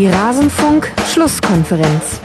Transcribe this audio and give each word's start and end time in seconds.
Die 0.00 0.08
Rasenfunk-Schlusskonferenz. 0.08 2.20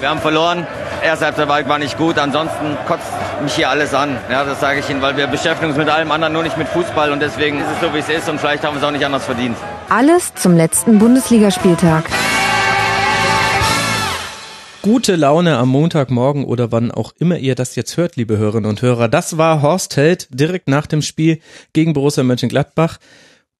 Wir 0.00 0.08
haben 0.08 0.18
verloren. 0.18 0.66
Erste 1.04 1.26
Halbzeit 1.26 1.68
war 1.68 1.78
nicht 1.78 1.96
gut. 1.96 2.18
Ansonsten 2.18 2.76
kotzt 2.88 3.06
mich 3.44 3.54
hier 3.54 3.70
alles 3.70 3.94
an. 3.94 4.16
Ja, 4.28 4.44
das 4.44 4.58
sage 4.58 4.80
ich 4.80 4.90
Ihnen, 4.90 5.00
weil 5.00 5.16
wir 5.16 5.28
beschäftigen 5.28 5.70
uns 5.70 5.78
mit 5.78 5.88
allem 5.88 6.10
anderen, 6.10 6.32
nur 6.32 6.42
nicht 6.42 6.58
mit 6.58 6.66
Fußball. 6.66 7.12
Und 7.12 7.20
deswegen 7.20 7.60
ist 7.60 7.68
es 7.72 7.80
so, 7.80 7.94
wie 7.94 7.98
es 7.98 8.08
ist. 8.08 8.28
Und 8.28 8.40
vielleicht 8.40 8.64
haben 8.64 8.74
wir 8.74 8.80
es 8.80 8.84
auch 8.84 8.90
nicht 8.90 9.06
anders 9.06 9.24
verdient. 9.24 9.56
Alles 9.88 10.34
zum 10.34 10.56
letzten 10.56 10.98
Bundesligaspieltag. 10.98 12.10
Gute 14.82 15.14
Laune 15.14 15.58
am 15.58 15.68
Montagmorgen 15.68 16.44
oder 16.44 16.72
wann 16.72 16.90
auch 16.90 17.12
immer 17.20 17.38
ihr 17.38 17.54
das 17.54 17.76
jetzt 17.76 17.98
hört, 17.98 18.16
liebe 18.16 18.36
Hörerinnen 18.36 18.68
und 18.68 18.82
Hörer. 18.82 19.06
Das 19.06 19.38
war 19.38 19.62
Horst 19.62 19.96
Held 19.96 20.26
direkt 20.30 20.66
nach 20.66 20.86
dem 20.86 21.02
Spiel 21.02 21.38
gegen 21.72 21.92
Borussia 21.92 22.24
Mönchengladbach 22.24 22.98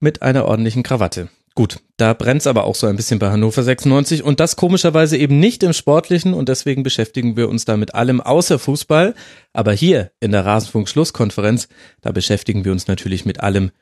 mit 0.01 0.21
einer 0.21 0.47
ordentlichen 0.47 0.83
Krawatte. 0.83 1.29
Gut, 1.57 1.81
da 1.97 2.15
brennt's 2.15 2.47
aber 2.47 2.65
auch 2.65 2.77
so 2.77 2.87
ein 2.87 2.95
bisschen 2.95 3.19
bei 3.19 3.31
Hannover 3.31 3.63
96 3.63 4.23
und 4.23 4.39
das 4.39 4.55
komischerweise 4.55 5.17
eben 5.17 5.41
nicht 5.41 5.65
im 5.65 5.73
Sportlichen 5.73 6.33
und 6.33 6.49
deswegen 6.49 6.85
beschäftigen 6.85 7.37
wir 7.37 7.49
uns 7.49 7.65
da 7.65 7.77
mit 7.77 7.95
allem 7.95 8.21
außer 8.21 8.59
Fußball. 8.59 9.15
Aber 9.53 9.73
hier 9.73 10.13
in 10.21 10.31
der 10.31 10.47
Rasenfunk-Schlusskonferenz, 10.47 11.69
da 12.03 12.13
beschäftigen 12.13 12.65
wir 12.65 12.71
uns 12.71 12.87
natürlich 12.87 13.25
mit 13.25 13.41
allem, 13.41 13.73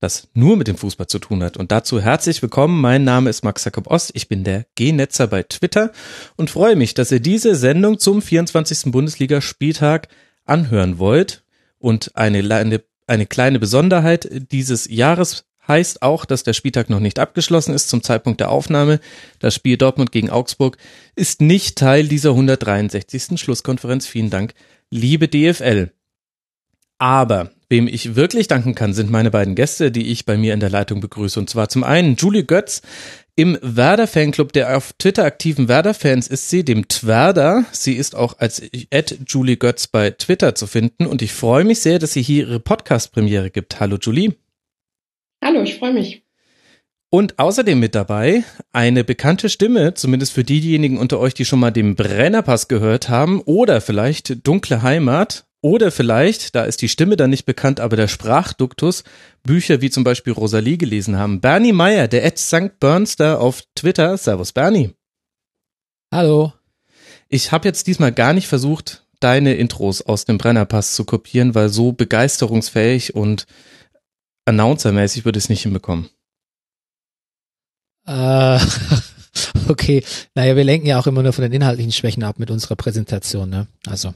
das 0.00 0.28
nur 0.34 0.58
mit 0.58 0.68
dem 0.68 0.76
Fußball 0.76 1.06
zu 1.06 1.18
tun 1.18 1.42
hat. 1.42 1.56
Und 1.56 1.72
dazu 1.72 1.98
herzlich 1.98 2.42
willkommen. 2.42 2.78
Mein 2.78 3.04
Name 3.04 3.30
ist 3.30 3.42
Max 3.42 3.64
Jakob 3.64 3.86
Ost. 3.86 4.10
Ich 4.12 4.28
bin 4.28 4.44
der 4.44 4.66
G-Netzer 4.74 5.26
bei 5.26 5.44
Twitter 5.44 5.92
und 6.36 6.50
freue 6.50 6.76
mich, 6.76 6.92
dass 6.92 7.10
ihr 7.10 7.20
diese 7.20 7.54
Sendung 7.54 7.98
zum 7.98 8.20
24. 8.20 8.92
Bundesligaspieltag 8.92 10.08
anhören 10.44 10.98
wollt. 10.98 11.42
Und 11.78 12.14
eine, 12.16 12.38
eine, 12.54 12.82
eine 13.06 13.26
kleine 13.26 13.58
Besonderheit 13.58 14.28
dieses 14.52 14.88
Jahres 14.90 15.46
heißt 15.66 16.02
auch, 16.02 16.24
dass 16.24 16.42
der 16.42 16.52
Spieltag 16.52 16.90
noch 16.90 17.00
nicht 17.00 17.18
abgeschlossen 17.18 17.74
ist 17.74 17.88
zum 17.88 18.02
Zeitpunkt 18.02 18.40
der 18.40 18.50
Aufnahme. 18.50 19.00
Das 19.38 19.54
Spiel 19.54 19.76
Dortmund 19.76 20.12
gegen 20.12 20.30
Augsburg 20.30 20.76
ist 21.16 21.40
nicht 21.40 21.76
Teil 21.76 22.08
dieser 22.08 22.30
163. 22.30 23.40
Schlusskonferenz. 23.40 24.06
Vielen 24.06 24.30
Dank, 24.30 24.54
liebe 24.90 25.28
DFL. 25.28 25.90
Aber 26.98 27.50
wem 27.68 27.88
ich 27.88 28.14
wirklich 28.14 28.46
danken 28.46 28.74
kann, 28.74 28.94
sind 28.94 29.10
meine 29.10 29.30
beiden 29.30 29.54
Gäste, 29.54 29.90
die 29.90 30.10
ich 30.10 30.26
bei 30.26 30.36
mir 30.36 30.54
in 30.54 30.60
der 30.60 30.70
Leitung 30.70 31.00
begrüße. 31.00 31.40
Und 31.40 31.50
zwar 31.50 31.68
zum 31.68 31.82
einen 31.82 32.16
Julie 32.16 32.44
Götz 32.44 32.82
im 33.36 33.58
Werder 33.62 34.06
Fanclub 34.06 34.52
der 34.52 34.76
auf 34.76 34.92
Twitter 34.92 35.24
aktiven 35.24 35.66
Werder 35.66 35.92
Fans 35.94 36.28
ist 36.28 36.50
sie, 36.50 36.64
dem 36.64 36.86
Twerder. 36.86 37.64
Sie 37.72 37.94
ist 37.94 38.14
auch 38.14 38.38
als 38.38 38.62
Julie 39.26 39.56
Götz 39.56 39.88
bei 39.88 40.10
Twitter 40.10 40.54
zu 40.54 40.68
finden 40.68 41.06
und 41.06 41.20
ich 41.20 41.32
freue 41.32 41.64
mich 41.64 41.80
sehr, 41.80 41.98
dass 41.98 42.12
sie 42.12 42.22
hier 42.22 42.46
ihre 42.46 42.60
Podcast 42.60 43.12
Premiere 43.12 43.50
gibt. 43.50 43.80
Hallo 43.80 43.96
Julie. 44.00 44.34
Hallo, 45.44 45.62
ich 45.62 45.74
freue 45.74 45.92
mich. 45.92 46.22
Und 47.10 47.38
außerdem 47.38 47.78
mit 47.78 47.94
dabei 47.94 48.44
eine 48.72 49.04
bekannte 49.04 49.50
Stimme, 49.50 49.92
zumindest 49.92 50.32
für 50.32 50.42
diejenigen 50.42 50.96
unter 50.96 51.20
euch, 51.20 51.34
die 51.34 51.44
schon 51.44 51.60
mal 51.60 51.70
den 51.70 51.96
Brennerpass 51.96 52.66
gehört 52.66 53.10
haben 53.10 53.42
oder 53.42 53.82
vielleicht 53.82 54.46
Dunkle 54.46 54.80
Heimat 54.80 55.44
oder 55.60 55.90
vielleicht, 55.90 56.54
da 56.54 56.64
ist 56.64 56.80
die 56.80 56.88
Stimme 56.88 57.16
dann 57.16 57.28
nicht 57.28 57.44
bekannt, 57.44 57.78
aber 57.78 57.94
der 57.94 58.08
Sprachduktus, 58.08 59.04
Bücher 59.42 59.82
wie 59.82 59.90
zum 59.90 60.02
Beispiel 60.02 60.32
Rosalie 60.32 60.78
gelesen 60.78 61.18
haben. 61.18 61.42
Bernie 61.42 61.74
Meyer, 61.74 62.08
der 62.08 62.24
Ed 62.24 62.38
St. 62.38 62.80
Bernster 62.80 63.38
auf 63.38 63.62
Twitter. 63.74 64.16
Servus 64.16 64.52
Bernie. 64.52 64.94
Hallo. 66.10 66.54
Ich 67.28 67.52
habe 67.52 67.68
jetzt 67.68 67.86
diesmal 67.86 68.12
gar 68.12 68.32
nicht 68.32 68.48
versucht, 68.48 69.04
deine 69.20 69.54
Intros 69.56 70.00
aus 70.00 70.24
dem 70.24 70.38
Brennerpass 70.38 70.94
zu 70.94 71.04
kopieren, 71.04 71.54
weil 71.54 71.68
so 71.68 71.92
begeisterungsfähig 71.92 73.14
und 73.14 73.46
announcermäßig 74.44 75.24
würde 75.24 75.38
ich 75.38 75.44
es 75.44 75.48
nicht 75.48 75.62
hinbekommen. 75.62 76.08
Äh, 78.06 78.58
okay. 79.68 80.04
Naja, 80.34 80.56
wir 80.56 80.64
lenken 80.64 80.86
ja 80.86 80.98
auch 80.98 81.06
immer 81.06 81.22
nur 81.22 81.32
von 81.32 81.42
den 81.42 81.52
inhaltlichen 81.52 81.92
Schwächen 81.92 82.22
ab 82.22 82.38
mit 82.38 82.50
unserer 82.50 82.76
Präsentation, 82.76 83.48
ne? 83.48 83.66
Also. 83.86 84.14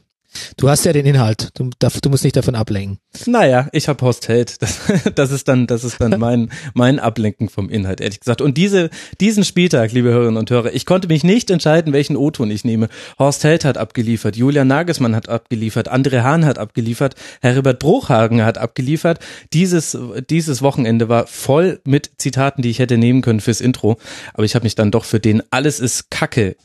Du 0.57 0.69
hast 0.69 0.85
ja 0.85 0.93
den 0.93 1.07
Inhalt. 1.07 1.51
Du, 1.55 1.71
du 1.79 2.11
musst 2.11 2.25
nicht 2.25 2.37
davon 2.37 2.55
ablenken. 2.55 2.99
Naja, 3.27 3.69
ich 3.73 3.89
habe 3.89 4.05
Horst 4.05 4.29
Held. 4.29 4.61
Das, 4.63 4.81
das 5.15 5.31
ist 5.31 5.49
dann, 5.49 5.67
das 5.67 5.85
ist 5.85 6.01
dann 6.01 6.19
mein, 6.19 6.51
mein 6.75 6.99
Ablenken 6.99 7.49
vom 7.49 7.69
Inhalt, 7.71 8.01
ehrlich 8.01 8.21
gesagt. 8.21 8.41
Und 8.41 8.57
diese, 8.57 8.91
diesen 9.21 9.45
Spieltag, 9.45 9.93
liebe 9.93 10.11
Hörerinnen 10.11 10.37
und 10.37 10.51
Hörer, 10.51 10.73
ich 10.75 10.87
konnte 10.87 11.09
mich 11.09 11.25
nicht 11.25 11.51
entscheiden, 11.51 11.93
welchen 11.93 12.17
O-Ton 12.17 12.51
ich 12.51 12.65
nehme. 12.65 12.89
Horst 13.19 13.45
Held 13.45 13.65
hat 13.65 13.79
abgeliefert, 13.79 14.37
Julian 14.37 14.69
Nagelsmann 14.69 15.15
hat 15.15 15.29
abgeliefert, 15.29 15.91
André 15.91 16.23
Hahn 16.23 16.45
hat 16.45 16.59
abgeliefert, 16.59 17.15
Herbert 17.41 17.79
Bruchhagen 17.79 18.45
hat 18.45 18.59
abgeliefert. 18.59 19.19
Dieses, 19.53 19.97
dieses 20.31 20.63
Wochenende 20.63 21.09
war 21.09 21.27
voll 21.27 21.81
mit 21.85 22.11
Zitaten, 22.19 22.63
die 22.63 22.71
ich 22.71 22.79
hätte 22.79 22.99
nehmen 22.99 23.23
können 23.23 23.41
fürs 23.41 23.61
Intro. 23.61 23.99
Aber 24.35 24.45
ich 24.45 24.55
habe 24.55 24.65
mich 24.65 24.75
dann 24.75 24.91
doch 24.91 25.05
für 25.05 25.21
den 25.21 25.43
Alles 25.51 25.81
ist 25.81 26.11
Kacke 26.11 26.57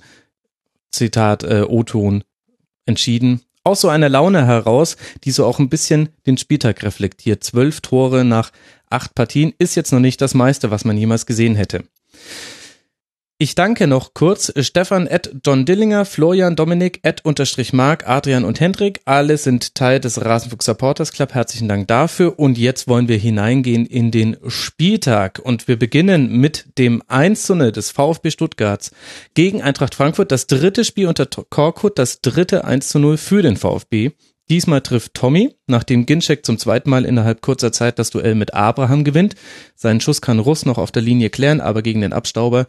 Zitat 0.92 1.44
äh, 1.44 1.66
O-Ton 1.68 2.24
entschieden 2.86 3.42
aus 3.64 3.82
so 3.82 3.90
einer 3.90 4.10
Laune 4.10 4.46
heraus, 4.46 4.98
die 5.24 5.32
so 5.32 5.46
auch 5.46 5.60
ein 5.60 5.70
bisschen 5.70 6.10
den 6.26 6.38
Spieltag 6.38 6.84
reflektiert. 6.84 7.44
Zwölf 7.44 7.82
Tore 7.82 8.26
nach 8.26 8.52
acht 8.90 9.16
Partien 9.16 9.54
ist 9.58 9.76
jetzt 9.76 9.92
noch 9.92 10.00
nicht 10.00 10.22
das 10.22 10.34
meiste, 10.34 10.72
was 10.72 10.86
man 10.86 10.98
jemals 10.98 11.26
gesehen 11.26 11.56
hätte. 11.56 11.84
Ich 13.44 13.56
danke 13.56 13.88
noch 13.88 14.14
kurz 14.14 14.54
Stefan 14.58 15.06
Ed 15.06 15.36
John 15.46 15.66
Dillinger, 15.66 16.06
Florian 16.06 16.56
Dominik 16.56 17.02
Ed 17.04 17.26
unterstrich 17.26 17.74
Mark, 17.74 18.08
Adrian 18.08 18.46
und 18.46 18.62
Hendrik. 18.62 19.02
Alle 19.04 19.36
sind 19.36 19.76
Teil 19.76 20.00
des 20.00 20.24
Rasenfuchs 20.24 20.64
Supporters 20.64 21.12
Club. 21.12 21.34
Herzlichen 21.34 21.68
Dank 21.68 21.90
dafür. 21.90 22.40
Und 22.40 22.58
jetzt 22.58 22.88
wollen 22.88 23.10
wir 23.10 23.18
hineingehen 23.18 23.86
in 23.86 24.12
den 24.12 24.38
Spieltag. 24.48 25.42
Und 25.44 25.68
wir 25.68 25.78
beginnen 25.78 26.32
mit 26.32 26.68
dem 26.78 27.04
1 27.10 27.44
zu 27.44 27.56
0 27.56 27.74
des 27.74 27.92
VfB 27.92 28.32
Stuttgarts 28.32 28.92
gegen 29.34 29.62
Eintracht 29.62 29.94
Frankfurt. 29.94 30.32
Das 30.32 30.48
dritte 30.48 30.86
Spiel 30.86 31.08
unter 31.08 31.26
Korkut, 31.26 32.00
das 32.00 32.22
dritte 32.22 32.64
1 32.64 32.88
zu 32.88 33.00
0 33.00 33.18
für 33.18 33.42
den 33.42 33.58
VfB. 33.58 34.12
Diesmal 34.50 34.80
trifft 34.80 35.16
Tommy, 35.16 35.54
nachdem 35.68 36.06
Ginczek 36.06 36.46
zum 36.46 36.58
zweiten 36.58 36.90
Mal 36.90 37.04
innerhalb 37.04 37.42
kurzer 37.42 37.74
Zeit 37.74 38.00
das 38.00 38.10
Duell 38.10 38.36
mit 38.36 38.54
Abraham 38.54 39.04
gewinnt. 39.04 39.36
Seinen 39.76 40.00
Schuss 40.00 40.22
kann 40.22 40.40
Russ 40.40 40.66
noch 40.66 40.78
auf 40.78 40.92
der 40.92 41.02
Linie 41.02 41.30
klären, 41.30 41.60
aber 41.60 41.82
gegen 41.82 42.02
den 42.02 42.14
Abstauber 42.14 42.68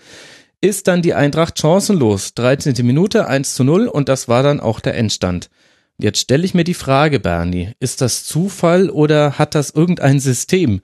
ist 0.64 0.88
dann 0.88 1.02
die 1.02 1.12
Eintracht 1.12 1.60
chancenlos. 1.60 2.32
13. 2.34 2.74
Minute 2.86 3.28
1 3.28 3.54
zu 3.54 3.64
0 3.64 3.86
und 3.86 4.08
das 4.08 4.28
war 4.28 4.42
dann 4.42 4.60
auch 4.60 4.80
der 4.80 4.96
Endstand. 4.96 5.50
Jetzt 5.98 6.20
stelle 6.20 6.44
ich 6.44 6.54
mir 6.54 6.64
die 6.64 6.74
Frage, 6.74 7.20
Bernie, 7.20 7.72
ist 7.80 8.00
das 8.00 8.24
Zufall 8.24 8.88
oder 8.88 9.38
hat 9.38 9.54
das 9.54 9.70
irgendein 9.70 10.20
System, 10.20 10.80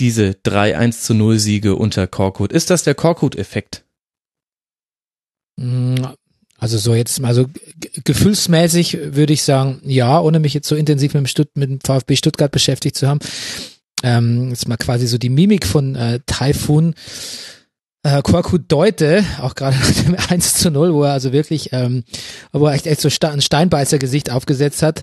diese 0.00 0.30
3-1 0.30 1.02
zu 1.02 1.14
0 1.14 1.38
Siege 1.38 1.76
unter 1.76 2.06
Korkut? 2.06 2.50
Ist 2.50 2.70
das 2.70 2.82
der 2.82 2.94
Korkut-Effekt? 2.94 3.84
Mm, 5.56 5.96
also 6.58 6.78
so 6.78 6.94
jetzt, 6.94 7.22
also 7.22 7.44
gefühlsmäßig 8.04 9.14
würde 9.14 9.34
ich 9.34 9.42
sagen, 9.42 9.82
ja, 9.84 10.18
ohne 10.18 10.40
mich 10.40 10.54
jetzt 10.54 10.68
so 10.68 10.76
intensiv 10.76 11.12
mit 11.12 11.24
dem, 11.24 11.26
Stutt 11.26 11.50
mit 11.56 11.68
dem 11.68 11.78
VfB 11.84 12.16
Stuttgart 12.16 12.50
beschäftigt 12.50 12.96
zu 12.96 13.06
haben. 13.06 13.20
Ähm, 14.02 14.48
jetzt 14.48 14.66
mal 14.66 14.78
quasi 14.78 15.06
so 15.06 15.18
die 15.18 15.28
Mimik 15.28 15.66
von 15.66 15.94
äh, 15.94 16.20
Taifun 16.24 16.94
äh, 18.02 18.22
Korkut 18.22 18.62
Deute, 18.68 19.24
auch 19.40 19.54
gerade 19.54 19.76
nach 19.76 19.90
dem 19.90 20.16
1 20.28 20.54
zu 20.54 20.70
0, 20.70 20.94
wo 20.94 21.04
er 21.04 21.12
also 21.12 21.32
wirklich, 21.32 21.70
ähm, 21.72 22.04
wo 22.52 22.66
er 22.66 22.74
echt, 22.74 22.86
echt 22.86 23.00
so 23.00 23.08
ein 23.26 23.40
Steinbeißer-Gesicht 23.40 24.30
aufgesetzt 24.30 24.82
hat, 24.82 25.02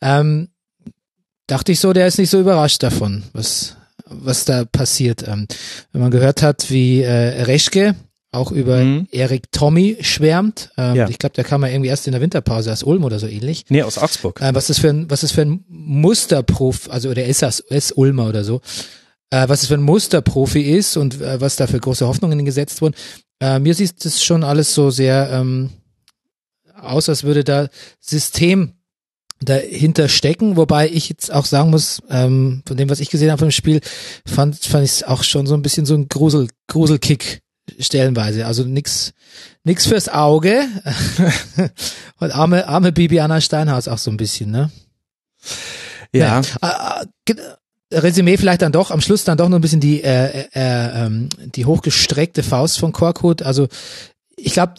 ähm, 0.00 0.48
dachte 1.46 1.72
ich 1.72 1.80
so, 1.80 1.92
der 1.92 2.06
ist 2.06 2.18
nicht 2.18 2.30
so 2.30 2.40
überrascht 2.40 2.82
davon, 2.82 3.24
was, 3.32 3.76
was 4.06 4.44
da 4.44 4.64
passiert. 4.64 5.26
Ähm, 5.26 5.46
wenn 5.92 6.00
man 6.00 6.10
gehört 6.10 6.42
hat, 6.42 6.70
wie 6.70 7.02
äh, 7.02 7.42
Reschke 7.42 7.94
auch 8.32 8.52
über 8.52 8.76
mhm. 8.84 9.08
Erik 9.10 9.50
Tommy 9.50 9.96
schwärmt. 10.00 10.70
Ähm, 10.78 10.94
ja. 10.94 11.08
Ich 11.08 11.18
glaube, 11.18 11.34
der 11.34 11.42
kam 11.42 11.62
ja 11.62 11.68
irgendwie 11.68 11.90
erst 11.90 12.06
in 12.06 12.12
der 12.12 12.20
Winterpause 12.20 12.72
aus 12.72 12.84
Ulm 12.84 13.02
oder 13.02 13.18
so 13.18 13.26
ähnlich. 13.26 13.64
Nee, 13.68 13.82
aus 13.82 13.98
Augsburg. 13.98 14.40
Äh, 14.40 14.54
was 14.54 14.70
ist 14.70 14.78
für 14.78 14.88
ein, 14.88 15.10
was 15.10 15.24
ist 15.24 15.32
für 15.32 15.42
ein 15.42 15.64
Musterprof, 15.68 16.88
also 16.90 17.12
der 17.12 17.26
ist 17.26 17.42
das, 17.42 17.58
ist 17.58 17.96
Ulmer 17.96 18.28
oder 18.28 18.44
so 18.44 18.60
äh, 19.30 19.48
was 19.48 19.62
es 19.62 19.68
für 19.68 19.74
ein 19.74 19.82
Musterprofi 19.82 20.60
ist 20.60 20.96
und 20.96 21.20
äh, 21.20 21.40
was 21.40 21.56
da 21.56 21.66
für 21.66 21.80
große 21.80 22.06
Hoffnungen 22.06 22.44
gesetzt 22.44 22.82
wurden. 22.82 22.94
Äh, 23.40 23.58
mir 23.58 23.74
sieht 23.74 24.04
das 24.04 24.22
schon 24.22 24.44
alles 24.44 24.74
so 24.74 24.90
sehr 24.90 25.30
ähm, 25.32 25.70
aus, 26.80 27.08
als 27.08 27.24
würde 27.24 27.44
da 27.44 27.68
System 28.00 28.74
dahinter 29.42 30.08
stecken, 30.08 30.56
wobei 30.56 30.88
ich 30.88 31.08
jetzt 31.08 31.32
auch 31.32 31.46
sagen 31.46 31.70
muss, 31.70 32.02
ähm, 32.10 32.62
von 32.66 32.76
dem, 32.76 32.90
was 32.90 33.00
ich 33.00 33.08
gesehen 33.08 33.30
habe 33.30 33.44
im 33.44 33.50
Spiel, 33.50 33.80
fand, 34.26 34.58
fand 34.58 34.84
ich 34.84 34.90
es 34.90 35.02
auch 35.02 35.22
schon 35.22 35.46
so 35.46 35.54
ein 35.54 35.62
bisschen 35.62 35.86
so 35.86 35.94
ein 35.94 36.08
Grusel, 36.08 36.48
Gruselkick 36.66 37.40
stellenweise. 37.78 38.46
Also 38.46 38.64
nix, 38.64 39.12
nix 39.64 39.86
fürs 39.86 40.08
Auge. 40.08 40.68
Und 42.18 42.32
arme, 42.32 42.68
arme 42.68 42.92
Bibiana 42.92 43.40
Steinhaus 43.40 43.88
auch 43.88 43.98
so 43.98 44.10
ein 44.10 44.18
bisschen, 44.18 44.50
ne? 44.50 44.70
Ja. 46.12 46.42
ja. 46.62 47.02
Resümee 47.92 48.36
vielleicht 48.36 48.62
dann 48.62 48.72
doch, 48.72 48.90
am 48.90 49.00
Schluss 49.00 49.24
dann 49.24 49.38
doch 49.38 49.48
noch 49.48 49.58
ein 49.58 49.62
bisschen 49.62 49.80
die, 49.80 50.02
äh, 50.02 50.46
äh, 50.54 51.06
äh, 51.06 51.28
die 51.54 51.64
hochgestreckte 51.64 52.42
Faust 52.42 52.78
von 52.78 52.92
Korkut. 52.92 53.42
Also 53.42 53.68
ich 54.36 54.52
glaube, 54.52 54.74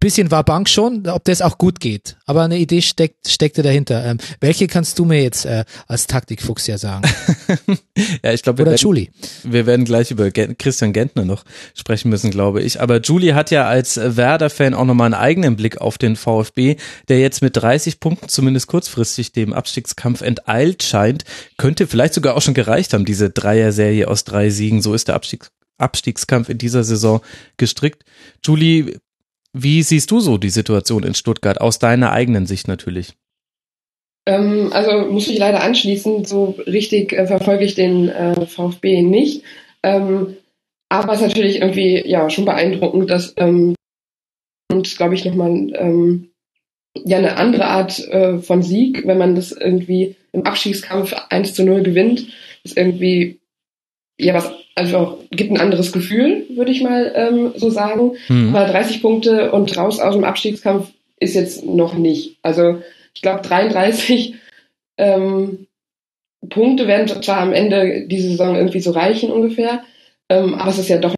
bisschen 0.00 0.30
war 0.30 0.44
Bank 0.44 0.68
schon, 0.68 1.06
ob 1.08 1.24
das 1.24 1.42
auch 1.42 1.58
gut 1.58 1.80
geht. 1.80 2.16
Aber 2.26 2.42
eine 2.42 2.58
Idee 2.58 2.82
steckt, 2.82 3.28
steckte 3.28 3.62
dahinter. 3.62 4.04
Ähm, 4.04 4.18
welche 4.40 4.66
kannst 4.66 4.98
du 4.98 5.04
mir 5.04 5.22
jetzt 5.22 5.44
äh, 5.46 5.64
als 5.88 6.06
Taktikfuchs 6.06 6.66
ja 6.66 6.78
sagen? 6.78 7.08
ja, 8.22 8.32
ich 8.32 8.42
glaube, 8.42 8.58
wir, 8.58 8.62
Oder 8.64 8.72
werden- 8.72 8.82
Julie. 8.82 9.08
wir 9.42 9.66
werden 9.66 9.84
gleich 9.84 10.10
über 10.10 10.30
Gen 10.30 10.58
Christian 10.58 10.92
Gentner 10.92 11.24
noch 11.24 11.44
sprechen 11.74 12.08
müssen, 12.10 12.30
glaube 12.30 12.62
ich. 12.62 12.80
Aber 12.80 13.00
Julie 13.00 13.34
hat 13.34 13.50
ja 13.50 13.66
als 13.66 13.96
Werder-Fan 13.96 14.74
auch 14.74 14.84
nochmal 14.84 15.06
einen 15.06 15.14
eigenen 15.14 15.56
Blick 15.56 15.80
auf 15.80 15.98
den 15.98 16.16
VfB, 16.16 16.76
der 17.08 17.20
jetzt 17.20 17.42
mit 17.42 17.56
30 17.56 17.98
Punkten 18.00 18.28
zumindest 18.28 18.66
kurzfristig 18.66 19.32
dem 19.32 19.52
Abstiegskampf 19.52 20.20
enteilt 20.20 20.82
scheint. 20.82 21.24
Könnte 21.56 21.86
vielleicht 21.86 22.14
sogar 22.14 22.36
auch 22.36 22.42
schon 22.42 22.54
gereicht 22.54 22.92
haben, 22.92 23.04
diese 23.04 23.30
Dreier-Serie 23.30 24.08
aus 24.08 24.24
drei 24.24 24.50
Siegen. 24.50 24.82
So 24.82 24.94
ist 24.94 25.08
der 25.08 25.14
Abstiegs 25.14 25.50
Abstiegskampf 25.78 26.48
in 26.48 26.56
dieser 26.56 26.84
Saison 26.84 27.20
gestrickt. 27.58 28.02
Julie, 28.42 28.98
wie 29.62 29.82
siehst 29.82 30.10
du 30.10 30.20
so 30.20 30.38
die 30.38 30.50
Situation 30.50 31.02
in 31.02 31.14
Stuttgart 31.14 31.60
aus 31.60 31.78
deiner 31.78 32.12
eigenen 32.12 32.46
Sicht 32.46 32.68
natürlich? 32.68 33.14
Ähm, 34.26 34.72
also 34.72 35.10
muss 35.10 35.28
ich 35.28 35.38
leider 35.38 35.62
anschließen, 35.62 36.24
so 36.24 36.56
richtig 36.66 37.12
äh, 37.12 37.26
verfolge 37.26 37.64
ich 37.64 37.74
den 37.74 38.08
äh, 38.08 38.46
VfB 38.46 39.02
nicht. 39.02 39.44
Ähm, 39.82 40.36
aber 40.88 41.12
es 41.12 41.20
ist 41.20 41.28
natürlich 41.28 41.60
irgendwie 41.60 42.06
ja 42.06 42.28
schon 42.28 42.44
beeindruckend, 42.44 43.10
dass 43.10 43.34
ähm, 43.36 43.74
und 44.70 44.96
glaube 44.96 45.14
ich 45.14 45.24
nochmal 45.24 45.72
ähm, 45.74 46.30
ja 47.04 47.18
eine 47.18 47.36
andere 47.36 47.66
Art 47.66 47.98
äh, 48.08 48.38
von 48.38 48.62
Sieg, 48.62 49.06
wenn 49.06 49.18
man 49.18 49.34
das 49.36 49.52
irgendwie 49.52 50.16
im 50.32 50.44
Abstiegskampf 50.44 51.14
1 51.30 51.54
zu 51.54 51.64
0 51.64 51.82
gewinnt, 51.82 52.28
ist 52.64 52.76
irgendwie 52.76 53.38
ja 54.18 54.34
was, 54.34 54.52
also 54.76 54.96
auch, 54.98 55.18
gibt 55.30 55.50
ein 55.50 55.58
anderes 55.60 55.90
Gefühl, 55.90 56.44
würde 56.50 56.70
ich 56.70 56.82
mal 56.82 57.12
ähm, 57.16 57.52
so 57.56 57.70
sagen. 57.70 58.12
Hm. 58.28 58.54
Aber 58.54 58.66
30 58.70 59.02
Punkte 59.02 59.50
und 59.52 59.76
raus 59.76 59.98
aus 59.98 60.14
dem 60.14 60.24
Abstiegskampf 60.24 60.90
ist 61.18 61.34
jetzt 61.34 61.64
noch 61.64 61.94
nicht. 61.94 62.38
Also 62.42 62.82
ich 63.14 63.22
glaube 63.22 63.40
33 63.42 64.34
ähm, 64.98 65.66
Punkte 66.48 66.86
werden 66.86 67.08
zwar 67.22 67.38
am 67.38 67.52
Ende 67.52 68.06
diese 68.06 68.28
Saison 68.28 68.54
irgendwie 68.54 68.80
so 68.80 68.90
reichen 68.90 69.32
ungefähr, 69.32 69.82
ähm, 70.28 70.54
aber 70.54 70.70
es 70.70 70.78
ist 70.78 70.88
ja 70.88 70.98
doch 70.98 71.14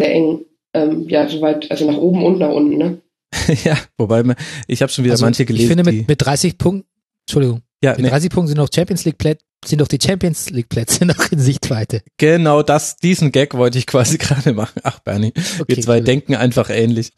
sehr 0.00 0.12
eng. 0.12 0.40
Ähm, 0.72 1.08
ja, 1.08 1.28
soweit, 1.28 1.70
also 1.70 1.88
nach 1.88 1.98
oben 1.98 2.24
und 2.24 2.38
nach 2.40 2.50
unten, 2.50 2.78
ne? 2.78 2.98
ja, 3.64 3.78
wobei 3.96 4.22
man- 4.22 4.36
ich 4.66 4.82
habe 4.82 4.90
schon 4.90 5.04
wieder 5.04 5.12
Also, 5.12 5.24
manche 5.24 5.44
gelesen, 5.44 5.62
ich 5.64 5.68
finde 5.68 5.84
mit, 5.92 6.08
mit 6.08 6.24
30 6.24 6.58
Punkten, 6.58 6.88
Entschuldigung, 7.26 7.60
ja, 7.82 7.92
mit 7.92 8.00
nee, 8.00 8.08
30 8.08 8.30
Punkten 8.30 8.48
sind 8.48 8.56
noch 8.58 8.68
Champions 8.74 9.04
League 9.04 9.18
Plätze, 9.18 9.44
sind 9.68 9.80
doch 9.80 9.88
die 9.88 9.98
Champions 10.02 10.50
League 10.50 10.68
Plätze 10.68 11.04
noch 11.06 11.30
in 11.30 11.38
Sichtweite. 11.38 12.02
Genau 12.18 12.62
das, 12.62 12.96
diesen 12.96 13.32
Gag 13.32 13.54
wollte 13.54 13.78
ich 13.78 13.86
quasi 13.86 14.18
gerade 14.18 14.52
machen. 14.52 14.80
Ach, 14.82 14.98
Bernie, 15.00 15.32
wir 15.34 15.60
Okay, 15.62 15.80
zwei 15.80 15.98
cool. 15.98 16.04
denken 16.04 16.34
einfach 16.34 16.70
ähnlich. 16.70 17.12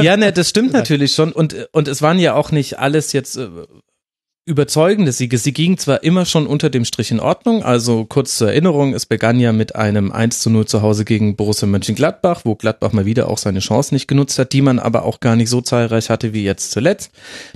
Ja, 0.00 0.16
ne, 0.16 0.32
das 0.32 0.48
stimmt 0.48 0.72
natürlich 0.74 1.12
schon. 1.14 1.32
Und, 1.32 1.68
und 1.72 1.88
es 1.88 2.02
waren 2.02 2.18
ja 2.18 2.34
auch 2.34 2.50
nicht 2.50 2.78
alles 2.78 3.12
jetzt 3.12 3.36
äh, 3.36 3.48
überzeugende 4.46 5.10
Siege. 5.12 5.38
Sie 5.38 5.54
gingen 5.54 5.78
zwar 5.78 6.02
immer 6.02 6.26
schon 6.26 6.46
unter 6.46 6.68
dem 6.68 6.84
Strich 6.84 7.10
in 7.10 7.18
Ordnung, 7.18 7.62
also 7.62 8.04
kurz 8.04 8.36
zur 8.36 8.48
Erinnerung, 8.48 8.92
es 8.92 9.06
begann 9.06 9.40
ja 9.40 9.52
mit 9.52 9.74
einem 9.74 10.12
1 10.12 10.40
zu 10.40 10.50
0 10.50 10.66
zu 10.66 10.82
Hause 10.82 11.06
gegen 11.06 11.34
Borussia 11.34 11.66
Mönchengladbach, 11.66 12.42
wo 12.44 12.54
Gladbach 12.54 12.92
mal 12.92 13.06
wieder 13.06 13.28
auch 13.28 13.38
seine 13.38 13.60
Chance 13.60 13.94
nicht 13.94 14.06
genutzt 14.06 14.38
hat, 14.38 14.52
die 14.52 14.60
man 14.60 14.78
aber 14.78 15.04
auch 15.04 15.20
gar 15.20 15.34
nicht 15.34 15.48
so 15.48 15.62
zahlreich 15.62 16.10
hatte 16.10 16.34
wie 16.34 16.44
jetzt 16.44 16.72
zuletzt. 16.72 17.10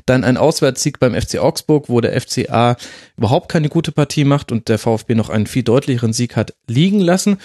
Dann 0.06 0.24
ein 0.24 0.38
Auswärtssieg 0.38 0.98
beim 0.98 1.14
FC 1.14 1.38
Augsburg, 1.38 1.90
wo 1.90 2.00
der 2.00 2.18
FCA 2.18 2.76
überhaupt 3.18 3.50
keine 3.50 3.68
gute 3.68 3.92
Partie 3.92 4.24
macht 4.24 4.50
und 4.50 4.68
der 4.70 4.78
VfB 4.78 5.14
noch 5.14 5.28
einen 5.28 5.46
viel 5.46 5.64
deutlicheren 5.64 6.14
Sieg 6.14 6.36
hat 6.36 6.54
liegen 6.66 7.00
lassen. 7.00 7.36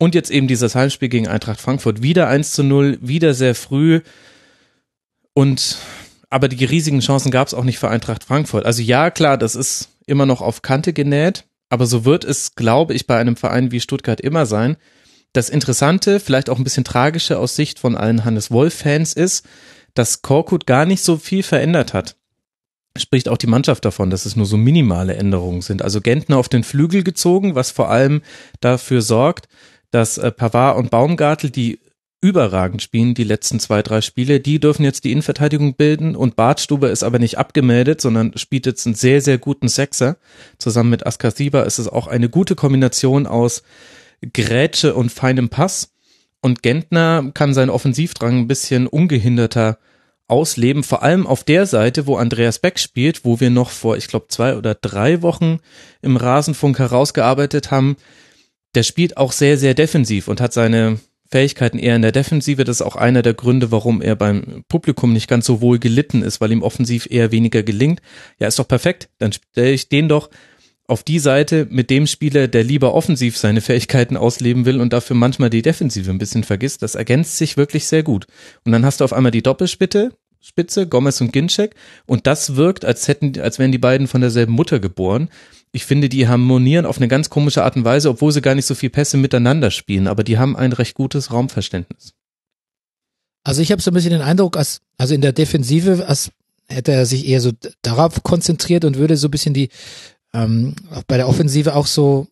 Und 0.00 0.14
jetzt 0.14 0.30
eben 0.30 0.48
dieses 0.48 0.74
Heimspiel 0.74 1.08
gegen 1.08 1.28
Eintracht 1.28 1.60
Frankfurt. 1.60 2.02
Wieder 2.02 2.28
1 2.28 2.52
zu 2.52 2.62
0, 2.64 2.98
wieder 3.00 3.34
sehr 3.34 3.54
früh. 3.54 4.00
Und 5.34 5.76
aber 6.30 6.48
die 6.48 6.64
riesigen 6.64 7.00
Chancen 7.00 7.30
gab 7.30 7.48
es 7.48 7.54
auch 7.54 7.64
nicht 7.64 7.78
für 7.78 7.88
Eintracht 7.88 8.24
Frankfurt. 8.24 8.66
Also 8.66 8.82
ja, 8.82 9.10
klar, 9.10 9.38
das 9.38 9.54
ist 9.54 9.88
immer 10.06 10.26
noch 10.26 10.40
auf 10.40 10.62
Kante 10.62 10.92
genäht, 10.92 11.44
aber 11.68 11.86
so 11.86 12.04
wird 12.04 12.24
es, 12.24 12.54
glaube 12.54 12.94
ich, 12.94 13.06
bei 13.06 13.18
einem 13.18 13.36
Verein 13.36 13.70
wie 13.70 13.80
Stuttgart 13.80 14.20
immer 14.20 14.46
sein. 14.46 14.76
Das 15.32 15.50
Interessante, 15.50 16.20
vielleicht 16.20 16.50
auch 16.50 16.58
ein 16.58 16.64
bisschen 16.64 16.84
tragische 16.84 17.38
aus 17.38 17.54
Sicht 17.56 17.78
von 17.78 17.96
allen 17.96 18.24
Hannes 18.24 18.50
Wolf-Fans 18.50 19.12
ist, 19.12 19.46
dass 19.94 20.22
Korkut 20.22 20.66
gar 20.66 20.86
nicht 20.86 21.02
so 21.02 21.16
viel 21.16 21.42
verändert 21.42 21.92
hat. 21.92 22.16
Spricht 22.96 23.28
auch 23.28 23.36
die 23.36 23.46
Mannschaft 23.46 23.84
davon, 23.84 24.10
dass 24.10 24.26
es 24.26 24.36
nur 24.36 24.46
so 24.46 24.56
minimale 24.56 25.14
Änderungen 25.14 25.62
sind. 25.62 25.82
Also 25.82 26.00
Gentner 26.00 26.38
auf 26.38 26.48
den 26.48 26.64
Flügel 26.64 27.04
gezogen, 27.04 27.54
was 27.54 27.70
vor 27.70 27.90
allem 27.90 28.22
dafür 28.60 29.02
sorgt, 29.02 29.48
dass 29.90 30.18
äh, 30.18 30.32
Pavard 30.32 30.78
und 30.78 30.90
Baumgartel, 30.90 31.50
die 31.50 31.80
überragend 32.20 32.82
spielen, 32.82 33.14
die 33.14 33.24
letzten 33.24 33.60
zwei, 33.60 33.82
drei 33.82 34.00
Spiele, 34.00 34.40
die 34.40 34.58
dürfen 34.58 34.84
jetzt 34.84 35.04
die 35.04 35.12
Innenverteidigung 35.12 35.74
bilden 35.74 36.16
und 36.16 36.36
Bartstube 36.36 36.88
ist 36.88 37.04
aber 37.04 37.18
nicht 37.18 37.38
abgemeldet, 37.38 38.00
sondern 38.00 38.36
spielt 38.36 38.66
jetzt 38.66 38.86
einen 38.86 38.96
sehr, 38.96 39.20
sehr 39.20 39.38
guten 39.38 39.68
Sechser. 39.68 40.16
Zusammen 40.58 40.90
mit 40.90 41.06
Askasiba 41.06 41.62
ist 41.62 41.78
es 41.78 41.88
auch 41.88 42.08
eine 42.08 42.28
gute 42.28 42.56
Kombination 42.56 43.26
aus 43.26 43.62
Grätsche 44.32 44.94
und 44.94 45.12
feinem 45.12 45.48
Pass. 45.48 45.92
Und 46.40 46.62
Gentner 46.62 47.30
kann 47.34 47.54
seinen 47.54 47.70
Offensivdrang 47.70 48.38
ein 48.38 48.48
bisschen 48.48 48.86
ungehinderter 48.86 49.78
ausleben, 50.28 50.82
vor 50.82 51.02
allem 51.02 51.26
auf 51.26 51.42
der 51.42 51.66
Seite, 51.66 52.06
wo 52.06 52.16
Andreas 52.16 52.58
Beck 52.58 52.78
spielt, 52.78 53.24
wo 53.24 53.40
wir 53.40 53.50
noch 53.50 53.70
vor, 53.70 53.96
ich 53.96 54.08
glaube, 54.08 54.26
zwei 54.28 54.56
oder 54.56 54.74
drei 54.74 55.22
Wochen 55.22 55.58
im 56.02 56.16
Rasenfunk 56.16 56.78
herausgearbeitet 56.78 57.70
haben. 57.70 57.96
Der 58.74 58.82
spielt 58.82 59.16
auch 59.16 59.32
sehr, 59.32 59.56
sehr 59.56 59.74
defensiv 59.74 60.28
und 60.28 60.40
hat 60.40 60.52
seine 60.52 60.98
Fähigkeiten 61.30 61.78
eher 61.78 61.96
in 61.96 62.02
der 62.02 62.12
Defensive. 62.12 62.64
Das 62.64 62.80
ist 62.80 62.86
auch 62.86 62.96
einer 62.96 63.22
der 63.22 63.34
Gründe, 63.34 63.70
warum 63.70 64.00
er 64.00 64.16
beim 64.16 64.64
Publikum 64.68 65.12
nicht 65.12 65.28
ganz 65.28 65.46
so 65.46 65.60
wohl 65.60 65.78
gelitten 65.78 66.22
ist, 66.22 66.40
weil 66.40 66.52
ihm 66.52 66.62
offensiv 66.62 67.06
eher 67.10 67.32
weniger 67.32 67.62
gelingt. 67.62 68.00
Ja, 68.38 68.48
ist 68.48 68.58
doch 68.58 68.68
perfekt. 68.68 69.08
Dann 69.18 69.32
stelle 69.32 69.72
ich 69.72 69.88
den 69.88 70.08
doch 70.08 70.30
auf 70.88 71.02
die 71.02 71.18
Seite 71.18 71.66
mit 71.70 71.90
dem 71.90 72.06
Spieler, 72.06 72.48
der 72.48 72.64
lieber 72.64 72.94
offensiv 72.94 73.36
seine 73.36 73.60
Fähigkeiten 73.60 74.16
ausleben 74.16 74.64
will 74.64 74.80
und 74.80 74.94
dafür 74.94 75.16
manchmal 75.16 75.50
die 75.50 75.62
Defensive 75.62 76.10
ein 76.10 76.18
bisschen 76.18 76.44
vergisst. 76.44 76.82
Das 76.82 76.94
ergänzt 76.94 77.36
sich 77.36 77.58
wirklich 77.58 77.86
sehr 77.86 78.02
gut. 78.02 78.26
Und 78.64 78.72
dann 78.72 78.86
hast 78.86 79.00
du 79.00 79.04
auf 79.04 79.12
einmal 79.12 79.30
die 79.30 79.42
Doppelspitze, 79.42 80.12
Spitze, 80.40 80.86
Gomez 80.86 81.20
und 81.20 81.32
Ginczek 81.32 81.74
und 82.06 82.26
das 82.26 82.56
wirkt, 82.56 82.86
als 82.86 83.06
hätten, 83.06 83.38
als 83.38 83.58
wären 83.58 83.72
die 83.72 83.78
beiden 83.78 84.06
von 84.06 84.22
derselben 84.22 84.52
Mutter 84.52 84.80
geboren. 84.80 85.28
Ich 85.72 85.84
finde, 85.84 86.08
die 86.08 86.28
harmonieren 86.28 86.86
auf 86.86 86.96
eine 86.96 87.08
ganz 87.08 87.30
komische 87.30 87.62
Art 87.62 87.76
und 87.76 87.84
Weise, 87.84 88.10
obwohl 88.10 88.32
sie 88.32 88.40
gar 88.40 88.54
nicht 88.54 88.66
so 88.66 88.74
viel 88.74 88.90
Pässe 88.90 89.16
miteinander 89.16 89.70
spielen, 89.70 90.06
aber 90.06 90.24
die 90.24 90.38
haben 90.38 90.56
ein 90.56 90.72
recht 90.72 90.94
gutes 90.94 91.32
Raumverständnis. 91.32 92.14
Also 93.44 93.62
ich 93.62 93.72
habe 93.72 93.80
so 93.80 93.90
ein 93.90 93.94
bisschen 93.94 94.10
den 94.10 94.22
Eindruck, 94.22 94.56
als, 94.56 94.80
also 94.96 95.14
in 95.14 95.20
der 95.20 95.32
Defensive, 95.32 96.06
als 96.06 96.30
hätte 96.66 96.92
er 96.92 97.06
sich 97.06 97.26
eher 97.26 97.40
so 97.40 97.52
darauf 97.82 98.22
konzentriert 98.22 98.84
und 98.84 98.96
würde 98.96 99.16
so 99.16 99.28
ein 99.28 99.30
bisschen 99.30 99.54
die, 99.54 99.70
ähm, 100.34 100.74
bei 101.06 101.16
der 101.16 101.28
Offensive 101.28 101.74
auch 101.74 101.86
so, 101.86 102.28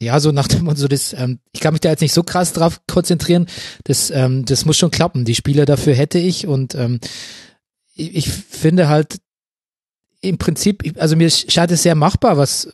ja, 0.00 0.20
so 0.20 0.32
nach 0.32 0.48
dem 0.48 0.64
Motto, 0.64 0.78
so 0.78 0.88
das, 0.88 1.12
ähm, 1.14 1.38
ich 1.52 1.60
kann 1.60 1.72
mich 1.72 1.80
da 1.80 1.90
jetzt 1.90 2.00
nicht 2.00 2.12
so 2.12 2.22
krass 2.22 2.52
drauf 2.52 2.80
konzentrieren, 2.86 3.46
das, 3.84 4.10
ähm, 4.10 4.44
das 4.44 4.64
muss 4.64 4.76
schon 4.76 4.90
klappen. 4.90 5.24
Die 5.24 5.34
Spieler 5.34 5.64
dafür 5.64 5.94
hätte 5.94 6.18
ich 6.18 6.46
und 6.46 6.74
ähm, 6.74 7.00
ich, 7.94 8.14
ich 8.14 8.28
finde 8.28 8.88
halt 8.88 9.16
im 10.28 10.38
Prinzip, 10.38 10.94
also 10.98 11.16
mir 11.16 11.30
scheint 11.30 11.70
es 11.70 11.82
sehr 11.82 11.94
machbar, 11.94 12.36
was 12.36 12.68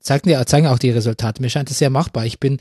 zeigen 0.00 0.30
ja, 0.30 0.44
zeigen 0.46 0.66
auch 0.66 0.78
die 0.78 0.90
Resultate. 0.90 1.42
Mir 1.42 1.50
scheint 1.50 1.70
es 1.70 1.78
sehr 1.78 1.90
machbar. 1.90 2.24
Ich 2.24 2.40
bin, 2.40 2.58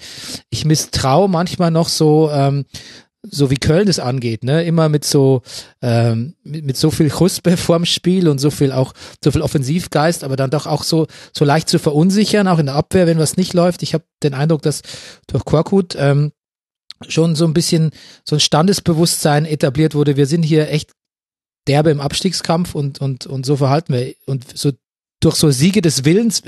ich 0.50 0.66
misstraue 0.66 1.30
manchmal 1.30 1.72
noch 1.72 1.90
so, 1.90 2.30
ähm, 2.32 2.66
so 3.30 3.50
wie 3.50 3.58
Köln 3.58 3.88
es 3.88 4.00
angeht, 4.00 4.44
ne, 4.44 4.64
immer 4.64 4.90
mit 4.90 5.04
so 5.04 5.42
ähm, 5.82 6.36
mit, 6.44 6.66
mit 6.66 6.78
so 6.78 6.92
viel 6.92 7.10
Chuspe 7.10 7.58
vorm 7.58 7.86
Spiel 7.86 8.28
und 8.28 8.40
so 8.40 8.52
viel 8.52 8.72
auch 8.72 8.94
so 9.24 9.32
viel 9.32 9.42
Offensivgeist, 9.42 10.24
aber 10.24 10.36
dann 10.36 10.52
doch 10.52 10.66
auch 10.66 10.84
so 10.84 11.08
so 11.34 11.44
leicht 11.46 11.70
zu 11.70 11.80
verunsichern, 11.80 12.48
auch 12.48 12.60
in 12.60 12.68
der 12.68 12.76
Abwehr, 12.76 13.08
wenn 13.08 13.20
was 13.20 13.38
nicht 13.38 13.54
läuft. 13.54 13.84
Ich 13.84 13.94
habe 13.94 14.06
den 14.24 14.34
Eindruck, 14.34 14.62
dass 14.62 14.82
durch 15.28 15.46
Korkut 15.46 15.96
ähm, 15.98 16.32
schon 17.08 17.36
so 17.36 17.46
ein 17.46 17.54
bisschen 17.54 17.92
so 18.24 18.36
ein 18.36 18.40
Standesbewusstsein 18.40 19.46
etabliert 19.46 19.94
wurde. 19.94 20.18
Wir 20.18 20.26
sind 20.26 20.44
hier 20.44 20.70
echt 20.70 20.92
derbe 21.68 21.92
im 21.92 22.02
Abstiegskampf 22.02 22.76
und 22.76 23.00
und 23.00 23.26
und 23.26 23.46
so 23.46 23.58
verhalten 23.58 23.94
wir 23.94 24.14
und 24.26 24.58
so 24.58 24.72
durch 25.20 25.36
so 25.36 25.50
Siege 25.50 25.82
des 25.82 26.06
Willens, 26.06 26.42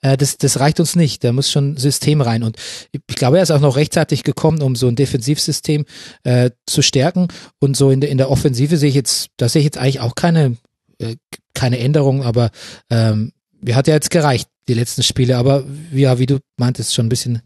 äh, 0.00 0.16
das, 0.16 0.38
das 0.38 0.58
reicht 0.58 0.80
uns 0.80 0.96
nicht. 0.96 1.22
Da 1.22 1.32
muss 1.32 1.50
schon 1.50 1.76
System 1.76 2.20
rein. 2.20 2.42
Und 2.42 2.56
ich 2.92 3.16
glaube, 3.16 3.36
er 3.36 3.42
ist 3.42 3.50
auch 3.50 3.60
noch 3.60 3.76
rechtzeitig 3.76 4.24
gekommen, 4.24 4.60
um 4.62 4.74
so 4.76 4.88
ein 4.88 4.96
Defensivsystem 4.96 5.84
äh, 6.24 6.50
zu 6.66 6.82
stärken. 6.82 7.28
Und 7.60 7.76
so 7.76 7.90
in 7.90 8.00
der, 8.00 8.10
in 8.10 8.18
der 8.18 8.30
Offensive 8.30 8.76
sehe 8.76 8.88
ich 8.88 8.94
jetzt, 8.94 9.28
da 9.36 9.48
sehe 9.48 9.60
ich 9.60 9.66
jetzt 9.66 9.78
eigentlich 9.78 10.00
auch 10.00 10.14
keine, 10.14 10.56
äh, 10.98 11.16
keine 11.54 11.78
Änderung, 11.78 12.22
aber 12.22 12.50
ähm, 12.90 13.32
wir 13.60 13.76
hat 13.76 13.88
ja 13.88 13.94
jetzt 13.94 14.10
gereicht, 14.10 14.48
die 14.68 14.74
letzten 14.74 15.02
Spiele. 15.02 15.36
Aber 15.36 15.64
ja, 15.92 16.18
wie 16.18 16.26
du 16.26 16.38
meintest, 16.56 16.94
schon 16.94 17.06
ein 17.06 17.10
bisschen 17.10 17.42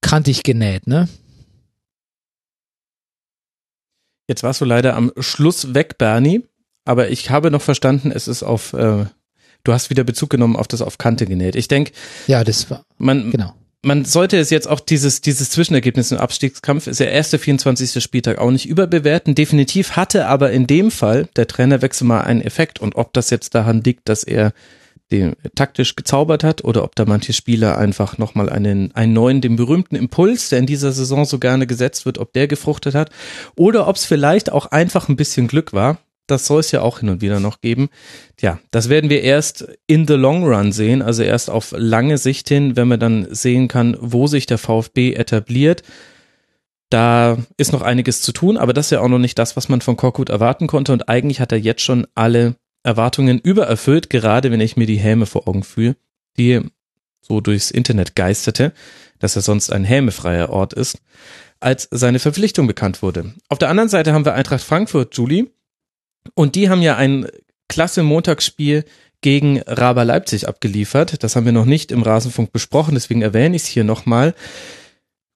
kantig 0.00 0.42
genäht, 0.42 0.86
ne? 0.86 1.08
Jetzt 4.28 4.42
warst 4.42 4.60
du 4.60 4.66
leider 4.66 4.94
am 4.94 5.10
Schluss 5.18 5.74
weg, 5.74 5.96
Bernie, 5.96 6.42
aber 6.84 7.08
ich 7.10 7.30
habe 7.30 7.50
noch 7.50 7.62
verstanden, 7.62 8.12
es 8.14 8.28
ist 8.28 8.42
auf, 8.42 8.74
äh, 8.74 9.06
du 9.64 9.72
hast 9.72 9.88
wieder 9.88 10.04
Bezug 10.04 10.28
genommen 10.28 10.54
auf 10.54 10.68
das 10.68 10.82
auf 10.82 10.98
Kante 10.98 11.24
genäht. 11.26 11.56
Ich 11.56 11.66
denke, 11.66 11.92
Ja, 12.26 12.44
das 12.44 12.70
war, 12.70 12.84
man, 12.98 13.30
genau. 13.30 13.54
man 13.82 14.04
sollte 14.04 14.36
es 14.36 14.50
jetzt 14.50 14.68
auch 14.68 14.80
dieses, 14.80 15.22
dieses 15.22 15.48
Zwischenergebnis 15.50 16.12
im 16.12 16.18
Abstiegskampf 16.18 16.86
ist 16.88 17.00
der 17.00 17.10
erste 17.10 17.38
24. 17.38 18.02
Spieltag 18.02 18.36
auch 18.36 18.50
nicht 18.50 18.68
überbewerten. 18.68 19.34
Definitiv 19.34 19.96
hatte 19.96 20.26
aber 20.26 20.50
in 20.52 20.66
dem 20.66 20.90
Fall 20.90 21.28
der 21.36 21.46
Trainerwechsel 21.46 22.06
mal 22.06 22.20
einen 22.20 22.42
Effekt 22.42 22.80
und 22.80 22.96
ob 22.96 23.14
das 23.14 23.30
jetzt 23.30 23.54
daran 23.54 23.82
liegt, 23.82 24.10
dass 24.10 24.24
er 24.24 24.52
den 25.10 25.36
taktisch 25.54 25.96
gezaubert 25.96 26.44
hat 26.44 26.64
oder 26.64 26.84
ob 26.84 26.94
da 26.94 27.04
manche 27.06 27.32
Spieler 27.32 27.78
einfach 27.78 28.18
nochmal 28.18 28.50
einen, 28.50 28.94
einen 28.94 29.12
neuen, 29.12 29.40
den 29.40 29.56
berühmten 29.56 29.96
Impuls, 29.96 30.50
der 30.50 30.58
in 30.58 30.66
dieser 30.66 30.92
Saison 30.92 31.24
so 31.24 31.38
gerne 31.38 31.66
gesetzt 31.66 32.04
wird, 32.04 32.18
ob 32.18 32.32
der 32.32 32.46
gefruchtet 32.46 32.94
hat 32.94 33.10
oder 33.56 33.88
ob 33.88 33.96
es 33.96 34.04
vielleicht 34.04 34.52
auch 34.52 34.66
einfach 34.66 35.08
ein 35.08 35.16
bisschen 35.16 35.48
Glück 35.48 35.72
war. 35.72 35.98
Das 36.26 36.46
soll 36.46 36.60
es 36.60 36.72
ja 36.72 36.82
auch 36.82 36.98
hin 36.98 37.08
und 37.08 37.22
wieder 37.22 37.40
noch 37.40 37.62
geben. 37.62 37.88
Tja, 38.36 38.58
das 38.70 38.90
werden 38.90 39.08
wir 39.08 39.22
erst 39.22 39.66
in 39.86 40.06
the 40.06 40.12
long 40.14 40.44
run 40.44 40.72
sehen, 40.72 41.00
also 41.00 41.22
erst 41.22 41.48
auf 41.48 41.74
lange 41.74 42.18
Sicht 42.18 42.48
hin, 42.48 42.76
wenn 42.76 42.86
man 42.86 43.00
dann 43.00 43.26
sehen 43.30 43.66
kann, 43.66 43.96
wo 43.98 44.26
sich 44.26 44.44
der 44.44 44.58
VfB 44.58 45.14
etabliert. 45.14 45.82
Da 46.90 47.38
ist 47.56 47.72
noch 47.72 47.80
einiges 47.80 48.20
zu 48.20 48.32
tun, 48.32 48.58
aber 48.58 48.74
das 48.74 48.86
ist 48.86 48.90
ja 48.90 49.00
auch 49.00 49.08
noch 49.08 49.18
nicht 49.18 49.38
das, 49.38 49.56
was 49.56 49.70
man 49.70 49.80
von 49.80 49.96
Korkut 49.96 50.28
erwarten 50.28 50.66
konnte 50.66 50.92
und 50.92 51.08
eigentlich 51.08 51.40
hat 51.40 51.52
er 51.52 51.58
jetzt 51.58 51.82
schon 51.82 52.06
alle 52.14 52.56
Erwartungen 52.88 53.38
übererfüllt, 53.38 54.08
gerade 54.08 54.50
wenn 54.50 54.60
ich 54.60 54.76
mir 54.76 54.86
die 54.86 54.96
Häme 54.96 55.26
vor 55.26 55.46
Augen 55.46 55.62
fühle, 55.62 55.94
die 56.38 56.62
so 57.20 57.40
durchs 57.42 57.70
Internet 57.70 58.16
geisterte, 58.16 58.72
dass 59.18 59.36
er 59.36 59.42
sonst 59.42 59.70
ein 59.70 59.84
hämefreier 59.84 60.48
Ort 60.48 60.72
ist, 60.72 60.98
als 61.60 61.86
seine 61.90 62.18
Verpflichtung 62.18 62.66
bekannt 62.66 63.02
wurde. 63.02 63.34
Auf 63.48 63.58
der 63.58 63.68
anderen 63.68 63.90
Seite 63.90 64.14
haben 64.14 64.24
wir 64.24 64.34
Eintracht 64.34 64.64
Frankfurt, 64.64 65.14
Julie, 65.14 65.48
und 66.34 66.54
die 66.54 66.70
haben 66.70 66.82
ja 66.82 66.96
ein 66.96 67.26
klasse 67.68 68.02
Montagsspiel 68.02 68.84
gegen 69.20 69.60
Raber 69.62 70.04
Leipzig 70.04 70.48
abgeliefert. 70.48 71.22
Das 71.22 71.36
haben 71.36 71.44
wir 71.44 71.52
noch 71.52 71.66
nicht 71.66 71.92
im 71.92 72.02
Rasenfunk 72.02 72.52
besprochen, 72.52 72.94
deswegen 72.94 73.20
erwähne 73.20 73.56
ich 73.56 73.62
es 73.62 73.68
hier 73.68 73.84
nochmal. 73.84 74.34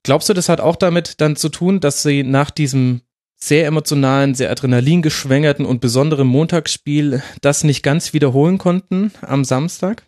Glaubst 0.05 0.29
du, 0.29 0.33
das 0.33 0.49
hat 0.49 0.61
auch 0.61 0.77
damit 0.77 1.21
dann 1.21 1.37
zu 1.37 1.51
tun, 1.51 1.81
dass 1.81 2.03
sie 2.03 2.23
nach 2.23 2.51
diesem 2.51 3.03
sehr 3.43 3.67
emotionalen, 3.67 4.37
sehr 4.37 4.53
adrenalingeschwängerten 4.53 5.67
und 5.67 5.81
besonderen 5.81 6.29
Montagsspiel 6.29 7.25
das 7.41 7.65
nicht 7.65 7.83
ganz 7.83 8.15
wiederholen 8.15 8.57
konnten 8.57 9.11
am 9.21 9.43
Samstag? 9.43 10.05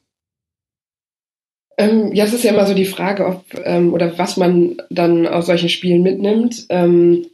Ähm, 1.77 2.13
ja, 2.13 2.27
es 2.27 2.33
ist 2.33 2.45
ja 2.45 2.53
immer 2.53 2.65
so 2.65 2.75
die 2.75 2.85
Frage, 2.85 3.27
ob 3.27 3.45
ähm, 3.65 3.93
oder 3.93 4.17
was 4.19 4.37
man 4.37 4.77
dann 4.89 5.27
aus 5.27 5.47
solchen 5.47 5.69
Spielen 5.69 6.05
mitnimmt. 6.05 6.67
Ähm, 6.69 7.27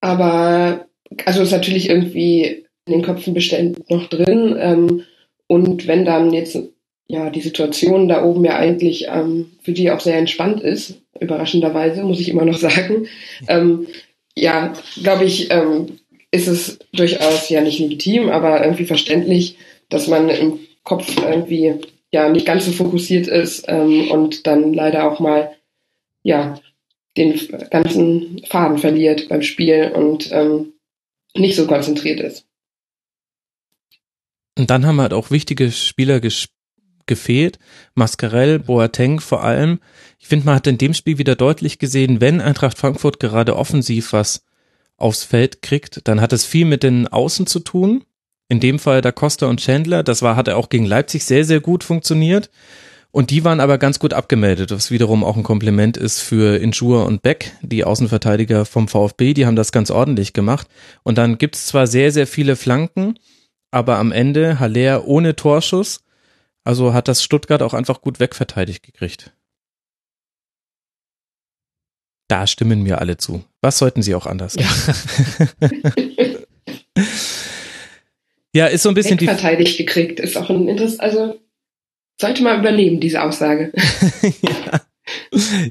aber 0.00 0.86
also 1.24 1.42
ist 1.42 1.50
natürlich 1.50 1.88
irgendwie 1.88 2.64
in 2.86 2.92
den 2.92 3.02
Köpfen 3.02 3.34
bestellt 3.34 3.90
noch 3.90 4.06
drin. 4.06 4.54
Ähm, 4.56 5.02
und 5.48 5.88
wenn 5.88 6.04
dann 6.04 6.32
jetzt 6.32 6.56
ja 7.08 7.28
die 7.28 7.40
Situation 7.40 8.06
da 8.06 8.22
oben 8.22 8.44
ja 8.44 8.54
eigentlich 8.54 9.08
ähm, 9.08 9.50
für 9.62 9.72
die 9.72 9.90
auch 9.90 9.98
sehr 10.00 10.18
entspannt 10.18 10.60
ist, 10.60 11.02
überraschenderweise, 11.18 12.04
muss 12.04 12.20
ich 12.20 12.28
immer 12.28 12.44
noch 12.44 12.58
sagen, 12.58 13.08
ähm, 13.48 13.88
ja, 14.36 14.72
glaube 15.02 15.24
ich, 15.24 15.50
ähm, 15.50 15.98
ist 16.30 16.48
es 16.48 16.78
durchaus 16.92 17.48
ja 17.48 17.60
nicht 17.60 17.78
legitim, 17.78 18.30
aber 18.30 18.64
irgendwie 18.64 18.86
verständlich, 18.86 19.56
dass 19.88 20.08
man 20.08 20.28
im 20.30 20.60
Kopf 20.82 21.16
irgendwie 21.18 21.74
ja 22.10 22.28
nicht 22.28 22.46
ganz 22.46 22.64
so 22.64 22.72
fokussiert 22.72 23.26
ist 23.26 23.64
ähm, 23.68 24.10
und 24.10 24.46
dann 24.46 24.72
leider 24.72 25.10
auch 25.10 25.20
mal 25.20 25.52
ja 26.22 26.58
den 27.16 27.38
ganzen 27.70 28.42
Faden 28.46 28.78
verliert 28.78 29.28
beim 29.28 29.42
Spiel 29.42 29.92
und 29.94 30.30
ähm, 30.32 30.72
nicht 31.34 31.56
so 31.56 31.66
konzentriert 31.66 32.20
ist. 32.20 32.46
Und 34.56 34.70
dann 34.70 34.86
haben 34.86 35.00
halt 35.00 35.12
auch 35.12 35.30
wichtige 35.30 35.70
Spieler 35.70 36.20
gefehlt. 37.06 37.58
Mascarell, 37.94 38.58
Boateng 38.58 39.20
vor 39.20 39.42
allem. 39.44 39.80
Ich 40.18 40.28
finde, 40.28 40.46
man 40.46 40.56
hat 40.56 40.66
in 40.66 40.78
dem 40.78 40.94
Spiel 40.94 41.18
wieder 41.18 41.36
deutlich 41.36 41.78
gesehen, 41.78 42.20
wenn 42.20 42.40
Eintracht 42.40 42.78
Frankfurt 42.78 43.20
gerade 43.20 43.56
offensiv 43.56 44.12
was 44.12 44.44
aufs 44.96 45.24
Feld 45.24 45.62
kriegt, 45.62 46.06
dann 46.06 46.20
hat 46.20 46.32
es 46.32 46.44
viel 46.44 46.64
mit 46.64 46.82
den 46.82 47.08
Außen 47.08 47.46
zu 47.46 47.60
tun. 47.60 48.04
In 48.48 48.60
dem 48.60 48.78
Fall 48.78 49.00
da 49.00 49.12
Costa 49.12 49.46
und 49.46 49.60
Chandler. 49.60 50.02
Das 50.02 50.22
war, 50.22 50.36
hat 50.36 50.46
er 50.48 50.56
auch 50.56 50.68
gegen 50.68 50.84
Leipzig 50.84 51.24
sehr, 51.24 51.44
sehr 51.44 51.60
gut 51.60 51.84
funktioniert. 51.84 52.50
Und 53.10 53.30
die 53.30 53.44
waren 53.44 53.60
aber 53.60 53.76
ganz 53.76 53.98
gut 53.98 54.14
abgemeldet, 54.14 54.70
was 54.70 54.90
wiederum 54.90 55.22
auch 55.22 55.36
ein 55.36 55.42
Kompliment 55.42 55.98
ist 55.98 56.20
für 56.20 56.56
Injur 56.56 57.04
und 57.04 57.20
Beck, 57.20 57.52
die 57.60 57.84
Außenverteidiger 57.84 58.64
vom 58.64 58.88
VfB, 58.88 59.34
die 59.34 59.44
haben 59.44 59.54
das 59.54 59.70
ganz 59.70 59.90
ordentlich 59.90 60.32
gemacht. 60.32 60.66
Und 61.02 61.18
dann 61.18 61.36
gibt's 61.36 61.66
zwar 61.66 61.86
sehr, 61.86 62.10
sehr 62.10 62.26
viele 62.26 62.56
Flanken, 62.56 63.18
aber 63.70 63.98
am 63.98 64.12
Ende 64.12 64.58
Haller 64.60 65.06
ohne 65.06 65.36
Torschuss. 65.36 66.00
Also 66.64 66.94
hat 66.94 67.08
das 67.08 67.22
Stuttgart 67.22 67.62
auch 67.62 67.74
einfach 67.74 68.00
gut 68.00 68.20
wegverteidigt 68.20 68.82
gekriegt. 68.82 69.32
Da 72.28 72.46
stimmen 72.46 72.82
mir 72.82 72.98
alle 72.98 73.16
zu. 73.16 73.44
Was 73.60 73.78
sollten 73.78 74.02
sie 74.02 74.14
auch 74.14 74.26
anders? 74.26 74.54
Ja, 74.54 74.68
ja 78.54 78.66
ist 78.66 78.82
so 78.82 78.88
ein 78.88 78.94
bisschen 78.94 79.20
wegverteidigt 79.20 79.76
gekriegt. 79.76 80.20
Ist 80.20 80.36
auch 80.36 80.48
ein 80.48 80.68
Interesse, 80.68 81.00
also 81.00 81.38
sollte 82.20 82.42
man 82.42 82.60
übernehmen, 82.60 83.00
diese 83.00 83.22
Aussage. 83.22 83.72
ja. 84.42 84.80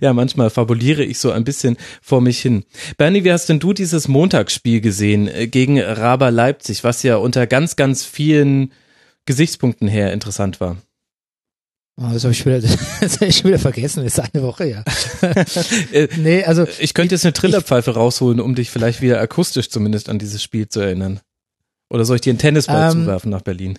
Ja, 0.01 0.11
manchmal 0.11 0.49
fabuliere 0.49 1.03
ich 1.03 1.17
so 1.17 1.31
ein 1.31 1.45
bisschen 1.45 1.77
vor 2.01 2.19
mich 2.19 2.41
hin. 2.41 2.65
Bernie, 2.97 3.23
wie 3.23 3.31
hast 3.31 3.47
denn 3.47 3.59
du 3.59 3.71
dieses 3.71 4.07
Montagsspiel 4.09 4.81
gesehen 4.81 5.29
äh, 5.29 5.47
gegen 5.47 5.79
Raber 5.79 6.31
Leipzig, 6.31 6.83
was 6.83 7.01
ja 7.03 7.15
unter 7.15 7.47
ganz, 7.47 7.77
ganz 7.77 8.03
vielen 8.03 8.73
Gesichtspunkten 9.25 9.87
her 9.87 10.13
interessant 10.13 10.59
war? 10.59 10.77
Oh, 11.97 12.09
das 12.11 12.23
habe 12.23 12.33
ich, 12.33 12.45
wieder, 12.45 12.59
das 13.01 13.19
hab 13.19 13.21
ich 13.21 13.37
schon 13.37 13.49
wieder 13.49 13.59
vergessen, 13.59 14.03
das 14.03 14.17
ist 14.17 14.33
eine 14.33 14.43
Woche, 14.43 14.67
ja. 14.67 14.83
Äh, 15.91 16.07
nee, 16.17 16.43
also. 16.43 16.65
Ich 16.79 16.93
könnte 16.93 17.15
jetzt 17.15 17.25
eine 17.25 17.33
Trillerpfeife 17.33 17.91
rausholen, 17.91 18.39
um 18.39 18.55
dich 18.55 18.71
vielleicht 18.71 19.01
wieder 19.01 19.19
akustisch 19.19 19.69
zumindest 19.69 20.09
an 20.09 20.17
dieses 20.17 20.41
Spiel 20.41 20.67
zu 20.67 20.79
erinnern. 20.79 21.19
Oder 21.89 22.05
soll 22.05 22.15
ich 22.15 22.21
dir 22.21 22.31
einen 22.31 22.39
Tennisball 22.39 22.91
ähm, 22.91 23.01
zuwerfen 23.03 23.29
nach 23.29 23.41
Berlin? 23.41 23.77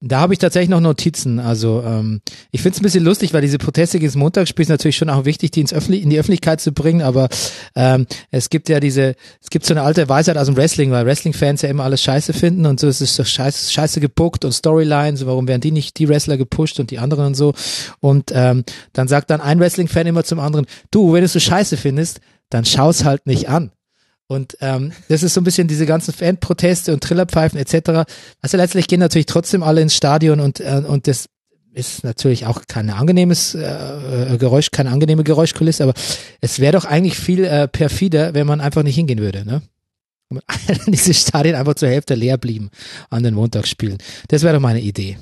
Da 0.00 0.20
habe 0.20 0.34
ich 0.34 0.38
tatsächlich 0.38 0.68
noch 0.68 0.80
Notizen. 0.80 1.38
Also 1.38 1.82
ähm, 1.82 2.20
ich 2.50 2.60
finde 2.60 2.76
es 2.76 2.80
ein 2.80 2.82
bisschen 2.82 3.04
lustig, 3.04 3.32
weil 3.32 3.40
diese 3.40 3.56
Proteste 3.56 3.98
gegen 3.98 4.08
das 4.08 4.16
Montagsspiel 4.16 4.64
ist 4.64 4.68
natürlich 4.68 4.96
schon 4.96 5.08
auch 5.08 5.24
wichtig, 5.24 5.50
die 5.52 5.60
ins 5.60 5.72
Öffentlich 5.72 6.02
in 6.02 6.10
die 6.10 6.18
Öffentlichkeit 6.18 6.60
zu 6.60 6.72
bringen. 6.72 7.00
Aber 7.00 7.28
ähm, 7.74 8.06
es 8.30 8.50
gibt 8.50 8.68
ja 8.68 8.80
diese, 8.80 9.14
es 9.40 9.48
gibt 9.48 9.64
so 9.64 9.72
eine 9.72 9.82
alte 9.82 10.06
Weisheit 10.08 10.36
aus 10.36 10.46
dem 10.46 10.56
Wrestling, 10.56 10.90
weil 10.90 11.06
Wrestling-Fans 11.06 11.62
ja 11.62 11.70
immer 11.70 11.84
alles 11.84 12.02
scheiße 12.02 12.34
finden 12.34 12.66
und 12.66 12.80
so 12.80 12.88
es 12.88 13.00
ist 13.00 13.14
so 13.14 13.24
scheiße, 13.24 13.72
scheiße 13.72 14.00
gebuckt 14.00 14.44
und 14.44 14.52
Storylines, 14.52 15.24
warum 15.24 15.48
werden 15.48 15.62
die 15.62 15.72
nicht 15.72 15.98
die 15.98 16.08
Wrestler 16.08 16.36
gepusht 16.36 16.78
und 16.80 16.90
die 16.90 16.98
anderen 16.98 17.26
und 17.26 17.34
so. 17.34 17.54
Und 18.00 18.30
ähm, 18.34 18.64
dann 18.92 19.08
sagt 19.08 19.30
dann 19.30 19.40
ein 19.40 19.58
Wrestling-Fan 19.58 20.06
immer 20.06 20.24
zum 20.24 20.38
anderen, 20.38 20.66
du, 20.90 21.14
wenn 21.14 21.20
du 21.20 21.26
es 21.26 21.32
so 21.32 21.40
scheiße 21.40 21.78
findest, 21.78 22.20
dann 22.50 22.66
schau's 22.66 23.04
halt 23.04 23.26
nicht 23.26 23.48
an. 23.48 23.70
Und 24.26 24.56
ähm, 24.60 24.92
das 25.08 25.22
ist 25.22 25.34
so 25.34 25.40
ein 25.40 25.44
bisschen 25.44 25.68
diese 25.68 25.86
ganzen 25.86 26.14
Fanproteste 26.14 26.92
und 26.92 27.02
Trillerpfeifen 27.02 27.58
etc. 27.58 28.10
Also 28.40 28.56
letztlich 28.56 28.86
gehen 28.86 29.00
natürlich 29.00 29.26
trotzdem 29.26 29.62
alle 29.62 29.82
ins 29.82 29.94
Stadion 29.94 30.40
und, 30.40 30.60
äh, 30.60 30.82
und 30.86 31.06
das 31.06 31.26
ist 31.74 32.04
natürlich 32.04 32.46
auch 32.46 32.62
kein 32.66 32.88
angenehmes 32.88 33.54
äh, 33.54 34.36
Geräusch, 34.38 34.70
keine 34.70 34.90
angenehme 34.90 35.24
Geräuschkulisse, 35.24 35.82
aber 35.82 35.94
es 36.40 36.60
wäre 36.60 36.72
doch 36.72 36.84
eigentlich 36.84 37.18
viel 37.18 37.44
äh, 37.44 37.68
perfider, 37.68 38.32
wenn 38.32 38.46
man 38.46 38.60
einfach 38.60 38.82
nicht 38.82 38.94
hingehen 38.94 39.18
würde, 39.18 39.44
ne? 39.44 39.62
Diese 40.86 41.14
Stadien 41.14 41.54
einfach 41.54 41.74
zur 41.74 41.88
Hälfte 41.88 42.14
leer 42.14 42.38
blieben 42.38 42.70
an 43.10 43.22
den 43.22 43.34
Montagsspielen. 43.34 43.98
Das 44.28 44.42
wäre 44.42 44.54
doch 44.54 44.60
meine 44.60 44.80
Idee. 44.80 45.18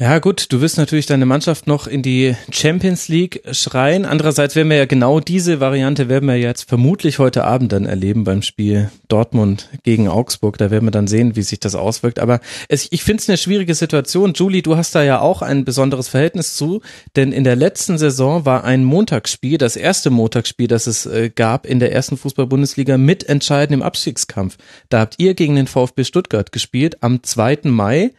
Ja 0.00 0.20
gut, 0.20 0.52
du 0.52 0.60
wirst 0.60 0.78
natürlich 0.78 1.06
deine 1.06 1.26
Mannschaft 1.26 1.66
noch 1.66 1.88
in 1.88 2.02
die 2.02 2.36
Champions 2.52 3.08
League 3.08 3.42
schreien. 3.50 4.04
Andererseits 4.04 4.54
werden 4.54 4.70
wir 4.70 4.76
ja 4.76 4.84
genau 4.84 5.18
diese 5.18 5.58
Variante 5.58 6.08
werden 6.08 6.28
wir 6.28 6.36
jetzt 6.36 6.68
vermutlich 6.68 7.18
heute 7.18 7.42
Abend 7.42 7.72
dann 7.72 7.84
erleben 7.84 8.22
beim 8.22 8.42
Spiel 8.42 8.92
Dortmund 9.08 9.68
gegen 9.82 10.06
Augsburg. 10.06 10.56
Da 10.56 10.70
werden 10.70 10.84
wir 10.84 10.92
dann 10.92 11.08
sehen, 11.08 11.34
wie 11.34 11.42
sich 11.42 11.58
das 11.58 11.74
auswirkt. 11.74 12.20
Aber 12.20 12.38
es, 12.68 12.86
ich 12.92 13.02
finde 13.02 13.22
es 13.22 13.28
eine 13.28 13.38
schwierige 13.38 13.74
Situation. 13.74 14.34
Julie, 14.34 14.62
du 14.62 14.76
hast 14.76 14.94
da 14.94 15.02
ja 15.02 15.18
auch 15.18 15.42
ein 15.42 15.64
besonderes 15.64 16.06
Verhältnis 16.06 16.54
zu, 16.54 16.80
denn 17.16 17.32
in 17.32 17.42
der 17.42 17.56
letzten 17.56 17.98
Saison 17.98 18.46
war 18.46 18.62
ein 18.62 18.84
Montagsspiel, 18.84 19.58
das 19.58 19.74
erste 19.74 20.10
Montagsspiel, 20.10 20.68
das 20.68 20.86
es 20.86 21.06
äh, 21.06 21.28
gab 21.34 21.66
in 21.66 21.80
der 21.80 21.90
ersten 21.90 22.16
Fußball-Bundesliga, 22.16 22.98
mitentscheidend 22.98 23.74
im 23.74 23.82
Abstiegskampf. 23.82 24.58
Da 24.90 25.00
habt 25.00 25.16
ihr 25.18 25.34
gegen 25.34 25.56
den 25.56 25.66
VfB 25.66 26.04
Stuttgart 26.04 26.52
gespielt 26.52 27.02
am 27.02 27.24
2. 27.24 27.62
Mai 27.64 28.12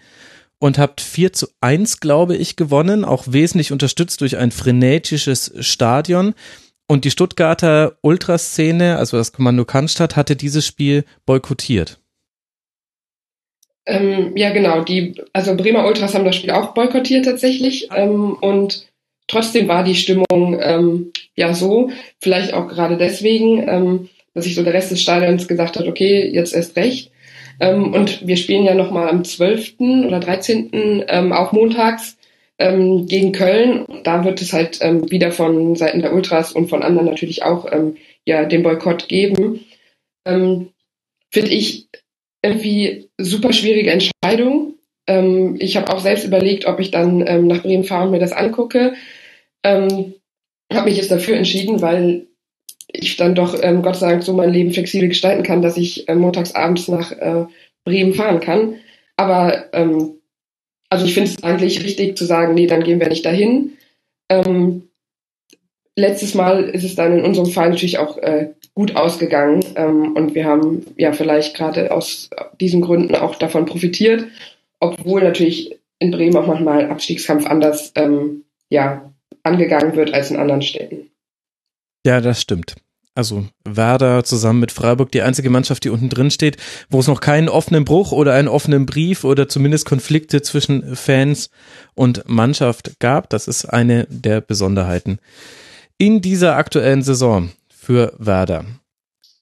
und 0.60 0.78
habt 0.78 1.01
4 1.01 1.34
zu 1.34 1.48
1, 1.62 2.00
glaube 2.00 2.36
ich, 2.36 2.56
gewonnen, 2.56 3.06
auch 3.06 3.25
wesentlich 3.28 3.72
unterstützt 3.72 4.22
durch 4.22 4.38
ein 4.38 4.51
frenetisches 4.51 5.54
Stadion. 5.60 6.36
Und 6.88 7.06
die 7.06 7.12
Stuttgarter 7.12 7.98
Ultraszene, 8.01 8.98
also 8.98 9.18
das 9.18 9.32
Kommando 9.32 9.63
Cannstatt, 9.63 10.16
hatte 10.16 10.36
dieses 10.36 10.66
Spiel 10.66 11.06
boykottiert. 11.25 12.00
Ähm, 13.86 14.36
ja, 14.36 14.51
genau. 14.51 14.84
Die, 14.84 15.22
also 15.34 15.56
Bremer 15.56 15.86
Ultras 15.86 16.13
haben 16.13 16.25
das 16.25 16.36
Spiel 16.36 16.51
auch 16.51 16.74
boykottiert 16.74 17.25
tatsächlich. 17.25 17.89
Ähm, 17.96 18.34
und 18.34 18.88
trotzdem 19.28 19.68
war 19.68 19.84
die 19.84 19.96
Stimmung 19.96 20.60
ähm, 20.62 21.12
ja 21.36 21.54
so, 21.54 21.89
vielleicht 22.20 22.54
auch 22.54 22.68
gerade 22.68 22.98
deswegen, 22.98 23.68
ähm, 23.68 24.10
dass 24.34 24.44
sich 24.44 24.56
so 24.56 24.63
der 24.63 24.74
Rest 24.74 24.92
des 24.92 25.01
Stadions 25.01 25.48
gesagt 25.48 25.78
hat, 25.78 25.88
okay, 25.88 26.28
jetzt 26.28 26.54
erst 26.54 26.75
recht. 26.75 27.12
Ähm, 27.60 27.94
und 27.94 28.25
wir 28.25 28.38
spielen 28.38 28.66
ja 28.66 28.74
nochmal 28.74 29.10
am 29.10 29.24
12. 29.24 29.80
oder 30.08 30.20
13. 30.20 30.70
Ähm, 31.08 31.34
auch 31.34 31.51
montags 31.51 32.18
ähm, 32.58 33.06
gegen 33.08 33.32
Köln. 33.32 33.86
Da 34.04 34.24
wird 34.24 34.42
es 34.42 34.54
halt 34.54 34.80
ähm, 34.82 35.10
wieder 35.10 35.32
von 35.32 35.75
Seiten 35.75 36.01
der 36.01 36.13
Ultras 36.13 36.51
und 36.51 36.70
von 36.70 36.84
anderen 36.84 37.08
natürlich 37.08 37.44
auch 37.44 37.72
ähm, 37.72 37.98
ja 38.25 38.46
den 38.46 38.63
Boykott 38.63 39.08
geben. 39.08 39.66
Ähm, 40.25 40.70
Finde 41.32 41.51
ich 41.51 41.88
irgendwie 42.42 43.10
super 43.18 43.54
schwierige 43.54 43.92
Entscheidung. 43.92 44.75
Ähm, 45.08 45.58
ich 45.60 45.78
habe 45.78 45.92
auch 45.94 46.00
selbst 46.00 46.25
überlegt, 46.25 46.66
ob 46.66 46.80
ich 46.80 46.92
dann 46.92 47.25
ähm, 47.25 47.48
nach 47.48 47.63
Bremen 47.63 47.84
fahre 47.84 48.06
und 48.06 48.12
mir 48.12 48.20
das 48.20 48.32
angucke. 48.32 48.94
Ähm, 49.63 50.13
habe 50.72 50.89
mich 50.89 50.98
jetzt 50.98 51.12
dafür 51.12 51.36
entschieden, 51.36 51.82
weil 51.82 52.28
ich 52.91 53.17
dann 53.17 53.36
doch 53.36 53.58
ähm, 53.62 53.81
Gott 53.81 53.98
sei 53.98 54.10
Dank 54.10 54.24
so 54.24 54.34
mein 54.34 54.51
Leben 54.51 54.74
flexibel 54.74 55.08
gestalten 55.10 55.43
kann, 55.43 55.62
dass 55.62 55.77
ich 55.77 56.08
äh, 56.10 56.15
montags 56.15 56.55
abends 56.55 56.88
nach 56.88 57.12
äh, 57.12 57.46
Bremen 57.86 58.13
fahren 58.13 58.39
kann. 58.39 58.75
Aber 59.15 59.65
ähm, 59.74 60.15
also 60.89 61.05
ich 61.05 61.13
finde 61.13 61.29
es 61.29 61.43
eigentlich 61.43 61.84
richtig 61.84 62.17
zu 62.17 62.25
sagen, 62.25 62.55
nee, 62.55 62.67
dann 62.67 62.84
gehen 62.84 63.00
wir 63.00 63.10
nicht 63.10 63.25
dahin. 63.25 63.74
Ähm, 64.29 64.89
letztes 65.96 66.34
Mal 66.34 66.63
ist 66.63 66.84
es 66.84 66.96
dann 66.96 67.19
in 67.19 67.25
unserem 67.25 67.51
Fall 67.51 67.69
natürlich 67.69 68.00
auch 68.00 68.17
äh, 68.17 68.50
gut 68.74 68.96
ausgegangen 68.96 69.63
ähm, 69.75 70.15
und 70.15 70.36
wir 70.36 70.46
haben 70.46 70.86
ja 70.98 71.12
vielleicht 71.12 71.55
gerade 71.55 71.91
aus 71.91 72.29
diesen 72.60 72.81
Gründen 72.81 73.15
auch 73.15 73.36
davon 73.36 73.65
profitiert, 73.65 74.25
obwohl 74.79 75.22
natürlich 75.22 75.77
in 76.00 76.12
Bremen 76.12 76.38
auch 76.38 76.48
manchmal 76.48 76.89
Abstiegskampf 76.89 77.46
anders 77.46 77.91
ähm, 77.96 78.46
ja, 78.69 79.12
angegangen 79.43 79.96
wird 79.96 80.13
als 80.13 80.31
in 80.31 80.38
anderen 80.38 80.62
Städten. 80.62 81.10
Ja, 82.06 82.22
das 82.22 82.41
stimmt. 82.41 82.75
Also 83.15 83.46
Werder 83.65 84.24
zusammen 84.24 84.62
mit 84.62 84.72
Freiburg 84.72 85.12
die 85.12 85.22
einzige 85.22 85.50
Mannschaft, 85.50 85.84
die 85.84 85.89
unten 85.89 86.10
drin 86.10 86.32
steht, 86.32 86.58
wo 86.89 87.00
es 87.00 87.08
noch 87.08 87.20
keinen 87.20 87.50
offenen 87.50 87.84
Bruch 87.84 88.13
oder 88.13 88.34
einen 88.34 88.48
offenen 88.48 88.86
Brief 88.86 89.25
oder 89.25 89.50
zumindest 89.50 89.86
Konflikte 89.86 90.41
zwischen 90.41 90.96
Fans 90.96 91.50
und 91.96 92.29
Mannschaft 92.29 93.00
gab. 93.00 93.29
Das 93.29 93.48
ist 93.48 93.65
eine 93.65 94.08
der 94.10 94.39
Besonderheiten 94.39 95.20
in 95.98 96.22
dieser 96.22 96.56
aktuellen 96.56 97.03
Saison 97.03 97.51
für 97.68 98.13
Werder. 98.18 98.65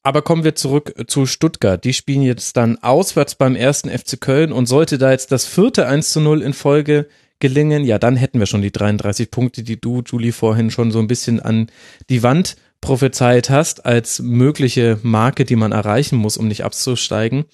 Aber 0.02 0.22
kommen 0.22 0.44
wir 0.44 0.56
zurück 0.56 0.96
zu 1.08 1.26
Stuttgart. 1.26 1.84
Die 1.84 1.94
spielen 1.94 2.24
jetzt 2.24 2.58
dann 2.58 2.78
auswärts 2.82 3.36
beim 3.36 3.56
ersten 3.56 3.90
FC 3.90 4.20
Köln 4.20 4.52
und 4.52 4.66
sollte 4.66 4.98
da 4.98 5.12
jetzt 5.12 5.32
das 5.32 5.46
vierte 5.46 5.86
1 5.86 6.10
zu 6.12 6.20
0 6.20 6.42
in 6.42 6.54
Folge 6.54 7.08
gelingen, 7.39 7.84
ja, 7.84 8.00
dann 8.00 8.15
hätten 8.15 8.39
wir 8.39 8.46
schon 8.46 8.62
die 8.62 8.72
33 8.72 9.32
Punkte, 9.32 9.63
die 9.63 9.79
du, 9.79 10.01
Julie, 10.06 10.32
vorhin 10.32 10.72
schon 10.72 10.91
so 10.91 11.00
ein 11.00 11.08
bisschen 11.08 11.39
an 11.39 11.67
die 12.10 12.24
Wand 12.24 12.56
prophezeit 12.82 13.50
hast, 13.50 13.86
als 13.86 14.20
mögliche 14.20 15.00
Marke, 15.03 15.46
die 15.46 15.56
man 15.56 15.72
erreichen 15.72 16.17
muss, 16.17 16.38
um 16.38 16.48
nicht 16.48 16.63
abzusteigen. 16.63 17.46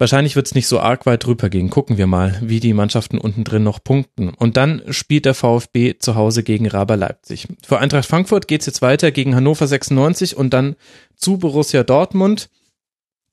Wahrscheinlich 0.00 0.34
wird 0.34 0.46
es 0.46 0.54
nicht 0.54 0.66
so 0.66 0.80
arg 0.80 1.04
weit 1.04 1.26
drüber 1.26 1.50
gehen. 1.50 1.68
Gucken 1.68 1.98
wir 1.98 2.06
mal, 2.06 2.38
wie 2.40 2.58
die 2.58 2.72
Mannschaften 2.72 3.18
unten 3.18 3.44
drin 3.44 3.64
noch 3.64 3.84
punkten. 3.84 4.30
Und 4.30 4.56
dann 4.56 4.80
spielt 4.88 5.26
der 5.26 5.34
VfB 5.34 5.98
zu 5.98 6.14
Hause 6.14 6.42
gegen 6.42 6.66
Raber 6.66 6.96
Leipzig. 6.96 7.48
Für 7.62 7.80
Eintracht 7.80 8.08
Frankfurt 8.08 8.48
geht's 8.48 8.64
jetzt 8.64 8.80
weiter 8.80 9.10
gegen 9.10 9.34
Hannover 9.34 9.66
96 9.66 10.38
und 10.38 10.54
dann 10.54 10.76
zu 11.16 11.36
Borussia 11.36 11.82
Dortmund. 11.82 12.48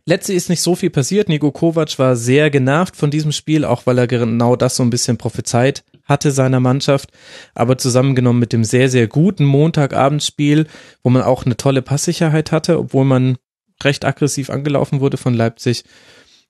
Letzte 0.10 0.32
ist 0.32 0.48
nicht 0.48 0.62
so 0.62 0.74
viel 0.74 0.90
passiert. 0.90 1.28
Nico 1.28 1.52
Kovac 1.52 2.00
war 2.00 2.16
sehr 2.16 2.50
genervt 2.50 2.96
von 2.96 3.12
diesem 3.12 3.34
Spiel, 3.34 3.66
auch 3.66 3.86
weil 3.86 3.98
er 3.98 4.08
genau 4.08 4.56
das 4.56 4.78
so 4.78 4.84
ein 4.84 4.90
bisschen 4.90 5.18
prophezeit 5.18 5.84
hatte 6.06 6.32
seiner 6.32 6.62
Mannschaft. 6.62 7.10
Aber 7.54 7.78
zusammengenommen 7.78 8.40
mit 8.40 8.54
dem 8.54 8.64
sehr, 8.64 8.90
sehr 8.90 9.08
guten 9.10 9.44
Montagabendspiel, 9.44 10.68
wo 11.04 11.10
man 11.10 11.24
auch 11.24 11.46
eine 11.46 11.58
tolle 11.58 11.82
Passsicherheit 11.82 12.54
hatte, 12.54 12.80
obwohl 12.80 13.04
man 13.04 13.38
recht 13.84 14.06
aggressiv 14.06 14.50
angelaufen 14.50 15.02
wurde 15.02 15.18
von 15.18 15.34
Leipzig, 15.34 15.84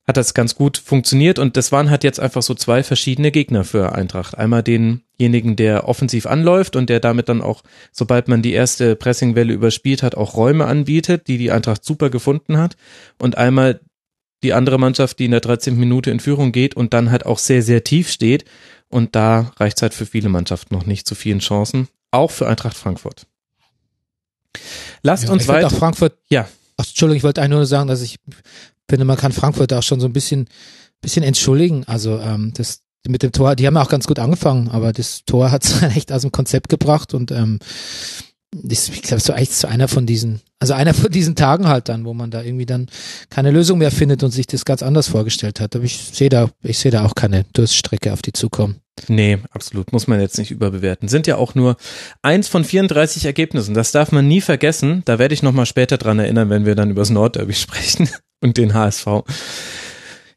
hat 0.06 0.18
das 0.18 0.36
ganz 0.36 0.54
gut 0.54 0.78
funktioniert 0.78 1.40
und 1.40 1.58
das 1.58 1.72
waren 1.72 1.90
halt 1.90 2.04
jetzt 2.04 2.20
einfach 2.20 2.44
so 2.44 2.54
zwei 2.54 2.84
verschiedene 2.84 3.32
Gegner 3.32 3.64
für 3.64 3.94
Eintracht. 3.94 4.38
Einmal 4.38 4.62
denjenigen, 5.20 5.56
der 5.56 5.88
offensiv 5.88 6.26
anläuft 6.26 6.76
und 6.76 6.90
der 6.90 7.00
damit 7.00 7.30
dann 7.30 7.42
auch, 7.42 7.64
sobald 7.92 8.28
man 8.28 8.42
die 8.42 8.54
erste 8.54 8.96
Pressingwelle 8.96 9.54
überspielt 9.54 10.04
hat, 10.04 10.16
auch 10.16 10.36
Räume 10.36 10.66
anbietet, 10.66 11.28
die 11.28 11.38
die 11.38 11.52
Eintracht 11.52 11.84
super 11.84 12.10
gefunden 12.10 12.58
hat 12.58 12.78
und 13.18 13.38
einmal 13.38 13.82
die 14.44 14.54
andere 14.54 14.78
Mannschaft, 14.78 15.20
die 15.20 15.26
in 15.26 15.32
der 15.32 15.40
13. 15.40 15.78
Minute 15.78 16.12
in 16.12 16.20
Führung 16.20 16.52
geht 16.52 16.76
und 16.76 16.94
dann 16.94 17.10
halt 17.10 17.26
auch 17.26 17.40
sehr, 17.40 17.64
sehr 17.64 17.84
tief 17.84 18.10
steht 18.10 18.46
und 18.90 19.16
da 19.16 19.52
reicht 19.58 19.78
es 19.78 19.82
halt 19.82 19.94
für 19.94 20.06
viele 20.06 20.30
Mannschaften 20.30 20.76
noch 20.76 20.86
nicht 20.86 21.08
zu 21.08 21.16
vielen 21.16 21.40
Chancen, 21.40 21.88
auch 22.12 22.32
für 22.32 22.48
Eintracht 22.48 22.78
Frankfurt. 22.78 23.26
Lasst 25.02 25.26
ja, 25.26 25.32
uns 25.32 25.48
weiter. 25.48 25.70
Frankfurt, 25.70 26.18
ja. 26.30 26.48
Ach, 26.78 26.86
Entschuldigung, 26.86 27.18
ich 27.18 27.24
wollte 27.24 27.42
eigentlich 27.42 27.58
nur 27.58 27.66
sagen, 27.66 27.88
dass 27.88 28.02
ich 28.02 28.20
finde, 28.90 29.06
man 29.06 29.18
kann 29.18 29.32
Frankfurt 29.32 29.74
auch 29.74 29.84
schon 29.84 30.00
so 30.00 30.08
ein 30.08 30.14
bisschen, 30.14 30.48
bisschen 31.02 31.24
entschuldigen. 31.24 31.84
Also 31.86 32.20
ähm, 32.20 32.54
das 32.56 32.84
mit 33.08 33.24
dem 33.24 33.32
Tor, 33.32 33.56
die 33.56 33.68
haben 33.68 33.78
auch 33.78 33.90
ganz 33.90 34.08
gut 34.08 34.20
angefangen, 34.20 34.70
aber 34.70 34.94
das 34.94 35.24
Tor 35.26 35.52
hat 35.52 35.66
es 35.66 35.82
echt 35.96 36.12
aus 36.12 36.22
dem 36.22 36.32
Konzept 36.32 36.70
gebracht 36.70 37.14
und 37.14 37.32
ähm, 37.32 37.60
das, 38.52 38.90
ich 38.90 39.02
glaube, 39.02 39.22
so 39.22 39.34
echt 39.34 39.54
so 39.54 39.68
einer 39.68 39.88
von 39.88 40.06
diesen, 40.06 40.42
also 40.60 40.74
einer 40.74 40.94
von 40.94 41.12
diesen 41.12 41.36
Tagen 41.36 41.68
halt 41.68 41.90
dann, 41.90 42.06
wo 42.06 42.14
man 42.14 42.32
da 42.32 42.42
irgendwie 42.42 42.66
dann 42.66 42.88
keine 43.30 43.52
Lösung 43.52 43.80
mehr 43.80 43.92
findet 43.92 44.24
und 44.24 44.32
sich 44.32 44.48
das 44.48 44.66
ganz 44.66 44.82
anders 44.82 45.08
vorgestellt 45.08 45.60
hat. 45.60 45.76
Aber 45.76 45.84
ich 45.84 45.98
sehe 45.98 46.30
da, 46.30 46.50
ich 46.64 46.80
sehe 46.80 46.92
da 46.92 47.06
auch 47.06 47.14
keine 47.14 47.46
Durststrecke 47.54 48.14
auf 48.14 48.22
die 48.22 48.34
zukommen. 48.34 48.78
Nee, 49.08 49.38
absolut. 49.52 49.92
Muss 49.92 50.08
man 50.08 50.20
jetzt 50.20 50.38
nicht 50.38 50.50
überbewerten. 50.50 51.08
Sind 51.08 51.28
ja 51.28 51.36
auch 51.36 51.56
nur 51.56 51.78
eins 52.24 52.48
von 52.48 52.64
34 52.64 53.26
Ergebnissen. 53.26 53.76
Das 53.76 53.92
darf 53.92 54.12
man 54.12 54.28
nie 54.28 54.42
vergessen. 54.42 55.04
Da 55.06 55.20
werde 55.20 55.34
ich 55.34 55.44
nochmal 55.44 55.66
später 55.66 55.98
dran 55.98 56.18
erinnern, 56.18 56.50
wenn 56.50 56.66
wir 56.66 56.76
dann 56.76 56.90
über 56.90 57.02
das 57.02 57.12
Nordderby 57.12 57.54
sprechen 57.54 58.10
und 58.42 58.58
den 58.58 58.74
HSV. 58.74 59.08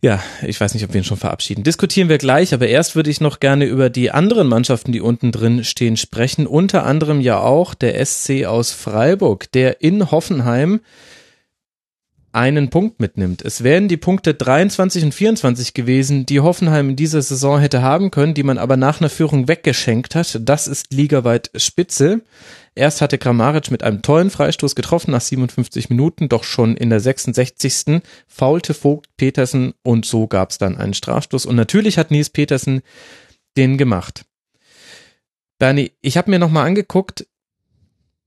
Ja, 0.03 0.23
ich 0.47 0.59
weiß 0.59 0.73
nicht, 0.73 0.85
ob 0.85 0.95
wir 0.95 1.01
ihn 1.01 1.05
schon 1.05 1.19
verabschieden. 1.19 1.63
Diskutieren 1.63 2.09
wir 2.09 2.17
gleich, 2.17 2.55
aber 2.55 2.67
erst 2.69 2.97
würde 2.97 3.11
ich 3.11 3.21
noch 3.21 3.39
gerne 3.39 3.67
über 3.67 3.91
die 3.91 4.11
anderen 4.11 4.49
Mannschaften, 4.49 4.93
die 4.93 5.03
unten 5.03 5.31
drin 5.31 5.63
stehen, 5.63 5.99
sprechen. 5.99 6.47
Unter 6.47 6.87
anderem 6.87 7.21
ja 7.21 7.39
auch 7.41 7.75
der 7.75 8.05
SC 8.05 8.47
aus 8.47 8.73
Freiburg, 8.73 9.53
der 9.53 9.83
in 9.83 10.11
Hoffenheim 10.11 10.81
einen 12.33 12.71
Punkt 12.71 13.01
mitnimmt. 13.01 13.43
Es 13.43 13.63
wären 13.63 13.89
die 13.89 13.97
Punkte 13.99 14.35
23 14.35 15.05
und 15.05 15.15
24 15.15 15.75
gewesen, 15.75 16.25
die 16.25 16.41
Hoffenheim 16.41 16.91
in 16.91 16.97
dieser 16.97 17.21
Saison 17.21 17.59
hätte 17.59 17.83
haben 17.83 18.11
können, 18.11 18.35
die 18.35 18.45
man 18.45 18.57
aber 18.57 18.77
nach 18.79 19.01
einer 19.01 19.11
Führung 19.11 19.49
weggeschenkt 19.49 20.15
hat. 20.15 20.39
Das 20.43 20.67
ist 20.67 20.93
ligaweit 20.95 21.51
Spitze. 21.57 22.23
Erst 22.75 23.01
hatte 23.01 23.19
Kramaric 23.19 23.71
mit 23.71 23.83
einem 23.83 24.03
tollen 24.03 24.31
Freistoß 24.31 24.75
getroffen 24.75 25.11
nach 25.11 25.21
57 25.21 25.91
Minuten, 25.91 26.29
doch 26.29 26.45
schon 26.45 26.77
in 26.77 26.91
der 26.91 27.01
66. 27.01 28.03
faulte 28.29 28.75
Vogt 28.75 29.09
Petersen 29.17 29.75
und 29.83 30.07
so 30.07 30.29
gab 30.29 30.51
es 30.51 30.59
dann 30.59 30.79
einen 30.79 30.95
Strafstoß. 30.95 31.47
Und 31.47 31.57
natürlich 31.57 31.99
hat 31.99 32.11
Nils 32.11 32.31
Petersen 32.31 32.83
den 33.57 33.77
gemacht. 33.77 34.25
Bernie, 35.59 35.93
ich 36.01 36.17
habe 36.17 36.31
mir 36.31 36.39
nochmal 36.39 36.67
angeguckt, 36.67 37.27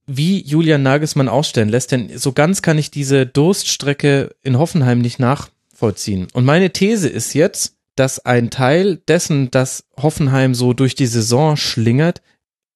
wie 0.06 0.42
Julian 0.42 0.82
Nagelsmann 0.82 1.28
ausstellen 1.28 1.70
lässt, 1.70 1.90
denn 1.90 2.16
so 2.18 2.32
ganz 2.32 2.60
kann 2.60 2.78
ich 2.78 2.90
diese 2.90 3.26
Durststrecke 3.26 4.34
in 4.42 4.58
Hoffenheim 4.58 5.00
nicht 5.00 5.18
nachvollziehen. 5.18 6.28
Und 6.34 6.44
meine 6.44 6.70
These 6.70 7.08
ist 7.08 7.32
jetzt, 7.32 7.76
dass 7.96 8.18
ein 8.18 8.50
Teil 8.50 8.96
dessen, 9.08 9.50
dass 9.50 9.84
Hoffenheim 9.96 10.54
so 10.54 10.74
durch 10.74 10.94
die 10.94 11.06
Saison 11.06 11.56
schlingert, 11.56 12.22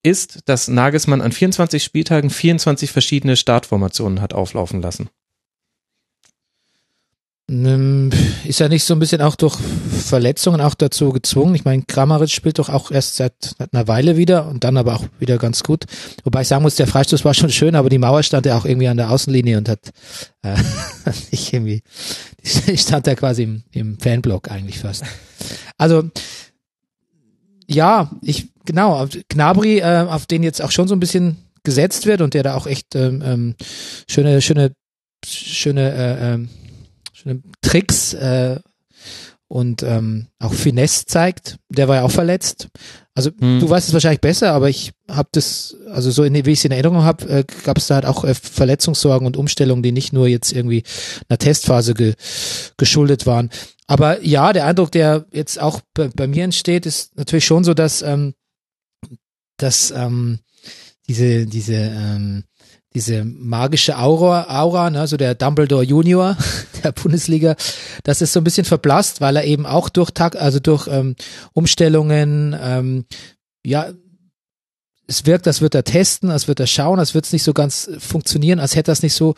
ist, 0.03 0.41
dass 0.47 0.69
Nagelsmann 0.69 1.21
an 1.21 1.33
24 1.33 1.83
Spieltagen 1.83 2.31
24 2.31 2.91
verschiedene 2.91 3.37
Startformationen 3.37 4.21
hat 4.21 4.35
auflaufen 4.35 4.81
lassen. 4.83 5.11
Ähm, 7.51 8.11
ist 8.45 8.61
er 8.61 8.69
nicht 8.69 8.85
so 8.85 8.95
ein 8.95 8.99
bisschen 8.99 9.23
auch 9.23 9.35
durch 9.35 9.57
Verletzungen 9.57 10.61
auch 10.61 10.75
dazu 10.75 11.13
gezwungen? 11.13 11.55
Ich 11.55 11.65
meine, 11.65 11.83
Kramaric 11.83 12.31
spielt 12.31 12.59
doch 12.59 12.69
auch 12.69 12.91
erst 12.91 13.17
seit 13.17 13.55
einer 13.73 13.89
Weile 13.89 14.19
wieder 14.19 14.47
und 14.49 14.65
dann 14.65 14.77
aber 14.77 14.97
auch 14.97 15.05
wieder 15.19 15.39
ganz 15.39 15.63
gut. 15.63 15.87
Wobei 16.25 16.43
ich 16.43 16.49
sagen 16.49 16.63
muss, 16.63 16.75
der 16.75 16.87
Freistoß 16.87 17.25
war 17.25 17.33
schon 17.33 17.51
schön, 17.51 17.75
aber 17.75 17.89
die 17.89 17.97
Mauer 17.97 18.23
stand 18.23 18.45
ja 18.45 18.59
auch 18.59 18.67
irgendwie 18.67 18.89
an 18.89 18.99
der 18.99 19.11
Außenlinie 19.11 19.57
und 19.57 19.69
hat 19.71 19.81
äh, 20.43 20.57
nicht 21.31 21.51
irgendwie, 21.55 21.83
die 22.67 22.77
stand 22.77 23.07
da 23.07 23.15
quasi 23.15 23.45
im, 23.45 23.63
im 23.73 23.99
Fanblock 23.99 24.51
eigentlich 24.51 24.81
fast. 24.81 25.05
Also 25.79 26.11
ja, 27.69 28.11
ich 28.23 28.49
genau, 28.65 29.07
Gnabry, 29.29 29.79
äh, 29.79 30.07
auf 30.09 30.27
den 30.27 30.43
jetzt 30.43 30.63
auch 30.63 30.71
schon 30.71 30.89
so 30.89 30.95
ein 30.95 31.01
bisschen 31.01 31.37
gesetzt 31.63 32.07
wird 32.07 32.21
und 32.21 32.35
der 32.35 32.43
da 32.43 32.55
auch 32.55 32.67
echt 32.67 32.95
ähm, 32.95 33.23
ähm 33.25 33.55
schöne, 34.09 34.41
schöne, 34.41 34.73
schöne 35.25 35.93
äh, 35.93 36.35
ähm, 36.35 36.49
schöne 37.13 37.43
Tricks 37.61 38.15
äh, 38.15 38.61
und 39.49 39.83
ähm, 39.83 40.29
auch 40.39 40.53
Finesse 40.53 41.07
zeigt. 41.07 41.57
Der 41.71 41.89
war 41.89 41.97
ja 41.97 42.03
auch 42.03 42.11
verletzt. 42.11 42.69
Also 43.15 43.31
hm. 43.39 43.61
du 43.61 43.69
weißt 43.69 43.89
es 43.89 43.95
wahrscheinlich 43.95 44.21
besser, 44.21 44.53
aber 44.53 44.69
ich 44.69 44.93
habe 45.11 45.29
das, 45.33 45.77
also 45.91 46.11
so 46.11 46.23
in, 46.23 46.35
wie 46.35 46.53
ich 46.53 46.59
es 46.59 46.65
in 46.65 46.71
Erinnerung 46.71 47.03
habe, 47.03 47.29
äh, 47.29 47.45
gab 47.65 47.79
es 47.79 47.87
da 47.87 47.97
halt 47.97 48.07
auch 48.07 48.25
äh, 48.25 48.35
Verletzungssorgen 48.35 49.27
und 49.27 49.37
Umstellungen, 49.37 49.83
die 49.83 49.93
nicht 49.93 50.13
nur 50.13 50.29
jetzt 50.29 50.53
irgendwie 50.53 50.85
einer 51.29 51.39
Testphase 51.39 51.95
ge, 51.95 52.15
geschuldet 52.77 53.27
waren. 53.27 53.51
Aber 53.87 54.23
ja, 54.23 54.53
der 54.53 54.67
Eindruck, 54.67 54.93
der 54.93 55.25
jetzt 55.33 55.61
auch 55.61 55.81
bei, 55.95 56.09
bei 56.09 56.27
mir 56.27 56.45
entsteht, 56.45 56.85
ist 56.85 57.17
natürlich 57.17 57.47
schon 57.47 57.65
so, 57.65 57.73
dass, 57.73 58.03
ähm, 58.03 58.35
dass 59.57 59.91
ähm, 59.91 60.41
diese, 61.09 61.47
diese 61.47 61.75
ähm, 61.75 62.45
diese 62.99 63.25
magische 63.25 63.97
Aura, 63.97 64.61
Aura, 64.61 64.91
ne, 64.91 65.07
so 65.07 65.17
der 65.17 65.37
Dumbledore 65.37 65.85
Junior 65.85 66.37
der 66.83 66.91
Bundesliga, 66.91 67.55
das 68.03 68.21
ist 68.21 68.33
so 68.33 68.41
ein 68.41 68.45
bisschen 68.45 68.65
verblasst, 68.65 69.21
weil 69.21 69.37
er 69.37 69.45
eben 69.45 69.67
auch 69.67 69.89
durch 69.89 70.11
Tag, 70.11 70.35
also 70.35 70.59
durch 70.59 70.89
ähm, 70.89 71.15
Umstellungen, 71.53 72.57
ähm, 72.61 73.05
ja, 73.65 73.93
es 75.07 75.27
wirkt, 75.27 75.47
als 75.47 75.61
wird 75.61 75.77
er 75.77 75.85
testen, 75.85 76.31
als 76.31 76.49
wird 76.49 76.59
er 76.59 76.67
schauen, 76.67 76.99
als 76.99 77.15
wird 77.15 77.25
es 77.25 77.33
nicht 77.33 77.45
so 77.45 77.55
ganz 77.55 77.89
funktionieren, 78.01 78.59
als 78.59 78.75
hätte 78.75 78.91
er 78.91 78.95
es 78.95 79.03
nicht 79.05 79.15
so, 79.15 79.37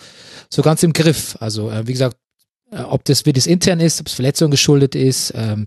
so 0.49 0.62
ganz 0.62 0.83
im 0.83 0.94
Griff. 0.94 1.37
Also, 1.38 1.70
äh, 1.70 1.87
wie 1.87 1.92
gesagt, 1.92 2.16
ob 2.70 3.04
das 3.04 3.26
wie 3.26 3.33
das 3.33 3.46
intern 3.46 3.80
ist, 3.80 4.00
ob 4.00 4.06
es 4.06 4.14
Verletzung 4.14 4.50
geschuldet 4.50 4.94
ist, 4.94 5.33
ähm, 5.35 5.66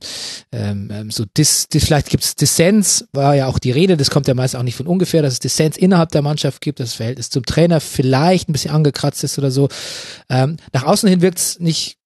ähm, 0.52 0.90
ähm, 0.92 1.12
so 1.12 1.26
dis, 1.38 1.68
dis, 1.68 1.86
vielleicht 1.86 2.10
gibt 2.10 2.24
es 2.24 2.36
Dissens, 2.36 3.08
war 3.12 3.36
ja 3.36 3.48
auch 3.48 3.60
die 3.60 3.72
Rede, 3.72 3.98
das 3.98 4.10
kommt 4.10 4.28
ja 4.28 4.34
meist 4.34 4.56
auch 4.56 4.64
nicht 4.64 4.76
von 4.76 4.88
ungefähr, 4.88 5.22
dass 5.22 5.34
es 5.34 5.40
Dissens 5.40 5.78
innerhalb 5.78 6.12
der 6.12 6.22
Mannschaft 6.22 6.62
gibt, 6.62 6.80
das 6.80 6.94
Verhältnis 6.94 7.30
zum 7.30 7.46
Trainer 7.46 7.80
vielleicht 7.82 8.50
ein 8.50 8.54
bisschen 8.54 8.72
angekratzt 8.72 9.24
ist 9.24 9.38
oder 9.38 9.52
so. 9.52 9.70
Ähm, 10.30 10.58
nach 10.72 10.84
außen 10.84 11.10
hin 11.10 11.22
wirkt 11.22 11.40
es 11.40 11.60
nicht 11.60 11.98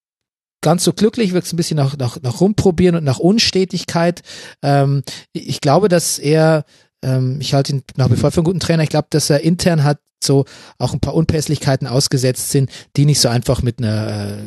ganz 0.61 0.83
so 0.83 0.93
glücklich, 0.93 1.33
wirkt 1.33 1.47
es 1.47 1.53
ein 1.53 1.57
bisschen 1.57 1.77
nach, 1.77 1.95
nach, 1.97 2.21
nach 2.21 2.41
rumprobieren 2.41 2.95
und 2.95 3.03
nach 3.03 3.19
Unstetigkeit. 3.19 4.21
Ähm, 4.63 5.03
ich 5.33 5.61
glaube, 5.61 5.89
dass 5.89 6.17
er 6.17 6.65
ähm, 7.03 7.37
ich 7.39 7.53
halte 7.53 7.73
ihn 7.73 7.83
nach 7.95 8.09
wie 8.09 8.15
vor 8.15 8.31
für 8.31 8.39
einen 8.39 8.45
guten 8.45 8.59
Trainer. 8.59 8.83
Ich 8.83 8.89
glaube, 8.89 9.07
dass 9.11 9.29
er 9.29 9.41
intern 9.41 9.83
hat 9.83 9.99
so 10.23 10.45
auch 10.79 10.93
ein 10.93 10.99
paar 10.99 11.13
Unpässlichkeiten 11.13 11.87
ausgesetzt 11.87 12.49
sind, 12.49 12.71
die 12.95 13.05
nicht 13.05 13.19
so 13.19 13.29
einfach 13.29 13.61
mit 13.61 13.79
einer 13.79 14.29
äh, 14.29 14.37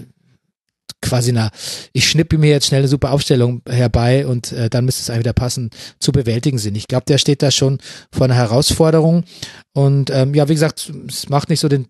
quasi 1.00 1.30
einer, 1.30 1.50
ich 1.92 2.08
schnippe 2.08 2.38
mir 2.38 2.50
jetzt 2.50 2.66
schnell 2.66 2.80
eine 2.80 2.88
super 2.88 3.12
Aufstellung 3.12 3.62
herbei 3.68 4.26
und 4.26 4.52
äh, 4.52 4.70
dann 4.70 4.84
müsste 4.84 5.02
es 5.02 5.10
einem 5.10 5.20
wieder 5.20 5.32
passen, 5.32 5.70
zu 5.98 6.12
bewältigen 6.12 6.58
sind. 6.58 6.76
Ich 6.76 6.88
glaube, 6.88 7.04
der 7.06 7.18
steht 7.18 7.42
da 7.42 7.50
schon 7.50 7.78
vor 8.12 8.24
einer 8.24 8.34
Herausforderung. 8.34 9.24
Und 9.72 10.10
ähm, 10.10 10.34
ja, 10.34 10.48
wie 10.48 10.54
gesagt, 10.54 10.92
es 11.08 11.28
macht 11.28 11.48
nicht 11.48 11.60
so 11.60 11.68
den 11.68 11.88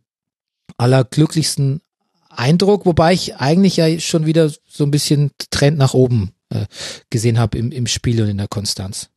allerglücklichsten 0.77 1.81
Eindruck, 2.29 2.87
wobei 2.87 3.13
ich 3.13 3.37
eigentlich 3.37 3.77
ja 3.77 3.99
schon 3.99 4.27
wieder 4.27 4.51
so 4.69 4.85
ein 4.85 4.91
bisschen 4.91 5.33
Trend 5.51 5.79
nach 5.79 5.95
oben 5.95 6.31
äh, 6.51 6.67
gesehen 7.11 7.39
habe 7.39 7.59
im, 7.59 7.73
im 7.73 7.87
Spiel 7.87 8.23
und 8.23 8.29
in 8.29 8.39
der 8.39 8.49
Konstanz. 8.49 9.11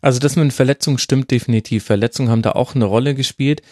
Also 0.00 0.18
das 0.18 0.36
mit 0.36 0.52
Verletzungen 0.52 0.98
stimmt 0.98 1.30
definitiv. 1.30 1.84
Verletzungen 1.84 2.28
haben 2.28 2.42
da 2.42 2.52
auch 2.52 2.74
eine 2.74 2.84
Rolle 2.84 3.14
gespielt. 3.14 3.62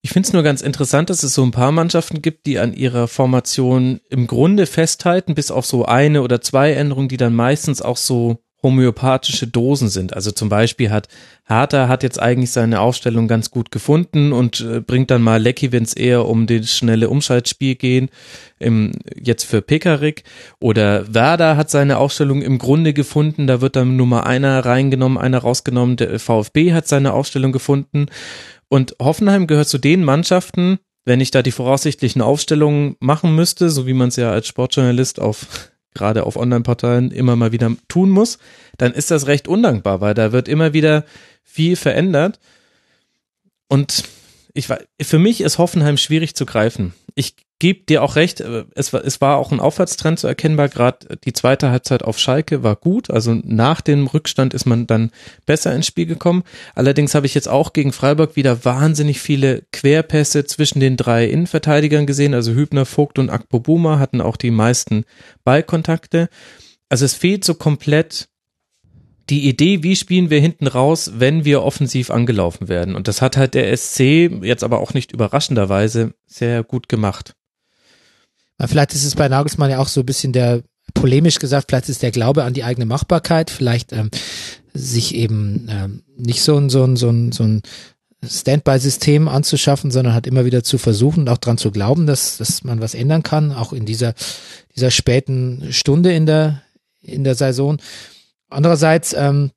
Ich 0.00 0.10
finde 0.10 0.28
es 0.28 0.32
nur 0.32 0.44
ganz 0.44 0.62
interessant, 0.62 1.10
dass 1.10 1.22
es 1.22 1.34
so 1.34 1.42
ein 1.42 1.50
paar 1.50 1.72
Mannschaften 1.72 2.22
gibt, 2.22 2.46
die 2.46 2.58
an 2.58 2.72
ihrer 2.72 3.08
Formation 3.08 4.00
im 4.10 4.26
Grunde 4.28 4.66
festhalten, 4.66 5.34
bis 5.34 5.50
auf 5.50 5.66
so 5.66 5.84
eine 5.84 6.22
oder 6.22 6.40
zwei 6.40 6.72
Änderungen, 6.72 7.08
die 7.08 7.16
dann 7.16 7.34
meistens 7.34 7.82
auch 7.82 7.96
so 7.96 8.38
homöopathische 8.62 9.46
Dosen 9.46 9.88
sind. 9.88 10.14
Also 10.14 10.32
zum 10.32 10.48
Beispiel 10.48 10.90
hat 10.90 11.08
Hertha 11.44 11.86
hat 11.86 12.02
jetzt 12.02 12.20
eigentlich 12.20 12.50
seine 12.50 12.80
Aufstellung 12.80 13.28
ganz 13.28 13.50
gut 13.50 13.70
gefunden 13.70 14.32
und 14.32 14.60
äh, 14.60 14.80
bringt 14.80 15.10
dann 15.10 15.22
mal 15.22 15.40
Lecky, 15.40 15.70
wenn 15.70 15.84
es 15.84 15.94
eher 15.94 16.26
um 16.26 16.46
das 16.46 16.76
schnelle 16.76 17.08
Umschaltspiel 17.08 17.76
gehen, 17.76 18.10
im, 18.58 18.92
jetzt 19.14 19.44
für 19.44 19.62
Pekarik. 19.62 20.24
Oder 20.60 21.14
Werder 21.14 21.56
hat 21.56 21.70
seine 21.70 21.98
Aufstellung 21.98 22.42
im 22.42 22.58
Grunde 22.58 22.92
gefunden, 22.92 23.46
da 23.46 23.60
wird 23.60 23.76
dann 23.76 23.96
nur 23.96 24.06
mal 24.06 24.22
einer 24.22 24.64
reingenommen, 24.64 25.18
einer 25.18 25.38
rausgenommen. 25.38 25.96
Der 25.96 26.18
VfB 26.18 26.72
hat 26.72 26.88
seine 26.88 27.12
Aufstellung 27.12 27.52
gefunden. 27.52 28.06
Und 28.68 28.96
Hoffenheim 29.00 29.46
gehört 29.46 29.68
zu 29.68 29.78
den 29.78 30.04
Mannschaften, 30.04 30.78
wenn 31.04 31.20
ich 31.20 31.30
da 31.30 31.42
die 31.42 31.52
voraussichtlichen 31.52 32.20
Aufstellungen 32.20 32.96
machen 33.00 33.34
müsste, 33.34 33.70
so 33.70 33.86
wie 33.86 33.94
man 33.94 34.08
es 34.08 34.16
ja 34.16 34.30
als 34.30 34.46
Sportjournalist 34.46 35.20
auf 35.20 35.70
gerade 35.94 36.24
auf 36.24 36.36
Online-Portalen 36.36 37.10
immer 37.10 37.34
mal 37.34 37.50
wieder 37.50 37.72
tun 37.88 38.10
muss, 38.10 38.38
dann 38.76 38.92
ist 38.92 39.10
das 39.10 39.26
recht 39.26 39.48
undankbar, 39.48 40.00
weil 40.00 40.14
da 40.14 40.30
wird 40.30 40.46
immer 40.46 40.72
wieder 40.72 41.04
viel 41.42 41.74
verändert. 41.74 42.38
Und 43.68 44.04
ich 44.54 44.68
war, 44.68 44.78
für 45.00 45.18
mich 45.18 45.40
ist 45.40 45.58
Hoffenheim 45.58 45.96
schwierig 45.96 46.34
zu 46.34 46.46
greifen. 46.46 46.94
Ich 47.14 47.34
gebe 47.58 47.84
dir 47.84 48.02
auch 48.02 48.16
recht, 48.16 48.40
äh, 48.40 48.64
es 48.74 48.92
war, 48.92 49.04
es 49.04 49.20
war 49.20 49.36
auch 49.36 49.50
ein 49.50 49.60
Aufwärtstrend 49.60 50.18
zu 50.18 50.26
erkennbar. 50.26 50.68
Gerade 50.68 51.18
die 51.24 51.32
zweite 51.32 51.70
Halbzeit 51.70 52.02
auf 52.02 52.18
Schalke 52.18 52.62
war 52.62 52.76
gut. 52.76 53.10
Also 53.10 53.34
nach 53.42 53.80
dem 53.80 54.06
Rückstand 54.06 54.54
ist 54.54 54.66
man 54.66 54.86
dann 54.86 55.10
besser 55.46 55.74
ins 55.74 55.86
Spiel 55.86 56.06
gekommen. 56.06 56.44
Allerdings 56.74 57.14
habe 57.14 57.26
ich 57.26 57.34
jetzt 57.34 57.48
auch 57.48 57.72
gegen 57.72 57.92
Freiburg 57.92 58.36
wieder 58.36 58.64
wahnsinnig 58.64 59.20
viele 59.20 59.62
Querpässe 59.72 60.44
zwischen 60.44 60.80
den 60.80 60.96
drei 60.96 61.26
Innenverteidigern 61.26 62.06
gesehen. 62.06 62.34
Also 62.34 62.52
Hübner, 62.52 62.86
Vogt 62.86 63.18
und 63.18 63.30
Akpobuma 63.30 63.98
hatten 63.98 64.20
auch 64.20 64.36
die 64.36 64.52
meisten 64.52 65.04
Ballkontakte. 65.44 66.28
Also 66.88 67.04
es 67.04 67.14
fehlt 67.14 67.44
so 67.44 67.54
komplett 67.54 68.28
die 69.30 69.48
Idee, 69.48 69.82
wie 69.82 69.96
spielen 69.96 70.30
wir 70.30 70.40
hinten 70.40 70.66
raus, 70.66 71.12
wenn 71.14 71.44
wir 71.44 71.62
offensiv 71.62 72.10
angelaufen 72.10 72.68
werden. 72.68 72.94
Und 72.94 73.08
das 73.08 73.20
hat 73.20 73.36
halt 73.36 73.54
der 73.54 73.76
SC 73.76 74.30
jetzt 74.42 74.64
aber 74.64 74.80
auch 74.80 74.94
nicht 74.94 75.12
überraschenderweise 75.12 76.14
sehr 76.26 76.64
gut 76.64 76.88
gemacht. 76.88 77.34
Vielleicht 78.66 78.94
ist 78.94 79.04
es 79.04 79.14
bei 79.14 79.28
Nagelsmann 79.28 79.70
ja 79.70 79.78
auch 79.78 79.88
so 79.88 80.00
ein 80.00 80.06
bisschen 80.06 80.32
der, 80.32 80.62
polemisch 80.94 81.38
gesagt, 81.38 81.66
vielleicht 81.68 81.88
ist 81.88 82.02
der 82.02 82.10
Glaube 82.10 82.44
an 82.44 82.54
die 82.54 82.64
eigene 82.64 82.86
Machbarkeit, 82.86 83.50
vielleicht 83.50 83.92
ähm, 83.92 84.10
sich 84.74 85.14
eben 85.14 85.68
ähm, 85.70 86.02
nicht 86.16 86.42
so 86.42 86.56
ein, 86.56 86.70
so 86.70 86.84
ein, 86.84 86.96
so 86.96 87.10
ein, 87.10 87.32
so 87.32 87.44
ein 87.44 87.62
Standby-System 88.26 89.28
anzuschaffen, 89.28 89.90
sondern 89.90 90.14
hat 90.14 90.26
immer 90.26 90.44
wieder 90.44 90.64
zu 90.64 90.78
versuchen 90.78 91.20
und 91.20 91.28
auch 91.28 91.38
dran 91.38 91.58
zu 91.58 91.70
glauben, 91.70 92.06
dass, 92.06 92.38
dass 92.38 92.64
man 92.64 92.80
was 92.80 92.94
ändern 92.94 93.22
kann, 93.22 93.52
auch 93.52 93.72
in 93.72 93.86
dieser, 93.86 94.14
dieser 94.74 94.90
späten 94.90 95.68
Stunde 95.70 96.12
in 96.12 96.26
der, 96.26 96.62
in 97.00 97.22
der 97.22 97.36
Saison. 97.36 97.78
Andererseits 98.48 99.12
ähm, 99.12 99.50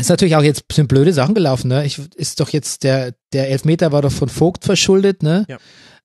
ist 0.00 0.08
natürlich 0.08 0.36
auch 0.36 0.42
jetzt 0.42 0.64
sind 0.72 0.88
blöde 0.88 1.12
Sachen 1.12 1.34
gelaufen. 1.34 1.68
Ne? 1.68 1.84
Ich, 1.84 2.00
ist 2.16 2.40
doch 2.40 2.48
jetzt 2.50 2.84
der 2.84 3.14
der 3.32 3.50
Elfmeter 3.50 3.92
war 3.92 4.02
doch 4.02 4.12
von 4.12 4.28
Vogt 4.28 4.64
verschuldet. 4.64 5.22
Ne? 5.22 5.44
Ja. 5.48 5.58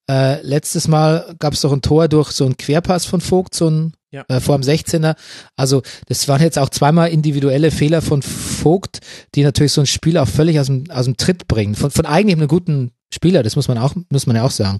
Äh, 0.08 0.40
letztes 0.42 0.86
Mal 0.86 1.34
gab 1.38 1.54
es 1.54 1.62
doch 1.62 1.72
ein 1.72 1.82
Tor 1.82 2.08
durch 2.08 2.30
so 2.30 2.44
einen 2.44 2.56
Querpass 2.56 3.06
von 3.06 3.20
Vogt, 3.20 3.54
so 3.54 3.68
ein 3.68 3.92
ja. 4.12 4.24
äh, 4.28 4.40
vor 4.40 4.58
dem 4.58 4.62
16er. 4.62 5.16
Also 5.56 5.82
das 6.06 6.28
waren 6.28 6.40
jetzt 6.40 6.58
auch 6.58 6.68
zweimal 6.68 7.10
individuelle 7.10 7.70
Fehler 7.70 8.02
von 8.02 8.22
Vogt, 8.22 9.00
die 9.34 9.42
natürlich 9.42 9.72
so 9.72 9.80
ein 9.80 9.86
Spiel 9.86 10.16
auch 10.18 10.28
völlig 10.28 10.60
aus 10.60 10.66
dem, 10.66 10.90
aus 10.90 11.06
dem 11.06 11.16
Tritt 11.16 11.48
bringen. 11.48 11.74
Von, 11.74 11.90
von 11.90 12.06
eigentlich 12.06 12.36
einem 12.36 12.48
guten 12.48 12.92
Spieler, 13.12 13.42
das 13.42 13.56
muss 13.56 13.68
man 13.68 13.78
auch, 13.78 13.94
muss 14.10 14.26
man 14.26 14.36
ja 14.36 14.42
auch 14.42 14.50
sagen. 14.50 14.78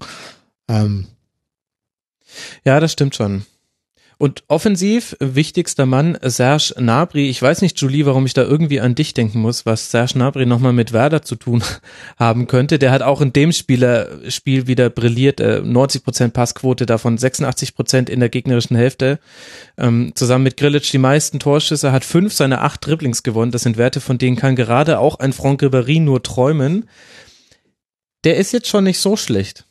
Ähm. 0.69 1.07
Ja, 2.65 2.79
das 2.79 2.91
stimmt 2.91 3.15
schon. 3.15 3.45
Und 4.19 4.43
offensiv, 4.47 5.15
wichtigster 5.19 5.85
Mann, 5.85 6.17
Serge 6.23 6.73
Nabri. 6.79 7.29
Ich 7.29 7.39
weiß 7.39 7.61
nicht, 7.61 7.79
Julie, 7.79 8.07
warum 8.07 8.25
ich 8.25 8.33
da 8.33 8.41
irgendwie 8.41 8.81
an 8.81 8.95
dich 8.95 9.13
denken 9.13 9.39
muss, 9.39 9.67
was 9.67 9.91
Serge 9.91 10.17
Nabri 10.17 10.47
nochmal 10.47 10.73
mit 10.73 10.91
Werder 10.91 11.21
zu 11.21 11.35
tun 11.35 11.63
haben 12.17 12.47
könnte. 12.47 12.79
Der 12.79 12.89
hat 12.91 13.03
auch 13.03 13.21
in 13.21 13.31
dem 13.31 13.51
Spieler, 13.51 14.31
Spiel 14.31 14.65
wieder 14.65 14.89
brilliert. 14.89 15.39
90 15.39 16.03
Prozent 16.03 16.33
Passquote, 16.33 16.87
davon 16.87 17.19
86 17.19 17.75
Prozent 17.75 18.09
in 18.09 18.19
der 18.19 18.29
gegnerischen 18.29 18.75
Hälfte. 18.75 19.19
Ähm, 19.77 20.13
zusammen 20.15 20.45
mit 20.45 20.57
Grillitsch 20.57 20.91
die 20.91 20.97
meisten 20.97 21.37
Torschüsse, 21.39 21.91
hat 21.91 22.03
fünf 22.03 22.33
seiner 22.33 22.63
acht 22.63 22.85
Dribblings 22.85 23.21
gewonnen. 23.21 23.51
Das 23.51 23.61
sind 23.61 23.77
Werte, 23.77 24.01
von 24.01 24.17
denen 24.17 24.35
kann 24.35 24.55
gerade 24.55 24.97
auch 24.97 25.19
ein 25.19 25.31
Franck 25.31 25.61
Ribéry 25.61 26.01
nur 26.01 26.23
träumen. 26.23 26.89
Der 28.23 28.37
ist 28.37 28.51
jetzt 28.51 28.67
schon 28.67 28.85
nicht 28.85 28.99
so 28.99 29.15
schlecht. 29.15 29.65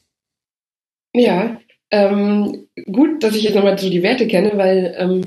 Ja, 1.13 1.59
ähm, 1.91 2.67
gut, 2.91 3.23
dass 3.23 3.37
ich 3.37 3.43
jetzt 3.43 3.55
nochmal 3.55 3.79
so 3.79 3.91
die 3.91 4.03
Werte 4.03 4.27
kenne, 4.27 4.53
weil 4.57 4.95
ähm, 4.99 5.23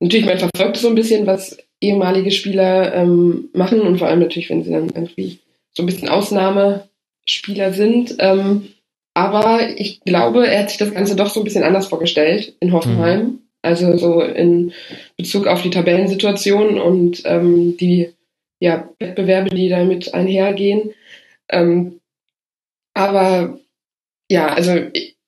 natürlich 0.00 0.26
man 0.26 0.38
verfolgt 0.38 0.76
so 0.78 0.88
ein 0.88 0.94
bisschen, 0.94 1.26
was 1.26 1.58
ehemalige 1.80 2.30
Spieler 2.30 2.94
ähm, 2.94 3.50
machen 3.52 3.80
und 3.80 3.98
vor 3.98 4.08
allem 4.08 4.20
natürlich, 4.20 4.50
wenn 4.50 4.62
sie 4.62 4.70
dann 4.70 4.88
irgendwie 4.88 5.40
so 5.72 5.82
ein 5.82 5.86
bisschen 5.86 6.08
Ausnahmespieler 6.08 7.72
sind. 7.72 8.16
Ähm, 8.18 8.68
aber 9.14 9.68
ich 9.76 10.00
glaube, 10.00 10.46
er 10.46 10.60
hat 10.60 10.70
sich 10.70 10.78
das 10.78 10.94
Ganze 10.94 11.16
doch 11.16 11.28
so 11.28 11.40
ein 11.40 11.44
bisschen 11.44 11.64
anders 11.64 11.86
vorgestellt 11.86 12.54
in 12.60 12.72
Hoffenheim. 12.72 13.20
Mhm. 13.20 13.38
Also 13.62 13.96
so 13.96 14.20
in 14.22 14.72
Bezug 15.16 15.46
auf 15.46 15.62
die 15.62 15.70
Tabellensituation 15.70 16.80
und 16.80 17.22
ähm, 17.24 17.76
die 17.76 18.12
ja, 18.58 18.88
Wettbewerbe, 18.98 19.50
die 19.50 19.68
damit 19.68 20.14
einhergehen. 20.14 20.94
Ähm, 21.48 22.00
aber 22.94 23.58
ja, 24.30 24.48
also 24.48 24.72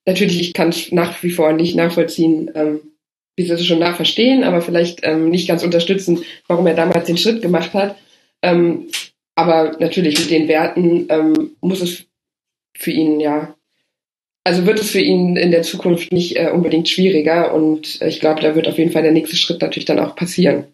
natürlich, 0.05 0.39
ich 0.39 0.53
kann 0.53 0.69
es 0.69 0.91
nach 0.91 1.21
wie 1.23 1.31
vor 1.31 1.53
nicht 1.53 1.75
nachvollziehen, 1.75 2.51
ähm, 2.55 2.81
wie 3.35 3.43
sie 3.43 3.53
es 3.53 3.65
schon 3.65 3.79
nachverstehen, 3.79 4.43
aber 4.43 4.61
vielleicht 4.61 4.99
ähm, 5.03 5.29
nicht 5.29 5.47
ganz 5.47 5.63
unterstützen, 5.63 6.23
warum 6.47 6.67
er 6.67 6.73
damals 6.73 7.05
den 7.05 7.17
Schritt 7.17 7.41
gemacht 7.41 7.73
hat. 7.73 7.97
Ähm, 8.41 8.87
aber 9.35 9.75
natürlich 9.79 10.19
mit 10.19 10.31
den 10.31 10.47
Werten 10.47 11.07
ähm, 11.09 11.55
muss 11.59 11.81
es 11.81 12.05
für 12.77 12.91
ihn 12.91 13.19
ja, 13.19 13.55
also 14.45 14.65
wird 14.65 14.79
es 14.79 14.91
für 14.91 15.01
ihn 15.01 15.35
in 15.35 15.51
der 15.51 15.63
Zukunft 15.63 16.13
nicht 16.13 16.37
äh, 16.37 16.51
unbedingt 16.51 16.87
schwieriger 16.87 17.53
und 17.53 18.01
ich 18.01 18.19
glaube, 18.19 18.41
da 18.41 18.55
wird 18.55 18.67
auf 18.67 18.77
jeden 18.77 18.91
Fall 18.91 19.03
der 19.03 19.11
nächste 19.11 19.35
Schritt 19.35 19.61
natürlich 19.61 19.85
dann 19.85 19.99
auch 19.99 20.15
passieren. 20.15 20.65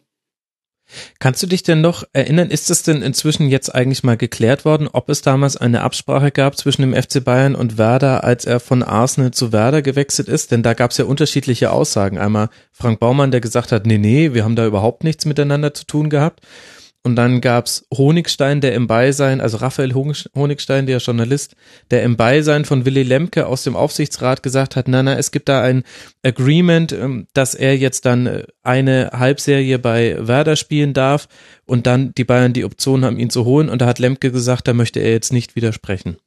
Kannst 1.19 1.41
du 1.43 1.47
dich 1.47 1.63
denn 1.63 1.81
noch 1.81 2.03
erinnern, 2.13 2.49
ist 2.49 2.69
es 2.69 2.83
denn 2.83 3.01
inzwischen 3.01 3.47
jetzt 3.47 3.73
eigentlich 3.73 4.03
mal 4.03 4.17
geklärt 4.17 4.65
worden, 4.65 4.87
ob 4.91 5.09
es 5.09 5.21
damals 5.21 5.57
eine 5.57 5.81
Absprache 5.81 6.31
gab 6.31 6.57
zwischen 6.57 6.81
dem 6.81 6.93
FC 6.93 7.23
Bayern 7.23 7.55
und 7.55 7.77
Werder, 7.77 8.23
als 8.23 8.45
er 8.45 8.59
von 8.59 8.83
Arsenal 8.83 9.31
zu 9.31 9.51
Werder 9.51 9.81
gewechselt 9.81 10.27
ist? 10.27 10.51
Denn 10.51 10.63
da 10.63 10.73
gab 10.73 10.91
es 10.91 10.97
ja 10.97 11.05
unterschiedliche 11.05 11.71
Aussagen. 11.71 12.17
Einmal 12.17 12.49
Frank 12.71 12.99
Baumann, 12.99 13.31
der 13.31 13.41
gesagt 13.41 13.71
hat, 13.71 13.85
nee, 13.85 13.97
nee, 13.97 14.33
wir 14.33 14.43
haben 14.43 14.55
da 14.55 14.65
überhaupt 14.65 15.03
nichts 15.03 15.25
miteinander 15.25 15.73
zu 15.73 15.85
tun 15.85 16.09
gehabt. 16.09 16.41
Und 17.03 17.15
dann 17.15 17.41
gab's 17.41 17.87
Honigstein, 17.91 18.61
der 18.61 18.75
im 18.75 18.85
Beisein, 18.85 19.41
also 19.41 19.57
Raphael 19.57 19.93
Honigstein, 19.95 20.85
der 20.85 20.99
Journalist, 20.99 21.55
der 21.89 22.03
im 22.03 22.15
Beisein 22.15 22.63
von 22.63 22.85
Willy 22.85 23.01
Lemke 23.01 23.47
aus 23.47 23.63
dem 23.63 23.75
Aufsichtsrat 23.75 24.43
gesagt 24.43 24.75
hat, 24.75 24.87
na, 24.87 25.01
na, 25.01 25.17
es 25.17 25.31
gibt 25.31 25.49
da 25.49 25.63
ein 25.63 25.83
Agreement, 26.21 26.93
ähm, 26.93 27.27
dass 27.33 27.55
er 27.55 27.75
jetzt 27.75 28.05
dann 28.05 28.27
äh, 28.27 28.43
eine 28.61 29.09
Halbserie 29.13 29.79
bei 29.79 30.15
Werder 30.19 30.55
spielen 30.55 30.93
darf 30.93 31.27
und 31.65 31.87
dann 31.87 32.13
die 32.13 32.23
Bayern 32.23 32.53
die 32.53 32.65
Option 32.65 33.03
haben, 33.03 33.17
ihn 33.17 33.31
zu 33.31 33.45
holen. 33.45 33.69
Und 33.69 33.81
da 33.81 33.87
hat 33.87 33.97
Lemke 33.97 34.31
gesagt, 34.31 34.67
da 34.67 34.73
möchte 34.73 34.99
er 34.99 35.11
jetzt 35.11 35.33
nicht 35.33 35.55
widersprechen. 35.55 36.17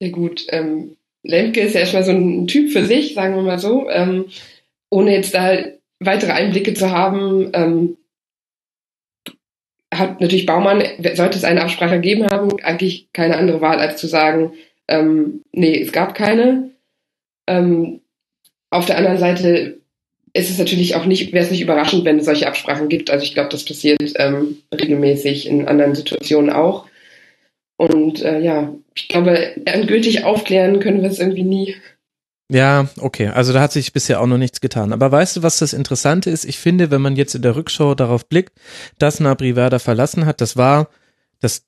Ja 0.00 0.08
gut, 0.08 0.46
ähm, 0.48 0.96
Lemke 1.22 1.60
ist 1.60 1.74
ja 1.74 1.80
erstmal 1.80 2.04
so 2.04 2.12
ein 2.12 2.46
Typ 2.46 2.72
für 2.72 2.86
sich, 2.86 3.12
sagen 3.12 3.36
wir 3.36 3.42
mal 3.42 3.58
so. 3.58 3.88
Ähm, 3.90 4.26
ohne 4.88 5.12
jetzt 5.12 5.34
da 5.34 5.58
weitere 6.00 6.32
Einblicke 6.32 6.72
zu 6.72 6.90
haben, 6.90 7.50
ähm, 7.52 7.96
hat 9.98 10.20
natürlich 10.20 10.46
Baumann, 10.46 10.82
sollte 11.14 11.38
es 11.38 11.44
eine 11.44 11.62
Absprache 11.62 11.96
gegeben 11.96 12.26
haben, 12.26 12.50
eigentlich 12.62 13.08
keine 13.12 13.36
andere 13.36 13.60
Wahl, 13.60 13.78
als 13.78 14.00
zu 14.00 14.06
sagen, 14.06 14.52
ähm, 14.88 15.42
nee, 15.52 15.80
es 15.80 15.92
gab 15.92 16.14
keine. 16.14 16.70
Ähm, 17.46 18.00
auf 18.70 18.86
der 18.86 18.98
anderen 18.98 19.18
Seite 19.18 19.78
ist 20.32 20.50
es 20.50 20.58
natürlich 20.58 20.96
auch 20.96 21.06
nicht, 21.06 21.32
wäre 21.32 21.44
es 21.44 21.50
nicht 21.50 21.60
überraschend, 21.60 22.04
wenn 22.04 22.18
es 22.18 22.24
solche 22.24 22.48
Absprachen 22.48 22.88
gibt. 22.88 23.10
Also 23.10 23.24
ich 23.24 23.34
glaube, 23.34 23.50
das 23.50 23.64
passiert 23.64 23.98
ähm, 24.16 24.58
regelmäßig 24.74 25.46
in 25.46 25.68
anderen 25.68 25.94
Situationen 25.94 26.50
auch. 26.50 26.86
Und 27.76 28.22
äh, 28.22 28.40
ja, 28.40 28.74
ich 28.94 29.08
glaube, 29.08 29.56
endgültig 29.64 30.24
aufklären 30.24 30.80
können 30.80 31.02
wir 31.02 31.10
es 31.10 31.20
irgendwie 31.20 31.42
nie. 31.42 31.76
Ja, 32.54 32.86
okay. 32.98 33.26
Also 33.30 33.52
da 33.52 33.60
hat 33.60 33.72
sich 33.72 33.92
bisher 33.92 34.20
auch 34.20 34.28
noch 34.28 34.38
nichts 34.38 34.60
getan. 34.60 34.92
Aber 34.92 35.10
weißt 35.10 35.36
du, 35.38 35.42
was 35.42 35.58
das 35.58 35.72
Interessante 35.72 36.30
ist? 36.30 36.44
Ich 36.44 36.60
finde, 36.60 36.92
wenn 36.92 37.02
man 37.02 37.16
jetzt 37.16 37.34
in 37.34 37.42
der 37.42 37.56
Rückschau 37.56 37.96
darauf 37.96 38.28
blickt, 38.28 38.52
dass 38.96 39.18
Nabri 39.18 39.56
Werder 39.56 39.80
verlassen 39.80 40.24
hat, 40.24 40.40
das 40.40 40.56
war, 40.56 40.88
das 41.40 41.64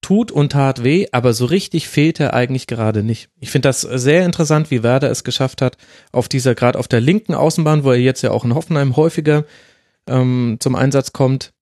tut 0.00 0.32
und 0.32 0.50
tat 0.50 0.82
weh, 0.82 1.06
aber 1.12 1.32
so 1.32 1.44
richtig 1.44 1.86
fehlt 1.86 2.18
er 2.18 2.34
eigentlich 2.34 2.66
gerade 2.66 3.04
nicht. 3.04 3.28
Ich 3.38 3.52
finde 3.52 3.68
das 3.68 3.82
sehr 3.82 4.24
interessant, 4.24 4.72
wie 4.72 4.82
Werder 4.82 5.12
es 5.12 5.22
geschafft 5.22 5.62
hat, 5.62 5.76
auf 6.10 6.28
dieser, 6.28 6.56
gerade 6.56 6.80
auf 6.80 6.88
der 6.88 7.00
linken 7.00 7.34
Außenbahn, 7.34 7.84
wo 7.84 7.92
er 7.92 8.00
jetzt 8.00 8.22
ja 8.22 8.32
auch 8.32 8.44
in 8.44 8.56
Hoffenheim 8.56 8.96
häufiger 8.96 9.44
ähm, 10.08 10.56
zum 10.58 10.74
Einsatz 10.74 11.12
kommt, 11.12 11.52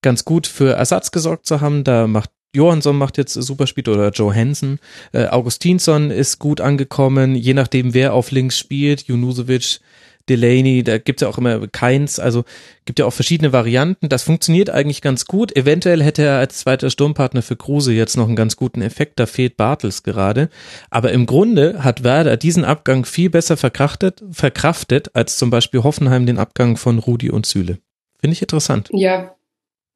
ganz 0.00 0.24
gut 0.24 0.46
für 0.46 0.72
Ersatz 0.72 1.10
gesorgt 1.10 1.44
zu 1.44 1.60
haben. 1.60 1.84
Da 1.84 2.06
macht 2.06 2.30
Johansson 2.54 2.96
macht 2.96 3.18
jetzt 3.18 3.34
super 3.34 3.66
Spiel 3.66 3.88
oder 3.88 4.10
Joe 4.10 4.34
Hansen. 4.34 4.78
Äh, 5.12 5.26
Augustinsson 5.26 6.10
ist 6.10 6.38
gut 6.38 6.60
angekommen, 6.60 7.34
je 7.34 7.54
nachdem 7.54 7.94
wer 7.94 8.14
auf 8.14 8.30
links 8.30 8.58
spielt. 8.58 9.02
Junusovic, 9.02 9.80
Delaney, 10.28 10.82
da 10.82 10.98
gibt 10.98 11.20
es 11.20 11.26
ja 11.26 11.28
auch 11.28 11.38
immer 11.38 11.66
keins, 11.68 12.18
also 12.18 12.44
gibt 12.84 12.98
ja 12.98 13.06
auch 13.06 13.12
verschiedene 13.12 13.52
Varianten. 13.52 14.08
Das 14.08 14.22
funktioniert 14.22 14.70
eigentlich 14.70 15.02
ganz 15.02 15.26
gut. 15.26 15.56
Eventuell 15.56 16.02
hätte 16.02 16.22
er 16.22 16.38
als 16.38 16.58
zweiter 16.58 16.90
Sturmpartner 16.90 17.42
für 17.42 17.56
Kruse 17.56 17.92
jetzt 17.92 18.16
noch 18.16 18.26
einen 18.26 18.36
ganz 18.36 18.56
guten 18.56 18.82
Effekt, 18.82 19.18
da 19.20 19.26
fehlt 19.26 19.56
Bartels 19.56 20.02
gerade. 20.02 20.48
Aber 20.90 21.12
im 21.12 21.26
Grunde 21.26 21.82
hat 21.82 22.04
Werder 22.04 22.36
diesen 22.36 22.64
Abgang 22.64 23.04
viel 23.04 23.30
besser 23.30 23.56
verkraftet, 23.56 24.22
verkraftet 24.30 25.14
als 25.14 25.36
zum 25.38 25.50
Beispiel 25.50 25.82
Hoffenheim 25.82 26.26
den 26.26 26.38
Abgang 26.38 26.76
von 26.76 26.98
Rudi 26.98 27.30
und 27.30 27.46
Süle. 27.46 27.78
Finde 28.20 28.32
ich 28.32 28.42
interessant. 28.42 28.88
Ja, 28.92 29.34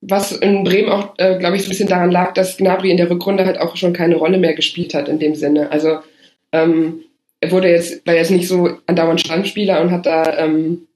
was 0.02 0.32
in 0.32 0.64
Bremen 0.64 0.90
auch, 0.90 1.14
äh, 1.18 1.38
glaube 1.38 1.56
ich, 1.56 1.62
so 1.62 1.68
ein 1.68 1.70
bisschen 1.70 1.88
daran 1.88 2.10
lag, 2.10 2.34
dass 2.34 2.56
Gnabry 2.56 2.90
in 2.90 2.96
der 2.96 3.08
Rückrunde 3.08 3.46
halt 3.46 3.60
auch 3.60 3.76
schon 3.76 3.92
keine 3.92 4.16
Rolle 4.16 4.36
mehr 4.36 4.54
gespielt 4.54 4.94
hat 4.94 5.08
in 5.08 5.20
dem 5.20 5.36
Sinne. 5.36 5.70
Also 5.70 6.00
ähm, 6.50 7.04
er 7.40 7.52
wurde 7.52 7.70
jetzt, 7.70 8.06
war 8.06 8.14
jetzt 8.14 8.32
nicht 8.32 8.48
so 8.48 8.78
andauernd 8.86 9.20
Stammspieler 9.20 9.80
und 9.80 9.92
hat 9.92 10.04
da 10.04 10.38
ähm, 10.38 10.88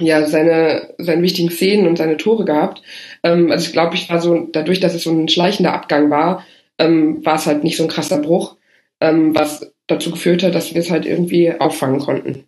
ja 0.00 0.26
seine 0.26 0.94
seine 0.98 1.22
wichtigen 1.22 1.50
Szenen 1.50 1.86
und 1.86 1.98
seine 1.98 2.16
Tore 2.16 2.46
gehabt. 2.46 2.82
Ähm, 3.22 3.52
also 3.52 3.66
ich 3.66 3.72
glaube, 3.72 3.94
ich 3.94 4.08
war 4.08 4.20
so 4.20 4.48
dadurch, 4.50 4.80
dass 4.80 4.94
es 4.94 5.02
so 5.02 5.10
ein 5.10 5.28
schleichender 5.28 5.74
Abgang 5.74 6.10
war, 6.10 6.44
ähm, 6.78 7.24
war 7.24 7.36
es 7.36 7.46
halt 7.46 7.64
nicht 7.64 7.76
so 7.76 7.82
ein 7.82 7.90
krasser 7.90 8.18
Bruch, 8.18 8.56
ähm, 9.00 9.34
was 9.34 9.72
dazu 9.86 10.10
geführt 10.10 10.42
hat, 10.42 10.54
dass 10.54 10.72
wir 10.72 10.80
es 10.80 10.90
halt 10.90 11.04
irgendwie 11.04 11.52
auffangen 11.52 12.00
konnten. 12.00 12.44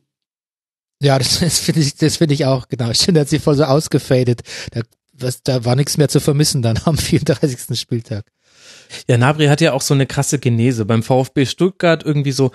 Ja, 1.02 1.18
das, 1.18 1.40
das 1.40 1.58
finde 1.58 1.80
ich, 1.80 1.94
das 1.96 2.16
finde 2.18 2.34
ich 2.34 2.46
auch, 2.46 2.68
genau. 2.68 2.92
Stimmt, 2.94 3.18
hat 3.18 3.28
sie 3.28 3.38
voll 3.38 3.54
so 3.54 3.64
ausgefadet. 3.64 4.40
Da 4.72 4.80
was, 5.22 5.42
da 5.42 5.64
war 5.64 5.76
nichts 5.76 5.96
mehr 5.96 6.08
zu 6.08 6.20
vermissen 6.20 6.62
dann 6.62 6.78
am 6.84 6.98
34. 6.98 7.78
Spieltag. 7.78 8.24
Ja, 9.08 9.18
Nabri 9.18 9.46
hat 9.46 9.60
ja 9.60 9.72
auch 9.72 9.82
so 9.82 9.94
eine 9.94 10.06
krasse 10.06 10.38
Genese. 10.38 10.84
Beim 10.84 11.02
VfB 11.02 11.46
Stuttgart 11.46 12.04
irgendwie 12.04 12.32
so, 12.32 12.50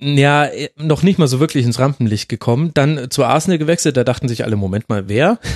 ja, 0.00 0.48
noch 0.76 1.02
nicht 1.02 1.18
mal 1.18 1.28
so 1.28 1.40
wirklich 1.40 1.64
ins 1.64 1.78
Rampenlicht 1.78 2.28
gekommen. 2.28 2.72
Dann 2.74 3.10
zu 3.10 3.24
Arsenal 3.24 3.58
gewechselt, 3.58 3.96
da 3.96 4.04
dachten 4.04 4.28
sich 4.28 4.44
alle, 4.44 4.56
Moment 4.56 4.88
mal, 4.88 5.08
wer? 5.08 5.38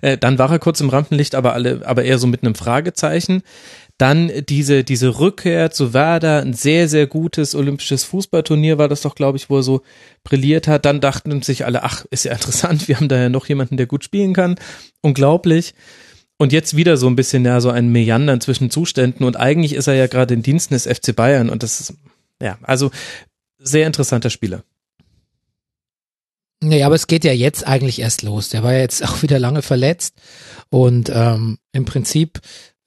Äh, 0.00 0.18
dann 0.18 0.38
war 0.38 0.50
er 0.50 0.58
kurz 0.58 0.80
im 0.80 0.88
Rampenlicht, 0.88 1.36
aber 1.36 1.52
alle, 1.52 1.82
aber 1.84 2.02
eher 2.02 2.18
so 2.18 2.26
mit 2.26 2.42
einem 2.42 2.56
Fragezeichen. 2.56 3.42
Dann 4.02 4.32
diese, 4.48 4.82
diese 4.82 5.20
Rückkehr 5.20 5.70
zu 5.70 5.94
Werder, 5.94 6.40
ein 6.40 6.54
sehr, 6.54 6.88
sehr 6.88 7.06
gutes 7.06 7.54
olympisches 7.54 8.02
Fußballturnier 8.02 8.76
war 8.76 8.88
das 8.88 9.02
doch, 9.02 9.14
glaube 9.14 9.38
ich, 9.38 9.48
wo 9.48 9.58
er 9.58 9.62
so 9.62 9.82
brilliert 10.24 10.66
hat. 10.66 10.86
Dann 10.86 11.00
dachten 11.00 11.40
sich 11.42 11.64
alle, 11.64 11.84
ach, 11.84 12.04
ist 12.10 12.24
ja 12.24 12.32
interessant, 12.32 12.88
wir 12.88 12.96
haben 12.96 13.06
da 13.06 13.16
ja 13.16 13.28
noch 13.28 13.46
jemanden, 13.46 13.76
der 13.76 13.86
gut 13.86 14.02
spielen 14.02 14.34
kann. 14.34 14.56
Unglaublich. 15.02 15.74
Und 16.36 16.52
jetzt 16.52 16.74
wieder 16.74 16.96
so 16.96 17.06
ein 17.06 17.14
bisschen, 17.14 17.44
ja, 17.44 17.60
so 17.60 17.70
ein 17.70 17.92
Meandern 17.92 18.40
zwischen 18.40 18.70
Zuständen. 18.70 19.24
Und 19.24 19.36
eigentlich 19.36 19.72
ist 19.72 19.86
er 19.86 19.94
ja 19.94 20.08
gerade 20.08 20.34
in 20.34 20.42
Diensten 20.42 20.74
des 20.74 20.88
FC 20.88 21.14
Bayern. 21.14 21.48
Und 21.48 21.62
das 21.62 21.78
ist, 21.78 21.94
ja, 22.42 22.58
also 22.62 22.90
sehr 23.58 23.86
interessanter 23.86 24.30
Spieler. 24.30 24.64
Nee, 26.60 26.82
aber 26.82 26.96
es 26.96 27.06
geht 27.06 27.22
ja 27.22 27.32
jetzt 27.32 27.64
eigentlich 27.68 28.00
erst 28.00 28.22
los. 28.22 28.48
Der 28.48 28.64
war 28.64 28.72
ja 28.72 28.80
jetzt 28.80 29.04
auch 29.08 29.22
wieder 29.22 29.38
lange 29.38 29.62
verletzt. 29.62 30.16
Und 30.70 31.08
ähm, 31.14 31.58
im 31.70 31.84
Prinzip 31.84 32.40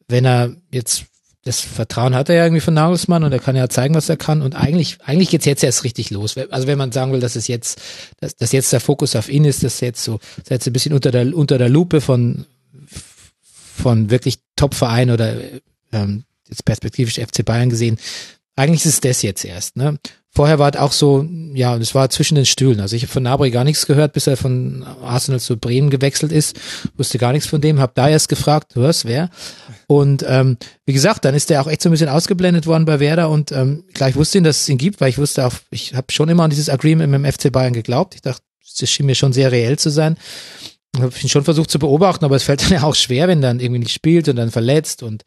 wenn 0.08 0.26
er 0.26 0.56
jetzt 0.72 1.06
das 1.46 1.62
Vertrauen 1.62 2.16
hat 2.16 2.28
er 2.30 2.36
ja 2.36 2.44
irgendwie 2.44 2.62
von 2.62 2.74
Nagelsmann 2.74 3.24
und 3.24 3.32
er 3.32 3.38
kann 3.38 3.56
ja 3.56 3.70
zeigen, 3.70 3.94
was 3.94 4.10
er 4.10 4.18
kann. 4.18 4.42
Und 4.42 4.56
eigentlich, 4.56 4.98
eigentlich 5.06 5.30
geht's 5.30 5.46
jetzt 5.46 5.64
erst 5.64 5.84
richtig 5.84 6.10
los. 6.10 6.36
Also 6.50 6.66
wenn 6.66 6.78
man 6.78 6.92
sagen 6.92 7.12
will, 7.12 7.20
dass 7.20 7.36
es 7.36 7.48
jetzt, 7.48 7.80
dass, 8.20 8.36
dass 8.36 8.52
jetzt 8.52 8.74
der 8.74 8.80
Fokus 8.80 9.16
auf 9.16 9.30
ihn 9.30 9.46
ist, 9.46 9.64
dass 9.64 9.80
jetzt 9.80 10.04
so, 10.04 10.20
dass 10.38 10.50
jetzt 10.50 10.68
ein 10.68 10.74
bisschen 10.74 10.94
unter 10.94 11.12
der 11.12 11.38
unter 11.38 11.60
der 11.60 11.70
Lupe 11.70 12.02
von 12.02 12.46
von 13.76 14.10
wirklich 14.10 14.40
Top-Verein 14.56 15.12
oder 15.12 15.36
ähm, 15.92 16.24
jetzt 16.50 16.66
perspektivisch 16.66 17.20
FC 17.20 17.46
Bayern 17.46 17.70
gesehen. 17.70 18.00
Eigentlich 18.56 18.86
ist 18.86 18.94
es 18.94 19.02
das 19.02 19.22
jetzt 19.22 19.46
erst. 19.46 19.76
Ne? 19.76 20.00
Vorher 20.36 20.60
war 20.60 20.74
es 20.74 20.80
auch 20.80 20.92
so, 20.92 21.28
ja, 21.54 21.78
es 21.78 21.94
war 21.94 22.10
zwischen 22.10 22.36
den 22.36 22.46
Stühlen. 22.46 22.80
Also 22.80 22.96
ich 22.96 23.04
habe 23.04 23.12
von 23.12 23.24
Nabri 23.24 23.52
gar 23.52 23.64
nichts 23.64 23.86
gehört, 23.86 24.14
bis 24.14 24.28
er 24.28 24.36
von 24.38 24.84
Arsenal 25.02 25.40
zu 25.40 25.58
Bremen 25.58 25.90
gewechselt 25.90 26.32
ist. 26.32 26.60
Wusste 26.98 27.18
gar 27.18 27.34
nichts 27.34 27.48
von 27.48 27.62
dem, 27.62 27.80
habe 27.80 27.94
da 27.96 28.10
erst 28.10 28.30
gefragt, 28.30 28.72
was, 28.76 29.06
wer? 29.06 29.30
Und 29.88 30.26
ähm, 30.28 30.58
wie 30.86 30.94
gesagt, 30.94 31.26
dann 31.26 31.36
ist 31.36 31.52
er 31.52 31.62
auch 31.62 31.68
echt 31.68 31.82
so 31.82 31.90
ein 31.90 31.92
bisschen 31.92 32.10
ausgeblendet 32.10 32.66
worden 32.66 32.86
bei 32.86 33.00
Werder 33.00 33.30
und 33.30 33.52
ähm, 33.52 33.84
gleich 33.94 34.16
wusste 34.16 34.40
ihn, 34.40 34.44
dass 34.44 34.62
es 34.62 34.70
ihn 34.70 34.78
gibt, 34.78 35.02
weil 35.02 35.10
ich 35.10 35.18
wusste 35.18 35.46
auch, 35.46 35.54
ich 35.70 35.94
habe 35.94 36.12
schon 36.12 36.30
immer 36.30 36.44
an 36.44 36.50
dieses 36.50 36.70
Agreement 36.70 37.12
mit 37.12 37.24
dem 37.24 37.32
FC 37.32 37.52
Bayern 37.52 37.74
geglaubt. 37.74 38.16
Ich 38.16 38.22
dachte, 38.22 38.42
das 38.80 38.90
schien 38.90 39.06
mir 39.06 39.16
schon 39.16 39.34
sehr 39.34 39.52
reell 39.52 39.78
zu 39.78 39.90
sein. 39.90 40.18
Ich 40.96 41.02
habe 41.02 41.14
ihn 41.22 41.30
schon 41.30 41.44
versucht 41.44 41.70
zu 41.70 41.80
beobachten, 41.80 42.26
aber 42.26 42.36
es 42.36 42.44
fällt 42.44 42.62
dann 42.64 42.72
ja 42.72 42.84
auch 42.84 42.96
schwer, 42.96 43.28
wenn 43.28 43.42
dann 43.42 43.60
irgendwie 43.60 43.80
nicht 43.80 43.94
spielt 43.94 44.28
und 44.30 44.38
dann 44.38 44.52
verletzt. 44.52 45.04
Und 45.04 45.24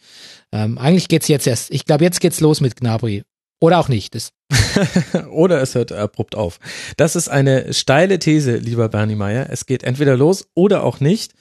ähm, 0.53 0.79
eigentlich 0.79 1.09
geht's 1.09 1.29
jetzt 1.29 1.47
erst, 1.47 1.71
ich 1.71 1.85
glaube, 1.85 2.05
jetzt 2.05 2.21
geht's 2.21 2.41
los 2.41 2.61
mit 2.61 2.77
Gnabry. 2.77 3.23
Oder 3.61 3.81
auch 3.81 3.89
nicht. 3.89 4.15
Das 4.15 4.31
oder 5.31 5.61
es 5.61 5.75
hört 5.75 5.91
abrupt 5.91 6.37
auf. 6.37 6.61
Das 6.97 7.17
ist 7.17 7.29
eine 7.29 7.75
steile 7.75 8.19
These, 8.19 8.57
lieber 8.57 8.89
Bernie 8.89 9.17
Meyer. 9.17 9.49
Es 9.51 9.67
geht 9.67 9.83
entweder 9.83 10.17
los 10.17 10.47
oder 10.55 10.85
auch 10.85 11.01
nicht. 11.01 11.33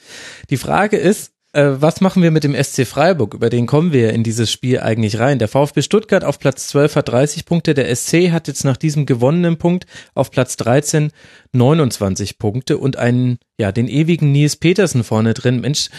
Die 0.49 0.57
Frage 0.57 0.97
ist, 0.97 1.31
äh, 1.57 1.81
was 1.81 2.01
machen 2.01 2.21
wir 2.21 2.29
mit 2.29 2.43
dem 2.43 2.53
SC 2.53 2.85
Freiburg? 2.85 3.33
Über 3.33 3.49
den 3.49 3.65
kommen 3.65 3.91
wir 3.91 4.13
in 4.13 4.23
dieses 4.23 4.51
Spiel 4.51 4.79
eigentlich 4.79 5.17
rein. 5.17 5.39
Der 5.39 5.47
VfB 5.47 5.81
Stuttgart 5.81 6.23
auf 6.23 6.37
Platz 6.37 6.67
12 6.67 6.95
hat 6.95 7.09
30 7.09 7.45
Punkte. 7.45 7.73
Der 7.73 7.93
SC 7.95 8.31
hat 8.31 8.47
jetzt 8.47 8.63
nach 8.63 8.77
diesem 8.77 9.07
gewonnenen 9.07 9.57
Punkt 9.57 9.87
auf 10.13 10.29
Platz 10.29 10.55
13 10.57 11.11
29 11.53 12.37
Punkte 12.37 12.77
und 12.77 12.97
einen, 12.97 13.39
ja, 13.59 13.71
den 13.71 13.87
ewigen 13.87 14.31
Nils 14.31 14.55
Petersen 14.55 15.03
vorne 15.03 15.33
drin. 15.33 15.59
Mensch, 15.59 15.89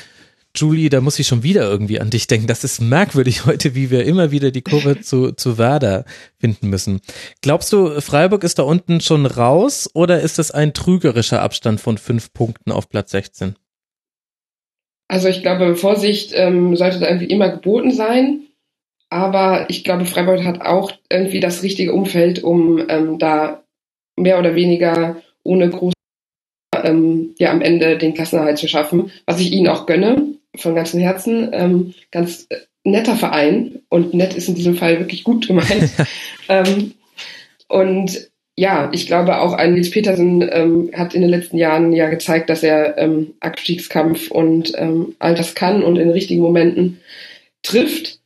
Julie, 0.55 0.90
da 0.90 1.01
muss 1.01 1.18
ich 1.18 1.27
schon 1.27 1.42
wieder 1.42 1.62
irgendwie 1.68 2.01
an 2.01 2.11
dich 2.11 2.29
denken. 2.29 2.47
Das 2.47 2.62
ist 2.62 2.81
merkwürdig 2.81 3.44
heute, 3.44 3.75
wie 3.75 3.90
wir 3.90 4.05
immer 4.05 4.31
wieder 4.31 4.53
die 4.53 4.62
Kurve 4.62 5.01
zu, 5.03 5.33
zu 5.33 5.59
Werder 5.59 6.05
finden 6.38 6.68
müssen. 6.68 7.01
Glaubst 7.42 7.73
du, 7.73 8.01
Freiburg 8.01 8.44
ist 8.44 8.61
da 8.61 8.62
unten 8.62 9.01
schon 9.01 9.27
raus 9.27 9.90
oder 9.92 10.21
ist 10.21 10.38
das 10.38 10.53
ein 10.53 10.73
trügerischer 10.73 11.42
Abstand 11.42 11.81
von 11.81 11.99
fünf 11.99 12.33
Punkten 12.33 12.71
auf 12.71 12.88
Platz 12.88 13.11
16? 13.11 13.57
Also 15.09 15.29
ich 15.29 15.42
glaube, 15.42 15.75
Vorsicht 15.75 16.33
ähm, 16.35 16.77
sollte 16.77 17.01
da 17.01 17.09
irgendwie 17.09 17.33
immer 17.33 17.49
geboten 17.49 17.92
sein. 17.92 18.42
Aber 19.11 19.71
ich 19.71 19.85
glaube, 19.85 20.05
Freiburg 20.05 20.44
hat 20.44 20.61
auch 20.61 20.92
irgendwie 21.11 21.40
das 21.40 21.62
richtige 21.62 21.94
Umfeld, 21.94 22.44
um 22.44 22.85
ähm, 22.88 23.18
da 23.18 23.64
mehr 24.16 24.38
oder 24.38 24.55
weniger 24.55 25.16
ohne 25.42 25.71
große 25.71 25.94
ähm, 26.85 27.35
ja 27.38 27.51
am 27.51 27.62
Ende 27.62 27.97
den 27.97 28.12
Klassenerhalt 28.12 28.59
zu 28.59 28.68
schaffen, 28.68 29.11
was 29.25 29.40
ich 29.40 29.53
ihnen 29.53 29.68
auch 29.68 29.87
gönne 29.87 30.35
von 30.57 30.75
ganzem 30.75 31.01
Herzen. 31.01 31.51
Ähm, 31.53 31.94
ganz 32.11 32.47
äh, 32.51 32.57
netter 32.85 33.16
Verein 33.16 33.81
und 33.88 34.12
nett 34.14 34.35
ist 34.35 34.49
in 34.49 34.55
diesem 34.55 34.75
Fall 34.75 34.99
wirklich 34.99 35.25
gut 35.25 35.47
gemeint. 35.47 35.90
ähm, 36.49 36.92
und 37.68 38.31
ja, 38.59 38.90
ich 38.92 39.07
glaube 39.07 39.40
auch 39.40 39.53
ein 39.53 39.75
Nils 39.75 39.92
Petersen 39.92 40.42
ähm, 40.51 40.90
hat 40.92 41.14
in 41.14 41.21
den 41.21 41.31
letzten 41.31 41.59
Jahren 41.59 41.92
ja 41.92 42.09
gezeigt, 42.09 42.51
dass 42.51 42.64
er 42.64 42.99
ähm, 42.99 43.35
Abstiegskampf 43.38 44.33
und 44.33 44.73
ähm, 44.77 45.14
all 45.21 45.37
das 45.37 45.55
kann 45.55 45.85
und 45.85 45.97
in 45.97 46.11
richtigen 46.11 46.42
Momenten 46.42 47.01
trifft. 47.62 48.18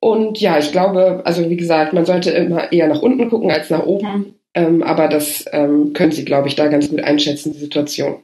Und 0.00 0.40
ja, 0.40 0.58
ich 0.58 0.72
glaube, 0.72 1.20
also 1.26 1.50
wie 1.50 1.58
gesagt, 1.58 1.92
man 1.92 2.06
sollte 2.06 2.30
immer 2.30 2.72
eher 2.72 2.88
nach 2.88 3.02
unten 3.02 3.28
gucken 3.28 3.50
als 3.50 3.68
nach 3.68 3.84
oben. 3.84 4.34
Ähm, 4.54 4.82
aber 4.82 5.08
das 5.08 5.44
ähm, 5.52 5.92
können 5.92 6.12
Sie, 6.12 6.24
glaube 6.24 6.48
ich, 6.48 6.56
da 6.56 6.68
ganz 6.68 6.88
gut 6.88 7.02
einschätzen, 7.02 7.52
die 7.52 7.58
Situation. 7.58 8.22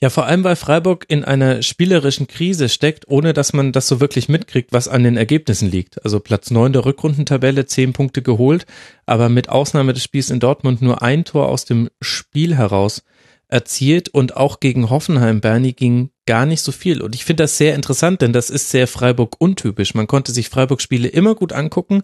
Ja, 0.00 0.10
vor 0.10 0.26
allem, 0.26 0.44
weil 0.44 0.56
Freiburg 0.56 1.04
in 1.08 1.24
einer 1.24 1.62
spielerischen 1.62 2.26
Krise 2.26 2.68
steckt, 2.68 3.08
ohne 3.08 3.32
dass 3.32 3.52
man 3.52 3.72
das 3.72 3.88
so 3.88 4.00
wirklich 4.00 4.28
mitkriegt, 4.28 4.72
was 4.72 4.88
an 4.88 5.04
den 5.04 5.16
Ergebnissen 5.16 5.70
liegt. 5.70 6.02
Also 6.04 6.20
Platz 6.20 6.50
neun 6.50 6.72
der 6.72 6.84
Rückrundentabelle, 6.84 7.66
zehn 7.66 7.92
Punkte 7.92 8.22
geholt, 8.22 8.66
aber 9.04 9.28
mit 9.28 9.48
Ausnahme 9.48 9.92
des 9.92 10.02
Spiels 10.02 10.30
in 10.30 10.40
Dortmund 10.40 10.82
nur 10.82 11.02
ein 11.02 11.24
Tor 11.24 11.48
aus 11.48 11.64
dem 11.64 11.90
Spiel 12.00 12.56
heraus 12.56 13.02
erzielt 13.48 14.08
und 14.08 14.36
auch 14.36 14.60
gegen 14.60 14.90
Hoffenheim, 14.90 15.40
Bernie, 15.40 15.72
ging 15.72 16.10
gar 16.26 16.46
nicht 16.46 16.62
so 16.62 16.72
viel. 16.72 17.00
Und 17.00 17.14
ich 17.14 17.24
finde 17.24 17.44
das 17.44 17.56
sehr 17.56 17.74
interessant, 17.74 18.20
denn 18.20 18.32
das 18.32 18.50
ist 18.50 18.70
sehr 18.70 18.88
Freiburg 18.88 19.36
untypisch. 19.38 19.94
Man 19.94 20.08
konnte 20.08 20.32
sich 20.32 20.48
Freiburg-Spiele 20.48 21.08
immer 21.08 21.34
gut 21.34 21.52
angucken. 21.52 22.02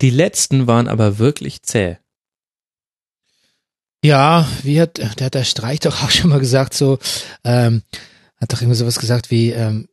Die 0.00 0.10
letzten 0.10 0.66
waren 0.66 0.88
aber 0.88 1.18
wirklich 1.18 1.62
zäh. 1.62 1.98
Ja, 4.02 4.48
wie 4.62 4.80
hat, 4.80 4.98
der 4.98 5.26
hat 5.26 5.34
der 5.34 5.44
Streich 5.44 5.80
doch 5.80 6.02
auch 6.02 6.10
schon 6.10 6.30
mal 6.30 6.40
gesagt, 6.40 6.74
so, 6.74 6.98
ähm, 7.44 7.82
hat 8.40 8.52
doch 8.52 8.62
immer 8.62 8.74
sowas 8.74 8.98
gesagt 8.98 9.30
wie, 9.30 9.50
ähm, 9.50 9.88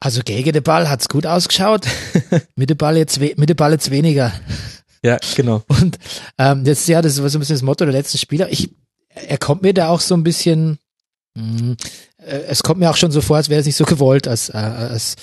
also 0.00 0.22
gegen 0.24 0.52
den 0.52 0.62
Ball 0.62 0.88
hat's 0.88 1.08
gut 1.08 1.26
ausgeschaut, 1.26 1.86
mit 2.54 2.70
dem 2.70 2.76
Ball 2.76 2.96
jetzt, 2.96 3.18
mit 3.18 3.48
dem 3.48 3.56
Ball 3.56 3.72
jetzt 3.72 3.90
weniger. 3.90 4.32
Ja, 5.02 5.18
genau. 5.34 5.64
Und 5.68 5.98
ähm, 6.38 6.64
jetzt, 6.64 6.86
ja, 6.86 7.02
das 7.02 7.20
war 7.20 7.28
so 7.28 7.38
ein 7.38 7.40
bisschen 7.40 7.56
das 7.56 7.62
Motto 7.62 7.84
der 7.84 7.94
letzten 7.94 8.18
Spieler. 8.18 8.50
Ich, 8.50 8.70
er 9.08 9.38
kommt 9.38 9.62
mir 9.62 9.74
da 9.74 9.88
auch 9.88 10.00
so 10.00 10.14
ein 10.14 10.22
bisschen, 10.22 10.78
mh, 11.34 11.58
hm, 11.58 11.76
äh, 12.18 12.42
es 12.48 12.62
kommt 12.62 12.78
mir 12.78 12.90
auch 12.90 12.96
schon 12.96 13.10
so 13.10 13.20
vor, 13.20 13.36
als 13.36 13.48
wäre 13.48 13.60
es 13.60 13.66
nicht 13.66 13.76
so 13.76 13.84
gewollt, 13.84 14.28
als, 14.28 14.50
äh, 14.50 14.56
als 14.56 15.16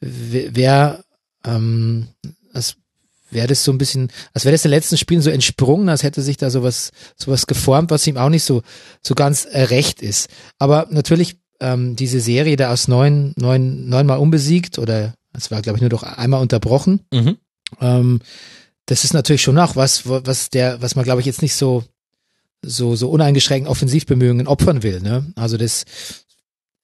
wäre, 0.00 1.04
ähm, 1.44 2.08
als 2.52 2.76
wäre 3.30 3.46
das 3.46 3.64
so 3.64 3.72
ein 3.72 3.78
bisschen, 3.78 4.10
als 4.32 4.44
wäre 4.44 4.52
das 4.52 4.62
den 4.62 4.70
letzten 4.70 4.96
Spielen 4.96 5.22
so 5.22 5.30
entsprungen, 5.30 5.88
als 5.88 6.02
hätte 6.02 6.22
sich 6.22 6.36
da 6.36 6.50
sowas, 6.50 6.90
sowas 7.16 7.46
geformt, 7.46 7.90
was 7.90 8.06
ihm 8.06 8.16
auch 8.16 8.28
nicht 8.28 8.44
so, 8.44 8.62
so 9.02 9.14
ganz 9.14 9.46
recht 9.52 10.02
ist. 10.02 10.28
Aber 10.58 10.86
natürlich, 10.90 11.36
ähm, 11.60 11.96
diese 11.96 12.20
Serie 12.20 12.56
da 12.56 12.72
aus 12.72 12.88
neun, 12.88 13.34
neun, 13.36 13.88
neunmal 13.88 14.18
unbesiegt 14.18 14.78
oder 14.78 15.14
es 15.32 15.50
war, 15.50 15.62
glaube 15.62 15.76
ich, 15.76 15.80
nur 15.80 15.90
doch 15.90 16.02
einmal 16.02 16.40
unterbrochen. 16.40 17.00
Mhm. 17.12 17.36
Ähm, 17.80 18.20
das 18.86 19.04
ist 19.04 19.14
natürlich 19.14 19.42
schon 19.42 19.58
auch 19.58 19.76
was, 19.76 20.08
was 20.08 20.50
der, 20.50 20.82
was 20.82 20.96
man, 20.96 21.04
glaube 21.04 21.20
ich, 21.20 21.26
jetzt 21.26 21.42
nicht 21.42 21.54
so, 21.54 21.84
so, 22.62 22.96
so 22.96 23.10
uneingeschränkten 23.10 23.70
Offensivbemühungen 23.70 24.46
opfern 24.46 24.82
will. 24.82 25.00
Ne? 25.00 25.32
Also 25.36 25.56
das 25.56 25.84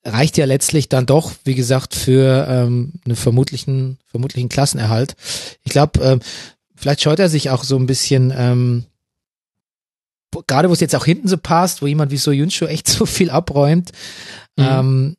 reicht 0.07 0.37
ja 0.39 0.45
letztlich 0.45 0.89
dann 0.89 1.07
doch, 1.07 1.33
wie 1.45 1.55
gesagt, 1.55 1.95
für 1.95 2.47
ähm, 2.49 2.93
einen 3.05 3.17
vermutlichen, 3.17 3.99
vermutlichen 4.07 4.49
Klassenerhalt. 4.49 5.17
Ich 5.65 5.73
glaube, 5.73 6.01
ähm, 6.01 6.21
vielleicht 6.75 7.03
scheut 7.03 7.19
er 7.19 7.29
sich 7.29 7.51
auch 7.51 7.65
so 7.65 7.77
ein 7.77 7.87
bisschen, 7.87 8.33
ähm, 8.37 8.85
gerade 10.47 10.69
wo 10.69 10.73
es 10.73 10.81
jetzt 10.81 10.95
auch 10.95 11.05
hinten 11.05 11.29
so 11.29 11.37
passt, 11.37 11.83
wo 11.83 11.87
jemand 11.87 12.13
wie 12.13 12.17
so 12.17 12.31
Junsho 12.33 12.67
echt 12.67 12.89
so 12.89 13.07
viel 13.07 13.31
abräumt, 13.31 13.93
mhm. 14.57 14.65
ähm, 14.65 15.17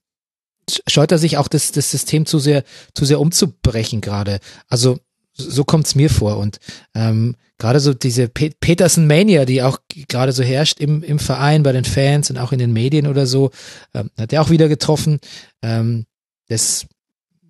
scheut 0.88 1.12
er 1.12 1.17
sich 1.17 1.38
auch 1.38 1.47
das, 1.47 1.71
das 1.71 1.91
System 1.91 2.26
zu 2.26 2.39
sehr, 2.39 2.63
zu 2.93 3.06
sehr 3.06 3.19
umzubrechen 3.19 4.02
gerade. 4.02 4.39
Also 4.67 5.00
so 5.38 5.63
kommt's 5.63 5.95
mir 5.95 6.10
vor. 6.10 6.38
Und 6.38 6.60
ähm, 6.95 7.36
gerade 7.58 7.80
so 7.80 7.93
diese 7.93 8.28
Pe 8.28 8.52
Peterson 8.60 9.08
Mania, 9.08 9.45
die 9.45 9.62
auch 9.62 9.80
gerade 10.08 10.32
so 10.32 10.43
herrscht 10.43 10.80
im, 10.80 11.04
im 11.04 11.19
Verein, 11.19 11.63
bei 11.63 11.71
den 11.71 11.86
Fans 11.86 12.30
und 12.30 12.38
auch 12.38 12.52
in 12.52 12.60
den 12.60 12.73
Medien 12.73 13.08
oder 13.08 13.26
so, 13.26 13.52
ähm, 13.93 14.10
hat 14.17 14.34
er 14.34 14.41
auch 14.41 14.50
wieder 14.50 14.67
getroffen. 14.67 15.19
Ähm, 15.62 16.06
das 16.47 16.86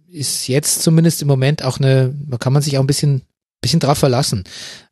ist 0.09 0.47
jetzt 0.47 0.81
zumindest 0.81 1.21
im 1.21 1.27
Moment 1.27 1.63
auch 1.63 1.79
eine, 1.79 2.13
da 2.29 2.37
kann 2.37 2.53
man 2.53 2.61
sich 2.61 2.77
auch 2.77 2.83
ein 2.83 2.87
bisschen, 2.87 3.23
bisschen 3.61 3.79
drauf 3.79 3.97
verlassen. 3.97 4.43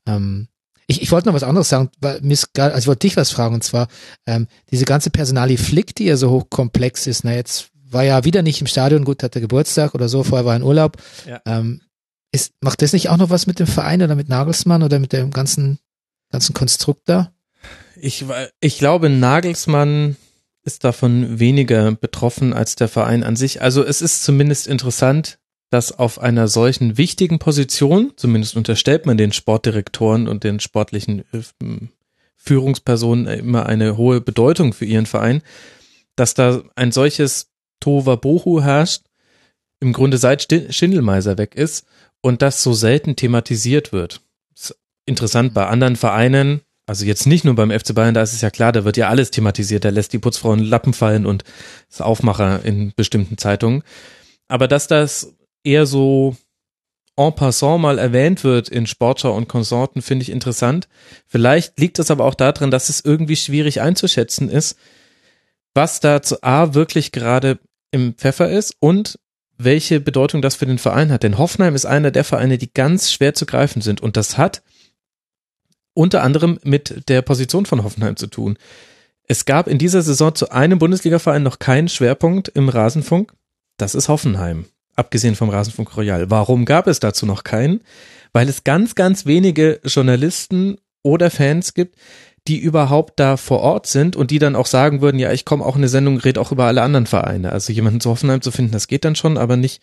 Ähm, 0.05 0.47
ich, 0.88 1.01
ich 1.01 1.12
wollte 1.12 1.27
noch 1.27 1.34
was 1.34 1.43
anderes 1.43 1.69
sagen, 1.69 1.89
weil 1.99 2.21
mir 2.21 2.38
also 2.58 2.77
ich 2.77 2.88
wollte 2.88 3.08
dich 3.08 3.17
was 3.17 3.31
fragen, 3.31 3.55
und 3.55 3.63
zwar 3.63 3.88
ähm, 4.27 4.47
diese 4.71 4.86
ganze 4.86 5.10
Personalie 5.10 5.58
Flick, 5.58 5.95
die 5.95 6.05
ja 6.05 6.17
so 6.17 6.29
hochkomplex 6.29 7.08
ist, 7.08 7.23
na 7.23 7.34
jetzt 7.34 7.69
war 7.89 8.03
ja 8.03 8.23
wieder 8.23 8.41
nicht 8.41 8.62
im 8.62 8.67
Stadion, 8.67 9.05
gut, 9.05 9.23
hatte 9.23 9.41
Geburtstag 9.41 9.95
oder 9.95 10.10
so, 10.10 10.23
vorher 10.23 10.45
war 10.45 10.53
er 10.53 10.58
in 10.58 10.63
Urlaub. 10.63 10.97
Ja. 11.27 11.41
Ähm, 11.45 11.81
ist, 12.36 12.54
macht 12.62 12.82
das 12.82 12.93
nicht 12.93 13.10
auch 13.10 13.17
noch 13.17 13.30
was 13.30 13.48
mit 13.48 13.60
dem 13.60 13.67
Verein 13.67 14.02
oder 14.02 14.15
mit 14.15 14.30
Nagelsmann 14.30 14.84
oder 14.84 15.00
mit 15.00 15.13
dem 15.13 15.32
ganzen, 15.32 15.80
ganzen 16.32 16.54
Konstrukt 16.54 17.04
da? 17.06 17.34
Ich, 17.95 18.26
ich 18.60 18.78
glaube, 18.78 19.10
Nagelsmann 19.10 20.17
ist 20.63 20.84
davon 20.84 21.39
weniger 21.39 21.93
betroffen 21.93 22.54
als 22.54 22.76
der 22.76 22.88
Verein 22.88 23.24
an 23.24 23.36
sich. 23.36 23.62
Also 23.62 23.84
es 23.84 24.02
ist 24.02 24.24
zumindest 24.24 24.67
interessant, 24.67 25.39
dass 25.69 25.98
auf 25.98 26.19
einer 26.19 26.48
solchen 26.48 26.98
wichtigen 26.98 27.39
Position, 27.39 28.13
zumindest 28.17 28.56
unterstellt 28.56 29.06
man 29.06 29.17
den 29.17 29.32
Sportdirektoren 29.32 30.28
und 30.28 30.43
den 30.43 30.60
sportlichen 30.60 31.21
äh, 31.32 31.88
Führungspersonen 32.36 33.28
immer 33.28 33.65
eine 33.65 33.98
hohe 33.98 34.21
Bedeutung 34.21 34.74
für 34.74 34.86
ihren 34.86 35.06
Verein, 35.06 35.41
dass 36.15 36.34
da 36.34 36.63
ein 36.76 36.91
solches 36.91 37.48
Tova 37.80 38.15
Bohu 38.15 38.62
herrscht, 38.62 39.04
im 39.80 39.93
Grunde 39.93 40.17
seit 40.17 40.48
Schindelmeiser 40.74 41.38
weg 41.38 41.56
ist 41.56 41.86
und 42.25 42.41
das 42.41 42.63
so 42.63 42.73
selten 42.73 43.15
thematisiert 43.15 43.93
wird. 43.93 44.19
Interessant 45.05 45.53
bei 45.53 45.67
anderen 45.67 45.95
Vereinen, 45.95 46.61
also 46.88 47.05
jetzt 47.05 47.27
nicht 47.27 47.45
nur 47.45 47.53
beim 47.53 47.69
FC 47.69 47.93
Bayern, 47.93 48.15
da 48.15 48.23
ist 48.23 48.33
es 48.33 48.41
ja 48.41 48.49
klar, 48.49 48.71
da 48.71 48.83
wird 48.83 48.97
ja 48.97 49.09
alles 49.09 49.29
thematisiert, 49.29 49.85
da 49.85 49.89
lässt 49.89 50.11
die 50.11 50.17
Putzfrauen 50.17 50.57
Lappen 50.57 50.93
fallen 50.93 51.27
und 51.27 51.43
ist 51.88 52.01
Aufmacher 52.01 52.65
in 52.65 52.93
bestimmten 52.95 53.38
Zeitungen. 53.38 53.83
Aber 54.47 54.67
dass 54.67 54.88
das 54.88 55.35
eher 55.63 55.85
so 55.85 56.35
en 57.15 57.35
passant 57.35 57.79
mal 57.79 57.99
erwähnt 57.99 58.43
wird 58.43 58.69
in 58.69 58.88
Sportschau 58.88 59.35
und 59.35 59.47
Konsorten, 59.47 60.01
finde 60.01 60.23
ich 60.23 60.31
interessant. 60.31 60.88
Vielleicht 61.27 61.79
liegt 61.79 61.99
es 61.99 62.09
aber 62.09 62.25
auch 62.25 62.33
darin, 62.33 62.71
dass 62.71 62.89
es 62.89 63.05
irgendwie 63.05 63.35
schwierig 63.35 63.81
einzuschätzen 63.81 64.49
ist, 64.49 64.79
was 65.75 65.99
da 65.99 66.23
zu 66.23 66.41
A 66.41 66.73
wirklich 66.73 67.11
gerade 67.11 67.59
im 67.91 68.15
Pfeffer 68.15 68.49
ist 68.49 68.77
und 68.79 69.19
welche 69.58 70.00
Bedeutung 70.00 70.41
das 70.41 70.56
für 70.56 70.65
den 70.65 70.78
Verein 70.78 71.12
hat. 71.12 71.24
Denn 71.24 71.38
Hoffenheim 71.38 71.76
ist 71.76 71.86
einer 71.86 72.12
der 72.12 72.24
Vereine, 72.24 72.58
die 72.58 72.74
ganz 72.74 73.12
schwer 73.12 73.34
zu 73.34 73.46
greifen 73.46 73.82
sind. 73.82 74.02
Und 74.02 74.18
das 74.18 74.38
hat 74.38 74.62
unter 75.94 76.24
anderem 76.24 76.60
mit 76.63 77.08
der 77.10 77.22
Position 77.22 77.65
von 77.65 77.84
Hoffenheim 77.84 78.18
zu 78.18 78.28
tun. 78.28 78.58
Es 79.28 79.46
gab 79.46 79.68
in 79.68 79.80
dieser 79.80 80.02
Saison 80.02 80.36
zu 80.36 80.52
einem 80.52 80.78
Bundesligaverein 80.78 81.41
noch 81.41 81.58
keinen 81.58 81.89
Schwerpunkt 81.89 82.50
im 82.50 82.70
Rasenfunk. 82.70 83.34
Das 83.78 83.96
ist 83.96 84.10
Hoffenheim. 84.10 84.65
Abgesehen 84.96 85.36
vom 85.36 85.50
Rasenfunk 85.50 85.98
Royal. 85.98 86.30
Warum 86.30 86.65
gab 86.65 86.88
es 86.88 87.00
dazu 87.00 87.26
noch 87.26 87.44
keinen? 87.44 87.82
Weil 88.34 88.48
es 88.48 88.63
ganz, 88.63 88.96
ganz 88.96 89.26
wenige 89.26 89.80
Journalisten 89.84 90.78
oder 91.02 91.32
Fans 91.32 91.74
gibt, 91.74 91.96
die 92.47 92.60
überhaupt 92.60 93.19
da 93.19 93.38
vor 93.38 93.62
Ort 93.62 93.88
sind 93.88 94.15
und 94.15 94.31
die 94.31 94.39
dann 94.39 94.55
auch 94.55 94.67
sagen 94.67 95.01
würden, 95.01 95.17
ja, 95.17 95.31
ich 95.31 95.45
komme 95.45 95.65
auch 95.65 95.75
in 95.75 95.81
eine 95.81 95.89
Sendung, 95.89 96.17
red 96.17 96.38
auch 96.38 96.51
über 96.51 96.65
alle 96.65 96.84
anderen 96.84 97.08
Vereine. 97.08 97.51
Also 97.51 97.73
jemanden 97.73 98.01
zu 98.01 98.10
Hoffenheim 98.10 98.41
zu 98.41 98.51
finden, 98.51 98.71
das 98.71 98.88
geht 98.88 99.03
dann 99.03 99.15
schon, 99.15 99.38
aber 99.38 99.58
nicht 99.58 99.81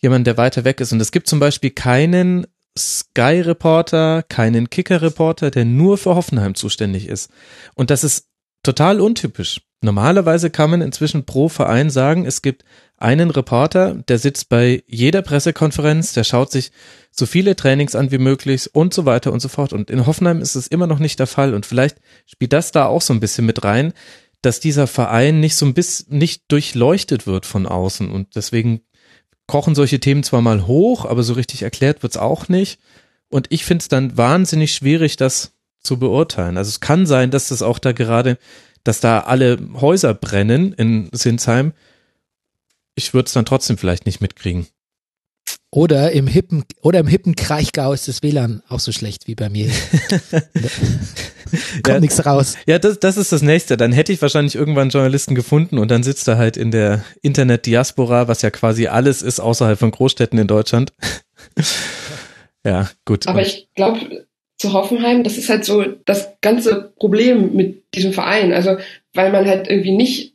jemand, 0.00 0.26
der 0.26 0.36
weiter 0.36 0.64
weg 0.64 0.80
ist. 0.80 0.92
Und 0.92 1.00
es 1.00 1.12
gibt 1.12 1.28
zum 1.28 1.40
Beispiel 1.40 1.70
keinen 1.70 2.46
Sky-Reporter, 2.78 4.22
keinen 4.28 4.68
Kicker-Reporter, 4.68 5.50
der 5.50 5.64
nur 5.64 5.96
für 5.96 6.14
Hoffenheim 6.14 6.54
zuständig 6.54 7.08
ist. 7.08 7.30
Und 7.74 7.90
das 7.90 8.04
ist 8.04 8.26
total 8.62 9.00
untypisch. 9.00 9.62
Normalerweise 9.84 10.50
kann 10.50 10.70
man 10.70 10.80
inzwischen 10.80 11.24
pro 11.24 11.48
Verein 11.48 11.90
sagen, 11.90 12.24
es 12.26 12.42
gibt 12.42 12.64
einen 12.96 13.30
Reporter, 13.30 13.94
der 14.08 14.18
sitzt 14.18 14.48
bei 14.48 14.82
jeder 14.86 15.22
Pressekonferenz, 15.22 16.12
der 16.14 16.24
schaut 16.24 16.50
sich 16.50 16.72
so 17.10 17.26
viele 17.26 17.54
Trainings 17.54 17.94
an 17.94 18.10
wie 18.10 18.18
möglich 18.18 18.74
und 18.74 18.94
so 18.94 19.04
weiter 19.04 19.32
und 19.32 19.40
so 19.40 19.48
fort. 19.48 19.72
Und 19.72 19.90
in 19.90 20.06
Hoffenheim 20.06 20.40
ist 20.40 20.54
es 20.54 20.66
immer 20.66 20.86
noch 20.86 20.98
nicht 20.98 21.18
der 21.18 21.26
Fall. 21.26 21.54
Und 21.54 21.66
vielleicht 21.66 21.98
spielt 22.26 22.52
das 22.52 22.72
da 22.72 22.86
auch 22.86 23.02
so 23.02 23.12
ein 23.12 23.20
bisschen 23.20 23.46
mit 23.46 23.62
rein, 23.62 23.92
dass 24.42 24.60
dieser 24.60 24.86
Verein 24.86 25.40
nicht 25.40 25.56
so 25.56 25.66
ein 25.66 25.74
bisschen 25.74 26.18
nicht 26.18 26.44
durchleuchtet 26.48 27.26
wird 27.26 27.46
von 27.46 27.66
außen. 27.66 28.10
Und 28.10 28.36
deswegen 28.36 28.80
kochen 29.46 29.74
solche 29.74 30.00
Themen 30.00 30.22
zwar 30.22 30.40
mal 30.40 30.66
hoch, 30.66 31.04
aber 31.04 31.22
so 31.22 31.34
richtig 31.34 31.62
erklärt 31.62 32.02
wird's 32.02 32.16
auch 32.16 32.48
nicht. 32.48 32.80
Und 33.28 33.48
ich 33.50 33.64
finde 33.64 33.82
es 33.82 33.88
dann 33.88 34.16
wahnsinnig 34.16 34.72
schwierig, 34.72 35.16
das 35.16 35.52
zu 35.82 35.98
beurteilen. 35.98 36.56
Also 36.56 36.70
es 36.70 36.80
kann 36.80 37.06
sein, 37.06 37.30
dass 37.30 37.48
das 37.48 37.62
auch 37.62 37.78
da 37.78 37.92
gerade, 37.92 38.38
dass 38.84 39.00
da 39.00 39.20
alle 39.20 39.58
Häuser 39.80 40.14
brennen 40.14 40.72
in 40.72 41.08
Sinsheim 41.12 41.72
ich 42.94 43.14
würde 43.14 43.26
es 43.26 43.32
dann 43.32 43.44
trotzdem 43.44 43.76
vielleicht 43.78 44.06
nicht 44.06 44.20
mitkriegen. 44.20 44.66
Oder 45.70 46.12
im 46.12 46.28
hippen, 46.28 46.64
oder 46.82 47.00
im 47.00 47.08
hippen 47.08 47.34
Kraichgau 47.34 47.92
ist 47.92 48.06
das 48.06 48.22
WLAN 48.22 48.62
auch 48.68 48.78
so 48.78 48.92
schlecht 48.92 49.26
wie 49.26 49.34
bei 49.34 49.48
mir. 49.48 49.70
Kommt 51.82 51.88
ja, 51.88 52.00
nichts 52.00 52.24
raus. 52.24 52.54
Ja, 52.66 52.78
das, 52.78 53.00
das 53.00 53.16
ist 53.16 53.32
das 53.32 53.42
nächste. 53.42 53.76
Dann 53.76 53.92
hätte 53.92 54.12
ich 54.12 54.22
wahrscheinlich 54.22 54.54
irgendwann 54.54 54.82
einen 54.82 54.90
Journalisten 54.90 55.34
gefunden 55.34 55.78
und 55.78 55.90
dann 55.90 56.04
sitzt 56.04 56.28
er 56.28 56.38
halt 56.38 56.56
in 56.56 56.70
der 56.70 57.04
Internet-Diaspora, 57.22 58.28
was 58.28 58.42
ja 58.42 58.50
quasi 58.50 58.86
alles 58.86 59.20
ist 59.20 59.40
außerhalb 59.40 59.78
von 59.78 59.90
Großstädten 59.90 60.38
in 60.38 60.46
Deutschland. 60.46 60.92
ja, 62.64 62.88
gut. 63.04 63.26
Aber 63.26 63.42
ich 63.42 63.68
glaube, 63.74 64.26
zu 64.64 64.72
Hoffenheim, 64.72 65.24
das 65.24 65.36
ist 65.36 65.50
halt 65.50 65.66
so 65.66 65.84
das 66.06 66.32
ganze 66.40 66.92
Problem 66.96 67.54
mit 67.54 67.82
diesem 67.94 68.14
Verein. 68.14 68.54
Also, 68.54 68.78
weil 69.12 69.30
man 69.30 69.46
halt 69.46 69.68
irgendwie 69.68 69.92
nicht 69.92 70.32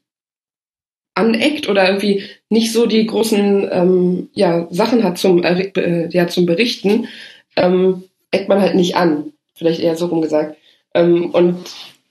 aneckt 1.15 1.67
oder 1.67 1.87
irgendwie 1.87 2.23
nicht 2.49 2.71
so 2.71 2.85
die 2.85 3.07
großen 3.07 3.67
ähm, 3.71 4.29
ja, 4.33 4.67
Sachen 4.69 5.03
hat 5.03 5.17
zum, 5.17 5.43
äh, 5.43 6.09
ja, 6.11 6.27
zum 6.27 6.45
Berichten, 6.45 7.07
ähm, 7.55 8.03
eckt 8.29 8.49
man 8.49 8.61
halt 8.61 8.75
nicht 8.75 8.95
an. 8.95 9.33
Vielleicht 9.55 9.81
eher 9.81 9.95
so 9.95 10.05
rum 10.05 10.21
gesagt. 10.21 10.57
Ähm, 10.93 11.31
und 11.31 11.57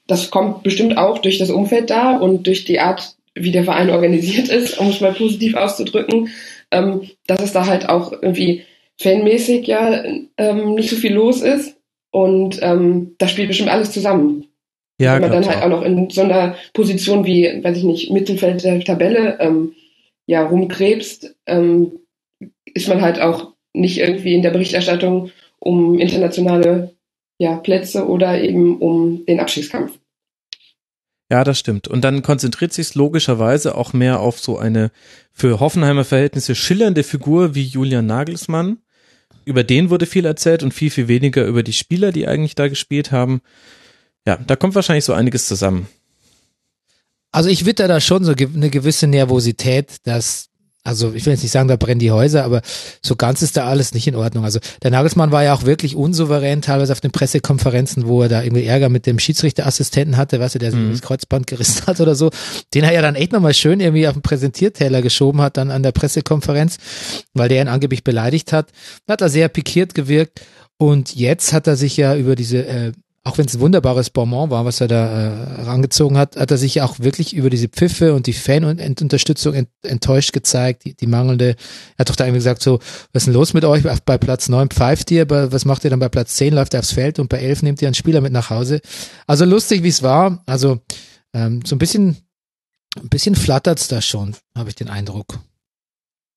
das 0.09 0.33
kommt 0.33 0.65
bestimmt 0.65 0.99
auch 0.99 1.21
durch 1.21 1.39
das 1.39 1.51
Umfeld 1.51 1.89
da 1.91 2.17
und 2.17 2.49
durch 2.49 2.65
die 2.65 2.81
Art, 2.81 3.15
wie 3.35 3.53
der 3.53 3.65
Verein 3.65 3.91
organisiert 3.91 4.49
ist, 4.49 4.79
um 4.81 4.89
es 4.89 5.01
mal 5.01 5.13
positiv 5.13 5.55
auszudrücken, 5.55 6.31
ähm, 6.73 7.09
dass 7.29 7.41
es 7.41 7.53
da 7.53 7.67
halt 7.67 7.89
auch 7.89 8.11
irgendwie 8.11 8.65
fanmäßig 9.01 9.69
ja 9.69 10.03
ähm, 10.37 10.75
nicht 10.75 10.91
so 10.91 10.97
viel 10.97 11.15
los 11.15 11.43
ist. 11.43 11.78
Und 12.11 12.59
ähm, 12.63 13.15
da 13.19 13.29
spielt 13.29 13.49
bestimmt 13.49 13.71
alles 13.71 13.93
zusammen. 13.93 14.47
Ja, 15.01 15.15
Wenn 15.15 15.23
man 15.23 15.33
dann 15.33 15.47
halt 15.47 15.63
auch 15.63 15.69
noch 15.69 15.83
in 15.83 16.11
so 16.11 16.23
einer 16.23 16.57
Position 16.73 17.25
wie, 17.25 17.63
weiß 17.63 17.77
ich 17.77 17.85
nicht, 17.85 18.11
Mittelfeld 18.11 18.65
der 18.65 18.81
Tabelle 18.81 19.39
ähm, 19.41 19.75
ja 20.27 20.45
rumkrebst, 20.45 21.37
ähm, 21.47 21.93
ist 22.65 22.89
man 22.89 23.01
halt 23.01 23.21
auch 23.21 23.53
nicht 23.75 23.99
irgendwie 23.99 24.35
in 24.35 24.43
der 24.43 24.51
Berichterstattung 24.51 25.31
um 25.61 25.99
internationale 25.99 26.95
ja, 27.39 27.57
Plätze 27.57 28.09
oder 28.09 28.41
eben 28.41 28.79
um 28.79 29.25
den 29.27 29.39
Abschiedskampf. 29.39 29.99
Ja, 31.31 31.45
das 31.45 31.59
stimmt. 31.59 31.89
Und 31.89 32.03
dann 32.03 32.23
konzentriert 32.23 32.73
sich 32.73 32.95
logischerweise 32.95 33.77
auch 33.77 33.93
mehr 33.93 34.21
auf 34.21 34.41
so 34.41 34.59
eine 34.59 34.91
für 35.33 35.61
Hoffenheimer 35.61 36.05
Verhältnisse 36.05 36.55
schillernde 36.55 37.03
Figur 37.05 37.55
wie 37.55 37.65
Julian 37.65 38.07
Nagelsmann. 38.07 38.79
Über 39.49 39.65
den 39.65 39.89
wurde 39.89 40.05
viel 40.05 40.27
erzählt 40.27 40.63
und 40.63 40.75
viel, 40.75 40.91
viel 40.91 41.09
weniger 41.09 41.47
über 41.47 41.63
die 41.63 41.73
Spieler, 41.73 42.13
die 42.13 42.29
eigentlich 42.29 42.55
da 42.55 42.69
gespielt 42.69 43.13
haben. 43.13 43.41
Ja, 44.27 44.37
da 44.37 44.57
kommt 44.57 44.75
wahrscheinlich 44.75 45.07
so 45.07 45.15
einiges 45.15 45.49
zusammen. 45.49 45.89
Also 47.33 47.49
ich 47.49 47.65
witter 47.65 47.89
da 47.89 47.99
schon 47.99 48.25
so 48.25 48.33
eine 48.33 48.69
gewisse 48.69 49.07
Nervosität, 49.07 50.07
dass 50.07 50.51
also 50.85 51.13
ich 51.13 51.27
will 51.27 51.33
jetzt 51.33 51.43
nicht 51.43 51.53
sagen, 51.53 51.69
da 51.69 51.77
brennen 51.77 51.99
die 51.99 52.11
Häuser, 52.11 52.45
aber 52.45 52.63
so 53.03 53.15
ganz 53.17 53.43
ist 53.43 53.57
da 53.57 53.67
alles 53.67 53.93
nicht 53.93 54.07
in 54.07 54.15
Ordnung. 54.15 54.45
Also 54.45 54.59
der 54.83 54.91
Nagelsmann 54.91 55.33
war 55.33 55.45
ja 55.45 55.53
auch 55.53 55.65
wirklich 55.65 55.97
unsouverän, 55.97 56.63
teilweise 56.63 56.93
auf 56.93 57.01
den 57.01 57.11
Pressekonferenzen, 57.11 58.07
wo 58.07 58.23
er 58.23 58.29
da 58.29 58.43
irgendwie 58.43 58.65
Ärger 58.65 58.89
mit 58.89 59.05
dem 59.05 59.19
Schiedsrichterassistenten 59.19 60.17
hatte, 60.17 60.41
weißt 60.41 60.55
du, 60.55 60.59
der 60.59 60.75
mhm. 60.75 60.93
das 60.93 61.03
Kreuzband 61.03 61.47
gerissen 61.47 61.87
hat 61.87 62.01
oder 62.01 62.15
so. 62.15 62.31
Den 62.75 62.85
er 62.85 62.93
ja 62.93 63.03
dann 63.03 63.17
echt 63.17 63.33
nochmal 63.33 63.55
schön 63.55 63.81
irgendwie 63.81 64.09
auf 64.09 64.15
den 64.15 64.23
Präsentierteller 64.23 65.03
geschoben 65.03 65.41
hat, 65.41 65.57
dann 65.57 65.71
an 65.71 65.83
der 65.83 65.93
Pressekonferenz, 65.93 66.79
weil 67.35 67.49
der 67.49 67.61
ihn 67.61 67.69
angeblich 67.69 68.05
beleidigt 68.05 68.53
hat. 68.53 68.71
Da 69.07 69.15
hat 69.15 69.21
er 69.21 69.29
sehr 69.29 69.49
pikiert 69.49 69.95
gewirkt. 69.95 70.41
Und 70.79 71.17
jetzt 71.17 71.53
hat 71.53 71.67
er 71.67 71.77
sich 71.77 71.97
ja 71.97 72.17
über 72.17 72.37
diese 72.37 72.65
äh, 72.65 72.93
auch 73.25 73.37
wenn 73.37 73.47
es 73.47 73.55
ein 73.55 73.61
wunderbares 73.61 74.11
Bonbon 74.11 74.51
war, 74.51 74.65
was 74.65 74.81
er 74.81 74.89
da 74.89 75.07
äh, 75.07 75.63
rangezogen 75.63 76.17
hat, 76.17 76.37
hat 76.37 76.51
er 76.51 76.57
sich 76.57 76.81
auch 76.81 76.99
wirklich 76.99 77.35
über 77.35 77.51
diese 77.51 77.69
Pfiffe 77.69 78.15
und 78.15 78.27
die 78.27 78.33
Fan-Unterstützung 78.33 79.55
ent 79.55 79.69
enttäuscht 79.83 80.33
gezeigt, 80.33 80.85
die, 80.85 80.95
die 80.95 81.07
mangelnde, 81.07 81.57
er 81.97 81.99
hat 81.99 82.09
doch 82.09 82.17
da 82.17 82.25
irgendwie 82.25 82.39
gesagt 82.39 82.63
so, 82.63 82.79
was 83.13 83.23
ist 83.23 83.27
denn 83.27 83.35
los 83.35 83.55
mit 83.55 83.65
euch? 83.65 83.83
Bei 84.05 84.19
Platz 84.19 84.49
neun 84.49 84.71
pfeift 84.71 85.11
ihr, 85.11 85.23
aber 85.23 85.53
was 85.53 85.65
macht 85.65 85.85
ihr 85.85 85.91
dann 85.91 85.99
bei 86.01 86.09
Platz 86.09 86.37
zehn 86.37 86.55
läuft 86.55 86.75
er 86.75 86.81
aufs 86.81 86.93
Feld 86.93 87.19
und 87.19 87.29
bei 87.29 87.39
elf 87.39 87.63
nehmt 87.63 87.83
ihr 87.83 87.89
einen 87.89 87.95
Spieler 87.95 88.21
mit 88.21 88.33
nach 88.33 88.51
Hause. 88.51 88.81
Also 89.27 89.45
lustig, 89.45 89.83
wie 89.83 89.89
es 89.89 90.03
war, 90.03 90.43
also 90.47 90.81
ähm, 91.35 91.63
so 91.65 91.75
ein 91.75 91.79
bisschen, 91.79 92.17
ein 92.97 93.09
bisschen 93.09 93.35
flattert's 93.35 93.89
da 93.89 94.01
schon, 94.01 94.37
habe 94.55 94.71
ich 94.71 94.75
den 94.75 94.89
Eindruck. 94.89 95.39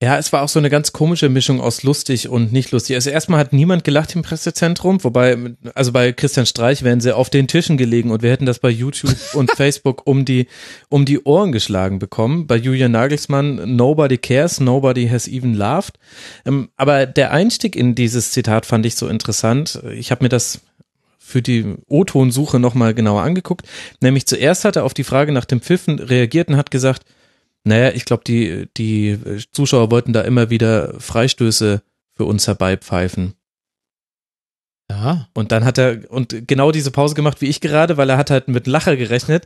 Ja, 0.03 0.17
es 0.17 0.33
war 0.33 0.41
auch 0.41 0.49
so 0.49 0.57
eine 0.57 0.71
ganz 0.71 0.93
komische 0.93 1.29
Mischung 1.29 1.61
aus 1.61 1.83
lustig 1.83 2.27
und 2.27 2.51
nicht 2.51 2.71
lustig. 2.71 2.95
Also 2.95 3.11
erstmal 3.11 3.39
hat 3.39 3.53
niemand 3.53 3.83
gelacht 3.83 4.15
im 4.15 4.23
Pressezentrum, 4.23 5.03
wobei, 5.03 5.37
also 5.75 5.91
bei 5.91 6.11
Christian 6.11 6.47
Streich 6.47 6.81
wären 6.81 7.01
sie 7.01 7.15
auf 7.15 7.29
den 7.29 7.47
Tischen 7.47 7.77
gelegen 7.77 8.09
und 8.09 8.23
wir 8.23 8.31
hätten 8.31 8.47
das 8.47 8.57
bei 8.57 8.69
YouTube 8.69 9.15
und 9.35 9.51
Facebook 9.51 10.07
um 10.07 10.25
die, 10.25 10.47
um 10.89 11.05
die 11.05 11.23
Ohren 11.23 11.51
geschlagen 11.51 11.99
bekommen. 11.99 12.47
Bei 12.47 12.55
Julian 12.55 12.93
Nagelsmann, 12.93 13.75
nobody 13.75 14.17
cares, 14.17 14.59
nobody 14.59 15.07
has 15.07 15.27
even 15.27 15.53
laughed. 15.53 15.99
Ähm, 16.47 16.69
aber 16.77 17.05
der 17.05 17.31
Einstieg 17.31 17.75
in 17.75 17.93
dieses 17.93 18.31
Zitat 18.31 18.65
fand 18.65 18.87
ich 18.87 18.95
so 18.95 19.07
interessant. 19.07 19.83
Ich 19.91 20.09
habe 20.09 20.23
mir 20.25 20.29
das 20.29 20.61
für 21.19 21.43
die 21.43 21.75
O-Ton-Suche 21.87 22.59
nochmal 22.59 22.95
genauer 22.95 23.21
angeguckt. 23.21 23.67
Nämlich 24.01 24.25
zuerst 24.25 24.65
hat 24.65 24.77
er 24.77 24.83
auf 24.83 24.95
die 24.95 25.03
Frage 25.03 25.31
nach 25.31 25.45
dem 25.45 25.61
Pfiffen 25.61 25.99
reagiert 25.99 26.49
und 26.49 26.57
hat 26.57 26.71
gesagt, 26.71 27.05
naja, 27.63 27.91
ich 27.91 28.05
glaube, 28.05 28.23
die, 28.25 28.67
die 28.77 29.19
Zuschauer 29.51 29.91
wollten 29.91 30.13
da 30.13 30.21
immer 30.21 30.49
wieder 30.49 30.99
Freistöße 30.99 31.81
für 32.13 32.25
uns 32.25 32.47
herbeipfeifen. 32.47 33.35
Ja. 34.89 35.27
Und 35.33 35.53
dann 35.53 35.63
hat 35.63 35.77
er 35.77 36.11
und 36.11 36.47
genau 36.47 36.71
diese 36.71 36.91
Pause 36.91 37.15
gemacht 37.15 37.39
wie 37.39 37.47
ich 37.47 37.61
gerade, 37.61 37.95
weil 37.95 38.09
er 38.09 38.17
hat 38.17 38.29
halt 38.29 38.49
mit 38.49 38.67
Lacher 38.67 38.97
gerechnet. 38.97 39.45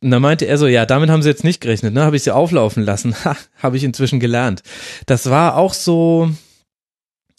Und 0.00 0.10
dann 0.10 0.20
meinte 0.20 0.46
er 0.46 0.58
so, 0.58 0.66
ja, 0.66 0.84
damit 0.84 1.10
haben 1.10 1.22
sie 1.22 1.28
jetzt 1.28 1.44
nicht 1.44 1.60
gerechnet, 1.60 1.94
ne? 1.94 2.02
Habe 2.02 2.16
ich 2.16 2.24
sie 2.24 2.34
auflaufen 2.34 2.82
lassen. 2.82 3.14
Ha, 3.24 3.36
habe 3.62 3.76
ich 3.76 3.84
inzwischen 3.84 4.18
gelernt. 4.18 4.62
Das 5.06 5.30
war 5.30 5.56
auch 5.56 5.74
so 5.74 6.30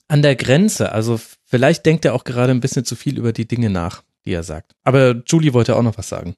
an 0.07 0.22
der 0.22 0.36
Grenze. 0.36 0.91
Also 0.93 1.19
vielleicht 1.45 1.86
denkt 1.86 2.05
er 2.05 2.13
auch 2.13 2.24
gerade 2.24 2.51
ein 2.51 2.61
bisschen 2.61 2.86
zu 2.86 2.95
viel 2.95 3.17
über 3.17 3.34
die 3.34 3.47
Dinge 3.47 3.69
nach, 3.69 4.03
die 4.26 4.32
er 4.32 4.43
sagt. 4.43 4.74
Aber 4.84 5.22
Julie 5.26 5.53
wollte 5.53 5.76
auch 5.76 5.84
noch 5.84 5.97
was 5.97 6.07
sagen. 6.07 6.36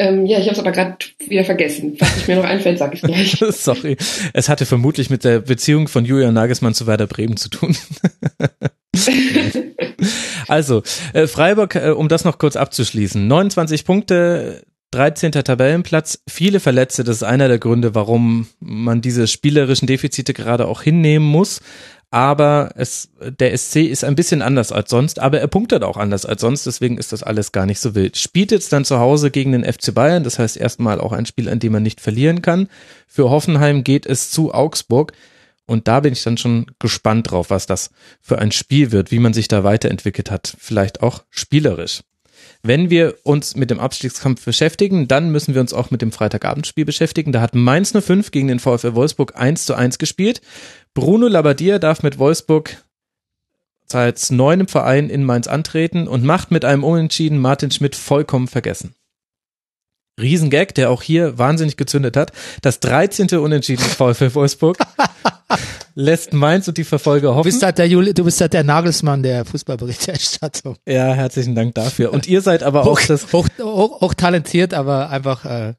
Ähm, 0.00 0.26
ja, 0.26 0.38
ich 0.38 0.44
habe 0.44 0.52
es 0.52 0.60
aber 0.60 0.70
gerade 0.70 0.96
wieder 1.26 1.44
vergessen. 1.44 1.96
Was 1.98 2.28
mir 2.28 2.36
noch 2.36 2.44
einfällt, 2.44 2.78
sage 2.78 2.94
ich 2.94 3.02
gleich. 3.02 3.36
Sorry. 3.50 3.96
Es 4.32 4.48
hatte 4.48 4.64
vermutlich 4.64 5.10
mit 5.10 5.24
der 5.24 5.40
Beziehung 5.40 5.88
von 5.88 6.04
Julian 6.04 6.34
Nagelsmann 6.34 6.72
zu 6.72 6.86
Werder 6.86 7.08
Bremen 7.08 7.36
zu 7.36 7.48
tun. 7.48 7.76
also, 10.48 10.84
äh, 11.14 11.26
Freiburg, 11.26 11.74
äh, 11.74 11.90
um 11.90 12.08
das 12.08 12.24
noch 12.24 12.38
kurz 12.38 12.54
abzuschließen. 12.54 13.26
29 13.26 13.84
Punkte, 13.84 14.62
13. 14.92 15.32
Tabellenplatz, 15.32 16.22
viele 16.28 16.60
Verletzte, 16.60 17.02
das 17.02 17.16
ist 17.16 17.22
einer 17.24 17.48
der 17.48 17.58
Gründe, 17.58 17.94
warum 17.96 18.46
man 18.60 19.00
diese 19.00 19.26
spielerischen 19.26 19.86
Defizite 19.86 20.32
gerade 20.32 20.66
auch 20.68 20.82
hinnehmen 20.82 21.26
muss 21.26 21.60
aber 22.10 22.70
es, 22.76 23.10
der 23.20 23.56
SC 23.56 23.76
ist 23.76 24.02
ein 24.02 24.14
bisschen 24.14 24.40
anders 24.40 24.72
als 24.72 24.90
sonst, 24.90 25.18
aber 25.18 25.40
er 25.40 25.48
punktet 25.48 25.82
auch 25.82 25.96
anders 25.96 26.24
als 26.24 26.40
sonst, 26.40 26.64
deswegen 26.64 26.96
ist 26.96 27.12
das 27.12 27.22
alles 27.22 27.52
gar 27.52 27.66
nicht 27.66 27.80
so 27.80 27.94
wild. 27.94 28.16
Spielt 28.16 28.50
jetzt 28.50 28.72
dann 28.72 28.86
zu 28.86 28.98
Hause 28.98 29.30
gegen 29.30 29.52
den 29.52 29.64
FC 29.64 29.94
Bayern, 29.94 30.24
das 30.24 30.38
heißt 30.38 30.56
erstmal 30.56 31.00
auch 31.00 31.12
ein 31.12 31.26
Spiel, 31.26 31.48
an 31.48 31.58
dem 31.58 31.72
man 31.72 31.82
nicht 31.82 32.00
verlieren 32.00 32.40
kann. 32.40 32.68
Für 33.06 33.28
Hoffenheim 33.28 33.84
geht 33.84 34.06
es 34.06 34.30
zu 34.30 34.54
Augsburg 34.54 35.12
und 35.66 35.86
da 35.86 36.00
bin 36.00 36.14
ich 36.14 36.22
dann 36.22 36.38
schon 36.38 36.66
gespannt 36.78 37.30
drauf, 37.30 37.50
was 37.50 37.66
das 37.66 37.90
für 38.22 38.38
ein 38.38 38.52
Spiel 38.52 38.90
wird, 38.90 39.10
wie 39.10 39.18
man 39.18 39.34
sich 39.34 39.48
da 39.48 39.64
weiterentwickelt 39.64 40.30
hat, 40.30 40.56
vielleicht 40.58 41.02
auch 41.02 41.24
spielerisch. 41.28 42.00
Wenn 42.62 42.90
wir 42.90 43.16
uns 43.22 43.54
mit 43.54 43.70
dem 43.70 43.78
Abstiegskampf 43.78 44.44
beschäftigen, 44.44 45.06
dann 45.06 45.30
müssen 45.30 45.54
wir 45.54 45.60
uns 45.60 45.72
auch 45.72 45.90
mit 45.90 46.02
dem 46.02 46.10
Freitagabendspiel 46.10 46.84
beschäftigen. 46.84 47.32
Da 47.32 47.40
hat 47.40 47.54
Mainz 47.54 47.92
05 47.92 48.30
gegen 48.30 48.48
den 48.48 48.58
VfL 48.58 48.94
Wolfsburg 48.94 49.36
1 49.36 49.64
zu 49.64 49.74
1 49.74 49.98
gespielt. 49.98 50.40
Bruno 50.94 51.28
Labbadia 51.28 51.78
darf 51.78 52.02
mit 52.02 52.18
Wolfsburg 52.18 52.82
als 53.92 54.30
neuem 54.30 54.68
Verein 54.68 55.08
in 55.08 55.24
Mainz 55.24 55.46
antreten 55.46 56.08
und 56.08 56.24
macht 56.24 56.50
mit 56.50 56.64
einem 56.64 56.84
Unentschieden 56.84 57.38
Martin 57.38 57.70
Schmidt 57.70 57.96
vollkommen 57.96 58.48
vergessen. 58.48 58.94
Riesengag, 60.20 60.74
der 60.74 60.90
auch 60.90 61.02
hier 61.02 61.38
wahnsinnig 61.38 61.76
gezündet 61.76 62.16
hat. 62.16 62.32
Das 62.60 62.80
13. 62.80 63.28
Unentschieden 63.38 63.84
des 63.84 63.94
VfL 63.94 64.34
Wolfsburg 64.34 64.76
lässt 65.94 66.32
Mainz 66.32 66.68
und 66.68 66.76
die 66.76 66.84
Verfolger 66.84 67.30
hoffen. 67.30 67.48
Du 67.48 67.52
bist 67.52 67.62
halt 67.62 67.78
der, 67.78 67.86
Juli, 67.88 68.12
du 68.12 68.24
bist 68.24 68.40
halt 68.40 68.52
der 68.52 68.64
Nagelsmann 68.64 69.22
der 69.22 69.44
Fußballberichterstattung. 69.44 70.76
Ja, 70.86 71.12
herzlichen 71.14 71.54
Dank 71.54 71.74
dafür. 71.74 72.12
Und 72.12 72.26
ihr 72.28 72.42
seid 72.42 72.62
aber 72.62 72.84
hoch, 72.84 73.00
auch 73.00 73.00
das 73.00 73.32
hoch, 73.32 73.48
hoch, 73.60 74.00
hoch 74.00 74.14
talentiert, 74.14 74.74
aber 74.74 75.10
einfach 75.10 75.44
äh, 75.44 75.74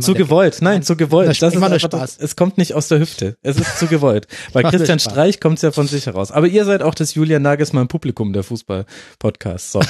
zu 0.00 0.14
gewollt, 0.14 0.58
nein, 0.60 0.82
zu 0.82 0.96
gewollt. 0.96 1.28
Das, 1.28 1.38
das 1.38 1.54
ist 1.54 1.62
einfach, 1.62 1.80
Spaß. 1.80 2.18
es 2.20 2.36
kommt 2.36 2.58
nicht 2.58 2.74
aus 2.74 2.88
der 2.88 2.98
Hüfte. 2.98 3.36
Es 3.42 3.56
ist 3.56 3.78
zu 3.78 3.86
gewollt. 3.86 4.26
Bei 4.52 4.62
Christian 4.62 4.98
Streich 4.98 5.40
kommt 5.40 5.56
es 5.56 5.62
ja 5.62 5.72
von 5.72 5.86
sich 5.86 6.06
heraus. 6.06 6.32
Aber 6.32 6.48
ihr 6.48 6.64
seid 6.64 6.82
auch 6.82 6.94
das 6.94 7.14
Julian 7.14 7.42
Nagelsmann 7.42 7.88
Publikum 7.88 8.32
der 8.32 8.42
Fußball-Podcast. 8.42 9.72
So. 9.72 9.80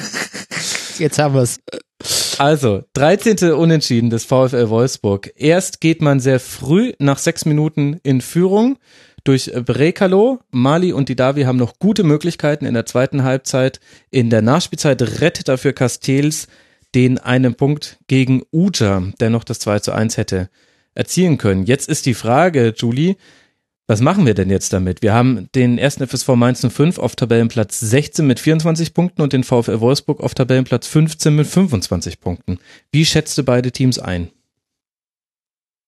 Jetzt 0.98 1.18
haben 1.18 1.34
wir's. 1.34 1.60
Also, 2.38 2.82
13. 2.94 3.52
Unentschieden 3.52 4.10
des 4.10 4.24
VfL 4.24 4.68
Wolfsburg. 4.68 5.32
Erst 5.36 5.80
geht 5.80 6.02
man 6.02 6.20
sehr 6.20 6.40
früh 6.40 6.92
nach 6.98 7.18
sechs 7.18 7.44
Minuten 7.44 8.00
in 8.02 8.20
Führung 8.20 8.78
durch 9.24 9.52
Brekalo. 9.52 10.40
Mali 10.50 10.92
und 10.92 11.08
Didavi 11.08 11.42
haben 11.42 11.58
noch 11.58 11.78
gute 11.78 12.02
Möglichkeiten 12.02 12.64
in 12.64 12.74
der 12.74 12.86
zweiten 12.86 13.22
Halbzeit. 13.22 13.80
In 14.10 14.30
der 14.30 14.42
Nachspielzeit 14.42 15.00
rettet 15.20 15.48
dafür 15.48 15.72
Castells 15.72 16.48
den 16.94 17.18
einen 17.18 17.54
Punkt 17.54 17.98
gegen 18.06 18.42
Uja, 18.52 19.02
der 19.20 19.30
noch 19.30 19.44
das 19.44 19.60
2 19.60 19.80
zu 19.80 19.92
1 19.92 20.16
hätte 20.16 20.50
erzielen 20.94 21.38
können. 21.38 21.64
Jetzt 21.64 21.88
ist 21.88 22.06
die 22.06 22.14
Frage, 22.14 22.74
Julie, 22.76 23.16
was 23.86 24.00
machen 24.00 24.24
wir 24.24 24.34
denn 24.34 24.50
jetzt 24.50 24.72
damit? 24.72 25.02
Wir 25.02 25.12
haben 25.12 25.48
den 25.54 25.76
ersten 25.76 26.06
FSV 26.06 26.28
Mainz 26.36 26.64
05 26.64 26.98
auf 26.98 27.16
Tabellenplatz 27.16 27.80
16 27.80 28.24
mit 28.24 28.38
24 28.38 28.94
Punkten 28.94 29.22
und 29.22 29.32
den 29.32 29.42
VfL 29.42 29.80
Wolfsburg 29.80 30.20
auf 30.20 30.34
Tabellenplatz 30.34 30.86
15 30.86 31.34
mit 31.34 31.46
25 31.46 32.20
Punkten. 32.20 32.58
Wie 32.92 33.04
schätzt 33.04 33.36
du 33.36 33.42
beide 33.42 33.72
Teams 33.72 33.98
ein? 33.98 34.30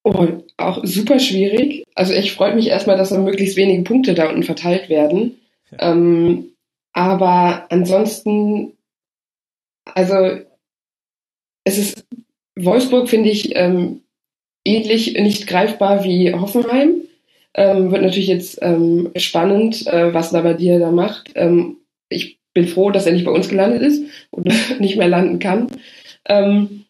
Oh, 0.03 0.27
auch 0.57 0.83
super 0.83 1.19
schwierig. 1.19 1.85
Also 1.95 2.11
ich 2.13 2.33
freue 2.33 2.55
mich 2.55 2.67
erstmal, 2.67 2.97
dass 2.97 3.09
da 3.09 3.17
möglichst 3.19 3.55
wenige 3.55 3.83
Punkte 3.83 4.13
da 4.13 4.27
unten 4.27 4.43
verteilt 4.43 4.89
werden. 4.89 5.39
Ja. 5.71 5.91
Ähm, 5.91 6.49
aber 6.91 7.67
ansonsten, 7.69 8.73
also 9.85 10.41
es 11.63 11.77
ist 11.77 12.05
Wolfsburg 12.55 13.09
finde 13.09 13.29
ich 13.29 13.55
ähm, 13.55 14.01
ähnlich 14.65 15.13
nicht 15.13 15.47
greifbar 15.47 16.03
wie 16.03 16.33
Hoffenheim. 16.33 17.01
Ähm, 17.55 17.91
wird 17.91 18.01
natürlich 18.01 18.27
jetzt 18.27 18.59
ähm, 18.61 19.11
spannend, 19.15 19.85
äh, 19.87 20.13
was 20.13 20.31
Labadia 20.31 20.79
da 20.79 20.91
macht. 20.91 21.31
Ähm, 21.35 21.77
ich 22.09 22.39
bin 22.53 22.67
froh, 22.67 22.89
dass 22.89 23.05
er 23.05 23.13
nicht 23.13 23.25
bei 23.25 23.31
uns 23.31 23.49
gelandet 23.49 23.81
ist 23.81 24.03
und 24.31 24.47
nicht 24.79 24.97
mehr 24.97 25.07
landen 25.07 25.39
kann. 25.39 25.67
Ähm, 26.25 26.85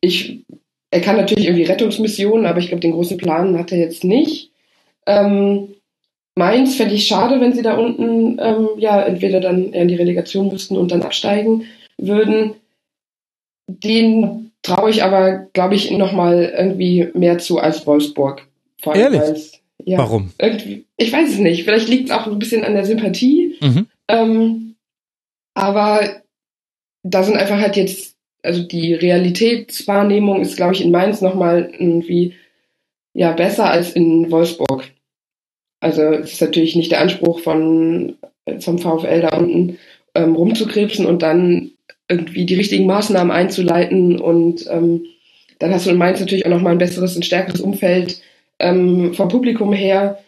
ich, 0.00 0.40
er 0.90 1.00
kann 1.00 1.16
natürlich 1.16 1.46
irgendwie 1.46 1.64
Rettungsmissionen, 1.64 2.46
aber 2.46 2.58
ich 2.58 2.68
glaube, 2.68 2.80
den 2.80 2.92
großen 2.92 3.16
Plan 3.16 3.58
hat 3.58 3.70
er 3.70 3.78
jetzt 3.78 4.02
nicht. 4.02 4.50
Ähm, 5.06 5.74
Mainz 6.34 6.76
fände 6.76 6.94
ich 6.94 7.06
schade, 7.06 7.40
wenn 7.40 7.52
sie 7.52 7.62
da 7.62 7.76
unten 7.76 8.38
ähm, 8.40 8.68
ja 8.78 9.02
entweder 9.02 9.40
dann 9.40 9.72
in 9.72 9.88
die 9.88 9.96
Relegation 9.96 10.48
müssten 10.48 10.76
und 10.76 10.90
dann 10.90 11.02
absteigen 11.02 11.66
würden. 11.98 12.54
Den 13.80 14.52
traue 14.62 14.90
ich 14.90 15.02
aber, 15.02 15.48
glaube 15.52 15.74
ich, 15.74 15.90
nochmal 15.90 16.52
irgendwie 16.56 17.08
mehr 17.14 17.38
zu 17.38 17.58
als 17.58 17.86
Wolfsburg. 17.86 18.46
Vor 18.80 18.94
allem, 18.94 19.14
Ehrlich? 19.14 19.60
Ja, 19.84 19.98
Warum? 19.98 20.32
Irgendwie, 20.38 20.84
ich 20.96 21.12
weiß 21.12 21.30
es 21.30 21.38
nicht. 21.38 21.64
Vielleicht 21.64 21.88
liegt 21.88 22.08
es 22.08 22.14
auch 22.14 22.26
ein 22.26 22.38
bisschen 22.38 22.64
an 22.64 22.74
der 22.74 22.84
Sympathie. 22.84 23.56
Mhm. 23.60 23.86
Ähm, 24.08 24.74
aber 25.54 26.22
da 27.02 27.24
sind 27.24 27.36
einfach 27.36 27.58
halt 27.58 27.76
jetzt, 27.76 28.16
also 28.42 28.62
die 28.62 28.94
Realitätswahrnehmung 28.94 30.40
ist, 30.40 30.56
glaube 30.56 30.74
ich, 30.74 30.82
in 30.82 30.90
Mainz 30.90 31.20
nochmal 31.20 31.70
irgendwie 31.72 32.34
ja 33.14 33.32
besser 33.32 33.70
als 33.70 33.92
in 33.92 34.30
Wolfsburg. 34.30 34.90
Also 35.80 36.02
es 36.02 36.34
ist 36.34 36.40
natürlich 36.40 36.76
nicht 36.76 36.92
der 36.92 37.00
Anspruch 37.00 37.40
von 37.40 38.16
vom 38.60 38.78
VfL 38.78 39.20
da 39.20 39.36
unten 39.36 39.78
ähm, 40.14 40.34
rumzukrebsen 40.34 41.06
und 41.06 41.22
dann 41.22 41.71
irgendwie 42.08 42.46
die 42.46 42.54
richtigen 42.54 42.86
Maßnahmen 42.86 43.30
einzuleiten 43.30 44.20
und 44.20 44.66
ähm, 44.68 45.06
dann 45.58 45.72
hast 45.72 45.86
du 45.86 45.90
in 45.90 45.96
Mainz 45.96 46.20
natürlich 46.20 46.44
auch 46.44 46.50
nochmal 46.50 46.72
ein 46.72 46.78
besseres 46.78 47.14
und 47.16 47.24
stärkeres 47.24 47.60
Umfeld 47.60 48.20
ähm, 48.58 49.14
vom 49.14 49.28
Publikum 49.28 49.72
her, 49.72 50.18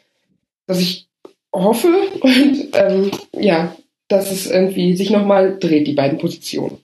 dass 0.67 0.81
ich 0.81 1.09
hoffe 1.53 1.89
und 2.21 2.69
ähm, 2.73 3.11
ja, 3.33 3.77
dass 4.09 4.31
es 4.31 4.51
irgendwie 4.51 4.97
sich 4.97 5.11
nochmal 5.11 5.59
dreht, 5.59 5.87
die 5.87 5.95
beiden 5.95 6.19
Positionen. 6.19 6.79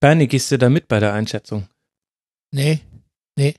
Bernie, 0.00 0.28
gehst 0.28 0.50
du 0.52 0.58
da 0.58 0.68
mit 0.68 0.88
bei 0.88 1.00
der 1.00 1.12
Einschätzung? 1.12 1.68
Nee, 2.50 2.80
nee. 3.36 3.54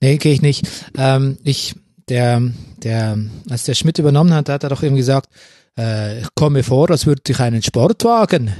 Nee, 0.00 0.16
gehe 0.16 0.32
ich 0.32 0.42
nicht. 0.42 0.66
Ähm, 0.96 1.38
ich, 1.44 1.74
der, 2.08 2.42
der, 2.78 3.18
als 3.48 3.64
der 3.64 3.74
Schmidt 3.74 3.98
übernommen 3.98 4.34
hat, 4.34 4.48
hat 4.48 4.62
er 4.62 4.68
doch 4.68 4.82
eben 4.82 4.96
gesagt, 4.96 5.28
äh, 5.78 6.20
ich 6.20 6.28
komme 6.34 6.62
vor, 6.62 6.90
als 6.90 7.06
würde 7.06 7.22
ich 7.28 7.40
einen 7.40 7.62
Sportwagen 7.62 8.52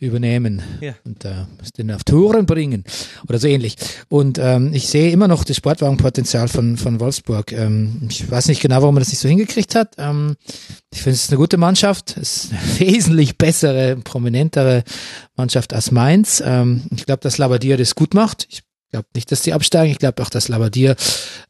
übernehmen 0.00 0.62
ja. 0.80 0.94
und 1.04 1.24
äh, 1.24 1.44
den 1.78 1.92
auf 1.92 2.04
Touren 2.04 2.46
bringen 2.46 2.84
oder 3.28 3.38
so 3.38 3.46
ähnlich. 3.46 3.76
Und 4.08 4.38
ähm, 4.38 4.72
ich 4.74 4.88
sehe 4.88 5.12
immer 5.12 5.28
noch 5.28 5.44
das 5.44 5.56
Sportwagenpotenzial 5.56 6.48
von, 6.48 6.76
von 6.76 6.98
Wolfsburg. 6.98 7.52
Ähm, 7.52 8.08
ich 8.08 8.28
weiß 8.28 8.48
nicht 8.48 8.60
genau, 8.60 8.82
warum 8.82 8.94
man 8.94 9.02
das 9.02 9.10
nicht 9.10 9.20
so 9.20 9.28
hingekriegt 9.28 9.74
hat. 9.74 9.94
Ähm, 9.98 10.36
ich 10.92 11.02
finde, 11.02 11.14
es 11.14 11.24
ist 11.24 11.30
eine 11.30 11.38
gute 11.38 11.56
Mannschaft. 11.56 12.16
Es 12.16 12.44
ist 12.44 12.52
eine 12.52 12.78
wesentlich 12.80 13.38
bessere, 13.38 13.96
prominentere 13.96 14.82
Mannschaft 15.36 15.72
als 15.72 15.90
Mainz. 15.90 16.42
Ähm, 16.44 16.82
ich 16.94 17.06
glaube, 17.06 17.20
dass 17.20 17.38
Labadier 17.38 17.76
das 17.76 17.94
gut 17.94 18.14
macht. 18.14 18.46
Ich 18.50 18.62
glaube 18.90 19.06
nicht, 19.14 19.30
dass 19.30 19.42
die 19.42 19.52
absteigen. 19.52 19.92
Ich 19.92 19.98
glaube 19.98 20.20
auch, 20.22 20.30
dass 20.30 20.48
Labadier 20.48 20.96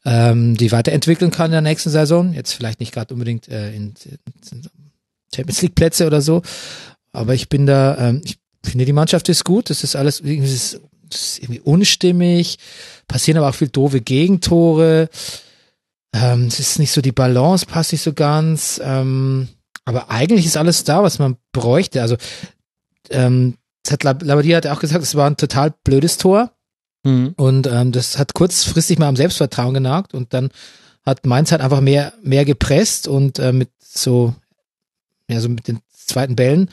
ähm, 0.05 0.55
die 0.57 0.71
weiterentwickeln 0.71 1.31
kann 1.31 1.47
in 1.47 1.53
der 1.53 1.61
nächsten 1.61 1.89
Saison. 1.89 2.33
Jetzt 2.33 2.53
vielleicht 2.53 2.79
nicht 2.79 2.93
gerade 2.93 3.13
unbedingt 3.13 3.47
äh, 3.47 3.73
in, 3.73 3.93
in 4.51 4.61
Champions 5.33 5.61
League 5.61 5.75
Plätze 5.75 6.07
oder 6.07 6.21
so. 6.21 6.41
Aber 7.11 7.33
ich 7.33 7.49
bin 7.49 7.65
da, 7.65 7.97
ähm, 7.97 8.21
ich 8.23 8.37
finde 8.63 8.85
die 8.85 8.93
Mannschaft 8.93 9.29
ist 9.29 9.43
gut. 9.43 9.69
Das 9.69 9.83
ist 9.83 9.95
alles 9.95 10.19
irgendwie, 10.19 10.53
ist, 10.53 10.79
irgendwie 11.39 11.61
unstimmig. 11.61 12.57
Passieren 13.07 13.37
aber 13.37 13.49
auch 13.49 13.55
viel 13.55 13.67
doofe 13.67 14.01
Gegentore. 14.01 15.09
Ähm, 16.13 16.47
es 16.47 16.59
ist 16.59 16.79
nicht 16.79 16.91
so 16.91 17.01
die 17.01 17.11
Balance, 17.11 17.65
passt 17.65 17.91
nicht 17.91 18.01
so 18.01 18.13
ganz. 18.13 18.79
Ähm, 18.83 19.47
aber 19.85 20.09
eigentlich 20.09 20.45
ist 20.45 20.57
alles 20.57 20.83
da, 20.83 21.03
was 21.03 21.19
man 21.19 21.37
bräuchte. 21.51 22.01
Also 22.01 22.17
ähm, 23.09 23.57
das 23.83 23.93
hat 23.93 24.03
Labadia 24.03 24.57
hat 24.57 24.67
auch 24.67 24.79
gesagt, 24.79 25.03
es 25.03 25.15
war 25.15 25.29
ein 25.29 25.37
total 25.37 25.73
blödes 25.83 26.17
Tor. 26.17 26.51
Mhm. 27.03 27.33
Und 27.35 27.67
ähm, 27.67 27.91
das 27.91 28.17
hat 28.17 28.33
kurzfristig 28.33 28.97
mal 28.97 29.07
am 29.07 29.15
Selbstvertrauen 29.15 29.73
genagt 29.73 30.13
und 30.13 30.33
dann 30.33 30.49
hat 31.05 31.25
Mainz 31.25 31.51
halt 31.51 31.61
einfach 31.61 31.81
mehr, 31.81 32.13
mehr 32.23 32.45
gepresst 32.45 33.07
und 33.07 33.39
äh, 33.39 33.51
mit 33.51 33.69
so 33.79 34.33
ja, 35.33 35.41
so 35.41 35.49
mit 35.49 35.67
den 35.67 35.79
zweiten 35.91 36.35
Bällen. 36.35 36.69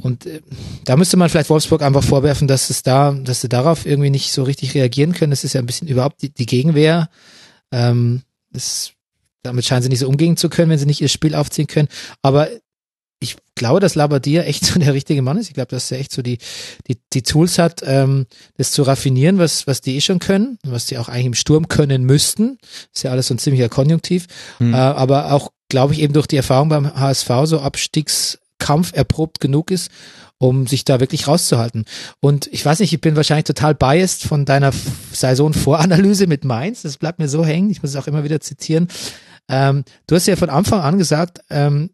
Und 0.00 0.26
äh, 0.26 0.40
da 0.84 0.96
müsste 0.96 1.16
man 1.16 1.28
vielleicht 1.28 1.50
Wolfsburg 1.50 1.82
einfach 1.82 2.02
vorwerfen, 2.02 2.48
dass 2.48 2.70
es 2.70 2.82
da, 2.82 3.12
dass 3.12 3.40
sie 3.40 3.48
darauf 3.48 3.86
irgendwie 3.86 4.10
nicht 4.10 4.32
so 4.32 4.42
richtig 4.42 4.74
reagieren 4.74 5.12
können. 5.12 5.30
Das 5.30 5.44
ist 5.44 5.52
ja 5.52 5.60
ein 5.60 5.66
bisschen 5.66 5.88
überhaupt 5.88 6.22
die, 6.22 6.30
die 6.30 6.46
Gegenwehr. 6.46 7.08
Ähm, 7.70 8.22
das, 8.50 8.92
damit 9.42 9.64
scheinen 9.64 9.82
sie 9.82 9.88
nicht 9.88 10.00
so 10.00 10.08
umgehen 10.08 10.36
zu 10.36 10.48
können, 10.48 10.70
wenn 10.70 10.78
sie 10.78 10.86
nicht 10.86 11.00
ihr 11.00 11.08
Spiel 11.08 11.34
aufziehen 11.34 11.66
können. 11.66 11.88
Aber 12.22 12.48
ich 13.20 13.36
glaube, 13.54 13.80
dass 13.80 13.94
Labadier 13.94 14.46
echt 14.46 14.66
so 14.66 14.78
der 14.78 14.94
richtige 14.94 15.22
Mann 15.22 15.38
ist. 15.38 15.48
Ich 15.48 15.54
glaube, 15.54 15.68
dass 15.68 15.90
er 15.90 16.00
echt 16.00 16.12
so 16.12 16.22
die, 16.22 16.38
die, 16.88 16.98
die 17.12 17.22
Tools 17.22 17.58
hat, 17.58 17.82
ähm, 17.84 18.26
das 18.56 18.72
zu 18.72 18.82
raffinieren, 18.82 19.38
was, 19.38 19.66
was 19.66 19.80
die 19.80 19.96
eh 19.96 20.00
schon 20.00 20.18
können, 20.18 20.58
was 20.64 20.86
die 20.86 20.98
auch 20.98 21.08
eigentlich 21.08 21.26
im 21.26 21.34
Sturm 21.34 21.68
können 21.68 22.04
müssten. 22.04 22.58
Ist 22.92 23.04
ja 23.04 23.12
alles 23.12 23.28
so 23.28 23.34
ein 23.34 23.38
ziemlicher 23.38 23.68
Konjunktiv. 23.68 24.26
Mhm. 24.58 24.74
Äh, 24.74 24.78
aber 24.78 25.32
auch 25.32 25.52
glaube 25.72 25.94
ich, 25.94 26.00
eben 26.00 26.12
durch 26.12 26.26
die 26.26 26.36
Erfahrung 26.36 26.68
beim 26.68 26.94
HSV 26.94 27.30
so 27.44 27.58
Abstiegskampf 27.58 28.92
erprobt 28.92 29.40
genug 29.40 29.70
ist, 29.70 29.90
um 30.36 30.66
sich 30.66 30.84
da 30.84 31.00
wirklich 31.00 31.26
rauszuhalten. 31.26 31.86
Und 32.20 32.46
ich 32.52 32.64
weiß 32.64 32.80
nicht, 32.80 32.92
ich 32.92 33.00
bin 33.00 33.16
wahrscheinlich 33.16 33.46
total 33.46 33.74
biased 33.74 34.24
von 34.24 34.44
deiner 34.44 34.70
Saison-Voranalyse 35.12 36.26
mit 36.26 36.44
Mainz. 36.44 36.82
Das 36.82 36.98
bleibt 36.98 37.18
mir 37.20 37.28
so 37.28 37.42
hängen. 37.42 37.70
Ich 37.70 37.82
muss 37.82 37.92
es 37.92 37.96
auch 37.96 38.06
immer 38.06 38.22
wieder 38.22 38.38
zitieren. 38.40 38.88
Ähm, 39.48 39.84
du 40.06 40.14
hast 40.14 40.26
ja 40.26 40.36
von 40.36 40.50
Anfang 40.50 40.82
an 40.82 40.98
gesagt, 40.98 41.40
ähm, 41.48 41.88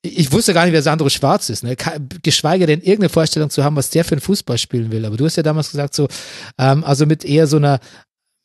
ich 0.00 0.30
wusste 0.30 0.54
gar 0.54 0.64
nicht, 0.64 0.72
wer 0.72 0.82
Sandro 0.82 1.08
Schwarz 1.08 1.50
ist, 1.50 1.64
ne? 1.64 1.74
geschweige 2.22 2.66
denn 2.66 2.78
irgendeine 2.78 3.08
Vorstellung 3.08 3.50
zu 3.50 3.64
haben, 3.64 3.74
was 3.74 3.90
der 3.90 4.04
für 4.04 4.14
ein 4.14 4.20
Fußball 4.20 4.58
spielen 4.58 4.92
will. 4.92 5.04
Aber 5.04 5.16
du 5.16 5.24
hast 5.24 5.34
ja 5.34 5.42
damals 5.42 5.72
gesagt, 5.72 5.94
so, 5.94 6.06
ähm, 6.58 6.84
also 6.84 7.06
mit 7.06 7.24
eher 7.24 7.48
so 7.48 7.56
einer, 7.56 7.80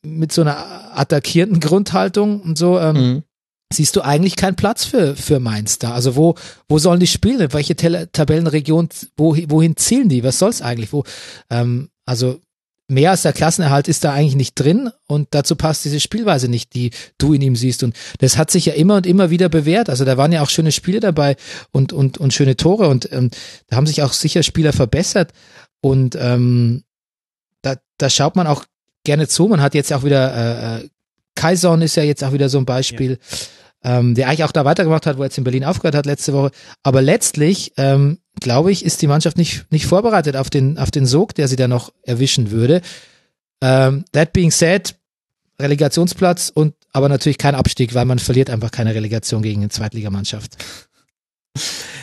mit 0.04 0.32
so 0.32 0.40
einer 0.40 0.98
attackierenden 0.98 1.60
Grundhaltung 1.60 2.40
und 2.40 2.58
so, 2.58 2.80
ähm, 2.80 2.96
mhm 2.96 3.22
siehst 3.72 3.96
du 3.96 4.02
eigentlich 4.02 4.36
keinen 4.36 4.56
Platz 4.56 4.84
für, 4.84 5.14
für 5.14 5.38
Mainz 5.38 5.78
da. 5.78 5.92
Also 5.92 6.16
wo, 6.16 6.34
wo 6.68 6.78
sollen 6.78 7.00
die 7.00 7.06
spielen? 7.06 7.52
Welche 7.52 7.76
Tabellenregion, 7.76 8.88
wo, 9.16 9.36
wohin 9.48 9.76
zielen 9.76 10.08
die? 10.08 10.24
Was 10.24 10.38
soll's 10.38 10.60
eigentlich? 10.60 10.92
Wo, 10.92 11.04
ähm, 11.50 11.88
also 12.04 12.40
mehr 12.88 13.12
als 13.12 13.22
der 13.22 13.32
Klassenerhalt 13.32 13.86
ist 13.86 14.02
da 14.02 14.12
eigentlich 14.12 14.34
nicht 14.34 14.56
drin 14.56 14.90
und 15.06 15.28
dazu 15.30 15.54
passt 15.54 15.84
diese 15.84 16.00
Spielweise 16.00 16.48
nicht, 16.48 16.74
die 16.74 16.90
du 17.18 17.32
in 17.32 17.42
ihm 17.42 17.54
siehst. 17.54 17.84
Und 17.84 17.94
das 18.18 18.36
hat 18.36 18.50
sich 18.50 18.66
ja 18.66 18.72
immer 18.72 18.96
und 18.96 19.06
immer 19.06 19.30
wieder 19.30 19.48
bewährt. 19.48 19.88
Also 19.88 20.04
da 20.04 20.16
waren 20.16 20.32
ja 20.32 20.42
auch 20.42 20.50
schöne 20.50 20.72
Spiele 20.72 20.98
dabei 20.98 21.36
und, 21.70 21.92
und, 21.92 22.18
und 22.18 22.34
schöne 22.34 22.56
Tore 22.56 22.88
und 22.88 23.10
ähm, 23.12 23.30
da 23.68 23.76
haben 23.76 23.86
sich 23.86 24.02
auch 24.02 24.12
sicher 24.12 24.42
Spieler 24.42 24.72
verbessert. 24.72 25.32
Und 25.80 26.16
ähm, 26.20 26.82
da, 27.62 27.76
da 27.98 28.10
schaut 28.10 28.34
man 28.34 28.48
auch 28.48 28.64
gerne 29.04 29.28
zu. 29.28 29.46
Man 29.46 29.62
hat 29.62 29.74
jetzt 29.74 29.92
auch 29.92 30.02
wieder 30.02 30.34
äh, 30.34 30.84
äh 30.84 30.88
Kaison 31.36 31.80
ist 31.80 31.94
ja 31.94 32.02
jetzt 32.02 32.22
auch 32.24 32.32
wieder 32.32 32.48
so 32.48 32.58
ein 32.58 32.66
Beispiel. 32.66 33.12
Ja 33.12 33.36
ähm, 33.82 34.14
der 34.14 34.28
eigentlich 34.28 34.44
auch 34.44 34.52
da 34.52 34.64
weitergemacht 34.64 35.06
hat, 35.06 35.16
wo 35.16 35.22
er 35.22 35.26
jetzt 35.26 35.38
in 35.38 35.44
Berlin 35.44 35.64
aufgehört 35.64 35.94
hat 35.94 36.06
letzte 36.06 36.32
Woche. 36.32 36.50
Aber 36.82 37.02
letztlich, 37.02 37.72
ähm, 37.76 38.18
glaube 38.40 38.72
ich, 38.72 38.84
ist 38.84 39.00
die 39.02 39.06
Mannschaft 39.06 39.36
nicht, 39.36 39.70
nicht 39.70 39.86
vorbereitet 39.86 40.36
auf 40.36 40.50
den, 40.50 40.78
auf 40.78 40.90
den 40.90 41.06
Sog, 41.06 41.34
der 41.34 41.48
sie 41.48 41.56
da 41.56 41.68
noch 41.68 41.92
erwischen 42.02 42.50
würde. 42.50 42.82
Ähm, 43.62 44.04
that 44.12 44.32
being 44.32 44.50
said, 44.50 44.96
Relegationsplatz 45.60 46.50
und 46.54 46.74
aber 46.92 47.08
natürlich 47.08 47.38
kein 47.38 47.54
Abstieg, 47.54 47.94
weil 47.94 48.04
man 48.04 48.18
verliert 48.18 48.50
einfach 48.50 48.70
keine 48.70 48.94
Relegation 48.94 49.42
gegen 49.42 49.60
eine 49.60 49.68
Zweitligamannschaft. 49.68 50.56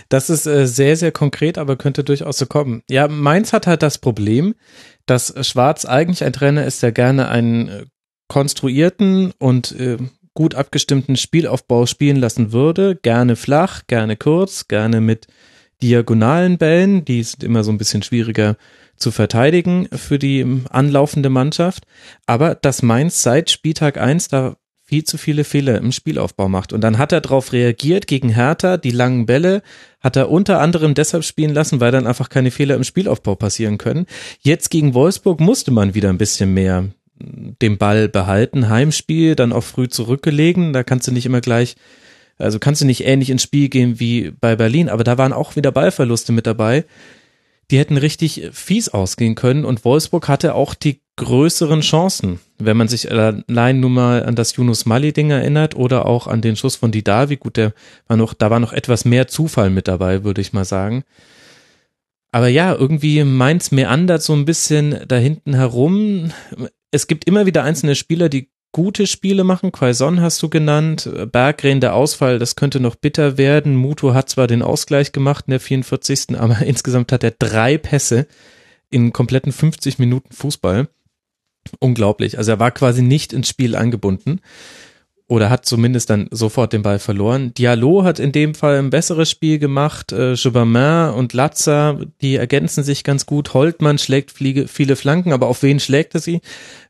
Das 0.10 0.30
ist 0.30 0.46
äh, 0.46 0.66
sehr, 0.68 0.96
sehr 0.96 1.12
konkret, 1.12 1.58
aber 1.58 1.76
könnte 1.76 2.04
durchaus 2.04 2.38
so 2.38 2.46
kommen. 2.46 2.84
Ja, 2.90 3.08
Mainz 3.08 3.52
hat 3.52 3.68
halt 3.68 3.84
das 3.84 3.98
Problem, 3.98 4.56
dass 5.06 5.34
Schwarz 5.46 5.86
eigentlich 5.86 6.24
ein 6.24 6.34
Trainer 6.34 6.66
ist, 6.66 6.82
der 6.84 6.94
gerne 6.94 7.28
einen 7.28 7.68
äh, 7.68 7.86
konstruierten 8.28 9.34
und 9.40 9.72
äh, 9.74 9.98
gut 10.38 10.54
abgestimmten 10.54 11.16
Spielaufbau 11.16 11.88
spielen 11.88 12.18
lassen 12.18 12.52
würde. 12.52 12.96
Gerne 12.96 13.36
flach, 13.36 13.88
gerne 13.88 14.16
kurz, 14.16 14.68
gerne 14.68 15.02
mit 15.02 15.26
diagonalen 15.82 16.60
Bällen. 16.60 17.04
Die 17.04 17.24
sind 17.24 17.44
immer 17.44 17.64
so 17.64 17.72
ein 17.72 17.80
bisschen 17.80 18.04
schwieriger 18.04 18.56
zu 18.98 19.10
verteidigen 19.10 19.88
für 19.92 20.20
die 20.20 20.46
anlaufende 20.70 21.32
Mannschaft. 21.32 21.88
Aber 22.28 22.54
dass 22.54 22.84
Mainz 22.84 23.24
seit 23.24 23.50
Spieltag 23.50 23.98
eins 23.98 24.28
da 24.28 24.58
viel 24.84 25.04
zu 25.06 25.18
viele 25.18 25.44
Fehler 25.44 25.80
im 25.80 25.92
Spielaufbau 25.92 26.50
macht. 26.50 26.72
Und 26.72 26.82
dann 26.82 27.00
hat 27.00 27.12
er 27.12 27.22
darauf 27.22 27.52
reagiert 27.52 28.06
gegen 28.06 28.30
Hertha, 28.30 28.78
die 28.78 28.92
langen 28.92 29.26
Bälle 29.26 29.64
hat 30.02 30.18
er 30.18 30.30
unter 30.30 30.62
anderem 30.62 30.94
deshalb 30.94 31.24
spielen 31.24 31.56
lassen, 31.56 31.80
weil 31.80 31.92
dann 31.92 32.06
einfach 32.06 32.30
keine 32.30 32.52
Fehler 32.52 32.76
im 32.76 32.84
Spielaufbau 32.84 33.34
passieren 33.34 33.80
können. 33.80 34.06
Jetzt 34.40 34.70
gegen 34.70 34.94
Wolfsburg 34.94 35.40
musste 35.40 35.72
man 35.72 35.96
wieder 35.96 36.10
ein 36.10 36.20
bisschen 36.20 36.54
mehr 36.54 36.90
den 37.20 37.78
Ball 37.78 38.10
behalten. 38.10 38.70
Heimspiel, 38.70 39.36
dann 39.36 39.54
auch 39.54 39.64
früh 39.64 39.88
zurückgelegen. 39.88 40.74
Da 40.74 40.84
kannst 40.84 41.08
du 41.08 41.12
nicht 41.12 41.26
immer 41.26 41.42
gleich 41.42 41.76
Also 42.38 42.60
kannst 42.60 42.82
du 42.82 42.86
nicht 42.86 43.06
ähnlich 43.06 43.30
ins 43.30 43.44
Spiel 43.44 43.70
gehen 43.70 44.00
wie 44.00 44.32
bei 44.32 44.56
Berlin, 44.56 44.90
aber 44.90 45.04
da 45.04 45.18
waren 45.18 45.34
auch 45.34 45.56
wieder 45.56 45.72
Ballverluste 45.72 46.32
mit 46.32 46.46
dabei. 46.46 46.86
Die 47.70 47.80
hätten 47.80 47.98
richtig 47.98 48.50
fies 48.54 48.90
ausgehen 48.90 49.36
können 49.36 49.66
und 49.66 49.84
Wolfsburg 49.84 50.28
hatte 50.30 50.56
auch 50.56 50.74
die 50.74 51.02
größeren 51.18 51.82
Chancen. 51.82 52.40
Wenn 52.60 52.78
man 52.78 52.88
sich 52.88 53.12
allein 53.12 53.80
nur 53.80 53.90
mal 53.90 54.24
an 54.24 54.36
das 54.36 54.56
Yunus 54.56 54.86
Mali-Ding 54.86 55.32
erinnert 55.32 55.76
oder 55.76 56.06
auch 56.06 56.28
an 56.28 56.42
den 56.42 56.56
Schuss 56.56 56.78
von 56.78 56.92
Didavi, 56.92 57.36
gut, 57.38 57.58
der 57.58 57.74
war 58.08 58.16
noch, 58.16 58.34
da 58.34 58.50
war 58.50 58.60
noch 58.60 58.72
etwas 58.72 59.04
mehr 59.04 59.28
Zufall 59.28 59.70
mit 59.70 59.88
dabei, 59.88 60.24
würde 60.24 60.40
ich 60.42 60.54
mal 60.54 60.64
sagen. 60.64 61.04
Aber 62.32 62.48
ja, 62.48 62.74
irgendwie 62.74 63.24
meint's 63.24 63.72
meandert 63.72 64.22
so 64.22 64.34
ein 64.34 64.46
bisschen 64.46 65.00
da 65.08 65.18
hinten 65.18 65.56
herum. 65.56 66.32
Es 66.92 67.08
gibt 67.08 67.26
immer 67.26 67.46
wieder 67.46 67.64
einzelne 67.64 67.96
Spieler, 67.96 68.30
die 68.30 68.50
gute 68.72 69.08
Spiele 69.08 69.44
machen. 69.44 69.72
Quaison 69.72 70.22
hast 70.22 70.42
du 70.42 70.50
genannt. 70.50 71.10
Berggren, 71.32 71.82
der 71.82 71.96
Ausfall, 71.96 72.40
das 72.40 72.56
könnte 72.56 72.80
noch 72.80 72.96
bitter 72.96 73.38
werden. 73.38 73.76
Muto 73.76 74.14
hat 74.14 74.30
zwar 74.30 74.48
den 74.48 74.62
Ausgleich 74.62 75.12
gemacht 75.12 75.46
in 75.48 75.52
der 75.52 75.60
44. 75.60 76.30
Aber 76.38 76.60
insgesamt 76.60 77.12
hat 77.12 77.24
er 77.24 77.32
drei 77.32 77.78
Pässe 77.78 78.28
in 78.90 79.12
kompletten 79.14 79.52
50 79.52 80.00
Minuten 80.00 80.32
Fußball. 80.34 80.88
Unglaublich. 81.80 82.38
Also 82.38 82.52
er 82.52 82.60
war 82.60 82.72
quasi 82.72 83.02
nicht 83.02 83.34
ins 83.34 83.50
Spiel 83.50 83.76
eingebunden 83.76 84.40
oder 85.28 85.50
hat 85.50 85.66
zumindest 85.66 86.10
dann 86.10 86.28
sofort 86.32 86.72
den 86.72 86.84
Ball 86.84 87.00
verloren. 87.00 87.54
Diallo 87.54 88.04
hat 88.04 88.18
in 88.18 88.32
dem 88.32 88.56
Fall 88.56 88.80
ein 88.80 88.90
besseres 88.90 89.30
Spiel 89.30 89.60
gemacht. 89.60 90.14
Äh, 90.14 90.36
und 90.38 91.34
Latza, 91.34 92.00
die 92.22 92.36
ergänzen 92.36 92.84
sich 92.84 93.04
ganz 93.04 93.26
gut. 93.26 93.54
Holtmann 93.54 93.98
schlägt 93.98 94.32
viele 94.32 94.96
Flanken, 94.96 95.34
aber 95.34 95.48
auf 95.48 95.64
wen 95.64 95.80
schlägt 95.80 96.16
er 96.16 96.22
sie? 96.22 96.40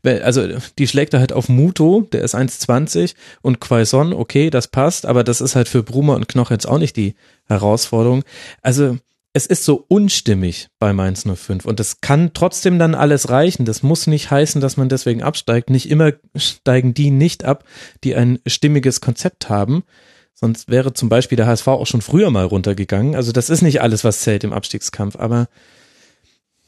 Also 0.03 0.47
die 0.77 0.87
schlägt 0.87 1.13
er 1.13 1.19
halt 1.19 1.33
auf 1.33 1.49
Muto, 1.49 2.07
der 2.11 2.21
ist 2.21 2.35
1,20 2.35 3.15
und 3.41 3.59
Quaison, 3.59 4.13
okay, 4.13 4.49
das 4.49 4.67
passt, 4.67 5.05
aber 5.05 5.23
das 5.23 5.41
ist 5.41 5.55
halt 5.55 5.67
für 5.67 5.81
Brumer 5.81 6.15
und 6.15 6.27
Knoch 6.27 6.51
jetzt 6.51 6.67
auch 6.67 6.77
nicht 6.77 6.95
die 6.95 7.15
Herausforderung. 7.47 8.23
Also 8.61 8.97
es 9.37 9.45
ist 9.45 9.65
so 9.65 9.85
unstimmig 9.87 10.69
bei 10.79 10.93
Mainz 10.93 11.23
05 11.31 11.65
und 11.65 11.79
es 11.79 12.01
kann 12.01 12.31
trotzdem 12.33 12.79
dann 12.79 12.95
alles 12.95 13.29
reichen. 13.29 13.65
Das 13.65 13.83
muss 13.83 14.07
nicht 14.07 14.31
heißen, 14.31 14.61
dass 14.61 14.77
man 14.77 14.89
deswegen 14.89 15.21
absteigt. 15.21 15.69
Nicht 15.69 15.91
immer 15.91 16.13
steigen 16.35 16.95
die 16.95 17.11
nicht 17.11 17.45
ab, 17.45 17.63
die 18.03 18.15
ein 18.15 18.39
stimmiges 18.47 18.99
Konzept 18.99 19.47
haben. 19.47 19.83
Sonst 20.33 20.69
wäre 20.69 20.93
zum 20.93 21.09
Beispiel 21.09 21.35
der 21.35 21.45
HSV 21.45 21.67
auch 21.67 21.85
schon 21.85 22.01
früher 22.01 22.31
mal 22.31 22.45
runtergegangen. 22.45 23.15
Also 23.15 23.31
das 23.31 23.51
ist 23.51 23.61
nicht 23.61 23.79
alles, 23.79 24.03
was 24.03 24.21
zählt 24.21 24.43
im 24.43 24.53
Abstiegskampf, 24.53 25.15
aber 25.15 25.47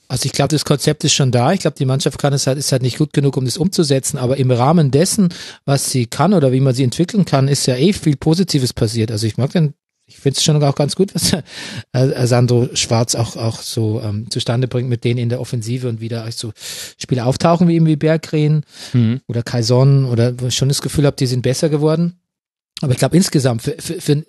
also 0.07 0.25
ich 0.27 0.31
glaube, 0.31 0.49
das 0.49 0.65
Konzept 0.65 1.03
ist 1.03 1.13
schon 1.13 1.31
da. 1.31 1.53
Ich 1.53 1.61
glaube, 1.61 1.77
die 1.77 1.85
Mannschaft 1.85 2.19
kann 2.19 2.33
es 2.33 2.45
halt, 2.45 2.59
ist 2.59 2.71
halt 2.71 2.83
nicht 2.83 2.99
gut 2.99 3.13
genug, 3.13 3.35
um 3.35 3.45
das 3.45 3.57
umzusetzen. 3.57 4.17
Aber 4.19 4.37
im 4.37 4.51
Rahmen 4.51 4.91
dessen, 4.91 5.29
was 5.65 5.89
sie 5.91 6.05
kann 6.05 6.35
oder 6.35 6.51
wie 6.51 6.59
man 6.59 6.75
sie 6.75 6.83
entwickeln 6.83 7.25
kann, 7.25 7.47
ist 7.47 7.65
ja 7.65 7.75
eh 7.75 7.93
viel 7.93 8.15
Positives 8.15 8.73
passiert. 8.73 9.11
Also 9.11 9.25
ich 9.25 9.37
mag 9.37 9.51
den 9.51 9.73
ich 10.09 10.17
finde 10.17 10.37
es 10.37 10.43
schon 10.43 10.61
auch 10.61 10.75
ganz 10.75 10.95
gut, 10.95 11.13
was 11.13 11.33
äh, 11.93 12.27
Sandro 12.27 12.69
Schwarz 12.73 13.15
auch, 13.15 13.35
auch 13.35 13.61
so 13.61 14.01
ähm, 14.03 14.29
zustande 14.29 14.67
bringt 14.67 14.89
mit 14.89 15.03
denen 15.03 15.19
in 15.19 15.29
der 15.29 15.39
Offensive 15.39 15.87
und 15.87 16.01
wieder 16.01 16.29
so 16.31 16.51
Spieler 16.97 17.27
auftauchen 17.27 17.67
wie 17.67 17.75
eben 17.75 17.85
wie 17.85 17.95
Berggren 17.95 18.65
mhm. 18.93 19.21
oder 19.27 19.43
Kaison 19.43 20.05
oder 20.05 20.39
wo 20.39 20.47
ich 20.47 20.55
schon 20.55 20.69
das 20.69 20.81
Gefühl 20.81 21.05
habe, 21.05 21.15
die 21.15 21.27
sind 21.27 21.43
besser 21.43 21.69
geworden. 21.69 22.19
Aber 22.81 22.91
ich 22.91 22.97
glaube 22.97 23.15
insgesamt 23.15 23.61
für, 23.61 23.75
für, 23.79 24.01
für, 24.01 24.25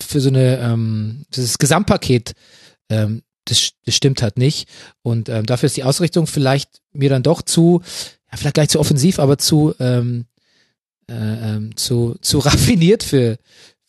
für 0.00 0.20
so 0.20 0.28
eine 0.28 0.58
ähm, 0.58 1.24
das 1.30 1.58
Gesamtpaket 1.58 2.34
ähm, 2.88 3.22
das, 3.44 3.70
das 3.84 3.94
stimmt 3.96 4.22
halt 4.22 4.38
nicht. 4.38 4.68
Und 5.02 5.28
ähm, 5.28 5.46
dafür 5.46 5.66
ist 5.66 5.76
die 5.76 5.84
Ausrichtung 5.84 6.26
vielleicht 6.26 6.80
mir 6.92 7.10
dann 7.10 7.22
doch 7.22 7.42
zu, 7.42 7.82
ja, 8.30 8.36
vielleicht 8.36 8.54
gar 8.54 8.62
nicht 8.62 8.70
zu 8.70 8.80
offensiv, 8.80 9.18
aber 9.18 9.38
zu, 9.38 9.74
ähm, 9.80 10.26
äh, 11.08 11.14
ähm, 11.14 11.76
zu, 11.76 12.16
zu 12.20 12.38
raffiniert 12.40 13.02
für, 13.02 13.38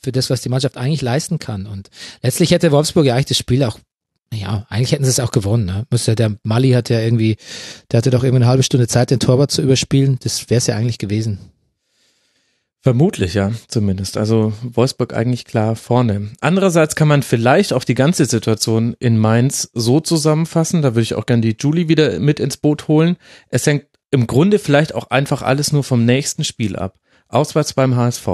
für 0.04 0.12
das, 0.12 0.30
was 0.30 0.42
die 0.42 0.50
Mannschaft 0.50 0.78
eigentlich 0.78 1.02
leisten 1.02 1.40
kann. 1.40 1.66
Und 1.66 1.90
letztlich 2.22 2.52
hätte 2.52 2.72
Wolfsburg 2.72 3.06
ja 3.06 3.14
eigentlich 3.14 3.28
das 3.28 3.38
Spiel 3.38 3.64
auch, 3.64 3.80
ja, 4.34 4.66
eigentlich 4.70 4.92
hätten 4.92 5.04
sie 5.04 5.10
es 5.10 5.20
auch 5.20 5.32
gewonnen. 5.32 5.66
Ne? 5.66 5.86
Müsste 5.90 6.16
der 6.16 6.36
Mali 6.44 6.72
hat 6.72 6.90
ja 6.90 7.00
irgendwie, 7.00 7.38
der 7.92 8.00
hatte 8.00 8.10
doch 8.10 8.24
irgendwie 8.24 8.44
eine 8.44 8.50
halbe 8.50 8.64
Stunde 8.64 8.88
Zeit, 8.88 9.12
den 9.12 9.20
Torwart 9.20 9.52
zu 9.52 9.62
überspielen. 9.62 10.18
Das 10.24 10.50
wäre 10.50 10.58
es 10.58 10.68
ja 10.68 10.76
eigentlich 10.76 10.98
gewesen. 10.98 11.40
Vermutlich, 12.84 13.34
ja, 13.34 13.54
zumindest. 13.70 14.18
Also 14.18 14.52
Wolfsburg 14.62 15.14
eigentlich 15.14 15.46
klar 15.46 15.78
vorne. 15.78 16.32
Andererseits 16.42 16.96
kann 16.96 17.08
man 17.08 17.24
vielleicht 17.24 17.72
auch 17.72 17.86
die 17.86 17.94
ganze 17.94 18.26
Situation 18.26 18.94
in 19.00 19.18
Mainz 19.18 19.70
so 19.74 20.02
zusammenfassen, 20.02 20.82
da 20.82 20.90
würde 20.90 21.04
ich 21.04 21.16
auch 21.16 21.26
gerne 21.26 21.42
die 21.42 21.56
Julie 21.58 21.88
wieder 21.88 22.20
mit 22.20 22.42
ins 22.42 22.58
Boot 22.58 22.90
holen. 22.90 23.16
Es 23.48 23.66
hängt 23.66 23.86
im 24.12 24.28
Grunde 24.28 24.60
vielleicht 24.60 24.94
auch 24.94 25.10
einfach 25.10 25.44
alles 25.44 25.72
nur 25.72 25.86
vom 25.86 26.04
nächsten 26.04 26.44
Spiel 26.44 26.76
ab. 26.76 27.00
Auswärts 27.30 27.74
beim 27.74 27.96
HSV. 27.96 28.28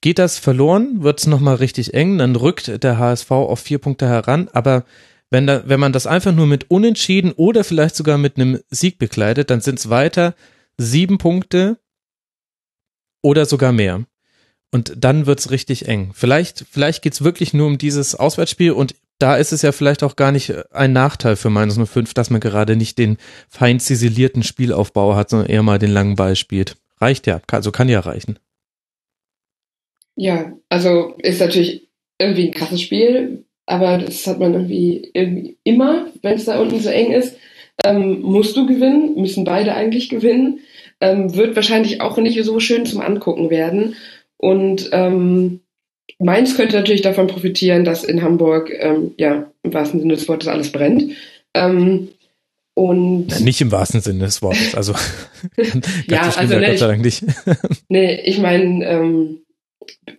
Geht 0.00 0.18
das 0.18 0.38
verloren, 0.38 1.02
wird 1.02 1.20
es 1.20 1.26
nochmal 1.26 1.56
richtig 1.56 1.94
eng, 1.94 2.18
dann 2.18 2.36
rückt 2.36 2.82
der 2.82 2.98
HSV 2.98 3.30
auf 3.30 3.60
vier 3.60 3.78
Punkte 3.78 4.08
heran, 4.08 4.48
aber 4.52 4.84
wenn, 5.30 5.46
da, 5.46 5.62
wenn 5.66 5.80
man 5.80 5.92
das 5.92 6.06
einfach 6.06 6.32
nur 6.32 6.46
mit 6.46 6.70
Unentschieden 6.70 7.32
oder 7.32 7.64
vielleicht 7.64 7.96
sogar 7.96 8.18
mit 8.18 8.36
einem 8.36 8.60
Sieg 8.70 8.98
bekleidet, 8.98 9.50
dann 9.50 9.60
sind 9.60 9.78
es 9.78 9.90
weiter 9.90 10.34
sieben 10.78 11.18
Punkte 11.18 11.78
oder 13.22 13.44
sogar 13.44 13.72
mehr. 13.72 14.04
Und 14.70 14.92
dann 14.96 15.26
wird's 15.26 15.50
richtig 15.50 15.88
eng. 15.88 16.12
Vielleicht, 16.14 16.64
vielleicht 16.70 17.02
geht's 17.02 17.24
wirklich 17.24 17.54
nur 17.54 17.66
um 17.66 17.78
dieses 17.78 18.14
Auswärtsspiel 18.14 18.72
und 18.72 18.94
da 19.18 19.36
ist 19.36 19.52
es 19.52 19.62
ja 19.62 19.72
vielleicht 19.72 20.02
auch 20.02 20.14
gar 20.14 20.30
nicht 20.30 20.54
ein 20.72 20.92
Nachteil 20.92 21.36
für 21.36 21.50
Mainz 21.50 21.76
05, 21.76 22.14
dass 22.14 22.30
man 22.30 22.40
gerade 22.40 22.76
nicht 22.76 22.98
den 22.98 23.16
fein 23.48 23.80
ziselierten 23.80 24.42
Spielaufbau 24.42 25.16
hat, 25.16 25.30
sondern 25.30 25.48
eher 25.48 25.62
mal 25.62 25.78
den 25.78 25.90
langen 25.90 26.14
Ball 26.14 26.36
spielt. 26.36 26.76
Reicht 27.00 27.26
ja, 27.26 27.40
also 27.50 27.72
kann 27.72 27.88
ja 27.88 28.00
reichen. 28.00 28.38
Ja, 30.20 30.52
also 30.68 31.14
ist 31.18 31.40
natürlich 31.40 31.88
irgendwie 32.18 32.48
ein 32.48 32.54
krasses 32.54 32.82
Spiel, 32.82 33.44
aber 33.66 33.98
das 33.98 34.26
hat 34.26 34.40
man 34.40 34.52
irgendwie, 34.52 35.10
irgendwie 35.14 35.58
immer, 35.62 36.06
wenn 36.22 36.34
es 36.34 36.44
da 36.44 36.60
unten 36.60 36.80
so 36.80 36.88
eng 36.88 37.12
ist. 37.12 37.36
Ähm, 37.84 38.20
musst 38.22 38.56
du 38.56 38.66
gewinnen, 38.66 39.14
müssen 39.14 39.44
beide 39.44 39.74
eigentlich 39.74 40.08
gewinnen. 40.08 40.58
Ähm, 41.00 41.36
wird 41.36 41.54
wahrscheinlich 41.54 42.00
auch 42.00 42.16
nicht 42.16 42.42
so 42.42 42.58
schön 42.58 42.84
zum 42.84 43.00
Angucken 43.00 43.48
werden. 43.48 43.94
Und 44.36 44.88
ähm, 44.90 45.60
Mainz 46.18 46.56
könnte 46.56 46.74
natürlich 46.74 47.02
davon 47.02 47.28
profitieren, 47.28 47.84
dass 47.84 48.02
in 48.02 48.20
Hamburg, 48.20 48.72
ähm, 48.76 49.12
ja, 49.18 49.52
im 49.62 49.72
wahrsten 49.72 50.00
Sinne 50.00 50.14
des 50.14 50.28
Wortes 50.28 50.48
alles 50.48 50.72
brennt. 50.72 51.12
Ähm, 51.54 52.08
und 52.74 53.40
nicht 53.40 53.60
im 53.60 53.70
wahrsten 53.70 54.00
Sinne 54.00 54.24
des 54.24 54.42
Wortes, 54.42 54.74
also 54.74 54.94
ja, 56.08 56.22
also 56.36 56.54
ne, 56.58 56.66
Gott 56.66 56.78
sei 56.78 56.86
Dank 56.88 57.04
nicht. 57.04 57.24
nee, 57.88 58.20
ich 58.24 58.38
meine, 58.38 58.84
ähm, 58.84 59.38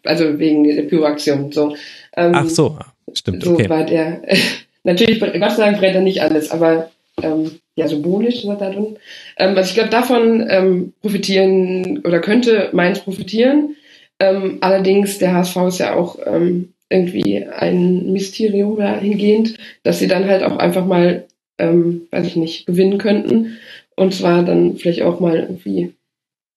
also 0.03 0.39
wegen 0.39 0.63
der 0.63 0.83
Pyroaktion. 0.83 1.51
So. 1.51 1.75
Ähm, 2.15 2.31
Ach 2.33 2.49
so, 2.49 2.77
stimmt. 3.13 3.43
So 3.43 3.53
okay. 3.53 3.69
war 3.69 3.85
der. 3.85 4.21
Natürlich, 4.83 5.19
Gott 5.19 5.51
sei 5.51 5.65
Dank 5.65 5.79
brennt 5.79 5.95
er 5.95 6.01
nicht 6.01 6.21
alles, 6.21 6.51
aber 6.51 6.89
ähm, 7.21 7.59
ja, 7.75 7.87
symbolisch 7.87 8.35
ist 8.35 8.45
er 8.45 8.55
da 8.55 8.69
drin. 8.69 8.97
Ähm, 9.37 9.55
also 9.57 9.69
ich 9.69 9.73
glaube, 9.73 9.89
davon 9.89 10.45
ähm, 10.49 10.93
profitieren 11.01 11.99
oder 11.99 12.19
könnte 12.19 12.69
Mainz 12.73 12.99
profitieren. 12.99 13.75
Ähm, 14.19 14.57
allerdings, 14.61 15.17
der 15.17 15.33
HSV 15.33 15.57
ist 15.67 15.79
ja 15.79 15.95
auch 15.95 16.17
ähm, 16.25 16.73
irgendwie 16.89 17.45
ein 17.45 18.11
Mysterium 18.11 18.77
dahingehend, 18.77 19.55
dass 19.83 19.99
sie 19.99 20.07
dann 20.07 20.27
halt 20.27 20.43
auch 20.43 20.57
einfach 20.57 20.85
mal, 20.85 21.25
ähm, 21.57 22.07
weiß 22.11 22.27
ich 22.27 22.35
nicht, 22.35 22.65
gewinnen 22.65 22.97
könnten. 22.97 23.59
Und 23.95 24.13
zwar 24.13 24.43
dann 24.43 24.77
vielleicht 24.77 25.01
auch 25.01 25.19
mal 25.19 25.37
irgendwie 25.37 25.93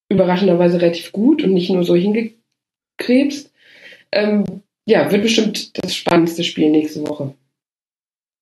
überraschenderweise 0.09 0.81
relativ 0.81 1.11
gut 1.11 1.43
und 1.43 1.53
nicht 1.53 1.69
nur 1.69 1.83
so 1.83 1.95
hingekriegt 1.95 2.42
krebst. 2.97 3.51
Ähm, 4.11 4.63
ja, 4.85 5.11
wird 5.11 5.23
bestimmt 5.23 5.77
das 5.83 5.95
spannendste 5.95 6.43
Spiel 6.43 6.69
nächste 6.69 7.07
Woche. 7.07 7.33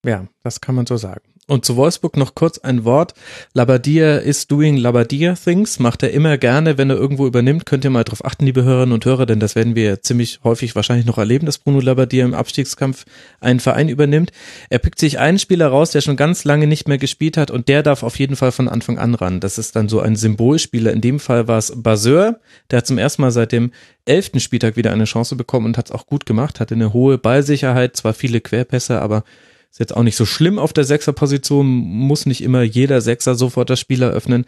Ja, 0.05 0.27
das 0.43 0.59
kann 0.59 0.75
man 0.75 0.85
so 0.85 0.97
sagen. 0.97 1.30
Und 1.51 1.65
zu 1.65 1.75
Wolfsburg 1.75 2.15
noch 2.15 2.33
kurz 2.33 2.59
ein 2.59 2.85
Wort. 2.85 3.13
Labadia 3.53 4.19
is 4.19 4.47
doing 4.47 4.77
Labadia 4.77 5.33
things. 5.33 5.79
Macht 5.79 6.01
er 6.01 6.11
immer 6.11 6.37
gerne, 6.37 6.77
wenn 6.77 6.89
er 6.89 6.95
irgendwo 6.95 7.27
übernimmt. 7.27 7.65
Könnt 7.65 7.83
ihr 7.83 7.89
mal 7.89 8.05
drauf 8.05 8.23
achten, 8.23 8.45
liebe 8.45 8.63
Hörerinnen 8.63 8.93
und 8.93 9.03
Hörer, 9.03 9.25
denn 9.25 9.41
das 9.41 9.53
werden 9.53 9.75
wir 9.75 10.01
ziemlich 10.01 10.39
häufig 10.45 10.77
wahrscheinlich 10.77 11.05
noch 11.05 11.17
erleben, 11.17 11.45
dass 11.45 11.57
Bruno 11.57 11.81
Labadia 11.81 12.23
im 12.23 12.33
Abstiegskampf 12.33 13.03
einen 13.41 13.59
Verein 13.59 13.89
übernimmt. 13.89 14.31
Er 14.69 14.79
pickt 14.79 14.97
sich 14.97 15.19
einen 15.19 15.39
Spieler 15.39 15.67
raus, 15.67 15.91
der 15.91 15.99
schon 15.99 16.15
ganz 16.15 16.45
lange 16.45 16.67
nicht 16.67 16.87
mehr 16.87 16.97
gespielt 16.97 17.35
hat 17.35 17.51
und 17.51 17.67
der 17.67 17.83
darf 17.83 18.03
auf 18.03 18.17
jeden 18.17 18.37
Fall 18.37 18.53
von 18.53 18.69
Anfang 18.69 18.97
an 18.97 19.13
ran. 19.13 19.41
Das 19.41 19.57
ist 19.57 19.75
dann 19.75 19.89
so 19.89 19.99
ein 19.99 20.15
Symbolspieler. 20.15 20.93
In 20.93 21.01
dem 21.01 21.19
Fall 21.19 21.49
war 21.49 21.57
es 21.57 21.73
Baseur. 21.75 22.39
Der 22.69 22.77
hat 22.77 22.87
zum 22.87 22.97
ersten 22.97 23.23
Mal 23.23 23.31
seit 23.31 23.51
dem 23.51 23.71
elften 24.05 24.39
Spieltag 24.39 24.77
wieder 24.77 24.93
eine 24.93 25.03
Chance 25.03 25.35
bekommen 25.35 25.65
und 25.65 25.77
hat 25.77 25.87
es 25.87 25.91
auch 25.91 26.05
gut 26.05 26.25
gemacht. 26.25 26.61
Hatte 26.61 26.75
eine 26.75 26.93
hohe 26.93 27.17
Ballsicherheit, 27.17 27.97
zwar 27.97 28.13
viele 28.13 28.39
Querpässe, 28.39 29.01
aber 29.01 29.25
ist 29.71 29.79
jetzt 29.79 29.95
auch 29.95 30.03
nicht 30.03 30.17
so 30.17 30.25
schlimm 30.25 30.59
auf 30.59 30.73
der 30.73 30.83
Sechserposition, 30.83 31.65
muss 31.65 32.25
nicht 32.25 32.43
immer 32.43 32.61
jeder 32.61 32.99
Sechser 32.99 33.35
sofort 33.35 33.69
das 33.69 33.79
Spiel 33.79 34.01
eröffnen. 34.01 34.45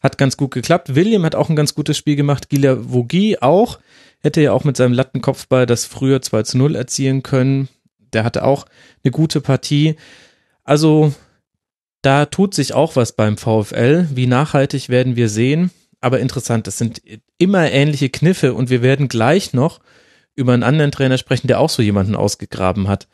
Hat 0.00 0.18
ganz 0.18 0.36
gut 0.36 0.50
geklappt. 0.50 0.96
William 0.96 1.24
hat 1.24 1.36
auch 1.36 1.48
ein 1.48 1.56
ganz 1.56 1.74
gutes 1.74 1.96
Spiel 1.96 2.16
gemacht. 2.16 2.50
Gila 2.50 2.92
Vogie 2.92 3.38
auch. 3.38 3.78
Hätte 4.20 4.42
ja 4.42 4.52
auch 4.52 4.64
mit 4.64 4.76
seinem 4.76 4.92
Lattenkopfball 4.92 5.66
das 5.66 5.86
früher 5.86 6.20
2 6.20 6.42
zu 6.42 6.58
0 6.58 6.74
erzielen 6.74 7.22
können. 7.22 7.68
Der 8.12 8.24
hatte 8.24 8.44
auch 8.44 8.66
eine 9.02 9.12
gute 9.12 9.40
Partie. 9.40 9.94
Also, 10.64 11.14
da 12.02 12.26
tut 12.26 12.52
sich 12.52 12.74
auch 12.74 12.96
was 12.96 13.12
beim 13.12 13.36
VfL. 13.36 14.08
Wie 14.12 14.26
nachhaltig 14.26 14.88
werden 14.88 15.14
wir 15.14 15.28
sehen. 15.28 15.70
Aber 16.00 16.20
interessant, 16.20 16.66
das 16.66 16.76
sind 16.76 17.00
immer 17.38 17.70
ähnliche 17.70 18.10
Kniffe 18.10 18.54
und 18.54 18.70
wir 18.70 18.82
werden 18.82 19.08
gleich 19.08 19.54
noch 19.54 19.80
über 20.34 20.52
einen 20.52 20.64
anderen 20.64 20.90
Trainer 20.90 21.16
sprechen, 21.16 21.46
der 21.46 21.60
auch 21.60 21.70
so 21.70 21.80
jemanden 21.80 22.14
ausgegraben 22.14 22.88
hat, 22.88 23.08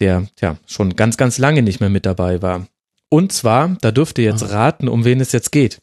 der 0.00 0.26
ja 0.40 0.56
schon 0.66 0.96
ganz, 0.96 1.16
ganz 1.16 1.38
lange 1.38 1.62
nicht 1.62 1.80
mehr 1.80 1.90
mit 1.90 2.06
dabei 2.06 2.42
war. 2.42 2.66
Und 3.10 3.32
zwar, 3.32 3.76
da 3.80 3.90
dürft 3.90 4.18
ihr 4.18 4.24
jetzt 4.24 4.42
ah. 4.42 4.46
raten, 4.46 4.88
um 4.88 5.04
wen 5.04 5.20
es 5.20 5.32
jetzt 5.32 5.52
geht. 5.52 5.80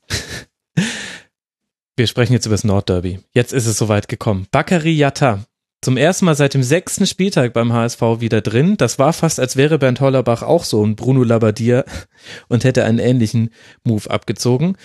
Wir 1.97 2.07
sprechen 2.07 2.33
jetzt 2.33 2.45
über 2.45 2.55
das 2.55 2.65
Nordderby. 2.65 3.19
Jetzt 3.33 3.53
ist 3.53 3.67
es 3.67 3.77
soweit 3.77 4.09
gekommen. 4.09 4.47
Bakary 4.51 4.91
Yatta. 4.91 5.45
Zum 5.81 5.97
ersten 5.97 6.25
Mal 6.25 6.35
seit 6.35 6.53
dem 6.53 6.63
sechsten 6.63 7.05
Spieltag 7.05 7.53
beim 7.53 7.71
HSV 7.71 8.01
wieder 8.19 8.41
drin. 8.41 8.75
Das 8.75 8.99
war 8.99 9.13
fast, 9.13 9.39
als 9.39 9.55
wäre 9.55 9.77
Bernd 9.77 10.01
Hollerbach 10.01 10.41
auch 10.41 10.63
so 10.63 10.83
ein 10.85 10.95
Bruno 10.95 11.23
Labbadia 11.23 11.85
und 12.49 12.63
hätte 12.63 12.83
einen 12.83 12.99
ähnlichen 12.99 13.51
Move 13.83 14.09
abgezogen. 14.09 14.77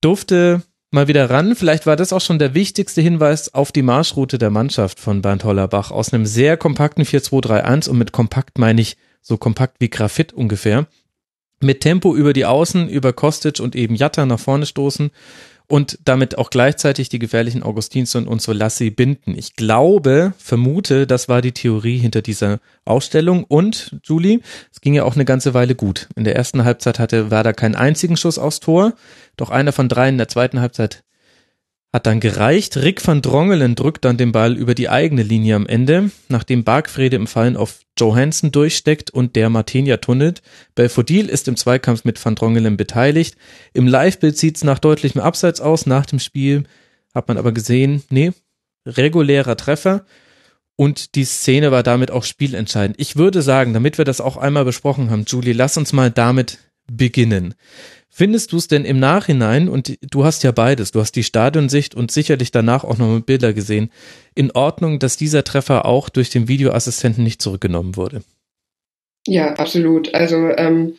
Durfte 0.00 0.62
mal 0.94 1.08
wieder 1.08 1.28
ran. 1.28 1.54
Vielleicht 1.54 1.86
war 1.86 1.96
das 1.96 2.12
auch 2.12 2.20
schon 2.20 2.38
der 2.38 2.54
wichtigste 2.54 3.02
Hinweis 3.02 3.52
auf 3.52 3.72
die 3.72 3.82
Marschroute 3.82 4.38
der 4.38 4.50
Mannschaft 4.50 5.00
von 5.00 5.20
Bernd 5.20 5.44
Hollerbach. 5.44 5.90
Aus 5.90 6.12
einem 6.12 6.24
sehr 6.24 6.56
kompakten 6.56 7.04
4-2-3-1 7.04 7.90
und 7.90 7.98
mit 7.98 8.12
kompakt 8.12 8.58
meine 8.58 8.80
ich 8.80 8.96
so 9.20 9.36
kompakt 9.36 9.76
wie 9.80 9.90
Grafit 9.90 10.32
ungefähr. 10.32 10.86
Mit 11.60 11.80
Tempo 11.80 12.14
über 12.14 12.32
die 12.32 12.46
Außen, 12.46 12.88
über 12.88 13.12
Kostic 13.12 13.60
und 13.60 13.76
eben 13.76 13.94
Jatta 13.94 14.24
nach 14.24 14.40
vorne 14.40 14.66
stoßen 14.66 15.10
und 15.66 15.98
damit 16.04 16.36
auch 16.36 16.50
gleichzeitig 16.50 17.08
die 17.08 17.18
gefährlichen 17.18 17.62
Augustinsson 17.62 18.26
und 18.26 18.42
Solassi 18.42 18.90
binden. 18.90 19.36
Ich 19.36 19.56
glaube, 19.56 20.34
vermute, 20.38 21.06
das 21.06 21.28
war 21.28 21.40
die 21.40 21.52
Theorie 21.52 21.98
hinter 21.98 22.22
dieser 22.22 22.60
Ausstellung. 22.84 23.44
Und, 23.44 23.96
Julie, 24.02 24.40
es 24.72 24.80
ging 24.80 24.94
ja 24.94 25.04
auch 25.04 25.14
eine 25.14 25.24
ganze 25.24 25.54
Weile 25.54 25.74
gut. 25.74 26.08
In 26.16 26.24
der 26.24 26.36
ersten 26.36 26.64
Halbzeit 26.64 26.98
hatte 26.98 27.30
Werder 27.30 27.54
keinen 27.54 27.76
einzigen 27.76 28.16
Schuss 28.16 28.38
aufs 28.38 28.60
Tor, 28.60 28.92
doch 29.36 29.50
einer 29.50 29.72
von 29.72 29.88
drei 29.88 30.08
in 30.08 30.18
der 30.18 30.28
zweiten 30.28 30.60
Halbzeit 30.60 31.03
hat 31.94 32.06
dann 32.06 32.18
gereicht. 32.18 32.76
Rick 32.76 33.06
van 33.06 33.22
Drongelen 33.22 33.76
drückt 33.76 34.04
dann 34.04 34.16
den 34.16 34.32
Ball 34.32 34.56
über 34.56 34.74
die 34.74 34.88
eigene 34.88 35.22
Linie 35.22 35.54
am 35.54 35.64
Ende, 35.64 36.10
nachdem 36.28 36.64
Bargfrede 36.64 37.14
im 37.14 37.28
Fallen 37.28 37.56
auf 37.56 37.82
Johansen 37.96 38.50
durchsteckt 38.50 39.12
und 39.12 39.36
der 39.36 39.48
Martinia 39.48 39.98
tunnelt. 39.98 40.42
Belfodil 40.74 41.28
ist 41.28 41.46
im 41.46 41.56
Zweikampf 41.56 42.02
mit 42.02 42.22
van 42.22 42.34
Drongelen 42.34 42.76
beteiligt. 42.76 43.36
Im 43.74 43.86
Live-Bild 43.86 44.36
sieht's 44.36 44.64
nach 44.64 44.80
deutlichem 44.80 45.20
Abseits 45.20 45.60
aus. 45.60 45.86
Nach 45.86 46.04
dem 46.04 46.18
Spiel 46.18 46.64
hat 47.14 47.28
man 47.28 47.38
aber 47.38 47.52
gesehen, 47.52 48.02
nee, 48.10 48.32
regulärer 48.84 49.56
Treffer. 49.56 50.04
Und 50.74 51.14
die 51.14 51.24
Szene 51.24 51.70
war 51.70 51.84
damit 51.84 52.10
auch 52.10 52.24
spielentscheidend. 52.24 52.98
Ich 52.98 53.14
würde 53.14 53.40
sagen, 53.40 53.72
damit 53.72 53.98
wir 53.98 54.04
das 54.04 54.20
auch 54.20 54.36
einmal 54.36 54.64
besprochen 54.64 55.10
haben, 55.10 55.26
Julie, 55.28 55.52
lass 55.52 55.76
uns 55.76 55.92
mal 55.92 56.10
damit 56.10 56.58
beginnen. 56.90 57.54
Findest 58.16 58.52
du 58.52 58.58
es 58.58 58.68
denn 58.68 58.84
im 58.84 59.00
Nachhinein, 59.00 59.68
und 59.68 59.98
du 60.08 60.24
hast 60.24 60.44
ja 60.44 60.52
beides, 60.52 60.92
du 60.92 61.00
hast 61.00 61.16
die 61.16 61.24
Stadionsicht 61.24 61.96
und 61.96 62.12
sicherlich 62.12 62.52
danach 62.52 62.84
auch 62.84 62.96
noch 62.96 63.12
mit 63.12 63.26
Bilder 63.26 63.52
gesehen, 63.52 63.90
in 64.36 64.52
Ordnung, 64.52 65.00
dass 65.00 65.16
dieser 65.16 65.42
Treffer 65.42 65.84
auch 65.84 66.08
durch 66.08 66.30
den 66.30 66.46
Videoassistenten 66.46 67.24
nicht 67.24 67.42
zurückgenommen 67.42 67.96
wurde? 67.96 68.22
Ja, 69.26 69.54
absolut. 69.54 70.14
Also 70.14 70.36
ähm, 70.56 70.94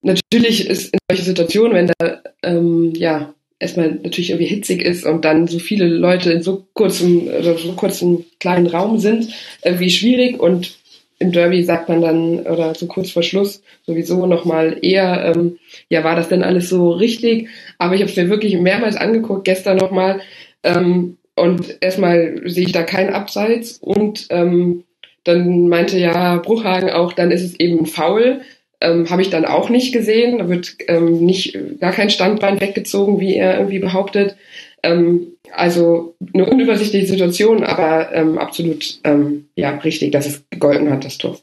natürlich 0.00 0.66
ist 0.66 0.92
in 0.92 0.98
solchen 1.08 1.26
Situationen, 1.26 1.74
wenn 1.74 1.92
da 1.96 2.22
ähm, 2.42 2.92
ja 2.96 3.32
erstmal 3.60 3.92
natürlich 4.02 4.30
irgendwie 4.30 4.52
hitzig 4.52 4.82
ist 4.82 5.06
und 5.06 5.24
dann 5.24 5.46
so 5.46 5.60
viele 5.60 5.86
Leute 5.86 6.32
in 6.32 6.42
so 6.42 6.66
kurzem, 6.72 7.28
oder 7.28 7.56
so 7.56 7.72
kurzem 7.74 8.24
kleinen 8.40 8.66
Raum 8.66 8.98
sind, 8.98 9.32
irgendwie 9.62 9.90
schwierig 9.90 10.40
und 10.40 10.76
im 11.22 11.32
Derby 11.32 11.62
sagt 11.62 11.88
man 11.88 12.02
dann, 12.02 12.40
oder 12.40 12.74
so 12.74 12.86
kurz 12.86 13.10
vor 13.10 13.22
Schluss, 13.22 13.62
sowieso 13.86 14.26
nochmal 14.26 14.78
eher, 14.82 15.32
ähm, 15.34 15.58
ja, 15.88 16.04
war 16.04 16.16
das 16.16 16.28
denn 16.28 16.42
alles 16.42 16.68
so 16.68 16.90
richtig? 16.90 17.48
Aber 17.78 17.94
ich 17.94 18.02
habe 18.02 18.10
es 18.10 18.16
mir 18.16 18.28
wirklich 18.28 18.58
mehrmals 18.58 18.96
angeguckt, 18.96 19.44
gestern 19.44 19.78
nochmal. 19.78 20.20
Ähm, 20.62 21.16
und 21.34 21.78
erstmal 21.80 22.40
sehe 22.44 22.66
ich 22.66 22.72
da 22.72 22.82
kein 22.82 23.14
Abseits. 23.14 23.78
Und 23.80 24.26
ähm, 24.30 24.84
dann 25.24 25.68
meinte 25.68 25.98
ja 25.98 26.36
Bruchhagen 26.36 26.90
auch, 26.90 27.12
dann 27.12 27.30
ist 27.30 27.42
es 27.42 27.58
eben 27.58 27.86
faul. 27.86 28.42
Ähm, 28.80 29.08
habe 29.08 29.22
ich 29.22 29.30
dann 29.30 29.44
auch 29.44 29.70
nicht 29.70 29.92
gesehen. 29.92 30.38
Da 30.38 30.48
wird 30.48 30.76
ähm, 30.88 31.24
nicht 31.24 31.56
gar 31.80 31.92
kein 31.92 32.10
Standbein 32.10 32.60
weggezogen, 32.60 33.20
wie 33.20 33.36
er 33.36 33.58
irgendwie 33.58 33.78
behauptet. 33.78 34.36
Ähm, 34.82 35.36
also 35.52 36.16
eine 36.34 36.46
unübersichtliche 36.46 37.06
Situation, 37.06 37.62
aber 37.62 38.12
ähm, 38.12 38.38
absolut 38.38 39.00
ähm, 39.04 39.48
ja 39.54 39.70
richtig, 39.70 40.12
dass 40.12 40.26
es 40.26 40.44
gegolten 40.50 40.90
hat, 40.90 41.04
das 41.04 41.18
Tor. 41.18 41.38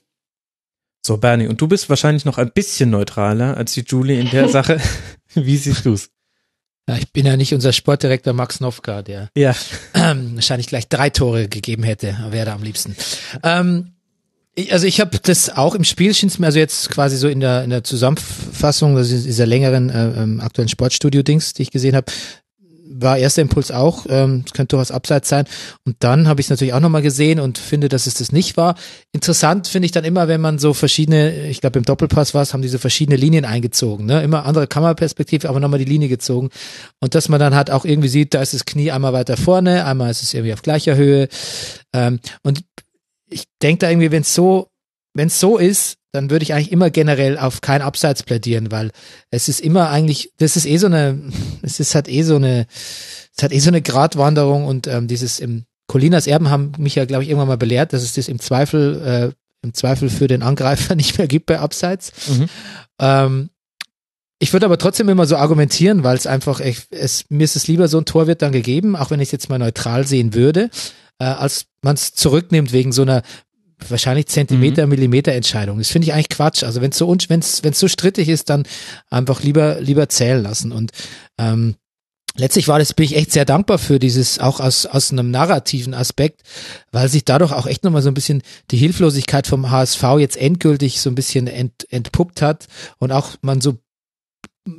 So, 1.06 1.18
Bernie, 1.18 1.48
und 1.48 1.62
du 1.62 1.68
bist 1.68 1.90
wahrscheinlich 1.90 2.26
noch 2.26 2.38
ein 2.38 2.52
bisschen 2.52 2.90
neutraler 2.90 3.56
als 3.56 3.74
die 3.74 3.84
Julie 3.88 4.20
in 4.20 4.30
der 4.30 4.50
Sache. 4.50 4.80
Wie 5.34 5.58
siehst 5.58 5.86
du's? 5.86 6.10
Ja, 6.90 6.98
ich 6.98 7.12
bin 7.14 7.26
ja 7.26 7.38
nicht 7.38 7.54
unser 7.54 7.72
Sportdirektor 7.72 8.34
Max 8.34 8.60
Nowka, 8.60 9.04
der 9.04 9.30
ja. 9.38 9.56
ähm, 9.94 10.32
wahrscheinlich 10.36 10.68
gleich 10.68 10.88
drei 10.88 11.12
Tore 11.12 11.48
gegeben 11.48 11.84
hätte, 11.84 12.18
wäre 12.32 12.52
am 12.52 12.64
liebsten. 12.64 12.96
Ähm, 13.44 13.94
also 14.72 14.88
ich 14.88 15.00
habe 15.00 15.18
das 15.20 15.56
auch 15.56 15.76
im 15.76 15.84
Spiel, 15.84 16.14
schien 16.14 16.32
mir 16.40 16.48
also 16.48 16.60
jetzt 16.60 16.90
quasi 16.90 17.16
so 17.16 17.28
in 17.28 17.40
der 17.40 17.64
in 17.64 17.70
der 17.70 17.84
Zusammenfassung, 17.84 18.98
also 18.98 19.16
dieser 19.16 19.46
längeren 19.46 19.90
äh, 19.90 20.24
ähm, 20.24 20.42
aktuellen 20.42 20.68
Sportstudio-Dings, 20.68 21.54
die 21.54 21.62
ich 21.62 21.72
gesehen 21.72 21.96
habe, 21.96 22.12
war 23.02 23.18
erster 23.18 23.42
Impuls 23.42 23.72
auch, 23.72 24.06
ähm, 24.10 24.44
es 24.46 24.54
könnte 24.54 24.76
durchaus 24.76 24.92
abseits 24.92 25.30
sein. 25.30 25.46
Und 25.86 25.98
dann 26.00 26.28
habe 26.28 26.42
ich 26.42 26.48
es 26.48 26.50
natürlich 26.50 26.74
auch 26.74 26.80
nochmal 26.80 27.02
gesehen 27.02 27.40
und 27.40 27.58
finde, 27.58 27.90
dass 27.90 28.08
es 28.08 28.16
das 28.16 28.32
nicht 28.32 28.58
war. 28.58 28.76
Interessant 29.12 29.68
finde 29.68 29.86
ich 29.86 29.92
dann 29.92 30.04
immer, 30.04 30.28
wenn 30.28 30.42
man 30.42 30.60
so 30.60 30.74
verschiedene, 30.74 31.48
ich 31.48 31.62
glaube 31.62 31.80
im 31.80 31.86
Doppelpass 31.86 32.34
war 32.34 32.42
es, 32.42 32.54
haben 32.54 32.62
diese 32.62 32.80
verschiedene 32.80 33.18
Linien 33.18 33.46
eingezogen. 33.46 34.06
Ne? 34.06 34.24
Immer 34.24 34.46
andere 34.46 34.68
Kameraperspektive, 34.68 35.48
aber 35.50 35.60
nochmal 35.60 35.80
die 35.80 35.86
Linie 35.86 36.10
gezogen. 36.10 36.50
Und 37.00 37.16
dass 37.16 37.30
man 37.30 37.40
dann 37.40 37.56
halt 37.56 37.72
auch 37.72 37.86
irgendwie 37.86 38.10
sieht, 38.10 38.34
da 38.34 38.42
ist 38.42 38.54
das 38.54 38.66
Knie 38.66 38.92
einmal 38.92 39.14
weiter 39.14 39.38
vorne, 39.38 39.86
einmal 39.86 40.12
ist 40.12 40.24
es 40.24 40.34
irgendwie 40.34 40.54
auf 40.54 40.62
gleicher 40.62 40.96
Höhe. 40.96 41.30
Ähm, 41.94 42.20
und 42.44 42.64
ich 43.30 43.44
denke 43.62 43.80
da 43.80 43.90
irgendwie, 43.90 44.12
wenn 44.12 44.22
es 44.22 44.34
so, 44.34 44.68
wenn 45.14 45.28
es 45.28 45.40
so 45.40 45.58
ist, 45.58 45.99
dann 46.12 46.30
würde 46.30 46.44
ich 46.44 46.54
eigentlich 46.54 46.72
immer 46.72 46.90
generell 46.90 47.38
auf 47.38 47.62
kein 47.62 47.82
Abseits 47.82 48.24
plädieren, 48.24 48.72
weil 48.72 48.92
es 49.32 49.48
ist 49.48 49.60
immer 49.60 49.90
eigentlich, 49.90 50.32
das 50.38 50.56
ist 50.56 50.66
eh 50.66 50.78
so 50.78 50.88
eine, 50.88 51.20
es 51.62 51.80
ist 51.80 51.96
halt 51.96 52.08
eh 52.08 52.24
so 52.24 52.36
eine, 52.36 52.68
es 53.36 53.44
hat 53.44 53.52
eh 53.52 53.60
so 53.60 53.70
eine 53.70 53.82
Gratwanderung 53.82 54.66
und 54.66 54.88
ähm, 54.88 55.08
dieses 55.08 55.40
im 55.40 55.66
Colinas 55.88 56.28
Erben 56.28 56.50
haben 56.50 56.72
mich 56.78 56.96
ja, 56.96 57.06
glaube 57.06 57.24
ich, 57.24 57.30
irgendwann 57.30 57.48
mal 57.48 57.58
belehrt, 57.58 57.94
dass 57.94 58.04
es 58.04 58.14
das 58.14 58.28
im 58.28 58.40
Zweifel, 58.40 59.34
äh, 59.34 59.66
im 59.66 59.74
Zweifel 59.74 60.10
für 60.10 60.28
den 60.28 60.44
Angreifer 60.44 60.96
nicht 60.96 61.18
mehr 61.18 61.28
gibt 61.28 61.48
bei 61.48 61.60
Abseits. 61.60 62.12
Mhm. 62.28 62.46
Ähm, 63.00 63.50
ich 64.40 64.54
würde 64.54 64.66
aber 64.66 64.78
trotzdem 64.78 65.10
immer 65.10 65.26
so 65.26 65.36
argumentieren, 65.36 66.04
weil 66.04 66.16
es 66.16 66.26
einfach, 66.26 66.62
ich, 66.62 66.88
es, 66.92 67.26
mir 67.30 67.44
ist 67.44 67.58
es 67.58 67.68
lieber, 67.68 67.88
so 67.90 67.98
ein 67.98 68.06
Tor 68.06 68.26
wird 68.26 68.42
dann 68.42 68.54
gegeben, 68.54 68.96
auch 68.96 69.12
wenn 69.12 69.20
ich 69.20 69.28
es 69.28 69.34
jetzt 69.34 69.50
mal 69.50 69.60
neutral 69.60 70.08
sehen 70.08 70.34
würde, 70.34 70.70
äh, 71.20 71.26
als 71.26 71.66
man 71.82 71.96
es 71.96 72.14
zurücknimmt 72.14 72.72
wegen 72.72 72.92
so 72.94 73.02
einer 73.02 73.22
wahrscheinlich 73.88 74.28
Zentimeter, 74.28 74.86
mhm. 74.86 74.90
Millimeter 74.90 75.32
Entscheidung. 75.32 75.78
Das 75.78 75.90
finde 75.90 76.08
ich 76.08 76.14
eigentlich 76.14 76.30
Quatsch. 76.30 76.64
Also 76.64 76.82
wenn 76.82 76.92
es 76.92 76.98
so 76.98 77.16
wenn 77.28 77.40
es 77.40 77.64
wenn 77.64 77.72
es 77.72 77.80
so 77.80 77.88
strittig 77.88 78.30
ist, 78.30 78.50
dann 78.50 78.64
einfach 79.10 79.42
lieber 79.42 79.80
lieber 79.80 80.10
zählen 80.10 80.44
lassen. 80.44 80.72
Und 80.72 80.92
ähm, 81.38 81.76
letztlich 82.36 82.68
war 82.68 82.80
das 82.80 82.94
bin 82.94 83.06
ich 83.06 83.16
echt 83.16 83.32
sehr 83.32 83.46
dankbar 83.46 83.78
für 83.78 84.00
dieses 84.00 84.40
auch 84.40 84.60
aus 84.60 84.86
aus 84.86 85.12
einem 85.12 85.32
narrativen 85.32 85.94
Aspekt, 85.94 86.42
weil 86.92 87.08
sich 87.08 87.26
dadurch 87.26 87.52
auch 87.52 87.68
echt 87.68 87.84
nochmal 87.84 88.02
so 88.02 88.10
ein 88.10 88.16
bisschen 88.16 88.42
die 88.72 88.78
Hilflosigkeit 88.78 89.48
vom 89.48 89.72
HSV 89.72 90.04
jetzt 90.20 90.38
endgültig 90.38 91.00
so 91.00 91.10
ein 91.10 91.16
bisschen 91.16 91.48
ent, 91.48 91.88
entpuppt 91.92 92.42
hat 92.42 92.68
und 92.98 93.12
auch 93.12 93.36
man 93.42 93.62
so 93.62 93.78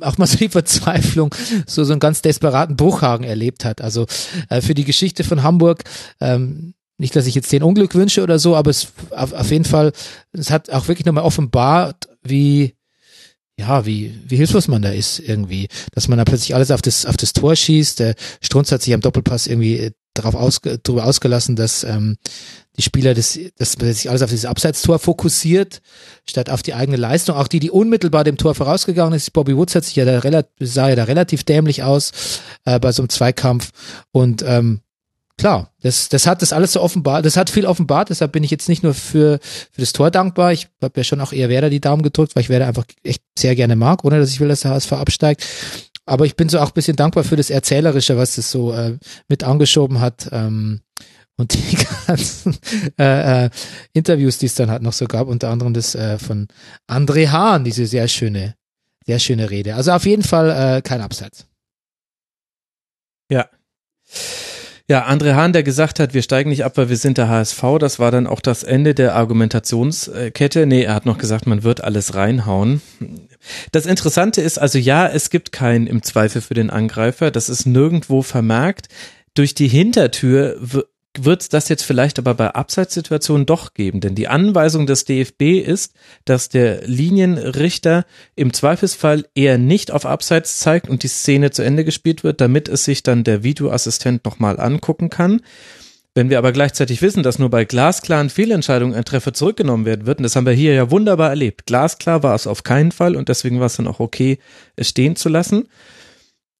auch 0.01 0.17
mal 0.17 0.27
so 0.27 0.37
die 0.37 0.49
Verzweiflung, 0.49 1.35
so 1.67 1.83
so 1.83 1.91
einen 1.91 1.99
ganz 1.99 2.21
desperaten 2.21 2.77
Bruchhagen 2.77 3.25
erlebt 3.25 3.65
hat. 3.65 3.81
Also 3.81 4.05
äh, 4.49 4.61
für 4.61 4.73
die 4.73 4.85
Geschichte 4.85 5.23
von 5.23 5.43
Hamburg 5.43 5.83
ähm, 6.21 6.73
nicht, 7.01 7.15
dass 7.15 7.25
ich 7.25 7.33
jetzt 7.33 7.51
den 7.51 7.63
Unglück 7.63 7.95
wünsche 7.95 8.21
oder 8.21 8.37
so, 8.37 8.55
aber 8.55 8.69
es 8.69 8.89
auf, 9.09 9.33
auf 9.33 9.49
jeden 9.49 9.65
Fall, 9.65 9.91
es 10.33 10.51
hat 10.51 10.69
auch 10.69 10.87
wirklich 10.87 11.05
nochmal 11.05 11.23
offenbart, 11.23 12.07
wie, 12.21 12.75
ja, 13.57 13.87
wie, 13.87 14.13
wie 14.27 14.35
hilflos 14.35 14.67
man 14.67 14.83
da 14.83 14.89
ist 14.89 15.19
irgendwie, 15.19 15.67
dass 15.93 16.07
man 16.07 16.19
da 16.19 16.25
plötzlich 16.25 16.53
alles 16.53 16.69
auf 16.69 16.83
das, 16.83 17.07
auf 17.07 17.17
das 17.17 17.33
Tor 17.33 17.55
schießt. 17.55 17.99
Der 17.99 18.15
Strunz 18.39 18.71
hat 18.71 18.83
sich 18.83 18.93
am 18.93 19.01
Doppelpass 19.01 19.47
irgendwie 19.47 19.77
äh, 19.79 19.91
darauf 20.13 20.35
ausge, 20.35 20.77
darüber 20.77 21.05
ausgelassen, 21.05 21.55
dass 21.55 21.83
ähm, 21.83 22.17
die 22.77 22.83
Spieler 22.83 23.15
das, 23.15 23.39
dass 23.57 23.71
sich 23.71 24.07
alles 24.07 24.21
auf 24.21 24.29
dieses 24.29 24.45
Abseitstor 24.45 24.99
fokussiert, 24.99 25.81
statt 26.29 26.51
auf 26.51 26.61
die 26.61 26.75
eigene 26.75 26.97
Leistung. 26.97 27.35
Auch 27.35 27.47
die, 27.47 27.59
die 27.59 27.71
unmittelbar 27.71 28.23
dem 28.23 28.37
Tor 28.37 28.53
vorausgegangen 28.53 29.15
ist, 29.15 29.33
Bobby 29.33 29.57
Woods 29.57 29.73
hat 29.73 29.85
sich 29.85 29.95
ja 29.95 30.05
da 30.05 30.19
relativ, 30.19 30.51
sah 30.59 30.89
ja 30.89 30.95
da 30.95 31.05
relativ 31.05 31.43
dämlich 31.45 31.81
aus 31.81 32.11
äh, 32.65 32.79
bei 32.79 32.91
so 32.91 33.01
einem 33.01 33.09
Zweikampf 33.09 33.71
und 34.11 34.43
ähm, 34.45 34.81
klar, 35.41 35.73
das, 35.81 36.07
das 36.09 36.27
hat 36.27 36.43
das 36.43 36.53
alles 36.53 36.73
so 36.73 36.81
offenbart, 36.81 37.25
das 37.25 37.35
hat 37.35 37.49
viel 37.49 37.65
offenbart, 37.65 38.11
deshalb 38.11 38.31
bin 38.31 38.43
ich 38.43 38.51
jetzt 38.51 38.69
nicht 38.69 38.83
nur 38.83 38.93
für, 38.93 39.39
für 39.71 39.81
das 39.81 39.91
Tor 39.91 40.11
dankbar, 40.11 40.53
ich 40.53 40.67
habe 40.83 40.93
ja 40.99 41.03
schon 41.03 41.19
auch 41.19 41.33
eher 41.33 41.49
Werder 41.49 41.71
die 41.71 41.81
Daumen 41.81 42.03
gedrückt, 42.03 42.35
weil 42.35 42.43
ich 42.43 42.49
Werder 42.49 42.67
einfach 42.67 42.85
echt 43.01 43.23
sehr 43.37 43.55
gerne 43.55 43.75
mag, 43.75 44.05
ohne 44.05 44.19
dass 44.19 44.29
ich 44.29 44.39
will, 44.39 44.49
dass 44.49 44.61
der 44.61 44.71
HSV 44.71 44.91
absteigt. 44.93 45.43
Aber 46.05 46.27
ich 46.27 46.35
bin 46.35 46.47
so 46.47 46.59
auch 46.59 46.67
ein 46.67 46.73
bisschen 46.73 46.95
dankbar 46.95 47.23
für 47.23 47.37
das 47.37 47.49
Erzählerische, 47.49 48.17
was 48.17 48.35
das 48.35 48.51
so 48.51 48.71
äh, 48.71 48.99
mit 49.29 49.43
angeschoben 49.43 49.99
hat. 49.99 50.29
Ähm, 50.31 50.81
und 51.37 51.55
die 51.55 51.77
ganzen 52.07 52.55
äh, 52.99 53.45
äh, 53.45 53.49
Interviews, 53.93 54.37
die 54.37 54.45
es 54.45 54.53
dann 54.53 54.69
halt 54.69 54.83
noch 54.83 54.93
so 54.93 55.07
gab, 55.07 55.27
unter 55.27 55.49
anderem 55.49 55.73
das 55.73 55.95
äh, 55.95 56.19
von 56.19 56.49
André 56.87 57.29
Hahn, 57.29 57.63
diese 57.63 57.87
sehr 57.87 58.07
schöne, 58.07 58.53
sehr 59.07 59.17
schöne 59.17 59.49
Rede. 59.49 59.73
Also 59.73 59.91
auf 59.91 60.05
jeden 60.05 60.23
Fall 60.23 60.77
äh, 60.77 60.81
kein 60.83 61.01
Abseits. 61.01 61.47
Ja. 63.31 63.49
Ja, 64.91 65.07
André 65.07 65.35
Hahn, 65.35 65.53
der 65.53 65.63
gesagt 65.63 66.01
hat, 66.01 66.13
wir 66.13 66.21
steigen 66.21 66.49
nicht 66.49 66.65
ab, 66.65 66.73
weil 66.75 66.89
wir 66.89 66.97
sind 66.97 67.17
der 67.17 67.29
HSV, 67.29 67.63
das 67.79 67.97
war 67.97 68.11
dann 68.11 68.27
auch 68.27 68.41
das 68.41 68.61
Ende 68.63 68.93
der 68.93 69.15
Argumentationskette. 69.15 70.65
Nee, 70.65 70.83
er 70.83 70.95
hat 70.95 71.05
noch 71.05 71.17
gesagt, 71.17 71.47
man 71.47 71.63
wird 71.63 71.81
alles 71.81 72.13
reinhauen. 72.13 72.81
Das 73.71 73.85
Interessante 73.85 74.41
ist 74.41 74.59
also, 74.59 74.77
ja, 74.77 75.07
es 75.07 75.29
gibt 75.29 75.53
keinen 75.53 75.87
im 75.87 76.03
Zweifel 76.03 76.41
für 76.41 76.55
den 76.55 76.69
Angreifer, 76.69 77.31
das 77.31 77.47
ist 77.47 77.65
nirgendwo 77.65 78.21
vermerkt. 78.21 78.89
Durch 79.33 79.55
die 79.55 79.69
Hintertür 79.69 80.59
wird 81.17 81.41
es 81.41 81.49
das 81.49 81.67
jetzt 81.67 81.83
vielleicht 81.83 82.19
aber 82.19 82.33
bei 82.35 82.55
Abseitssituationen 82.55 83.45
doch 83.45 83.73
geben, 83.73 83.99
denn 83.99 84.15
die 84.15 84.29
Anweisung 84.29 84.85
des 84.87 85.03
DFB 85.05 85.59
ist, 85.59 85.93
dass 86.23 86.47
der 86.47 86.87
Linienrichter 86.87 88.05
im 88.35 88.53
Zweifelsfall 88.53 89.25
eher 89.35 89.57
nicht 89.57 89.91
auf 89.91 90.05
Abseits 90.05 90.59
zeigt 90.59 90.87
und 90.87 91.03
die 91.03 91.09
Szene 91.09 91.51
zu 91.51 91.63
Ende 91.63 91.83
gespielt 91.83 92.23
wird, 92.23 92.39
damit 92.39 92.69
es 92.69 92.85
sich 92.85 93.03
dann 93.03 93.25
der 93.25 93.43
Videoassistent 93.43 94.23
nochmal 94.23 94.59
angucken 94.59 95.09
kann. 95.09 95.41
Wenn 96.13 96.29
wir 96.29 96.37
aber 96.37 96.51
gleichzeitig 96.51 97.01
wissen, 97.01 97.23
dass 97.23 97.39
nur 97.39 97.49
bei 97.49 97.63
glasklaren 97.63 98.29
Fehlentscheidungen 98.29 98.95
ein 98.95 99.05
Treffer 99.05 99.33
zurückgenommen 99.33 99.85
werden 99.85 100.05
wird, 100.05 100.19
und 100.19 100.23
das 100.23 100.35
haben 100.35 100.45
wir 100.45 100.53
hier 100.53 100.73
ja 100.73 100.91
wunderbar 100.91 101.29
erlebt, 101.29 101.65
glasklar 101.65 102.23
war 102.23 102.35
es 102.35 102.47
auf 102.47 102.63
keinen 102.63 102.91
Fall 102.91 103.15
und 103.15 103.29
deswegen 103.29 103.59
war 103.59 103.67
es 103.67 103.77
dann 103.77 103.87
auch 103.87 103.99
okay, 103.99 104.37
es 104.75 104.89
stehen 104.89 105.15
zu 105.15 105.29
lassen, 105.29 105.69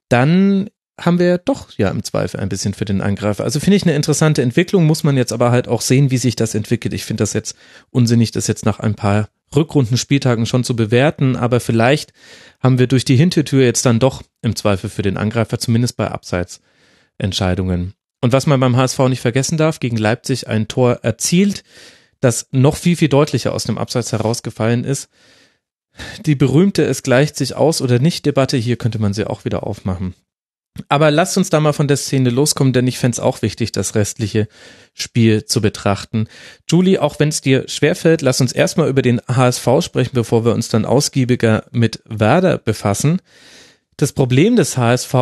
dann 0.07 0.69
haben 1.01 1.19
wir 1.19 1.37
doch 1.37 1.71
ja 1.77 1.89
im 1.89 2.03
Zweifel 2.03 2.39
ein 2.39 2.49
bisschen 2.49 2.73
für 2.73 2.85
den 2.85 3.01
Angreifer. 3.01 3.43
Also 3.43 3.59
finde 3.59 3.77
ich 3.77 3.83
eine 3.83 3.95
interessante 3.95 4.41
Entwicklung, 4.41 4.85
muss 4.85 5.03
man 5.03 5.17
jetzt 5.17 5.33
aber 5.33 5.51
halt 5.51 5.67
auch 5.67 5.81
sehen, 5.81 6.11
wie 6.11 6.17
sich 6.17 6.35
das 6.35 6.55
entwickelt. 6.55 6.93
Ich 6.93 7.05
finde 7.05 7.21
das 7.21 7.33
jetzt 7.33 7.55
unsinnig, 7.89 8.31
das 8.31 8.47
jetzt 8.47 8.65
nach 8.65 8.79
ein 8.79 8.95
paar 8.95 9.29
Rückrundenspieltagen 9.55 10.45
schon 10.45 10.63
zu 10.63 10.75
bewerten, 10.75 11.35
aber 11.35 11.59
vielleicht 11.59 12.13
haben 12.61 12.79
wir 12.79 12.87
durch 12.87 13.05
die 13.05 13.17
Hintertür 13.17 13.63
jetzt 13.63 13.85
dann 13.85 13.99
doch 13.99 14.23
im 14.41 14.55
Zweifel 14.55 14.89
für 14.89 15.01
den 15.01 15.17
Angreifer, 15.17 15.59
zumindest 15.59 15.97
bei 15.97 16.07
Abseitsentscheidungen. 16.09 17.93
Und 18.21 18.33
was 18.33 18.47
man 18.47 18.59
beim 18.59 18.77
HSV 18.77 18.99
nicht 19.09 19.21
vergessen 19.21 19.57
darf, 19.57 19.79
gegen 19.79 19.97
Leipzig 19.97 20.47
ein 20.47 20.67
Tor 20.67 20.99
erzielt, 21.01 21.63
das 22.19 22.47
noch 22.51 22.77
viel, 22.77 22.95
viel 22.95 23.09
deutlicher 23.09 23.53
aus 23.53 23.63
dem 23.63 23.77
Abseits 23.77 24.11
herausgefallen 24.11 24.83
ist. 24.83 25.09
Die 26.25 26.35
berühmte 26.35 26.83
Es 26.83 27.03
gleicht 27.03 27.35
sich 27.35 27.55
aus 27.55 27.81
oder 27.81 27.99
nicht 27.99 28.25
Debatte, 28.25 28.57
hier 28.57 28.77
könnte 28.77 28.99
man 28.99 29.13
sie 29.13 29.25
auch 29.25 29.43
wieder 29.43 29.63
aufmachen. 29.63 30.13
Aber 30.87 31.11
lasst 31.11 31.37
uns 31.37 31.49
da 31.49 31.59
mal 31.59 31.73
von 31.73 31.87
der 31.87 31.97
Szene 31.97 32.29
loskommen, 32.29 32.73
denn 32.73 32.87
ich 32.87 32.97
fände 32.97 33.15
es 33.15 33.19
auch 33.19 33.41
wichtig, 33.41 33.71
das 33.71 33.95
restliche 33.95 34.47
Spiel 34.93 35.45
zu 35.45 35.61
betrachten. 35.61 36.27
Julie, 36.69 37.01
auch 37.01 37.19
wenn 37.19 37.29
es 37.29 37.41
dir 37.41 37.67
schwerfällt, 37.67 38.21
lass 38.21 38.39
uns 38.41 38.53
erstmal 38.53 38.89
über 38.89 39.01
den 39.01 39.21
HSV 39.27 39.67
sprechen, 39.81 40.11
bevor 40.13 40.45
wir 40.45 40.53
uns 40.53 40.69
dann 40.69 40.85
ausgiebiger 40.85 41.65
mit 41.71 42.01
Werder 42.05 42.57
befassen. 42.57 43.21
Das 43.97 44.13
Problem 44.13 44.55
des 44.55 44.77
HSV 44.77 45.13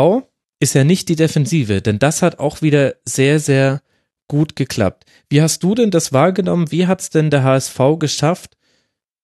ist 0.60 0.76
ja 0.76 0.84
nicht 0.84 1.10
die 1.10 1.16
Defensive, 1.16 1.82
denn 1.82 2.00
das 2.00 2.22
hat 2.22 2.39
auch 2.39 2.62
wieder 2.62 2.95
sehr, 3.06 3.39
sehr 3.39 3.82
gut 4.28 4.56
geklappt. 4.56 5.06
Wie 5.30 5.41
hast 5.41 5.64
du 5.64 5.74
denn 5.74 5.89
das 5.89 6.14
wahrgenommen? 6.14 6.72
Wie 6.72 6.86
hat 6.86 7.02
es 7.02 7.10
denn 7.10 7.32
der 7.32 7.43
HSV 7.43 7.80
geschafft, 7.97 8.56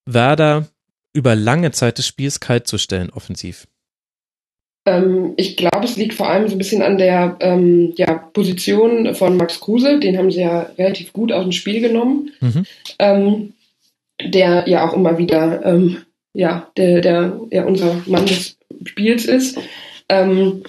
Werder 0.05 0.67
über 1.13 1.35
lange 1.35 1.71
Zeit 1.71 1.99
des 1.99 2.07
Spiels 2.07 2.39
kalt 2.39 2.67
zu 2.67 2.77
stellen, 2.77 3.11
offensiv? 3.11 3.67
Ähm, 4.85 5.33
ich 5.37 5.57
glaube, 5.57 5.83
es 5.83 5.97
liegt 5.97 6.13
vor 6.13 6.29
allem 6.29 6.47
so 6.47 6.55
ein 6.55 6.59
bisschen 6.59 6.81
an 6.81 6.97
der 6.97 7.37
ähm, 7.39 7.93
ja, 7.97 8.13
Position 8.33 9.15
von 9.15 9.37
Max 9.37 9.59
Kruse. 9.59 9.99
Den 9.99 10.17
haben 10.17 10.31
sie 10.31 10.41
ja 10.41 10.69
relativ 10.77 11.13
gut 11.13 11.31
aus 11.31 11.43
dem 11.43 11.51
Spiel 11.51 11.81
genommen. 11.81 12.31
Mhm. 12.39 12.65
Ähm, 12.99 13.53
der 14.23 14.67
ja 14.67 14.87
auch 14.87 14.93
immer 14.93 15.17
wieder 15.17 15.65
ähm, 15.65 15.97
ja, 16.33 16.69
der, 16.77 17.01
der 17.01 17.39
ja 17.51 17.63
unser 17.65 18.01
Mann 18.05 18.25
des 18.25 18.57
Spiels 18.85 19.25
ist. 19.25 19.57
Ähm, 20.09 20.63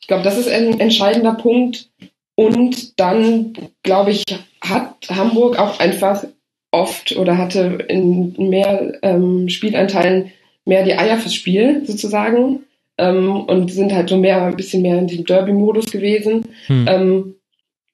ich 0.00 0.08
glaube, 0.08 0.24
das 0.24 0.36
ist 0.36 0.48
ein 0.48 0.78
entscheidender 0.80 1.34
Punkt. 1.34 1.88
Und 2.34 3.00
dann, 3.00 3.54
glaube 3.82 4.10
ich, 4.10 4.24
hat 4.60 4.94
Hamburg 5.08 5.58
auch 5.58 5.80
einfach 5.80 6.24
oft 6.70 7.16
oder 7.16 7.38
hatte 7.38 7.78
in 7.88 8.34
mehr 8.36 8.98
ähm, 9.02 9.48
Spielanteilen 9.48 10.32
mehr 10.66 10.84
die 10.84 10.94
Eier 10.94 11.16
fürs 11.16 11.34
Spiel 11.34 11.82
sozusagen 11.86 12.65
ähm, 12.98 13.42
und 13.42 13.72
sind 13.72 13.92
halt 13.92 14.08
so 14.08 14.16
mehr, 14.16 14.42
ein 14.44 14.56
bisschen 14.56 14.82
mehr 14.82 14.98
in 14.98 15.06
diesem 15.06 15.24
Derby-Modus 15.24 15.86
gewesen. 15.86 16.48
Hm. 16.66 16.86
Ähm, 16.88 17.34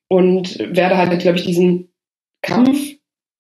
und 0.08 0.58
werde 0.58 0.98
halt, 0.98 1.18
glaube 1.20 1.38
ich, 1.38 1.44
diesen 1.44 1.88
Kampf, 2.42 2.78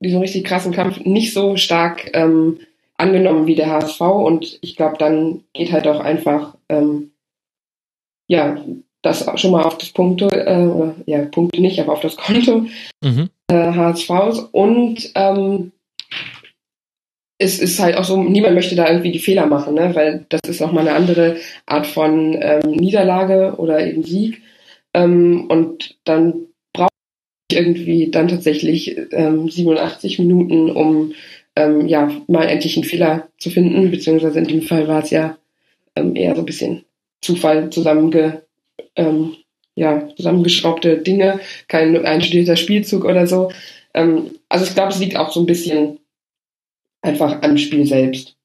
diesen 0.00 0.20
richtig 0.20 0.44
krassen 0.44 0.72
Kampf, 0.72 1.00
nicht 1.00 1.34
so 1.34 1.56
stark 1.56 2.10
ähm, 2.14 2.60
angenommen 2.96 3.46
wie 3.46 3.54
der 3.54 3.70
HSV. 3.70 4.00
Und 4.00 4.58
ich 4.62 4.76
glaube, 4.76 4.96
dann 4.98 5.44
geht 5.52 5.72
halt 5.72 5.86
auch 5.86 6.00
einfach, 6.00 6.56
ähm, 6.68 7.12
ja, 8.26 8.56
das 9.02 9.28
schon 9.36 9.50
mal 9.50 9.64
auf 9.64 9.78
das 9.78 9.90
Punkte, 9.90 10.28
äh, 10.30 11.10
ja, 11.10 11.24
Punkte 11.26 11.60
nicht, 11.60 11.80
aber 11.80 11.92
auf 11.92 12.00
das 12.00 12.16
Konto 12.16 12.66
mhm. 13.02 13.28
äh, 13.48 13.72
HSVs. 13.72 14.48
Und 14.52 15.10
ähm, 15.14 15.72
es 17.42 17.58
ist 17.58 17.80
halt 17.80 17.96
auch 17.96 18.04
so, 18.04 18.22
niemand 18.22 18.54
möchte 18.54 18.76
da 18.76 18.88
irgendwie 18.88 19.10
die 19.10 19.18
Fehler 19.18 19.46
machen, 19.46 19.74
ne? 19.74 19.90
weil 19.94 20.26
das 20.28 20.40
ist 20.46 20.60
nochmal 20.60 20.86
eine 20.86 20.96
andere 20.96 21.36
Art 21.66 21.86
von 21.86 22.38
ähm, 22.40 22.70
Niederlage 22.70 23.56
oder 23.58 23.84
eben 23.84 24.04
Sieg. 24.04 24.42
Ähm, 24.94 25.46
und 25.48 25.96
dann 26.04 26.46
brauche 26.72 26.90
ich 27.50 27.58
irgendwie 27.58 28.10
dann 28.10 28.28
tatsächlich 28.28 28.96
ähm, 29.10 29.48
87 29.48 30.20
Minuten, 30.20 30.70
um 30.70 31.14
ähm, 31.56 31.88
ja 31.88 32.10
mal 32.28 32.44
endlich 32.44 32.76
einen 32.76 32.84
Fehler 32.84 33.28
zu 33.38 33.50
finden, 33.50 33.90
beziehungsweise 33.90 34.38
in 34.38 34.46
dem 34.46 34.62
Fall 34.62 34.86
war 34.86 35.02
es 35.02 35.10
ja 35.10 35.36
ähm, 35.96 36.14
eher 36.14 36.36
so 36.36 36.42
ein 36.42 36.46
bisschen 36.46 36.84
Zufall 37.20 37.70
zusammenge, 37.70 38.42
ähm, 38.94 39.34
ja, 39.74 40.08
zusammengeschraubte 40.16 40.98
Dinge, 40.98 41.40
kein 41.66 42.04
einstudierter 42.04 42.56
Spielzug 42.56 43.04
oder 43.04 43.26
so. 43.26 43.50
Ähm, 43.94 44.30
also 44.48 44.64
ich 44.64 44.74
glaube, 44.74 44.92
es 44.92 45.00
liegt 45.00 45.16
auch 45.16 45.32
so 45.32 45.40
ein 45.40 45.46
bisschen 45.46 45.98
einfach 47.02 47.42
am 47.42 47.58
Spiel 47.58 47.86
selbst. 47.86 48.36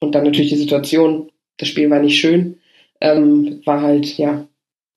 Und 0.00 0.14
dann 0.14 0.24
natürlich 0.24 0.50
die 0.50 0.58
Situation. 0.58 1.32
Das 1.56 1.68
Spiel 1.68 1.90
war 1.90 1.98
nicht 1.98 2.18
schön. 2.18 2.58
Ähm, 3.00 3.62
war 3.64 3.82
halt, 3.82 4.16
ja, 4.16 4.46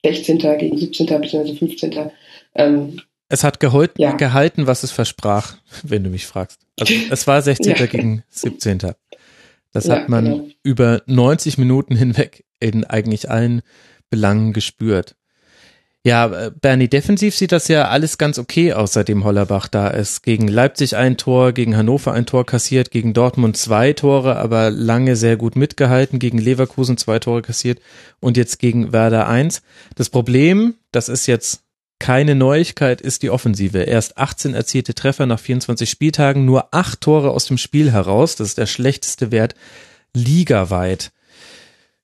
16. 0.06 0.38
gegen 0.38 0.78
17. 0.78 1.08
bzw. 1.08 1.56
15. 1.56 2.12
Ähm, 2.56 3.02
es 3.30 3.44
hat 3.44 3.60
geholt, 3.60 3.92
ja. 3.98 4.12
gehalten, 4.12 4.68
was 4.68 4.84
es 4.84 4.92
versprach, 4.92 5.58
wenn 5.84 6.04
du 6.04 6.10
mich 6.10 6.28
fragst. 6.28 6.60
Also 6.80 6.94
es 7.10 7.26
war 7.28 7.42
16. 7.42 7.76
ja. 7.76 7.86
gegen 7.86 8.24
17. 8.30 8.80
Das 9.74 9.88
ja, 9.88 9.96
hat 9.96 10.10
man 10.10 10.26
genau. 10.26 10.48
über 10.64 11.02
90 11.06 11.58
Minuten 11.58 11.96
hinweg 11.96 12.44
in 12.60 12.84
eigentlich 12.84 13.30
allen 13.30 13.62
Belangen 14.10 14.52
gespürt. 14.52 15.16
Ja, 16.04 16.26
äh, 16.26 16.52
Bernie, 16.60 16.88
defensiv 16.88 17.36
sieht 17.36 17.52
das 17.52 17.68
ja 17.68 17.90
alles 17.90 18.18
ganz 18.18 18.40
okay 18.40 18.74
aus, 18.74 18.94
seitdem 18.94 19.24
Hollerbach 19.24 19.68
da 19.68 19.88
ist. 19.88 20.24
Gegen 20.24 20.48
Leipzig 20.48 20.96
ein 20.96 21.16
Tor, 21.18 21.52
gegen 21.52 21.78
Hannover 21.78 22.14
ein 22.14 22.26
Tor 22.26 22.44
kassiert, 22.44 22.90
gegen 22.90 23.14
Dortmund 23.14 23.56
zwei 23.56 23.94
Tore, 23.94 24.38
aber 24.38 24.72
lange 24.72 25.16
sehr 25.16 25.38
gut 25.38 25.56
mitgehalten, 25.56 26.18
gegen 26.18 26.40
Leverkusen 26.40 26.98
zwei 26.98 27.20
Tore 27.20 27.44
kassiert 27.44 27.80
und 28.20 28.36
jetzt 28.36 28.58
gegen 28.58 28.92
Werder 28.92 29.28
eins. 29.28 29.62
Das 29.94 30.10
Problem, 30.10 30.74
das 30.92 31.08
ist 31.08 31.28
jetzt 31.28 31.62
keine 32.00 32.34
Neuigkeit, 32.34 33.00
ist 33.00 33.22
die 33.22 33.30
Offensive. 33.30 33.84
Erst 33.84 34.18
18 34.18 34.56
erzielte 34.56 34.96
Treffer 34.96 35.28
nach 35.28 35.40
24 35.40 35.88
Spieltagen, 35.88 36.46
nur 36.46 36.74
acht 36.74 37.02
Tore 37.02 37.30
aus 37.30 37.46
dem 37.46 37.60
Spiel 37.60 37.92
heraus. 37.92 38.36
Das 38.36 38.48
ist 38.48 38.58
der 38.58 38.66
schlechteste 38.66 39.32
Wert 39.32 39.54
ligaweit. 40.16 41.12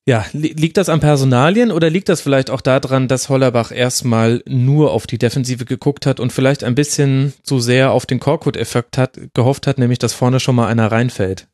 Ja, 0.07 0.25
liegt 0.31 0.77
das 0.77 0.87
an 0.87 1.01
Personalien 1.01 1.69
oder 1.69 1.89
liegt 1.89 2.07
das 2.07 2.21
vielleicht 2.21 2.49
auch 2.49 2.61
daran, 2.61 3.09
dass 3.09 3.27
Hollerbach 3.27 3.73
erstmal 3.73 4.41
nur 4.47 4.93
auf 4.93 5.05
die 5.05 5.17
Defensive 5.17 5.65
geguckt 5.65 6.05
hat 6.05 6.21
und 6.21 6.31
vielleicht 6.31 6.63
ein 6.63 6.75
bisschen 6.75 7.33
zu 7.43 7.59
sehr 7.59 7.91
auf 7.91 8.05
den 8.05 8.21
Korkut-Effekt 8.21 8.97
hat, 8.97 9.19
gehofft 9.33 9.67
hat, 9.67 9.79
nämlich 9.79 9.99
dass 9.99 10.13
vorne 10.13 10.39
schon 10.39 10.55
mal 10.55 10.67
einer 10.67 10.89
reinfällt? 10.89 11.49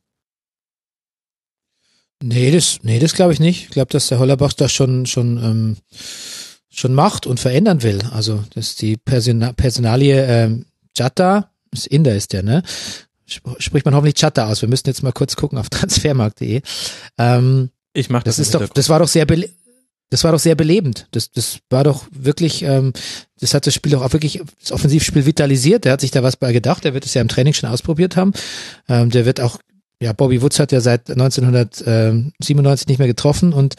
Nee, 2.22 2.52
das, 2.52 2.78
nee, 2.82 3.00
das 3.00 3.14
glaube 3.14 3.32
ich 3.32 3.40
nicht. 3.40 3.64
Ich 3.64 3.70
glaube, 3.70 3.90
dass 3.90 4.06
der 4.06 4.20
Hollerbach 4.20 4.52
das 4.52 4.70
schon, 4.70 5.04
schon, 5.06 5.36
ähm, 5.38 5.76
schon 6.70 6.94
macht 6.94 7.26
und 7.26 7.40
verändern 7.40 7.82
will. 7.82 8.02
Also, 8.12 8.44
dass 8.54 8.76
die 8.76 8.96
Persona 8.96 9.52
Personalie 9.52 10.24
ähm, 10.28 10.66
Jatta, 10.96 11.50
ist 11.72 11.88
Inder 11.88 12.14
ist 12.14 12.32
der, 12.32 12.44
ne? 12.44 12.62
Spricht 13.26 13.84
man 13.84 13.96
hoffentlich 13.96 14.14
Chatta 14.14 14.46
aus. 14.46 14.62
Wir 14.62 14.68
müssen 14.68 14.86
jetzt 14.86 15.02
mal 15.02 15.10
kurz 15.10 15.34
gucken 15.34 15.58
auf 15.58 15.68
transfermarkt.de. 15.70 16.62
Ähm, 17.18 17.70
ich 17.94 18.10
mach 18.10 18.22
das. 18.22 18.36
Das 18.36 18.46
ist 18.46 18.54
doch, 18.54 18.68
das 18.68 18.88
war 18.88 18.98
doch 18.98 19.08
sehr 19.08 19.26
das 20.10 20.22
war 20.22 20.32
doch 20.32 20.38
sehr 20.38 20.54
belebend. 20.54 21.08
Das, 21.12 21.30
das 21.30 21.58
war 21.70 21.82
doch 21.82 22.06
wirklich, 22.12 22.62
ähm, 22.62 22.92
das 23.40 23.54
hat 23.54 23.66
das 23.66 23.74
Spiel 23.74 23.92
doch 23.92 24.02
auch 24.02 24.12
wirklich, 24.12 24.42
das 24.60 24.72
Offensivspiel 24.72 25.26
vitalisiert. 25.26 25.84
Der 25.84 25.92
hat 25.92 26.00
sich 26.00 26.10
da 26.10 26.22
was 26.22 26.36
bei 26.36 26.52
gedacht. 26.52 26.84
Der 26.84 26.94
wird 26.94 27.06
es 27.06 27.14
ja 27.14 27.22
im 27.22 27.28
Training 27.28 27.54
schon 27.54 27.70
ausprobiert 27.70 28.16
haben. 28.16 28.32
Ähm, 28.88 29.10
der 29.10 29.24
wird 29.26 29.40
auch, 29.40 29.58
ja, 30.00 30.12
Bobby 30.12 30.42
Woods 30.42 30.58
hat 30.58 30.72
ja 30.72 30.80
seit 30.80 31.10
1997 31.10 32.88
nicht 32.88 32.98
mehr 32.98 33.08
getroffen 33.08 33.52
und 33.52 33.76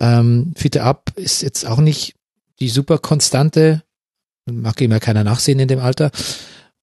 ähm, 0.00 0.52
Fiete 0.56 0.82
Ab 0.82 1.12
ist 1.14 1.42
jetzt 1.42 1.66
auch 1.66 1.78
nicht 1.78 2.14
die 2.58 2.68
super 2.68 2.98
konstante, 2.98 3.82
mag 4.46 4.80
ihm 4.80 4.90
ja 4.90 4.98
keiner 4.98 5.24
nachsehen 5.24 5.60
in 5.60 5.68
dem 5.68 5.78
Alter. 5.78 6.10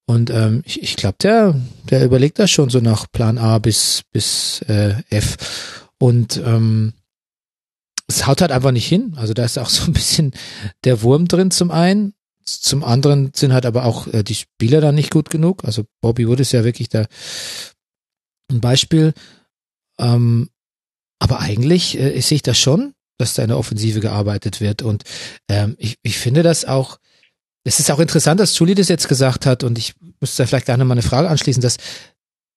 Und 0.07 0.29
ähm, 0.29 0.61
ich, 0.65 0.81
ich 0.81 0.95
glaube, 0.95 1.17
der, 1.21 1.59
der 1.89 2.05
überlegt 2.05 2.39
das 2.39 2.51
schon 2.51 2.69
so 2.69 2.79
nach 2.79 3.05
Plan 3.11 3.37
A 3.37 3.57
bis, 3.57 4.03
bis 4.11 4.61
äh, 4.67 4.95
F. 5.09 5.37
Und 5.99 6.37
ähm, 6.37 6.93
es 8.07 8.27
haut 8.27 8.41
halt 8.41 8.51
einfach 8.51 8.71
nicht 8.71 8.87
hin. 8.87 9.13
Also 9.17 9.33
da 9.33 9.43
ist 9.45 9.57
auch 9.57 9.69
so 9.69 9.85
ein 9.85 9.93
bisschen 9.93 10.33
der 10.83 11.01
Wurm 11.01 11.27
drin 11.27 11.51
zum 11.51 11.71
einen. 11.71 12.13
zum 12.43 12.83
anderen 12.83 13.31
sind 13.33 13.53
halt 13.53 13.65
aber 13.65 13.85
auch 13.85 14.07
äh, 14.07 14.23
die 14.23 14.35
Spieler 14.35 14.81
dann 14.81 14.95
nicht 14.95 15.11
gut 15.11 15.29
genug. 15.29 15.63
Also 15.65 15.85
Bobby 16.01 16.27
Wood 16.27 16.39
ist 16.39 16.51
ja 16.51 16.63
wirklich 16.63 16.89
da 16.89 17.07
ein 18.51 18.61
Beispiel. 18.61 19.13
Ähm, 19.99 20.49
aber 21.19 21.39
eigentlich 21.39 21.97
äh, 21.97 22.19
sehe 22.21 22.37
ich 22.37 22.43
das 22.43 22.59
schon, 22.59 22.93
dass 23.17 23.33
da 23.33 23.43
in 23.43 23.49
der 23.49 23.57
Offensive 23.57 23.99
gearbeitet 23.99 24.61
wird. 24.61 24.81
Und 24.81 25.03
ähm, 25.49 25.75
ich, 25.79 25.97
ich 26.03 26.17
finde 26.19 26.43
das 26.43 26.65
auch, 26.65 26.99
es 27.63 27.79
ist 27.79 27.89
auch 27.89 27.99
interessant, 27.99 28.39
dass 28.39 28.57
Julie 28.59 28.75
das 28.75 28.89
jetzt 28.89 29.07
gesagt 29.07 29.45
hat 29.47 29.63
und 29.63 29.77
ich 29.79 29.95
müsste 30.19 30.43
da 30.43 30.47
vielleicht 30.47 30.67
gerne 30.67 30.85
mal 30.85 30.93
eine 30.93 31.01
Frage 31.01 31.29
anschließen, 31.29 31.61
dass 31.61 31.77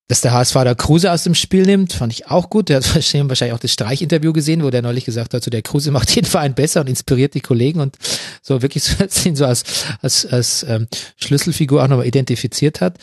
dass 0.08 0.22
der 0.22 0.32
HSV 0.32 0.54
da 0.54 0.74
Kruse 0.74 1.12
aus 1.12 1.24
dem 1.24 1.34
Spiel 1.34 1.64
nimmt, 1.64 1.92
fand 1.92 2.14
ich 2.14 2.28
auch 2.28 2.48
gut. 2.48 2.70
Der 2.70 2.78
hat 2.78 2.94
wahrscheinlich 2.94 3.52
auch 3.52 3.58
das 3.58 3.72
Streichinterview 3.72 4.32
gesehen, 4.32 4.64
wo 4.64 4.70
der 4.70 4.80
neulich 4.80 5.04
gesagt 5.04 5.34
hat, 5.34 5.44
so 5.44 5.50
der 5.50 5.62
Kruse 5.62 5.90
macht 5.90 6.10
jeden 6.14 6.26
Verein 6.26 6.54
besser 6.54 6.80
und 6.80 6.88
inspiriert 6.88 7.34
die 7.34 7.42
Kollegen 7.42 7.80
und 7.80 7.96
so 8.42 8.62
wirklich 8.62 8.82
so, 8.84 8.94
ihn 9.28 9.36
so 9.36 9.44
als, 9.44 9.64
als, 10.00 10.24
als 10.26 10.62
ähm, 10.66 10.88
Schlüsselfigur 11.16 11.84
auch 11.84 11.88
nochmal 11.88 12.06
identifiziert 12.06 12.80
hat. 12.80 12.98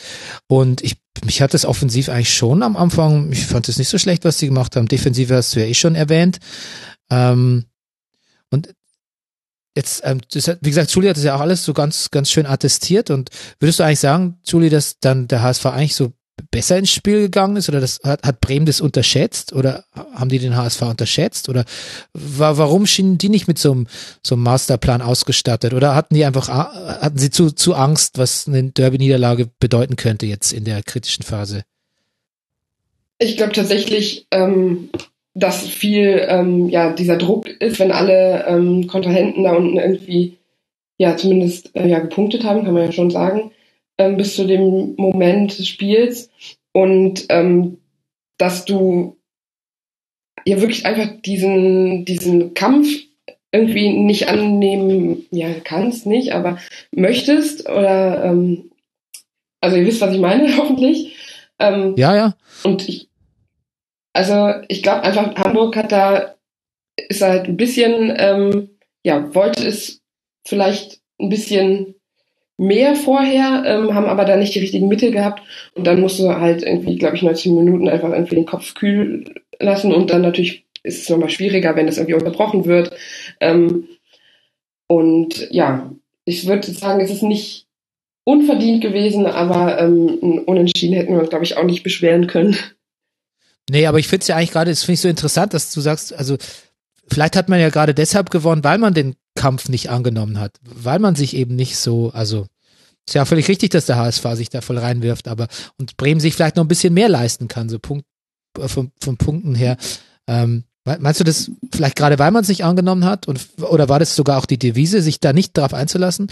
Und 0.48 0.82
ich, 0.82 0.96
mich 1.24 1.40
hat 1.40 1.54
das 1.54 1.64
offensiv 1.64 2.08
eigentlich 2.08 2.34
schon 2.34 2.62
am 2.64 2.76
Anfang, 2.76 3.30
ich 3.30 3.46
fand 3.46 3.68
es 3.68 3.78
nicht 3.78 3.88
so 3.88 3.98
schlecht, 3.98 4.24
was 4.24 4.38
sie 4.38 4.46
gemacht 4.48 4.74
haben. 4.74 4.88
Defensiv 4.88 5.30
hast 5.30 5.54
du 5.54 5.60
ja 5.60 5.66
eh 5.66 5.74
schon 5.74 5.94
erwähnt. 5.94 6.38
Ähm, 7.08 7.66
und 8.50 8.74
jetzt, 9.76 10.02
ähm, 10.04 10.20
das 10.32 10.48
hat, 10.48 10.58
wie 10.60 10.70
gesagt, 10.70 10.90
Julie 10.90 11.10
hat 11.10 11.16
das 11.16 11.24
ja 11.24 11.36
auch 11.36 11.40
alles 11.40 11.64
so 11.64 11.72
ganz, 11.72 12.10
ganz 12.10 12.32
schön 12.32 12.46
attestiert. 12.46 13.10
Und 13.10 13.30
würdest 13.60 13.78
du 13.78 13.84
eigentlich 13.84 14.00
sagen, 14.00 14.40
Julie, 14.44 14.70
dass 14.70 14.98
dann 14.98 15.28
der 15.28 15.42
HSV 15.42 15.66
eigentlich 15.66 15.94
so 15.94 16.12
besser 16.50 16.78
ins 16.78 16.90
Spiel 16.90 17.20
gegangen 17.20 17.56
ist 17.56 17.68
oder 17.68 17.80
das 17.80 18.00
hat, 18.04 18.22
hat 18.22 18.40
Bremen 18.40 18.66
das 18.66 18.80
unterschätzt 18.80 19.52
oder 19.52 19.84
haben 19.94 20.28
die 20.28 20.38
den 20.38 20.56
HSV 20.56 20.82
unterschätzt 20.82 21.48
oder 21.48 21.64
war, 22.12 22.58
warum 22.58 22.86
schienen 22.86 23.18
die 23.18 23.28
nicht 23.28 23.48
mit 23.48 23.58
so 23.58 23.72
einem, 23.72 23.86
so 24.22 24.34
einem 24.34 24.44
Masterplan 24.44 25.02
ausgestattet 25.02 25.72
oder 25.72 25.94
hatten 25.94 26.14
die 26.14 26.24
einfach 26.24 26.48
hatten 26.48 27.18
sie 27.18 27.30
zu, 27.30 27.50
zu 27.50 27.74
Angst, 27.74 28.18
was 28.18 28.46
eine 28.46 28.64
Derby-Niederlage 28.64 29.48
bedeuten 29.58 29.96
könnte 29.96 30.26
jetzt 30.26 30.52
in 30.52 30.64
der 30.64 30.82
kritischen 30.82 31.24
Phase? 31.24 31.62
Ich 33.18 33.38
glaube 33.38 33.52
tatsächlich, 33.52 34.26
ähm, 34.30 34.90
dass 35.32 35.66
viel 35.66 36.26
ähm, 36.28 36.68
ja 36.68 36.92
dieser 36.92 37.16
Druck 37.16 37.48
ist, 37.48 37.78
wenn 37.78 37.92
alle 37.92 38.44
ähm, 38.46 38.86
Kontrahenten 38.86 39.44
da 39.44 39.54
unten 39.54 39.78
irgendwie 39.78 40.36
ja 40.98 41.16
zumindest 41.16 41.74
äh, 41.74 41.88
ja 41.88 41.98
gepunktet 41.98 42.44
haben, 42.44 42.64
kann 42.64 42.74
man 42.74 42.84
ja 42.84 42.92
schon 42.92 43.10
sagen 43.10 43.52
ähm, 43.98 44.16
bis 44.16 44.36
zu 44.36 44.46
dem 44.46 44.94
Moment 44.96 45.58
des 45.58 45.68
Spiels 45.68 46.30
und 46.72 47.26
ähm, 47.28 47.78
dass 48.38 48.64
du 48.64 49.16
ja 50.44 50.60
wirklich 50.60 50.86
einfach 50.86 51.08
diesen, 51.22 52.04
diesen 52.04 52.54
Kampf 52.54 52.88
irgendwie 53.52 53.90
nicht 53.90 54.28
annehmen, 54.28 55.26
ja, 55.30 55.48
kannst 55.64 56.06
nicht, 56.06 56.32
aber 56.32 56.58
möchtest 56.90 57.68
oder 57.68 58.24
ähm, 58.24 58.70
also 59.60 59.76
ihr 59.76 59.86
wisst, 59.86 60.00
was 60.00 60.14
ich 60.14 60.20
meine, 60.20 60.56
hoffentlich. 60.58 61.16
Ähm, 61.58 61.94
ja, 61.96 62.14
ja. 62.14 62.36
Und 62.62 62.88
ich, 62.88 63.08
also 64.12 64.52
ich 64.68 64.82
glaube 64.82 65.02
einfach, 65.02 65.34
Hamburg 65.36 65.76
hat 65.76 65.90
da, 65.90 66.36
ist 67.08 67.22
halt 67.22 67.48
ein 67.48 67.56
bisschen, 67.56 68.14
ähm, 68.16 68.70
ja, 69.04 69.34
wollte 69.34 69.66
es 69.66 70.02
vielleicht 70.46 71.00
ein 71.18 71.28
bisschen 71.30 71.95
mehr 72.56 72.94
vorher, 72.94 73.64
ähm, 73.66 73.94
haben 73.94 74.06
aber 74.06 74.24
da 74.24 74.36
nicht 74.36 74.54
die 74.54 74.60
richtigen 74.60 74.88
Mittel 74.88 75.10
gehabt 75.10 75.42
und 75.74 75.86
dann 75.86 76.00
musst 76.00 76.18
du 76.18 76.28
halt 76.28 76.62
irgendwie, 76.62 76.96
glaube 76.96 77.16
ich, 77.16 77.22
19 77.22 77.54
Minuten 77.54 77.88
einfach 77.88 78.10
irgendwie 78.10 78.36
den 78.36 78.46
Kopf 78.46 78.74
kühl 78.74 79.24
lassen 79.60 79.92
und 79.92 80.10
dann 80.10 80.22
natürlich 80.22 80.64
ist 80.82 81.02
es 81.02 81.08
nochmal 81.08 81.30
schwieriger, 81.30 81.76
wenn 81.76 81.86
das 81.86 81.98
irgendwie 81.98 82.14
unterbrochen 82.14 82.64
wird. 82.64 82.92
Ähm, 83.40 83.88
und 84.86 85.48
ja, 85.50 85.90
ich 86.24 86.46
würde 86.46 86.70
sagen, 86.70 87.00
es 87.00 87.10
ist 87.10 87.22
nicht 87.22 87.66
unverdient 88.24 88.82
gewesen, 88.82 89.26
aber 89.26 89.78
ähm, 89.80 90.42
unentschieden 90.46 90.94
hätten 90.94 91.12
wir 91.12 91.20
uns, 91.20 91.30
glaube 91.30 91.44
ich, 91.44 91.56
auch 91.56 91.64
nicht 91.64 91.82
beschweren 91.82 92.26
können. 92.26 92.56
Nee, 93.68 93.86
aber 93.86 93.98
ich 93.98 94.08
finde 94.08 94.22
es 94.22 94.28
ja 94.28 94.36
eigentlich 94.36 94.52
gerade, 94.52 94.70
das 94.70 94.84
finde 94.84 94.94
ich 94.94 95.00
so 95.00 95.08
interessant, 95.08 95.54
dass 95.54 95.72
du 95.72 95.80
sagst, 95.80 96.12
also 96.14 96.36
vielleicht 97.08 97.36
hat 97.36 97.48
man 97.48 97.60
ja 97.60 97.68
gerade 97.68 97.94
deshalb 97.94 98.30
gewonnen, 98.30 98.64
weil 98.64 98.78
man 98.78 98.94
den 98.94 99.16
Kampf 99.36 99.68
nicht 99.68 99.90
angenommen 99.90 100.40
hat, 100.40 100.58
weil 100.62 100.98
man 100.98 101.14
sich 101.14 101.36
eben 101.36 101.54
nicht 101.54 101.76
so, 101.76 102.10
also 102.10 102.46
ist 103.08 103.14
ja 103.14 103.24
völlig 103.24 103.48
richtig, 103.48 103.70
dass 103.70 103.86
der 103.86 103.96
HSV 103.96 104.24
sich 104.34 104.48
da 104.50 104.60
voll 104.60 104.78
reinwirft, 104.78 105.28
aber 105.28 105.46
und 105.78 105.96
Bremen 105.96 106.20
sich 106.20 106.34
vielleicht 106.34 106.56
noch 106.56 106.64
ein 106.64 106.68
bisschen 106.68 106.92
mehr 106.92 107.08
leisten 107.08 107.46
kann, 107.46 107.68
so 107.68 107.78
Punkt 107.78 108.04
äh, 108.58 108.66
von, 108.66 108.90
von 109.00 109.16
Punkten 109.16 109.54
her. 109.54 109.76
Ähm, 110.26 110.64
meinst 110.84 111.20
du 111.20 111.24
das 111.24 111.50
vielleicht 111.72 111.96
gerade, 111.96 112.18
weil 112.18 112.30
man 112.30 112.42
es 112.42 112.48
nicht 112.48 112.64
angenommen 112.64 113.04
hat 113.04 113.28
und 113.28 113.40
oder 113.60 113.88
war 113.88 113.98
das 113.98 114.16
sogar 114.16 114.38
auch 114.38 114.46
die 114.46 114.58
Devise, 114.58 115.02
sich 115.02 115.20
da 115.20 115.32
nicht 115.32 115.56
darauf 115.56 115.74
einzulassen, 115.74 116.28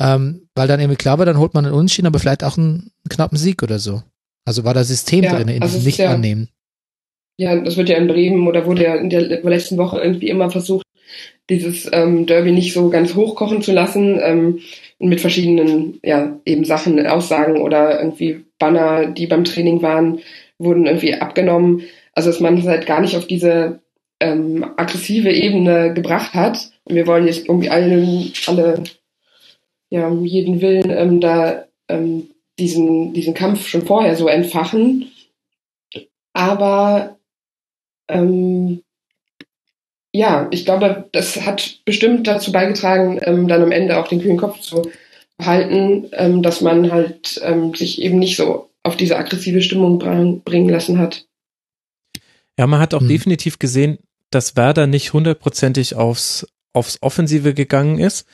ähm, 0.00 0.48
weil 0.54 0.68
dann 0.68 0.80
irgendwie 0.80 0.96
klar 0.96 1.18
war, 1.18 1.26
dann 1.26 1.38
holt 1.38 1.54
man 1.54 1.64
einen 1.64 1.74
Unentschieden, 1.74 2.06
aber 2.06 2.18
vielleicht 2.18 2.44
auch 2.44 2.58
einen, 2.58 2.90
knappen 3.08 3.38
Sieg 3.38 3.62
oder 3.62 3.78
so. 3.78 4.02
Also 4.44 4.64
war 4.64 4.74
das 4.74 4.88
System 4.88 5.24
ja, 5.24 5.34
drin 5.34 5.48
in 5.48 5.62
also 5.62 5.78
nicht 5.78 5.98
ja, 5.98 6.12
annehmen. 6.12 6.48
Ja, 7.38 7.58
das 7.60 7.76
wird 7.76 7.88
ja 7.88 7.96
in 7.96 8.08
Bremen 8.08 8.46
oder 8.46 8.66
wurde 8.66 8.84
ja 8.84 8.96
in 8.96 9.10
der 9.10 9.22
letzten 9.22 9.78
Woche 9.78 10.00
irgendwie 10.00 10.28
immer 10.28 10.50
versucht, 10.50 10.84
dieses 11.50 11.88
ähm, 11.92 12.26
Derby 12.26 12.52
nicht 12.52 12.72
so 12.72 12.90
ganz 12.90 13.14
hochkochen 13.14 13.62
zu 13.62 13.72
lassen, 13.72 14.18
ähm, 14.22 14.60
mit 14.98 15.20
verschiedenen, 15.20 16.00
ja, 16.02 16.38
eben 16.44 16.64
Sachen, 16.64 17.04
Aussagen 17.06 17.60
oder 17.60 18.00
irgendwie 18.00 18.44
Banner, 18.58 19.06
die 19.06 19.26
beim 19.26 19.44
Training 19.44 19.80
waren, 19.82 20.20
wurden 20.58 20.86
irgendwie 20.86 21.14
abgenommen. 21.14 21.84
Also 22.14 22.30
dass 22.30 22.40
man 22.40 22.58
es 22.58 22.66
halt 22.66 22.86
gar 22.86 23.00
nicht 23.00 23.16
auf 23.16 23.26
diese 23.26 23.80
ähm, 24.20 24.64
aggressive 24.76 25.30
Ebene 25.30 25.94
gebracht 25.94 26.34
hat. 26.34 26.70
Und 26.84 26.96
wir 26.96 27.06
wollen 27.06 27.26
jetzt 27.26 27.48
irgendwie 27.48 27.70
alle, 27.70 28.30
alle 28.46 28.82
ja, 29.90 30.10
jeden 30.10 30.60
Willen 30.60 30.90
ähm, 30.90 31.20
da 31.20 31.64
ähm, 31.88 32.30
diesen, 32.58 33.12
diesen 33.14 33.34
Kampf 33.34 33.68
schon 33.68 33.82
vorher 33.82 34.16
so 34.16 34.26
entfachen. 34.26 35.12
Aber 36.32 37.18
ähm, 38.08 38.82
ja, 40.12 40.48
ich 40.50 40.64
glaube, 40.64 41.08
das 41.12 41.40
hat 41.42 41.80
bestimmt 41.84 42.26
dazu 42.26 42.52
beigetragen, 42.52 43.20
ähm, 43.22 43.48
dann 43.48 43.62
am 43.62 43.72
Ende 43.72 43.98
auch 43.98 44.08
den 44.08 44.20
kühlen 44.20 44.38
Kopf 44.38 44.60
zu 44.60 44.90
behalten, 45.36 46.08
ähm, 46.12 46.42
dass 46.42 46.60
man 46.60 46.90
halt 46.90 47.40
ähm, 47.44 47.74
sich 47.74 48.00
eben 48.02 48.18
nicht 48.18 48.36
so 48.36 48.70
auf 48.82 48.96
diese 48.96 49.16
aggressive 49.16 49.62
Stimmung 49.62 49.98
bringen 49.98 50.68
lassen 50.68 50.98
hat. 50.98 51.26
Ja, 52.58 52.66
man 52.66 52.80
hat 52.80 52.94
auch 52.94 53.02
mhm. 53.02 53.08
definitiv 53.08 53.58
gesehen, 53.58 53.98
dass 54.30 54.56
Werder 54.56 54.86
nicht 54.86 55.12
hundertprozentig 55.12 55.94
aufs, 55.94 56.46
aufs 56.72 56.98
Offensive 57.02 57.54
gegangen 57.54 57.98
ist. 57.98 58.26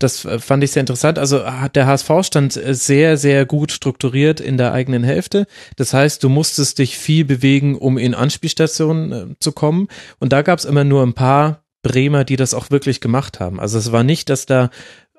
Das 0.00 0.24
äh, 0.24 0.40
fand 0.40 0.64
ich 0.64 0.72
sehr 0.72 0.80
interessant. 0.80 1.18
Also 1.18 1.42
der 1.74 1.86
HSV 1.86 2.10
stand 2.22 2.56
äh, 2.56 2.74
sehr, 2.74 3.16
sehr 3.16 3.46
gut 3.46 3.70
strukturiert 3.70 4.40
in 4.40 4.56
der 4.56 4.72
eigenen 4.72 5.04
Hälfte. 5.04 5.46
Das 5.76 5.94
heißt, 5.94 6.24
du 6.24 6.28
musstest 6.28 6.78
dich 6.78 6.98
viel 6.98 7.24
bewegen, 7.24 7.76
um 7.76 7.98
in 7.98 8.14
Anspielstationen 8.14 9.12
äh, 9.12 9.34
zu 9.38 9.52
kommen. 9.52 9.86
Und 10.18 10.32
da 10.32 10.42
gab 10.42 10.58
es 10.58 10.64
immer 10.64 10.82
nur 10.82 11.04
ein 11.04 11.14
paar 11.14 11.62
Bremer, 11.82 12.24
die 12.24 12.36
das 12.36 12.54
auch 12.54 12.70
wirklich 12.70 13.00
gemacht 13.00 13.40
haben. 13.40 13.60
Also 13.60 13.78
es 13.78 13.92
war 13.92 14.02
nicht, 14.02 14.28
dass 14.28 14.46
da 14.46 14.70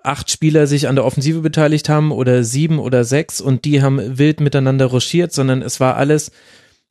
acht 0.03 0.31
Spieler 0.31 0.65
sich 0.67 0.87
an 0.87 0.95
der 0.95 1.05
Offensive 1.05 1.41
beteiligt 1.41 1.87
haben 1.87 2.11
oder 2.11 2.43
sieben 2.43 2.79
oder 2.79 3.03
sechs 3.03 3.39
und 3.39 3.65
die 3.65 3.83
haben 3.83 4.17
wild 4.17 4.39
miteinander 4.39 4.87
ruschiert, 4.87 5.31
sondern 5.31 5.61
es 5.61 5.79
war 5.79 5.95
alles, 5.95 6.31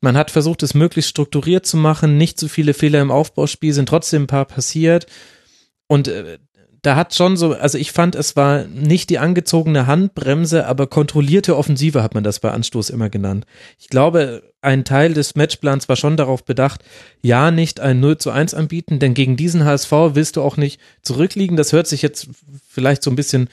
man 0.00 0.16
hat 0.16 0.30
versucht, 0.30 0.62
es 0.62 0.74
möglichst 0.74 1.10
strukturiert 1.10 1.66
zu 1.66 1.76
machen, 1.76 2.16
nicht 2.16 2.38
zu 2.38 2.48
viele 2.48 2.72
Fehler 2.72 3.00
im 3.00 3.10
Aufbauspiel, 3.10 3.72
sind 3.72 3.88
trotzdem 3.88 4.24
ein 4.24 4.28
paar 4.28 4.44
passiert. 4.44 5.06
Und 5.88 6.08
da 6.82 6.96
hat 6.96 7.14
schon 7.14 7.36
so, 7.36 7.54
also 7.54 7.76
ich 7.76 7.92
fand, 7.92 8.14
es 8.14 8.36
war 8.36 8.64
nicht 8.64 9.10
die 9.10 9.18
angezogene 9.18 9.86
Handbremse, 9.86 10.66
aber 10.66 10.86
kontrollierte 10.86 11.56
Offensive 11.56 12.02
hat 12.02 12.14
man 12.14 12.24
das 12.24 12.40
bei 12.40 12.50
Anstoß 12.50 12.90
immer 12.90 13.10
genannt. 13.10 13.44
Ich 13.78 13.88
glaube, 13.88 14.42
ein 14.62 14.84
Teil 14.84 15.14
des 15.14 15.34
Matchplans 15.34 15.88
war 15.88 15.96
schon 15.96 16.16
darauf 16.16 16.44
bedacht, 16.44 16.82
ja, 17.22 17.50
nicht 17.50 17.80
ein 17.80 18.00
0 18.00 18.18
zu 18.18 18.30
1 18.30 18.54
anbieten, 18.54 18.98
denn 18.98 19.14
gegen 19.14 19.36
diesen 19.36 19.64
HSV 19.64 19.92
willst 20.14 20.36
du 20.36 20.42
auch 20.42 20.56
nicht 20.56 20.80
zurückliegen. 21.02 21.56
Das 21.56 21.72
hört 21.72 21.86
sich 21.86 22.02
jetzt 22.02 22.28
vielleicht 22.68 23.02
so 23.02 23.10
ein 23.10 23.16
bisschen 23.16 23.48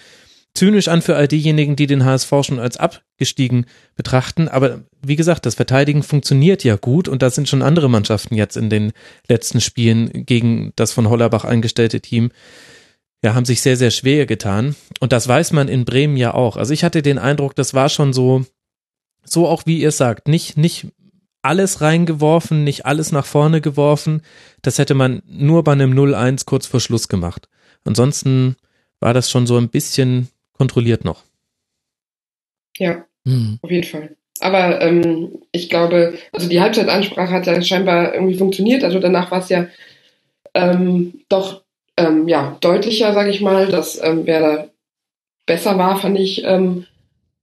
zynisch 0.53 0.88
an 0.88 1.01
für 1.01 1.15
all 1.15 1.28
diejenigen, 1.28 1.75
die 1.75 1.86
den 1.86 2.03
HSV 2.03 2.30
schon 2.41 2.59
als 2.59 2.78
abgestiegen 2.78 3.65
betrachten. 3.95 4.47
Aber 4.47 4.82
wie 5.05 5.15
gesagt, 5.15 5.45
das 5.45 5.55
Verteidigen 5.55 6.01
funktioniert 6.01 6.63
ja 6.63 6.78
gut 6.78 7.07
und 7.07 7.21
da 7.21 7.30
sind 7.30 7.47
schon 7.47 7.61
andere 7.61 7.89
Mannschaften 7.89 8.36
jetzt 8.36 8.57
in 8.57 8.69
den 8.69 8.91
letzten 9.28 9.61
Spielen 9.61 10.25
gegen 10.25 10.73
das 10.75 10.93
von 10.93 11.09
Hollerbach 11.09 11.45
eingestellte 11.45 12.01
Team 12.01 12.32
ja, 13.24 13.34
haben 13.36 13.45
sich 13.45 13.61
sehr, 13.61 13.78
sehr 13.78 13.91
schwer 13.91 14.26
getan. 14.26 14.76
Und 14.99 15.11
das 15.11 15.28
weiß 15.28 15.51
man 15.51 15.68
in 15.68 15.86
Bremen 15.86 16.18
ja 16.18 16.34
auch. 16.34 16.57
Also 16.57 16.74
ich 16.74 16.84
hatte 16.84 17.01
den 17.01 17.18
Eindruck, 17.18 17.55
das 17.55 17.74
war 17.74 17.89
schon 17.89 18.13
so, 18.13 18.45
so 19.24 19.47
auch 19.47 19.65
wie 19.65 19.80
ihr 19.80 19.91
sagt, 19.91 20.28
nicht, 20.28 20.57
nicht 20.57 20.88
alles 21.41 21.82
reingeworfen, 21.82 22.63
nicht 22.63 22.86
alles 22.86 23.11
nach 23.11 23.26
vorne 23.26 23.61
geworfen. 23.61 24.22
Das 24.61 24.78
hätte 24.80 24.93
man 24.93 25.22
nur 25.26 25.63
bei 25.63 25.72
einem 25.72 25.93
0-1 25.93 26.45
kurz 26.45 26.68
vor 26.68 26.80
Schluss 26.80 27.07
gemacht. 27.07 27.47
Ansonsten 27.86 28.55
war 28.99 29.13
das 29.13 29.32
schon 29.32 29.47
so 29.47 29.57
ein 29.57 29.70
bisschen 29.70 30.28
kontrolliert 30.53 31.05
noch. 31.05 31.24
Ja, 32.78 33.05
hm. 33.26 33.59
auf 33.61 33.72
jeden 33.72 33.88
Fall. 33.88 34.15
Aber 34.39 34.82
ähm, 34.82 35.39
ich 35.51 35.70
glaube, 35.70 36.18
also 36.32 36.47
die 36.47 36.61
Halbzeitansprache 36.61 37.34
hat 37.34 37.47
ja 37.47 37.59
scheinbar 37.61 38.13
irgendwie 38.13 38.38
funktioniert. 38.38 38.84
Also 38.84 38.99
danach 38.99 39.32
war 39.32 39.39
es 39.39 39.49
ja 39.49 39.68
ähm, 40.53 41.22
doch 41.30 41.63
ähm, 41.97 42.27
ja, 42.27 42.57
deutlicher, 42.61 43.13
sage 43.13 43.29
ich 43.29 43.41
mal, 43.41 43.67
dass 43.67 44.01
ähm, 44.01 44.25
Werder 44.25 44.69
besser 45.45 45.77
war, 45.77 45.99
fand 45.99 46.19
ich. 46.19 46.43
Ähm, 46.43 46.85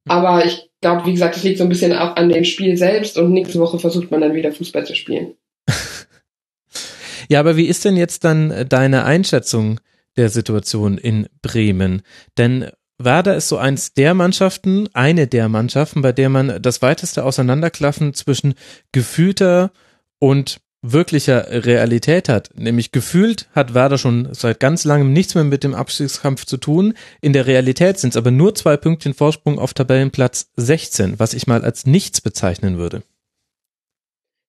aber 0.06 0.44
ich 0.44 0.70
glaube, 0.80 1.06
wie 1.06 1.12
gesagt, 1.12 1.36
es 1.36 1.42
liegt 1.42 1.58
so 1.58 1.64
ein 1.64 1.68
bisschen 1.68 1.92
auch 1.92 2.16
an 2.16 2.28
dem 2.28 2.44
Spiel 2.44 2.76
selbst 2.76 3.18
und 3.18 3.32
nächste 3.32 3.58
Woche 3.58 3.78
versucht 3.78 4.10
man 4.10 4.20
dann 4.20 4.34
wieder 4.34 4.52
Fußball 4.52 4.86
zu 4.86 4.94
spielen. 4.94 5.34
ja, 7.28 7.40
aber 7.40 7.56
wie 7.56 7.66
ist 7.66 7.84
denn 7.84 7.96
jetzt 7.96 8.24
dann 8.24 8.66
deine 8.68 9.04
Einschätzung 9.04 9.80
der 10.16 10.28
Situation 10.28 10.98
in 10.98 11.26
Bremen? 11.42 12.02
Denn 12.38 12.70
Werder 12.98 13.34
ist 13.36 13.48
so 13.48 13.56
eins 13.56 13.94
der 13.94 14.14
Mannschaften, 14.14 14.88
eine 14.92 15.26
der 15.26 15.48
Mannschaften, 15.48 16.02
bei 16.02 16.12
der 16.12 16.28
man 16.28 16.62
das 16.62 16.80
weiteste 16.82 17.24
Auseinanderklaffen 17.24 18.14
zwischen 18.14 18.54
gefühlter 18.92 19.72
und 20.18 20.58
wirklicher 20.92 21.64
Realität 21.64 22.28
hat. 22.28 22.50
Nämlich 22.56 22.92
gefühlt 22.92 23.48
hat 23.54 23.72
Werder 23.72 23.96
schon 23.96 24.28
seit 24.32 24.60
ganz 24.60 24.84
langem 24.84 25.12
nichts 25.12 25.34
mehr 25.34 25.44
mit 25.44 25.64
dem 25.64 25.74
Abstiegskampf 25.74 26.44
zu 26.44 26.58
tun. 26.58 26.94
In 27.22 27.32
der 27.32 27.46
Realität 27.46 27.98
sind 27.98 28.10
es 28.10 28.16
aber 28.16 28.30
nur 28.30 28.54
zwei 28.54 28.76
Pünktchen 28.76 29.14
Vorsprung 29.14 29.58
auf 29.58 29.72
Tabellenplatz 29.72 30.50
16, 30.56 31.18
was 31.18 31.32
ich 31.32 31.46
mal 31.46 31.64
als 31.64 31.86
nichts 31.86 32.20
bezeichnen 32.20 32.76
würde. 32.76 33.02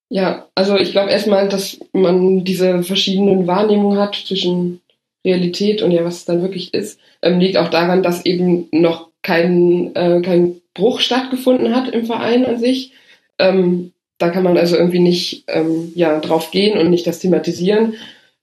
Ja, 0.09 0.47
also 0.55 0.77
ich 0.77 0.91
glaube 0.91 1.09
erstmal, 1.09 1.49
dass 1.49 1.79
man 1.93 2.43
diese 2.43 2.83
verschiedenen 2.83 3.47
Wahrnehmungen 3.47 3.97
hat 3.97 4.15
zwischen 4.15 4.81
Realität 5.25 5.81
und 5.81 5.91
ja, 5.91 6.03
was 6.03 6.17
es 6.17 6.25
dann 6.25 6.41
wirklich 6.41 6.73
ist, 6.73 6.99
ähm, 7.21 7.39
liegt 7.39 7.57
auch 7.57 7.69
daran, 7.69 8.03
dass 8.03 8.25
eben 8.25 8.67
noch 8.71 9.09
kein, 9.23 9.95
äh, 9.95 10.21
kein 10.21 10.61
Bruch 10.75 10.99
stattgefunden 10.99 11.73
hat 11.73 11.89
im 11.89 12.05
Verein 12.05 12.45
an 12.45 12.59
sich. 12.59 12.91
Ähm, 13.39 13.93
da 14.17 14.29
kann 14.29 14.43
man 14.43 14.57
also 14.57 14.75
irgendwie 14.77 14.99
nicht 14.99 15.43
ähm, 15.47 15.91
ja, 15.95 16.19
drauf 16.19 16.51
gehen 16.51 16.77
und 16.77 16.89
nicht 16.89 17.05
das 17.07 17.19
thematisieren, 17.19 17.95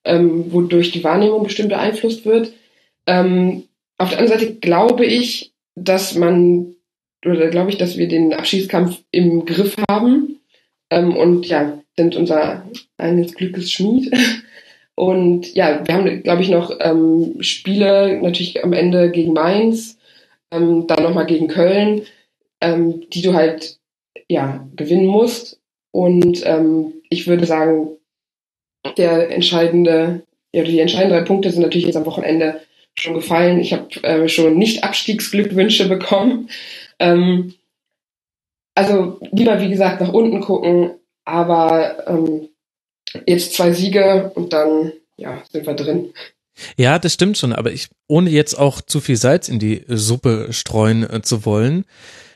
ähm, 0.05 0.53
wodurch 0.53 0.91
die 0.93 1.05
Wahrnehmung 1.05 1.45
bestimmt 1.45 1.71
beeinflusst 1.71 2.27
wird. 2.27 2.53
Ähm, 3.07 3.65
auf 3.99 4.11
der 4.11 4.19
anderen 4.19 4.39
Seite 4.39 4.55
glaube 4.55 5.07
ich, 5.07 5.53
dass 5.75 6.15
man, 6.15 6.75
oder 7.25 7.49
glaube 7.49 7.71
ich, 7.71 7.79
dass 7.79 7.97
wir 7.97 8.09
den 8.09 8.35
Abschiedskampf 8.35 9.01
im 9.11 9.47
Griff 9.47 9.77
haben 9.89 10.41
ähm, 10.91 11.17
und 11.17 11.47
ja, 11.47 11.79
sind 11.97 12.17
unser 12.17 12.67
eines 12.99 13.35
Glückes 13.35 13.71
Schmied. 13.71 14.13
Und 14.95 15.55
ja, 15.55 15.87
wir 15.87 15.95
haben, 15.95 16.23
glaube 16.23 16.43
ich, 16.43 16.51
noch 16.51 16.71
ähm, 16.81 17.37
Spiele 17.41 18.21
natürlich 18.21 18.63
am 18.63 18.75
Ende 18.75 19.11
gegen 19.11 19.33
Mainz, 19.33 19.99
ähm, 20.51 20.87
dann 20.87 21.03
nochmal 21.03 21.25
gegen 21.25 21.49
Köln, 21.49 22.03
ähm, 22.61 23.09
die 23.09 23.23
du 23.23 23.33
halt 23.33 23.79
ja 24.29 24.69
gewinnen 24.77 25.07
musst. 25.07 25.62
Und 25.93 26.45
ähm, 26.45 26.95
ich 27.11 27.27
würde 27.27 27.47
sagen, 27.47 27.91
der 28.97 29.31
entscheidende, 29.31 30.23
ja, 30.53 30.65
die 30.65 30.81
entscheidenden 30.81 31.19
drei 31.19 31.25
Punkte 31.25 31.51
sind 31.51 31.63
natürlich 31.63 31.87
jetzt 31.87 31.97
am 31.97 32.07
Wochenende 32.07 32.61
schon 32.95 33.15
gefallen. 33.15 33.61
Ich 33.61 33.73
habe 33.73 33.89
äh, 34.03 34.29
schon 34.29 34.59
nicht 34.59 34.85
Abstiegsglückwünsche 34.85 35.89
bekommen. 35.89 36.51
Ähm, 36.99 37.55
also 38.75 39.19
lieber, 39.31 39.61
wie 39.61 39.69
gesagt, 39.69 40.01
nach 40.01 40.13
unten 40.13 40.41
gucken, 40.41 40.93
aber 41.25 42.09
ähm, 42.09 42.49
jetzt 43.27 43.55
zwei 43.55 43.73
Siege 43.73 44.33
und 44.35 44.53
dann 44.53 44.93
ja, 45.17 45.43
sind 45.51 45.67
wir 45.67 45.75
drin. 45.75 46.13
Ja, 46.77 46.99
das 46.99 47.15
stimmt 47.15 47.39
schon, 47.39 47.53
aber 47.53 47.73
ich, 47.73 47.89
ohne 48.09 48.31
jetzt 48.31 48.55
auch 48.59 48.81
zu 48.81 49.01
viel 49.01 49.17
Salz 49.17 49.49
in 49.49 49.59
die 49.59 49.85
Suppe 49.89 50.49
streuen 50.51 51.09
äh, 51.09 51.23
zu 51.23 51.45
wollen. 51.45 51.85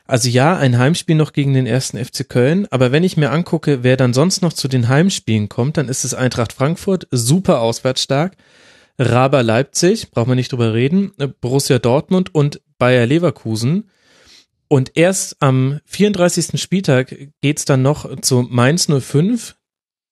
Also 0.07 0.29
ja, 0.29 0.57
ein 0.57 0.79
Heimspiel 0.79 1.17
noch 1.17 1.33
gegen 1.33 1.53
den 1.53 1.67
ersten 1.67 2.03
FC 2.03 2.29
Köln, 2.29 2.67
aber 2.71 2.93
wenn 2.93 3.05
ich 3.05 3.17
mir 3.17 3.31
angucke, 3.31 3.83
wer 3.83 3.97
dann 3.97 4.15
sonst 4.15 4.41
noch 4.41 4.53
zu 4.53 4.69
den 4.69 4.89
Heimspielen 4.89 5.49
kommt, 5.49 5.77
dann 5.77 5.89
ist 5.89 6.05
es 6.05 6.15
Eintracht 6.15 6.53
Frankfurt, 6.53 7.09
super 7.11 7.61
auswärtsstark, 7.61 8.37
Raber 8.99 9.43
Leipzig, 9.43 10.11
braucht 10.11 10.29
man 10.29 10.37
nicht 10.37 10.53
drüber 10.53 10.75
reden, 10.75 11.13
Borussia 11.41 11.79
Dortmund 11.79 12.35
und 12.35 12.61
Bayer 12.79 13.07
Leverkusen. 13.07 13.91
Und 14.69 14.93
erst 14.97 15.37
am 15.41 15.81
34. 15.85 16.61
Spieltag 16.61 17.15
geht's 17.41 17.65
dann 17.67 17.83
noch 17.83 18.21
zu 18.21 18.47
Mainz 18.49 18.89
05, 18.89 19.57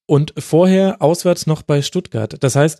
und 0.05 0.33
vorher 0.37 1.01
auswärts 1.01 1.47
noch 1.47 1.61
bei 1.61 1.81
Stuttgart. 1.81 2.37
Das 2.41 2.55
heißt, 2.55 2.79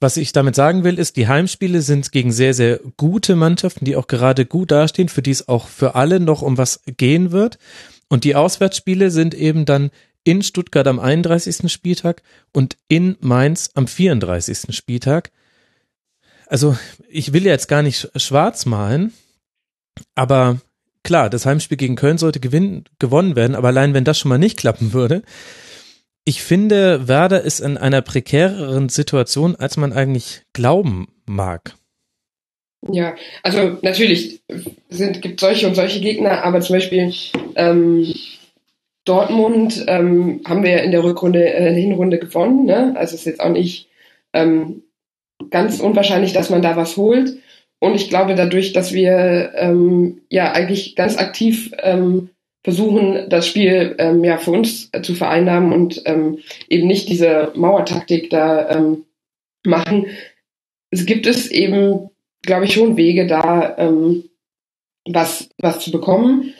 was 0.00 0.16
ich 0.16 0.32
damit 0.32 0.54
sagen 0.54 0.84
will, 0.84 0.98
ist, 0.98 1.16
die 1.16 1.26
Heimspiele 1.26 1.82
sind 1.82 2.12
gegen 2.12 2.30
sehr, 2.30 2.54
sehr 2.54 2.80
gute 2.96 3.34
Mannschaften, 3.34 3.84
die 3.84 3.96
auch 3.96 4.06
gerade 4.06 4.46
gut 4.46 4.70
dastehen, 4.70 5.08
für 5.08 5.22
die 5.22 5.32
es 5.32 5.48
auch 5.48 5.66
für 5.66 5.94
alle 5.94 6.20
noch 6.20 6.42
um 6.42 6.56
was 6.56 6.82
gehen 6.96 7.32
wird. 7.32 7.58
Und 8.08 8.24
die 8.24 8.36
Auswärtsspiele 8.36 9.10
sind 9.10 9.34
eben 9.34 9.64
dann 9.64 9.90
in 10.24 10.42
Stuttgart 10.42 10.86
am 10.86 11.00
31. 11.00 11.70
Spieltag 11.72 12.22
und 12.52 12.76
in 12.88 13.16
Mainz 13.20 13.70
am 13.74 13.86
34. 13.86 14.74
Spieltag. 14.76 15.30
Also 16.46 16.76
ich 17.08 17.32
will 17.32 17.44
jetzt 17.44 17.68
gar 17.68 17.82
nicht 17.82 18.10
schwarz 18.16 18.66
malen, 18.66 19.12
aber 20.14 20.60
klar, 21.02 21.28
das 21.28 21.44
Heimspiel 21.44 21.76
gegen 21.76 21.96
Köln 21.96 22.18
sollte 22.18 22.40
gewinnen, 22.40 22.84
gewonnen 22.98 23.36
werden, 23.36 23.54
aber 23.54 23.68
allein 23.68 23.94
wenn 23.94 24.04
das 24.04 24.18
schon 24.18 24.28
mal 24.28 24.38
nicht 24.38 24.58
klappen 24.58 24.92
würde, 24.92 25.22
ich 26.28 26.42
finde, 26.42 27.08
Werder 27.08 27.40
ist 27.40 27.58
in 27.58 27.78
einer 27.78 28.02
prekäreren 28.02 28.90
Situation, 28.90 29.56
als 29.56 29.78
man 29.78 29.94
eigentlich 29.94 30.42
glauben 30.52 31.08
mag. 31.24 31.74
Ja, 32.86 33.16
also 33.42 33.78
natürlich 33.80 34.42
sind, 34.90 35.22
gibt 35.22 35.40
solche 35.40 35.66
und 35.66 35.74
solche 35.74 36.00
Gegner, 36.00 36.44
aber 36.44 36.60
zum 36.60 36.76
Beispiel 36.76 37.14
ähm, 37.56 38.12
Dortmund 39.06 39.86
ähm, 39.88 40.42
haben 40.46 40.62
wir 40.62 40.82
in 40.82 40.90
der 40.90 41.02
Rückrunde, 41.02 41.50
äh, 41.50 41.72
Hinrunde 41.72 42.18
gewonnen. 42.18 42.66
Ne? 42.66 42.92
Also 42.94 43.14
ist 43.14 43.24
jetzt 43.24 43.40
auch 43.40 43.48
nicht 43.48 43.88
ähm, 44.34 44.82
ganz 45.48 45.80
unwahrscheinlich, 45.80 46.34
dass 46.34 46.50
man 46.50 46.60
da 46.60 46.76
was 46.76 46.98
holt. 46.98 47.38
Und 47.78 47.94
ich 47.94 48.10
glaube 48.10 48.34
dadurch, 48.34 48.74
dass 48.74 48.92
wir 48.92 49.52
ähm, 49.54 50.20
ja 50.28 50.52
eigentlich 50.52 50.94
ganz 50.94 51.16
aktiv 51.16 51.72
ähm, 51.78 52.28
versuchen, 52.68 53.30
das 53.30 53.46
Spiel 53.46 53.94
ähm, 53.98 54.22
ja 54.24 54.36
für 54.36 54.50
uns 54.50 54.90
äh, 54.92 55.00
zu 55.00 55.14
vereinnahmen 55.14 55.72
und 55.72 56.02
ähm, 56.04 56.40
eben 56.68 56.86
nicht 56.86 57.08
diese 57.08 57.50
Mauertaktik 57.54 58.28
da 58.28 58.68
ähm, 58.68 59.06
machen. 59.64 60.08
Es 60.90 61.06
gibt 61.06 61.24
es 61.26 61.50
eben, 61.50 62.10
glaube 62.42 62.66
ich, 62.66 62.74
schon 62.74 62.98
Wege 62.98 63.26
da, 63.26 63.74
ähm, 63.78 64.24
was, 65.06 65.48
was 65.56 65.80
zu 65.80 65.90
bekommen. 65.90 66.52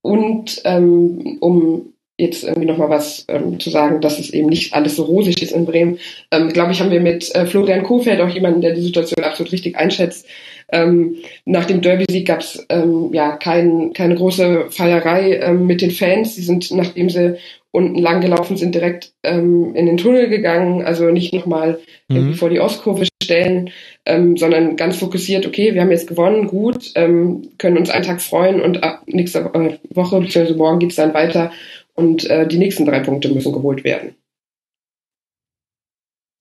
Und 0.00 0.62
ähm, 0.64 1.36
um 1.42 1.92
jetzt 2.20 2.44
irgendwie 2.44 2.66
nochmal 2.66 2.90
was 2.90 3.24
ähm, 3.28 3.58
zu 3.58 3.70
sagen, 3.70 4.00
dass 4.00 4.18
es 4.18 4.30
eben 4.30 4.48
nicht 4.48 4.74
alles 4.74 4.96
so 4.96 5.04
rosig 5.04 5.42
ist 5.42 5.52
in 5.52 5.64
Bremen. 5.64 5.98
Ähm, 6.30 6.48
glaube 6.52 6.72
ich, 6.72 6.80
haben 6.80 6.90
wir 6.90 7.00
mit 7.00 7.34
äh, 7.34 7.46
Florian 7.46 7.82
Kofeld 7.82 8.20
auch 8.20 8.28
jemanden, 8.28 8.60
der 8.60 8.74
die 8.74 8.82
Situation 8.82 9.24
absolut 9.24 9.52
richtig 9.52 9.76
einschätzt. 9.76 10.26
Ähm, 10.72 11.16
nach 11.44 11.64
dem 11.64 11.80
Derby-Sieg 11.80 12.26
gab 12.26 12.40
es 12.40 12.64
ähm, 12.68 13.10
ja 13.12 13.36
kein, 13.36 13.92
keine 13.92 14.14
große 14.14 14.66
Feierei 14.70 15.40
ähm, 15.42 15.66
mit 15.66 15.80
den 15.80 15.90
Fans. 15.90 16.36
Sie 16.36 16.42
sind, 16.42 16.70
nachdem 16.70 17.10
sie 17.10 17.36
unten 17.72 17.98
lang 17.98 18.20
gelaufen 18.20 18.56
sind, 18.56 18.74
direkt 18.74 19.12
ähm, 19.22 19.74
in 19.74 19.86
den 19.86 19.96
Tunnel 19.96 20.28
gegangen. 20.28 20.82
Also 20.82 21.06
nicht 21.10 21.32
nochmal 21.32 21.78
mhm. 22.08 22.34
vor 22.34 22.50
die 22.50 22.60
Ostkurve 22.60 23.06
stellen, 23.22 23.70
ähm, 24.06 24.36
sondern 24.36 24.76
ganz 24.76 24.96
fokussiert, 24.96 25.46
okay, 25.46 25.74
wir 25.74 25.82
haben 25.82 25.90
jetzt 25.90 26.08
gewonnen, 26.08 26.48
gut, 26.48 26.90
ähm, 26.96 27.48
können 27.58 27.78
uns 27.78 27.90
einen 27.90 28.04
Tag 28.04 28.20
freuen 28.20 28.60
und 28.60 28.82
ab 28.82 29.02
nächster 29.06 29.52
Woche 29.90 30.20
bzw. 30.20 30.54
morgen 30.54 30.80
geht's 30.80 30.96
dann 30.96 31.14
weiter 31.14 31.52
und 32.00 32.24
äh, 32.28 32.48
die 32.48 32.58
nächsten 32.58 32.86
drei 32.86 33.00
Punkte 33.00 33.28
müssen 33.28 33.52
geholt 33.52 33.84
werden. 33.84 34.16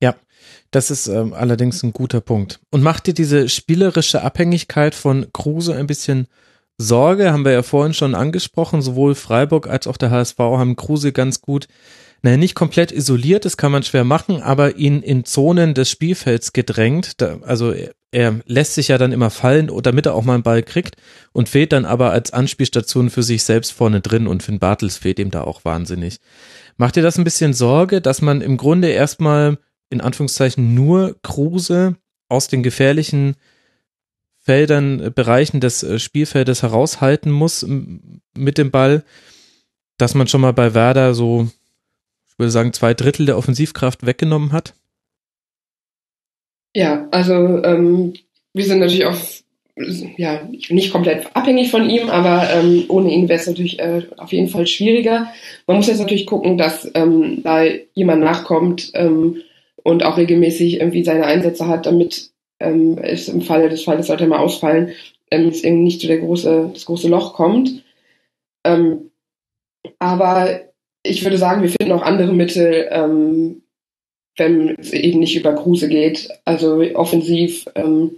Ja, 0.02 0.16
das 0.72 0.90
ist 0.90 1.08
ähm, 1.08 1.34
allerdings 1.34 1.84
ein 1.84 1.92
guter 1.92 2.22
Punkt. 2.22 2.62
Und 2.72 2.82
macht 2.82 3.08
dir 3.08 3.14
diese 3.14 3.50
spielerische 3.50 4.22
Abhängigkeit 4.22 4.96
von 4.96 5.28
Kruse 5.34 5.76
ein 5.76 5.88
bisschen 5.88 6.28
Sorge? 6.78 7.34
Haben 7.34 7.44
wir 7.44 7.52
ja 7.52 7.64
vorhin 7.64 7.94
schon 7.94 8.16
angesprochen. 8.16 8.82
Sowohl 8.82 9.16
Freiburg 9.16 9.68
als 9.68 9.88
auch 9.88 9.98
der 9.98 10.12
HSV 10.12 10.40
haben 10.40 10.78
Kruse 10.78 11.12
ganz 11.12 11.42
gut, 11.42 11.68
naja, 12.22 12.38
nicht 12.38 12.56
komplett 12.56 12.92
isoliert, 12.92 13.46
das 13.46 13.56
kann 13.56 13.72
man 13.72 13.84
schwer 13.84 14.04
machen, 14.04 14.42
aber 14.42 14.76
ihn 14.76 15.02
in 15.02 15.24
Zonen 15.24 15.74
des 15.74 15.90
Spielfelds 15.90 16.52
gedrängt. 16.54 17.22
Da, 17.22 17.40
also 17.42 17.72
er, 17.72 17.92
er 18.12 18.40
lässt 18.46 18.74
sich 18.74 18.88
ja 18.88 18.98
dann 18.98 19.12
immer 19.12 19.30
fallen, 19.30 19.72
damit 19.84 20.06
er 20.08 20.16
auch 20.16 20.24
mal 20.24 20.34
einen 20.34 20.44
Ball 20.44 20.64
kriegt 20.64 20.96
und 21.32 21.48
fehlt 21.48 21.74
dann 21.74 21.86
aber 21.86 22.12
als 22.12 22.34
Anspielstation 22.34 23.10
für 23.10 23.24
sich 23.24 23.44
selbst 23.44 23.72
vorne 23.72 24.02
drin 24.02 24.28
und 24.28 24.42
Finn 24.42 24.60
Bartels 24.60 24.98
fehlt 24.98 25.20
ihm 25.20 25.32
da 25.32 25.44
auch 25.44 25.64
wahnsinnig. 25.64 26.20
Macht 26.78 26.96
dir 26.96 27.04
das 27.04 27.18
ein 27.18 27.24
bisschen 27.24 27.54
Sorge, 27.54 28.02
dass 28.02 28.22
man 28.22 28.42
im 28.42 28.58
Grunde 28.58 28.90
erstmal 28.90 29.60
in 29.90 30.02
Anführungszeichen 30.02 30.74
nur 30.74 31.20
Kruse 31.22 31.98
aus 32.30 32.48
den 32.48 32.64
gefährlichen 32.64 33.36
Feldern, 34.38 35.00
äh, 35.00 35.12
Bereichen 35.12 35.60
des 35.60 35.84
äh, 35.84 36.00
Spielfeldes 36.00 36.64
heraushalten 36.64 37.32
muss 37.32 37.66
mit 38.36 38.58
dem 38.58 38.72
Ball, 38.72 39.04
dass 39.98 40.16
man 40.16 40.28
schon 40.28 40.42
mal 40.42 40.54
bei 40.54 40.74
Werder 40.74 41.14
so, 41.14 41.50
ich 42.28 42.40
würde 42.40 42.52
sagen, 42.52 42.74
zwei 42.74 42.94
Drittel 42.94 43.26
der 43.26 43.38
Offensivkraft 43.38 44.06
weggenommen 44.06 44.52
hat? 44.52 44.74
Ja, 46.76 47.08
also 47.12 47.34
ähm, 47.64 48.14
wir 48.54 48.64
sind 48.64 48.80
natürlich 48.80 49.06
auch 49.06 49.18
ja, 50.18 50.42
nicht 50.70 50.92
komplett 50.92 51.28
abhängig 51.36 51.72
von 51.72 51.90
ihm, 51.90 52.10
aber 52.10 52.50
ähm, 52.54 52.84
ohne 52.90 53.12
ihn 53.12 53.30
wäre 53.30 53.40
es 53.40 53.48
natürlich 53.48 53.80
äh, 53.80 54.04
auf 54.18 54.34
jeden 54.34 54.50
Fall 54.50 54.68
schwieriger. 54.68 55.32
Man 55.68 55.78
muss 55.78 55.88
jetzt 55.88 56.00
natürlich 56.00 56.26
gucken, 56.26 56.58
dass 56.58 56.90
ähm, 56.96 57.42
da 57.44 57.64
jemand 57.94 58.22
nachkommt, 58.22 58.92
ähm, 58.94 59.42
und 59.84 60.04
auch 60.04 60.18
regelmäßig 60.18 60.80
irgendwie 60.80 61.04
seine 61.04 61.26
Einsätze 61.26 61.68
hat, 61.68 61.86
damit 61.86 62.32
ähm, 62.60 62.98
es 63.02 63.28
im 63.28 63.42
Falle 63.42 63.70
des 63.70 63.84
Falles 63.84 64.08
sollte 64.08 64.28
mal 64.28 64.40
ausfallen, 64.40 64.92
ähm, 65.32 65.48
es 65.48 65.64
irgendwie 65.64 65.84
nicht 65.84 66.02
so 66.02 66.08
der 66.08 66.20
große, 66.20 66.72
das 66.74 66.86
große 66.86 67.08
Loch 67.08 67.34
kommt. 67.34 67.84
Ähm, 68.64 69.12
aber 69.98 70.62
ich 71.04 71.24
würde 71.24 71.38
sagen, 71.38 71.62
wir 71.62 71.70
finden 71.70 71.94
auch 71.94 72.02
andere 72.02 72.34
Mittel, 72.34 72.88
ähm, 72.92 73.62
wenn 74.38 74.76
es 74.80 74.94
eben 74.94 75.20
nicht 75.20 75.36
über 75.36 75.56
Kruse 75.56 75.90
geht. 75.90 76.30
Also 76.46 76.82
offensiv 76.96 77.66
ähm, 77.76 78.18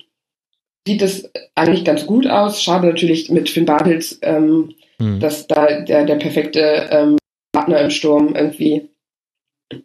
sieht 0.87 1.01
es 1.01 1.29
eigentlich 1.55 1.85
ganz 1.85 2.05
gut 2.05 2.27
aus. 2.27 2.61
Schade 2.61 2.87
natürlich 2.87 3.29
mit 3.29 3.49
Finn 3.49 3.65
Bartels, 3.65 4.19
ähm, 4.21 4.75
mhm. 4.99 5.19
dass 5.19 5.47
da 5.47 5.81
der, 5.81 6.05
der 6.05 6.15
perfekte 6.15 6.89
ähm, 6.91 7.17
Partner 7.51 7.81
im 7.81 7.89
Sturm 7.89 8.35
irgendwie 8.35 8.89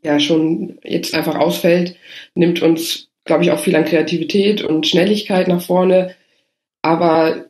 ja 0.03 0.19
schon 0.19 0.78
jetzt 0.82 1.15
einfach 1.15 1.36
ausfällt. 1.36 1.97
Nimmt 2.35 2.62
uns, 2.62 3.09
glaube 3.24 3.44
ich, 3.44 3.51
auch 3.51 3.61
viel 3.61 3.77
an 3.77 3.85
Kreativität 3.85 4.62
und 4.62 4.86
Schnelligkeit 4.86 5.48
nach 5.48 5.62
vorne. 5.62 6.15
Aber 6.82 7.47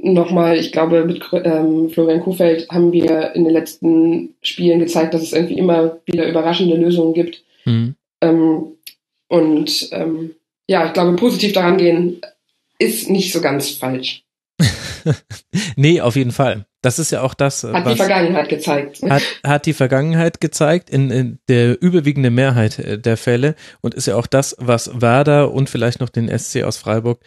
nochmal, 0.00 0.56
ich 0.56 0.72
glaube, 0.72 1.04
mit 1.04 1.22
ähm, 1.32 1.90
Florian 1.90 2.20
Kuhfeld 2.20 2.68
haben 2.70 2.92
wir 2.92 3.34
in 3.34 3.44
den 3.44 3.52
letzten 3.52 4.34
Spielen 4.42 4.80
gezeigt, 4.80 5.14
dass 5.14 5.22
es 5.22 5.32
irgendwie 5.32 5.58
immer 5.58 5.98
wieder 6.06 6.28
überraschende 6.28 6.76
Lösungen 6.76 7.14
gibt. 7.14 7.44
Mhm. 7.64 7.94
Ähm, 8.22 8.76
und 9.28 9.88
ähm, 9.92 10.34
ja, 10.66 10.86
ich 10.86 10.92
glaube, 10.94 11.16
positiv 11.16 11.52
daran 11.52 11.76
gehen 11.76 12.20
ist 12.78 13.10
nicht 13.10 13.32
so 13.32 13.40
ganz 13.40 13.70
falsch. 13.70 14.24
nee, 15.76 16.00
auf 16.00 16.16
jeden 16.16 16.32
Fall. 16.32 16.66
Das 16.80 16.98
ist 16.98 17.12
ja 17.12 17.22
auch 17.22 17.34
das. 17.34 17.62
Hat 17.64 17.88
die 17.88 17.96
Vergangenheit 17.96 18.48
gezeigt. 18.48 19.02
Hat, 19.02 19.22
hat 19.44 19.66
die 19.66 19.72
Vergangenheit 19.72 20.40
gezeigt 20.40 20.90
in, 20.90 21.10
in 21.10 21.38
der 21.48 21.80
überwiegenden 21.80 22.34
Mehrheit 22.34 22.78
äh, 22.78 22.98
der 22.98 23.16
Fälle 23.16 23.54
und 23.80 23.94
ist 23.94 24.06
ja 24.06 24.16
auch 24.16 24.26
das, 24.26 24.56
was 24.58 25.00
Werder 25.00 25.52
und 25.52 25.70
vielleicht 25.70 26.00
noch 26.00 26.08
den 26.08 26.28
SC 26.36 26.62
aus 26.62 26.76
Freiburg 26.76 27.20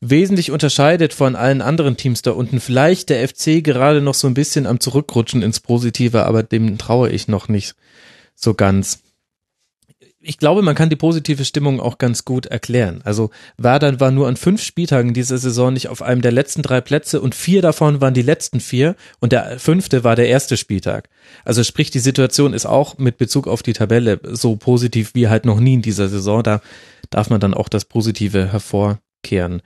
wesentlich 0.00 0.50
unterscheidet 0.50 1.12
von 1.12 1.36
allen 1.36 1.60
anderen 1.60 1.96
Teams 1.96 2.22
da 2.22 2.32
unten. 2.32 2.60
Vielleicht 2.60 3.08
der 3.08 3.26
FC 3.28 3.62
gerade 3.64 4.00
noch 4.00 4.14
so 4.14 4.28
ein 4.28 4.34
bisschen 4.34 4.66
am 4.66 4.80
Zurückrutschen 4.80 5.42
ins 5.42 5.60
Positive, 5.60 6.24
aber 6.24 6.42
dem 6.42 6.78
traue 6.78 7.10
ich 7.10 7.28
noch 7.28 7.48
nicht 7.48 7.74
so 8.34 8.54
ganz. 8.54 9.02
Ich 10.20 10.38
glaube, 10.38 10.62
man 10.62 10.74
kann 10.74 10.90
die 10.90 10.96
positive 10.96 11.44
Stimmung 11.44 11.78
auch 11.78 11.96
ganz 11.96 12.24
gut 12.24 12.46
erklären. 12.46 13.02
Also 13.04 13.30
Werder 13.56 14.00
war 14.00 14.10
nur 14.10 14.26
an 14.26 14.36
fünf 14.36 14.62
Spieltagen 14.62 15.14
dieser 15.14 15.38
Saison 15.38 15.72
nicht 15.72 15.88
auf 15.88 16.02
einem 16.02 16.22
der 16.22 16.32
letzten 16.32 16.62
drei 16.62 16.80
Plätze 16.80 17.20
und 17.20 17.36
vier 17.36 17.62
davon 17.62 18.00
waren 18.00 18.14
die 18.14 18.22
letzten 18.22 18.58
vier 18.58 18.96
und 19.20 19.30
der 19.30 19.60
fünfte 19.60 20.02
war 20.02 20.16
der 20.16 20.28
erste 20.28 20.56
Spieltag. 20.56 21.08
Also 21.44 21.62
sprich, 21.62 21.92
die 21.92 22.00
Situation 22.00 22.52
ist 22.52 22.66
auch 22.66 22.98
mit 22.98 23.16
Bezug 23.16 23.46
auf 23.46 23.62
die 23.62 23.74
Tabelle 23.74 24.18
so 24.24 24.56
positiv 24.56 25.14
wie 25.14 25.28
halt 25.28 25.44
noch 25.44 25.60
nie 25.60 25.74
in 25.74 25.82
dieser 25.82 26.08
Saison. 26.08 26.42
Da 26.42 26.62
darf 27.10 27.30
man 27.30 27.38
dann 27.38 27.54
auch 27.54 27.68
das 27.68 27.84
Positive 27.84 28.50
hervorkehren. 28.50 29.62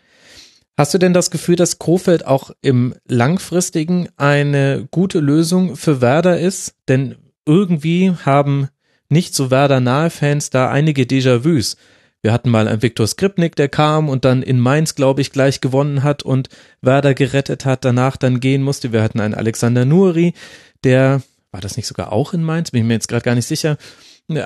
Hast 0.76 0.92
du 0.92 0.98
denn 0.98 1.14
das 1.14 1.30
Gefühl, 1.30 1.56
dass 1.56 1.78
Kofeld 1.78 2.26
auch 2.26 2.50
im 2.60 2.94
langfristigen 3.08 4.08
eine 4.16 4.86
gute 4.90 5.20
Lösung 5.20 5.76
für 5.76 6.02
Werder 6.02 6.38
ist? 6.38 6.74
Denn 6.88 7.16
irgendwie 7.46 8.12
haben 8.24 8.68
nicht 9.12 9.34
so 9.34 9.50
Werder-nahe 9.50 10.10
Fans 10.10 10.50
da 10.50 10.70
einige 10.70 11.02
Déjà-vus. 11.02 11.76
Wir 12.22 12.32
hatten 12.32 12.50
mal 12.50 12.68
einen 12.68 12.82
Viktor 12.82 13.06
Skripnik, 13.06 13.56
der 13.56 13.68
kam 13.68 14.08
und 14.08 14.24
dann 14.24 14.42
in 14.42 14.60
Mainz, 14.60 14.94
glaube 14.94 15.20
ich, 15.20 15.32
gleich 15.32 15.60
gewonnen 15.60 16.02
hat 16.02 16.22
und 16.22 16.48
Werder 16.80 17.14
gerettet 17.14 17.64
hat, 17.64 17.84
danach 17.84 18.16
dann 18.16 18.40
gehen 18.40 18.62
musste. 18.62 18.92
Wir 18.92 19.02
hatten 19.02 19.20
einen 19.20 19.34
Alexander 19.34 19.84
Nuri, 19.84 20.34
der, 20.84 21.22
war 21.50 21.60
das 21.60 21.76
nicht 21.76 21.86
sogar 21.86 22.12
auch 22.12 22.32
in 22.32 22.44
Mainz? 22.44 22.70
Bin 22.70 22.82
ich 22.82 22.86
mir 22.86 22.94
jetzt 22.94 23.08
gerade 23.08 23.24
gar 23.24 23.34
nicht 23.34 23.46
sicher 23.46 23.76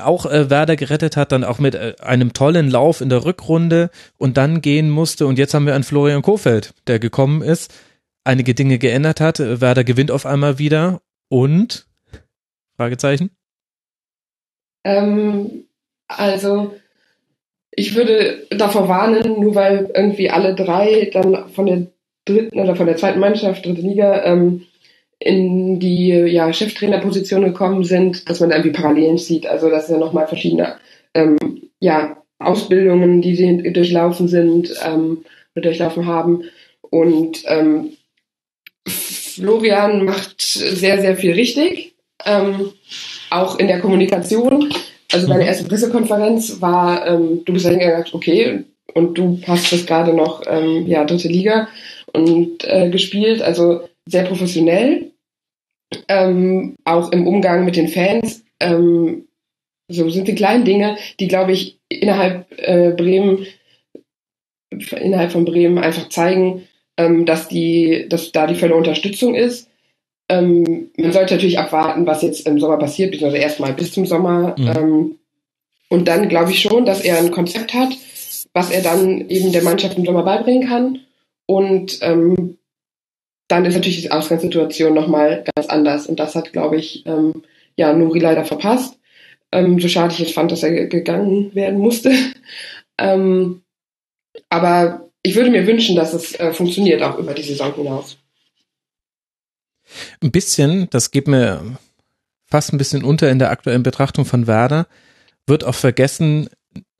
auch 0.03 0.27
äh, 0.27 0.51
Werder 0.51 0.77
gerettet 0.77 1.17
hat, 1.17 1.33
dann 1.33 1.45
auch 1.45 1.59
mit 1.59 1.75
äh, 1.75 1.95
einem 2.01 2.33
tollen 2.33 2.71
Lauf 2.71 3.01
in 3.01 3.09
der 3.09 3.25
Rückrunde 3.25 3.91
und 4.19 4.37
dann 4.37 4.61
gehen 4.61 4.91
musste. 4.91 5.27
Und 5.27 5.39
jetzt 5.39 5.55
haben 5.55 5.67
wir 5.67 5.75
einen 5.75 5.85
Florian 5.85 6.23
Kofeld, 6.23 6.75
der 6.87 6.99
gekommen 6.99 7.43
ist, 7.43 7.73
einige 8.25 8.55
Dinge 8.55 8.79
geändert 8.79 9.21
hat. 9.21 9.39
Werder 9.39 9.85
gewinnt 9.85 10.11
auf 10.11 10.27
einmal 10.27 10.59
wieder 10.59 11.03
und 11.29 11.87
Fragezeichen? 12.77 13.31
Ähm, 14.87 15.65
also 16.07 16.75
ich 17.73 17.95
würde 17.97 18.47
davor 18.51 18.89
warnen, 18.89 19.41
nur 19.41 19.55
weil 19.55 19.91
irgendwie 19.95 20.31
alle 20.31 20.55
drei 20.55 21.11
dann 21.13 21.49
von 21.51 21.67
der 21.67 21.87
dritten 22.25 22.61
oder 22.61 22.77
von 22.77 22.87
der 22.87 22.97
zweiten 22.97 23.21
Mannschaft, 23.21 23.67
dritte 23.67 23.83
Liga, 23.83 24.25
ähm, 24.25 24.63
in 25.19 25.81
die 25.81 26.09
ja, 26.09 26.53
Cheftrainerposition 26.53 27.43
gekommen 27.45 27.85
sind, 27.85 28.29
dass 28.29 28.41
man 28.41 28.51
da 28.51 28.57
irgendwie 28.57 28.79
Parallelen 28.79 29.19
sieht. 29.19 29.47
Also 29.47 29.69
das 29.71 29.87
sind 29.87 29.99
ja 29.99 30.05
nochmal 30.05 30.29
verschiedene 30.29 30.77
ähm, 31.15 31.39
ja, 31.81 32.23
Ausbildungen, 32.39 33.23
die 33.23 33.35
sie 33.35 33.73
durchlaufen 33.73 34.29
sind 34.29 34.73
ähm, 34.85 35.25
durchlaufen 35.55 36.07
haben. 36.07 36.45
Und 36.83 37.43
ähm, 37.47 37.97
Florian 38.87 40.05
macht 40.05 40.41
sehr, 40.41 41.01
sehr 41.01 41.17
viel 41.17 41.33
richtig, 41.33 41.95
ähm, 42.25 42.73
auch 43.39 43.59
in 43.59 43.69
der 43.69 43.81
Kommunikation. 43.81 44.73
Also 45.13 45.29
deine 45.29 45.43
mhm. 45.43 45.49
erste 45.49 45.69
Pressekonferenz 45.69 46.61
war, 46.61 47.07
ähm, 47.07 47.45
du 47.45 47.53
bist 47.53 47.65
da 47.65 47.71
hingegangen, 47.71 48.07
okay, 48.13 48.65
und 48.95 49.19
du 49.19 49.39
hast 49.47 49.73
das 49.73 49.87
gerade 49.87 50.15
noch, 50.15 50.43
ähm, 50.47 50.87
ja, 50.87 51.05
dritte 51.05 51.29
Liga 51.29 51.69
und 52.13 52.65
äh, 52.65 52.89
gespielt. 52.91 53.43
Also 53.43 53.89
sehr 54.07 54.25
professionell, 54.25 55.13
ähm, 56.09 56.77
auch 56.85 57.13
im 57.13 57.27
Umgang 57.27 57.65
mit 57.65 57.77
den 57.77 57.89
Fans. 57.89 58.43
Ähm, 58.61 59.27
so 59.89 60.09
sind 60.09 60.27
die 60.29 60.35
kleinen 60.35 60.65
Dinge, 60.65 60.97
die, 61.21 61.29
glaube 61.29 61.53
ich, 61.53 61.79
innerhalb 61.89 62.47
äh, 62.59 62.93
Bremen, 62.97 63.47
innerhalb 64.71 65.31
von 65.31 65.45
Bremen 65.45 65.79
einfach 65.79 66.09
zeigen, 66.09 66.67
ähm, 66.97 67.27
dass 67.27 67.49
die, 67.49 68.07
dass 68.09 68.33
da 68.33 68.47
die 68.47 68.57
volle 68.57 68.75
Unterstützung 68.75 69.35
ist. 69.35 69.66
Ähm, 70.29 70.91
man 70.97 71.13
sollte 71.13 71.35
natürlich 71.35 71.59
abwarten, 71.59 72.07
was 72.07 72.23
jetzt 72.23 72.47
im 72.47 72.59
Sommer 72.59 72.79
passiert, 72.79 73.13
beziehungsweise 73.13 73.43
erstmal 73.43 73.73
bis 73.73 73.93
zum 73.93 74.07
Sommer. 74.07 74.55
Mhm. 74.59 74.69
Ähm, 74.77 75.19
und 75.89 76.09
dann 76.09 76.29
glaube 76.29 76.51
ich 76.51 76.61
schon, 76.61 76.85
dass 76.85 77.01
er 77.01 77.19
ein 77.19 77.31
Konzept 77.31 77.75
hat, 77.75 77.91
was 78.53 78.71
er 78.71 78.83
dann 78.83 79.29
eben 79.29 79.53
der 79.53 79.63
Mannschaft 79.63 79.97
im 79.99 80.05
Sommer 80.05 80.25
beibringen 80.25 80.69
kann. 80.69 81.01
Und 81.47 81.99
ähm, 82.03 82.59
dann 83.49 83.65
ist 83.65 83.75
natürlich 83.75 84.03
die 84.03 84.11
Ausgangssituation 84.11 84.95
nochmal 84.95 85.45
ganz 85.55 85.69
anders. 85.69 86.07
Und 86.07 86.19
das 86.19 86.35
hat, 86.35 86.53
glaube 86.53 86.77
ich, 86.77 87.07
ähm, 87.07 87.43
ja, 87.77 87.93
Nuri 87.93 88.19
leider 88.19 88.45
verpasst. 88.45 88.99
Ähm, 89.53 89.79
so 89.79 89.87
schade 89.87 90.13
ich 90.13 90.21
es 90.21 90.33
fand, 90.33 90.51
dass 90.51 90.65
er 90.65 90.87
gegangen 90.87 91.55
werden 91.55 91.79
musste. 91.79 92.13
ähm, 92.99 93.63
aber 94.49 95.09
ich 95.23 95.37
würde 95.37 95.51
mir 95.51 95.67
wünschen, 95.67 95.95
dass 95.95 96.15
es 96.15 96.35
äh, 96.39 96.53
funktioniert, 96.53 97.03
auch 97.03 97.19
über 97.19 97.35
die 97.35 97.43
Saison 97.43 97.75
hinaus. 97.75 98.17
Ein 100.23 100.31
bisschen, 100.31 100.89
das 100.91 101.11
geht 101.11 101.29
mir 101.29 101.79
fast 102.47 102.73
ein 102.73 102.79
bisschen 102.79 103.05
unter 103.05 103.31
in 103.31 103.39
der 103.39 103.51
aktuellen 103.51 103.83
Betrachtung 103.83 104.25
von 104.25 104.47
Werder, 104.47 104.87
wird 105.47 105.65
auch 105.65 105.75
vergessen, 105.75 106.49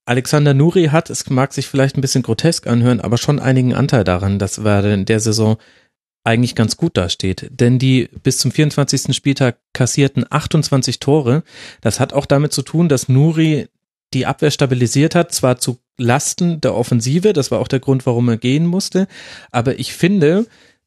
Alexander 0.05 0.55
Nuri 0.55 0.87
hat, 0.87 1.11
es 1.11 1.29
mag 1.29 1.53
sich 1.53 1.67
vielleicht 1.67 1.97
ein 1.97 2.01
bisschen 2.01 2.23
grotesk 2.23 2.69
anhören, 2.69 3.01
aber 3.01 3.19
schon 3.19 3.41
einigen 3.41 3.75
Anteil 3.75 4.05
daran, 4.05 4.39
dass 4.39 4.63
Werder 4.63 4.95
in 4.95 5.05
der 5.05 5.19
Saison 5.19 5.57
eigentlich 6.23 6.55
ganz 6.55 6.77
gut 6.77 6.97
dasteht. 6.97 7.49
Denn 7.51 7.79
die 7.79 8.09
bis 8.23 8.39
zum 8.39 8.53
24. 8.53 9.15
Spieltag 9.15 9.59
kassierten 9.73 10.25
28 10.29 11.01
Tore. 11.01 11.43
Das 11.81 12.01
hat 12.01 12.13
auch 12.13 12.27
damit 12.27 12.53
zu 12.53 12.63
tun, 12.63 12.89
dass 12.89 13.09
Nuri 13.09 13.69
die 14.15 14.27
Abwehr 14.27 14.51
stabilisiert 14.51 15.15
hat, 15.15 15.33
zwar 15.33 15.59
zu 15.59 15.79
Lasten 15.99 16.61
der 16.61 16.75
Offensive, 16.75 17.33
das 17.33 17.51
war 17.51 17.61
auch 17.61 17.69
der 17.69 17.81
Grund, 17.81 18.07
warum 18.07 18.29
er 18.29 18.37
gehen 18.37 18.67
musste, 18.67 19.09
aber 19.51 19.79
ich 19.79 19.95
finde, 19.95 20.47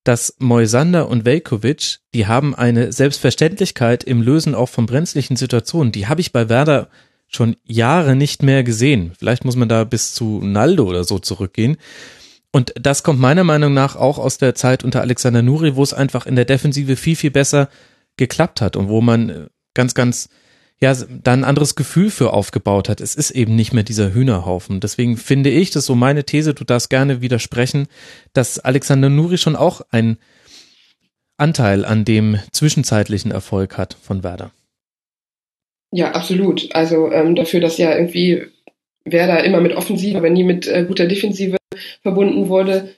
dass 0.09 0.33
Moisander 0.39 1.07
und 1.07 1.23
Velkovic, 1.23 1.99
die 2.15 2.25
haben 2.25 2.55
eine 2.55 2.91
Selbstverständlichkeit 2.91 4.03
im 4.03 4.23
Lösen 4.23 4.55
auch 4.55 4.67
von 4.67 4.87
brenzlichen 4.87 5.35
Situationen. 5.35 5.91
Die 5.91 6.07
habe 6.07 6.19
ich 6.19 6.31
bei 6.31 6.49
Werder 6.49 6.89
schon 7.27 7.57
Jahre 7.63 8.15
nicht 8.15 8.41
mehr 8.41 8.63
gesehen. 8.63 9.11
Vielleicht 9.19 9.45
muss 9.45 9.55
man 9.55 9.69
da 9.69 9.83
bis 9.83 10.15
zu 10.15 10.41
Naldo 10.41 10.85
oder 10.85 11.03
so 11.03 11.19
zurückgehen. 11.19 11.77
Und 12.51 12.73
das 12.81 13.03
kommt 13.03 13.19
meiner 13.19 13.43
Meinung 13.43 13.71
nach 13.75 13.95
auch 13.95 14.17
aus 14.17 14.39
der 14.39 14.55
Zeit 14.55 14.83
unter 14.83 15.01
Alexander 15.01 15.43
Nuri, 15.43 15.75
wo 15.75 15.83
es 15.83 15.93
einfach 15.93 16.25
in 16.25 16.35
der 16.35 16.45
Defensive 16.45 16.95
viel, 16.95 17.15
viel 17.15 17.29
besser 17.29 17.69
geklappt 18.17 18.61
hat 18.61 18.75
und 18.75 18.89
wo 18.89 19.01
man 19.01 19.29
äh, 19.29 19.45
ganz, 19.75 19.93
ganz, 19.93 20.29
ja, 20.81 20.95
da 20.95 21.33
ein 21.33 21.43
anderes 21.43 21.75
Gefühl 21.75 22.09
für 22.09 22.31
aufgebaut 22.31 22.87
hat. 22.87 23.01
Es 23.01 23.15
ist 23.15 23.31
eben 23.31 23.55
nicht 23.55 23.73
mehr 23.73 23.83
dieser 23.83 24.13
Hühnerhaufen. 24.13 24.79
Deswegen 24.79 25.17
finde 25.17 25.49
ich, 25.49 25.71
das 25.71 25.83
ist 25.83 25.87
so 25.87 25.95
meine 25.95 26.23
These, 26.23 26.53
du 26.53 26.63
darfst 26.63 26.89
gerne 26.89 27.21
widersprechen, 27.21 27.87
dass 28.33 28.59
Alexander 28.59 29.09
Nuri 29.09 29.37
schon 29.37 29.57
auch 29.57 29.81
einen 29.91 30.17
Anteil 31.37 31.83
an 31.83 32.05
dem 32.05 32.39
zwischenzeitlichen 32.51 33.31
Erfolg 33.31 33.77
hat 33.77 33.97
von 34.01 34.23
Werder. 34.23 34.51
Ja, 35.91 36.11
absolut. 36.11 36.73
Also 36.73 37.11
ähm, 37.11 37.35
dafür, 37.35 37.59
dass 37.59 37.77
ja 37.77 37.95
irgendwie 37.95 38.45
Werder 39.03 39.43
immer 39.43 39.59
mit 39.59 39.75
Offensive, 39.75 40.17
aber 40.17 40.29
nie 40.29 40.43
mit 40.43 40.67
äh, 40.67 40.85
guter 40.85 41.07
Defensive 41.07 41.57
verbunden 42.01 42.47
wurde, 42.47 42.93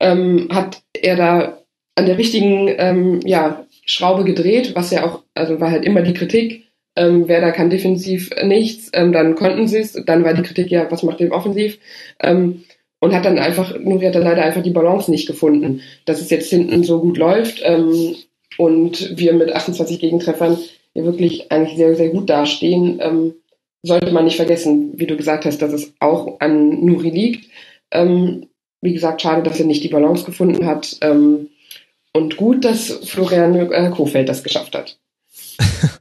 ähm, 0.00 0.48
hat 0.50 0.82
er 0.92 1.16
da 1.16 1.58
an 1.96 2.06
der 2.06 2.18
richtigen 2.18 2.68
ähm, 2.76 3.20
ja, 3.24 3.66
Schraube 3.84 4.24
gedreht, 4.24 4.74
was 4.74 4.90
ja 4.90 5.04
auch, 5.04 5.22
also 5.34 5.60
war 5.60 5.70
halt 5.70 5.84
immer 5.84 6.02
die 6.02 6.14
Kritik, 6.14 6.65
ähm, 6.96 7.28
Werder 7.28 7.52
kann 7.52 7.70
defensiv 7.70 8.30
nichts, 8.42 8.90
ähm, 8.92 9.12
dann 9.12 9.34
konnten 9.34 9.68
sie 9.68 9.78
es, 9.78 9.92
dann 9.92 10.24
war 10.24 10.34
die 10.34 10.42
Kritik, 10.42 10.70
ja, 10.70 10.90
was 10.90 11.02
macht 11.02 11.20
ihr 11.20 11.32
offensiv? 11.32 11.78
Ähm, 12.20 12.64
und 12.98 13.14
hat 13.14 13.24
dann 13.24 13.38
einfach, 13.38 13.78
Nuri 13.78 14.06
hat 14.06 14.14
dann 14.14 14.24
leider 14.24 14.42
einfach 14.42 14.62
die 14.62 14.70
Balance 14.70 15.10
nicht 15.10 15.26
gefunden, 15.26 15.82
dass 16.06 16.20
es 16.20 16.30
jetzt 16.30 16.48
hinten 16.48 16.82
so 16.82 17.00
gut 17.00 17.18
läuft 17.18 17.60
ähm, 17.62 18.16
und 18.58 19.18
wir 19.18 19.34
mit 19.34 19.52
28 19.52 20.00
Gegentreffern 20.00 20.58
ja 20.94 21.04
wirklich 21.04 21.52
eigentlich 21.52 21.76
sehr, 21.76 21.94
sehr 21.94 22.08
gut 22.08 22.30
dastehen. 22.30 22.98
Ähm, 23.00 23.34
sollte 23.82 24.12
man 24.12 24.24
nicht 24.24 24.36
vergessen, 24.36 24.92
wie 24.96 25.06
du 25.06 25.16
gesagt 25.16 25.44
hast, 25.44 25.60
dass 25.62 25.72
es 25.72 25.92
auch 26.00 26.40
an 26.40 26.84
Nuri 26.84 27.10
liegt. 27.10 27.50
Ähm, 27.90 28.48
wie 28.80 28.94
gesagt, 28.94 29.22
schade, 29.22 29.42
dass 29.42 29.60
er 29.60 29.66
nicht 29.66 29.84
die 29.84 29.88
Balance 29.88 30.24
gefunden 30.24 30.66
hat. 30.66 30.96
Ähm, 31.02 31.50
und 32.12 32.36
gut, 32.36 32.64
dass 32.64 32.90
Florian 33.04 33.54
äh, 33.54 33.90
Kofeld 33.90 34.28
das 34.28 34.42
geschafft 34.42 34.74
hat. 34.74 34.98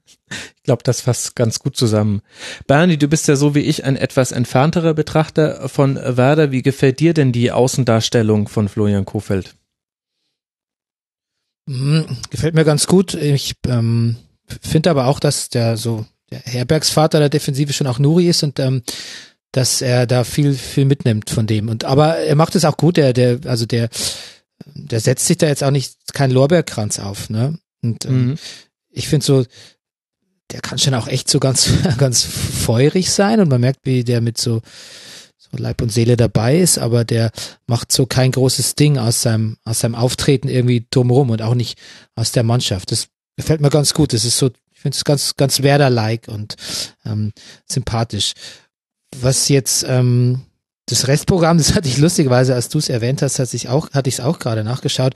ich 0.65 0.67
glaube, 0.67 0.81
das 0.81 1.01
fasst 1.01 1.35
ganz 1.35 1.59
gut 1.59 1.77
zusammen. 1.77 2.23
Bernie, 2.65 2.97
du 2.97 3.07
bist 3.07 3.27
ja 3.27 3.35
so 3.35 3.53
wie 3.53 3.59
ich 3.59 3.85
ein 3.85 3.95
etwas 3.95 4.31
entfernterer 4.31 4.95
Betrachter 4.95 5.69
von 5.69 5.95
Werder. 5.95 6.51
Wie 6.51 6.63
gefällt 6.63 6.99
dir 6.99 7.13
denn 7.13 7.31
die 7.31 7.51
Außendarstellung 7.51 8.47
von 8.47 8.67
Florian 8.67 9.05
Kofeld? 9.05 9.53
Hm, 11.69 12.07
gefällt 12.31 12.55
mir 12.55 12.65
ganz 12.65 12.87
gut. 12.87 13.13
Ich 13.13 13.53
ähm, 13.67 14.15
finde 14.59 14.89
aber 14.89 15.05
auch, 15.05 15.19
dass 15.19 15.49
der 15.49 15.77
so 15.77 16.07
der 16.31 16.39
Herbergsvater 16.39 17.19
der 17.19 17.29
Defensive 17.29 17.71
schon 17.71 17.85
auch 17.85 17.99
Nuri 17.99 18.27
ist 18.27 18.41
und 18.41 18.59
ähm, 18.59 18.81
dass 19.51 19.83
er 19.83 20.07
da 20.07 20.23
viel 20.23 20.55
viel 20.55 20.85
mitnimmt 20.85 21.29
von 21.29 21.45
dem 21.45 21.69
und 21.69 21.85
aber 21.85 22.17
er 22.17 22.35
macht 22.35 22.55
es 22.55 22.65
auch 22.65 22.77
gut 22.77 22.97
der 22.97 23.13
der 23.13 23.41
also 23.45 23.67
der 23.67 23.89
der 24.65 24.99
setzt 24.99 25.27
sich 25.27 25.37
da 25.37 25.45
jetzt 25.45 25.63
auch 25.63 25.69
nicht 25.69 25.95
kein 26.13 26.31
Lorbeerkranz 26.31 26.97
auf 26.97 27.29
ne 27.29 27.59
und 27.83 28.05
ähm, 28.05 28.29
mhm. 28.29 28.35
ich 28.89 29.07
finde 29.07 29.23
so 29.23 29.45
der 30.51 30.61
kann 30.61 30.77
schon 30.77 30.93
auch 30.93 31.07
echt 31.07 31.29
so 31.29 31.39
ganz 31.39 31.69
ganz 31.97 32.23
feurig 32.23 33.11
sein 33.11 33.39
und 33.39 33.49
man 33.49 33.61
merkt 33.61 33.79
wie 33.83 34.03
der 34.03 34.21
mit 34.21 34.37
so 34.37 34.61
so 35.37 35.57
Leib 35.57 35.81
und 35.81 35.91
Seele 35.91 36.17
dabei 36.17 36.57
ist, 36.57 36.79
aber 36.79 37.03
der 37.03 37.31
macht 37.67 37.91
so 37.91 38.05
kein 38.05 38.31
großes 38.31 38.75
Ding 38.75 38.97
aus 38.97 39.21
seinem 39.21 39.57
aus 39.63 39.79
seinem 39.79 39.95
Auftreten 39.95 40.47
irgendwie 40.47 40.85
drumherum 40.89 41.29
und 41.29 41.41
auch 41.41 41.55
nicht 41.55 41.77
aus 42.15 42.31
der 42.31 42.43
Mannschaft. 42.43 42.91
Das 42.91 43.07
gefällt 43.37 43.61
mir 43.61 43.69
ganz 43.69 43.93
gut. 43.93 44.13
Das 44.13 44.25
ist 44.25 44.37
so 44.37 44.49
finde 44.85 44.97
es 44.97 45.03
ganz, 45.03 45.35
ganz 45.35 45.63
Werder-like 45.63 46.27
und 46.27 46.55
ähm, 47.05 47.31
sympathisch. 47.67 48.33
Was 49.19 49.49
jetzt 49.49 49.83
ähm, 49.87 50.41
das 50.85 51.07
Restprogramm, 51.07 51.57
das 51.57 51.73
hatte 51.73 51.87
ich 51.87 51.97
lustigerweise, 51.97 52.53
als 52.53 52.69
du 52.69 52.77
es 52.77 52.89
erwähnt 52.89 53.23
hast, 53.23 53.39
hatte 53.39 53.55
ich 53.55 53.67
auch, 53.67 53.91
hatte 53.93 54.09
ich 54.09 54.15
es 54.15 54.19
auch 54.19 54.37
gerade 54.37 54.63
nachgeschaut. 54.63 55.15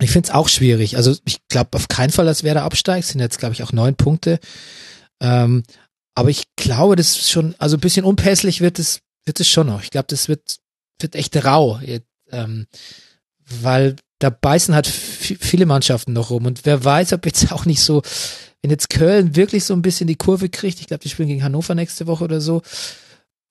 Ich 0.00 0.10
finde 0.10 0.28
es 0.28 0.34
auch 0.34 0.48
schwierig. 0.48 0.96
Also 0.96 1.16
ich 1.24 1.38
glaube 1.48 1.70
auf 1.72 1.88
keinen 1.88 2.10
Fall, 2.10 2.26
dass 2.26 2.44
Werder 2.44 2.64
absteigt. 2.64 3.06
Sind 3.06 3.20
jetzt, 3.20 3.38
glaube 3.38 3.54
ich, 3.54 3.62
auch 3.62 3.72
neun 3.72 3.94
Punkte. 3.94 4.38
Ähm, 5.20 5.62
aber 6.14 6.30
ich 6.30 6.44
glaube, 6.56 6.96
das 6.96 7.10
ist 7.10 7.30
schon, 7.30 7.54
also 7.58 7.76
ein 7.76 7.80
bisschen 7.80 8.04
unpässlich 8.04 8.60
wird 8.60 8.78
es, 8.78 9.00
wird 9.24 9.40
es 9.40 9.48
schon 9.48 9.66
noch. 9.66 9.82
Ich 9.82 9.90
glaube, 9.90 10.06
das 10.08 10.28
wird, 10.28 10.56
wird 11.00 11.14
echt 11.14 11.44
rau. 11.44 11.80
Ähm, 12.30 12.66
weil 13.62 13.96
da 14.18 14.30
beißen 14.30 14.74
halt 14.74 14.86
viele 14.86 15.66
Mannschaften 15.66 16.12
noch 16.12 16.30
rum. 16.30 16.46
Und 16.46 16.64
wer 16.64 16.84
weiß, 16.84 17.12
ob 17.12 17.26
jetzt 17.26 17.52
auch 17.52 17.64
nicht 17.64 17.80
so 17.80 18.02
wenn 18.66 18.70
jetzt 18.72 18.90
Köln 18.90 19.36
wirklich 19.36 19.64
so 19.64 19.74
ein 19.74 19.82
bisschen 19.82 20.08
die 20.08 20.16
Kurve 20.16 20.48
kriegt, 20.48 20.80
ich 20.80 20.88
glaube, 20.88 21.00
die 21.00 21.08
spielen 21.08 21.28
gegen 21.28 21.44
Hannover 21.44 21.76
nächste 21.76 22.08
Woche 22.08 22.24
oder 22.24 22.40
so, 22.40 22.62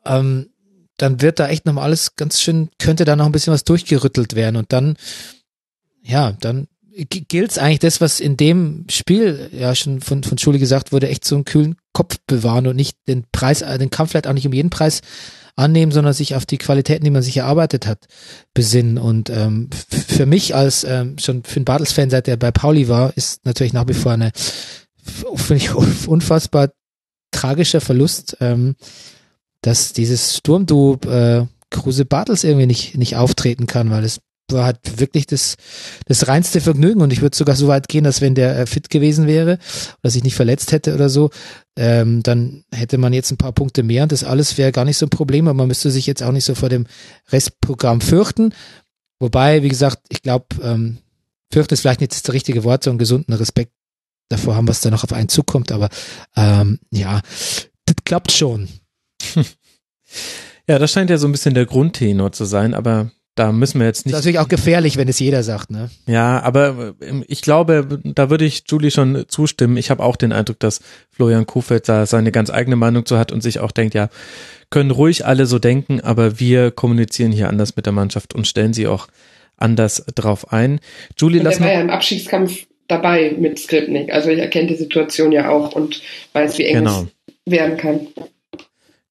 ähm, 0.05 0.49
dann 0.97 1.21
wird 1.21 1.39
da 1.39 1.47
echt 1.47 1.65
nochmal 1.65 1.85
alles 1.85 2.17
ganz 2.17 2.41
schön, 2.41 2.69
könnte 2.79 3.05
da 3.05 3.15
noch 3.15 3.25
ein 3.25 3.31
bisschen 3.31 3.53
was 3.53 3.63
durchgerüttelt 3.63 4.35
werden 4.35 4.57
und 4.57 4.73
dann, 4.73 4.97
ja, 6.05 6.33
dann 6.33 6.67
gilt 7.09 7.57
eigentlich 7.59 7.79
das, 7.79 7.99
was 7.99 8.19
in 8.19 8.37
dem 8.37 8.85
Spiel 8.89 9.49
ja 9.51 9.75
schon 9.75 9.99
von, 9.99 10.23
von 10.23 10.37
Schule 10.37 10.59
gesagt 10.59 10.91
wurde, 10.91 11.09
echt 11.09 11.25
so 11.25 11.35
einen 11.35 11.45
kühlen 11.45 11.75
Kopf 11.93 12.17
bewahren 12.25 12.67
und 12.67 12.75
nicht 12.75 12.97
den 13.07 13.25
Preis, 13.31 13.61
äh, 13.61 13.77
den 13.77 13.89
Kampf 13.89 14.11
vielleicht 14.11 14.27
auch 14.27 14.33
nicht 14.33 14.47
um 14.47 14.53
jeden 14.53 14.69
Preis 14.69 15.01
annehmen, 15.57 15.91
sondern 15.91 16.13
sich 16.13 16.35
auf 16.35 16.45
die 16.45 16.57
Qualitäten, 16.57 17.03
die 17.03 17.11
man 17.11 17.21
sich 17.21 17.37
erarbeitet 17.37 17.87
hat, 17.87 18.05
besinnen. 18.53 18.97
Und 18.97 19.29
ähm, 19.29 19.69
für 19.89 20.25
mich 20.25 20.55
als 20.55 20.83
ähm, 20.83 21.17
schon 21.17 21.43
für 21.43 21.57
einen 21.57 21.65
Bartels-Fan, 21.65 22.09
seit 22.09 22.27
er 22.27 22.37
bei 22.37 22.51
Pauli 22.51 22.87
war, 22.87 23.15
ist 23.17 23.45
natürlich 23.45 23.73
nach 23.73 23.87
wie 23.87 23.93
vor 23.93 24.13
eine 24.13 24.31
finde 25.35 25.63
ich 25.63 25.73
unfassbar 26.07 26.71
tragischer 27.31 27.81
Verlust, 27.81 28.37
ähm, 28.39 28.75
dass 29.61 29.93
dieses 29.93 30.37
Sturmduo 30.37 30.97
äh, 31.07 31.45
Kruse 31.69 32.05
Bartels 32.05 32.43
irgendwie 32.43 32.67
nicht, 32.67 32.97
nicht 32.97 33.15
auftreten 33.15 33.67
kann, 33.67 33.91
weil 33.91 34.03
es 34.03 34.19
war 34.51 34.65
halt 34.65 34.99
wirklich 34.99 35.25
das, 35.25 35.55
das 36.05 36.27
reinste 36.27 36.61
Vergnügen 36.61 37.01
und 37.01 37.11
ich 37.11 37.21
würde 37.21 37.35
sogar 37.35 37.55
so 37.55 37.67
weit 37.67 37.87
gehen, 37.87 38.03
dass 38.03 38.21
wenn 38.21 38.35
der 38.35 38.57
äh, 38.59 38.65
fit 38.65 38.89
gewesen 38.89 39.27
wäre 39.27 39.57
oder 40.01 40.11
sich 40.11 40.23
nicht 40.23 40.35
verletzt 40.35 40.71
hätte 40.71 40.93
oder 40.93 41.09
so, 41.09 41.31
ähm, 41.77 42.23
dann 42.23 42.63
hätte 42.71 42.97
man 42.97 43.13
jetzt 43.13 43.31
ein 43.31 43.37
paar 43.37 43.51
Punkte 43.51 43.83
mehr 43.83 44.03
und 44.03 44.11
das 44.11 44.23
alles 44.23 44.57
wäre 44.57 44.71
gar 44.71 44.85
nicht 44.85 44.97
so 44.97 45.05
ein 45.05 45.09
Problem, 45.09 45.47
aber 45.47 45.55
man 45.57 45.67
müsste 45.67 45.91
sich 45.91 46.05
jetzt 46.05 46.23
auch 46.23 46.31
nicht 46.31 46.45
so 46.45 46.55
vor 46.55 46.69
dem 46.69 46.85
Restprogramm 47.31 48.01
fürchten. 48.01 48.53
Wobei, 49.19 49.63
wie 49.63 49.69
gesagt, 49.69 49.99
ich 50.09 50.21
glaube, 50.21 50.47
ähm, 50.61 50.97
fürchten 51.51 51.73
ist 51.73 51.81
vielleicht 51.81 52.01
nicht 52.01 52.13
das 52.13 52.33
richtige 52.33 52.63
Wort, 52.63 52.83
so 52.83 52.89
einen 52.89 52.99
gesunden 52.99 53.33
Respekt 53.33 53.71
davor 54.29 54.55
haben, 54.55 54.67
was 54.67 54.81
da 54.81 54.89
noch 54.89 55.03
auf 55.03 55.13
einen 55.13 55.29
zukommt, 55.29 55.71
aber 55.71 55.89
ähm, 56.35 56.79
ja, 56.91 57.21
das 57.85 57.95
klappt 58.03 58.31
schon. 58.31 58.67
Ja, 60.67 60.79
das 60.79 60.91
scheint 60.91 61.09
ja 61.09 61.17
so 61.17 61.27
ein 61.27 61.31
bisschen 61.31 61.53
der 61.53 61.65
Grundtenor 61.65 62.31
zu 62.31 62.45
sein, 62.45 62.73
aber 62.73 63.11
da 63.35 63.51
müssen 63.51 63.79
wir 63.79 63.85
jetzt 63.85 64.05
nicht. 64.05 64.13
Das 64.13 64.21
ist 64.21 64.25
natürlich 64.25 64.39
auch 64.39 64.47
gefährlich, 64.47 64.97
wenn 64.97 65.09
es 65.09 65.19
jeder 65.19 65.43
sagt, 65.43 65.69
ne? 65.69 65.89
Ja, 66.07 66.41
aber 66.41 66.95
ähm, 67.01 67.23
ich 67.27 67.41
glaube, 67.41 67.99
da 68.03 68.29
würde 68.29 68.45
ich 68.45 68.63
Julie 68.67 68.91
schon 68.91 69.25
zustimmen. 69.27 69.75
Ich 69.75 69.89
habe 69.91 70.01
auch 70.01 70.15
den 70.15 70.31
Eindruck, 70.31 70.59
dass 70.59 70.79
Florian 71.11 71.45
Kofeld 71.45 71.89
da 71.89 72.05
seine 72.05 72.31
ganz 72.31 72.49
eigene 72.49 72.77
Meinung 72.77 73.05
zu 73.05 73.17
hat 73.17 73.31
und 73.31 73.41
sich 73.41 73.59
auch 73.59 73.71
denkt, 73.71 73.93
ja, 73.93 74.09
können 74.69 74.91
ruhig 74.91 75.25
alle 75.25 75.45
so 75.45 75.59
denken, 75.59 75.99
aber 75.99 76.39
wir 76.39 76.71
kommunizieren 76.71 77.31
hier 77.31 77.49
anders 77.49 77.75
mit 77.75 77.85
der 77.85 77.93
Mannschaft 77.93 78.33
und 78.33 78.47
stellen 78.47 78.73
sie 78.73 78.87
auch 78.87 79.07
anders 79.57 80.05
drauf 80.15 80.51
ein. 80.51 80.79
Julie, 81.17 81.41
lass 81.41 81.59
mal. 81.59 81.71
Ja 81.71 81.81
im 81.81 81.89
Abschiedskampf 81.89 82.65
dabei 82.87 83.35
mit 83.37 83.59
Skripnik. 83.59 84.11
Also 84.11 84.29
ich 84.29 84.39
erkenne 84.39 84.67
die 84.67 84.75
Situation 84.75 85.31
ja 85.31 85.49
auch 85.49 85.73
und 85.73 86.01
weiß, 86.33 86.57
wie 86.57 86.65
eng 86.65 86.85
genau. 86.85 87.07
es 87.27 87.51
werden 87.51 87.77
kann. 87.77 88.07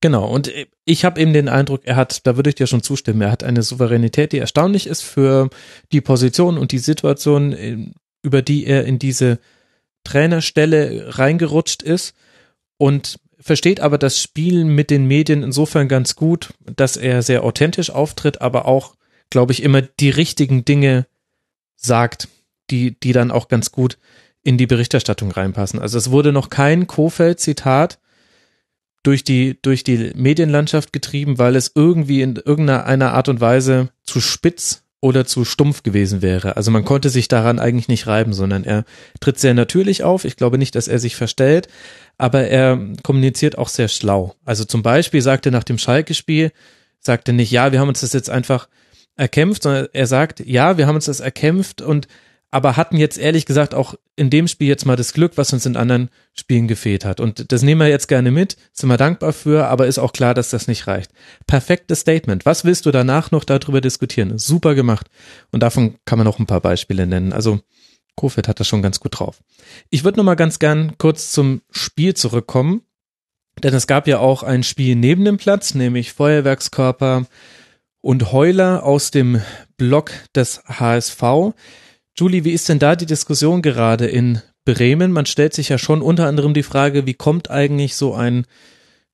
Genau, 0.04 0.26
und 0.26 0.52
ich 0.84 1.06
habe 1.06 1.18
eben 1.18 1.32
den 1.32 1.48
Eindruck, 1.48 1.80
er 1.84 1.96
hat, 1.96 2.26
da 2.26 2.36
würde 2.36 2.50
ich 2.50 2.56
dir 2.56 2.66
schon 2.66 2.82
zustimmen, 2.82 3.22
er 3.22 3.30
hat 3.30 3.42
eine 3.42 3.62
Souveränität, 3.62 4.32
die 4.32 4.38
erstaunlich 4.38 4.86
ist 4.86 5.00
für 5.00 5.48
die 5.92 6.02
Position 6.02 6.58
und 6.58 6.72
die 6.72 6.78
Situation, 6.78 7.94
über 8.22 8.42
die 8.42 8.66
er 8.66 8.84
in 8.84 8.98
diese 8.98 9.38
Trainerstelle 10.04 11.18
reingerutscht 11.18 11.82
ist 11.82 12.14
und 12.76 13.18
versteht 13.40 13.80
aber 13.80 13.96
das 13.96 14.20
Spiel 14.20 14.66
mit 14.66 14.90
den 14.90 15.06
Medien 15.06 15.42
insofern 15.42 15.88
ganz 15.88 16.16
gut, 16.16 16.52
dass 16.76 16.98
er 16.98 17.22
sehr 17.22 17.42
authentisch 17.42 17.88
auftritt, 17.88 18.42
aber 18.42 18.66
auch, 18.66 18.96
glaube 19.30 19.52
ich, 19.52 19.62
immer 19.62 19.80
die 19.80 20.10
richtigen 20.10 20.66
Dinge 20.66 21.06
sagt 21.76 22.28
die, 22.68 23.00
die 23.00 23.12
dann 23.12 23.30
auch 23.30 23.48
ganz 23.48 23.72
gut 23.72 23.96
in 24.42 24.58
die 24.58 24.66
Berichterstattung 24.66 25.30
reinpassen. 25.30 25.80
Also 25.80 25.96
es 25.96 26.10
wurde 26.10 26.30
noch 26.30 26.50
kein 26.50 26.86
Kofeld-Zitat 26.86 28.00
durch 29.04 29.22
die, 29.22 29.58
durch 29.62 29.84
die 29.84 30.10
Medienlandschaft 30.16 30.92
getrieben, 30.92 31.38
weil 31.38 31.54
es 31.54 31.70
irgendwie 31.74 32.22
in 32.22 32.34
irgendeiner 32.36 33.12
Art 33.12 33.28
und 33.28 33.40
Weise 33.40 33.90
zu 34.02 34.20
spitz 34.20 34.82
oder 35.00 35.26
zu 35.26 35.44
stumpf 35.44 35.82
gewesen 35.82 36.22
wäre. 36.22 36.56
Also 36.56 36.70
man 36.70 36.86
konnte 36.86 37.10
sich 37.10 37.28
daran 37.28 37.58
eigentlich 37.58 37.88
nicht 37.88 38.06
reiben, 38.06 38.32
sondern 38.32 38.64
er 38.64 38.84
tritt 39.20 39.38
sehr 39.38 39.52
natürlich 39.52 40.02
auf. 40.02 40.24
Ich 40.24 40.36
glaube 40.36 40.56
nicht, 40.56 40.74
dass 40.74 40.88
er 40.88 40.98
sich 40.98 41.14
verstellt, 41.14 41.68
aber 42.16 42.48
er 42.48 42.80
kommuniziert 43.02 43.58
auch 43.58 43.68
sehr 43.68 43.88
schlau. 43.88 44.34
Also 44.46 44.64
zum 44.64 44.82
Beispiel 44.82 45.20
sagte 45.20 45.50
nach 45.50 45.64
dem 45.64 45.76
Schalke-Spiel, 45.76 46.52
sagte 47.00 47.34
nicht, 47.34 47.50
ja, 47.50 47.70
wir 47.70 47.80
haben 47.80 47.88
uns 47.88 48.00
das 48.00 48.14
jetzt 48.14 48.30
einfach 48.30 48.68
erkämpft, 49.16 49.64
sondern 49.64 49.88
er 49.92 50.06
sagt, 50.06 50.40
ja, 50.40 50.78
wir 50.78 50.86
haben 50.86 50.96
uns 50.96 51.04
das 51.04 51.20
erkämpft 51.20 51.82
und 51.82 52.08
aber 52.54 52.76
hatten 52.76 52.96
jetzt 52.96 53.18
ehrlich 53.18 53.46
gesagt 53.46 53.74
auch 53.74 53.96
in 54.14 54.30
dem 54.30 54.46
Spiel 54.46 54.68
jetzt 54.68 54.86
mal 54.86 54.94
das 54.94 55.12
Glück, 55.12 55.32
was 55.34 55.52
uns 55.52 55.66
in 55.66 55.76
anderen 55.76 56.08
Spielen 56.34 56.68
gefehlt 56.68 57.04
hat. 57.04 57.18
Und 57.18 57.50
das 57.50 57.62
nehmen 57.62 57.80
wir 57.80 57.88
jetzt 57.88 58.06
gerne 58.06 58.30
mit, 58.30 58.56
sind 58.72 58.88
wir 58.88 58.96
dankbar 58.96 59.32
für, 59.32 59.66
aber 59.66 59.88
ist 59.88 59.98
auch 59.98 60.12
klar, 60.12 60.34
dass 60.34 60.50
das 60.50 60.68
nicht 60.68 60.86
reicht. 60.86 61.10
Perfektes 61.48 61.98
Statement. 62.00 62.46
Was 62.46 62.64
willst 62.64 62.86
du 62.86 62.92
danach 62.92 63.32
noch 63.32 63.42
darüber 63.42 63.80
diskutieren? 63.80 64.38
Super 64.38 64.76
gemacht. 64.76 65.08
Und 65.50 65.64
davon 65.64 65.96
kann 66.04 66.16
man 66.16 66.28
auch 66.28 66.38
ein 66.38 66.46
paar 66.46 66.60
Beispiele 66.60 67.08
nennen. 67.08 67.32
Also 67.32 67.58
Kofeld 68.14 68.46
hat 68.46 68.60
das 68.60 68.68
schon 68.68 68.82
ganz 68.82 69.00
gut 69.00 69.18
drauf. 69.18 69.42
Ich 69.90 70.04
würde 70.04 70.18
noch 70.18 70.24
mal 70.24 70.36
ganz 70.36 70.60
gern 70.60 70.96
kurz 70.96 71.32
zum 71.32 71.60
Spiel 71.72 72.14
zurückkommen, 72.14 72.82
denn 73.64 73.74
es 73.74 73.88
gab 73.88 74.06
ja 74.06 74.20
auch 74.20 74.44
ein 74.44 74.62
Spiel 74.62 74.94
neben 74.94 75.24
dem 75.24 75.38
Platz, 75.38 75.74
nämlich 75.74 76.12
Feuerwerkskörper 76.12 77.26
und 78.00 78.30
Heuler 78.30 78.84
aus 78.84 79.10
dem 79.10 79.42
Block 79.76 80.12
des 80.36 80.62
HSV. 80.68 81.54
Julie, 82.16 82.44
wie 82.44 82.52
ist 82.52 82.68
denn 82.68 82.78
da 82.78 82.96
die 82.96 83.06
Diskussion 83.06 83.60
gerade 83.62 84.06
in 84.06 84.40
Bremen? 84.64 85.12
Man 85.12 85.26
stellt 85.26 85.52
sich 85.54 85.68
ja 85.68 85.78
schon 85.78 86.00
unter 86.02 86.26
anderem 86.26 86.54
die 86.54 86.62
Frage, 86.62 87.06
wie 87.06 87.14
kommt 87.14 87.50
eigentlich 87.50 87.96
so 87.96 88.14
ein, 88.14 88.46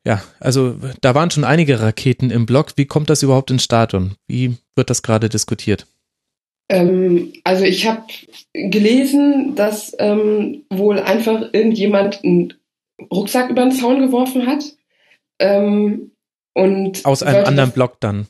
ja, 0.07 0.23
also 0.39 0.77
da 1.01 1.15
waren 1.15 1.31
schon 1.31 1.45
einige 1.45 1.81
Raketen 1.81 2.31
im 2.31 2.47
Block. 2.47 2.73
Wie 2.77 2.87
kommt 2.87 3.11
das 3.11 3.23
überhaupt 3.23 3.51
ins 3.51 3.65
Stadion? 3.65 4.15
Wie 4.29 4.57
wird 4.77 4.91
das 4.91 5.03
gerade 5.03 5.29
diskutiert? 5.29 5.87
Ähm, 6.69 7.33
also 7.43 7.65
ich 7.65 7.87
habe 7.87 8.05
gelesen, 8.53 9.55
dass 9.57 9.93
ähm, 9.99 10.65
wohl 10.71 10.99
einfach 11.01 11.43
irgendjemand 11.53 12.23
einen 12.23 12.55
Rucksack 13.13 13.51
über 13.51 13.63
den 13.63 13.73
Zaun 13.73 14.01
geworfen 14.01 14.47
hat. 14.47 14.65
Ähm, 15.41 16.13
und 16.55 17.05
Aus 17.05 17.23
einem 17.23 17.47
anderen 17.47 17.71
Block 17.71 17.99
dann. 18.01 18.27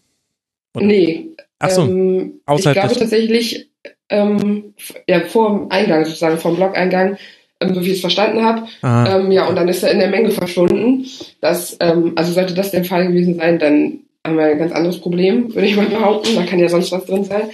Oder? 0.76 0.86
Nee. 0.86 1.30
Ach 1.58 1.70
so, 1.70 1.82
ähm, 1.82 2.34
ich 2.36 2.48
außerhalb 2.48 2.74
glaube 2.76 2.88
des- 2.90 2.98
tatsächlich, 2.98 3.69
ähm, 4.10 4.74
ja, 5.06 5.20
vor 5.20 5.50
dem 5.50 5.70
Eingang 5.70 6.04
sozusagen, 6.04 6.38
vom 6.38 6.56
Blog-Eingang, 6.56 7.16
ähm, 7.60 7.74
so 7.74 7.80
wie 7.82 7.88
ich 7.88 7.94
es 7.94 8.00
verstanden 8.00 8.44
habe. 8.44 8.66
Ähm, 8.82 9.32
ja, 9.32 9.48
und 9.48 9.56
dann 9.56 9.68
ist 9.68 9.82
er 9.82 9.92
in 9.92 10.00
der 10.00 10.10
Menge 10.10 10.30
verschwunden. 10.30 11.06
Das, 11.40 11.76
ähm, 11.80 12.12
also 12.16 12.32
sollte 12.32 12.54
das 12.54 12.70
der 12.70 12.84
Fall 12.84 13.08
gewesen 13.08 13.36
sein, 13.36 13.58
dann 13.58 14.00
haben 14.24 14.36
wir 14.36 14.44
ein 14.44 14.58
ganz 14.58 14.72
anderes 14.72 15.00
Problem, 15.00 15.54
würde 15.54 15.66
ich 15.66 15.76
mal 15.76 15.86
behaupten. 15.86 16.34
Da 16.36 16.42
kann 16.44 16.58
ja 16.58 16.68
sonst 16.68 16.92
was 16.92 17.06
drin 17.06 17.24
sein. 17.24 17.50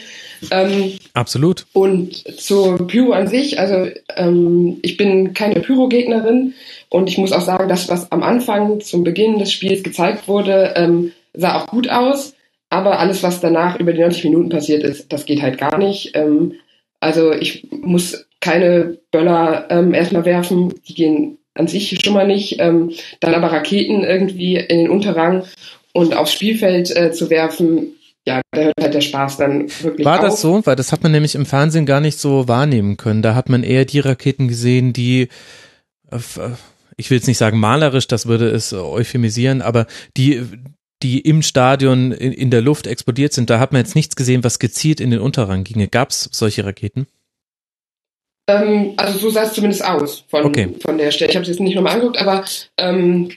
Ähm, 0.50 0.98
Absolut. 1.14 1.66
und 1.72 2.14
zur 2.38 2.86
Pyro 2.86 3.12
an 3.12 3.26
sich, 3.26 3.58
also 3.58 3.90
ähm, 4.16 4.78
ich 4.82 4.98
bin 4.98 5.32
keine 5.32 5.60
Pyro-Gegnerin 5.60 6.54
und 6.90 7.08
ich 7.08 7.16
muss 7.16 7.32
auch 7.32 7.40
sagen, 7.40 7.70
das, 7.70 7.88
was 7.88 8.12
am 8.12 8.22
Anfang 8.22 8.80
zum 8.80 9.02
Beginn 9.02 9.38
des 9.38 9.50
Spiels 9.50 9.82
gezeigt 9.82 10.28
wurde, 10.28 10.74
ähm, 10.76 11.12
sah 11.32 11.56
auch 11.58 11.66
gut 11.68 11.88
aus, 11.88 12.34
aber 12.70 12.98
alles, 12.98 13.22
was 13.22 13.40
danach 13.40 13.78
über 13.78 13.92
die 13.92 14.00
90 14.00 14.24
Minuten 14.24 14.48
passiert 14.48 14.82
ist, 14.82 15.12
das 15.12 15.24
geht 15.24 15.42
halt 15.42 15.58
gar 15.58 15.78
nicht. 15.78 16.12
Ähm, 16.14 16.54
also 17.00 17.32
ich 17.32 17.68
muss 17.70 18.26
keine 18.40 18.98
Böller 19.10 19.66
ähm, 19.70 19.94
erstmal 19.94 20.24
werfen, 20.24 20.74
die 20.88 20.94
gehen 20.94 21.38
an 21.54 21.68
sich 21.68 21.98
schon 22.02 22.12
mal 22.12 22.26
nicht, 22.26 22.60
ähm, 22.60 22.92
dann 23.20 23.34
aber 23.34 23.50
Raketen 23.50 24.04
irgendwie 24.04 24.56
in 24.56 24.78
den 24.78 24.90
Unterrang 24.90 25.44
und 25.92 26.14
aufs 26.14 26.32
Spielfeld 26.32 26.94
äh, 26.94 27.12
zu 27.12 27.30
werfen, 27.30 27.94
ja, 28.26 28.42
da 28.50 28.62
hört 28.62 28.74
halt 28.80 28.94
der 28.94 29.00
Spaß 29.00 29.36
dann 29.38 29.68
wirklich 29.82 30.04
War 30.04 30.18
auf. 30.18 30.24
das 30.24 30.40
so? 30.40 30.66
Weil 30.66 30.76
das 30.76 30.92
hat 30.92 31.02
man 31.02 31.12
nämlich 31.12 31.34
im 31.34 31.46
Fernsehen 31.46 31.86
gar 31.86 32.00
nicht 32.00 32.18
so 32.18 32.48
wahrnehmen 32.48 32.96
können. 32.96 33.22
Da 33.22 33.34
hat 33.34 33.48
man 33.48 33.62
eher 33.62 33.84
die 33.84 34.00
Raketen 34.00 34.48
gesehen, 34.48 34.92
die, 34.92 35.28
äh, 36.10 36.16
äh, 36.16 36.50
ich 36.96 37.10
will 37.10 37.18
jetzt 37.18 37.28
nicht 37.28 37.38
sagen 37.38 37.58
malerisch, 37.58 38.08
das 38.08 38.26
würde 38.26 38.50
es 38.50 38.72
äh, 38.72 38.76
euphemisieren, 38.76 39.62
aber 39.62 39.86
die, 40.16 40.42
die 41.02 41.20
im 41.20 41.42
Stadion 41.42 42.12
in, 42.12 42.32
in 42.32 42.50
der 42.50 42.62
Luft 42.62 42.86
explodiert 42.86 43.32
sind. 43.32 43.50
Da 43.50 43.58
hat 43.58 43.72
man 43.72 43.82
jetzt 43.82 43.94
nichts 43.94 44.16
gesehen, 44.16 44.44
was 44.44 44.58
gezielt 44.58 45.00
in 45.00 45.10
den 45.10 45.20
Unterrang 45.20 45.64
ginge. 45.64 45.88
Gab 45.88 46.10
es 46.10 46.28
solche 46.32 46.64
Raketen? 46.64 47.06
Ähm, 48.48 48.94
also 48.96 49.18
so 49.18 49.30
sah 49.30 49.42
es 49.42 49.52
zumindest 49.52 49.84
aus 49.84 50.24
von, 50.28 50.44
Okay. 50.44 50.74
von 50.80 50.98
der 50.98 51.10
Stelle. 51.10 51.30
Ich 51.30 51.36
habe 51.36 51.42
es 51.42 51.48
jetzt 51.48 51.60
nicht 51.60 51.74
nochmal 51.74 51.94
angeguckt, 51.94 52.20
aber 52.20 52.44
ähm, 52.78 53.30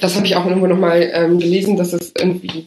das 0.00 0.16
habe 0.16 0.26
ich 0.26 0.36
auch 0.36 0.46
irgendwo 0.46 0.66
nochmal 0.66 1.10
ähm, 1.12 1.38
gelesen, 1.38 1.76
dass 1.76 1.92
es 1.92 2.12
irgendwie 2.16 2.66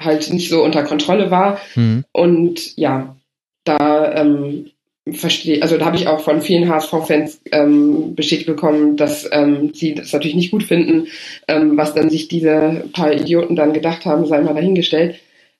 halt 0.00 0.30
nicht 0.30 0.48
so 0.48 0.62
unter 0.62 0.84
Kontrolle 0.84 1.30
war. 1.30 1.60
Hm. 1.74 2.04
Und 2.12 2.76
ja, 2.76 3.16
da 3.64 4.14
ähm, 4.14 4.70
verstehe, 5.12 5.62
also 5.62 5.76
da 5.76 5.86
habe 5.86 5.96
ich 5.96 6.06
auch 6.06 6.20
von 6.20 6.40
vielen 6.40 6.68
HSV-Fans 6.68 7.40
ähm, 7.52 8.14
bestätigt 8.14 8.46
bekommen, 8.46 8.96
dass 8.96 9.28
ähm, 9.32 9.72
sie 9.74 9.94
das 9.94 10.12
natürlich 10.12 10.36
nicht 10.36 10.50
gut 10.50 10.62
finden, 10.62 11.08
ähm, 11.46 11.76
was 11.76 11.94
dann 11.94 12.10
sich 12.10 12.28
diese 12.28 12.84
paar 12.92 13.12
Idioten 13.12 13.56
dann 13.56 13.72
gedacht 13.72 14.04
haben, 14.04 14.26
sei 14.26 14.40
mal 14.40 14.54
dahingestellt. 14.54 15.16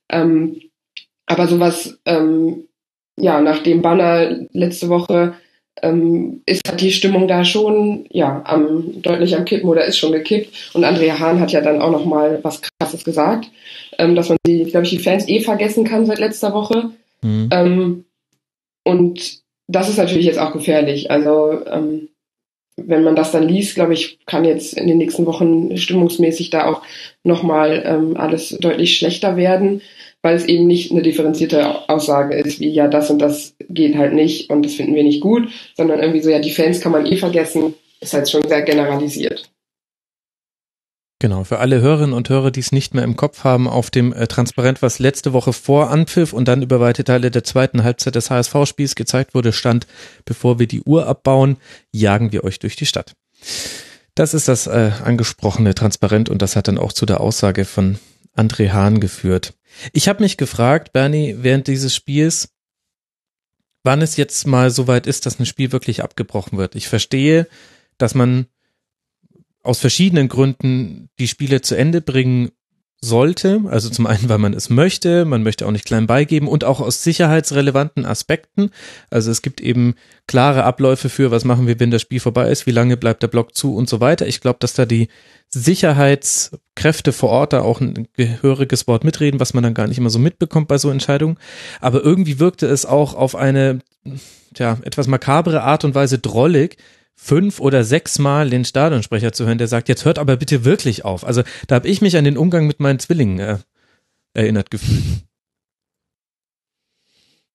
Ähm, 0.09 0.61
aber 1.27 1.47
sowas, 1.47 1.99
ähm, 2.07 2.65
ja, 3.17 3.41
nach 3.41 3.59
dem 3.59 3.83
Banner 3.83 4.47
letzte 4.53 4.89
Woche 4.89 5.35
ähm, 5.83 6.43
ist 6.47 6.63
halt 6.69 6.81
die 6.81 6.93
Stimmung 6.93 7.29
da 7.29 7.45
schon 7.45 8.07
ja 8.11 8.43
am 8.45 9.03
deutlich 9.03 9.37
am 9.37 9.45
Kippen 9.45 9.69
oder 9.69 9.85
ist 9.85 9.99
schon 9.99 10.13
gekippt. 10.13 10.71
Und 10.75 10.85
Andrea 10.85 11.19
Hahn 11.19 11.41
hat 11.41 11.53
ja 11.53 11.61
dann 11.61 11.83
auch 11.83 11.91
noch 11.91 12.05
mal 12.05 12.41
was 12.43 12.63
Krasses 12.63 13.05
gesagt, 13.05 13.51
ähm, 13.99 14.15
dass 14.15 14.29
man 14.29 14.39
die, 14.47 14.65
glaube 14.65 14.85
ich, 14.85 14.91
die 14.91 14.99
Fans 14.99 15.29
eh 15.29 15.41
vergessen 15.41 15.85
kann 15.85 16.07
seit 16.07 16.19
letzter 16.19 16.53
Woche. 16.53 16.91
Hm. 17.23 17.49
Ähm, 17.53 18.05
und 18.85 19.43
das 19.67 19.89
ist 19.89 19.99
natürlich 19.99 20.27
jetzt 20.27 20.39
auch 20.39 20.53
gefährlich. 20.53 21.11
Also 21.11 21.65
ähm, 21.67 22.09
wenn 22.77 23.03
man 23.03 23.17
das 23.17 23.33
dann 23.33 23.49
liest, 23.49 23.75
glaube 23.75 23.95
ich, 23.95 24.19
kann 24.27 24.45
jetzt 24.45 24.75
in 24.75 24.87
den 24.87 24.99
nächsten 24.99 25.27
Wochen 25.27 25.77
stimmungsmäßig 25.77 26.51
da 26.51 26.67
auch 26.67 26.83
nochmal 27.25 27.83
ähm, 27.85 28.17
alles 28.17 28.57
deutlich 28.61 28.97
schlechter 28.97 29.37
werden, 29.37 29.83
weil 30.23 30.37
es 30.37 30.47
eben 30.47 30.67
nicht 30.67 30.91
eine 30.91 31.03
differenzierte 31.03 31.89
Aussage 31.89 32.37
ist, 32.37 32.61
wie 32.61 32.71
ja, 32.71 32.89
das 32.89 33.11
und 33.11 33.21
das 33.21 33.57
geht 33.69 33.97
halt 33.97 34.15
nicht 34.15 34.51
und 34.51 34.65
das 34.65 34.75
finden 34.75 34.95
wir 34.95 35.03
nicht 35.03 35.21
gut, 35.21 35.49
sondern 35.77 36.01
irgendwie 36.01 36.21
so, 36.21 36.31
ja, 36.31 36.39
die 36.39 36.51
Fans 36.51 36.81
kann 36.81 36.93
man 36.93 37.07
eh 37.07 37.17
vergessen, 37.17 37.75
ist 38.01 38.15
halt 38.15 38.31
schon 38.31 38.47
sehr 38.47 38.63
generalisiert. 38.63 39.51
Genau, 41.21 41.43
für 41.43 41.59
alle 41.59 41.81
Hörerinnen 41.81 42.13
und 42.13 42.29
Hörer, 42.29 42.53
die 42.53 42.61
es 42.61 42.71
nicht 42.71 42.95
mehr 42.95 43.03
im 43.03 43.17
Kopf 43.17 43.43
haben, 43.43 43.67
auf 43.67 43.91
dem 43.91 44.13
äh, 44.13 44.29
Transparent, 44.29 44.83
was 44.83 45.01
letzte 45.01 45.33
Woche 45.33 45.53
vor 45.53 45.91
Anpfiff 45.91 46.33
und 46.33 46.47
dann 46.47 46.63
über 46.63 46.79
weite 46.79 47.03
Teile 47.03 47.33
der 47.33 47.43
zweiten 47.43 47.83
Halbzeit 47.83 48.15
des 48.15 48.31
HSV-Spiels 48.31 48.95
gezeigt 48.95 49.35
wurde, 49.35 49.53
stand, 49.53 49.89
bevor 50.25 50.61
wir 50.61 50.69
die 50.69 50.83
Uhr 50.83 51.07
abbauen, 51.07 51.57
jagen 51.91 52.31
wir 52.31 52.45
euch 52.45 52.61
durch 52.61 52.77
die 52.77 52.87
Stadt. 52.87 53.17
Das 54.15 54.33
ist 54.33 54.47
das 54.47 54.69
äh, 54.69 54.93
angesprochene 55.05 55.75
Transparent 55.75 56.29
und 56.29 56.41
das 56.41 56.55
hat 56.55 56.69
dann 56.69 56.79
auch 56.79 56.93
zu 56.93 57.05
der 57.05 57.21
Aussage 57.21 57.65
von 57.65 57.99
André 58.37 58.71
Hahn 58.71 59.01
geführt. 59.01 59.55
Ich 59.93 60.09
habe 60.09 60.23
mich 60.23 60.37
gefragt, 60.37 60.93
Bernie, 60.93 61.37
während 61.41 61.67
dieses 61.67 61.97
Spiels, 61.97 62.51
wann 63.83 64.03
es 64.03 64.17
jetzt 64.17 64.47
mal 64.47 64.71
so 64.71 64.87
weit 64.87 65.09
ist, 65.09 65.27
dass 65.27 65.41
ein 65.41 65.47
Spiel 65.47 65.73
wirklich 65.73 66.05
abgebrochen 66.05 66.59
wird. 66.59 66.77
Ich 66.77 66.87
verstehe, 66.87 67.49
dass 67.97 68.15
man 68.15 68.47
aus 69.69 69.79
verschiedenen 69.81 70.29
Gründen 70.29 71.11
die 71.19 71.29
Spiele 71.29 71.61
zu 71.61 71.77
Ende 71.77 72.01
bringen 72.01 72.51
sollte. 73.03 73.61
Also 73.69 73.91
zum 73.91 74.07
einen, 74.07 74.29
weil 74.31 74.39
man 74.39 74.55
es 74.55 74.71
möchte, 74.71 75.27
man 75.27 75.43
möchte 75.43 75.67
auch 75.67 75.71
nicht 75.71 75.85
klein 75.85 76.07
beigeben 76.07 76.49
und 76.49 76.65
auch 76.65 76.81
aus 76.81 77.05
sicherheitsrelevanten 77.05 78.07
Aspekten. 78.07 78.71
Also 79.11 79.31
es 79.31 79.43
gibt 79.43 79.61
eben 79.61 79.95
klare 80.27 80.65
Abläufe 80.65 81.11
für, 81.11 81.31
was 81.31 81.45
machen 81.45 81.67
wir, 81.67 81.79
wenn 81.79 81.91
das 81.91 82.01
Spiel 82.01 82.19
vorbei 82.19 82.51
ist, 82.51 82.67
wie 82.67 82.73
lange 82.73 82.97
bleibt 82.97 83.23
der 83.23 83.29
Block 83.29 83.55
zu 83.55 83.75
und 83.77 83.91
so 83.91 84.01
weiter. 84.01 84.27
Ich 84.27 84.41
glaube, 84.41 84.59
dass 84.59 84.73
da 84.73 84.87
die 84.87 85.09
Sicherheitskräfte 85.51 87.13
vor 87.13 87.29
Ort 87.29 87.53
da 87.53 87.61
auch 87.61 87.83
ein 87.83 88.09
gehöriges 88.15 88.89
Wort 88.89 89.05
mitreden, 89.05 89.39
was 89.39 89.53
man 89.53 89.63
dann 89.63 89.75
gar 89.75 89.87
nicht 89.87 89.99
immer 89.99 90.11
so 90.11 90.19
mitbekommt 90.19 90.69
bei 90.69 90.79
so 90.79 90.91
Entscheidungen. 90.91 91.37
Aber 91.81 92.03
irgendwie 92.03 92.41
wirkte 92.41 92.67
es 92.67 92.87
auch 92.87 93.15
auf 93.15 93.37
eine, 93.37 93.81
tja, 94.55 94.79
etwas 94.83 95.07
makabre 95.09 95.63
Art 95.63 95.85
und 95.85 95.95
Weise 95.95 96.19
drollig, 96.19 96.79
fünf 97.21 97.61
oder 97.61 97.83
sechs 97.85 98.19
Mal 98.19 98.49
den 98.49 98.65
Stadionsprecher 98.65 99.33
zu 99.33 99.45
hören, 99.45 99.59
der 99.59 99.67
sagt, 99.67 99.89
jetzt 99.89 100.05
hört 100.05 100.19
aber 100.19 100.37
bitte 100.37 100.65
wirklich 100.65 101.05
auf. 101.05 101.27
Also 101.27 101.43
da 101.67 101.75
habe 101.75 101.89
ich 101.89 102.01
mich 102.01 102.17
an 102.17 102.25
den 102.25 102.39
Umgang 102.39 102.67
mit 102.67 102.79
meinen 102.81 103.01
Zwillingen 103.01 103.39
äh, 103.41 103.59
erinnert 104.35 104.71
gefühlt. 104.71 105.03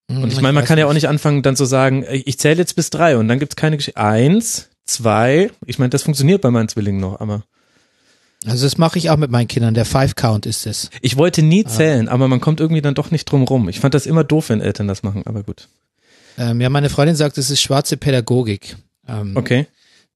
Und 0.09 0.31
ich 0.31 0.41
meine, 0.41 0.53
man 0.53 0.65
kann 0.65 0.77
ja 0.77 0.85
auch 0.85 0.93
nicht 0.93 1.07
anfangen, 1.07 1.41
dann 1.41 1.55
zu 1.55 1.65
sagen, 1.65 2.03
äh, 2.03 2.17
ich 2.25 2.37
zähle 2.37 2.57
jetzt 2.57 2.75
bis 2.75 2.89
drei 2.89 3.17
und 3.17 3.27
dann 3.29 3.39
gibt's 3.39 3.55
keine 3.55 3.77
Geschichte. 3.77 3.99
Eins, 3.99 4.69
zwei, 4.83 5.49
ich 5.65 5.79
meine, 5.79 5.89
das 5.89 6.03
funktioniert 6.03 6.41
bei 6.41 6.51
meinen 6.51 6.67
Zwillingen 6.67 6.99
noch, 6.99 7.21
aber 7.21 7.43
Also 8.45 8.65
das 8.65 8.77
mache 8.77 8.99
ich 8.99 9.09
auch 9.09 9.17
mit 9.17 9.31
meinen 9.31 9.47
Kindern. 9.47 9.73
Der 9.73 9.85
Five 9.85 10.15
Count 10.15 10.45
ist 10.45 10.67
es. 10.67 10.89
ich 11.01 11.15
wollte 11.15 11.41
nie 11.41 11.63
zählen, 11.63 12.09
aber 12.09 12.27
man 12.27 12.41
kommt 12.41 12.59
irgendwie 12.59 12.81
dann 12.81 12.95
doch 12.95 13.11
nicht 13.11 13.25
drum 13.25 13.43
rum. 13.43 13.69
Ich 13.69 13.79
fand 13.79 13.93
das 13.93 14.05
immer 14.05 14.25
doof, 14.25 14.49
wenn 14.49 14.59
Eltern 14.61 14.89
das 14.89 15.03
machen, 15.03 15.23
aber 15.25 15.41
gut. 15.43 15.69
Ähm, 16.37 16.59
ja, 16.59 16.69
meine 16.69 16.89
Freundin 16.89 17.15
sagt, 17.15 17.37
es 17.37 17.49
ist 17.49 17.61
schwarze 17.61 17.95
Pädagogik. 17.95 18.75
Ähm, 19.07 19.35
Okay. 19.35 19.67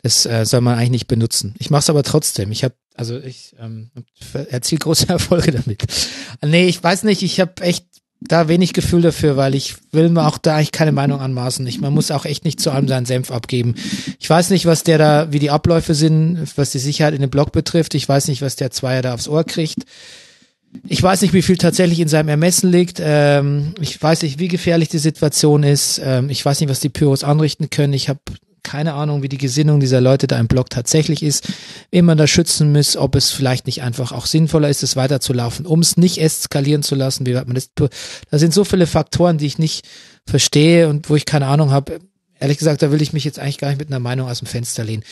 Das 0.03 0.25
äh, 0.25 0.45
soll 0.45 0.61
man 0.61 0.75
eigentlich 0.77 0.91
nicht 0.91 1.07
benutzen. 1.07 1.55
Ich 1.57 1.69
mache 1.69 1.79
es 1.79 1.89
aber 1.89 2.03
trotzdem. 2.03 2.51
Ich 2.51 2.63
habe, 2.63 2.75
also 2.95 3.19
ich 3.19 3.55
ähm, 3.59 3.89
erziele 4.49 4.79
große 4.79 5.09
Erfolge 5.09 5.51
damit. 5.51 5.85
Nee, 6.45 6.67
ich 6.67 6.81
weiß 6.81 7.03
nicht, 7.03 7.23
ich 7.23 7.39
habe 7.39 7.61
echt 7.61 7.85
da 8.21 8.47
wenig 8.47 8.73
Gefühl 8.73 9.01
dafür, 9.01 9.37
weil 9.37 9.53
ich 9.53 9.75
will 9.91 10.09
mir 10.09 10.25
auch 10.25 10.37
da 10.37 10.55
eigentlich 10.55 10.71
keine 10.71 10.91
Meinung 10.91 11.19
anmaßen. 11.19 11.65
Ich, 11.67 11.79
man 11.79 11.93
muss 11.93 12.11
auch 12.11 12.25
echt 12.25 12.45
nicht 12.45 12.59
zu 12.59 12.71
allem 12.71 12.87
seinen 12.87 13.05
Senf 13.05 13.31
abgeben. 13.31 13.75
Ich 14.19 14.29
weiß 14.29 14.49
nicht, 14.51 14.65
was 14.65 14.83
der 14.83 14.97
da, 14.97 15.31
wie 15.31 15.39
die 15.39 15.51
Abläufe 15.51 15.93
sind, 15.93 16.47
was 16.55 16.71
die 16.71 16.79
Sicherheit 16.79 17.13
in 17.13 17.21
dem 17.21 17.29
Block 17.29 17.51
betrifft. 17.51 17.93
Ich 17.95 18.07
weiß 18.07 18.27
nicht, 18.27 18.41
was 18.41 18.55
der 18.55 18.71
Zweier 18.71 19.01
da 19.01 19.13
aufs 19.13 19.27
Ohr 19.27 19.43
kriegt. 19.43 19.79
Ich 20.87 21.01
weiß 21.01 21.21
nicht, 21.21 21.33
wie 21.33 21.41
viel 21.41 21.57
tatsächlich 21.57 21.99
in 21.99 22.07
seinem 22.07 22.29
Ermessen 22.29 22.71
liegt. 22.71 22.99
Ähm, 23.01 23.73
ich 23.79 24.01
weiß 24.01 24.21
nicht, 24.23 24.39
wie 24.39 24.47
gefährlich 24.47 24.89
die 24.89 24.97
Situation 24.99 25.63
ist. 25.63 25.99
Ähm, 26.03 26.29
ich 26.29 26.43
weiß 26.45 26.59
nicht, 26.59 26.69
was 26.69 26.79
die 26.79 26.89
Pyros 26.89 27.23
anrichten 27.23 27.69
können. 27.69 27.93
Ich 27.93 28.09
habe 28.09 28.19
keine 28.67 28.95
Ahnung, 28.95 29.23
wie 29.23 29.29
die 29.29 29.37
Gesinnung 29.37 29.79
dieser 29.79 30.01
Leute 30.01 30.27
da 30.27 30.37
im 30.37 30.49
Block 30.49 30.69
tatsächlich 30.69 31.23
ist, 31.23 31.47
wen 31.89 32.03
man 32.03 32.17
da 32.17 32.27
schützen 32.27 32.73
muss, 32.73 32.97
ob 32.97 33.15
es 33.15 33.31
vielleicht 33.31 33.65
nicht 33.65 33.81
einfach 33.81 34.11
auch 34.11 34.25
sinnvoller 34.25 34.69
ist, 34.69 34.83
es 34.83 34.97
weiterzulaufen, 34.97 35.65
um 35.65 35.79
es 35.79 35.95
nicht 35.95 36.19
eskalieren 36.19 36.83
zu 36.83 36.93
lassen. 36.93 37.25
Wie 37.25 37.33
man 37.33 37.53
das, 37.53 37.69
da 37.75 38.37
sind 38.37 38.53
so 38.53 38.65
viele 38.65 38.85
Faktoren, 38.85 39.37
die 39.37 39.45
ich 39.45 39.57
nicht 39.57 39.87
verstehe 40.25 40.89
und 40.89 41.09
wo 41.09 41.15
ich 41.15 41.25
keine 41.25 41.47
Ahnung 41.47 41.71
habe. 41.71 41.99
Ehrlich 42.41 42.57
gesagt, 42.57 42.81
da 42.81 42.91
will 42.91 43.01
ich 43.01 43.13
mich 43.13 43.23
jetzt 43.23 43.39
eigentlich 43.39 43.57
gar 43.57 43.69
nicht 43.69 43.79
mit 43.79 43.87
einer 43.87 43.99
Meinung 43.99 44.29
aus 44.29 44.39
dem 44.39 44.47
Fenster 44.47 44.83
lehnen. 44.83 45.03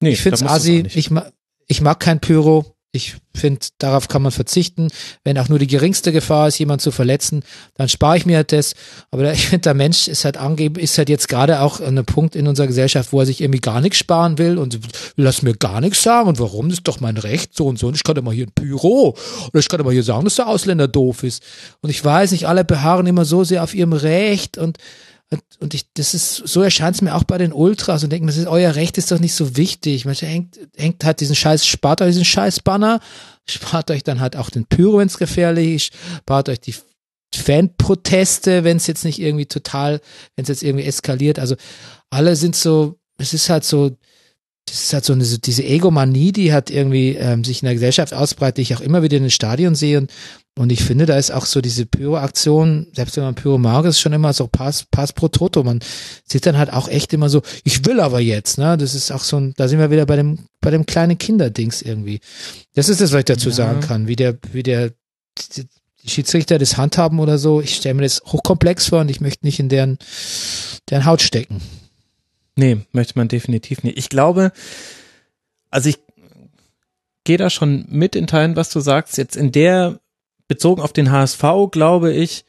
Nee, 0.00 0.10
ich 0.10 0.20
finde 0.20 0.36
es 0.36 0.42
assi. 0.42 0.84
Ich, 0.92 1.10
ma 1.10 1.30
ich 1.68 1.80
mag 1.80 2.00
kein 2.00 2.20
Pyro. 2.20 2.75
Ich 2.96 3.16
finde, 3.34 3.60
darauf 3.78 4.08
kann 4.08 4.22
man 4.22 4.32
verzichten. 4.32 4.88
Wenn 5.24 5.38
auch 5.38 5.48
nur 5.48 5.58
die 5.58 5.66
geringste 5.66 6.12
Gefahr 6.12 6.48
ist, 6.48 6.58
jemand 6.58 6.80
zu 6.80 6.90
verletzen, 6.90 7.44
dann 7.74 7.88
spare 7.88 8.16
ich 8.16 8.26
mir 8.26 8.36
halt 8.36 8.52
das. 8.52 8.74
Aber 9.10 9.32
ich 9.32 9.48
finde, 9.48 9.62
der 9.62 9.74
Mensch 9.74 10.08
ist 10.08 10.24
halt 10.24 10.36
angeben, 10.36 10.76
ist 10.76 10.98
halt 10.98 11.08
jetzt 11.08 11.28
gerade 11.28 11.60
auch 11.60 11.80
an 11.80 11.88
einem 11.88 12.06
Punkt 12.06 12.34
in 12.34 12.48
unserer 12.48 12.66
Gesellschaft, 12.66 13.12
wo 13.12 13.20
er 13.20 13.26
sich 13.26 13.40
irgendwie 13.40 13.60
gar 13.60 13.80
nichts 13.80 13.98
sparen 13.98 14.38
will 14.38 14.58
und 14.58 14.78
lass 15.16 15.42
mir 15.42 15.54
gar 15.54 15.80
nichts 15.80 16.02
sagen. 16.02 16.28
Und 16.28 16.38
warum? 16.38 16.68
Das 16.68 16.78
ist 16.78 16.88
doch 16.88 17.00
mein 17.00 17.16
Recht, 17.16 17.54
so 17.54 17.66
und 17.66 17.78
so. 17.78 17.88
Und 17.88 17.94
ich 17.94 18.04
kann 18.04 18.22
mal 18.24 18.34
hier 18.34 18.46
ein 18.46 18.52
Pyro. 18.52 19.16
Oder 19.48 19.60
ich 19.60 19.68
kann 19.68 19.82
mal 19.82 19.92
hier 19.92 20.02
sagen, 20.02 20.24
dass 20.24 20.36
der 20.36 20.48
Ausländer 20.48 20.88
doof 20.88 21.22
ist. 21.22 21.42
Und 21.82 21.90
ich 21.90 22.04
weiß 22.04 22.32
nicht, 22.32 22.48
alle 22.48 22.64
beharren 22.64 23.06
immer 23.06 23.24
so 23.24 23.44
sehr 23.44 23.62
auf 23.62 23.74
ihrem 23.74 23.92
Recht 23.92 24.58
und 24.58 24.78
Und, 25.30 25.42
und 25.58 25.74
ich, 25.74 25.92
das 25.94 26.14
ist, 26.14 26.36
so 26.36 26.62
erscheint 26.62 26.94
es 26.94 27.02
mir 27.02 27.14
auch 27.14 27.24
bei 27.24 27.36
den 27.36 27.52
Ultras 27.52 28.04
und 28.04 28.10
denken, 28.10 28.28
das 28.28 28.36
ist, 28.36 28.46
euer 28.46 28.76
Recht 28.76 28.96
ist 28.96 29.10
doch 29.10 29.18
nicht 29.18 29.34
so 29.34 29.56
wichtig. 29.56 30.04
Manche 30.04 30.26
hängt, 30.26 30.58
hängt 30.76 31.04
halt 31.04 31.20
diesen 31.20 31.34
Scheiß, 31.34 31.66
spart 31.66 32.00
euch 32.00 32.10
diesen 32.10 32.24
Scheiß 32.24 32.60
Banner, 32.60 33.00
spart 33.48 33.90
euch 33.90 34.04
dann 34.04 34.20
halt 34.20 34.36
auch 34.36 34.50
den 34.50 34.66
Pyro, 34.66 34.98
wenn 34.98 35.08
es 35.08 35.18
gefährlich 35.18 35.74
ist, 35.74 35.92
spart 36.18 36.48
euch 36.48 36.60
die 36.60 36.74
Fanproteste, 37.34 38.62
wenn 38.64 38.76
es 38.76 38.86
jetzt 38.86 39.04
nicht 39.04 39.18
irgendwie 39.18 39.46
total, 39.46 40.00
wenn 40.36 40.44
es 40.44 40.48
jetzt 40.48 40.62
irgendwie 40.62 40.86
eskaliert. 40.86 41.38
Also 41.38 41.56
alle 42.08 42.36
sind 42.36 42.54
so, 42.54 42.98
es 43.18 43.34
ist 43.34 43.50
halt 43.50 43.64
so, 43.64 43.96
das 44.66 44.82
ist 44.82 44.92
halt 44.92 45.04
so 45.04 45.12
eine, 45.12 45.24
so 45.24 45.38
diese 45.38 45.64
Egomanie, 45.64 46.32
die 46.32 46.52
hat 46.52 46.70
irgendwie 46.70 47.14
ähm, 47.14 47.44
sich 47.44 47.62
in 47.62 47.66
der 47.66 47.74
Gesellschaft 47.74 48.12
ausbreitet, 48.12 48.58
die 48.58 48.62
ich 48.62 48.74
auch 48.74 48.80
immer 48.80 49.02
wieder 49.02 49.16
in 49.16 49.22
den 49.22 49.30
Stadion 49.30 49.76
sehe. 49.76 49.98
Und, 49.98 50.10
und 50.58 50.72
ich 50.72 50.82
finde, 50.82 51.06
da 51.06 51.16
ist 51.16 51.30
auch 51.30 51.46
so 51.46 51.60
diese 51.60 51.86
Pyro-Aktion, 51.86 52.88
selbst 52.92 53.16
wenn 53.16 53.24
man 53.24 53.36
Pyro 53.36 53.58
mag, 53.58 53.84
ist 53.84 54.00
schon 54.00 54.12
immer 54.12 54.32
so 54.32 54.48
Pass, 54.48 54.84
Pass 54.90 55.12
pro 55.12 55.28
Toto. 55.28 55.62
Man 55.62 55.80
sieht 56.24 56.46
dann 56.46 56.58
halt 56.58 56.72
auch 56.72 56.88
echt 56.88 57.12
immer 57.12 57.28
so, 57.28 57.42
ich 57.62 57.86
will 57.86 58.00
aber 58.00 58.20
jetzt, 58.20 58.58
ne? 58.58 58.76
Das 58.76 58.94
ist 58.94 59.12
auch 59.12 59.22
so 59.22 59.36
ein, 59.38 59.54
da 59.56 59.68
sind 59.68 59.78
wir 59.78 59.90
wieder 59.92 60.04
bei 60.04 60.16
dem, 60.16 60.40
bei 60.60 60.70
dem 60.70 60.84
kleinen 60.84 61.16
Kinderdings 61.16 61.80
irgendwie. 61.80 62.20
Das 62.74 62.88
ist 62.88 63.00
das, 63.00 63.12
was 63.12 63.20
ich 63.20 63.24
dazu 63.26 63.50
ja. 63.50 63.54
sagen 63.54 63.80
kann, 63.80 64.08
wie 64.08 64.16
der, 64.16 64.36
wie 64.52 64.64
der, 64.64 64.90
die, 65.56 65.66
die 66.02 66.10
Schiedsrichter 66.10 66.58
das 66.58 66.76
handhaben 66.76 67.20
oder 67.20 67.38
so. 67.38 67.60
Ich 67.60 67.76
stelle 67.76 67.94
mir 67.94 68.02
das 68.02 68.20
hochkomplex 68.26 68.88
vor 68.88 69.00
und 69.00 69.10
ich 69.10 69.20
möchte 69.20 69.46
nicht 69.46 69.60
in 69.60 69.68
deren, 69.68 69.98
deren 70.90 71.04
Haut 71.04 71.22
stecken. 71.22 71.60
Nee, 72.56 72.78
möchte 72.92 73.18
man 73.18 73.28
definitiv 73.28 73.82
nicht. 73.82 73.98
Ich 73.98 74.08
glaube, 74.08 74.50
also 75.70 75.88
ich 75.88 75.98
gehe 77.24 77.36
da 77.36 77.50
schon 77.50 77.84
mit 77.88 78.16
in 78.16 78.26
Teilen, 78.26 78.56
was 78.56 78.70
du 78.70 78.80
sagst. 78.80 79.18
Jetzt 79.18 79.36
in 79.36 79.52
der, 79.52 80.00
bezogen 80.48 80.80
auf 80.80 80.92
den 80.92 81.10
HSV, 81.10 81.42
glaube 81.70 82.12
ich, 82.12 82.44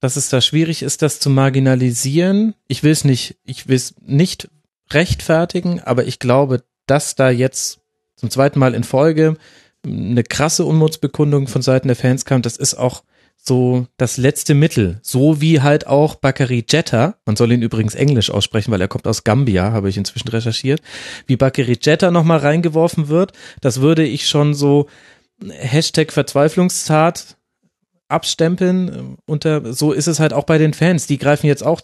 dass 0.00 0.16
es 0.16 0.28
da 0.28 0.40
schwierig 0.40 0.82
ist, 0.82 1.02
das 1.02 1.20
zu 1.20 1.30
marginalisieren. 1.30 2.54
Ich 2.66 2.82
will 2.82 2.92
es 2.92 3.04
nicht, 3.04 3.36
ich 3.44 3.68
will 3.68 3.76
es 3.76 3.94
nicht 4.00 4.48
rechtfertigen, 4.90 5.80
aber 5.80 6.06
ich 6.06 6.18
glaube, 6.18 6.64
dass 6.86 7.14
da 7.14 7.30
jetzt 7.30 7.80
zum 8.16 8.30
zweiten 8.30 8.58
Mal 8.58 8.74
in 8.74 8.84
Folge 8.84 9.36
eine 9.84 10.24
krasse 10.24 10.64
Unmutsbekundung 10.64 11.46
von 11.46 11.62
Seiten 11.62 11.88
der 11.88 11.96
Fans 11.96 12.24
kam, 12.24 12.42
das 12.42 12.56
ist 12.56 12.74
auch 12.74 13.04
so 13.40 13.86
das 13.96 14.16
letzte 14.16 14.54
Mittel. 14.54 14.98
So 15.02 15.40
wie 15.40 15.60
halt 15.60 15.86
auch 15.86 16.16
Bakary 16.16 16.64
Jetta, 16.68 17.16
man 17.24 17.36
soll 17.36 17.52
ihn 17.52 17.62
übrigens 17.62 17.94
Englisch 17.94 18.30
aussprechen, 18.30 18.70
weil 18.70 18.80
er 18.80 18.88
kommt 18.88 19.06
aus 19.06 19.24
Gambia, 19.24 19.72
habe 19.72 19.88
ich 19.88 19.96
inzwischen 19.96 20.28
recherchiert, 20.28 20.82
wie 21.26 21.36
Bakary 21.36 21.78
Jetta 21.80 22.10
nochmal 22.10 22.38
reingeworfen 22.38 23.08
wird, 23.08 23.32
das 23.60 23.80
würde 23.80 24.04
ich 24.04 24.28
schon 24.28 24.54
so 24.54 24.88
Hashtag 25.40 26.12
Verzweiflungstat 26.12 27.36
abstempeln 28.08 29.16
unter, 29.26 29.72
so 29.72 29.92
ist 29.92 30.06
es 30.06 30.18
halt 30.18 30.32
auch 30.32 30.44
bei 30.44 30.58
den 30.58 30.74
Fans, 30.74 31.06
die 31.06 31.18
greifen 31.18 31.46
jetzt 31.46 31.64
auch 31.64 31.80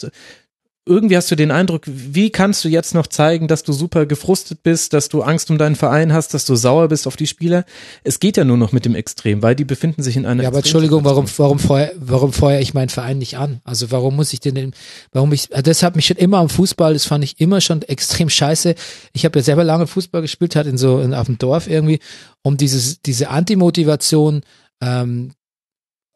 irgendwie 0.86 1.16
hast 1.16 1.30
du 1.30 1.34
den 1.34 1.50
Eindruck, 1.50 1.82
wie 1.86 2.28
kannst 2.28 2.62
du 2.62 2.68
jetzt 2.68 2.94
noch 2.94 3.06
zeigen, 3.06 3.48
dass 3.48 3.62
du 3.62 3.72
super 3.72 4.04
gefrustet 4.04 4.62
bist, 4.62 4.92
dass 4.92 5.08
du 5.08 5.22
Angst 5.22 5.50
um 5.50 5.56
deinen 5.56 5.76
Verein 5.76 6.12
hast, 6.12 6.34
dass 6.34 6.44
du 6.44 6.56
sauer 6.56 6.88
bist 6.88 7.06
auf 7.06 7.16
die 7.16 7.26
Spieler? 7.26 7.64
Es 8.02 8.20
geht 8.20 8.36
ja 8.36 8.44
nur 8.44 8.58
noch 8.58 8.72
mit 8.72 8.84
dem 8.84 8.94
Extrem, 8.94 9.42
weil 9.42 9.54
die 9.54 9.64
befinden 9.64 10.02
sich 10.02 10.16
in 10.16 10.26
einer. 10.26 10.42
Ja, 10.42 10.50
aber 10.50 10.58
Entschuldigung, 10.58 11.04
warum, 11.04 11.26
warum 11.38 11.58
feuer, 11.58 11.90
warum 11.96 12.34
feuer 12.34 12.60
ich 12.60 12.74
meinen 12.74 12.90
Verein 12.90 13.16
nicht 13.16 13.38
an? 13.38 13.62
Also 13.64 13.90
warum 13.90 14.16
muss 14.16 14.34
ich 14.34 14.40
denn, 14.40 14.74
warum 15.12 15.32
ich, 15.32 15.48
das 15.48 15.82
hat 15.82 15.96
mich 15.96 16.06
schon 16.06 16.18
immer 16.18 16.38
am 16.38 16.50
Fußball, 16.50 16.92
das 16.92 17.06
fand 17.06 17.24
ich 17.24 17.40
immer 17.40 17.62
schon 17.62 17.80
extrem 17.82 18.28
scheiße. 18.28 18.74
Ich 19.14 19.24
habe 19.24 19.38
ja 19.38 19.42
selber 19.42 19.64
lange 19.64 19.86
Fußball 19.86 20.20
gespielt, 20.20 20.54
hat 20.54 20.66
in 20.66 20.76
so, 20.76 21.00
in, 21.00 21.14
auf 21.14 21.26
dem 21.26 21.38
Dorf 21.38 21.66
irgendwie, 21.66 22.00
um 22.42 22.58
dieses, 22.58 23.00
diese 23.00 23.30
Antimotivation, 23.30 24.42
ähm, 24.82 25.30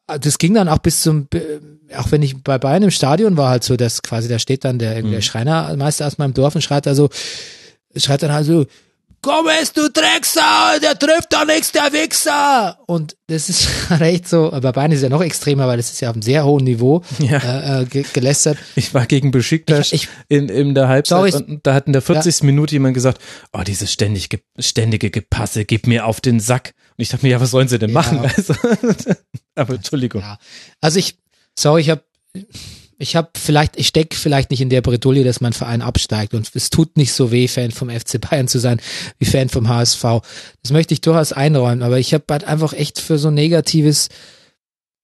das 0.06 0.38
ging 0.38 0.54
dann 0.54 0.68
auch 0.68 0.78
bis 0.78 1.00
zum, 1.00 1.28
auch 1.96 2.10
wenn 2.10 2.22
ich 2.22 2.42
bei 2.42 2.58
Bayern 2.58 2.82
im 2.82 2.90
Stadion 2.90 3.36
war, 3.36 3.50
halt 3.50 3.64
so, 3.64 3.76
dass 3.76 4.02
quasi 4.02 4.28
da 4.28 4.38
steht 4.38 4.64
dann 4.64 4.78
der, 4.78 5.02
mhm. 5.02 5.10
der 5.10 5.20
Schreinermeister 5.20 6.06
aus 6.06 6.18
meinem 6.18 6.34
Dorf 6.34 6.54
und 6.54 6.62
schreit 6.62 6.86
also, 6.86 7.08
schreit 7.96 8.22
dann 8.22 8.32
halt 8.32 8.46
so, 8.46 8.66
komm 9.22 9.46
es, 9.60 9.72
du 9.72 9.88
Drecksau, 9.90 10.78
der 10.82 10.98
trifft 10.98 11.32
doch 11.32 11.44
nichts, 11.44 11.72
der 11.72 11.92
Wichser. 11.92 12.78
Und 12.86 13.16
das 13.26 13.48
ist 13.48 13.68
recht 13.90 14.28
so, 14.28 14.50
bei 14.50 14.72
Bayern 14.72 14.92
ist 14.92 14.98
es 14.98 15.02
ja 15.02 15.08
noch 15.08 15.22
extremer, 15.22 15.66
weil 15.66 15.76
das 15.76 15.90
ist 15.90 16.00
ja 16.00 16.10
auf 16.10 16.14
einem 16.14 16.22
sehr 16.22 16.44
hohen 16.44 16.64
Niveau 16.64 17.02
ja. 17.18 17.38
äh, 17.38 17.82
äh 17.82 17.84
ge 17.84 18.04
gelästert. 18.12 18.58
Ich 18.76 18.94
war 18.94 19.06
gegen 19.06 19.30
Besiktas 19.30 19.92
ich, 19.92 20.04
ich, 20.04 20.08
in, 20.28 20.48
in 20.48 20.74
der 20.74 20.88
Halbzeit 20.88 21.32
sorry, 21.32 21.44
und 21.44 21.66
da 21.66 21.74
hat 21.74 21.86
in 21.86 21.92
der 21.92 22.02
40. 22.02 22.40
Ja. 22.40 22.46
Minute 22.46 22.74
jemand 22.74 22.94
gesagt, 22.94 23.20
oh, 23.52 23.62
dieses 23.62 23.92
ständig, 23.92 24.28
ständige 24.58 25.10
Gepasse, 25.10 25.64
gib 25.64 25.86
mir 25.86 26.06
auf 26.06 26.20
den 26.20 26.40
Sack. 26.40 26.74
Und 26.96 27.02
ich 27.02 27.08
dachte 27.08 27.26
mir, 27.26 27.32
ja, 27.32 27.40
was 27.40 27.50
sollen 27.50 27.68
sie 27.68 27.78
denn 27.78 27.90
ja. 27.90 27.94
machen? 27.94 28.18
Also, 28.36 28.54
aber 29.54 29.74
Entschuldigung. 29.74 30.22
Also 30.80 30.98
ich, 30.98 31.18
sorry, 31.58 31.82
ich 31.82 31.90
habe 31.90 32.02
ich 33.00 33.14
habe 33.14 33.30
vielleicht, 33.36 33.78
ich 33.78 33.86
stecke 33.86 34.16
vielleicht 34.16 34.50
nicht 34.50 34.60
in 34.60 34.70
der 34.70 34.82
Bredouille, 34.82 35.22
dass 35.22 35.40
mein 35.40 35.52
Verein 35.52 35.82
absteigt 35.82 36.34
und 36.34 36.50
es 36.52 36.68
tut 36.68 36.96
nicht 36.96 37.12
so 37.12 37.30
weh, 37.30 37.46
Fan 37.46 37.70
vom 37.70 37.90
FC 37.90 38.20
Bayern 38.20 38.48
zu 38.48 38.58
sein, 38.58 38.80
wie 39.18 39.24
Fan 39.24 39.48
vom 39.48 39.68
HSV. 39.68 40.02
Das 40.62 40.72
möchte 40.72 40.94
ich 40.94 41.00
durchaus 41.00 41.32
einräumen, 41.32 41.82
aber 41.82 41.98
ich 41.98 42.12
habe 42.12 42.24
halt 42.28 42.42
einfach 42.42 42.72
echt 42.72 43.00
für 43.00 43.16
so 43.18 43.30
Negatives 43.30 44.08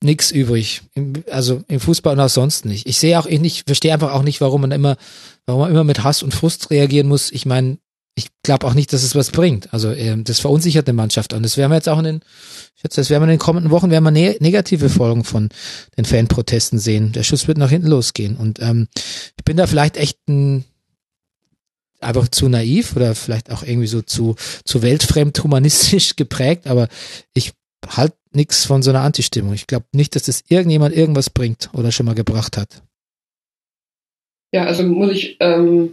nichts 0.02 0.32
übrig. 0.32 0.82
Also 1.31 1.62
im 1.68 1.78
Fußball 1.78 2.14
und 2.14 2.20
auch 2.20 2.28
sonst 2.28 2.64
nicht. 2.64 2.89
Ich 2.89 2.98
sehe 2.98 3.18
auch, 3.18 3.26
ich 3.26 3.62
verstehe 3.64 3.93
einfach 3.93 4.12
auch 4.12 4.24
nicht, 4.24 4.40
warum 4.40 4.62
man 4.62 4.72
immer, 4.72 4.97
warum 5.47 5.62
man 5.62 5.70
immer 5.70 5.85
mit 5.85 6.02
Hass 6.02 6.24
und 6.24 6.35
Frust 6.35 6.70
reagieren 6.70 7.06
muss. 7.06 7.31
Ich 7.31 7.47
meine, 7.47 7.78
ich 8.14 8.28
glaube 8.42 8.66
auch 8.66 8.74
nicht, 8.74 8.92
dass 8.92 9.02
es 9.02 9.14
was 9.14 9.30
bringt. 9.30 9.72
Also 9.72 9.90
ähm, 9.90 10.24
das 10.24 10.40
verunsichert 10.40 10.86
eine 10.86 10.94
Mannschaft 10.94 11.32
und 11.32 11.42
das 11.42 11.56
werden 11.56 11.70
wir 11.70 11.76
jetzt 11.76 11.88
auch 11.88 11.98
in 11.98 12.04
den, 12.04 12.20
jetzt 12.82 12.96
das 12.96 13.10
werden 13.10 13.22
wir 13.22 13.26
in 13.26 13.38
den 13.38 13.38
kommenden 13.38 13.70
Wochen 13.70 13.90
werden 13.90 14.04
wir 14.04 14.10
ne 14.10 14.36
negative 14.40 14.88
Folgen 14.88 15.24
von 15.24 15.48
den 15.96 16.04
Fanprotesten 16.04 16.78
sehen. 16.78 17.12
Der 17.12 17.24
Schuss 17.24 17.48
wird 17.48 17.58
nach 17.58 17.70
hinten 17.70 17.88
losgehen 17.88 18.36
und 18.36 18.60
ähm, 18.60 18.88
ich 19.36 19.44
bin 19.44 19.56
da 19.56 19.66
vielleicht 19.66 19.96
echt 19.96 20.18
ein 20.28 20.64
einfach 22.00 22.28
zu 22.28 22.48
naiv 22.48 22.94
oder 22.96 23.14
vielleicht 23.14 23.50
auch 23.50 23.62
irgendwie 23.62 23.86
so 23.86 24.02
zu 24.02 24.36
zu 24.64 24.82
weltfremd 24.82 25.42
humanistisch 25.42 26.16
geprägt, 26.16 26.66
aber 26.66 26.88
ich 27.32 27.52
halt 27.88 28.12
nichts 28.32 28.64
von 28.64 28.82
so 28.82 28.90
einer 28.90 29.02
Antistimmung. 29.02 29.54
Ich 29.54 29.66
glaube 29.66 29.86
nicht, 29.92 30.14
dass 30.14 30.24
das 30.24 30.44
irgendjemand 30.48 30.94
irgendwas 30.94 31.30
bringt 31.30 31.70
oder 31.72 31.92
schon 31.92 32.06
mal 32.06 32.14
gebracht 32.14 32.56
hat. 32.56 32.82
Ja, 34.52 34.66
also 34.66 34.84
muss 34.84 35.10
ich 35.10 35.36
ähm, 35.40 35.90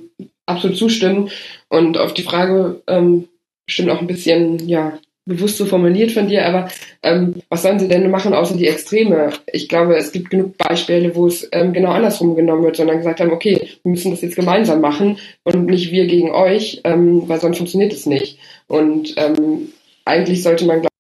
absolut 0.52 0.78
zustimmen. 0.78 1.30
Und 1.70 1.98
auf 1.98 2.14
die 2.14 2.24
Frage 2.24 2.82
ähm, 2.88 3.28
bestimmt 3.66 3.90
auch 3.90 4.02
ein 4.02 4.08
bisschen, 4.08 4.68
ja, 4.68 5.00
bewusst 5.26 5.58
so 5.58 5.66
formuliert 5.66 6.12
von 6.12 6.28
dir, 6.28 6.46
aber 6.46 6.70
ähm, 7.04 7.36
was 7.50 7.62
sollen 7.62 7.80
sie 7.80 7.88
denn 7.88 8.10
machen 8.10 8.34
außer 8.34 8.58
die 8.58 8.68
Extreme? 8.68 9.32
Ich 9.52 9.70
glaube, 9.70 9.96
es 9.96 10.12
gibt 10.12 10.32
genug 10.32 10.58
Beispiele, 10.58 11.16
wo 11.16 11.28
es 11.28 11.48
ähm, 11.52 11.74
genau 11.74 11.92
andersrum 11.92 12.36
genommen 12.36 12.64
wird, 12.64 12.76
sondern 12.76 12.98
gesagt 12.98 13.20
haben, 13.20 13.32
okay, 13.32 13.68
wir 13.84 13.92
müssen 13.92 14.12
das 14.12 14.22
jetzt 14.22 14.36
gemeinsam 14.36 14.82
machen 14.82 15.20
und 15.44 15.68
nicht 15.68 15.92
wir 15.92 16.08
gegen 16.08 16.32
euch, 16.32 16.82
ähm, 16.84 17.28
weil 17.28 17.40
sonst 17.40 17.58
funktioniert 17.58 17.94
es 17.94 18.08
nicht. 18.08 18.40
Und 18.68 19.14
ähm, 19.18 19.72
eigentlich 20.06 20.42
sollte 20.42 20.66
man, 20.66 20.82
glaube 20.82 20.94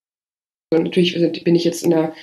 ich, 0.71 0.79
natürlich 0.79 1.43
bin 1.43 1.55
ich 1.55 1.63
jetzt 1.63 1.83
in 1.83 1.89
der 1.89 2.13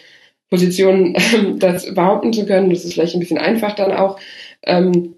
Position, 0.51 1.17
das 1.59 1.93
behaupten 1.95 2.33
zu 2.33 2.47
können, 2.47 2.71
das 2.71 2.85
ist 2.85 2.95
vielleicht 2.95 3.15
ein 3.15 3.21
bisschen 3.21 3.39
einfach 3.39 3.75
dann 3.75 3.93
auch, 3.93 4.21
ähm, 4.63 5.15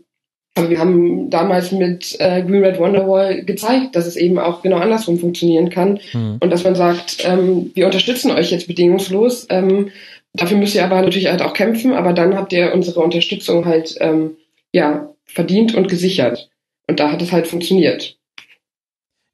wir 0.57 0.79
haben 0.79 1.31
damals 1.31 1.73
mit 1.73 2.17
äh, 2.19 2.43
Green 2.43 2.65
Red 2.65 2.79
Wonderwall 2.79 3.45
gezeigt, 3.45 3.95
dass 3.95 4.07
es 4.07 4.17
eben 4.17 4.39
auch 4.39 4.63
genau 4.63 4.79
andersrum 4.79 5.19
funktionieren 5.19 5.71
kann. 5.71 6.01
Mhm. 6.13 6.39
Und 6.41 6.51
dass 6.51 6.65
man 6.65 6.75
sagt, 6.75 7.19
ähm, 7.25 7.71
wir 7.75 7.87
unterstützen 7.87 8.31
euch 8.33 8.51
jetzt 8.51 8.67
bedingungslos. 8.67 9.47
Ähm, 9.49 9.91
dafür 10.35 10.59
müsst 10.59 10.75
ihr 10.75 10.85
aber 10.85 11.01
natürlich 11.01 11.29
halt 11.29 11.43
auch 11.43 11.55
kämpfen, 11.55 11.93
aber 11.93 12.13
dann 12.13 12.37
habt 12.37 12.53
ihr 12.53 12.75
unsere 12.75 13.01
Unterstützung 13.01 13.65
halt 13.65 13.97
ähm, 14.01 14.37
ja 14.73 15.15
verdient 15.25 15.75
und 15.75 15.89
gesichert. 15.89 16.51
Und 16.89 16.99
da 16.99 17.13
hat 17.13 17.23
es 17.23 17.31
halt 17.31 17.47
funktioniert. 17.47 18.17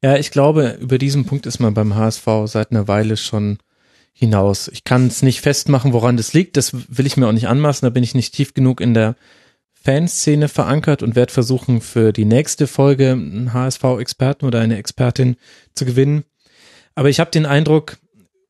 Ja, 0.03 0.15
ich 0.15 0.29
glaube, 0.29 0.77
über 0.79 0.99
diesen 0.99 1.25
Punkt 1.25 1.47
ist 1.47 1.59
man 1.59 1.73
beim 1.73 1.95
HSV 1.95 2.27
seit 2.45 2.71
einer 2.71 2.87
Weile 2.87 3.17
schon 3.17 3.57
hinaus. 4.13 4.67
Ich 4.67 4.83
kann 4.83 5.07
es 5.07 5.23
nicht 5.23 5.41
festmachen, 5.41 5.93
woran 5.93 6.17
das 6.17 6.33
liegt. 6.33 6.57
Das 6.57 6.73
will 6.73 7.07
ich 7.07 7.17
mir 7.17 7.27
auch 7.27 7.31
nicht 7.31 7.47
anmaßen. 7.47 7.85
Da 7.85 7.89
bin 7.89 8.03
ich 8.03 8.13
nicht 8.13 8.35
tief 8.35 8.53
genug 8.53 8.79
in 8.81 8.93
der 8.93 9.15
Fanszene 9.87 10.49
verankert 10.49 11.01
und 11.01 11.15
werde 11.15 11.31
versuchen, 11.31 11.79
für 11.79 12.11
die 12.11 12.25
nächste 12.25 12.67
Folge 12.67 13.11
einen 13.11 13.53
HSV-Experten 13.53 14.45
oder 14.45 14.59
eine 14.59 14.77
Expertin 14.77 15.37
zu 15.75 15.85
gewinnen. 15.85 16.25
Aber 16.93 17.07
ich 17.07 17.21
habe 17.21 17.31
den 17.31 17.45
Eindruck, 17.45 17.97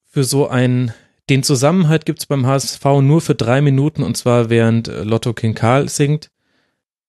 für 0.09 0.23
so 0.23 0.47
ein, 0.47 0.93
den 1.29 1.43
Zusammenhalt 1.43 2.07
gibt 2.07 2.21
es 2.21 2.25
beim 2.25 2.47
HSV 2.47 2.83
nur 3.03 3.21
für 3.21 3.35
drei 3.35 3.61
Minuten 3.61 4.01
und 4.01 4.17
zwar 4.17 4.49
während 4.49 4.87
Lotto 4.87 5.33
King 5.33 5.53
Karl 5.53 5.89
singt. 5.89 6.31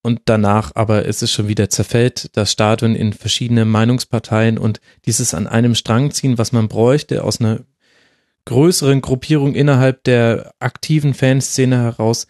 Und 0.03 0.21
danach 0.27 0.73
aber 0.75 1.07
ist 1.07 1.23
es 1.23 1.33
schon 1.33 1.49
wieder 1.49 1.71
zerfällt, 1.71 2.37
das 2.37 2.53
Stadion 2.53 2.95
in 2.95 3.15
verschiedene 3.15 3.65
Meinungsparteien 3.65 4.59
und 4.59 4.83
dieses 5.07 5.33
an 5.33 5.47
einem 5.47 5.75
Strang 5.75 6.11
ziehen, 6.11 6.37
was 6.37 6.53
man 6.53 6.69
bräuchte 6.69 7.25
aus 7.25 7.41
einer 7.41 7.61
größeren 8.45 9.01
Gruppierung 9.01 9.55
innerhalb 9.55 10.05
der 10.05 10.53
aktiven 10.59 11.15
Fanszene 11.15 11.79
heraus, 11.79 12.27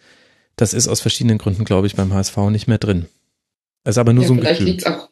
das 0.59 0.73
ist 0.73 0.89
aus 0.89 0.99
verschiedenen 0.99 1.37
Gründen, 1.37 1.63
glaube 1.63 1.87
ich, 1.87 1.95
beim 1.95 2.13
HSV 2.13 2.37
nicht 2.49 2.67
mehr 2.67 2.77
drin. 2.77 3.05
Es 3.85 3.91
ist 3.91 3.97
aber 3.97 4.11
nur 4.11 4.23
ja, 4.23 4.27
so 4.27 4.33
ein 4.33 4.39
vielleicht 4.39 4.59
Gefühl. 4.59 4.71
Liegt's 4.71 4.85
auch, 4.85 5.09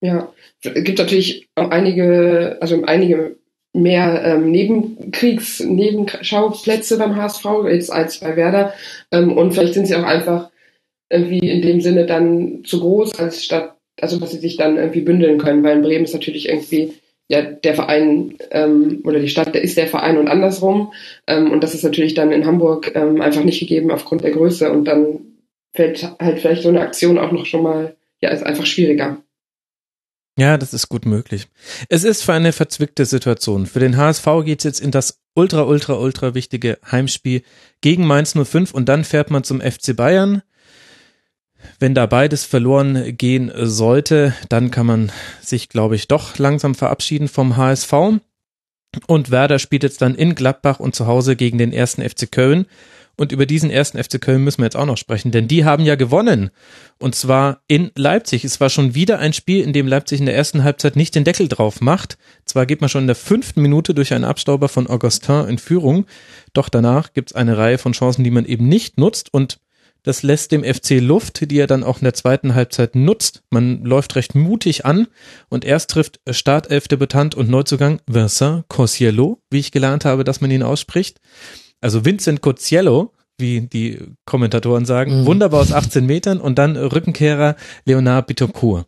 ja, 0.00 0.32
es 0.62 0.84
gibt 0.84 0.98
natürlich 0.98 1.48
auch 1.56 1.70
einige, 1.70 2.58
also 2.60 2.82
einige 2.84 3.38
mehr 3.72 4.22
ähm, 4.24 4.52
Nebenkriegs-, 4.52 5.64
Nebenschauplätze 5.64 6.96
beim 6.96 7.16
HSV 7.16 7.44
jetzt 7.68 7.92
als 7.92 8.20
bei 8.20 8.36
Werder. 8.36 8.72
Ähm, 9.10 9.36
und 9.36 9.52
vielleicht 9.52 9.74
sind 9.74 9.86
sie 9.86 9.96
auch 9.96 10.04
einfach 10.04 10.50
irgendwie 11.10 11.38
in 11.38 11.62
dem 11.62 11.80
Sinne 11.80 12.06
dann 12.06 12.64
zu 12.64 12.80
groß, 12.80 13.18
als 13.18 13.44
statt, 13.44 13.76
also 14.00 14.18
dass 14.18 14.30
sie 14.30 14.38
sich 14.38 14.56
dann 14.56 14.76
irgendwie 14.76 15.00
bündeln 15.00 15.38
können, 15.38 15.64
weil 15.64 15.76
in 15.76 15.82
Bremen 15.82 16.04
ist 16.04 16.14
natürlich 16.14 16.48
irgendwie 16.48 16.94
ja 17.28 17.42
der 17.42 17.74
Verein 17.74 18.36
ähm, 18.50 19.02
oder 19.04 19.18
die 19.18 19.28
Stadt, 19.28 19.54
der 19.54 19.62
ist 19.62 19.76
der 19.76 19.88
Verein 19.88 20.18
und 20.18 20.28
andersrum. 20.28 20.92
Ähm, 21.26 21.50
und 21.50 21.62
das 21.62 21.74
ist 21.74 21.82
natürlich 21.82 22.14
dann 22.14 22.32
in 22.32 22.46
Hamburg 22.46 22.92
ähm, 22.94 23.20
einfach 23.20 23.44
nicht 23.44 23.60
gegeben 23.60 23.90
aufgrund 23.90 24.24
der 24.24 24.32
Größe. 24.32 24.70
Und 24.70 24.84
dann 24.84 25.20
fällt 25.74 26.02
halt 26.20 26.40
vielleicht 26.40 26.62
so 26.62 26.68
eine 26.68 26.80
Aktion 26.80 27.18
auch 27.18 27.32
noch 27.32 27.46
schon 27.46 27.62
mal, 27.62 27.96
ja, 28.20 28.30
ist 28.30 28.44
einfach 28.44 28.66
schwieriger. 28.66 29.18
Ja, 30.38 30.58
das 30.58 30.74
ist 30.74 30.90
gut 30.90 31.06
möglich. 31.06 31.46
Es 31.88 32.04
ist 32.04 32.22
für 32.22 32.34
eine 32.34 32.52
verzwickte 32.52 33.06
Situation. 33.06 33.66
Für 33.66 33.80
den 33.80 33.96
HSV 33.96 34.26
geht's 34.44 34.64
jetzt 34.64 34.80
in 34.80 34.90
das 34.90 35.22
ultra, 35.34 35.62
ultra, 35.62 35.94
ultra 35.94 36.34
wichtige 36.34 36.78
Heimspiel 36.90 37.42
gegen 37.80 38.06
Mainz 38.06 38.34
05 38.36 38.74
und 38.74 38.86
dann 38.88 39.04
fährt 39.04 39.30
man 39.30 39.44
zum 39.44 39.62
FC 39.62 39.96
Bayern. 39.96 40.42
Wenn 41.78 41.94
da 41.94 42.06
beides 42.06 42.44
verloren 42.44 43.16
gehen 43.16 43.52
sollte, 43.54 44.34
dann 44.48 44.70
kann 44.70 44.86
man 44.86 45.12
sich, 45.40 45.68
glaube 45.68 45.96
ich, 45.96 46.08
doch 46.08 46.38
langsam 46.38 46.74
verabschieden 46.74 47.28
vom 47.28 47.56
HSV. 47.56 47.92
Und 49.06 49.30
Werder 49.30 49.58
spielt 49.58 49.82
jetzt 49.82 50.02
dann 50.02 50.14
in 50.14 50.34
Gladbach 50.34 50.80
und 50.80 50.94
zu 50.94 51.06
Hause 51.06 51.36
gegen 51.36 51.58
den 51.58 51.72
ersten 51.72 52.02
FC 52.02 52.30
Köln. 52.30 52.66
Und 53.18 53.32
über 53.32 53.46
diesen 53.46 53.70
ersten 53.70 54.02
FC 54.02 54.20
Köln 54.20 54.44
müssen 54.44 54.58
wir 54.58 54.66
jetzt 54.66 54.76
auch 54.76 54.84
noch 54.84 54.98
sprechen, 54.98 55.30
denn 55.30 55.48
die 55.48 55.64
haben 55.64 55.84
ja 55.84 55.94
gewonnen. 55.94 56.50
Und 56.98 57.14
zwar 57.14 57.62
in 57.66 57.90
Leipzig. 57.94 58.44
Es 58.44 58.60
war 58.60 58.68
schon 58.68 58.94
wieder 58.94 59.18
ein 59.18 59.32
Spiel, 59.32 59.62
in 59.62 59.72
dem 59.72 59.86
Leipzig 59.86 60.20
in 60.20 60.26
der 60.26 60.36
ersten 60.36 60.64
Halbzeit 60.64 60.96
nicht 60.96 61.14
den 61.14 61.24
Deckel 61.24 61.48
drauf 61.48 61.80
macht. 61.80 62.18
Zwar 62.44 62.66
geht 62.66 62.82
man 62.82 62.90
schon 62.90 63.04
in 63.04 63.06
der 63.06 63.16
fünften 63.16 63.62
Minute 63.62 63.94
durch 63.94 64.12
einen 64.12 64.24
Abstauber 64.24 64.68
von 64.68 64.86
Augustin 64.86 65.46
in 65.48 65.56
Führung, 65.56 66.04
doch 66.52 66.68
danach 66.68 67.14
gibt 67.14 67.30
es 67.30 67.36
eine 67.36 67.56
Reihe 67.56 67.78
von 67.78 67.92
Chancen, 67.92 68.22
die 68.22 68.30
man 68.30 68.44
eben 68.44 68.68
nicht 68.68 68.98
nutzt. 68.98 69.32
Und 69.32 69.60
das 70.06 70.22
lässt 70.22 70.52
dem 70.52 70.64
FC 70.64 71.00
Luft, 71.00 71.50
die 71.50 71.58
er 71.58 71.66
dann 71.66 71.84
auch 71.84 71.98
in 71.98 72.04
der 72.04 72.14
zweiten 72.14 72.54
Halbzeit 72.54 72.94
nutzt. 72.94 73.42
Man 73.50 73.84
läuft 73.84 74.16
recht 74.16 74.34
mutig 74.34 74.86
an 74.86 75.08
und 75.48 75.64
erst 75.64 75.90
trifft 75.90 76.20
Startelf-Debutant 76.28 77.34
und 77.34 77.50
Neuzugang 77.50 78.00
Vincent 78.06 78.68
Cosiello, 78.68 79.40
wie 79.50 79.58
ich 79.58 79.72
gelernt 79.72 80.04
habe, 80.04 80.24
dass 80.24 80.40
man 80.40 80.50
ihn 80.50 80.62
ausspricht 80.62 81.20
also 81.80 82.04
Vincent 82.04 82.40
Cozziello, 82.42 83.12
wie 83.38 83.60
die 83.60 84.00
Kommentatoren 84.24 84.84
sagen, 84.84 85.20
mhm. 85.20 85.26
wunderbar 85.26 85.60
aus 85.60 85.72
18 85.72 86.06
Metern 86.06 86.40
und 86.40 86.58
dann 86.58 86.76
Rückenkehrer 86.76 87.56
Leonard 87.84 88.26
Bittencourt 88.26 88.86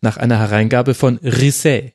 nach 0.00 0.16
einer 0.16 0.38
Hereingabe 0.38 0.94
von 0.94 1.18
Risset. 1.18 1.94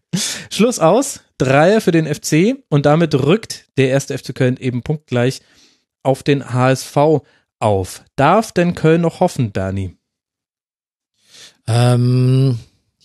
Schluss 0.50 0.78
aus, 0.78 1.20
Dreier 1.38 1.80
für 1.80 1.92
den 1.92 2.12
FC 2.12 2.56
und 2.68 2.86
damit 2.86 3.14
rückt 3.14 3.66
der 3.78 3.88
erste 3.88 4.16
FC 4.16 4.34
Köln 4.34 4.56
eben 4.58 4.82
punktgleich 4.82 5.40
auf 6.02 6.22
den 6.22 6.52
HSV 6.52 6.96
auf. 7.60 8.04
Darf 8.16 8.52
denn 8.52 8.74
Köln 8.74 9.02
noch 9.02 9.20
hoffen, 9.20 9.52
Dani? 9.52 9.96
Ähm, 11.66 12.58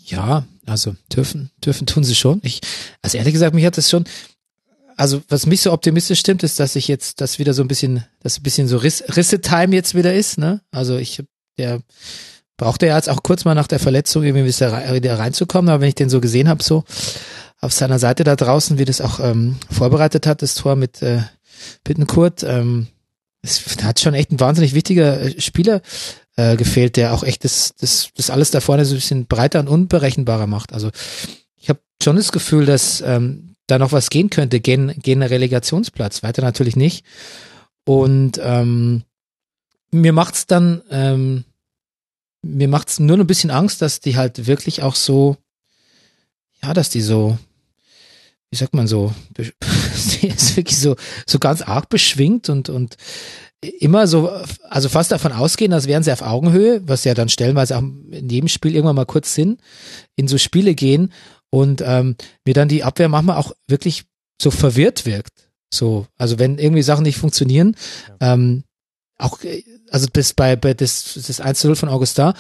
ja, 0.05 0.45
also 0.65 0.95
dürfen, 1.13 1.51
dürfen 1.63 1.85
tun 1.85 2.03
sie 2.03 2.15
schon. 2.15 2.39
Ich, 2.43 2.61
also 3.01 3.17
ehrlich 3.17 3.33
gesagt, 3.33 3.53
mich 3.53 3.65
hat 3.65 3.77
das 3.77 3.89
schon, 3.89 4.05
also 4.97 5.21
was 5.29 5.45
mich 5.45 5.61
so 5.61 5.71
optimistisch 5.71 6.19
stimmt, 6.19 6.43
ist, 6.43 6.59
dass 6.59 6.75
ich 6.75 6.87
jetzt, 6.87 7.21
dass 7.21 7.37
wieder 7.37 7.53
so 7.53 7.61
ein 7.61 7.67
bisschen, 7.67 8.03
dass 8.21 8.39
ein 8.39 8.43
bisschen 8.43 8.67
so 8.67 8.77
Riss, 8.77 9.03
Risse-Time 9.15 9.75
jetzt 9.75 9.93
wieder 9.93 10.13
ist, 10.13 10.37
ne? 10.37 10.61
Also 10.71 10.97
ich, 10.97 11.21
der 11.57 11.81
brauchte 12.57 12.87
ja 12.87 12.95
jetzt 12.95 13.09
auch 13.09 13.21
kurz 13.21 13.45
mal 13.45 13.55
nach 13.55 13.67
der 13.67 13.79
Verletzung 13.79 14.23
irgendwie 14.23 14.45
wieder 14.45 15.19
reinzukommen, 15.19 15.69
aber 15.69 15.81
wenn 15.81 15.89
ich 15.89 15.95
den 15.95 16.09
so 16.09 16.21
gesehen 16.21 16.47
habe, 16.47 16.63
so 16.63 16.85
auf 17.59 17.73
seiner 17.73 17.99
Seite 17.99 18.23
da 18.23 18.35
draußen, 18.35 18.77
wie 18.77 18.85
das 18.85 19.01
auch 19.01 19.19
ähm, 19.19 19.57
vorbereitet 19.69 20.25
hat, 20.27 20.41
das 20.41 20.55
Tor 20.55 20.75
mit 20.75 21.01
äh, 21.01 21.21
Bittenkurt, 21.83 22.43
ähm, 22.43 22.87
es 23.45 23.83
hat 23.83 23.99
schon 23.99 24.13
echt 24.13 24.31
ein 24.31 24.39
wahnsinnig 24.39 24.73
wichtiger 24.73 25.21
äh, 25.21 25.39
Spieler 25.39 25.81
äh, 26.35 26.55
gefehlt, 26.55 26.97
der 26.97 27.13
auch 27.13 27.23
echt 27.23 27.43
das, 27.43 27.73
das, 27.79 28.09
das 28.15 28.29
alles 28.29 28.51
da 28.51 28.59
vorne 28.59 28.85
so 28.85 28.93
ein 28.93 28.97
bisschen 28.97 29.25
breiter 29.27 29.59
und 29.59 29.69
unberechenbarer 29.69 30.47
macht. 30.47 30.73
Also 30.73 30.89
ich 31.55 31.69
habe 31.69 31.79
schon 32.01 32.15
das 32.15 32.31
Gefühl, 32.31 32.65
dass 32.65 33.01
ähm, 33.01 33.55
da 33.67 33.79
noch 33.79 33.91
was 33.91 34.09
gehen 34.09 34.29
könnte, 34.29 34.59
gehen, 34.59 34.93
gehen 35.01 35.21
Relegationsplatz, 35.21 36.23
weiter 36.23 36.41
natürlich 36.41 36.75
nicht. 36.75 37.05
Und 37.85 38.39
ähm, 38.43 39.03
mir 39.91 40.13
macht's 40.13 40.45
dann, 40.45 40.81
ähm, 40.91 41.45
mir 42.41 42.67
macht's 42.67 42.99
nur 42.99 43.17
ein 43.17 43.27
bisschen 43.27 43.51
Angst, 43.51 43.81
dass 43.81 43.99
die 43.99 44.17
halt 44.17 44.47
wirklich 44.47 44.83
auch 44.83 44.95
so, 44.95 45.37
ja, 46.61 46.73
dass 46.73 46.89
die 46.89 47.01
so, 47.01 47.37
wie 48.51 48.57
sagt 48.57 48.73
man 48.73 48.87
so, 48.87 49.13
die 49.37 49.51
ist 50.27 50.57
wirklich 50.57 50.77
so, 50.77 50.95
so 51.25 51.39
ganz 51.39 51.61
arg 51.61 51.89
beschwingt 51.89 52.49
und, 52.49 52.69
und 52.69 52.97
immer 53.79 54.07
so, 54.07 54.29
also 54.69 54.89
fast 54.89 55.11
davon 55.11 55.31
ausgehen, 55.31 55.73
als 55.73 55.87
wären 55.87 56.03
sie 56.03 56.11
auf 56.11 56.21
Augenhöhe, 56.21 56.81
was 56.87 57.03
ja 57.03 57.13
dann 57.13 57.29
stellenweise 57.29 57.77
auch 57.77 57.81
in 57.81 58.29
jedem 58.29 58.47
Spiel 58.47 58.75
irgendwann 58.75 58.95
mal 58.95 59.05
kurz 59.05 59.33
Sinn, 59.33 59.57
in 60.15 60.27
so 60.27 60.37
Spiele 60.37 60.75
gehen 60.75 61.11
und 61.49 61.81
ähm, 61.85 62.15
mir 62.45 62.53
dann 62.53 62.67
die 62.67 62.83
Abwehr 62.83 63.09
manchmal 63.09 63.37
auch 63.37 63.53
wirklich 63.67 64.03
so 64.41 64.51
verwirrt 64.51 65.05
wirkt. 65.05 65.49
So, 65.73 66.07
also 66.17 66.39
wenn 66.39 66.57
irgendwie 66.57 66.83
Sachen 66.83 67.03
nicht 67.03 67.17
funktionieren, 67.17 67.75
ja. 68.21 68.33
ähm, 68.33 68.63
auch, 69.17 69.39
also 69.89 70.07
bis 70.11 70.33
bei, 70.33 70.55
bei 70.55 70.73
das, 70.73 71.13
das 71.15 71.41
1-0 71.41 71.75
von 71.75 71.89
Augustin, 71.89 72.33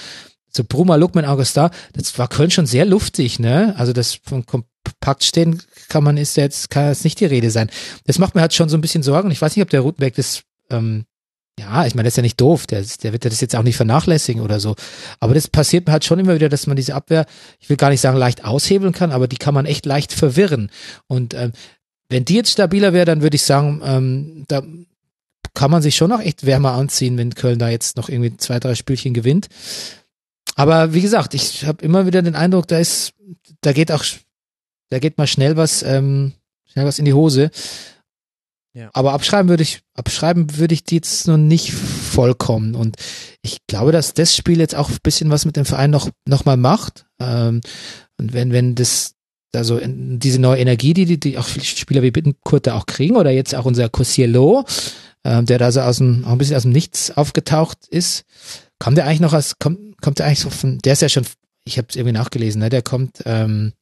so 0.49 0.63
Bruma 0.63 0.95
Lukman 0.95 1.25
Augustin, 1.25 1.69
das 1.93 2.17
war 2.17 2.27
Köln 2.27 2.51
schon 2.51 2.65
sehr 2.65 2.85
luftig, 2.85 3.39
ne? 3.39 3.73
Also 3.77 3.93
das 3.93 4.19
von 4.23 4.45
kompakt 4.45 5.23
stehen 5.23 5.61
kann 5.89 6.03
man, 6.03 6.17
ist 6.17 6.37
jetzt, 6.37 6.69
kann 6.69 6.87
jetzt 6.87 7.03
nicht 7.03 7.19
die 7.19 7.25
Rede 7.25 7.51
sein. 7.51 7.69
Das 8.05 8.19
macht 8.19 8.35
mir 8.35 8.41
halt 8.41 8.53
schon 8.53 8.69
so 8.69 8.77
ein 8.77 8.81
bisschen 8.81 9.03
Sorgen. 9.03 9.31
Ich 9.31 9.41
weiß 9.41 9.55
nicht, 9.55 9.63
ob 9.63 9.69
der 9.69 9.81
Rutenberg 9.81 10.15
das 10.15 10.43
ähm, 10.69 11.05
ja, 11.57 11.85
ich 11.85 11.95
meine, 11.95 12.05
das 12.05 12.13
ist 12.13 12.17
ja 12.17 12.23
nicht 12.23 12.41
doof, 12.41 12.67
der, 12.67 12.83
der 13.03 13.13
wird 13.13 13.23
das 13.23 13.39
jetzt 13.39 13.55
auch 13.55 13.63
nicht 13.63 13.77
vernachlässigen 13.77 14.41
oder 14.41 14.59
so. 14.59 14.75
Aber 15.19 15.33
das 15.33 15.47
passiert 15.47 15.87
mir 15.87 15.93
halt 15.93 16.03
schon 16.03 16.19
immer 16.19 16.35
wieder, 16.35 16.49
dass 16.49 16.67
man 16.67 16.75
diese 16.75 16.95
Abwehr, 16.95 17.25
ich 17.59 17.69
will 17.69 17.77
gar 17.77 17.89
nicht 17.89 18.01
sagen 18.01 18.17
leicht 18.17 18.43
aushebeln 18.43 18.91
kann, 18.91 19.11
aber 19.11 19.27
die 19.27 19.37
kann 19.37 19.53
man 19.53 19.65
echt 19.65 19.85
leicht 19.85 20.11
verwirren. 20.11 20.69
Und 21.07 21.33
ähm, 21.33 21.53
wenn 22.09 22.25
die 22.25 22.35
jetzt 22.35 22.51
stabiler 22.51 22.91
wäre, 22.91 23.05
dann 23.05 23.21
würde 23.21 23.35
ich 23.35 23.43
sagen, 23.43 23.81
ähm, 23.85 24.43
da 24.49 24.63
kann 25.53 25.71
man 25.71 25.81
sich 25.81 25.95
schon 25.95 26.09
noch 26.09 26.19
echt 26.19 26.45
wärmer 26.45 26.73
anziehen, 26.73 27.17
wenn 27.17 27.33
Köln 27.33 27.59
da 27.59 27.69
jetzt 27.69 27.95
noch 27.95 28.09
irgendwie 28.09 28.35
zwei, 28.35 28.59
drei 28.59 28.75
Spielchen 28.75 29.13
gewinnt. 29.13 29.47
Aber 30.55 30.93
wie 30.93 31.01
gesagt, 31.01 31.33
ich 31.33 31.65
habe 31.65 31.83
immer 31.83 32.05
wieder 32.05 32.21
den 32.21 32.35
Eindruck, 32.35 32.67
da 32.67 32.79
ist, 32.79 33.13
da 33.61 33.71
geht 33.71 33.91
auch, 33.93 34.03
da 34.95 34.99
geht 34.99 35.17
mal 35.17 35.27
schnell 35.27 35.57
was, 35.57 35.83
ähm, 35.83 36.31
schnell 36.71 36.85
was 36.85 36.99
in 36.99 37.05
die 37.05 37.13
Hose. 37.13 37.51
Ja. 38.73 38.89
Aber 38.93 39.11
abschreiben 39.11 39.49
würde 39.49 39.63
ich, 39.63 39.81
abschreiben 39.93 40.57
würde 40.57 40.73
ich 40.73 40.85
die 40.85 40.95
jetzt 40.95 41.27
noch 41.27 41.35
nicht 41.35 41.73
vollkommen. 41.73 42.75
Und 42.75 42.95
ich 43.41 43.57
glaube, 43.67 43.91
dass 43.91 44.13
das 44.13 44.33
Spiel 44.33 44.57
jetzt 44.57 44.73
auch 44.73 44.89
ein 44.89 44.97
bisschen 45.03 45.29
was 45.29 45.43
mit 45.43 45.57
dem 45.57 45.65
Verein 45.65 45.91
noch, 45.91 46.09
noch 46.25 46.45
mal 46.45 46.55
macht. 46.55 47.07
Ähm, 47.19 47.59
und 48.17 48.31
wenn, 48.31 48.53
wenn 48.53 48.75
das, 48.75 49.15
also 49.53 49.81
diese 49.83 50.39
neue 50.39 50.61
Energie, 50.61 50.93
die, 50.93 51.03
die, 51.03 51.19
die 51.19 51.37
auch 51.37 51.47
Spieler 51.49 52.01
wie 52.01 52.11
Bittenkurt 52.11 52.67
da 52.67 52.75
auch 52.75 52.85
kriegen, 52.85 53.17
oder 53.17 53.31
jetzt 53.31 53.53
auch 53.53 53.65
unser 53.65 53.89
Cossiello, 53.89 54.63
ähm, 55.25 55.45
der 55.45 55.57
da 55.57 55.73
so 55.73 55.81
aus 55.81 55.97
dem, 55.97 56.23
auch 56.23 56.31
ein 56.31 56.37
bisschen 56.37 56.55
aus 56.55 56.63
dem 56.63 56.71
Nichts 56.71 57.11
aufgetaucht 57.11 57.79
ist, 57.89 58.23
kommt 58.79 58.97
der 58.97 59.07
eigentlich 59.07 59.19
noch 59.19 59.33
aus, 59.33 59.59
kommt, 59.59 60.01
kommt 60.01 60.19
der 60.19 60.27
eigentlich 60.27 60.39
so 60.39 60.49
von, 60.49 60.77
der 60.77 60.93
ist 60.93 61.01
ja 61.01 61.09
schon, 61.09 61.25
ich 61.65 61.77
habe 61.77 61.87
es 61.89 61.97
irgendwie 61.97 62.13
nachgelesen, 62.13 62.61
ne, 62.61 62.69
der 62.69 62.81
kommt, 62.81 63.23
ähm, 63.25 63.73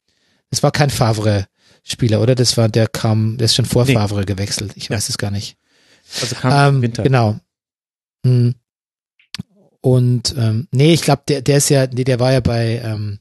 es 0.54 0.64
war 0.64 0.72
kein 0.72 0.90
Favre, 0.90 1.48
Spieler, 1.84 2.22
oder? 2.22 2.36
Das 2.36 2.56
war, 2.58 2.70
der 2.70 2.88
kam, 2.88 3.38
der 3.38 3.46
ist 3.46 3.56
schon 3.56 3.66
vor 3.66 3.86
nee. 3.86 3.94
Favre 3.94 4.24
gewechselt. 4.24 4.72
Ich 4.76 4.90
weiß 4.90 5.10
es 5.10 5.18
gar 5.18 5.32
nicht. 5.32 5.58
Also 6.22 6.36
kam 6.36 6.76
ähm, 6.76 6.82
Winter. 6.82 7.04
Genau. 7.04 7.40
Hm. 8.26 8.56
Und 9.82 10.36
ähm, 10.38 10.68
nee, 10.72 10.94
ich 10.94 11.02
glaube, 11.02 11.24
der, 11.28 11.42
der 11.42 11.58
ist 11.58 11.70
ja, 11.70 11.88
nee, 11.88 12.04
der 12.04 12.20
war 12.20 12.32
ja 12.32 12.40
bei 12.40 12.82
ähm, 12.86 13.20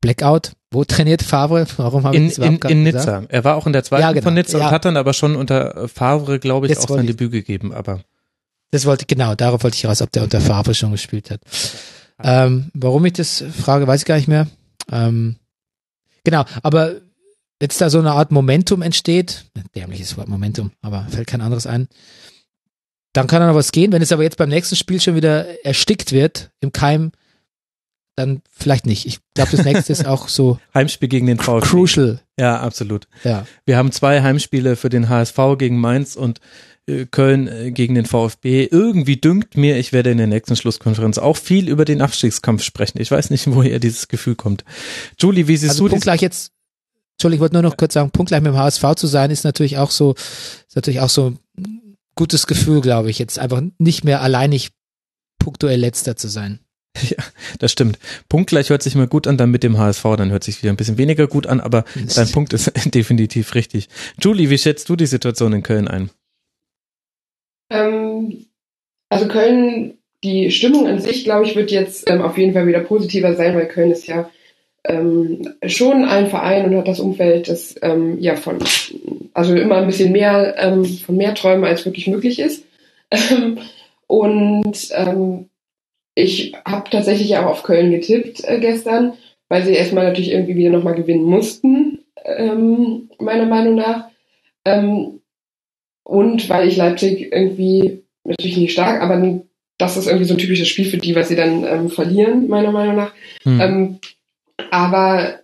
Blackout. 0.00 0.52
Wo 0.70 0.84
trainiert 0.84 1.22
Favre? 1.22 1.66
Warum 1.78 2.04
habe 2.04 2.16
ich 2.16 2.36
das 2.36 2.46
in, 2.46 2.58
in 2.58 2.82
Nizza. 2.84 3.24
Er 3.28 3.42
war 3.42 3.56
auch 3.56 3.66
in 3.66 3.72
der 3.72 3.82
zweiten 3.82 4.02
ja, 4.02 4.12
genau. 4.12 4.22
von 4.22 4.34
Nizza 4.34 4.58
ja. 4.58 4.66
und 4.66 4.70
hat 4.70 4.84
dann 4.84 4.96
aber 4.96 5.14
schon 5.14 5.34
unter 5.34 5.88
Favre, 5.88 6.38
glaube 6.38 6.66
ich, 6.66 6.70
Jetzt 6.70 6.84
auch 6.84 6.94
sein 6.94 7.06
Debüt 7.06 7.32
gegeben. 7.32 7.72
Aber 7.72 8.00
das 8.70 8.86
wollte 8.86 9.06
genau, 9.06 9.34
darauf 9.34 9.64
wollte 9.64 9.76
ich 9.76 9.86
raus, 9.86 10.00
ob 10.02 10.12
der 10.12 10.22
unter 10.22 10.40
Favre 10.40 10.74
schon 10.74 10.92
gespielt 10.92 11.30
hat. 11.30 11.40
Ähm, 12.22 12.70
warum 12.74 13.04
ich 13.06 13.14
das 13.14 13.42
frage, 13.58 13.86
weiß 13.86 14.02
ich 14.02 14.06
gar 14.06 14.16
nicht 14.16 14.28
mehr. 14.28 14.46
Ähm, 14.92 15.36
Genau, 16.24 16.44
aber 16.62 17.00
jetzt 17.60 17.80
da 17.80 17.90
so 17.90 17.98
eine 17.98 18.12
Art 18.12 18.30
Momentum 18.30 18.82
entsteht, 18.82 19.44
dämliches 19.74 20.16
Wort 20.16 20.28
Momentum, 20.28 20.72
aber 20.82 21.06
fällt 21.10 21.28
kein 21.28 21.40
anderes 21.40 21.66
ein, 21.66 21.88
dann 23.12 23.26
kann 23.26 23.40
da 23.40 23.48
noch 23.48 23.54
was 23.54 23.72
gehen. 23.72 23.92
Wenn 23.92 24.02
es 24.02 24.12
aber 24.12 24.22
jetzt 24.22 24.36
beim 24.36 24.48
nächsten 24.48 24.76
Spiel 24.76 25.00
schon 25.00 25.16
wieder 25.16 25.64
erstickt 25.64 26.12
wird 26.12 26.50
im 26.60 26.72
Keim, 26.72 27.12
dann 28.16 28.42
vielleicht 28.50 28.86
nicht. 28.86 29.06
Ich 29.06 29.18
glaube, 29.34 29.56
das 29.56 29.64
nächste 29.64 29.92
ist 29.92 30.06
auch 30.06 30.28
so 30.28 30.58
Heimspiel 30.74 31.08
gegen 31.08 31.26
den 31.26 31.38
VfB. 31.38 31.66
Crucial. 31.66 32.20
Ja, 32.38 32.60
absolut. 32.60 33.08
Ja. 33.24 33.46
Wir 33.64 33.76
haben 33.76 33.92
zwei 33.92 34.22
Heimspiele 34.22 34.76
für 34.76 34.88
den 34.88 35.08
HSV 35.08 35.38
gegen 35.58 35.78
Mainz 35.78 36.16
und 36.16 36.40
Köln 37.10 37.48
äh, 37.48 37.70
gegen 37.70 37.94
den 37.94 38.06
VfB. 38.06 38.68
Irgendwie 38.70 39.16
dünkt 39.16 39.56
mir, 39.56 39.78
ich 39.78 39.92
werde 39.92 40.10
in 40.10 40.18
der 40.18 40.26
nächsten 40.26 40.56
Schlusskonferenz 40.56 41.18
auch 41.18 41.36
viel 41.36 41.68
über 41.68 41.84
den 41.84 42.02
Abstiegskampf 42.02 42.62
sprechen. 42.62 43.00
Ich 43.00 43.10
weiß 43.10 43.30
nicht, 43.30 43.46
woher 43.54 43.78
dieses 43.78 44.08
Gefühl 44.08 44.34
kommt. 44.34 44.64
Julie, 45.18 45.48
wie 45.48 45.56
siehst 45.56 45.72
also 45.72 45.88
du 45.88 45.94
das? 45.94 46.02
gleich 46.02 46.20
jetzt 46.20 46.52
Entschuldigung, 47.20 47.36
ich 47.36 47.40
wollte 47.42 47.54
nur 47.56 47.62
noch 47.62 47.76
kurz 47.76 47.92
sagen, 47.92 48.10
punktgleich 48.10 48.40
mit 48.40 48.54
dem 48.54 48.56
HSV 48.56 48.94
zu 48.96 49.06
sein, 49.06 49.30
ist 49.30 49.44
natürlich 49.44 49.76
auch 49.76 49.90
so, 49.90 50.14
ist 50.14 50.74
natürlich 50.74 51.00
auch 51.00 51.10
so 51.10 51.34
ein 51.58 51.98
gutes 52.14 52.46
Gefühl, 52.46 52.80
glaube 52.80 53.10
ich. 53.10 53.18
Jetzt 53.18 53.38
einfach 53.38 53.60
nicht 53.76 54.04
mehr 54.04 54.22
alleinig 54.22 54.70
punktuell 55.38 55.78
letzter 55.78 56.16
zu 56.16 56.28
sein. 56.28 56.60
Ja, 57.02 57.22
das 57.60 57.72
stimmt. 57.72 57.98
Punktgleich 58.28 58.70
hört 58.70 58.82
sich 58.82 58.94
mal 58.94 59.06
gut 59.06 59.26
an, 59.26 59.36
dann 59.36 59.50
mit 59.50 59.62
dem 59.62 59.78
HSV, 59.78 60.02
dann 60.16 60.30
hört 60.30 60.44
sich 60.44 60.60
wieder 60.62 60.72
ein 60.72 60.76
bisschen 60.76 60.98
weniger 60.98 61.28
gut 61.28 61.46
an, 61.46 61.60
aber 61.60 61.84
dein 62.14 62.30
Punkt 62.32 62.52
ist 62.52 62.72
definitiv 62.86 63.54
richtig. 63.54 63.88
Julie, 64.20 64.50
wie 64.50 64.58
schätzt 64.58 64.88
du 64.88 64.96
die 64.96 65.06
Situation 65.06 65.52
in 65.52 65.62
Köln 65.62 65.88
ein? 65.88 66.10
Ähm, 67.70 68.46
also 69.08 69.28
Köln, 69.28 69.98
die 70.22 70.50
Stimmung 70.50 70.86
an 70.86 70.98
sich, 70.98 71.24
glaube 71.24 71.46
ich, 71.46 71.56
wird 71.56 71.70
jetzt 71.70 72.08
ähm, 72.10 72.20
auf 72.20 72.36
jeden 72.36 72.52
Fall 72.52 72.66
wieder 72.66 72.80
positiver 72.80 73.34
sein, 73.34 73.54
weil 73.56 73.68
Köln 73.68 73.90
ist 73.90 74.06
ja 74.06 74.30
ähm, 74.84 75.54
schon 75.66 76.04
ein 76.04 76.28
Verein 76.28 76.66
und 76.66 76.76
hat 76.76 76.88
das 76.88 77.00
Umfeld, 77.00 77.48
das 77.48 77.74
ähm, 77.82 78.18
ja 78.18 78.36
von, 78.36 78.58
also 79.34 79.54
immer 79.54 79.76
ein 79.76 79.86
bisschen 79.86 80.12
mehr 80.12 80.56
ähm, 80.58 80.84
von 80.84 81.16
mehr 81.16 81.34
Träumen 81.34 81.64
als 81.64 81.84
wirklich 81.84 82.06
möglich 82.06 82.38
ist. 82.38 82.64
und 84.06 84.88
ähm, 84.92 85.48
ich 86.14 86.54
habe 86.66 86.90
tatsächlich 86.90 87.36
auch 87.36 87.46
auf 87.46 87.62
Köln 87.62 87.90
getippt 87.90 88.44
äh, 88.44 88.58
gestern, 88.58 89.14
weil 89.48 89.64
sie 89.64 89.74
erstmal 89.74 90.04
natürlich 90.04 90.32
irgendwie 90.32 90.56
wieder 90.56 90.70
nochmal 90.70 90.94
gewinnen 90.94 91.24
mussten, 91.24 92.04
meiner 93.18 93.46
Meinung 93.46 93.74
nach. 93.74 94.10
Ähm, 94.64 95.19
und 96.04 96.48
weil 96.48 96.68
ich 96.68 96.76
Leipzig 96.76 97.32
irgendwie 97.32 98.02
natürlich 98.24 98.56
nicht 98.56 98.72
stark, 98.72 99.02
aber 99.02 99.40
das 99.78 99.96
ist 99.96 100.06
irgendwie 100.06 100.26
so 100.26 100.34
ein 100.34 100.38
typisches 100.38 100.68
Spiel 100.68 100.84
für 100.84 100.98
die, 100.98 101.14
was 101.14 101.28
sie 101.28 101.36
dann 101.36 101.64
ähm, 101.64 101.90
verlieren, 101.90 102.48
meiner 102.48 102.72
Meinung 102.72 102.96
nach. 102.96 103.12
Hm. 103.44 103.60
Ähm, 103.60 103.98
aber 104.70 105.40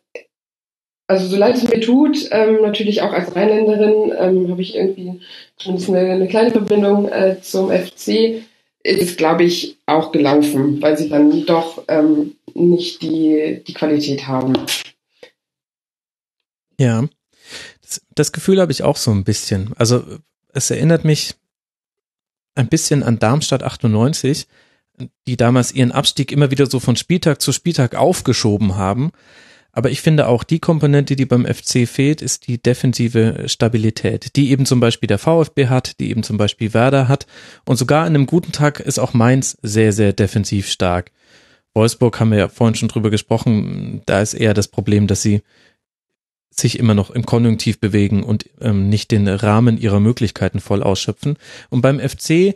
also 1.09 1.29
so 1.29 1.37
leid 1.37 1.57
es 1.57 1.69
mir 1.69 1.81
tut, 1.81 2.29
ähm, 2.33 2.63
natürlich 2.63 3.03
auch 3.03 3.13
als 3.13 3.35
Rheinländerin 3.35 4.13
ähm, 4.19 4.51
habe 4.51 4.61
ich 4.61 4.75
irgendwie 4.75 5.21
zumindest 5.57 5.89
eine, 5.89 6.01
eine 6.01 6.29
kleine 6.29 6.51
Verbindung 6.51 7.09
äh, 7.09 7.41
zum 7.41 7.71
FC 7.71 8.43
ist, 8.83 9.19
glaube 9.19 9.45
ich, 9.45 9.79
auch 9.87 10.13
gelaufen, 10.13 10.81
weil 10.81 10.97
sie 10.97 11.09
dann 11.09 11.45
doch 11.45 11.83
ähm, 11.89 12.37
nicht 12.55 13.03
die, 13.03 13.63
die 13.67 13.75
Qualität 13.75 14.27
haben. 14.27 14.55
Ja, 16.79 17.05
das, 17.83 18.03
das 18.15 18.33
Gefühl 18.33 18.61
habe 18.61 18.73
ich 18.73 18.83
auch 18.83 18.97
so 18.97 19.11
ein 19.11 19.25
bisschen. 19.25 19.73
Also 19.77 20.03
es 20.57 20.71
erinnert 20.71 21.05
mich 21.05 21.35
ein 22.55 22.69
bisschen 22.69 23.03
an 23.03 23.19
Darmstadt 23.19 23.63
98, 23.63 24.47
die 25.27 25.37
damals 25.37 25.73
ihren 25.73 25.93
Abstieg 25.93 26.33
immer 26.33 26.51
wieder 26.51 26.67
so 26.67 26.81
von 26.81 26.97
Spieltag 26.97 27.41
zu 27.43 27.53
Spieltag 27.53 27.95
aufgeschoben 27.95 28.77
haben 28.77 29.13
aber 29.77 29.91
ich 29.91 30.01
finde 30.01 30.27
auch 30.27 30.43
die 30.43 30.59
Komponente, 30.59 31.17
die 31.17 31.27
beim 31.27 31.45
FC 31.45 31.87
fehlt, 31.87 32.23
ist 32.23 32.47
die 32.47 32.57
defensive 32.57 33.43
Stabilität, 33.45 34.35
die 34.35 34.51
eben 34.51 34.65
zum 34.65 34.81
Beispiel 34.81 35.07
der 35.07 35.19
VfB 35.19 35.67
hat, 35.67 36.01
die 36.01 36.09
eben 36.09 36.23
zum 36.23 36.39
Beispiel 36.39 36.73
Werder 36.73 37.09
hat. 37.09 37.27
Und 37.67 37.77
sogar 37.77 38.07
an 38.07 38.15
einem 38.15 38.25
guten 38.25 38.53
Tag 38.53 38.81
ist 38.81 38.99
auch 38.99 39.13
Mainz 39.13 39.59
sehr, 39.61 39.93
sehr 39.93 40.15
defensiv 40.15 40.71
stark. 40.71 41.13
Wolfsburg 41.75 42.19
haben 42.19 42.31
wir 42.31 42.39
ja 42.39 42.49
vorhin 42.49 42.75
schon 42.75 42.89
drüber 42.89 43.11
gesprochen. 43.11 44.01
Da 44.07 44.23
ist 44.23 44.33
eher 44.33 44.55
das 44.55 44.69
Problem, 44.69 45.09
dass 45.09 45.21
sie 45.21 45.43
sich 46.59 46.79
immer 46.79 46.95
noch 46.95 47.11
im 47.11 47.27
Konjunktiv 47.27 47.79
bewegen 47.81 48.23
und 48.23 48.49
ähm, 48.61 48.89
nicht 48.89 49.11
den 49.11 49.29
Rahmen 49.29 49.79
ihrer 49.79 50.01
Möglichkeiten 50.01 50.61
voll 50.61 50.83
ausschöpfen. 50.83 51.37
Und 51.71 51.83
beim 51.83 52.01
FC 52.01 52.55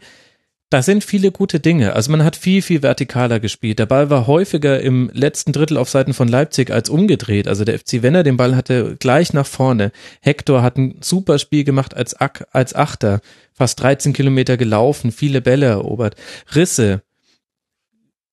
da 0.71 0.83
sind 0.83 1.03
viele 1.03 1.33
gute 1.33 1.59
Dinge. 1.59 1.95
Also 1.95 2.13
man 2.13 2.23
hat 2.23 2.37
viel, 2.37 2.63
viel 2.63 2.81
vertikaler 2.81 3.41
gespielt. 3.41 3.81
Der 3.81 3.87
Ball 3.87 4.09
war 4.09 4.29
häufiger 4.29 4.81
im 4.81 5.11
letzten 5.13 5.53
Drittel 5.53 5.77
auf 5.77 5.91
Seiten 5.91 6.15
von 6.15 6.29
Leipzig 6.29 6.71
als 6.71 6.89
umgedreht. 6.89 7.49
Also 7.49 7.65
der 7.65 7.77
FC, 7.77 8.03
wenn 8.03 8.15
er 8.15 8.23
den 8.23 8.37
Ball 8.37 8.55
hatte, 8.55 8.97
gleich 9.01 9.33
nach 9.33 9.47
vorne. 9.47 9.91
Hector 10.21 10.63
hat 10.63 10.79
ein 10.79 10.99
super 11.01 11.41
Spiel 11.41 11.65
gemacht 11.65 11.95
als, 11.95 12.15
als 12.15 12.75
Achter. 12.77 13.21
Fast 13.53 13.81
13 13.81 14.13
Kilometer 14.13 14.57
gelaufen, 14.57 15.11
viele 15.11 15.41
Bälle 15.41 15.67
erobert. 15.67 16.15
Risse. 16.55 17.03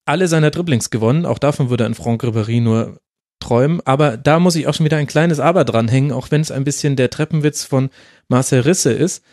Alle 0.05 0.27
seiner 0.27 0.51
Dribblings 0.51 0.91
gewonnen. 0.91 1.25
Auch 1.25 1.39
davon 1.39 1.71
würde 1.71 1.85
ein 1.85 1.95
Franck 1.95 2.23
Ribéry 2.23 2.61
nur 2.61 2.99
träumen. 3.39 3.81
Aber 3.85 4.17
da 4.17 4.39
muss 4.39 4.55
ich 4.55 4.67
auch 4.67 4.73
schon 4.73 4.85
wieder 4.85 4.97
ein 4.97 5.07
kleines 5.07 5.39
Aber 5.39 5.65
dranhängen, 5.65 6.11
auch 6.11 6.31
wenn 6.31 6.41
es 6.41 6.51
ein 6.51 6.63
bisschen 6.63 6.95
der 6.95 7.09
Treppenwitz 7.09 7.63
von 7.63 7.89
Marcel 8.27 8.61
Risse 8.61 8.91
ist. 8.91 9.23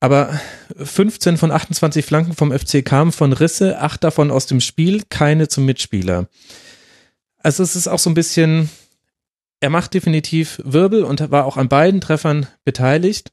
Aber 0.00 0.38
15 0.76 1.36
von 1.36 1.50
28 1.50 2.04
Flanken 2.04 2.34
vom 2.34 2.56
FC 2.56 2.84
kamen 2.84 3.10
von 3.10 3.32
Risse, 3.32 3.80
acht 3.80 4.04
davon 4.04 4.30
aus 4.30 4.46
dem 4.46 4.60
Spiel, 4.60 5.02
keine 5.08 5.48
zum 5.48 5.64
Mitspieler. 5.64 6.28
Also 7.38 7.62
es 7.62 7.74
ist 7.74 7.88
auch 7.88 7.98
so 7.98 8.10
ein 8.10 8.14
bisschen, 8.14 8.70
er 9.60 9.70
macht 9.70 9.94
definitiv 9.94 10.60
Wirbel 10.64 11.02
und 11.02 11.30
war 11.30 11.46
auch 11.46 11.56
an 11.56 11.68
beiden 11.68 12.00
Treffern 12.00 12.46
beteiligt. 12.64 13.32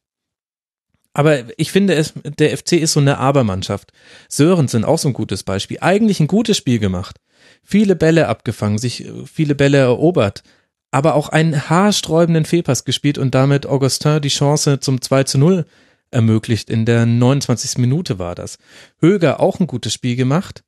Aber 1.14 1.44
ich 1.58 1.72
finde 1.72 1.94
es, 1.94 2.14
der 2.24 2.58
FC 2.58 2.74
ist 2.74 2.94
so 2.94 3.00
eine 3.00 3.20
Abermannschaft. 3.20 3.94
Sörensen 4.28 4.84
auch 4.84 5.00
so 5.00 5.08
ein 5.08 5.14
gutes 5.14 5.44
Beispiel. 5.44 5.78
Eigentlich 5.80 6.20
ein 6.20 6.28
gutes 6.28 6.58
Spiel 6.58 6.80
gemacht. 6.80 7.22
Viele 7.66 7.96
Bälle 7.96 8.28
abgefangen, 8.28 8.78
sich 8.78 9.12
viele 9.26 9.56
Bälle 9.56 9.80
erobert, 9.80 10.44
aber 10.92 11.16
auch 11.16 11.30
einen 11.30 11.70
haarsträubenden 11.70 12.46
Fehlpass 12.46 12.86
gespielt 12.86 13.18
und 13.18 13.36
damit 13.36 13.66
Augustin 13.66 14.22
die 14.22 14.30
Chance 14.30 14.80
zum 14.80 15.02
2 15.02 15.24
zu 15.24 15.38
0 15.40 15.66
ermöglicht. 16.12 16.70
In 16.70 16.86
der 16.86 17.06
29. 17.06 17.80
Minute 17.80 18.20
war 18.20 18.36
das. 18.36 18.60
Höger 19.02 19.40
auch 19.40 19.60
ein 19.60 19.68
gutes 19.68 19.94
Spiel 19.94 20.16
gemacht, 20.16 20.64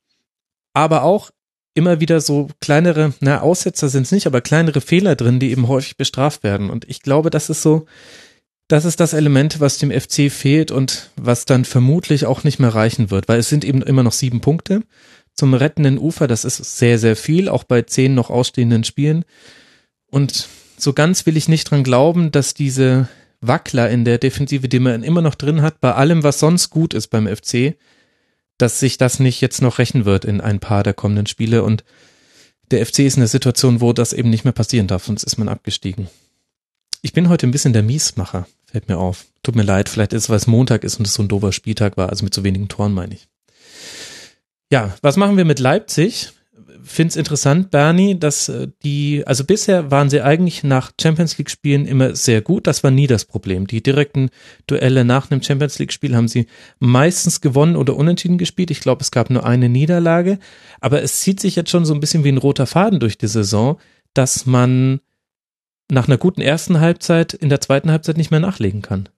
aber 0.74 1.04
auch 1.04 1.30
immer 1.74 2.00
wieder 2.00 2.20
so 2.20 2.48
kleinere, 2.60 3.14
na, 3.20 3.40
Aussetzer 3.40 3.88
sind 3.88 4.02
es 4.02 4.12
nicht, 4.12 4.26
aber 4.26 4.40
kleinere 4.40 4.80
Fehler 4.80 5.14
drin, 5.14 5.38
die 5.38 5.52
eben 5.52 5.68
häufig 5.68 5.96
bestraft 5.96 6.42
werden. 6.42 6.70
Und 6.70 6.88
ich 6.88 7.02
glaube, 7.02 7.30
das 7.30 7.48
ist 7.48 7.62
so, 7.62 7.86
das 8.66 8.84
ist 8.84 8.98
das 9.00 9.12
Element, 9.12 9.60
was 9.60 9.78
dem 9.78 9.92
FC 9.92 10.30
fehlt 10.30 10.72
und 10.72 11.10
was 11.16 11.44
dann 11.44 11.64
vermutlich 11.64 12.26
auch 12.26 12.44
nicht 12.44 12.58
mehr 12.58 12.74
reichen 12.74 13.10
wird, 13.10 13.28
weil 13.28 13.38
es 13.38 13.48
sind 13.48 13.64
eben 13.64 13.82
immer 13.82 14.02
noch 14.02 14.12
sieben 14.12 14.40
Punkte 14.40 14.82
zum 15.38 15.54
rettenden 15.54 15.98
Ufer. 15.98 16.26
Das 16.26 16.44
ist 16.44 16.78
sehr, 16.78 16.98
sehr 16.98 17.14
viel, 17.14 17.48
auch 17.48 17.62
bei 17.62 17.82
zehn 17.82 18.12
noch 18.14 18.28
ausstehenden 18.28 18.82
Spielen. 18.82 19.24
Und 20.10 20.48
so 20.76 20.92
ganz 20.92 21.26
will 21.26 21.36
ich 21.36 21.48
nicht 21.48 21.70
dran 21.70 21.84
glauben, 21.84 22.32
dass 22.32 22.54
diese 22.54 23.08
Wackler 23.40 23.88
in 23.88 24.04
der 24.04 24.18
Defensive, 24.18 24.68
die 24.68 24.80
man 24.80 25.04
immer 25.04 25.22
noch 25.22 25.36
drin 25.36 25.62
hat, 25.62 25.80
bei 25.80 25.94
allem, 25.94 26.24
was 26.24 26.40
sonst 26.40 26.70
gut 26.70 26.92
ist 26.92 27.06
beim 27.08 27.28
FC, 27.28 27.76
dass 28.58 28.80
sich 28.80 28.98
das 28.98 29.20
nicht 29.20 29.40
jetzt 29.40 29.62
noch 29.62 29.78
rächen 29.78 30.04
wird 30.04 30.24
in 30.24 30.40
ein 30.40 30.58
paar 30.58 30.82
der 30.82 30.94
kommenden 30.94 31.26
Spiele 31.26 31.62
und 31.62 31.84
der 32.72 32.84
FC 32.84 33.00
ist 33.00 33.14
in 33.14 33.20
der 33.20 33.28
Situation, 33.28 33.80
wo 33.80 33.92
das 33.92 34.12
eben 34.12 34.30
nicht 34.30 34.44
mehr 34.44 34.52
passieren 34.52 34.88
darf, 34.88 35.06
sonst 35.06 35.22
ist 35.22 35.38
man 35.38 35.48
abgestiegen. 35.48 36.08
Ich 37.00 37.12
bin 37.12 37.28
heute 37.28 37.46
ein 37.46 37.52
bisschen 37.52 37.72
der 37.72 37.84
Miesmacher, 37.84 38.48
fällt 38.66 38.88
mir 38.88 38.98
auf. 38.98 39.26
Tut 39.44 39.54
mir 39.54 39.62
leid, 39.62 39.88
vielleicht 39.88 40.12
ist 40.12 40.24
es, 40.24 40.30
weil 40.30 40.36
es 40.36 40.48
Montag 40.48 40.82
ist 40.82 40.98
und 40.98 41.06
es 41.06 41.14
so 41.14 41.22
ein 41.22 41.28
doofer 41.28 41.52
Spieltag 41.52 41.96
war, 41.96 42.08
also 42.08 42.24
mit 42.24 42.34
so 42.34 42.42
wenigen 42.42 42.66
Toren 42.66 42.92
meine 42.92 43.14
ich. 43.14 43.28
Ja, 44.70 44.94
was 45.02 45.16
machen 45.16 45.36
wir 45.36 45.44
mit 45.44 45.58
Leipzig? 45.58 46.32
finde 46.88 47.10
es 47.10 47.16
interessant, 47.16 47.70
Bernie, 47.70 48.18
dass 48.18 48.48
äh, 48.48 48.68
die, 48.82 49.22
also 49.26 49.44
bisher 49.44 49.90
waren 49.90 50.10
sie 50.10 50.22
eigentlich 50.22 50.64
nach 50.64 50.92
Champions 51.00 51.38
League 51.38 51.50
Spielen 51.50 51.86
immer 51.86 52.16
sehr 52.16 52.40
gut. 52.40 52.66
Das 52.66 52.82
war 52.82 52.90
nie 52.90 53.06
das 53.06 53.24
Problem. 53.24 53.66
Die 53.66 53.82
direkten 53.82 54.30
Duelle 54.66 55.04
nach 55.04 55.30
einem 55.30 55.42
Champions 55.42 55.78
League 55.78 55.92
Spiel 55.92 56.16
haben 56.16 56.28
sie 56.28 56.46
meistens 56.78 57.40
gewonnen 57.40 57.76
oder 57.76 57.96
unentschieden 57.96 58.38
gespielt. 58.38 58.70
Ich 58.70 58.80
glaube, 58.80 59.02
es 59.02 59.10
gab 59.10 59.30
nur 59.30 59.44
eine 59.44 59.68
Niederlage. 59.68 60.38
Aber 60.80 61.02
es 61.02 61.20
zieht 61.20 61.40
sich 61.40 61.56
jetzt 61.56 61.70
schon 61.70 61.84
so 61.84 61.94
ein 61.94 62.00
bisschen 62.00 62.24
wie 62.24 62.32
ein 62.32 62.38
roter 62.38 62.66
Faden 62.66 63.00
durch 63.00 63.18
die 63.18 63.28
Saison, 63.28 63.78
dass 64.14 64.46
man 64.46 65.00
nach 65.90 66.08
einer 66.08 66.18
guten 66.18 66.40
ersten 66.40 66.80
Halbzeit 66.80 67.34
in 67.34 67.48
der 67.48 67.60
zweiten 67.60 67.90
Halbzeit 67.90 68.16
nicht 68.16 68.30
mehr 68.30 68.40
nachlegen 68.40 68.82
kann. 68.82 69.08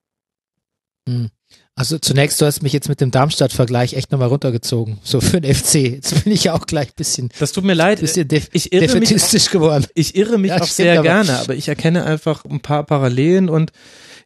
Hm. 1.09 1.31
Also 1.77 1.99
zunächst, 1.99 2.41
du 2.41 2.47
hast 2.47 2.63
mich 2.63 2.73
jetzt 2.73 2.89
mit 2.89 3.01
dem 3.01 3.11
Darmstadt-Vergleich 3.11 3.95
echt 3.95 4.13
nochmal 4.13 4.29
runtergezogen. 4.29 4.99
So 5.03 5.21
für 5.21 5.41
den 5.41 5.55
FC. 5.55 5.75
Jetzt 5.77 6.25
bin 6.25 6.33
ich 6.33 6.45
ja 6.45 6.55
auch 6.55 6.67
gleich 6.67 6.89
ein 6.89 6.97
bisschen. 6.97 7.31
Das 7.39 7.53
tut 7.53 7.65
mir 7.65 7.75
leid. 7.75 8.01
Bisschen 8.01 8.29
def 8.29 8.49
ich 8.53 8.73
irre 8.73 8.87
defetistisch 8.87 9.45
mich, 9.45 9.51
geworden. 9.51 9.87
Ich 9.95 10.15
irre 10.15 10.37
mich 10.37 10.51
ja, 10.51 10.61
auch 10.61 10.67
sehr 10.67 10.95
aber. 10.95 11.03
gerne, 11.03 11.39
aber 11.39 11.55
ich 11.55 11.69
erkenne 11.69 12.05
einfach 12.05 12.45
ein 12.45 12.61
paar 12.61 12.85
Parallelen 12.85 13.49
und 13.49 13.73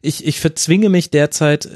ich, 0.01 0.25
ich 0.25 0.39
verzwinge 0.39 0.89
mich 0.89 1.09
derzeit 1.09 1.67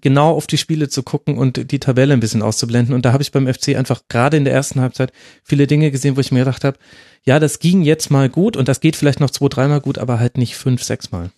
genau 0.00 0.30
auf 0.30 0.46
die 0.46 0.56
Spiele 0.56 0.88
zu 0.88 1.02
gucken 1.02 1.36
und 1.36 1.70
die 1.70 1.80
Tabelle 1.80 2.14
ein 2.14 2.20
bisschen 2.20 2.42
auszublenden. 2.42 2.94
Und 2.94 3.04
da 3.04 3.12
habe 3.12 3.22
ich 3.22 3.32
beim 3.32 3.52
FC 3.52 3.76
einfach 3.76 4.02
gerade 4.08 4.36
in 4.36 4.44
der 4.44 4.54
ersten 4.54 4.80
Halbzeit 4.80 5.12
viele 5.42 5.66
Dinge 5.66 5.90
gesehen, 5.90 6.16
wo 6.16 6.20
ich 6.20 6.32
mir 6.32 6.40
gedacht 6.40 6.64
habe, 6.64 6.78
ja, 7.24 7.40
das 7.40 7.58
ging 7.58 7.82
jetzt 7.82 8.10
mal 8.10 8.28
gut 8.28 8.56
und 8.56 8.68
das 8.68 8.80
geht 8.80 8.96
vielleicht 8.96 9.20
noch 9.20 9.30
zwei, 9.30 9.48
dreimal 9.48 9.80
gut, 9.80 9.98
aber 9.98 10.18
halt 10.18 10.38
nicht 10.38 10.56
fünf, 10.56 10.82
sechs 10.82 11.10
Mal. 11.10 11.30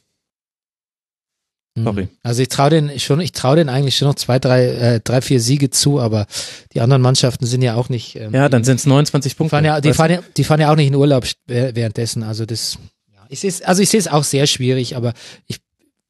Sorry. 1.85 2.09
Also 2.23 2.43
ich 2.43 2.49
traue 2.49 2.71
den 2.71 2.99
schon, 2.99 3.21
ich 3.21 3.33
traue 3.33 3.57
den 3.57 3.69
eigentlich 3.69 3.97
schon 3.97 4.09
noch 4.09 4.15
zwei, 4.15 4.39
drei, 4.39 4.67
äh, 4.67 5.01
drei, 5.01 5.21
vier 5.21 5.41
Siege 5.41 5.69
zu, 5.69 6.01
aber 6.01 6.27
die 6.73 6.81
anderen 6.81 7.03
Mannschaften 7.03 7.45
sind 7.45 7.61
ja 7.61 7.75
auch 7.75 7.91
nicht. 7.91 8.17
Ähm, 8.17 8.35
ja, 8.35 8.49
dann 8.49 8.65
sind 8.65 8.77
es 8.77 8.87
29 8.87 9.37
Punkte. 9.37 9.51
Fahren 9.51 9.65
ja, 9.65 9.81
die, 9.81 9.93
fahren 9.93 10.11
ja, 10.11 10.21
die 10.37 10.45
fahren 10.45 10.61
ja 10.61 10.73
auch 10.73 10.77
nicht 10.77 10.89
in 10.89 10.95
Urlaub 10.95 11.27
währenddessen. 11.47 12.23
Also 12.23 12.47
das, 12.47 12.79
ja, 13.13 13.21
ich 13.29 13.41
sehe 13.41 13.53
also 13.67 13.83
ich 13.83 13.91
sehe 13.91 14.01
es 14.01 14.09
auch 14.09 14.25
sehr 14.25 14.47
schwierig, 14.47 14.97
aber 14.97 15.13
ich, 15.47 15.59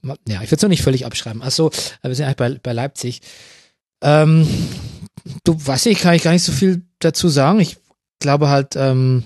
ja, 0.03 0.41
ich 0.43 0.51
würde 0.51 0.57
es 0.57 0.63
noch 0.63 0.69
nicht 0.69 0.83
völlig 0.83 1.05
abschreiben. 1.05 1.43
Achso, 1.43 1.73
wir 2.03 2.15
sind 2.15 2.27
eigentlich 2.27 2.37
bei, 2.37 2.61
bei 2.63 2.73
Leipzig. 2.73 3.23
Ähm, 4.03 4.47
du 5.43 5.57
weißt 5.59 5.87
ich 5.87 5.99
kann 5.99 6.15
ich 6.15 6.23
gar 6.23 6.33
nicht 6.33 6.45
so 6.45 6.53
viel 6.53 6.83
dazu 7.01 7.29
sagen. 7.29 7.59
Ich 7.59 7.77
glaube 8.21 8.49
halt, 8.49 8.77
ähm, 8.77 9.25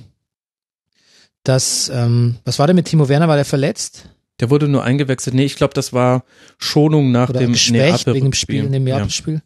dass, 1.44 1.90
ähm, 1.90 2.36
was 2.44 2.58
war 2.58 2.66
denn 2.66 2.76
mit 2.76 2.86
Timo 2.86 3.08
Werner? 3.08 3.28
War 3.28 3.36
der 3.36 3.44
verletzt? 3.44 4.08
Der 4.40 4.50
wurde 4.50 4.68
nur 4.68 4.82
eingewechselt. 4.82 5.34
Nee, 5.34 5.44
ich 5.44 5.56
glaube, 5.56 5.74
das 5.74 5.92
war 5.92 6.24
Schonung 6.58 7.12
nach 7.12 7.28
Oder 7.28 7.40
dem 7.40 7.52
Neapel 7.52 8.14
wegen 8.14 8.26
dem 8.26 8.32
Spiel, 8.32 8.64
in 8.64 8.72
dem 8.72 8.84
Neapel-Spiel. 8.84 9.42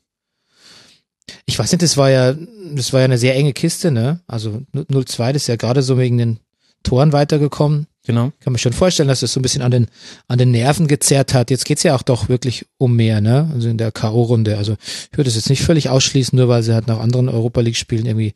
ich 1.47 1.59
weiß 1.59 1.73
nicht, 1.73 1.83
das 1.83 1.97
war 1.97 2.11
ja, 2.11 2.35
das 2.75 2.93
war 2.93 3.01
ja 3.01 3.05
eine 3.05 3.19
sehr 3.19 3.35
enge 3.35 3.53
Kiste, 3.53 3.91
ne? 3.91 4.21
Also 4.27 4.63
0-2, 4.75 5.33
das 5.33 5.43
ist 5.43 5.49
ja 5.49 5.57
gerade 5.57 5.83
so 5.83 5.99
wegen 5.99 6.19
den 6.19 6.39
Toren 6.85 7.13
weitergekommen. 7.13 7.89
Genau. 8.07 8.33
Kann 8.41 8.53
man 8.53 8.59
schon 8.59 8.75
vorstellen, 8.75 9.09
dass 9.09 9.21
das 9.21 9.33
so 9.33 9.41
ein 9.41 9.43
bisschen 9.43 9.63
an 9.63 9.71
den, 9.71 9.87
an 10.29 10.39
den 10.39 10.51
Nerven 10.51 10.87
gezerrt 10.87 11.33
hat. 11.33 11.51
Jetzt 11.51 11.65
geht's 11.65 11.83
ja 11.83 11.97
auch 11.97 12.03
doch 12.03 12.29
wirklich 12.29 12.67
um 12.77 12.95
mehr, 12.95 13.23
ne? 13.23 13.51
Also 13.53 13.71
in 13.71 13.79
der 13.79 13.93
K.O.-Runde. 13.93 14.57
Also 14.57 14.77
ich 15.11 15.17
würde 15.17 15.29
es 15.29 15.37
jetzt 15.37 15.49
nicht 15.49 15.63
völlig 15.63 15.89
ausschließen, 15.89 16.37
nur 16.37 16.49
weil 16.49 16.63
sie 16.63 16.75
halt 16.75 16.87
nach 16.87 17.01
anderen 17.01 17.31
Europa 17.31 17.63
League-Spielen 17.63 18.05
irgendwie 18.05 18.35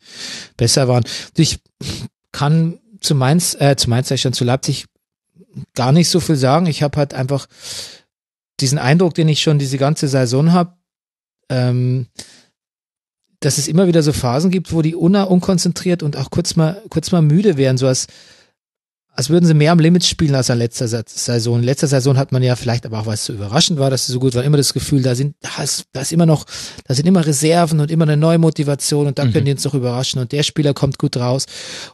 besser 0.57 0.87
waren. 0.87 1.03
Ich 1.37 1.59
kann 2.31 2.79
zu 2.99 3.13
Mainz, 3.13 3.55
äh, 3.59 3.75
zu 3.75 3.89
Mainz, 3.91 4.11
schon 4.19 4.33
zu 4.33 4.43
Leipzig 4.43 4.87
gar 5.75 5.91
nicht 5.91 6.09
so 6.09 6.19
viel 6.19 6.35
sagen. 6.35 6.65
Ich 6.65 6.83
habe 6.83 6.97
halt 6.97 7.13
einfach 7.13 7.47
diesen 8.59 8.77
Eindruck, 8.77 9.13
den 9.13 9.29
ich 9.29 9.41
schon 9.41 9.59
diese 9.59 9.77
ganze 9.77 10.07
Saison 10.07 10.51
habe, 10.51 10.73
ähm, 11.49 12.07
dass 13.39 13.57
es 13.57 13.67
immer 13.67 13.87
wieder 13.87 14.03
so 14.03 14.11
Phasen 14.11 14.51
gibt, 14.51 14.73
wo 14.73 14.81
die 14.81 14.95
una 14.95 15.23
unkonzentriert 15.23 16.03
und 16.03 16.17
auch 16.17 16.29
kurz 16.29 16.55
mal 16.55 16.81
kurz 16.89 17.11
mal 17.11 17.21
müde 17.21 17.57
werden, 17.57 17.77
so 17.77 17.87
als 17.87 18.07
als 19.19 19.29
würden 19.29 19.45
sie 19.45 19.53
mehr 19.53 19.73
am 19.73 19.79
Limit 19.79 20.05
spielen 20.05 20.33
als 20.33 20.49
an 20.49 20.59
letzter 20.59 20.87
Saison. 20.87 21.59
In 21.59 21.65
letzter 21.65 21.87
Saison 21.87 22.15
hat 22.15 22.31
man 22.31 22.41
ja 22.41 22.55
vielleicht, 22.55 22.85
aber 22.85 22.99
auch 22.99 23.05
weil 23.05 23.15
es 23.15 23.25
so 23.25 23.33
überraschend 23.33 23.77
war, 23.77 23.89
dass 23.89 24.05
sie 24.05 24.13
so 24.13 24.19
gut 24.21 24.33
waren, 24.33 24.45
immer 24.45 24.55
das 24.55 24.71
Gefühl, 24.71 25.01
da 25.01 25.13
sind, 25.13 25.35
da 25.41 25.61
ist, 25.61 25.87
da 25.91 25.99
ist 25.99 26.13
immer 26.13 26.25
noch, 26.25 26.45
da 26.85 26.93
sind 26.93 27.05
immer 27.05 27.25
Reserven 27.25 27.81
und 27.81 27.91
immer 27.91 28.05
eine 28.05 28.15
neue 28.15 28.37
Motivation 28.37 29.07
und 29.07 29.19
da 29.19 29.25
mhm. 29.25 29.33
können 29.33 29.45
die 29.45 29.51
uns 29.51 29.63
doch 29.63 29.73
überraschen 29.73 30.21
und 30.21 30.31
der 30.31 30.43
Spieler 30.43 30.73
kommt 30.73 30.99
gut 30.99 31.17
raus. 31.17 31.47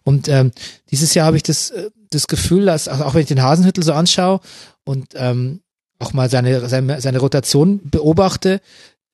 Und 0.04 0.28
ähm, 0.28 0.52
dieses 0.92 1.16
Jahr 1.16 1.26
habe 1.26 1.38
ich 1.38 1.42
das, 1.42 1.72
äh, 1.72 1.90
das 2.16 2.28
Gefühl, 2.28 2.66
dass, 2.66 2.88
also 2.88 3.04
auch 3.04 3.14
wenn 3.14 3.22
ich 3.22 3.28
den 3.28 3.42
Hasenhüttel 3.42 3.84
so 3.84 3.94
anschaue 3.94 4.40
und 4.84 5.10
ähm, 5.16 5.62
auch 6.00 6.14
mal 6.14 6.30
seine, 6.30 6.68
seine, 6.68 7.02
seine 7.02 7.20
Rotation 7.20 7.82
beobachte, 7.84 8.62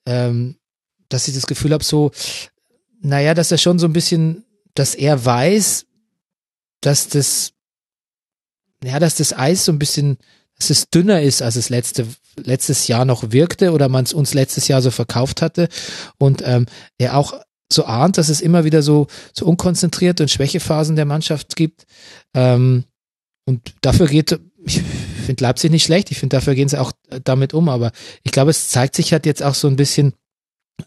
ähm, 0.05 0.55
dass 1.09 1.27
ich 1.27 1.35
das 1.35 1.47
Gefühl 1.47 1.73
habe, 1.73 1.83
so, 1.83 2.11
naja, 3.01 3.33
dass 3.33 3.51
er 3.51 3.57
schon 3.57 3.79
so 3.79 3.87
ein 3.87 3.93
bisschen, 3.93 4.45
dass 4.73 4.95
er 4.95 5.23
weiß, 5.23 5.85
dass 6.81 7.09
das, 7.09 7.53
ja, 8.83 8.99
dass 8.99 9.15
das 9.15 9.37
Eis 9.37 9.65
so 9.65 9.71
ein 9.71 9.79
bisschen, 9.79 10.17
dass 10.57 10.69
es 10.69 10.89
dünner 10.89 11.21
ist, 11.21 11.41
als 11.41 11.55
es 11.55 11.69
letzte, 11.69 12.07
letztes 12.35 12.87
Jahr 12.87 13.05
noch 13.05 13.31
wirkte 13.31 13.71
oder 13.71 13.89
man 13.89 14.05
es 14.05 14.13
uns 14.13 14.33
letztes 14.33 14.67
Jahr 14.67 14.81
so 14.81 14.91
verkauft 14.91 15.41
hatte. 15.41 15.69
Und 16.17 16.41
ähm, 16.45 16.65
er 16.97 17.17
auch 17.17 17.39
so 17.71 17.85
ahnt, 17.85 18.17
dass 18.17 18.29
es 18.29 18.41
immer 18.41 18.63
wieder 18.63 18.81
so, 18.81 19.07
so 19.33 19.45
unkonzentrierte 19.45 20.23
und 20.23 20.29
Schwächephasen 20.29 20.95
der 20.95 21.05
Mannschaft 21.05 21.55
gibt. 21.55 21.85
Ähm, 22.33 22.85
und 23.45 23.73
dafür 23.81 24.07
geht, 24.07 24.39
ich 24.65 24.81
finde 25.25 25.43
Leipzig 25.43 25.71
nicht 25.71 25.83
schlecht, 25.83 26.11
ich 26.11 26.19
finde, 26.19 26.37
dafür 26.37 26.55
gehen 26.55 26.69
sie 26.69 26.79
auch 26.79 26.91
damit 27.23 27.53
um, 27.53 27.69
aber 27.69 27.91
ich 28.23 28.31
glaube, 28.31 28.51
es 28.51 28.69
zeigt 28.69 28.95
sich 28.95 29.13
halt 29.13 29.25
jetzt 29.25 29.43
auch 29.43 29.55
so 29.55 29.67
ein 29.67 29.75
bisschen, 29.75 30.13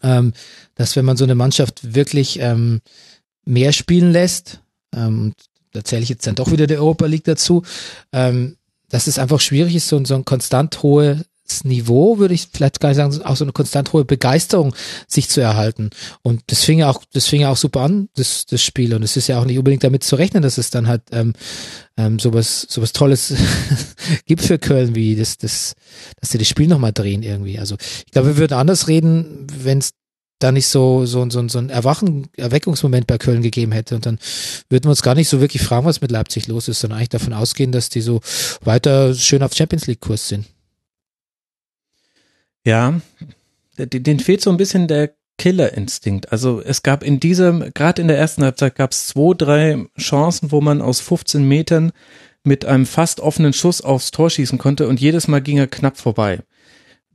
ähm, 0.03 0.33
dass 0.75 0.95
wenn 0.95 1.05
man 1.05 1.17
so 1.17 1.23
eine 1.23 1.35
Mannschaft 1.35 1.95
wirklich 1.95 2.39
ähm, 2.39 2.81
mehr 3.45 3.71
spielen 3.71 4.11
lässt, 4.11 4.61
ähm, 4.93 5.33
da 5.71 5.83
zähle 5.83 6.03
ich 6.03 6.09
jetzt 6.09 6.25
dann 6.25 6.35
doch 6.35 6.51
wieder 6.51 6.67
der 6.67 6.79
Europa 6.79 7.05
League 7.05 7.25
dazu, 7.25 7.63
ähm, 8.13 8.57
dass 8.89 9.07
es 9.07 9.19
einfach 9.19 9.41
schwierig 9.41 9.75
ist, 9.75 9.87
so, 9.87 10.03
so 10.05 10.15
ein 10.15 10.25
konstant 10.25 10.81
hohes 10.83 11.25
Niveau, 11.63 12.17
würde 12.17 12.33
ich 12.33 12.47
vielleicht 12.51 12.79
gar 12.79 12.89
nicht 12.89 12.97
sagen, 12.97 13.21
auch 13.23 13.35
so 13.35 13.45
eine 13.45 13.51
konstant 13.51 13.93
hohe 13.93 14.05
Begeisterung 14.05 14.75
sich 15.07 15.29
zu 15.29 15.41
erhalten. 15.41 15.91
Und 16.21 16.41
das 16.47 16.63
fing 16.63 16.79
ja 16.79 16.89
auch, 16.89 17.03
das 17.13 17.27
fing 17.27 17.41
ja 17.41 17.51
auch 17.51 17.57
super 17.57 17.81
an, 17.81 18.09
das, 18.15 18.45
das 18.45 18.63
Spiel. 18.63 18.93
Und 18.93 19.03
es 19.03 19.15
ist 19.15 19.27
ja 19.27 19.39
auch 19.39 19.45
nicht 19.45 19.57
unbedingt 19.57 19.83
damit 19.83 20.03
zu 20.03 20.15
rechnen, 20.15 20.43
dass 20.43 20.57
es 20.57 20.69
dann 20.69 20.87
halt 20.87 21.03
ähm, 21.11 21.33
ähm, 21.97 22.19
sowas, 22.19 22.65
sowas 22.69 22.93
Tolles 22.93 23.33
gibt 24.25 24.41
für 24.41 24.59
Köln, 24.59 24.95
wie 24.95 25.15
das, 25.15 25.37
das, 25.37 25.75
dass 26.19 26.31
sie 26.31 26.37
das 26.37 26.47
Spiel 26.47 26.67
nochmal 26.67 26.93
drehen 26.93 27.23
irgendwie. 27.23 27.59
Also 27.59 27.75
ich 28.05 28.11
glaube, 28.11 28.29
wir 28.29 28.37
würden 28.37 28.57
anders 28.57 28.87
reden, 28.87 29.47
wenn 29.57 29.79
es 29.79 29.91
da 30.39 30.51
nicht 30.51 30.67
so, 30.67 31.05
so, 31.05 31.27
so, 31.29 31.47
so 31.47 31.59
ein 31.59 31.69
Erwachen, 31.69 32.27
Erweckungsmoment 32.35 33.07
bei 33.07 33.17
Köln 33.17 33.41
gegeben 33.41 33.71
hätte. 33.71 33.95
Und 33.95 34.05
dann 34.05 34.19
würden 34.69 34.85
wir 34.85 34.89
uns 34.89 35.01
gar 35.01 35.15
nicht 35.15 35.29
so 35.29 35.39
wirklich 35.39 35.61
fragen, 35.61 35.85
was 35.85 36.01
mit 36.01 36.11
Leipzig 36.11 36.47
los 36.47 36.67
ist, 36.67 36.81
sondern 36.81 36.97
eigentlich 36.99 37.09
davon 37.09 37.33
ausgehen, 37.33 37.71
dass 37.71 37.89
die 37.89 38.01
so 38.01 38.19
weiter 38.61 39.13
schön 39.13 39.43
auf 39.43 39.53
Champions 39.53 39.87
League 39.87 40.01
Kurs 40.01 40.27
sind. 40.27 40.45
Ja, 42.65 42.99
den 43.77 44.19
fehlt 44.19 44.41
so 44.41 44.49
ein 44.49 44.57
bisschen 44.57 44.87
der 44.87 45.13
Killerinstinkt. 45.37 46.31
Also 46.31 46.61
es 46.61 46.81
gab 46.81 47.03
in 47.03 47.19
diesem, 47.19 47.73
gerade 47.73 48.01
in 48.01 48.07
der 48.07 48.17
ersten 48.17 48.43
Halbzeit 48.43 48.75
gab 48.75 48.91
es 48.91 49.07
zwei, 49.07 49.33
drei 49.37 49.85
Chancen, 49.99 50.51
wo 50.51 50.61
man 50.61 50.81
aus 50.81 51.01
15 51.01 51.47
Metern 51.47 51.91
mit 52.43 52.65
einem 52.65 52.85
fast 52.85 53.19
offenen 53.19 53.53
Schuss 53.53 53.81
aufs 53.81 54.11
Tor 54.11 54.29
schießen 54.29 54.57
konnte 54.57 54.87
und 54.87 54.99
jedes 54.99 55.27
Mal 55.27 55.41
ging 55.41 55.57
er 55.57 55.67
knapp 55.67 55.97
vorbei 55.97 56.39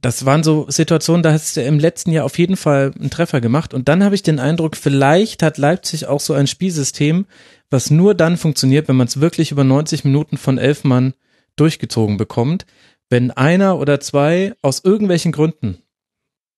das 0.00 0.24
waren 0.24 0.42
so 0.42 0.66
Situationen, 0.68 1.22
da 1.22 1.32
hast 1.32 1.56
du 1.56 1.62
im 1.62 1.78
letzten 1.78 2.10
Jahr 2.10 2.24
auf 2.24 2.38
jeden 2.38 2.56
Fall 2.56 2.92
einen 2.98 3.10
Treffer 3.10 3.40
gemacht. 3.40 3.74
Und 3.74 3.88
dann 3.88 4.02
habe 4.02 4.14
ich 4.14 4.22
den 4.22 4.38
Eindruck, 4.38 4.76
vielleicht 4.76 5.42
hat 5.42 5.58
Leipzig 5.58 6.06
auch 6.06 6.20
so 6.20 6.32
ein 6.32 6.46
Spielsystem, 6.46 7.26
was 7.68 7.90
nur 7.90 8.14
dann 8.14 8.36
funktioniert, 8.36 8.88
wenn 8.88 8.96
man 8.96 9.08
es 9.08 9.20
wirklich 9.20 9.50
über 9.50 9.64
90 9.64 10.04
Minuten 10.04 10.38
von 10.38 10.58
elf 10.58 10.84
Mann 10.84 11.14
durchgezogen 11.56 12.16
bekommt. 12.16 12.64
Wenn 13.10 13.30
einer 13.30 13.78
oder 13.78 14.00
zwei 14.00 14.54
aus 14.62 14.82
irgendwelchen 14.82 15.32
Gründen, 15.32 15.82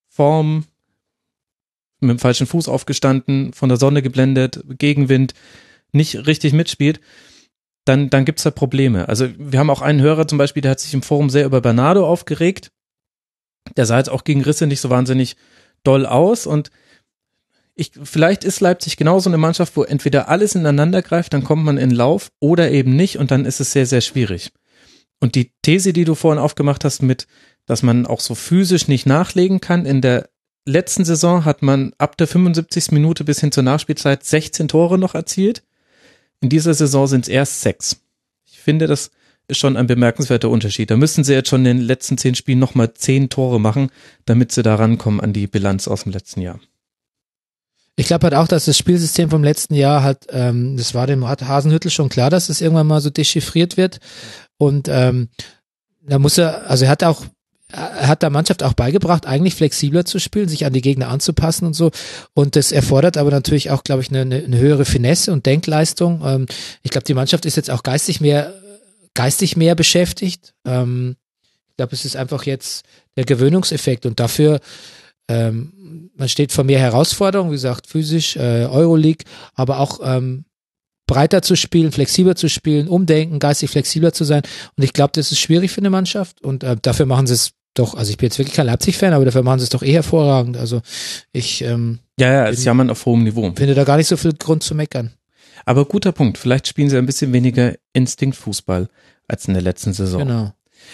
Form, 0.09 0.67
mit 2.01 2.11
dem 2.11 2.19
falschen 2.19 2.47
Fuß 2.47 2.69
aufgestanden, 2.69 3.53
von 3.53 3.69
der 3.69 3.79
Sonne 3.79 4.03
geblendet, 4.03 4.63
Gegenwind, 4.79 5.35
nicht 5.93 6.27
richtig 6.27 6.53
mitspielt, 6.53 7.01
dann, 7.85 8.11
dann 8.11 8.25
gibt's 8.25 8.45
da 8.45 8.53
Probleme. 8.53 9.09
Also 9.09 9.29
wir 9.39 9.59
haben 9.59 9.71
auch 9.71 9.83
einen 9.83 10.01
Hörer 10.01 10.29
zum 10.29 10.39
Beispiel, 10.39 10.63
der 10.63 10.73
hat 10.73 10.81
sich 10.81 10.95
im 10.95 11.03
Forum 11.03 11.31
sehr 11.31 11.47
über 11.47 11.61
Bernardo 11.61 12.07
aufgeregt 12.07 12.71
der 13.77 13.87
sah 13.87 13.99
jetzt 13.99 14.11
auch 14.11 14.25
gegen 14.25 14.43
Risse 14.43 14.67
nicht 14.67 14.81
so 14.81 14.91
wahnsinnig 14.91 15.37
doll 15.85 16.07
aus 16.07 16.47
und 16.47 16.71
ich, 17.75 17.93
vielleicht 18.03 18.45
ist 18.45 18.61
Leipzig 18.61 18.99
genauso 18.99 19.31
eine 19.31 19.39
Mannschaft, 19.39 19.77
wo 19.77 19.83
entweder 19.83 20.29
alles 20.29 20.55
ineinander 20.55 21.01
greift, 21.01 21.33
dann 21.33 21.43
kommt 21.43 21.65
man 21.65 21.79
in 21.79 21.91
Lauf 21.91 22.31
oder 22.39 22.71
eben 22.71 22.95
nicht 22.95 23.19
und 23.19 23.31
dann 23.31 23.47
ist 23.47 23.61
es 23.61 23.73
sehr, 23.73 23.87
sehr 23.87 24.03
schwierig. 24.03 24.53
Und 25.23 25.37
die 25.37 25.53
These, 25.63 25.93
die 25.93 26.05
du 26.05 26.17
vorhin 26.17 26.43
aufgemacht 26.43 26.85
hast 26.85 27.01
mit, 27.01 27.29
dass 27.67 27.85
man 27.85 28.09
auch 28.09 28.19
so 28.19 28.35
physisch 28.35 28.89
nicht 28.89 29.07
nachlegen 29.07 29.61
kann, 29.61 29.87
in 29.87 30.01
der 30.01 30.29
letzten 30.65 31.05
Saison 31.05 31.45
hat 31.45 31.63
man 31.63 31.93
ab 31.97 32.17
der 32.17 32.27
75. 32.27 32.91
Minute 32.91 33.23
bis 33.23 33.39
hin 33.39 33.53
zur 33.53 33.63
Nachspielzeit 33.63 34.25
16 34.25 34.67
Tore 34.67 34.99
noch 34.99 35.15
erzielt. 35.15 35.63
In 36.41 36.49
dieser 36.49 36.75
Saison 36.75 37.07
sind 37.07 37.27
es 37.27 37.29
erst 37.29 37.61
sechs. 37.61 38.01
Ich 38.47 38.59
finde, 38.59 38.89
das 38.89 39.13
ist 39.47 39.59
schon 39.59 39.77
ein 39.77 39.87
bemerkenswerter 39.87 40.51
Unterschied. 40.51 40.91
Da 40.91 40.97
müssen 40.97 41.23
sie 41.23 41.35
jetzt 41.35 41.51
schon 41.51 41.65
in 41.67 41.79
den 41.79 41.87
letzten 41.87 42.19
zehn 42.19 42.35
Spielen 42.35 42.59
nochmal 42.59 42.93
zehn 42.93 43.29
Tore 43.29 43.61
machen, 43.61 43.91
damit 44.25 44.51
sie 44.51 44.65
da 44.65 44.75
rankommen 44.75 45.21
an 45.21 45.33
die 45.33 45.47
Bilanz 45.47 45.87
aus 45.87 46.03
dem 46.03 46.11
letzten 46.11 46.41
Jahr. 46.41 46.59
Ich 47.95 48.07
glaube 48.07 48.25
halt 48.25 48.35
auch, 48.35 48.49
dass 48.49 48.65
das 48.65 48.79
Spielsystem 48.79 49.31
vom 49.31 49.45
letzten 49.45 49.75
Jahr 49.75 50.03
hat, 50.03 50.27
ähm, 50.31 50.77
das 50.77 50.95
war 50.95 51.07
dem 51.07 51.29
Hasenhüttel 51.29 51.91
schon 51.91 52.09
klar, 52.09 52.31
dass 52.31 52.49
es 52.49 52.61
irgendwann 52.61 52.87
mal 52.87 53.03
so 53.03 53.11
dechiffriert 53.11 53.77
wird. 53.77 54.01
Und 54.63 54.89
ähm, 54.89 55.29
da 56.03 56.19
muss 56.19 56.39
er, 56.39 56.71
also 56.71 56.85
er 56.85 56.91
hat 56.91 57.03
auch, 57.03 57.25
er 57.69 58.07
hat 58.07 58.23
der 58.23 58.31
Mannschaft 58.31 58.63
auch 58.63 58.75
beigebracht, 58.75 59.27
eigentlich 59.27 59.55
flexibler 59.55 60.05
zu 60.05 60.19
spielen, 60.19 60.49
sich 60.49 60.67
an 60.67 60.73
die 60.73 60.83
Gegner 60.83 61.09
anzupassen 61.09 61.67
und 61.67 61.75
so. 61.75 61.91
Und 62.35 62.55
das 62.55 62.71
erfordert 62.71 63.17
aber 63.17 63.31
natürlich 63.31 63.71
auch, 63.71 63.83
glaube 63.83 64.03
ich, 64.03 64.11
eine, 64.11 64.21
eine 64.21 64.59
höhere 64.59 64.85
Finesse 64.85 65.33
und 65.33 65.47
Denkleistung. 65.47 66.23
Ähm, 66.25 66.47
ich 66.83 66.91
glaube, 66.91 67.05
die 67.05 67.15
Mannschaft 67.15 67.45
ist 67.45 67.57
jetzt 67.57 67.71
auch 67.71 67.83
geistig 67.83 68.21
mehr 68.21 68.55
geistig 69.15 69.57
mehr 69.57 69.75
beschäftigt. 69.75 70.55
Ähm, 70.65 71.17
ich 71.71 71.77
glaube, 71.77 71.93
es 71.93 72.05
ist 72.05 72.17
einfach 72.17 72.45
jetzt 72.45 72.85
der 73.17 73.25
Gewöhnungseffekt 73.25 74.07
und 74.07 74.21
dafür, 74.21 74.61
ähm, 75.29 76.11
man 76.17 76.29
steht 76.29 76.53
vor 76.53 76.65
mehr 76.65 76.79
Herausforderungen, 76.79 77.51
wie 77.51 77.57
gesagt, 77.57 77.87
physisch, 77.87 78.37
äh, 78.37 78.67
Euroleague, 78.67 79.25
aber 79.55 79.81
auch 79.81 80.01
ähm, 80.03 80.45
breiter 81.13 81.43
zu 81.43 81.57
spielen, 81.57 81.93
flexibler 81.93 82.37
zu 82.37 82.49
spielen, 82.49 82.89
umdenken, 82.89 83.39
geistig 83.39 83.71
flexibler 83.71 84.13
zu 84.13 84.25
sein. 84.25 84.43
Und 84.77 84.85
ich 84.85 84.93
glaube, 84.93 85.13
das 85.15 85.33
ist 85.33 85.41
schwierig 85.41 85.71
für 85.71 85.81
eine 85.81 85.91
Mannschaft 85.91 86.43
und 86.43 86.65
äh, 86.65 86.77
dafür 86.81 87.07
machen 87.07 87.27
sie 87.27 87.35
es 87.35 87.53
doch, 87.75 87.95
also 87.95 88.11
ich 88.11 88.19
bin 88.19 88.27
jetzt 88.27 88.39
wirklich 88.39 88.55
kein 88.55 88.67
Leipzig-Fan, 88.67 89.15
aber 89.15 89.25
dafür 89.25 89.43
machen 89.43 89.59
sie 89.59 89.65
es 89.65 89.71
doch 89.71 89.83
eh 89.83 89.93
hervorragend. 89.93 90.57
Also 90.57 90.83
ich 91.33 91.63
ähm, 91.63 92.01
Ja, 92.19 92.31
ja, 92.31 92.49
es 92.49 92.65
jammern 92.65 92.91
auf 92.91 93.07
hohem 93.07 93.25
Niveau. 93.25 93.51
Finde 93.57 93.75
da 93.75 93.85
gar 93.85 93.97
nicht 93.97 94.09
so 94.09 94.17
viel 94.17 94.35
Grund 94.35 94.63
zu 94.63 94.75
meckern. 94.75 95.13
Aber 95.65 95.85
guter 95.85 96.13
Punkt. 96.13 96.39
Vielleicht 96.39 96.67
spielen 96.67 96.91
sie 96.91 96.99
ein 96.99 97.07
bisschen 97.07 97.33
weniger 97.33 97.75
Instinktfußball 97.93 98.89
als 99.29 99.49
in 99.49 99.55
der 99.55 99.63
letzten 99.63 99.93
Saison. 99.93 100.21
Genau. 100.21 100.53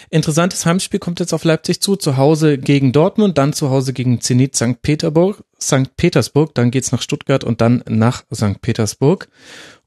Interessantes 0.09 0.65
Heimspiel 0.65 0.99
kommt 0.99 1.19
jetzt 1.19 1.33
auf 1.33 1.43
Leipzig 1.43 1.81
zu. 1.81 1.95
Zu 1.95 2.17
Hause 2.17 2.57
gegen 2.57 2.91
Dortmund, 2.91 3.37
dann 3.37 3.53
zu 3.53 3.69
Hause 3.69 3.93
gegen 3.93 4.21
Zenit 4.21 4.55
St. 4.55 4.81
Petersburg, 4.81 5.43
St. 5.61 5.95
Petersburg, 5.97 6.53
dann 6.55 6.71
geht's 6.71 6.91
nach 6.91 7.01
Stuttgart 7.01 7.43
und 7.43 7.61
dann 7.61 7.83
nach 7.87 8.23
St. 8.33 8.61
Petersburg. 8.61 9.27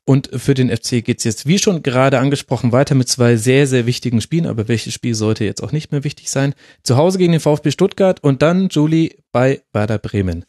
Und 0.04 0.30
für 0.34 0.54
den 0.54 0.68
FC 0.68 1.04
geht's 1.04 1.22
jetzt, 1.22 1.46
wie 1.46 1.58
schon 1.58 1.82
gerade 1.82 2.18
angesprochen, 2.18 2.72
weiter 2.72 2.96
mit 2.96 3.08
zwei 3.08 3.36
sehr, 3.36 3.68
sehr 3.68 3.86
wichtigen 3.86 4.20
Spielen. 4.20 4.46
Aber 4.46 4.66
welches 4.66 4.94
Spiel 4.94 5.14
sollte 5.14 5.44
jetzt 5.44 5.62
auch 5.62 5.70
nicht 5.70 5.92
mehr 5.92 6.02
wichtig 6.02 6.30
sein? 6.30 6.54
Zu 6.82 6.96
Hause 6.96 7.18
gegen 7.18 7.32
den 7.32 7.40
VfB 7.40 7.70
Stuttgart 7.70 8.22
und 8.22 8.42
dann 8.42 8.68
Juli 8.68 9.16
bei 9.30 9.62
Werder 9.72 9.98
Bremen. 9.98 10.44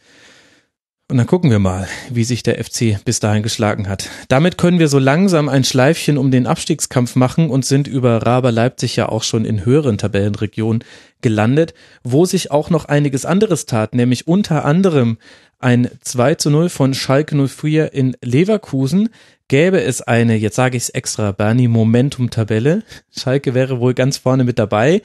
Und 1.10 1.18
dann 1.18 1.28
gucken 1.28 1.52
wir 1.52 1.60
mal, 1.60 1.88
wie 2.10 2.24
sich 2.24 2.42
der 2.42 2.64
FC 2.64 2.98
bis 3.06 3.20
dahin 3.20 3.44
geschlagen 3.44 3.88
hat. 3.88 4.10
Damit 4.30 4.58
können 4.58 4.80
wir 4.80 4.88
so 4.88 4.98
langsam 4.98 5.50
ein 5.50 5.64
Schleifchen 5.64 6.18
um 6.18 6.32
den 6.32 6.48
Abstiegskampf 6.48 7.16
machen 7.16 7.52
und 7.52 7.66
sind 7.66 7.88
über 7.88 8.26
Raber 8.26 8.52
Leipzig 8.52 8.96
ja 8.96 9.10
auch 9.10 9.22
schon 9.22 9.46
in 9.46 9.66
höheren 9.66 10.00
Tabellenregionen 10.00 10.84
gelandet, 11.22 11.76
wo 12.04 12.26
sich 12.26 12.50
auch 12.50 12.72
noch 12.72 12.86
einiges 12.86 13.26
anderes 13.26 13.68
tat, 13.68 13.94
nämlich 13.94 14.28
unter 14.28 14.66
anderem 14.66 15.18
ein 15.60 15.90
2 16.02 16.36
zu 16.36 16.50
0 16.50 16.70
von 16.70 16.94
Schalke 16.94 17.36
04 17.48 17.94
in 17.94 18.18
Leverkusen. 18.22 19.10
Gäbe 19.50 19.82
es 19.82 20.02
eine, 20.02 20.36
jetzt 20.36 20.56
sage 20.56 20.78
ich 20.78 20.84
es 20.84 20.90
extra, 20.90 21.32
Bernie 21.32 21.68
Momentum-Tabelle. 21.68 22.84
Schalke 23.12 23.54
wäre 23.54 23.80
wohl 23.80 23.94
ganz 23.94 24.18
vorne 24.18 24.44
mit 24.44 24.58
dabei 24.58 25.02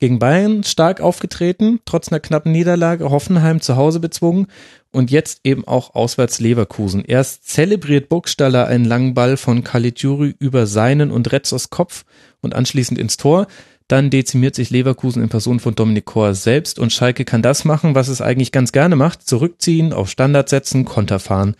gegen 0.00 0.18
Bayern 0.18 0.64
stark 0.64 1.00
aufgetreten, 1.00 1.80
trotz 1.84 2.08
einer 2.08 2.20
knappen 2.20 2.52
Niederlage, 2.52 3.10
Hoffenheim 3.10 3.60
zu 3.60 3.76
Hause 3.76 4.00
bezwungen 4.00 4.48
und 4.90 5.10
jetzt 5.10 5.40
eben 5.44 5.66
auch 5.66 5.94
auswärts 5.94 6.40
Leverkusen. 6.40 7.04
Erst 7.04 7.48
zelebriert 7.48 8.08
Burgstaller 8.08 8.66
einen 8.66 8.84
langen 8.84 9.14
Ball 9.14 9.36
von 9.36 9.64
Caligiuri 9.64 10.34
über 10.38 10.66
seinen 10.66 11.10
und 11.10 11.30
Retzos 11.32 11.70
Kopf 11.70 12.04
und 12.40 12.54
anschließend 12.54 12.98
ins 12.98 13.16
Tor. 13.16 13.46
Dann 13.86 14.08
dezimiert 14.08 14.54
sich 14.54 14.70
Leverkusen 14.70 15.22
in 15.22 15.28
Person 15.28 15.60
von 15.60 15.74
Dominik 15.74 16.06
Kor 16.06 16.34
selbst 16.34 16.78
und 16.78 16.92
Schalke 16.92 17.24
kann 17.24 17.42
das 17.42 17.64
machen, 17.64 17.94
was 17.94 18.08
es 18.08 18.22
eigentlich 18.22 18.50
ganz 18.50 18.72
gerne 18.72 18.96
macht, 18.96 19.26
zurückziehen, 19.26 19.92
auf 19.92 20.08
Standard 20.08 20.48
setzen, 20.48 20.84
Konter 20.86 21.18
fahren 21.18 21.54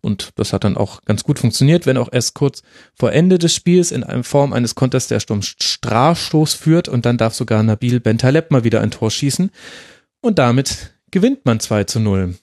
und 0.00 0.30
das 0.36 0.52
hat 0.52 0.64
dann 0.64 0.76
auch 0.76 1.02
ganz 1.02 1.24
gut 1.24 1.38
funktioniert, 1.38 1.86
wenn 1.86 1.96
auch 1.96 2.08
erst 2.12 2.34
kurz 2.34 2.62
vor 2.94 3.12
Ende 3.12 3.38
des 3.38 3.54
Spiels 3.54 3.90
in 3.90 4.04
Form 4.22 4.52
eines 4.52 4.74
Konters 4.74 5.08
der 5.08 5.20
Sturm 5.20 5.42
Strafstoß 5.42 6.54
führt 6.54 6.88
und 6.88 7.04
dann 7.04 7.18
darf 7.18 7.34
sogar 7.34 7.62
Nabil 7.62 8.00
Bentaleb 8.00 8.50
mal 8.50 8.64
wieder 8.64 8.80
ein 8.80 8.90
Tor 8.90 9.10
schießen. 9.10 9.50
Und 10.20 10.38
damit 10.38 10.92
gewinnt 11.10 11.44
man 11.44 11.60
2 11.60 11.84
zu 11.84 12.00
0. 12.00 12.34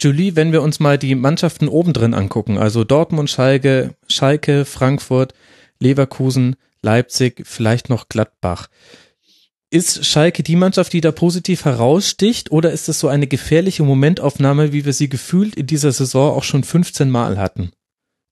Julie, 0.00 0.36
wenn 0.36 0.52
wir 0.52 0.62
uns 0.62 0.80
mal 0.80 0.98
die 0.98 1.14
Mannschaften 1.14 1.68
obendrin 1.68 2.14
angucken, 2.14 2.58
also 2.58 2.84
Dortmund, 2.84 3.30
Schalke, 3.30 3.94
Schalke, 4.06 4.64
Frankfurt, 4.64 5.32
Leverkusen, 5.80 6.56
Leipzig, 6.82 7.42
vielleicht 7.44 7.88
noch 7.88 8.08
Gladbach. 8.08 8.68
Ist 9.70 10.06
Schalke 10.06 10.42
die 10.42 10.56
Mannschaft, 10.56 10.94
die 10.94 11.02
da 11.02 11.12
positiv 11.12 11.66
heraussticht, 11.66 12.50
oder 12.50 12.70
ist 12.72 12.88
es 12.88 13.00
so 13.00 13.08
eine 13.08 13.26
gefährliche 13.26 13.82
Momentaufnahme, 13.82 14.72
wie 14.72 14.86
wir 14.86 14.94
sie 14.94 15.10
gefühlt 15.10 15.56
in 15.56 15.66
dieser 15.66 15.92
Saison 15.92 16.34
auch 16.34 16.44
schon 16.44 16.64
15 16.64 17.10
Mal 17.10 17.36
hatten? 17.36 17.72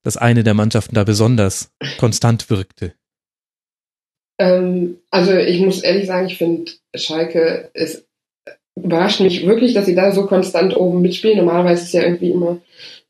Dass 0.02 0.16
eine 0.16 0.44
der 0.44 0.54
Mannschaften 0.54 0.94
da 0.94 1.04
besonders 1.04 1.72
konstant 1.98 2.48
wirkte. 2.48 2.94
Ähm, 4.38 4.98
also 5.10 5.34
ich 5.34 5.60
muss 5.60 5.82
ehrlich 5.82 6.06
sagen, 6.06 6.26
ich 6.26 6.38
finde 6.38 6.72
Schalke, 6.94 7.70
es 7.74 8.06
überrascht 8.74 9.20
mich 9.20 9.46
wirklich, 9.46 9.74
dass 9.74 9.86
sie 9.86 9.94
da 9.94 10.12
so 10.12 10.26
konstant 10.26 10.76
oben 10.76 11.02
mitspielen. 11.02 11.38
Normalerweise 11.38 11.82
ist 11.82 11.88
es 11.88 11.92
ja 11.92 12.02
irgendwie 12.02 12.30
immer 12.30 12.60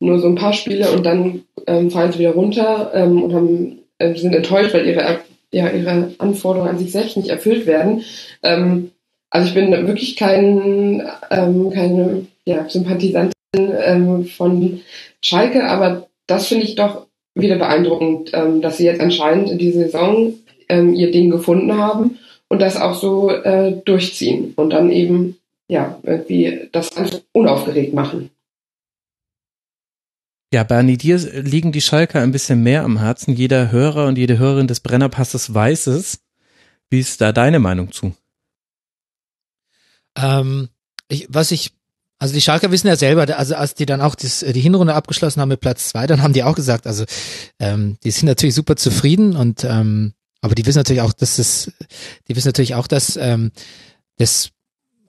nur 0.00 0.18
so 0.18 0.28
ein 0.28 0.36
paar 0.36 0.52
Spiele 0.52 0.90
und 0.90 1.04
dann 1.04 1.44
ähm, 1.66 1.90
fallen 1.90 2.12
sie 2.12 2.20
wieder 2.20 2.32
runter 2.32 2.90
ähm, 2.94 3.22
und 3.22 3.34
haben, 3.34 3.78
äh, 3.98 4.14
sind 4.16 4.34
enttäuscht, 4.34 4.74
weil 4.74 4.86
ihre 4.86 5.20
ja, 5.52 5.70
ihre 5.70 6.12
Anforderungen 6.18 6.70
an 6.70 6.78
sich 6.78 6.92
selbst 6.92 7.16
nicht 7.16 7.28
erfüllt 7.28 7.66
werden. 7.66 8.04
Ähm, 8.42 8.90
also 9.30 9.48
ich 9.48 9.54
bin 9.54 9.70
wirklich 9.86 10.16
kein, 10.16 11.06
ähm, 11.30 11.70
keine 11.70 12.26
ja, 12.44 12.68
Sympathisantin 12.68 13.32
ähm, 13.54 14.24
von 14.26 14.80
Schalke, 15.22 15.64
aber 15.64 16.08
das 16.26 16.48
finde 16.48 16.64
ich 16.64 16.74
doch 16.74 17.06
wieder 17.34 17.56
beeindruckend, 17.56 18.30
ähm, 18.32 18.62
dass 18.62 18.78
sie 18.78 18.84
jetzt 18.84 19.00
anscheinend 19.00 19.50
in 19.50 19.58
dieser 19.58 19.82
Saison 19.82 20.34
ähm, 20.68 20.94
ihr 20.94 21.10
Ding 21.10 21.30
gefunden 21.30 21.76
haben 21.76 22.18
und 22.48 22.62
das 22.62 22.80
auch 22.80 22.94
so 22.94 23.30
äh, 23.30 23.72
durchziehen 23.84 24.54
und 24.56 24.70
dann 24.70 24.90
eben 24.90 25.36
ja 25.68 25.98
irgendwie 26.02 26.68
das 26.72 26.94
ganz 26.94 27.22
unaufgeregt 27.32 27.92
machen. 27.92 28.30
Ja, 30.52 30.62
Bernie, 30.62 30.96
dir 30.96 31.18
liegen 31.18 31.72
die 31.72 31.80
Schalker 31.80 32.20
ein 32.20 32.32
bisschen 32.32 32.62
mehr 32.62 32.84
am 32.84 32.98
Herzen. 32.98 33.34
Jeder 33.34 33.72
Hörer 33.72 34.06
und 34.06 34.16
jede 34.16 34.38
Hörerin 34.38 34.68
des 34.68 34.80
Brennerpasses 34.80 35.52
weiß 35.52 35.88
es. 35.88 36.20
Wie 36.88 37.00
ist 37.00 37.20
da 37.20 37.32
deine 37.32 37.58
Meinung 37.58 37.90
zu? 37.90 38.14
Ähm, 40.16 40.68
ich, 41.08 41.26
was 41.28 41.50
ich, 41.50 41.72
also 42.18 42.32
die 42.32 42.40
Schalker 42.40 42.70
wissen 42.70 42.86
ja 42.86 42.96
selber, 42.96 43.26
also 43.36 43.56
als 43.56 43.74
die 43.74 43.86
dann 43.86 44.00
auch 44.00 44.14
das, 44.14 44.40
die 44.40 44.60
Hinrunde 44.60 44.94
abgeschlossen 44.94 45.40
haben 45.40 45.48
mit 45.48 45.60
Platz 45.60 45.88
zwei, 45.88 46.06
dann 46.06 46.22
haben 46.22 46.32
die 46.32 46.44
auch 46.44 46.54
gesagt, 46.54 46.86
also 46.86 47.04
ähm, 47.58 47.98
die 48.04 48.10
sind 48.12 48.26
natürlich 48.26 48.54
super 48.54 48.76
zufrieden 48.76 49.36
und 49.36 49.64
ähm, 49.64 50.14
aber 50.40 50.54
die 50.54 50.64
wissen 50.64 50.78
natürlich 50.78 51.02
auch, 51.02 51.12
dass 51.12 51.36
das, 51.36 51.72
die 52.28 52.36
wissen 52.36 52.48
natürlich 52.48 52.76
auch, 52.76 52.86
dass 52.86 53.16
ähm, 53.16 53.50
das 54.16 54.50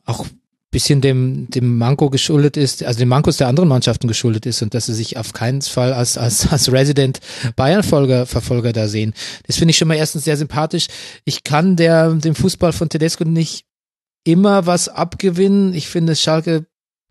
auch 0.05 0.25
bisschen 0.71 0.99
dem, 1.01 1.49
dem 1.49 1.77
Manko 1.77 2.09
geschuldet 2.09 2.57
ist, 2.57 2.83
also 2.83 2.99
dem 2.99 3.07
Mankos 3.09 3.37
der 3.37 3.47
anderen 3.47 3.69
Mannschaften 3.69 4.07
geschuldet 4.07 4.45
ist 4.45 4.61
und 4.61 4.73
dass 4.73 4.87
sie 4.87 4.93
sich 4.93 5.17
auf 5.17 5.31
keinen 5.31 5.61
Fall 5.61 5.93
als, 5.93 6.17
als, 6.17 6.51
als 6.51 6.71
Resident 6.71 7.19
Bayern-Folger, 7.55 8.25
Verfolger 8.25 8.73
da 8.73 8.87
sehen. 8.87 9.13
Das 9.45 9.57
finde 9.57 9.71
ich 9.71 9.77
schon 9.77 9.87
mal 9.87 9.95
erstens 9.95 10.25
sehr 10.25 10.37
sympathisch. 10.37 10.87
Ich 11.23 11.43
kann 11.43 11.77
der, 11.77 12.11
dem 12.13 12.35
Fußball 12.35 12.73
von 12.73 12.89
Tedesco 12.89 13.23
nicht 13.23 13.65
immer 14.25 14.65
was 14.65 14.89
abgewinnen. 14.89 15.73
Ich 15.73 15.87
finde, 15.87 16.15
Schalke 16.15 16.65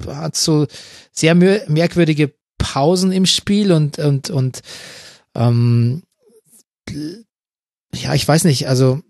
hat 0.07 0.37
so 0.37 0.67
sehr 1.13 1.35
merkwürdige 1.35 2.35
Pausen 2.59 3.11
im 3.11 3.25
Spiel 3.25 3.73
und, 3.73 3.99
und, 3.99 4.29
und, 4.29 4.61
ähm, 5.35 6.03
ja, 7.95 8.15
ich 8.15 8.29
weiß 8.29 8.45
nicht, 8.45 8.69
also 8.69 9.01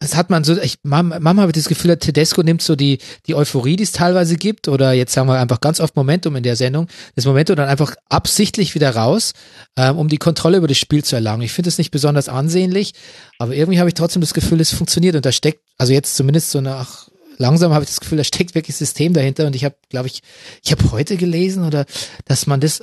das 0.00 0.16
hat 0.16 0.30
man 0.30 0.44
so, 0.44 0.56
ich, 0.56 0.78
manchmal 0.82 1.36
habe 1.36 1.50
ich 1.50 1.54
das 1.54 1.68
Gefühl, 1.68 1.94
Tedesco 1.98 2.42
nimmt 2.42 2.62
so 2.62 2.74
die, 2.74 2.98
die 3.26 3.34
Euphorie, 3.34 3.76
die 3.76 3.82
es 3.82 3.92
teilweise 3.92 4.36
gibt, 4.36 4.66
oder 4.66 4.92
jetzt 4.92 5.12
sagen 5.12 5.28
wir 5.28 5.38
einfach 5.38 5.60
ganz 5.60 5.78
oft 5.78 5.94
Momentum 5.94 6.36
in 6.36 6.42
der 6.42 6.56
Sendung, 6.56 6.88
das 7.16 7.26
Momentum 7.26 7.56
dann 7.56 7.68
einfach 7.68 7.94
absichtlich 8.08 8.74
wieder 8.74 8.96
raus, 8.96 9.34
ähm, 9.76 9.98
um 9.98 10.08
die 10.08 10.16
Kontrolle 10.16 10.56
über 10.56 10.68
das 10.68 10.78
Spiel 10.78 11.04
zu 11.04 11.16
erlangen. 11.16 11.42
Ich 11.42 11.52
finde 11.52 11.68
es 11.68 11.76
nicht 11.76 11.90
besonders 11.90 12.30
ansehnlich, 12.30 12.94
aber 13.38 13.54
irgendwie 13.54 13.78
habe 13.78 13.90
ich 13.90 13.94
trotzdem 13.94 14.22
das 14.22 14.32
Gefühl, 14.32 14.58
es 14.62 14.72
funktioniert 14.72 15.16
und 15.16 15.26
da 15.26 15.32
steckt, 15.32 15.60
also 15.76 15.92
jetzt 15.92 16.16
zumindest 16.16 16.50
so 16.50 16.62
nach, 16.62 17.08
langsam 17.36 17.74
habe 17.74 17.84
ich 17.84 17.90
das 17.90 18.00
Gefühl, 18.00 18.18
da 18.18 18.24
steckt 18.24 18.54
wirklich 18.54 18.76
System 18.76 19.12
dahinter 19.12 19.46
und 19.46 19.54
ich 19.54 19.66
habe, 19.66 19.76
glaube 19.90 20.06
ich, 20.06 20.22
ich 20.64 20.72
habe 20.72 20.92
heute 20.92 21.18
gelesen 21.18 21.62
oder, 21.62 21.84
dass 22.24 22.46
man 22.46 22.60
das, 22.60 22.82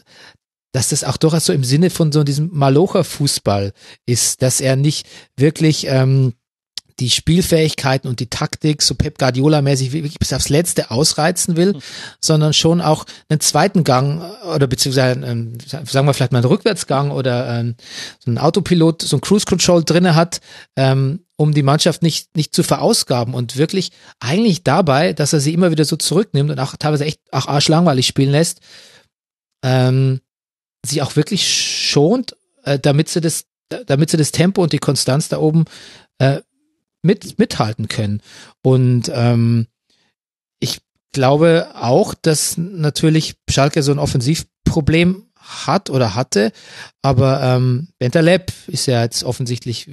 dass 0.72 0.90
das 0.90 1.04
auch 1.04 1.18
durchaus 1.18 1.46
so 1.46 1.54
im 1.54 1.64
Sinne 1.64 1.90
von 1.90 2.12
so 2.12 2.24
diesem 2.24 2.52
Malocher-Fußball 2.54 3.74
ist, 4.06 4.44
dass 4.44 4.62
er 4.62 4.76
nicht 4.76 5.08
wirklich, 5.36 5.88
ähm, 5.88 6.34
die 7.00 7.10
Spielfähigkeiten 7.10 8.10
und 8.10 8.20
die 8.20 8.30
Taktik 8.30 8.82
so 8.82 8.96
Pep 8.96 9.20
Guardiola-mäßig 9.20 9.92
wirklich 9.92 10.18
bis 10.18 10.34
aufs 10.34 10.50
Letzte 10.50 10.90
ausreizen 10.90 11.56
will, 11.56 11.74
mhm. 11.74 11.82
sondern 12.22 12.54
schon 12.54 12.82
auch 12.82 13.06
einen 13.30 13.40
zweiten 13.40 13.84
Gang 13.84 14.22
oder 14.54 14.68
beziehungsweise 14.68 15.20
ähm, 15.22 15.58
sagen 15.66 16.08
wir 16.08 16.14
vielleicht 16.14 16.32
mal 16.32 16.40
einen 16.40 16.48
Rückwärtsgang 16.48 17.12
oder 17.12 17.60
ähm, 17.60 17.76
so 18.20 18.32
einen 18.32 18.40
Autopilot, 18.40 19.04
so 19.04 19.18
ein 19.18 19.22
Cruise 19.22 19.46
Control 19.46 19.84
drinne 19.84 20.16
hat, 20.16 20.42
ähm, 20.76 21.22
um 21.36 21.54
die 21.54 21.64
Mannschaft 21.64 22.02
nicht, 22.02 22.36
nicht 22.36 22.56
zu 22.56 22.64
verausgaben 22.64 23.36
und 23.36 23.58
wirklich 23.58 23.92
eigentlich 24.20 24.64
dabei, 24.64 25.14
dass 25.14 25.34
er 25.34 25.40
sie 25.40 25.54
immer 25.54 25.70
wieder 25.70 25.86
so 25.86 25.96
zurücknimmt 25.98 26.50
und 26.50 26.60
auch 26.60 26.76
teilweise 26.78 27.06
echt 27.06 27.22
auch 27.32 27.48
arschlangweilig 27.48 28.08
spielen 28.08 28.32
lässt, 28.32 28.62
ähm, 29.64 30.22
sie 30.84 31.04
auch 31.04 31.16
wirklich 31.16 31.48
schont, 31.48 32.36
äh, 32.64 32.80
damit 32.80 33.10
sie 33.10 33.22
das 33.22 33.46
damit 33.70 34.10
sie 34.10 34.18
das 34.18 34.32
Tempo 34.32 34.64
und 34.64 34.72
die 34.72 34.78
Konstanz 34.78 35.28
da 35.30 35.40
oben 35.40 35.66
äh, 36.20 36.42
mit, 37.08 37.40
mithalten 37.40 37.88
können. 37.88 38.22
Und 38.62 39.12
ähm, 39.14 39.66
ich 40.60 40.80
glaube 41.14 41.70
auch, 41.74 42.14
dass 42.14 42.58
natürlich 42.58 43.36
Schalke 43.50 43.82
so 43.82 43.92
ein 43.92 44.00
Offensivproblem 44.00 45.24
hat 45.40 45.90
oder 45.90 46.14
hatte, 46.14 46.52
aber 47.02 47.42
ähm, 47.42 47.88
Bentaleb 48.00 48.52
ist 48.68 48.86
ja 48.86 49.02
jetzt 49.02 49.24
offensichtlich 49.24 49.90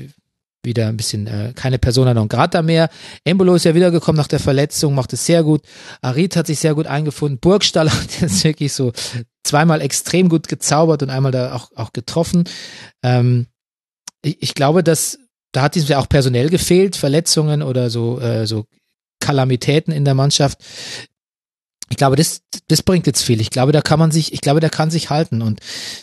wieder 0.64 0.88
ein 0.88 0.96
bisschen 0.96 1.26
äh, 1.26 1.52
keine 1.54 1.78
Persona 1.78 2.14
non 2.14 2.28
grata 2.28 2.62
mehr. 2.62 2.88
Embolo 3.24 3.54
ist 3.54 3.64
ja 3.64 3.74
wiedergekommen 3.74 4.16
nach 4.16 4.28
der 4.28 4.40
Verletzung, 4.40 4.94
macht 4.94 5.12
es 5.12 5.26
sehr 5.26 5.42
gut. 5.42 5.62
Arid 6.00 6.36
hat 6.36 6.46
sich 6.46 6.58
sehr 6.58 6.74
gut 6.74 6.86
eingefunden. 6.86 7.38
Burgstall 7.38 7.90
hat 7.92 8.20
jetzt 8.20 8.42
wirklich 8.44 8.72
so 8.72 8.92
zweimal 9.44 9.80
extrem 9.80 10.28
gut 10.28 10.48
gezaubert 10.48 11.02
und 11.02 11.10
einmal 11.10 11.32
da 11.32 11.54
auch, 11.54 11.70
auch 11.76 11.92
getroffen. 11.92 12.44
Ähm, 13.02 13.46
ich, 14.22 14.42
ich 14.42 14.54
glaube, 14.54 14.82
dass 14.82 15.18
da 15.54 15.62
hat 15.62 15.76
es 15.76 15.88
ja 15.88 15.98
auch 15.98 16.08
personell 16.08 16.50
gefehlt, 16.50 16.96
Verletzungen 16.96 17.62
oder 17.62 17.88
so, 17.88 18.20
äh, 18.20 18.46
so 18.46 18.66
Kalamitäten 19.20 19.92
in 19.92 20.04
der 20.04 20.14
Mannschaft. 20.14 20.58
Ich 21.90 21.96
glaube, 21.96 22.16
das, 22.16 22.40
das 22.66 22.82
bringt 22.82 23.06
jetzt 23.06 23.22
viel. 23.22 23.40
Ich 23.40 23.50
glaube, 23.50 23.70
da 23.70 23.80
kann 23.80 24.00
man 24.00 24.10
sich, 24.10 24.32
ich 24.32 24.40
glaube, 24.40 24.58
der 24.58 24.70
kann 24.70 24.90
sich 24.90 25.10
halten. 25.10 25.42
Und 25.42 25.60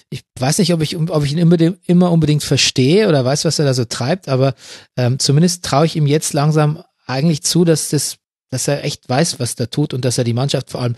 ich 0.09 0.21
weiß 0.39 0.59
nicht, 0.59 0.73
ob 0.73 0.81
ich, 0.81 0.95
ob 0.97 1.23
ich 1.25 1.33
ihn 1.33 1.37
immer, 1.37 1.57
immer 1.85 2.11
unbedingt 2.11 2.43
verstehe 2.43 3.09
oder 3.09 3.25
weiß, 3.25 3.43
was 3.43 3.59
er 3.59 3.65
da 3.65 3.73
so 3.73 3.83
treibt, 3.83 4.29
aber 4.29 4.53
ähm, 4.95 5.19
zumindest 5.19 5.65
traue 5.65 5.85
ich 5.85 5.97
ihm 5.97 6.07
jetzt 6.07 6.31
langsam 6.31 6.81
eigentlich 7.05 7.43
zu, 7.43 7.65
dass 7.65 7.89
das, 7.89 8.17
dass 8.51 8.69
er 8.69 8.85
echt 8.85 9.09
weiß, 9.09 9.39
was 9.39 9.55
er 9.55 9.69
tut 9.69 9.93
und 9.93 10.05
dass 10.05 10.17
er 10.17 10.23
die 10.23 10.33
Mannschaft 10.33 10.69
vor 10.69 10.81
allem 10.81 10.95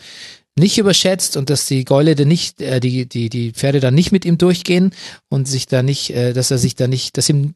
nicht 0.55 0.77
überschätzt 0.77 1.37
und 1.37 1.49
dass 1.49 1.65
die 1.65 1.85
Gäule 1.85 2.15
nicht, 2.27 2.61
äh, 2.61 2.79
die, 2.79 3.07
die, 3.07 3.29
die 3.29 3.51
Pferde 3.51 3.79
dann 3.79 3.95
nicht 3.95 4.11
mit 4.11 4.25
ihm 4.25 4.37
durchgehen 4.37 4.93
und 5.29 5.47
sich 5.47 5.65
da 5.65 5.81
nicht, 5.81 6.11
äh, 6.11 6.33
dass 6.33 6.51
er 6.51 6.59
sich 6.59 6.75
da 6.75 6.87
nicht, 6.87 7.17
dass 7.17 7.29
ihm 7.29 7.55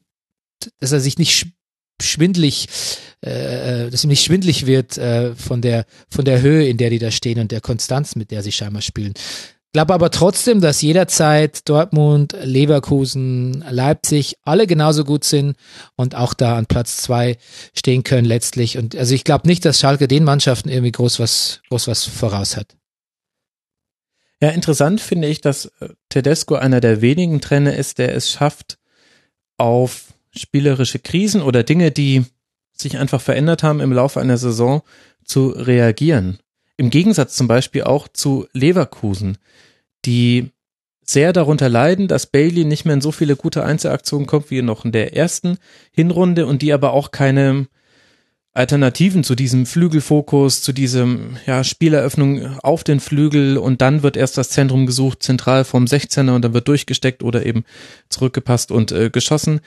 dass 0.80 0.92
er 0.92 1.00
sich 1.00 1.18
nicht 1.18 1.46
schwindlig, 2.00 2.68
äh, 3.24 3.86
äh, 3.86 3.90
dass 3.90 4.04
ihm 4.04 4.10
nicht 4.10 4.24
schwindlig 4.24 4.66
wird 4.66 4.98
äh, 4.98 5.34
von 5.34 5.60
der 5.60 5.84
von 6.08 6.24
der 6.24 6.40
Höhe, 6.40 6.68
in 6.68 6.76
der 6.76 6.90
die 6.90 6.98
da 6.98 7.10
stehen 7.10 7.40
und 7.40 7.52
der 7.52 7.60
Konstanz, 7.60 8.16
mit 8.16 8.30
der 8.30 8.42
sie 8.42 8.52
scheinbar 8.52 8.82
spielen. 8.82 9.14
Glaube 9.74 9.92
aber 9.92 10.10
trotzdem, 10.10 10.62
dass 10.62 10.80
jederzeit 10.80 11.68
Dortmund, 11.68 12.34
Leverkusen, 12.42 13.62
Leipzig 13.68 14.36
alle 14.42 14.66
genauso 14.66 15.04
gut 15.04 15.24
sind 15.24 15.56
und 15.94 16.14
auch 16.14 16.32
da 16.32 16.56
an 16.56 16.64
Platz 16.64 16.96
zwei 16.96 17.36
stehen 17.76 18.02
können 18.02 18.24
letztlich. 18.24 18.78
Und 18.78 18.96
also 18.96 19.14
ich 19.14 19.24
glaube 19.24 19.46
nicht, 19.46 19.66
dass 19.66 19.78
Schalke 19.78 20.08
den 20.08 20.24
Mannschaften 20.24 20.70
irgendwie 20.70 20.92
groß 20.92 21.20
was, 21.20 21.60
groß 21.68 21.86
was 21.86 22.04
voraus 22.04 22.56
hat. 22.56 22.76
Ja, 24.40 24.50
interessant 24.50 25.00
finde 25.02 25.28
ich, 25.28 25.42
dass 25.42 25.66
äh, 25.80 25.90
Tedesco 26.08 26.54
einer 26.54 26.80
der 26.80 27.02
wenigen 27.02 27.40
Trainer 27.40 27.76
ist, 27.76 27.98
der 27.98 28.14
es 28.14 28.30
schafft, 28.30 28.78
auf 29.58 30.14
spielerische 30.40 30.98
Krisen 30.98 31.42
oder 31.42 31.62
Dinge, 31.62 31.90
die 31.90 32.24
sich 32.72 32.98
einfach 32.98 33.20
verändert 33.20 33.62
haben 33.62 33.80
im 33.80 33.92
Laufe 33.92 34.20
einer 34.20 34.38
Saison, 34.38 34.82
zu 35.24 35.48
reagieren. 35.48 36.38
Im 36.76 36.90
Gegensatz 36.90 37.36
zum 37.36 37.48
Beispiel 37.48 37.82
auch 37.82 38.08
zu 38.08 38.46
Leverkusen, 38.52 39.38
die 40.04 40.50
sehr 41.02 41.32
darunter 41.32 41.68
leiden, 41.68 42.06
dass 42.06 42.26
Bailey 42.26 42.64
nicht 42.64 42.84
mehr 42.84 42.94
in 42.94 43.00
so 43.00 43.12
viele 43.12 43.34
gute 43.34 43.64
Einzelaktionen 43.64 44.26
kommt 44.26 44.50
wie 44.50 44.62
noch 44.62 44.84
in 44.84 44.92
der 44.92 45.16
ersten 45.16 45.58
Hinrunde 45.90 46.46
und 46.46 46.62
die 46.62 46.72
aber 46.72 46.92
auch 46.92 47.10
keine 47.10 47.66
Alternativen 48.52 49.24
zu 49.24 49.34
diesem 49.34 49.66
Flügelfokus, 49.66 50.62
zu 50.62 50.72
diesem 50.72 51.36
ja, 51.46 51.62
Spieleröffnung 51.64 52.58
auf 52.58 52.84
den 52.84 53.00
Flügel 53.00 53.56
und 53.56 53.80
dann 53.80 54.02
wird 54.02 54.16
erst 54.16 54.36
das 54.36 54.50
Zentrum 54.50 54.84
gesucht, 54.84 55.22
zentral 55.22 55.64
vom 55.64 55.84
16er 55.84 56.34
und 56.34 56.42
dann 56.42 56.54
wird 56.54 56.68
durchgesteckt 56.68 57.22
oder 57.22 57.46
eben 57.46 57.64
zurückgepasst 58.08 58.70
und 58.70 58.92
äh, 58.92 59.10
geschossen. 59.10 59.60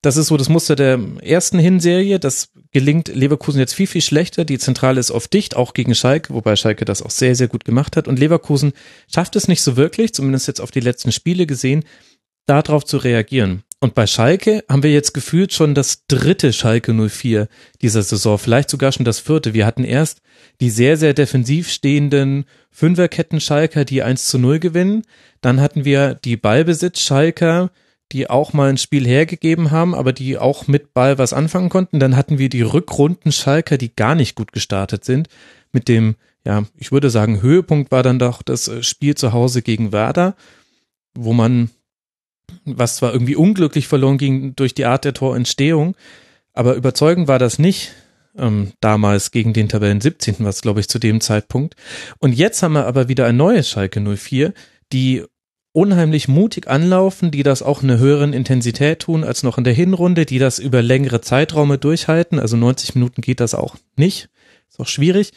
Das 0.00 0.16
ist 0.16 0.28
so 0.28 0.36
das 0.36 0.48
Muster 0.48 0.76
der 0.76 1.00
ersten 1.22 1.58
Hinserie. 1.58 2.20
Das 2.20 2.50
gelingt 2.70 3.08
Leverkusen 3.08 3.58
jetzt 3.58 3.74
viel, 3.74 3.88
viel 3.88 4.02
schlechter. 4.02 4.44
Die 4.44 4.58
Zentrale 4.58 5.00
ist 5.00 5.10
oft 5.10 5.32
dicht, 5.32 5.56
auch 5.56 5.74
gegen 5.74 5.94
Schalke, 5.94 6.32
wobei 6.34 6.54
Schalke 6.54 6.84
das 6.84 7.02
auch 7.02 7.10
sehr, 7.10 7.34
sehr 7.34 7.48
gut 7.48 7.64
gemacht 7.64 7.96
hat. 7.96 8.06
Und 8.06 8.18
Leverkusen 8.18 8.72
schafft 9.12 9.34
es 9.34 9.48
nicht 9.48 9.62
so 9.62 9.76
wirklich, 9.76 10.14
zumindest 10.14 10.46
jetzt 10.46 10.60
auf 10.60 10.70
die 10.70 10.80
letzten 10.80 11.10
Spiele 11.10 11.46
gesehen, 11.46 11.84
darauf 12.46 12.84
zu 12.84 12.98
reagieren. 12.98 13.64
Und 13.80 13.94
bei 13.94 14.06
Schalke 14.06 14.64
haben 14.68 14.82
wir 14.82 14.92
jetzt 14.92 15.14
gefühlt 15.14 15.52
schon 15.52 15.74
das 15.74 16.06
dritte 16.08 16.52
Schalke 16.52 16.92
04 16.92 17.46
dieser 17.80 18.02
Saison, 18.02 18.38
vielleicht 18.38 18.70
sogar 18.70 18.90
schon 18.90 19.04
das 19.04 19.20
vierte. 19.20 19.54
Wir 19.54 19.66
hatten 19.66 19.84
erst 19.84 20.20
die 20.60 20.70
sehr, 20.70 20.96
sehr 20.96 21.14
defensiv 21.14 21.70
stehenden 21.70 22.44
Fünferketten 22.70 23.40
Schalker, 23.40 23.84
die 23.84 24.02
1 24.02 24.26
zu 24.26 24.38
0 24.38 24.58
gewinnen. 24.58 25.02
Dann 25.40 25.60
hatten 25.60 25.84
wir 25.84 26.14
die 26.14 26.36
Ballbesitz 26.36 27.00
Schalker, 27.00 27.70
die 28.12 28.30
auch 28.30 28.52
mal 28.52 28.70
ein 28.70 28.78
Spiel 28.78 29.06
hergegeben 29.06 29.70
haben, 29.70 29.94
aber 29.94 30.12
die 30.12 30.38
auch 30.38 30.66
mit 30.66 30.94
Ball 30.94 31.18
was 31.18 31.32
anfangen 31.32 31.68
konnten. 31.68 32.00
Dann 32.00 32.16
hatten 32.16 32.38
wir 32.38 32.48
die 32.48 32.62
Rückrunden 32.62 33.32
Schalker, 33.32 33.76
die 33.76 33.94
gar 33.94 34.14
nicht 34.14 34.34
gut 34.34 34.52
gestartet 34.52 35.04
sind. 35.04 35.28
Mit 35.72 35.88
dem, 35.88 36.16
ja, 36.44 36.64
ich 36.76 36.92
würde 36.92 37.10
sagen, 37.10 37.42
Höhepunkt 37.42 37.90
war 37.90 38.02
dann 38.02 38.18
doch 38.18 38.42
das 38.42 38.68
äh, 38.68 38.82
Spiel 38.82 39.14
zu 39.14 39.32
Hause 39.32 39.62
gegen 39.62 39.92
Werder, 39.92 40.34
wo 41.14 41.32
man, 41.32 41.70
was 42.64 42.96
zwar 42.96 43.12
irgendwie 43.12 43.36
unglücklich 43.36 43.88
verloren 43.88 44.18
ging 44.18 44.56
durch 44.56 44.74
die 44.74 44.86
Art 44.86 45.04
der 45.04 45.14
Torentstehung, 45.14 45.94
aber 46.54 46.74
überzeugend 46.74 47.28
war 47.28 47.38
das 47.38 47.58
nicht 47.58 47.92
ähm, 48.38 48.72
damals 48.80 49.30
gegen 49.30 49.52
den 49.52 49.68
Tabellen 49.68 50.00
17. 50.00 50.36
was 50.40 50.62
glaube 50.62 50.80
ich 50.80 50.88
zu 50.88 50.98
dem 50.98 51.20
Zeitpunkt. 51.20 51.76
Und 52.18 52.32
jetzt 52.32 52.62
haben 52.62 52.72
wir 52.72 52.86
aber 52.86 53.08
wieder 53.08 53.26
ein 53.26 53.36
neues 53.36 53.68
Schalke 53.68 54.00
04, 54.00 54.54
die 54.92 55.24
unheimlich 55.78 56.26
mutig 56.26 56.66
anlaufen, 56.68 57.30
die 57.30 57.44
das 57.44 57.62
auch 57.62 57.84
in 57.84 57.90
einer 57.90 58.00
höheren 58.00 58.32
Intensität 58.32 58.98
tun 58.98 59.22
als 59.22 59.44
noch 59.44 59.58
in 59.58 59.64
der 59.64 59.72
Hinrunde, 59.72 60.26
die 60.26 60.40
das 60.40 60.58
über 60.58 60.82
längere 60.82 61.20
Zeiträume 61.20 61.78
durchhalten. 61.78 62.40
Also 62.40 62.56
90 62.56 62.96
Minuten 62.96 63.22
geht 63.22 63.38
das 63.38 63.54
auch 63.54 63.76
nicht. 63.96 64.28
Ist 64.68 64.80
auch 64.80 64.88
schwierig. 64.88 65.32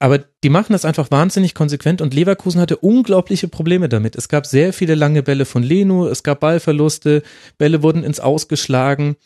Aber 0.00 0.18
die 0.42 0.48
machen 0.48 0.72
das 0.72 0.84
einfach 0.84 1.12
wahnsinnig 1.12 1.54
konsequent 1.54 2.00
und 2.00 2.14
Leverkusen 2.14 2.60
hatte 2.60 2.78
unglaubliche 2.78 3.46
Probleme 3.46 3.88
damit. 3.88 4.16
Es 4.16 4.28
gab 4.28 4.44
sehr 4.44 4.72
viele 4.72 4.96
lange 4.96 5.22
Bälle 5.22 5.44
von 5.44 5.62
Leno, 5.62 6.08
es 6.08 6.24
gab 6.24 6.40
Ballverluste, 6.40 7.22
Bälle 7.56 7.82
wurden 7.82 8.02
ins 8.02 8.18
Ausgeschlagen, 8.18 9.16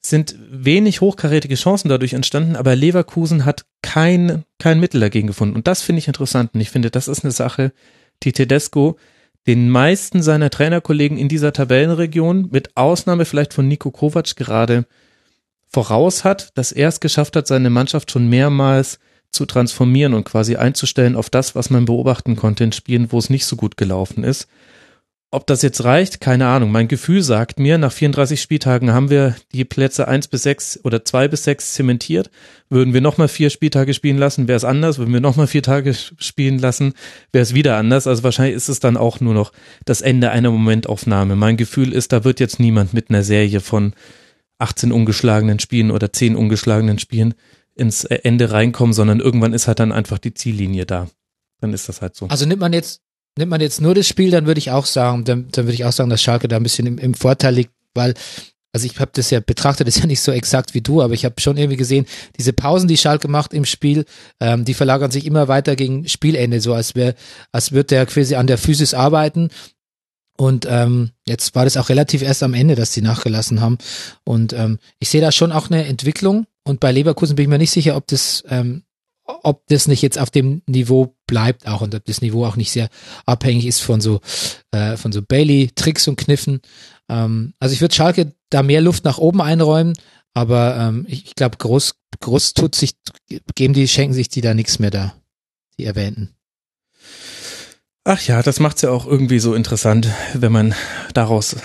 sind 0.00 0.36
wenig 0.48 1.00
hochkarätige 1.00 1.56
Chancen 1.56 1.88
dadurch 1.88 2.12
entstanden, 2.12 2.54
aber 2.54 2.76
Leverkusen 2.76 3.44
hat 3.44 3.64
kein, 3.82 4.44
kein 4.60 4.78
Mittel 4.78 5.00
dagegen 5.00 5.26
gefunden. 5.26 5.56
Und 5.56 5.66
das 5.66 5.82
finde 5.82 5.98
ich 5.98 6.08
interessant 6.08 6.50
und 6.54 6.60
ich 6.60 6.70
finde, 6.70 6.90
das 6.90 7.08
ist 7.08 7.24
eine 7.24 7.32
Sache, 7.32 7.72
die 8.22 8.32
Tedesco 8.32 8.98
den 9.46 9.70
meisten 9.70 10.22
seiner 10.22 10.50
Trainerkollegen 10.50 11.18
in 11.18 11.28
dieser 11.28 11.52
Tabellenregion, 11.52 12.48
mit 12.50 12.76
Ausnahme 12.76 13.24
vielleicht 13.24 13.54
von 13.54 13.66
Nico 13.66 13.90
Kovac 13.90 14.36
gerade 14.36 14.86
voraus 15.68 16.24
hat, 16.24 16.56
dass 16.56 16.70
er 16.70 16.88
es 16.88 17.00
geschafft 17.00 17.34
hat, 17.34 17.46
seine 17.46 17.70
Mannschaft 17.70 18.10
schon 18.10 18.28
mehrmals 18.28 18.98
zu 19.30 19.46
transformieren 19.46 20.14
und 20.14 20.24
quasi 20.24 20.56
einzustellen 20.56 21.16
auf 21.16 21.30
das, 21.30 21.54
was 21.54 21.70
man 21.70 21.86
beobachten 21.86 22.36
konnte 22.36 22.64
in 22.64 22.72
Spielen, 22.72 23.10
wo 23.10 23.18
es 23.18 23.30
nicht 23.30 23.46
so 23.46 23.56
gut 23.56 23.76
gelaufen 23.76 24.24
ist. 24.24 24.46
Ob 25.34 25.46
das 25.46 25.62
jetzt 25.62 25.82
reicht, 25.82 26.20
keine 26.20 26.46
Ahnung. 26.46 26.70
Mein 26.70 26.88
Gefühl 26.88 27.22
sagt 27.22 27.58
mir, 27.58 27.78
nach 27.78 27.90
34 27.90 28.38
Spieltagen 28.38 28.92
haben 28.92 29.08
wir 29.08 29.34
die 29.54 29.64
Plätze 29.64 30.06
1 30.06 30.28
bis 30.28 30.42
6 30.42 30.80
oder 30.84 31.06
2 31.06 31.28
bis 31.28 31.44
6 31.44 31.72
zementiert. 31.72 32.30
Würden 32.68 32.92
wir 32.92 33.00
nochmal 33.00 33.28
vier 33.28 33.48
Spieltage 33.48 33.94
spielen 33.94 34.18
lassen, 34.18 34.46
wäre 34.46 34.58
es 34.58 34.64
anders. 34.64 34.98
Würden 34.98 35.14
wir 35.14 35.22
nochmal 35.22 35.46
vier 35.46 35.62
Tage 35.62 35.94
spielen 35.94 36.58
lassen, 36.58 36.92
wäre 37.32 37.44
es 37.44 37.54
wieder 37.54 37.78
anders. 37.78 38.06
Also 38.06 38.24
wahrscheinlich 38.24 38.56
ist 38.56 38.68
es 38.68 38.80
dann 38.80 38.98
auch 38.98 39.20
nur 39.20 39.32
noch 39.32 39.52
das 39.86 40.02
Ende 40.02 40.30
einer 40.32 40.50
Momentaufnahme. 40.50 41.34
Mein 41.34 41.56
Gefühl 41.56 41.94
ist, 41.94 42.12
da 42.12 42.24
wird 42.24 42.38
jetzt 42.38 42.60
niemand 42.60 42.92
mit 42.92 43.08
einer 43.08 43.22
Serie 43.22 43.60
von 43.60 43.94
18 44.58 44.92
ungeschlagenen 44.92 45.60
Spielen 45.60 45.90
oder 45.90 46.12
10 46.12 46.36
ungeschlagenen 46.36 46.98
Spielen 46.98 47.32
ins 47.74 48.04
Ende 48.04 48.50
reinkommen, 48.50 48.92
sondern 48.92 49.20
irgendwann 49.20 49.54
ist 49.54 49.66
halt 49.66 49.80
dann 49.80 49.92
einfach 49.92 50.18
die 50.18 50.34
Ziellinie 50.34 50.84
da. 50.84 51.08
Dann 51.62 51.72
ist 51.72 51.88
das 51.88 52.02
halt 52.02 52.16
so. 52.16 52.26
Also 52.28 52.44
nimmt 52.44 52.60
man 52.60 52.74
jetzt 52.74 53.00
Nimmt 53.38 53.50
man 53.50 53.60
jetzt 53.60 53.80
nur 53.80 53.94
das 53.94 54.06
Spiel, 54.06 54.30
dann 54.30 54.46
würde 54.46 54.58
ich 54.58 54.70
auch 54.70 54.86
sagen, 54.86 55.24
dann, 55.24 55.48
dann 55.52 55.64
würde 55.64 55.74
ich 55.74 55.84
auch 55.84 55.92
sagen, 55.92 56.10
dass 56.10 56.22
Schalke 56.22 56.48
da 56.48 56.56
ein 56.56 56.62
bisschen 56.62 56.86
im, 56.86 56.98
im 56.98 57.14
Vorteil 57.14 57.54
liegt, 57.54 57.72
weil 57.94 58.14
also 58.74 58.86
ich 58.86 58.98
habe 58.98 59.10
das 59.14 59.30
ja 59.30 59.40
betrachtet, 59.40 59.86
das 59.86 59.96
ist 59.96 60.02
ja 60.02 60.06
nicht 60.06 60.22
so 60.22 60.32
exakt 60.32 60.72
wie 60.72 60.80
du, 60.80 61.02
aber 61.02 61.12
ich 61.12 61.26
habe 61.26 61.40
schon 61.40 61.58
irgendwie 61.58 61.76
gesehen, 61.76 62.06
diese 62.38 62.54
Pausen, 62.54 62.88
die 62.88 62.96
Schalke 62.96 63.28
macht 63.28 63.52
im 63.52 63.66
Spiel, 63.66 64.06
ähm, 64.40 64.64
die 64.64 64.74
verlagern 64.74 65.10
sich 65.10 65.26
immer 65.26 65.46
weiter 65.46 65.76
gegen 65.76 66.08
Spielende, 66.08 66.60
so 66.60 66.72
als 66.72 66.94
wäre, 66.94 67.14
als 67.52 67.72
würde 67.72 67.88
der 67.88 68.06
quasi 68.06 68.34
an 68.34 68.46
der 68.46 68.56
Physis 68.56 68.94
arbeiten. 68.94 69.50
Und 70.38 70.66
ähm, 70.68 71.10
jetzt 71.26 71.54
war 71.54 71.64
das 71.64 71.76
auch 71.76 71.90
relativ 71.90 72.22
erst 72.22 72.42
am 72.42 72.54
Ende, 72.54 72.74
dass 72.74 72.92
die 72.92 73.02
nachgelassen 73.02 73.60
haben. 73.60 73.76
Und 74.24 74.54
ähm, 74.54 74.78
ich 74.98 75.10
sehe 75.10 75.20
da 75.20 75.30
schon 75.30 75.52
auch 75.52 75.68
eine 75.68 75.84
Entwicklung. 75.84 76.46
Und 76.64 76.80
bei 76.80 76.90
Leverkusen 76.90 77.36
bin 77.36 77.44
ich 77.44 77.48
mir 77.50 77.58
nicht 77.58 77.70
sicher, 77.70 77.96
ob 77.96 78.06
das 78.06 78.42
ähm, 78.48 78.84
ob 79.24 79.66
das 79.68 79.86
nicht 79.86 80.02
jetzt 80.02 80.18
auf 80.18 80.30
dem 80.30 80.62
Niveau 80.66 81.14
bleibt 81.32 81.66
auch 81.66 81.80
und 81.80 81.98
das 82.06 82.20
Niveau 82.20 82.44
auch 82.44 82.56
nicht 82.56 82.70
sehr 82.70 82.90
abhängig 83.24 83.64
ist 83.64 83.80
von 83.80 84.02
so 84.02 84.20
äh, 84.70 84.98
von 84.98 85.12
so 85.12 85.22
Bailey 85.22 85.70
Tricks 85.74 86.06
und 86.06 86.16
Kniffen. 86.16 86.60
Ähm, 87.08 87.54
also 87.58 87.72
ich 87.72 87.80
würde 87.80 87.94
Schalke 87.94 88.34
da 88.50 88.62
mehr 88.62 88.82
Luft 88.82 89.06
nach 89.06 89.16
oben 89.16 89.40
einräumen, 89.40 89.94
aber 90.34 90.76
ähm, 90.76 91.06
ich, 91.08 91.34
glaube 91.34 91.56
groß 91.56 91.94
groß 92.20 92.52
tut 92.52 92.74
sich 92.74 92.96
geben 93.54 93.72
die 93.72 93.88
schenken 93.88 94.12
sich 94.12 94.28
die 94.28 94.42
da 94.42 94.52
nichts 94.52 94.78
mehr 94.78 94.90
da 94.90 95.14
die 95.78 95.86
erwähnten. 95.86 96.36
Ach 98.04 98.20
ja, 98.26 98.42
das 98.42 98.60
macht's 98.60 98.82
ja 98.82 98.90
auch 98.90 99.06
irgendwie 99.06 99.38
so 99.38 99.54
interessant, 99.54 100.08
wenn 100.34 100.52
man 100.52 100.74
daraus 101.14 101.56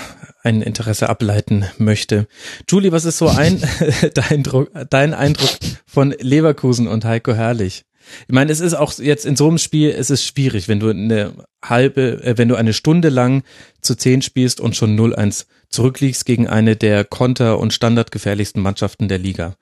ein 0.43 0.61
Interesse 0.61 1.09
ableiten 1.09 1.65
möchte. 1.77 2.27
Julie, 2.69 2.93
was 2.93 3.03
ist 3.03 3.17
so 3.17 3.27
ein 3.27 3.61
dein, 4.13 4.43
Druck, 4.43 4.71
dein 4.89 5.13
Eindruck 5.13 5.49
von 5.85 6.15
Leverkusen 6.19 6.87
und 6.87 7.03
Heiko 7.03 7.33
Herrlich? 7.33 7.83
Ich 8.27 8.33
meine, 8.33 8.51
es 8.51 8.59
ist 8.59 8.73
auch 8.73 8.97
jetzt 8.99 9.25
in 9.25 9.35
so 9.35 9.47
einem 9.47 9.57
Spiel, 9.57 9.89
es 9.89 10.09
ist 10.09 10.25
schwierig, 10.25 10.67
wenn 10.67 10.79
du 10.79 10.89
eine 10.89 11.33
halbe, 11.63 12.23
äh, 12.23 12.37
wenn 12.37 12.49
du 12.49 12.55
eine 12.55 12.73
Stunde 12.73 13.09
lang 13.09 13.43
zu 13.81 13.95
zehn 13.95 14.21
spielst 14.21 14.59
und 14.59 14.75
schon 14.75 14.97
0-1 14.97 15.45
zurückliegst 15.69 16.25
gegen 16.25 16.47
eine 16.47 16.75
der 16.75 17.03
konter- 17.03 17.59
und 17.59 17.73
standardgefährlichsten 17.73 18.61
Mannschaften 18.61 19.07
der 19.07 19.17
Liga. 19.17 19.55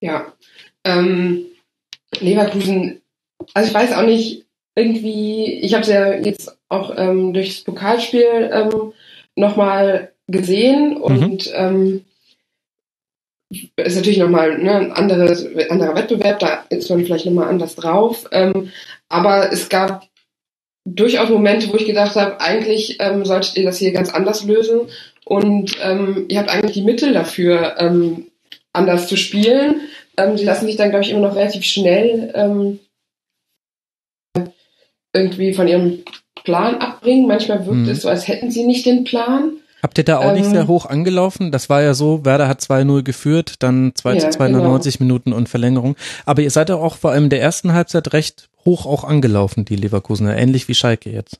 Ja, 0.00 0.32
ähm, 0.84 1.46
Leverkusen, 2.20 3.00
also 3.54 3.68
ich 3.68 3.74
weiß 3.74 3.92
auch 3.92 4.04
nicht, 4.04 4.44
irgendwie, 4.74 5.60
ich 5.60 5.72
habe 5.74 5.82
es 5.82 5.88
ja 5.88 6.14
jetzt 6.14 6.58
auch 6.68 6.94
ähm, 6.96 7.32
durchs 7.32 7.62
Pokalspiel 7.62 8.50
ähm, 8.52 8.92
nochmal 9.36 10.12
gesehen 10.26 10.96
und 10.96 11.46
mhm. 11.46 11.52
ähm, 11.54 12.04
ist 13.76 13.96
natürlich 13.96 14.18
nochmal 14.18 14.58
ne, 14.58 14.74
ein 14.76 14.92
anderes, 14.92 15.46
anderer 15.68 15.94
Wettbewerb, 15.94 16.38
da 16.38 16.64
ist 16.68 16.88
man 16.90 17.04
vielleicht 17.04 17.26
nochmal 17.26 17.48
anders 17.48 17.74
drauf. 17.74 18.26
Ähm, 18.32 18.70
aber 19.08 19.52
es 19.52 19.68
gab 19.68 20.08
durchaus 20.84 21.30
Momente, 21.30 21.68
wo 21.72 21.76
ich 21.76 21.86
gedacht 21.86 22.16
habe, 22.16 22.40
eigentlich 22.40 22.98
ähm, 23.00 23.24
solltet 23.24 23.56
ihr 23.56 23.64
das 23.64 23.78
hier 23.78 23.92
ganz 23.92 24.10
anders 24.10 24.44
lösen 24.44 24.88
und 25.24 25.76
ähm, 25.82 26.26
ihr 26.28 26.38
habt 26.38 26.50
eigentlich 26.50 26.74
die 26.74 26.82
Mittel 26.82 27.12
dafür, 27.12 27.76
ähm, 27.78 28.26
anders 28.72 29.08
zu 29.08 29.16
spielen. 29.16 29.80
Ähm, 30.16 30.36
die 30.36 30.44
lassen 30.44 30.66
sich 30.66 30.76
dann, 30.76 30.90
glaube 30.90 31.04
ich, 31.04 31.10
immer 31.10 31.28
noch 31.28 31.36
relativ 31.36 31.64
schnell 31.64 32.32
ähm, 32.34 32.80
irgendwie 35.14 35.54
von 35.54 35.68
ihrem 35.68 36.04
Plan 36.44 36.76
abbringen. 36.76 37.26
Manchmal 37.26 37.66
wirkt 37.66 37.78
mhm. 37.78 37.88
es 37.88 38.02
so, 38.02 38.08
als 38.08 38.28
hätten 38.28 38.50
sie 38.50 38.64
nicht 38.64 38.84
den 38.84 39.04
Plan. 39.04 39.58
Habt 39.84 39.98
ihr 39.98 40.04
da 40.04 40.16
auch 40.16 40.30
ähm, 40.30 40.36
nicht 40.36 40.46
sehr 40.46 40.66
hoch 40.66 40.86
angelaufen? 40.86 41.50
Das 41.50 41.68
war 41.68 41.82
ja 41.82 41.92
so, 41.92 42.24
Werder 42.24 42.48
hat 42.48 42.60
2-0 42.60 43.02
geführt, 43.02 43.56
dann 43.58 43.92
2 43.94 44.16
zu 44.16 44.30
2 44.30 44.46
genau. 44.46 44.62
90 44.62 44.98
Minuten 44.98 45.34
und 45.34 45.50
Verlängerung. 45.50 45.94
Aber 46.24 46.40
ihr 46.40 46.50
seid 46.50 46.70
ja 46.70 46.76
auch 46.76 46.96
vor 46.96 47.10
allem 47.10 47.28
der 47.28 47.42
ersten 47.42 47.74
Halbzeit 47.74 48.14
recht 48.14 48.48
hoch 48.64 48.86
auch 48.86 49.04
angelaufen, 49.04 49.66
die 49.66 49.76
Leverkusener, 49.76 50.38
ähnlich 50.38 50.68
wie 50.68 50.74
Schalke 50.74 51.10
jetzt. 51.10 51.38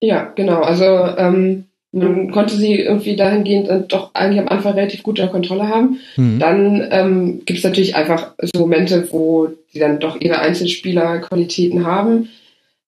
Ja, 0.00 0.32
genau. 0.34 0.62
Also 0.62 0.86
ähm, 0.86 1.66
man 1.92 2.30
konnte 2.30 2.56
sie 2.56 2.80
irgendwie 2.80 3.16
dahingehend 3.16 3.68
dann 3.68 3.86
doch 3.86 4.14
eigentlich 4.14 4.40
am 4.40 4.48
Anfang 4.48 4.72
relativ 4.72 5.02
gut 5.02 5.20
unter 5.20 5.30
Kontrolle 5.30 5.68
haben. 5.68 6.00
Mhm. 6.16 6.38
Dann 6.38 6.88
ähm, 6.90 7.42
gibt 7.44 7.58
es 7.58 7.64
natürlich 7.64 7.96
einfach 7.96 8.32
so 8.40 8.60
Momente, 8.60 9.08
wo 9.12 9.48
sie 9.74 9.78
dann 9.78 10.00
doch 10.00 10.18
ihre 10.18 10.38
Einzelspielerqualitäten 10.38 11.84
haben. 11.84 12.30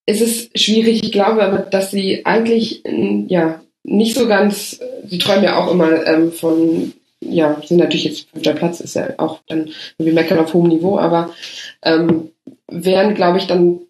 Es 0.07 0.23
ist 0.23 0.59
schwierig, 0.59 1.05
ich 1.05 1.13
glaube 1.13 1.43
aber, 1.43 1.59
dass 1.59 1.91
sie 1.91 2.25
eigentlich 2.25 2.83
ja 3.27 3.61
nicht 3.89 4.15
so 4.15 4.27
ganz, 4.29 4.81
sie 5.07 5.19
träumen 5.19 5.45
ja 5.45 5.57
auch 5.57 5.71
immer 5.71 6.07
ähm, 6.07 6.33
von, 6.33 6.93
ja, 7.21 7.61
sind 7.65 7.79
natürlich 7.79 8.05
jetzt 8.05 8.31
fünfter 8.31 8.55
Platz, 8.55 8.81
ist 8.81 8.95
ja 8.95 9.15
auch 9.19 9.41
dann 9.49 9.71
wie 9.99 10.13
meckern 10.13 10.39
auf 10.39 10.55
hohem 10.55 10.69
Niveau, 10.69 10.99
aber 10.99 11.31
ähm, 11.83 12.31
wären, 12.69 13.15
glaube 13.15 13.39
ich, 13.39 13.47
dann 13.47 13.81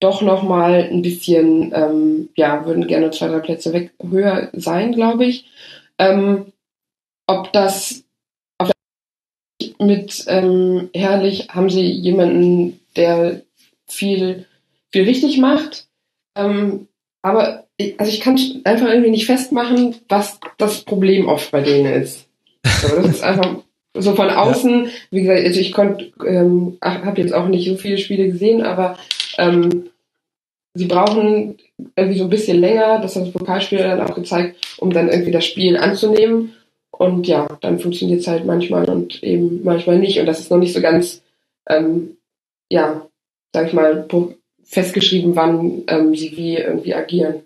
doch 0.00 0.20
noch 0.20 0.42
mal 0.42 0.88
ein 0.90 1.02
bisschen, 1.02 1.72
ähm, 1.74 2.28
ja, 2.36 2.66
würden 2.66 2.86
gerne 2.86 3.10
zwei, 3.10 3.28
drei 3.28 3.40
Plätze 3.40 3.72
weg 3.72 3.92
höher 4.02 4.50
sein, 4.52 4.92
glaube 4.92 5.24
ich. 5.24 5.46
Ähm, 5.98 6.52
ob 7.26 7.52
das 7.52 8.04
auf 8.58 8.70
mit 9.78 10.24
ähm, 10.28 10.90
Herrlich 10.94 11.48
haben 11.48 11.70
sie 11.70 11.90
jemanden, 11.90 12.80
der 12.96 13.42
viel, 13.86 14.44
viel 14.90 15.04
richtig 15.04 15.38
macht. 15.38 15.86
Ähm, 16.36 16.88
aber 17.22 17.65
also 17.98 18.10
ich 18.10 18.20
kann 18.20 18.38
einfach 18.64 18.88
irgendwie 18.88 19.10
nicht 19.10 19.26
festmachen, 19.26 19.96
was 20.08 20.38
das 20.58 20.82
Problem 20.82 21.28
oft 21.28 21.50
bei 21.50 21.60
denen 21.60 22.02
ist. 22.02 22.26
Also 22.62 22.96
das 22.96 23.06
ist 23.06 23.22
einfach 23.22 23.56
so 23.94 24.14
von 24.14 24.30
außen, 24.30 24.84
ja. 24.84 24.90
wie 25.10 25.22
gesagt, 25.22 25.44
also 25.46 25.60
ich 25.60 25.72
konnte, 25.72 26.12
ähm, 26.26 26.78
habe 26.82 27.20
jetzt 27.20 27.34
auch 27.34 27.48
nicht 27.48 27.68
so 27.68 27.76
viele 27.76 27.98
Spiele 27.98 28.26
gesehen, 28.26 28.62
aber 28.62 28.98
ähm, 29.38 29.90
sie 30.74 30.86
brauchen 30.86 31.56
irgendwie 31.96 32.18
so 32.18 32.24
ein 32.24 32.30
bisschen 32.30 32.60
länger, 32.60 33.00
das 33.00 33.16
hat 33.16 33.24
das 33.24 33.32
Pokalspiel 33.32 33.78
dann 33.78 34.00
auch 34.00 34.14
gezeigt, 34.14 34.56
um 34.78 34.92
dann 34.92 35.08
irgendwie 35.08 35.30
das 35.30 35.44
Spiel 35.44 35.76
anzunehmen. 35.76 36.52
Und 36.90 37.26
ja, 37.26 37.46
dann 37.60 37.78
funktioniert 37.78 38.20
es 38.20 38.26
halt 38.26 38.46
manchmal 38.46 38.88
und 38.88 39.22
eben 39.22 39.62
manchmal 39.64 39.98
nicht. 39.98 40.18
Und 40.18 40.26
das 40.26 40.40
ist 40.40 40.50
noch 40.50 40.58
nicht 40.58 40.72
so 40.72 40.80
ganz, 40.80 41.22
ähm, 41.68 42.16
ja, 42.70 43.06
sag 43.52 43.66
ich 43.66 43.74
mal, 43.74 44.06
festgeschrieben, 44.64 45.36
wann 45.36 45.82
ähm, 45.88 46.14
sie 46.14 46.36
wie 46.36 46.56
irgendwie 46.56 46.94
agieren. 46.94 47.42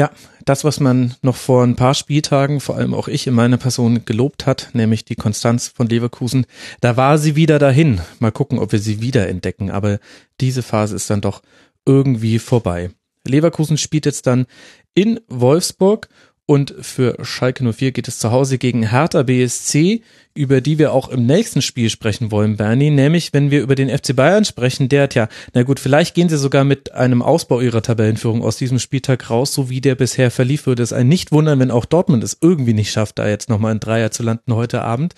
Ja, 0.00 0.10
das, 0.46 0.64
was 0.64 0.80
man 0.80 1.14
noch 1.20 1.36
vor 1.36 1.62
ein 1.62 1.76
paar 1.76 1.92
Spieltagen, 1.92 2.60
vor 2.60 2.74
allem 2.74 2.94
auch 2.94 3.06
ich 3.06 3.26
in 3.26 3.34
meiner 3.34 3.58
Person 3.58 4.06
gelobt 4.06 4.46
hat, 4.46 4.70
nämlich 4.72 5.04
die 5.04 5.14
Konstanz 5.14 5.68
von 5.68 5.88
Leverkusen, 5.88 6.46
da 6.80 6.96
war 6.96 7.18
sie 7.18 7.36
wieder 7.36 7.58
dahin. 7.58 8.00
Mal 8.18 8.32
gucken, 8.32 8.58
ob 8.58 8.72
wir 8.72 8.78
sie 8.78 9.02
wieder 9.02 9.28
entdecken. 9.28 9.70
Aber 9.70 9.98
diese 10.40 10.62
Phase 10.62 10.96
ist 10.96 11.10
dann 11.10 11.20
doch 11.20 11.42
irgendwie 11.84 12.38
vorbei. 12.38 12.92
Leverkusen 13.26 13.76
spielt 13.76 14.06
jetzt 14.06 14.26
dann 14.26 14.46
in 14.94 15.20
Wolfsburg 15.28 16.08
und 16.50 16.74
für 16.80 17.16
Schalke 17.22 17.62
04 17.62 17.92
geht 17.92 18.08
es 18.08 18.18
zu 18.18 18.32
Hause 18.32 18.58
gegen 18.58 18.90
Hertha 18.90 19.22
BSC, 19.22 20.02
über 20.34 20.60
die 20.60 20.80
wir 20.80 20.92
auch 20.92 21.08
im 21.08 21.24
nächsten 21.24 21.62
Spiel 21.62 21.88
sprechen 21.90 22.32
wollen, 22.32 22.56
Bernie. 22.56 22.90
Nämlich, 22.90 23.32
wenn 23.32 23.52
wir 23.52 23.60
über 23.60 23.76
den 23.76 23.88
FC 23.88 24.16
Bayern 24.16 24.44
sprechen, 24.44 24.88
der 24.88 25.04
hat 25.04 25.14
ja, 25.14 25.28
na 25.54 25.62
gut, 25.62 25.78
vielleicht 25.78 26.16
gehen 26.16 26.28
sie 26.28 26.36
sogar 26.36 26.64
mit 26.64 26.90
einem 26.90 27.22
Ausbau 27.22 27.60
ihrer 27.60 27.82
Tabellenführung 27.82 28.42
aus 28.42 28.56
diesem 28.56 28.80
Spieltag 28.80 29.30
raus, 29.30 29.54
so 29.54 29.70
wie 29.70 29.80
der 29.80 29.94
bisher 29.94 30.32
verlief, 30.32 30.66
würde 30.66 30.82
es 30.82 30.92
einen 30.92 31.08
nicht 31.08 31.30
wundern, 31.30 31.60
wenn 31.60 31.70
auch 31.70 31.84
Dortmund 31.84 32.24
es 32.24 32.38
irgendwie 32.40 32.74
nicht 32.74 32.90
schafft, 32.90 33.20
da 33.20 33.28
jetzt 33.28 33.48
nochmal 33.48 33.70
ein 33.70 33.78
Dreier 33.78 34.10
zu 34.10 34.24
landen 34.24 34.52
heute 34.52 34.82
Abend. 34.82 35.14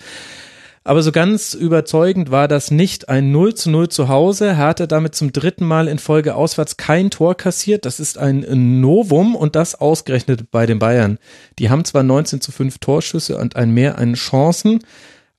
Aber 0.85 1.01
so 1.01 1.13
ganz 1.13 1.53
überzeugend 1.53 2.29
war 2.29 2.49
das 2.49 2.69
nicht. 2.69 3.07
Ein 3.07 3.31
0 3.31 3.55
zu 3.55 3.69
0 3.69 3.87
zu 3.87 4.09
Hause. 4.09 4.57
Hertha 4.57 4.85
damit 4.85 5.15
zum 5.15 5.31
dritten 5.31 5.65
Mal 5.65 5.87
in 5.87 5.97
Folge 5.97 6.35
auswärts 6.35 6.75
kein 6.75 7.09
Tor 7.09 7.35
kassiert. 7.35 7.85
Das 7.85 8.01
ist 8.01 8.17
ein 8.17 8.81
Novum 8.81 9.35
und 9.35 9.55
das 9.55 9.75
ausgerechnet 9.75 10.51
bei 10.51 10.65
den 10.65 10.79
Bayern. 10.79 11.19
Die 11.57 11.69
haben 11.69 11.85
zwar 11.85 12.03
19 12.03 12.41
zu 12.41 12.51
5 12.51 12.79
Torschüsse 12.79 13.37
und 13.37 13.55
ein 13.55 13.71
Mehr 13.71 13.97
an 13.97 14.15
Chancen, 14.15 14.79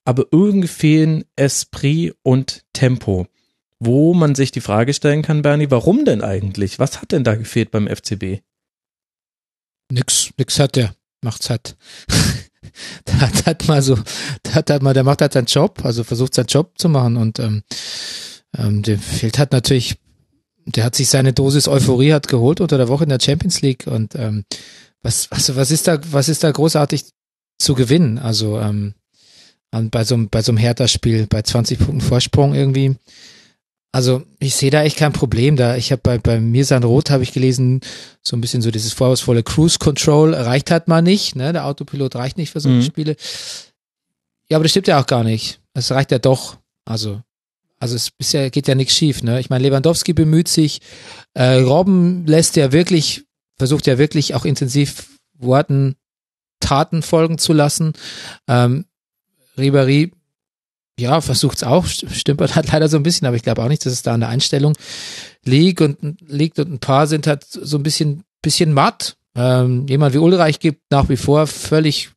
aber 0.06 0.24
irgendwie 0.30 0.68
fehlen 0.68 1.24
Esprit 1.36 2.14
und 2.22 2.64
Tempo. 2.72 3.26
Wo 3.80 4.14
man 4.14 4.34
sich 4.34 4.50
die 4.50 4.62
Frage 4.62 4.94
stellen 4.94 5.20
kann, 5.20 5.42
Bernie, 5.42 5.70
warum 5.70 6.06
denn 6.06 6.22
eigentlich? 6.22 6.78
Was 6.78 7.02
hat 7.02 7.12
denn 7.12 7.24
da 7.24 7.34
gefehlt 7.34 7.70
beim 7.70 7.86
FCB? 7.86 8.40
Nix, 9.90 10.30
nix 10.38 10.58
hat 10.58 10.76
der. 10.76 10.94
Macht's 11.20 11.50
halt. 11.50 11.76
der 13.06 13.20
hat 13.20 13.46
halt 13.46 13.68
mal 13.68 13.82
so, 13.82 13.98
der 14.44 14.54
hat 14.54 14.70
halt 14.70 14.82
mal, 14.82 14.94
der 14.94 15.04
macht 15.04 15.20
halt 15.20 15.32
seinen 15.32 15.46
Job, 15.46 15.84
also 15.84 16.04
versucht 16.04 16.34
seinen 16.34 16.46
Job 16.46 16.72
zu 16.78 16.88
machen 16.88 17.16
und 17.16 17.38
ähm, 17.38 17.62
ähm, 18.56 18.82
dem 18.82 18.98
fehlt 18.98 19.38
halt 19.38 19.52
natürlich, 19.52 19.96
der 20.66 20.84
hat 20.84 20.94
sich 20.94 21.08
seine 21.08 21.32
Dosis 21.32 21.68
Euphorie 21.68 22.12
hat 22.12 22.28
geholt 22.28 22.60
unter 22.60 22.78
der 22.78 22.88
Woche 22.88 23.04
in 23.04 23.10
der 23.10 23.20
Champions 23.20 23.60
League 23.62 23.86
und 23.86 24.14
ähm, 24.14 24.44
was, 25.02 25.30
was, 25.30 25.54
was 25.54 25.70
ist 25.70 25.86
da, 25.86 25.98
was 26.10 26.28
ist 26.28 26.42
da 26.44 26.50
großartig 26.50 27.04
zu 27.58 27.74
gewinnen? 27.74 28.18
Also 28.18 28.58
ähm, 28.58 28.94
bei 29.70 30.04
so 30.04 30.14
einem, 30.14 30.28
bei 30.28 30.42
so 30.42 30.52
einem 30.52 30.58
Hertha-Spiel, 30.58 31.26
bei 31.26 31.42
20 31.42 31.78
Punkten 31.78 32.00
Vorsprung 32.00 32.54
irgendwie, 32.54 32.96
also 33.94 34.24
ich 34.40 34.56
sehe 34.56 34.72
da 34.72 34.82
echt 34.82 34.96
kein 34.96 35.12
Problem. 35.12 35.54
Da 35.54 35.76
ich 35.76 35.92
habe 35.92 36.02
bei, 36.02 36.18
bei 36.18 36.40
Mirsan 36.40 36.82
Roth 36.82 37.10
habe 37.10 37.22
ich 37.22 37.32
gelesen, 37.32 37.80
so 38.22 38.36
ein 38.36 38.40
bisschen 38.40 38.60
so 38.60 38.72
dieses 38.72 38.92
vorwurfsvolle 38.92 39.44
Cruise 39.44 39.78
Control 39.78 40.34
reicht 40.34 40.72
halt 40.72 40.88
mal 40.88 41.00
nicht. 41.00 41.36
Ne? 41.36 41.52
Der 41.52 41.64
Autopilot 41.64 42.16
reicht 42.16 42.36
nicht 42.36 42.50
für 42.50 42.58
solche 42.58 42.78
mhm. 42.78 42.82
Spiele. 42.82 43.16
Ja, 44.48 44.56
aber 44.56 44.64
das 44.64 44.72
stimmt 44.72 44.88
ja 44.88 45.00
auch 45.00 45.06
gar 45.06 45.22
nicht. 45.22 45.60
Es 45.74 45.92
reicht 45.92 46.10
ja 46.10 46.18
doch. 46.18 46.56
Also 46.84 47.22
also 47.78 47.94
es 47.94 48.32
ja, 48.32 48.48
geht 48.48 48.66
ja 48.66 48.74
nichts 48.74 48.96
schief. 48.96 49.22
Ne? 49.22 49.38
Ich 49.38 49.48
meine, 49.48 49.62
Lewandowski 49.62 50.12
bemüht 50.12 50.48
sich. 50.48 50.80
Äh, 51.34 51.58
Robben 51.58 52.26
lässt 52.26 52.56
ja 52.56 52.72
wirklich, 52.72 53.26
versucht 53.58 53.86
ja 53.86 53.96
wirklich 53.96 54.34
auch 54.34 54.44
intensiv 54.44 55.20
Worten, 55.34 55.94
Taten 56.58 57.02
folgen 57.02 57.38
zu 57.38 57.52
lassen. 57.52 57.92
Ähm, 58.48 58.86
Ribéry 59.56 60.10
ja, 60.98 61.20
versucht's 61.20 61.64
auch, 61.64 61.86
stümpert 61.86 62.54
halt 62.54 62.70
leider 62.72 62.88
so 62.88 62.96
ein 62.96 63.02
bisschen, 63.02 63.26
aber 63.26 63.36
ich 63.36 63.42
glaube 63.42 63.62
auch 63.62 63.68
nicht, 63.68 63.84
dass 63.84 63.92
es 63.92 64.02
da 64.02 64.14
an 64.14 64.20
der 64.20 64.28
Einstellung 64.28 64.74
liegt 65.44 65.80
und 65.80 66.20
liegt 66.20 66.58
und 66.58 66.72
ein 66.72 66.78
paar 66.78 67.06
sind 67.06 67.26
halt 67.26 67.44
so 67.44 67.76
ein 67.76 67.82
bisschen, 67.82 68.24
bisschen 68.42 68.72
matt. 68.72 69.16
Ähm, 69.34 69.86
jemand 69.88 70.14
wie 70.14 70.18
Ulreich 70.18 70.60
gibt 70.60 70.82
nach 70.90 71.08
wie 71.08 71.16
vor 71.16 71.48
völlig, 71.48 72.10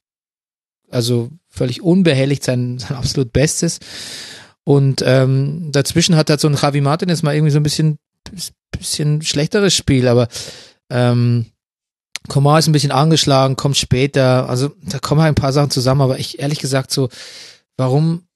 also 0.92 1.30
völlig 1.50 1.82
unbehelligt 1.82 2.44
sein, 2.44 2.78
sein 2.78 2.98
absolut 2.98 3.34
Bestes. 3.34 3.80
Und 4.64 5.02
ähm, 5.06 5.72
dazwischen 5.72 6.16
hat 6.16 6.30
halt 6.30 6.40
so 6.40 6.48
ein 6.48 6.58
Javi 6.62 6.82
Martinez 6.82 7.24
mal 7.24 7.34
irgendwie 7.34 7.52
so 7.52 7.60
ein 7.60 7.64
bisschen, 7.64 7.98
bisschen 8.72 9.24
schlechteres 9.24 9.74
Spiel, 9.74 10.08
aber 10.08 10.28
ähm, 10.92 11.48
Komar 12.28 12.60
ist 12.60 12.68
ein 12.68 12.74
bisschen 12.74 12.92
angeschlagen, 12.92 13.56
kommt 13.56 13.78
später. 13.78 14.50
Also 14.50 14.72
da 14.84 15.00
kommen 15.00 15.22
halt 15.22 15.32
ein 15.32 15.42
paar 15.42 15.54
Sachen 15.54 15.72
zusammen, 15.72 16.02
aber 16.02 16.20
ich 16.20 16.40
ehrlich 16.40 16.60
gesagt 16.60 16.92
so, 16.92 17.10
warum 17.78 18.27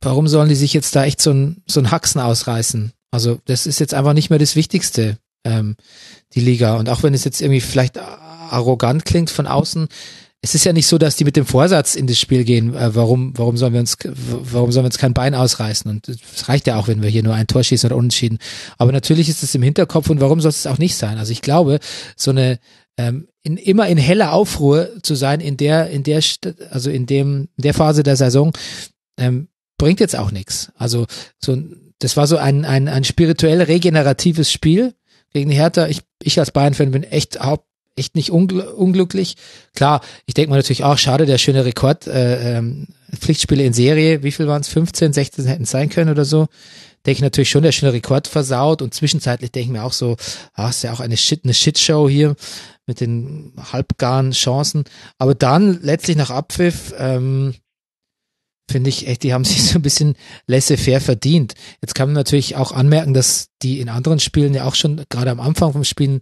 warum 0.00 0.28
sollen 0.28 0.48
die 0.48 0.54
sich 0.54 0.72
jetzt 0.72 0.94
da 0.96 1.04
echt 1.04 1.20
so 1.20 1.30
ein, 1.30 1.62
so 1.66 1.80
ein 1.80 1.90
Haxen 1.90 2.20
ausreißen? 2.20 2.92
Also 3.10 3.38
das 3.46 3.66
ist 3.66 3.78
jetzt 3.78 3.94
einfach 3.94 4.12
nicht 4.12 4.30
mehr 4.30 4.38
das 4.38 4.56
Wichtigste, 4.56 5.18
ähm, 5.44 5.76
die 6.34 6.40
Liga. 6.40 6.76
Und 6.76 6.88
auch 6.88 7.02
wenn 7.02 7.14
es 7.14 7.24
jetzt 7.24 7.40
irgendwie 7.40 7.60
vielleicht 7.60 7.98
arrogant 7.98 9.04
klingt 9.04 9.30
von 9.30 9.46
außen, 9.46 9.88
es 10.42 10.54
ist 10.54 10.64
ja 10.64 10.72
nicht 10.72 10.86
so, 10.86 10.98
dass 10.98 11.16
die 11.16 11.24
mit 11.24 11.36
dem 11.36 11.46
Vorsatz 11.46 11.94
in 11.94 12.06
das 12.06 12.20
Spiel 12.20 12.44
gehen, 12.44 12.74
äh, 12.74 12.94
warum, 12.94 13.32
warum 13.36 13.56
sollen 13.56 13.72
wir 13.72 13.80
uns, 13.80 13.96
warum 14.04 14.70
sollen 14.70 14.84
wir 14.84 14.88
uns 14.88 14.98
kein 14.98 15.14
Bein 15.14 15.34
ausreißen? 15.34 15.90
Und 15.90 16.08
es 16.08 16.48
reicht 16.48 16.66
ja 16.66 16.76
auch, 16.76 16.88
wenn 16.88 17.02
wir 17.02 17.10
hier 17.10 17.22
nur 17.22 17.34
ein 17.34 17.46
Tor 17.46 17.64
schießen 17.64 17.88
oder 17.88 17.96
unentschieden. 17.96 18.38
Aber 18.78 18.92
natürlich 18.92 19.28
ist 19.28 19.42
es 19.42 19.54
im 19.54 19.62
Hinterkopf 19.62 20.10
und 20.10 20.20
warum 20.20 20.40
soll 20.40 20.50
es 20.50 20.66
auch 20.66 20.78
nicht 20.78 20.96
sein? 20.96 21.18
Also 21.18 21.32
ich 21.32 21.42
glaube, 21.42 21.80
so 22.16 22.30
eine, 22.30 22.58
ähm, 22.96 23.26
in, 23.42 23.56
immer 23.56 23.88
in 23.88 23.98
heller 23.98 24.32
Aufruhr 24.32 24.90
zu 25.02 25.14
sein 25.14 25.40
in 25.40 25.56
der, 25.56 25.90
in 25.90 26.02
der, 26.02 26.20
also 26.70 26.90
in 26.90 27.06
dem, 27.06 27.48
in 27.56 27.62
der 27.62 27.74
Phase 27.74 28.02
der 28.02 28.16
Saison, 28.16 28.52
ähm, 29.18 29.48
bringt 29.78 30.00
jetzt 30.00 30.16
auch 30.16 30.30
nichts. 30.30 30.72
Also 30.76 31.06
so, 31.38 31.56
das 31.98 32.16
war 32.16 32.26
so 32.26 32.36
ein, 32.36 32.64
ein, 32.64 32.88
ein 32.88 33.04
spirituell 33.04 33.62
regeneratives 33.62 34.50
Spiel 34.50 34.94
gegen 35.32 35.50
die 35.50 35.56
Hertha. 35.56 35.86
Ich, 35.86 36.00
ich 36.22 36.38
als 36.38 36.50
Bayern-Fan 36.50 36.90
bin 36.90 37.04
echt 37.04 37.38
echt 37.96 38.14
nicht 38.14 38.30
ungl 38.30 38.60
unglücklich. 38.60 39.36
Klar, 39.74 40.02
ich 40.26 40.34
denke 40.34 40.50
mal 40.50 40.56
natürlich 40.56 40.84
auch, 40.84 40.98
schade, 40.98 41.26
der 41.26 41.38
schöne 41.38 41.64
Rekord, 41.64 42.06
äh, 42.06 42.58
ähm, 42.58 42.88
Pflichtspiele 43.14 43.64
in 43.64 43.72
Serie, 43.72 44.22
wie 44.22 44.32
viel 44.32 44.46
waren 44.46 44.60
es? 44.60 44.68
15, 44.68 45.12
16 45.12 45.46
hätten 45.46 45.64
sein 45.64 45.88
können 45.88 46.10
oder 46.10 46.24
so. 46.24 46.46
Denke 47.06 47.18
ich 47.18 47.22
natürlich 47.22 47.50
schon, 47.50 47.62
der 47.62 47.72
schöne 47.72 47.92
Rekord 47.92 48.26
versaut 48.26 48.82
und 48.82 48.92
zwischenzeitlich 48.92 49.52
denke 49.52 49.66
ich 49.66 49.72
mir 49.72 49.84
auch 49.84 49.92
so, 49.92 50.16
ah, 50.54 50.68
ist 50.68 50.82
ja 50.82 50.92
auch 50.92 51.00
eine 51.00 51.16
Shit, 51.16 51.44
eine 51.44 51.54
Shitshow 51.54 52.08
hier 52.08 52.34
mit 52.86 53.00
den 53.00 53.52
halbgaren 53.72 54.32
Chancen. 54.32 54.84
Aber 55.18 55.34
dann 55.34 55.80
letztlich 55.82 56.16
nach 56.16 56.30
Abpfiff, 56.30 56.94
ähm, 56.98 57.54
finde 58.68 58.90
ich 58.90 59.06
echt, 59.06 59.22
die 59.22 59.32
haben 59.32 59.44
sich 59.46 59.62
so 59.62 59.78
ein 59.78 59.82
bisschen 59.82 60.14
laissez-faire 60.46 61.00
verdient. 61.00 61.54
Jetzt 61.80 61.94
kann 61.94 62.08
man 62.08 62.14
natürlich 62.14 62.56
auch 62.56 62.72
anmerken, 62.72 63.14
dass 63.14 63.48
die 63.62 63.80
in 63.80 63.88
anderen 63.88 64.20
Spielen 64.20 64.54
ja 64.54 64.64
auch 64.64 64.74
schon 64.74 65.04
gerade 65.08 65.30
am 65.30 65.40
Anfang 65.40 65.72
vom 65.72 65.84
Spielen 65.84 66.20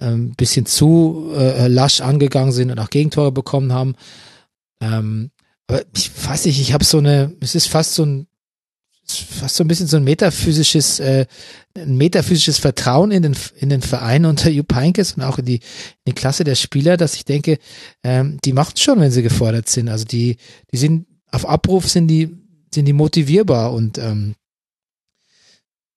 ein 0.00 0.34
bisschen 0.34 0.64
zu 0.64 1.32
äh, 1.34 1.66
lasch 1.66 2.00
angegangen 2.00 2.52
sind 2.52 2.70
und 2.70 2.78
auch 2.78 2.90
Gegentore 2.90 3.32
bekommen 3.32 3.72
haben. 3.72 3.94
Ähm, 4.80 5.30
aber 5.66 5.82
ich 5.96 6.10
weiß 6.24 6.46
nicht, 6.46 6.60
ich 6.60 6.72
habe 6.72 6.84
so 6.84 6.98
eine, 6.98 7.34
es 7.40 7.54
ist 7.54 7.68
fast 7.68 7.94
so 7.94 8.04
ein 8.04 8.28
fast 9.10 9.56
so 9.56 9.64
ein 9.64 9.68
bisschen 9.68 9.86
so 9.86 9.96
ein 9.96 10.04
metaphysisches, 10.04 11.00
äh, 11.00 11.26
ein 11.74 11.96
metaphysisches 11.96 12.58
Vertrauen 12.58 13.10
in 13.10 13.22
den, 13.22 13.36
in 13.56 13.70
den 13.70 13.80
Verein 13.80 14.26
unter 14.26 14.50
Jupp 14.50 14.74
Heynckes 14.74 15.14
und 15.14 15.22
auch 15.22 15.38
in 15.38 15.46
die, 15.46 15.56
in 15.56 16.08
die 16.08 16.12
Klasse 16.12 16.44
der 16.44 16.56
Spieler, 16.56 16.96
dass 16.96 17.14
ich 17.14 17.24
denke, 17.24 17.58
ähm, 18.04 18.38
die 18.44 18.52
macht 18.52 18.78
schon, 18.78 19.00
wenn 19.00 19.10
sie 19.10 19.22
gefordert 19.22 19.68
sind. 19.68 19.88
Also 19.88 20.04
die, 20.04 20.36
die 20.72 20.76
sind 20.76 21.06
auf 21.30 21.48
Abruf 21.48 21.88
sind 21.88 22.08
die, 22.08 22.36
sind 22.72 22.86
die 22.86 22.92
motivierbar 22.92 23.72
und 23.72 23.98
ähm, 23.98 24.34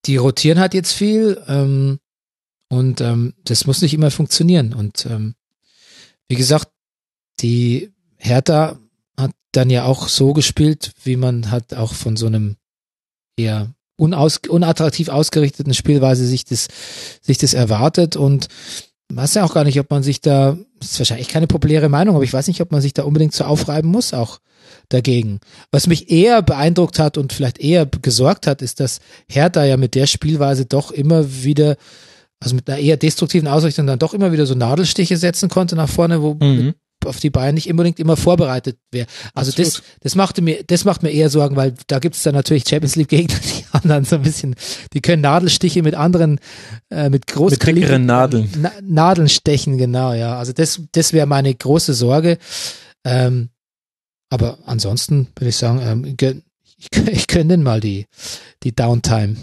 die 0.05 0.17
rotieren 0.17 0.59
halt 0.59 0.73
jetzt 0.73 0.93
viel 0.93 1.41
ähm, 1.47 1.99
und 2.69 3.01
ähm, 3.01 3.33
das 3.43 3.65
muss 3.65 3.81
nicht 3.81 3.93
immer 3.93 4.11
funktionieren. 4.11 4.73
Und 4.73 5.05
ähm, 5.05 5.35
wie 6.27 6.35
gesagt, 6.35 6.69
die 7.41 7.91
Hertha 8.17 8.79
hat 9.17 9.31
dann 9.51 9.69
ja 9.69 9.85
auch 9.85 10.07
so 10.07 10.33
gespielt, 10.33 10.93
wie 11.03 11.17
man 11.17 11.51
hat 11.51 11.73
auch 11.73 11.93
von 11.93 12.15
so 12.15 12.27
einem 12.27 12.55
eher 13.37 13.73
unaus, 13.97 14.39
unattraktiv 14.49 15.09
ausgerichteten 15.09 15.73
Spielweise 15.73 16.25
sich 16.25 16.45
das, 16.45 16.67
sich 17.21 17.37
das 17.37 17.53
erwartet 17.53 18.15
und 18.15 18.47
weiß 19.09 19.35
ja 19.35 19.43
auch 19.43 19.53
gar 19.53 19.63
nicht, 19.63 19.79
ob 19.79 19.89
man 19.91 20.03
sich 20.03 20.21
da, 20.21 20.57
das 20.79 20.93
ist 20.93 20.99
wahrscheinlich 20.99 21.27
keine 21.27 21.47
populäre 21.47 21.89
Meinung, 21.89 22.15
aber 22.15 22.23
ich 22.23 22.33
weiß 22.33 22.47
nicht, 22.47 22.61
ob 22.61 22.71
man 22.71 22.81
sich 22.81 22.93
da 22.93 23.03
unbedingt 23.03 23.33
so 23.33 23.43
aufreiben 23.43 23.91
muss, 23.91 24.13
auch 24.13 24.39
dagegen. 24.93 25.39
Was 25.71 25.87
mich 25.87 26.09
eher 26.11 26.41
beeindruckt 26.41 26.99
hat 26.99 27.17
und 27.17 27.33
vielleicht 27.33 27.59
eher 27.59 27.85
gesorgt 27.85 28.47
hat, 28.47 28.61
ist, 28.61 28.79
dass 28.79 28.99
Hertha 29.27 29.63
ja 29.63 29.77
mit 29.77 29.95
der 29.95 30.07
Spielweise 30.07 30.65
doch 30.65 30.91
immer 30.91 31.43
wieder, 31.43 31.75
also 32.39 32.55
mit 32.55 32.69
einer 32.69 32.79
eher 32.79 32.97
destruktiven 32.97 33.47
Ausrichtung 33.47 33.87
dann 33.87 33.99
doch 33.99 34.13
immer 34.13 34.31
wieder 34.31 34.45
so 34.45 34.55
Nadelstiche 34.55 35.17
setzen 35.17 35.49
konnte 35.49 35.75
nach 35.75 35.89
vorne, 35.89 36.21
wo 36.21 36.35
mhm 36.35 36.73
auf 37.05 37.19
die 37.19 37.29
Bayern 37.29 37.55
nicht 37.55 37.69
unbedingt 37.69 37.99
immer 37.99 38.17
vorbereitet 38.17 38.77
wäre. 38.91 39.07
Also 39.33 39.51
das, 39.51 39.81
das 40.01 40.15
machte 40.15 40.41
mir, 40.41 40.63
das 40.65 40.85
macht 40.85 41.03
mir 41.03 41.09
eher 41.09 41.29
Sorgen, 41.29 41.55
weil 41.55 41.73
da 41.87 41.99
gibt 41.99 42.15
es 42.15 42.23
dann 42.23 42.35
natürlich 42.35 42.67
Champions 42.67 42.95
League 42.95 43.09
Gegner, 43.09 43.37
die 43.39 43.65
haben 43.73 43.89
dann 43.89 44.05
so 44.05 44.17
ein 44.17 44.21
bisschen, 44.21 44.55
die 44.93 45.01
können 45.01 45.21
Nadelstiche 45.21 45.83
mit 45.83 45.95
anderen, 45.95 46.39
äh, 46.89 47.09
mit 47.09 47.27
großen 47.27 47.55
mit 47.55 47.59
Nadeln. 48.05 48.49
Na, 48.57 48.71
Nadeln 48.81 49.29
stechen, 49.29 49.77
genau, 49.77 50.13
ja. 50.13 50.37
Also 50.37 50.53
das, 50.53 50.81
das 50.91 51.13
wäre 51.13 51.27
meine 51.27 51.53
große 51.53 51.93
Sorge. 51.93 52.37
Ähm, 53.03 53.49
aber 54.31 54.57
ansonsten 54.65 55.27
würde 55.35 55.49
ich 55.49 55.57
sagen, 55.57 55.79
ähm, 55.83 56.15
ich, 56.77 56.87
ich 57.07 57.27
den 57.27 57.61
mal 57.61 57.79
die, 57.79 58.07
die 58.63 58.75
Downtime 58.75 59.35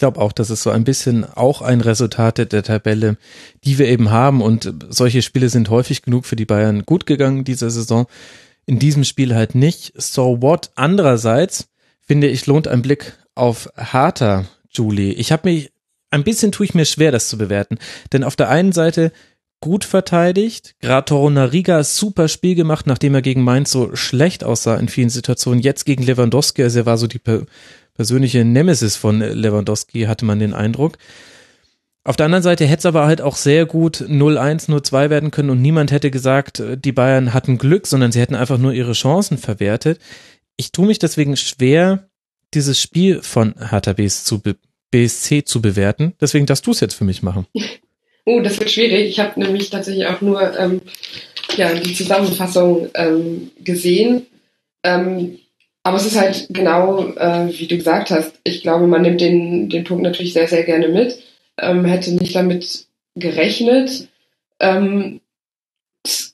glaube 0.00 0.20
auch, 0.20 0.32
das 0.32 0.50
ist 0.50 0.64
so 0.64 0.70
ein 0.70 0.82
bisschen 0.82 1.24
auch 1.24 1.62
ein 1.62 1.80
Resultat 1.80 2.38
der 2.38 2.64
Tabelle, 2.64 3.16
die 3.62 3.78
wir 3.78 3.86
eben 3.86 4.10
haben. 4.10 4.42
Und 4.42 4.74
solche 4.88 5.22
Spiele 5.22 5.48
sind 5.48 5.70
häufig 5.70 6.02
genug 6.02 6.26
für 6.26 6.34
die 6.34 6.46
Bayern 6.46 6.84
gut 6.84 7.06
gegangen 7.06 7.44
diese 7.44 7.70
Saison. 7.70 8.06
In 8.66 8.80
diesem 8.80 9.04
Spiel 9.04 9.34
halt 9.34 9.54
nicht. 9.54 9.92
So 9.94 10.42
what? 10.42 10.72
Andererseits 10.74 11.68
finde 12.00 12.26
ich, 12.26 12.46
lohnt 12.46 12.66
ein 12.66 12.82
Blick 12.82 13.12
auf 13.36 13.70
Harter, 13.76 14.46
Julie. 14.70 15.12
Ich 15.12 15.30
habe 15.30 15.48
mich, 15.48 15.70
ein 16.10 16.24
bisschen 16.24 16.50
tue 16.50 16.66
ich 16.66 16.74
mir 16.74 16.86
schwer, 16.86 17.12
das 17.12 17.28
zu 17.28 17.38
bewerten. 17.38 17.78
Denn 18.12 18.24
auf 18.24 18.34
der 18.34 18.48
einen 18.48 18.72
Seite 18.72 19.12
gut 19.60 19.84
verteidigt. 19.84 20.74
Gerade 20.80 21.04
Torunariga 21.04 21.84
super 21.84 22.28
Spiel 22.28 22.54
gemacht, 22.54 22.86
nachdem 22.86 23.14
er 23.14 23.22
gegen 23.22 23.42
Mainz 23.42 23.70
so 23.70 23.94
schlecht 23.94 24.42
aussah 24.44 24.76
in 24.76 24.88
vielen 24.88 25.10
Situationen. 25.10 25.60
Jetzt 25.60 25.84
gegen 25.84 26.02
Lewandowski, 26.02 26.62
also 26.62 26.80
er 26.80 26.86
war 26.86 26.98
so 26.98 27.06
die 27.06 27.20
persönliche 27.94 28.44
Nemesis 28.44 28.96
von 28.96 29.20
Lewandowski, 29.20 30.02
hatte 30.02 30.24
man 30.24 30.38
den 30.38 30.54
Eindruck. 30.54 30.98
Auf 32.02 32.16
der 32.16 32.26
anderen 32.26 32.42
Seite 32.42 32.64
hätte 32.64 32.78
es 32.78 32.86
aber 32.86 33.04
halt 33.04 33.20
auch 33.20 33.36
sehr 33.36 33.66
gut 33.66 33.98
0-1, 33.98 34.70
0-2 34.70 35.10
werden 35.10 35.30
können 35.30 35.50
und 35.50 35.60
niemand 35.60 35.92
hätte 35.92 36.10
gesagt, 36.10 36.62
die 36.76 36.92
Bayern 36.92 37.34
hatten 37.34 37.58
Glück, 37.58 37.86
sondern 37.86 38.10
sie 38.10 38.20
hätten 38.20 38.34
einfach 38.34 38.56
nur 38.56 38.72
ihre 38.72 38.92
Chancen 38.92 39.36
verwertet. 39.36 40.00
Ich 40.56 40.72
tue 40.72 40.86
mich 40.86 40.98
deswegen 40.98 41.36
schwer, 41.36 42.08
dieses 42.54 42.80
Spiel 42.80 43.22
von 43.22 43.54
Hertha 43.58 43.92
BSC 43.92 45.44
zu 45.44 45.62
bewerten. 45.62 46.14
Deswegen 46.20 46.46
darfst 46.46 46.66
du 46.66 46.70
es 46.70 46.80
jetzt 46.80 46.94
für 46.94 47.04
mich 47.04 47.22
machen. 47.22 47.46
Oh, 48.24 48.40
das 48.40 48.58
wird 48.58 48.70
schwierig. 48.70 49.08
Ich 49.08 49.20
habe 49.20 49.40
nämlich 49.40 49.70
tatsächlich 49.70 50.06
auch 50.06 50.20
nur 50.20 50.58
ähm, 50.58 50.80
ja, 51.56 51.72
die 51.74 51.94
Zusammenfassung 51.94 52.88
ähm, 52.94 53.50
gesehen. 53.58 54.26
Ähm, 54.82 55.38
aber 55.82 55.96
es 55.96 56.06
ist 56.06 56.18
halt 56.18 56.46
genau, 56.50 57.08
äh, 57.14 57.48
wie 57.58 57.66
du 57.66 57.76
gesagt 57.76 58.10
hast. 58.10 58.32
Ich 58.44 58.62
glaube, 58.62 58.86
man 58.86 59.02
nimmt 59.02 59.20
den, 59.20 59.68
den 59.68 59.84
Punkt 59.84 60.02
natürlich 60.02 60.32
sehr, 60.32 60.46
sehr 60.46 60.64
gerne 60.64 60.88
mit. 60.88 61.18
Ähm, 61.58 61.84
hätte 61.84 62.12
nicht 62.12 62.34
damit 62.34 62.86
gerechnet. 63.14 64.08
Ähm, 64.60 65.20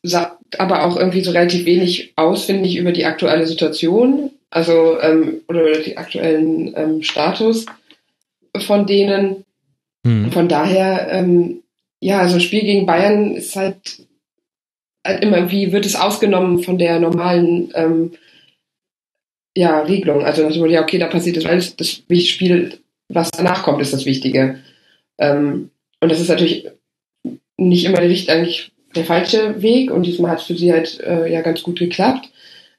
sagt 0.02 0.60
aber 0.60 0.84
auch 0.84 0.96
irgendwie 0.96 1.22
so 1.22 1.30
relativ 1.30 1.64
wenig 1.64 2.12
aus, 2.16 2.44
finde 2.44 2.68
ich, 2.68 2.76
über 2.76 2.92
die 2.92 3.04
aktuelle 3.04 3.46
Situation. 3.46 4.30
Also, 4.50 5.00
ähm, 5.00 5.42
oder 5.48 5.62
über 5.62 5.78
den 5.78 5.96
aktuellen 5.96 6.74
ähm, 6.76 7.02
Status 7.02 7.66
von 8.58 8.86
denen. 8.86 9.44
Hm. 10.04 10.32
Von 10.32 10.48
daher, 10.48 11.08
ähm, 11.10 11.62
ja, 12.06 12.28
so 12.28 12.36
ein 12.36 12.40
Spiel 12.40 12.60
gegen 12.60 12.86
Bayern 12.86 13.34
ist 13.34 13.56
halt, 13.56 14.06
halt 15.04 15.24
immer, 15.24 15.50
wie 15.50 15.72
wird 15.72 15.84
es 15.84 15.96
ausgenommen 15.96 16.62
von 16.62 16.78
der 16.78 17.00
normalen 17.00 17.72
ähm, 17.74 18.12
ja, 19.56 19.80
Regelung. 19.80 20.24
Also 20.24 20.48
ja, 20.66 20.82
okay, 20.82 20.98
da 20.98 21.08
passiert 21.08 21.36
das 21.36 21.46
alles, 21.46 21.74
das 21.74 21.90
Spiel, 21.90 22.78
was 23.08 23.32
danach 23.32 23.64
kommt, 23.64 23.82
ist 23.82 23.92
das 23.92 24.04
Wichtige. 24.04 24.60
Ähm, 25.18 25.70
und 26.00 26.12
das 26.12 26.20
ist 26.20 26.28
natürlich 26.28 26.68
nicht 27.56 27.84
immer 27.84 27.98
der, 27.98 28.08
eigentlich 28.08 28.70
der 28.94 29.04
falsche 29.04 29.60
Weg 29.60 29.90
und 29.90 30.06
diesmal 30.06 30.30
hat 30.30 30.38
es 30.38 30.46
für 30.46 30.56
sie 30.56 30.72
halt 30.72 31.00
äh, 31.00 31.26
ja 31.26 31.40
ganz 31.40 31.64
gut 31.64 31.80
geklappt. 31.80 32.30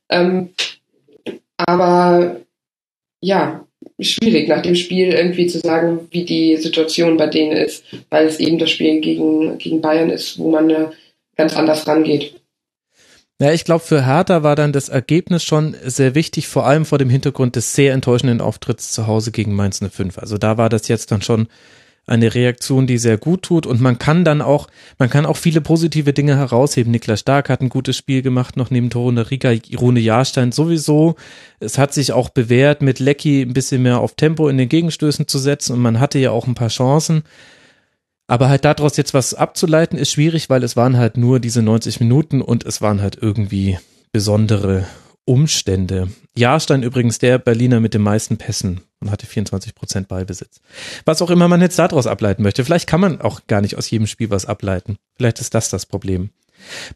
Ähm, 0.07 0.51
aber 1.57 2.37
ja, 3.19 3.66
schwierig 3.99 4.47
nach 4.47 4.61
dem 4.61 4.75
Spiel 4.75 5.13
irgendwie 5.13 5.47
zu 5.47 5.59
sagen, 5.59 6.07
wie 6.11 6.25
die 6.25 6.57
Situation 6.57 7.17
bei 7.17 7.27
denen 7.27 7.53
ist, 7.53 7.83
weil 8.09 8.25
es 8.25 8.39
eben 8.39 8.59
das 8.59 8.69
Spiel 8.71 9.01
gegen, 9.01 9.57
gegen 9.57 9.81
Bayern 9.81 10.09
ist, 10.09 10.37
wo 10.37 10.51
man 10.51 10.69
äh, 10.69 10.87
ganz 11.35 11.55
anders 11.55 11.87
rangeht. 11.87 12.33
Ja, 13.39 13.51
ich 13.51 13.65
glaube, 13.65 13.83
für 13.83 14.05
Hertha 14.05 14.41
war 14.41 14.55
dann 14.55 14.73
das 14.73 14.89
Ergebnis 14.89 15.43
schon 15.43 15.75
sehr 15.83 16.15
wichtig, 16.15 16.47
vor 16.47 16.65
allem 16.65 16.85
vor 16.85 16.97
dem 16.97 17.09
Hintergrund 17.09 17.55
des 17.55 17.75
sehr 17.75 17.93
enttäuschenden 17.93 18.41
Auftritts 18.41 18.91
zu 18.91 19.05
Hause 19.05 19.31
gegen 19.31 19.53
Mainz 19.53 19.79
05. 19.79 20.17
Also 20.17 20.39
da 20.39 20.57
war 20.57 20.69
das 20.69 20.87
jetzt 20.87 21.11
dann 21.11 21.21
schon 21.21 21.47
eine 22.07 22.33
Reaktion, 22.33 22.87
die 22.87 22.97
sehr 22.97 23.17
gut 23.17 23.43
tut 23.43 23.65
und 23.65 23.81
man 23.81 23.99
kann 23.99 24.23
dann 24.23 24.41
auch, 24.41 24.67
man 24.97 25.09
kann 25.09 25.25
auch 25.25 25.35
viele 25.35 25.59
positive 25.59 26.13
Dinge 26.13 26.37
herausheben. 26.37 26.91
Niklas 26.91 27.19
Stark 27.19 27.49
hat 27.49 27.61
ein 27.61 27.69
gutes 27.69 27.97
Spiel 27.97 28.21
gemacht, 28.21 28.55
noch 28.55 28.71
neben 28.71 28.89
Torune 28.89 29.29
Riga, 29.29 29.51
Rune 29.77 29.99
Jahrstein 29.99 30.53
sowieso. 30.53 31.15
Es 31.59 31.77
hat 31.77 31.93
sich 31.93 32.13
auch 32.13 32.29
bewährt, 32.29 32.81
mit 32.81 32.99
Lecky 32.99 33.41
ein 33.41 33.53
bisschen 33.53 33.83
mehr 33.83 33.99
auf 33.99 34.15
Tempo 34.15 34.47
in 34.47 34.57
den 34.57 34.69
Gegenstößen 34.69 35.27
zu 35.27 35.37
setzen 35.37 35.73
und 35.73 35.81
man 35.81 35.99
hatte 35.99 36.17
ja 36.17 36.31
auch 36.31 36.47
ein 36.47 36.55
paar 36.55 36.69
Chancen. 36.69 37.23
Aber 38.27 38.49
halt 38.49 38.65
daraus 38.65 38.97
jetzt 38.97 39.13
was 39.13 39.33
abzuleiten 39.33 39.97
ist 39.97 40.11
schwierig, 40.11 40.49
weil 40.49 40.63
es 40.63 40.75
waren 40.75 40.97
halt 40.97 41.17
nur 41.17 41.39
diese 41.39 41.61
90 41.61 41.99
Minuten 41.99 42.41
und 42.41 42.65
es 42.65 42.81
waren 42.81 43.01
halt 43.01 43.17
irgendwie 43.21 43.77
besondere 44.13 44.85
Umstände. 45.27 46.09
Jahrstein 46.37 46.83
übrigens 46.83 47.19
der 47.19 47.37
Berliner 47.37 47.79
mit 47.79 47.93
den 47.93 48.01
meisten 48.01 48.37
Pässen 48.37 48.81
und 49.01 49.11
hatte 49.11 49.25
24 49.25 49.75
Prozent 49.75 50.07
Ballbesitz. 50.07 50.61
Was 51.05 51.21
auch 51.21 51.29
immer 51.29 51.47
man 51.47 51.61
jetzt 51.61 51.77
daraus 51.77 52.07
ableiten 52.07 52.43
möchte. 52.43 52.63
Vielleicht 52.63 52.87
kann 52.87 53.01
man 53.01 53.21
auch 53.21 53.41
gar 53.47 53.61
nicht 53.61 53.77
aus 53.77 53.89
jedem 53.89 54.07
Spiel 54.07 54.29
was 54.29 54.45
ableiten. 54.45 54.97
Vielleicht 55.17 55.39
ist 55.39 55.53
das 55.53 55.69
das 55.69 55.85
Problem. 55.85 56.29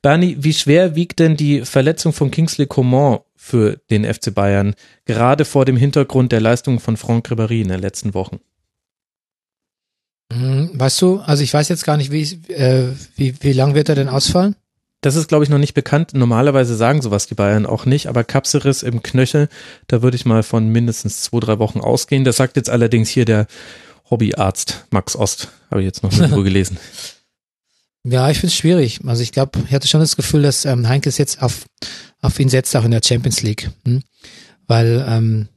Bernie, 0.02 0.38
wie 0.40 0.54
schwer 0.54 0.96
wiegt 0.96 1.20
denn 1.20 1.38
die 1.38 1.66
Verletzung 1.66 2.14
von 2.14 2.32
Kingsley 2.32 2.68
Coman 2.68 3.20
für 3.36 3.80
den 3.90 4.12
FC 4.12 4.34
Bayern, 4.34 4.76
gerade 5.06 5.46
vor 5.46 5.66
dem 5.66 5.78
Hintergrund 5.78 6.32
der 6.32 6.42
Leistung 6.42 6.80
von 6.80 6.98
Franck 6.98 7.30
Ribéry 7.30 7.62
in 7.62 7.68
den 7.68 7.82
letzten 7.82 8.14
Wochen? 8.14 8.40
Hm, 10.32 10.72
weißt 10.74 11.02
du, 11.02 11.20
also 11.20 11.44
ich 11.44 11.54
weiß 11.54 11.68
jetzt 11.70 11.84
gar 11.84 11.98
nicht, 11.98 12.12
wie, 12.12 12.24
äh, 12.54 12.94
wie, 13.16 13.36
wie 13.42 13.54
lang 13.54 13.76
wird 13.76 13.90
er 13.90 13.96
denn 13.96 14.10
ausfallen? 14.10 14.56
Das 15.02 15.16
ist, 15.16 15.28
glaube 15.28 15.44
ich, 15.44 15.50
noch 15.50 15.58
nicht 15.58 15.74
bekannt. 15.74 16.14
Normalerweise 16.14 16.76
sagen 16.76 17.02
sowas 17.02 17.26
die 17.26 17.34
Bayern 17.34 17.66
auch 17.66 17.86
nicht, 17.86 18.08
aber 18.08 18.24
Kapseriss 18.24 18.84
im 18.84 19.02
Knöchel, 19.02 19.50
da 19.88 20.04
würde 20.04 20.16
ich 20.16 20.26
mal 20.26 20.44
von 20.44 20.70
mindestens 20.70 21.22
zwei, 21.22 21.40
drei 21.40 21.60
Wochen 21.60 21.82
ausgehen. 21.82 22.24
Das 22.24 22.38
sagt 22.38 22.56
jetzt 22.56 22.70
allerdings 22.70 23.10
hier 23.10 23.26
der 23.26 23.48
Hobbyarzt 24.10 24.86
Max 24.92 25.16
Ost, 25.16 25.48
habe 25.72 25.82
ich 25.82 25.86
jetzt 25.86 26.04
noch 26.04 26.12
irgendwo 26.12 26.44
gelesen. 26.44 26.78
Ja, 28.04 28.30
ich 28.30 28.38
finde 28.38 28.52
es 28.52 28.56
schwierig. 28.56 29.00
Also 29.06 29.24
ich 29.24 29.32
glaube, 29.32 29.60
ich 29.68 29.74
hatte 29.74 29.88
schon 29.88 30.02
das 30.02 30.16
Gefühl, 30.16 30.44
dass 30.44 30.66
ähm, 30.66 30.88
Heinkes 30.88 31.18
jetzt 31.18 31.42
auf, 31.42 31.66
auf 32.22 32.40
ihn 32.40 32.50
setzt, 32.50 32.76
auch 32.76 32.86
in 32.86 32.92
der 32.92 33.02
Champions 33.04 33.42
League. 33.42 33.70
Hm? 33.86 34.04
Weil, 34.68 35.06
ähm, 35.08 35.48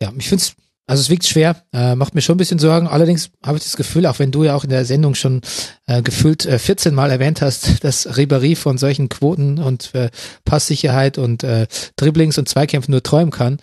ja, 0.00 0.12
ich 0.16 0.28
finde 0.28 0.42
es 0.42 0.54
also 0.86 1.00
es 1.00 1.10
wiegt 1.10 1.24
schwer, 1.24 1.62
äh, 1.72 1.94
macht 1.94 2.14
mir 2.14 2.22
schon 2.22 2.34
ein 2.34 2.38
bisschen 2.38 2.58
Sorgen. 2.58 2.88
Allerdings 2.88 3.30
habe 3.44 3.56
ich 3.56 3.64
das 3.64 3.76
Gefühl, 3.76 4.04
auch 4.06 4.18
wenn 4.18 4.32
du 4.32 4.44
ja 4.44 4.54
auch 4.56 4.64
in 4.64 4.70
der 4.70 4.84
Sendung 4.84 5.14
schon 5.14 5.40
äh, 5.86 6.02
gefühlt 6.02 6.44
äh, 6.44 6.58
14 6.58 6.94
Mal 6.94 7.10
erwähnt 7.10 7.40
hast, 7.40 7.84
dass 7.84 8.08
Ribéry 8.08 8.56
von 8.56 8.78
solchen 8.78 9.08
Quoten 9.08 9.58
und 9.58 9.94
äh, 9.94 10.10
Passsicherheit 10.44 11.18
und 11.18 11.44
äh, 11.44 11.66
Dribblings 11.96 12.36
und 12.36 12.48
Zweikämpfen 12.48 12.90
nur 12.90 13.02
träumen 13.02 13.30
kann, 13.30 13.58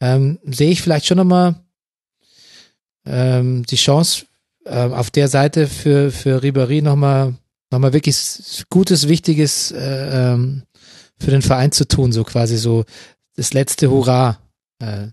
ähm, 0.00 0.38
sehe 0.44 0.70
ich 0.70 0.80
vielleicht 0.80 1.06
schon 1.06 1.18
nochmal 1.18 1.56
ähm, 3.04 3.64
die 3.66 3.76
Chance 3.76 4.26
äh, 4.64 4.76
auf 4.76 5.10
der 5.10 5.28
Seite 5.28 5.66
für, 5.66 6.12
für 6.12 6.40
Ribéry 6.42 6.82
nochmal, 6.82 7.34
nochmal 7.70 7.92
wirklich 7.92 8.64
Gutes, 8.70 9.08
Wichtiges 9.08 9.72
äh, 9.72 10.32
ähm, 10.32 10.62
für 11.18 11.32
den 11.32 11.42
Verein 11.42 11.72
zu 11.72 11.86
tun, 11.86 12.12
so 12.12 12.22
quasi 12.24 12.56
so 12.56 12.84
das 13.36 13.52
letzte 13.52 13.90
Hurra. 13.90 14.38
Äh, 14.78 15.08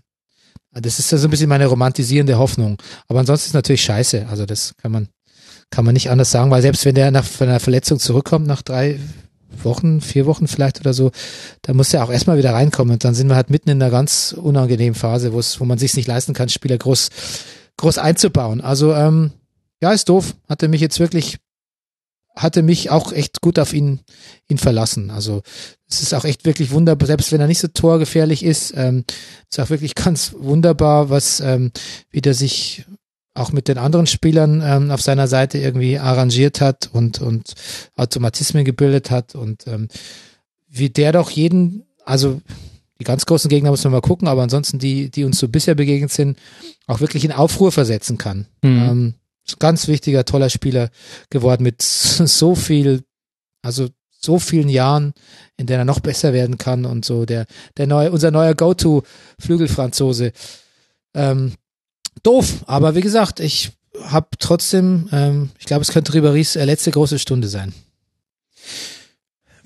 das 0.72 0.98
ist 0.98 1.10
ja 1.10 1.18
so 1.18 1.26
ein 1.26 1.30
bisschen 1.30 1.48
meine 1.48 1.66
romantisierende 1.66 2.38
Hoffnung. 2.38 2.80
Aber 3.08 3.20
ansonsten 3.20 3.48
ist 3.48 3.54
natürlich 3.54 3.82
scheiße. 3.82 4.26
Also 4.30 4.46
das 4.46 4.74
kann 4.76 4.92
man, 4.92 5.08
kann 5.70 5.84
man 5.84 5.94
nicht 5.94 6.10
anders 6.10 6.30
sagen, 6.30 6.50
weil 6.50 6.62
selbst 6.62 6.84
wenn 6.84 6.94
der 6.94 7.10
nach 7.10 7.26
einer 7.40 7.60
Verletzung 7.60 7.98
zurückkommt, 7.98 8.46
nach 8.46 8.62
drei 8.62 8.98
Wochen, 9.62 10.00
vier 10.00 10.26
Wochen 10.26 10.46
vielleicht 10.46 10.80
oder 10.80 10.92
so, 10.92 11.10
da 11.62 11.74
muss 11.74 11.92
er 11.94 12.04
auch 12.04 12.10
erstmal 12.10 12.38
wieder 12.38 12.52
reinkommen. 12.52 12.92
Und 12.92 13.04
dann 13.04 13.14
sind 13.14 13.28
wir 13.28 13.36
halt 13.36 13.50
mitten 13.50 13.70
in 13.70 13.82
einer 13.82 13.90
ganz 13.90 14.34
unangenehmen 14.36 14.94
Phase, 14.94 15.32
wo 15.32 15.38
es, 15.38 15.60
wo 15.60 15.64
man 15.64 15.78
sich 15.78 15.96
nicht 15.96 16.06
leisten 16.06 16.34
kann, 16.34 16.48
Spieler 16.48 16.78
groß, 16.78 17.08
groß 17.76 17.98
einzubauen. 17.98 18.60
Also, 18.60 18.94
ähm, 18.94 19.32
ja, 19.80 19.92
ist 19.92 20.08
doof. 20.08 20.34
Hatte 20.48 20.68
mich 20.68 20.80
jetzt 20.80 21.00
wirklich, 21.00 21.38
hatte 22.38 22.62
mich 22.62 22.90
auch 22.90 23.12
echt 23.12 23.40
gut 23.40 23.58
auf 23.58 23.72
ihn, 23.72 24.00
ihn 24.48 24.58
verlassen. 24.58 25.10
Also, 25.10 25.42
es 25.88 26.02
ist 26.02 26.14
auch 26.14 26.24
echt 26.24 26.44
wirklich 26.44 26.70
wunderbar, 26.70 27.06
selbst 27.06 27.32
wenn 27.32 27.40
er 27.40 27.46
nicht 27.46 27.60
so 27.60 27.68
torgefährlich 27.68 28.44
ist, 28.44 28.72
ähm, 28.76 29.04
ist 29.50 29.60
auch 29.60 29.70
wirklich 29.70 29.94
ganz 29.94 30.34
wunderbar, 30.38 31.10
was, 31.10 31.40
ähm, 31.40 31.72
wie 32.10 32.20
der 32.20 32.34
sich 32.34 32.84
auch 33.34 33.52
mit 33.52 33.68
den 33.68 33.78
anderen 33.78 34.06
Spielern 34.06 34.62
ähm, 34.64 34.90
auf 34.90 35.00
seiner 35.00 35.28
Seite 35.28 35.58
irgendwie 35.58 35.98
arrangiert 35.98 36.60
hat 36.60 36.90
und, 36.92 37.20
und 37.20 37.54
Automatismen 37.96 38.64
gebildet 38.64 39.10
hat 39.10 39.34
und 39.34 39.66
ähm, 39.66 39.88
wie 40.68 40.90
der 40.90 41.12
doch 41.12 41.30
jeden, 41.30 41.84
also 42.04 42.40
die 43.00 43.04
ganz 43.04 43.26
großen 43.26 43.48
Gegner 43.48 43.70
muss 43.70 43.84
man 43.84 43.92
mal 43.92 44.00
gucken, 44.00 44.26
aber 44.26 44.42
ansonsten 44.42 44.78
die, 44.78 45.08
die 45.10 45.24
uns 45.24 45.38
so 45.38 45.48
bisher 45.48 45.76
begegnet 45.76 46.10
sind, 46.10 46.36
auch 46.86 47.00
wirklich 47.00 47.24
in 47.24 47.32
Aufruhr 47.32 47.70
versetzen 47.70 48.18
kann. 48.18 48.46
Mhm. 48.62 48.82
Ähm, 48.82 49.14
ganz 49.58 49.88
wichtiger, 49.88 50.24
toller 50.24 50.50
Spieler 50.50 50.90
geworden 51.30 51.62
mit 51.62 51.82
so 51.82 52.54
viel, 52.54 53.04
also 53.62 53.88
so 54.20 54.38
vielen 54.38 54.68
Jahren, 54.68 55.14
in 55.56 55.66
denen 55.66 55.80
er 55.80 55.84
noch 55.84 56.00
besser 56.00 56.32
werden 56.32 56.58
kann 56.58 56.84
und 56.84 57.04
so 57.04 57.24
der, 57.24 57.46
der 57.76 57.86
neue, 57.86 58.10
unser 58.10 58.30
neuer 58.30 58.54
Go-To-Flügelfranzose. 58.54 60.32
Ähm, 61.14 61.52
doof, 62.22 62.64
aber 62.66 62.94
wie 62.94 63.00
gesagt, 63.00 63.40
ich 63.40 63.72
habe 64.02 64.28
trotzdem, 64.38 65.08
ähm, 65.12 65.50
ich 65.58 65.66
glaube, 65.66 65.82
es 65.82 65.92
könnte 65.92 66.14
Riberis 66.14 66.56
äh, 66.56 66.64
letzte 66.64 66.90
große 66.90 67.18
Stunde 67.18 67.48
sein. 67.48 67.72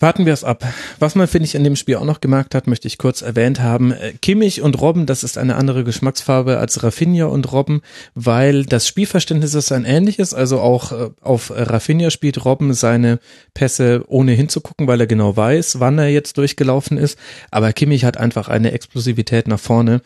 Warten 0.03 0.27
wir 0.27 0.33
es 0.33 0.43
ab. 0.43 0.67
Was 0.99 1.15
man, 1.15 1.29
finde 1.29 1.47
ich, 1.47 1.55
in 1.55 1.63
dem 1.63 1.77
Spiel 1.77 1.95
auch 1.95 2.05
noch 2.05 2.21
gemerkt 2.21 2.57
hat, 2.57 2.67
möchte 2.67 2.89
ich 2.89 2.99
kurz 2.99 3.23
erwähnt 3.23 3.61
haben. 3.61 3.93
Äh, 3.93 4.15
Kimmich 4.21 4.61
und 4.61 4.81
Robben, 4.81 5.07
das 5.07 5.23
ist 5.23 5.39
eine 5.39 5.55
andere 5.55 5.85
Geschmacksfarbe 5.85 6.59
als 6.59 6.83
Rafinha 6.83 7.27
und 7.27 7.53
Robben, 7.53 7.83
weil 8.17 8.67
das 8.67 8.89
Spielverständnis 8.89 9.55
ist 9.55 9.71
ein 9.71 9.85
ähnliches. 9.85 10.35
Also 10.35 10.59
auch 10.59 10.91
äh, 10.91 11.11
auf 11.21 11.53
Rafinha 11.55 12.11
spielt 12.11 12.45
Robben 12.45 12.75
seine 12.75 13.21
Pässe 13.55 14.03
ohne 14.09 14.33
hinzugucken, 14.33 14.89
weil 14.89 15.01
er 15.01 15.07
genau 15.07 15.37
weiß, 15.37 15.79
wann 15.79 16.01
er 16.01 16.09
jetzt 16.09 16.37
durchgelaufen 16.37 16.99
ist. 16.99 17.17
Aber 17.53 17.73
Kimmich 17.73 18.05
hat 18.05 18.17
einfach 18.17 18.49
eine 18.49 18.73
Explosivität 18.73 19.47
nach 19.47 19.61
vorne. 19.61 20.03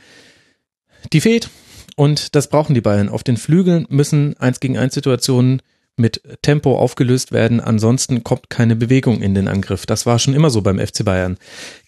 Die 1.14 1.22
fehlt. 1.22 1.48
Und 1.96 2.34
das 2.34 2.48
brauchen 2.50 2.74
die 2.74 2.82
Bayern. 2.82 3.08
Auf 3.08 3.24
den 3.24 3.38
Flügeln 3.38 3.86
müssen 3.88 4.36
eins 4.36 4.60
gegen 4.60 4.76
eins 4.76 4.92
Situationen 4.92 5.62
mit 5.96 6.22
Tempo 6.42 6.78
aufgelöst 6.78 7.32
werden. 7.32 7.60
Ansonsten 7.60 8.22
kommt 8.22 8.50
keine 8.50 8.76
Bewegung 8.76 9.22
in 9.22 9.34
den 9.34 9.48
Angriff. 9.48 9.86
Das 9.86 10.06
war 10.06 10.18
schon 10.18 10.34
immer 10.34 10.50
so 10.50 10.62
beim 10.62 10.78
FC 10.78 11.04
Bayern. 11.04 11.38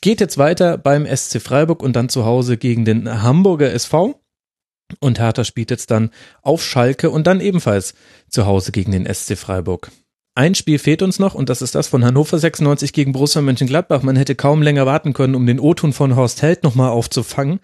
Geht 0.01 0.20
jetzt 0.20 0.39
weiter 0.39 0.78
beim 0.78 1.06
SC 1.06 1.40
Freiburg 1.40 1.82
und 1.82 1.94
dann 1.94 2.09
zu 2.09 2.24
Hause 2.24 2.56
gegen 2.56 2.85
den 2.85 3.22
Hamburger 3.22 3.72
SV. 3.72 4.20
Und 5.01 5.18
Hertha 5.18 5.44
spielt 5.44 5.70
jetzt 5.70 5.90
dann 5.90 6.10
auf 6.43 6.64
Schalke 6.64 7.10
und 7.10 7.26
dann 7.26 7.40
ebenfalls 7.40 7.94
zu 8.30 8.47
Hause 8.47 8.72
gegen 8.72 8.93
den 8.93 9.12
SC 9.12 9.36
Freiburg. 9.36 9.90
Ein 10.35 10.55
Spiel 10.55 10.78
fehlt 10.78 11.02
uns 11.02 11.18
noch 11.18 11.35
und 11.35 11.48
das 11.48 11.62
ist 11.62 11.74
das 11.74 11.89
von 11.89 12.05
Hannover 12.05 12.39
96 12.39 12.93
gegen 12.93 13.12
Borussia 13.12 13.43
Mönchengladbach. 13.43 14.02
Man 14.02 14.14
hätte 14.14 14.36
kaum 14.36 14.62
länger 14.62 14.86
warten 14.86 15.12
können, 15.12 15.35
um 15.35 15.47
den 15.47 15.59
O-Ton 15.59 15.93
von 15.93 16.14
Horst 16.14 16.43
Held 16.43 16.62
nochmal 16.62 16.90
aufzufangen. 16.90 17.59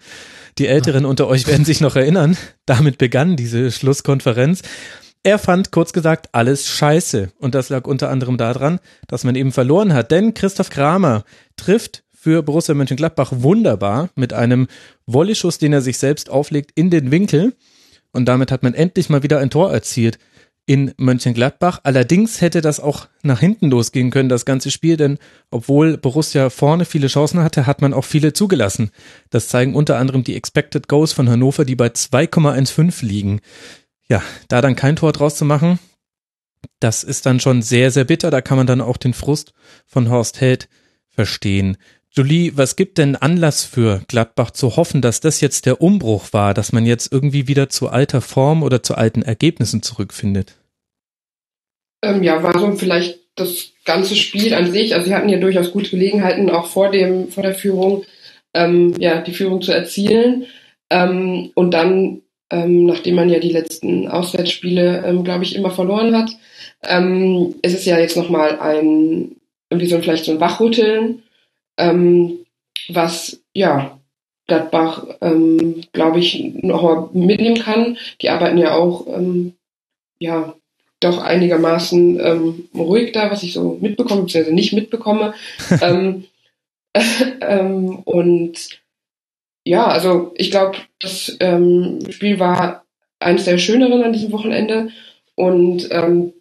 Die 0.57 0.67
Älteren 0.67 1.05
unter 1.05 1.27
euch 1.27 1.47
werden 1.47 1.65
sich 1.65 1.79
noch 1.79 1.95
erinnern. 1.95 2.37
Damit 2.65 2.97
begann 2.97 3.37
diese 3.37 3.71
Schlusskonferenz. 3.71 4.61
Er 5.25 5.39
fand, 5.39 5.71
kurz 5.71 5.91
gesagt, 5.91 6.29
alles 6.33 6.69
scheiße. 6.69 7.31
Und 7.39 7.55
das 7.55 7.69
lag 7.69 7.87
unter 7.87 8.11
anderem 8.11 8.37
daran, 8.37 8.79
dass 9.07 9.23
man 9.23 9.33
eben 9.33 9.51
verloren 9.51 9.91
hat. 9.91 10.11
Denn 10.11 10.35
Christoph 10.35 10.69
Kramer 10.69 11.23
trifft 11.55 12.03
für 12.13 12.43
Borussia 12.43 12.75
Mönchengladbach 12.75 13.31
wunderbar 13.33 14.09
mit 14.13 14.33
einem 14.33 14.67
Volley-Schuss, 15.07 15.57
den 15.57 15.73
er 15.73 15.81
sich 15.81 15.97
selbst 15.97 16.29
auflegt, 16.29 16.73
in 16.75 16.91
den 16.91 17.09
Winkel. 17.09 17.55
Und 18.11 18.25
damit 18.25 18.51
hat 18.51 18.61
man 18.61 18.75
endlich 18.75 19.09
mal 19.09 19.23
wieder 19.23 19.39
ein 19.39 19.49
Tor 19.49 19.73
erzielt 19.73 20.19
in 20.67 20.93
Mönchengladbach. 20.97 21.79
Allerdings 21.81 22.41
hätte 22.41 22.61
das 22.61 22.79
auch 22.79 23.07
nach 23.23 23.39
hinten 23.39 23.71
losgehen 23.71 24.11
können, 24.11 24.29
das 24.29 24.45
ganze 24.45 24.69
Spiel, 24.69 24.95
denn 24.95 25.17
obwohl 25.49 25.97
Borussia 25.97 26.51
vorne 26.51 26.85
viele 26.85 27.07
Chancen 27.07 27.39
hatte, 27.39 27.65
hat 27.65 27.81
man 27.81 27.95
auch 27.95 28.05
viele 28.05 28.33
zugelassen. 28.33 28.91
Das 29.31 29.47
zeigen 29.47 29.73
unter 29.73 29.97
anderem 29.97 30.23
die 30.23 30.35
Expected 30.35 30.87
Goals 30.87 31.13
von 31.13 31.29
Hannover, 31.29 31.65
die 31.65 31.75
bei 31.75 31.87
2,15 31.87 33.03
liegen. 33.03 33.41
Ja, 34.09 34.21
da 34.47 34.61
dann 34.61 34.75
kein 34.75 34.95
Tor 34.95 35.11
draus 35.11 35.35
zu 35.35 35.45
machen, 35.45 35.79
das 36.79 37.03
ist 37.03 37.25
dann 37.25 37.39
schon 37.39 37.61
sehr, 37.61 37.91
sehr 37.91 38.03
bitter. 38.03 38.31
Da 38.31 38.41
kann 38.41 38.57
man 38.57 38.67
dann 38.67 38.81
auch 38.81 38.97
den 38.97 39.13
Frust 39.13 39.53
von 39.85 40.09
Horst 40.09 40.41
Held 40.41 40.69
verstehen. 41.09 41.77
Julie, 42.11 42.53
was 42.55 42.75
gibt 42.77 42.97
denn 42.97 43.15
Anlass 43.17 43.65
für 43.65 44.01
Gladbach 44.07 44.51
zu 44.51 44.77
hoffen, 44.77 45.01
dass 45.01 45.19
das 45.19 45.41
jetzt 45.41 45.65
der 45.65 45.81
Umbruch 45.81 46.31
war, 46.31 46.53
dass 46.53 46.71
man 46.71 46.85
jetzt 46.85 47.11
irgendwie 47.11 47.47
wieder 47.47 47.67
zu 47.67 47.89
alter 47.89 48.21
Form 48.21 48.63
oder 48.63 48.81
zu 48.81 48.95
alten 48.95 49.21
Ergebnissen 49.21 49.81
zurückfindet? 49.81 50.55
Ähm, 52.01 52.23
ja, 52.23 52.41
war 52.41 52.57
so 52.57 52.71
vielleicht 52.73 53.19
das 53.35 53.71
ganze 53.83 54.15
Spiel 54.15 54.53
an 54.53 54.71
sich. 54.71 54.95
Also 54.95 55.07
sie 55.07 55.15
hatten 55.15 55.27
ja 55.27 55.39
durchaus 55.39 55.71
gute 55.71 55.89
Gelegenheiten, 55.89 56.49
auch 56.49 56.67
vor 56.67 56.89
dem, 56.89 57.29
vor 57.29 57.43
der 57.43 57.53
Führung, 57.53 58.05
ähm, 58.53 58.93
ja, 58.97 59.21
die 59.21 59.33
Führung 59.33 59.61
zu 59.61 59.73
erzielen. 59.73 60.45
Ähm, 60.89 61.51
und 61.53 61.71
dann, 61.71 62.21
ähm, 62.49 62.85
nachdem 62.85 63.15
man 63.15 63.29
ja 63.29 63.39
die 63.39 63.51
letzten 63.51 64.07
Auswärtsspiele, 64.07 65.03
ähm, 65.05 65.23
glaube 65.23 65.43
ich, 65.43 65.55
immer 65.55 65.71
verloren 65.71 66.15
hat, 66.15 66.31
ähm, 66.83 67.55
ist 67.61 67.73
es 67.73 67.85
ja 67.85 67.99
jetzt 67.99 68.17
nochmal 68.17 68.59
ein, 68.59 69.35
irgendwie 69.69 69.87
so 69.87 69.99
vielleicht 69.99 70.25
so 70.25 70.31
ein 70.31 70.39
Wachrütteln 70.39 71.23
ähm, 71.77 72.45
was 72.89 73.41
ja 73.53 73.99
Gladbach, 74.47 75.05
ähm, 75.21 75.81
glaube 75.91 76.19
ich, 76.19 76.53
noch 76.61 76.83
mal 76.83 77.09
mitnehmen 77.13 77.57
kann. 77.57 77.97
Die 78.21 78.29
arbeiten 78.29 78.57
ja 78.57 78.75
auch 78.75 79.07
ähm, 79.07 79.53
ja 80.19 80.53
doch 80.99 81.21
einigermaßen 81.21 82.19
ähm, 82.19 82.69
ruhig 82.75 83.11
da, 83.11 83.31
was 83.31 83.43
ich 83.43 83.53
so 83.53 83.77
mitbekomme, 83.81 84.23
beziehungsweise 84.23 84.55
nicht 84.55 84.73
mitbekomme. 84.73 85.33
ähm, 85.81 86.25
ähm, 87.41 87.99
und 88.05 88.69
ja, 89.65 89.87
also 89.87 90.31
ich 90.35 90.51
glaube, 90.51 90.77
das 90.99 91.35
ähm, 91.39 91.99
Spiel 92.09 92.39
war 92.39 92.85
eines 93.19 93.45
der 93.45 93.57
schöneren 93.57 94.03
an 94.03 94.13
diesem 94.13 94.31
Wochenende 94.31 94.89
und 95.35 95.87
ähm, 95.91 96.33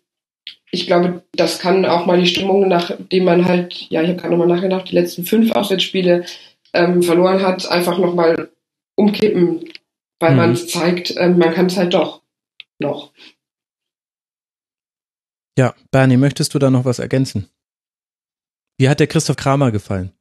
ich 0.71 0.87
glaube, 0.87 1.23
das 1.33 1.59
kann 1.59 1.87
auch 1.87 2.05
mal 2.05 2.21
die 2.21 2.27
Stimmung, 2.27 2.69
nachdem 2.69 3.25
man 3.25 3.47
halt, 3.47 3.75
ja, 3.91 4.03
ich 4.03 4.09
habe 4.09 4.19
gerade 4.19 4.37
nochmal 4.37 4.49
nachgedacht, 4.49 4.91
die 4.91 4.95
letzten 4.95 5.25
fünf 5.25 5.53
Auswärtsspiele 5.53 6.27
ähm, 6.73 7.03
verloren 7.03 7.43
hat, 7.43 7.71
einfach 7.71 7.99
nochmal 7.99 8.51
umkippen, 8.97 9.71
weil 10.21 10.33
mhm. 10.33 10.37
man 10.37 10.53
es 10.53 10.69
zeigt, 10.69 11.15
ähm, 11.17 11.39
man 11.39 11.55
kann 11.55 11.67
es 11.67 11.77
halt 11.77 11.95
doch 11.95 12.23
noch. 12.79 13.13
Ja, 15.57 15.75
Bernie, 15.91 16.17
möchtest 16.17 16.53
du 16.55 16.59
da 16.59 16.71
noch 16.71 16.85
was 16.85 16.99
ergänzen? 16.99 17.49
Wie 18.77 18.89
hat 18.89 18.99
der 18.99 19.07
Christoph 19.07 19.37
Kramer 19.37 19.71
gefallen? 19.71 20.13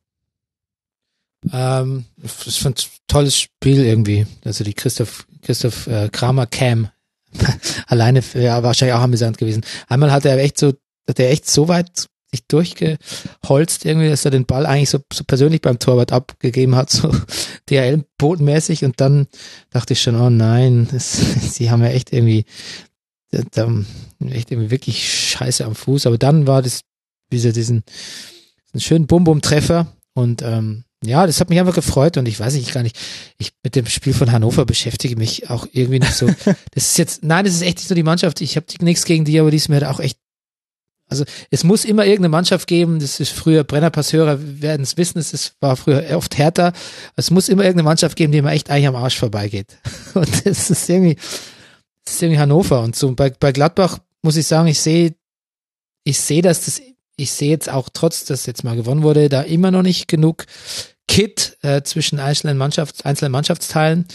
Ähm, 1.52 2.06
ich 2.24 2.60
fand 2.60 2.80
ein 2.80 2.90
tolles 3.08 3.38
Spiel 3.38 3.84
irgendwie. 3.84 4.26
Also 4.46 4.64
die 4.64 4.74
Christoph, 4.74 5.28
Christoph 5.42 5.88
äh, 5.88 6.10
Kramer 6.10 6.48
Cam 6.48 6.90
alleine 7.88 8.22
ja, 8.36 8.62
wahrscheinlich 8.64 8.96
auch 8.96 9.02
amüsant 9.02 9.38
gewesen. 9.38 9.64
Einmal 9.88 10.12
hat 10.12 10.26
er 10.26 10.38
echt 10.38 10.58
so, 10.58 10.74
hat 11.08 11.20
er 11.20 11.32
echt 11.32 11.50
so 11.50 11.68
weit 11.68 12.08
sich 12.34 12.48
durchgeholzt 12.48 13.86
irgendwie, 13.86 14.10
dass 14.10 14.26
er 14.26 14.32
den 14.32 14.46
Ball 14.46 14.66
eigentlich 14.66 14.90
so, 14.90 15.00
so 15.12 15.24
persönlich 15.24 15.62
beim 15.62 15.80
Torwart 15.80 16.12
abgegeben 16.12 16.76
hat, 16.76 16.90
so 16.92 17.12
DHL-botenmäßig 17.70 18.86
und 18.86 19.00
dann 19.00 19.28
dachte 19.70 19.94
ich 19.94 20.02
schon, 20.02 20.20
oh 20.20 20.30
nein, 20.30 20.88
das, 20.92 21.14
sie 21.54 21.70
haben 21.70 21.84
ja 21.84 21.90
echt 21.90 22.12
irgendwie, 22.12 22.46
da, 23.30 23.72
echt 24.30 24.52
irgendwie 24.52 24.72
wirklich 24.72 25.30
scheiße 25.32 25.64
am 25.66 25.76
Fuß, 25.76 26.08
aber 26.08 26.18
dann 26.18 26.48
war 26.48 26.62
das, 26.62 26.82
wie 27.30 27.40
sie 27.40 27.54
diesen, 27.54 27.84
diesen 28.68 28.82
schönen 28.82 29.08
Bum-Bum-Treffer 29.08 29.88
und 30.14 30.42
ähm, 30.42 30.86
ja, 31.06 31.26
das 31.26 31.40
hat 31.40 31.50
mich 31.50 31.60
einfach 31.60 31.76
gefreut 31.76 32.18
und 32.18 32.28
ich 32.28 32.40
weiß 32.40 32.54
nicht 32.54 32.74
gar 32.74 32.84
nicht, 32.84 32.98
ich 33.38 33.52
mit 33.64 33.76
dem 33.76 33.86
Spiel 33.86 34.14
von 34.14 34.32
Hannover 34.32 34.66
beschäftige 34.66 35.16
mich 35.16 35.50
auch 35.50 35.68
irgendwie 35.72 36.00
nicht 36.00 36.14
so. 36.14 36.28
Das 36.74 36.86
ist 36.86 36.98
jetzt, 36.98 37.24
nein, 37.24 37.46
das 37.46 37.54
ist 37.54 37.62
echt 37.62 37.78
nicht 37.78 37.88
so 37.88 37.96
die 37.96 38.04
Mannschaft. 38.04 38.42
Ich 38.42 38.56
habe 38.56 38.66
nichts 38.82 39.06
gegen 39.06 39.26
die, 39.26 39.40
aber 39.40 39.52
die 39.52 39.58
ist 39.58 39.70
mir 39.70 39.90
auch 39.90 40.00
echt. 40.00 40.18
Also 41.10 41.26
es 41.52 41.64
muss 41.64 41.86
immer 41.86 42.06
irgendeine 42.06 42.30
Mannschaft 42.30 42.68
geben, 42.68 43.00
das 43.00 43.20
ist 43.20 43.32
früher, 43.32 43.64
Brennerpasshörer 43.64 44.40
werden 44.62 44.82
es 44.82 44.98
wissen, 44.98 45.20
es 45.20 45.34
ist, 45.34 45.56
war 45.60 45.76
früher 45.76 46.04
oft 46.16 46.38
härter. 46.38 46.74
Es 47.16 47.30
muss 47.30 47.50
immer 47.50 47.64
irgendeine 47.64 47.88
Mannschaft 47.90 48.16
geben, 48.16 48.32
die 48.32 48.42
mir 48.42 48.52
echt 48.52 48.72
eigentlich 48.72 48.88
am 48.88 48.96
Arsch 48.96 49.20
vorbeigeht. 49.20 49.78
Und 50.14 50.46
das 50.46 50.70
ist 50.72 50.90
irgendwie, 50.90 51.18
das 52.06 52.16
ist 52.16 52.22
irgendwie 52.22 52.40
Hannover 52.40 52.82
und 52.82 52.96
so. 52.96 53.14
Bei, 53.14 53.30
bei 53.30 53.52
Gladbach 53.52 54.00
muss 54.22 54.38
ich 54.38 54.48
sagen, 54.48 54.68
ich 54.68 54.80
sehe, 54.80 55.16
ich 56.04 56.20
sehe, 56.20 56.42
dass 56.42 56.66
das, 56.66 56.82
ich 57.16 57.32
sehe 57.32 57.50
jetzt 57.50 57.70
auch 57.70 57.90
trotz, 57.94 58.26
dass 58.26 58.46
jetzt 58.46 58.64
mal 58.64 58.76
gewonnen 58.76 59.04
wurde, 59.04 59.30
da 59.30 59.42
immer 59.42 59.72
noch 59.72 59.84
nicht 59.84 60.08
genug 60.08 60.46
Kit 61.08 61.58
äh, 61.62 61.82
zwischen 61.84 62.20
einzelnen, 62.20 62.58
Mannschafts-, 62.58 63.04
einzelnen 63.04 63.32
Mannschaftsteilen. 63.32 64.06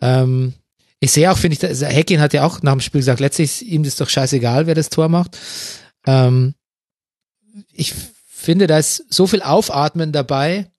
Ähm, 0.00 0.54
ich 1.00 1.12
sehe 1.12 1.30
auch, 1.30 1.38
finde 1.38 1.56
ich, 1.56 1.80
Heckin 1.82 2.20
hat 2.20 2.34
ja 2.34 2.44
auch 2.44 2.62
nach 2.62 2.72
dem 2.72 2.80
Spiel 2.80 3.00
gesagt, 3.00 3.20
letztlich 3.20 3.50
ist 3.50 3.62
ihm 3.62 3.82
das 3.82 3.96
doch 3.96 4.08
scheißegal, 4.08 4.66
wer 4.66 4.74
das 4.74 4.90
Tor 4.90 5.08
macht. 5.08 5.38
Ähm, 6.06 6.54
ich 7.72 7.94
finde, 8.28 8.66
da 8.66 8.78
ist 8.78 9.04
so 9.08 9.26
viel 9.26 9.42
Aufatmen 9.42 10.12
dabei 10.12 10.70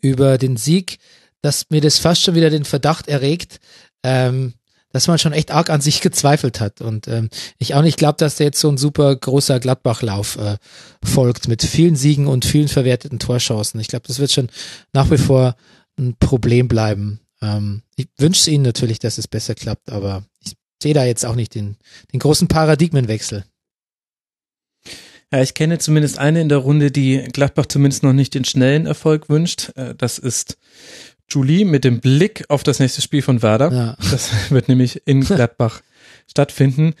über 0.00 0.38
den 0.38 0.56
Sieg, 0.56 0.98
dass 1.42 1.70
mir 1.70 1.80
das 1.80 1.98
fast 1.98 2.22
schon 2.22 2.34
wieder 2.34 2.50
den 2.50 2.64
Verdacht 2.64 3.08
erregt, 3.08 3.60
ähm, 4.02 4.54
dass 4.96 5.08
man 5.08 5.18
schon 5.18 5.34
echt 5.34 5.50
arg 5.50 5.68
an 5.68 5.82
sich 5.82 6.00
gezweifelt 6.00 6.58
hat. 6.58 6.80
Und 6.80 7.06
ähm, 7.06 7.28
ich 7.58 7.74
auch 7.74 7.82
nicht 7.82 7.98
glaube, 7.98 8.16
dass 8.16 8.36
da 8.36 8.44
jetzt 8.44 8.58
so 8.58 8.70
ein 8.70 8.78
super 8.78 9.14
großer 9.14 9.60
Gladbachlauf 9.60 10.38
äh, 10.38 10.56
folgt 11.04 11.48
mit 11.48 11.62
vielen 11.62 11.96
Siegen 11.96 12.26
und 12.26 12.46
vielen 12.46 12.68
verwerteten 12.68 13.18
Torchancen. 13.18 13.78
Ich 13.78 13.88
glaube, 13.88 14.06
das 14.06 14.20
wird 14.20 14.32
schon 14.32 14.48
nach 14.94 15.10
wie 15.10 15.18
vor 15.18 15.54
ein 15.98 16.16
Problem 16.18 16.66
bleiben. 16.66 17.20
Ähm, 17.42 17.82
ich 17.94 18.08
wünsche 18.16 18.50
Ihnen 18.50 18.64
natürlich, 18.64 18.98
dass 18.98 19.18
es 19.18 19.28
besser 19.28 19.54
klappt, 19.54 19.92
aber 19.92 20.24
ich 20.42 20.54
sehe 20.82 20.94
da 20.94 21.04
jetzt 21.04 21.26
auch 21.26 21.34
nicht 21.34 21.54
den, 21.54 21.76
den 22.14 22.20
großen 22.20 22.48
Paradigmenwechsel. 22.48 23.44
Ja, 25.30 25.42
ich 25.42 25.52
kenne 25.52 25.78
zumindest 25.78 26.18
eine 26.18 26.40
in 26.40 26.48
der 26.48 26.58
Runde, 26.58 26.90
die 26.90 27.18
Gladbach 27.34 27.66
zumindest 27.66 28.02
noch 28.02 28.14
nicht 28.14 28.32
den 28.32 28.46
schnellen 28.46 28.86
Erfolg 28.86 29.28
wünscht. 29.28 29.76
Äh, 29.76 29.94
das 29.94 30.18
ist 30.18 30.56
Julie 31.28 31.64
mit 31.64 31.84
dem 31.84 32.00
Blick 32.00 32.44
auf 32.48 32.62
das 32.62 32.78
nächste 32.78 33.02
Spiel 33.02 33.22
von 33.22 33.42
Werder. 33.42 33.72
Ja. 33.72 33.96
Das 34.10 34.30
wird 34.50 34.68
nämlich 34.68 35.02
in 35.06 35.22
Gladbach 35.22 35.82
stattfinden. 36.28 36.94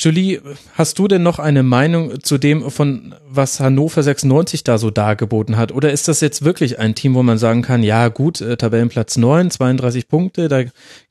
Julie, 0.00 0.42
hast 0.74 0.98
du 0.98 1.08
denn 1.08 1.22
noch 1.22 1.38
eine 1.38 1.62
Meinung 1.62 2.22
zu 2.22 2.36
dem, 2.36 2.70
von 2.70 3.14
was 3.26 3.60
Hannover 3.60 4.02
96 4.02 4.64
da 4.64 4.76
so 4.76 4.90
dargeboten 4.90 5.56
hat? 5.56 5.72
Oder 5.72 5.92
ist 5.92 6.08
das 6.08 6.20
jetzt 6.20 6.44
wirklich 6.44 6.78
ein 6.78 6.94
Team, 6.94 7.14
wo 7.14 7.22
man 7.22 7.38
sagen 7.38 7.62
kann, 7.62 7.82
ja 7.82 8.08
gut, 8.08 8.40
äh, 8.40 8.56
Tabellenplatz 8.56 9.16
9, 9.16 9.50
32 9.50 10.08
Punkte, 10.08 10.48
da 10.48 10.64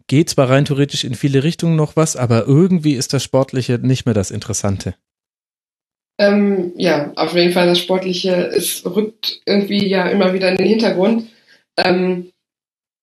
geht 0.07 0.29
zwar 0.29 0.49
rein 0.49 0.65
theoretisch 0.65 1.05
in 1.05 1.15
viele 1.15 1.43
Richtungen 1.43 1.75
noch 1.75 1.95
was, 1.95 2.15
aber 2.15 2.45
irgendwie 2.45 2.93
ist 2.93 3.13
das 3.13 3.23
Sportliche 3.23 3.79
nicht 3.81 4.05
mehr 4.05 4.13
das 4.13 4.31
Interessante. 4.31 4.95
Ähm, 6.19 6.73
ja, 6.75 7.11
auf 7.15 7.33
jeden 7.33 7.53
Fall 7.53 7.67
das 7.67 7.79
Sportliche, 7.79 8.51
es 8.55 8.85
rückt 8.85 9.41
irgendwie 9.45 9.87
ja 9.87 10.07
immer 10.09 10.33
wieder 10.33 10.51
in 10.51 10.57
den 10.57 10.67
Hintergrund. 10.67 11.29
Ähm, 11.77 12.31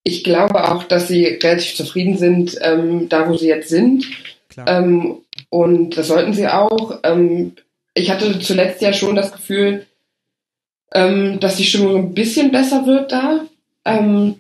ich 0.02 0.24
glaube 0.24 0.70
auch, 0.70 0.84
dass 0.84 1.09
sie 1.09 1.24
relativ 1.26 1.74
zufrieden 1.74 2.16
sind, 2.16 2.59
ähm, 2.62 3.09
da 3.09 3.28
wo 3.28 3.36
sie 3.36 3.48
jetzt 3.48 3.68
sind. 3.68 4.06
Ähm, 4.66 5.18
und 5.51 5.97
das 5.97 6.09
sollten 6.09 6.32
sie 6.32 6.48
auch. 6.48 7.01
Ähm, 7.02 7.52
ich 7.94 8.10
hatte 8.10 8.38
zuletzt 8.38 8.80
ja 8.82 8.92
schon 8.92 9.14
das 9.14 9.32
Gefühl, 9.32 9.86
ähm, 10.92 11.38
dass 11.40 11.56
die 11.56 11.64
Stimmung 11.64 11.97
ein 11.97 12.14
bisschen 12.14 12.51
besser 12.51 12.86
wird 12.86 13.12
da. 13.12 13.47
Ähm, 13.84 14.36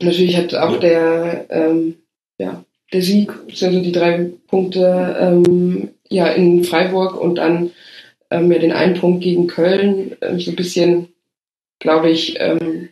natürlich 0.00 0.36
hat 0.36 0.54
auch 0.54 0.78
der, 0.80 1.46
ja, 2.38 2.64
der 2.92 3.02
Sieg, 3.02 3.32
also 3.48 3.80
die 3.80 3.92
drei 3.92 4.30
Punkte 4.48 5.40
ja 6.08 6.26
in 6.26 6.64
Freiburg 6.64 7.20
und 7.20 7.36
dann 7.36 7.70
ähm, 8.32 8.50
ja 8.50 8.58
den 8.58 8.72
einen 8.72 8.94
Punkt 8.94 9.22
gegen 9.22 9.46
Köln 9.46 10.16
ähm, 10.20 10.40
so 10.40 10.50
ein 10.50 10.56
bisschen, 10.56 11.08
glaube 11.78 12.10
ich, 12.10 12.36
ähm, 12.40 12.88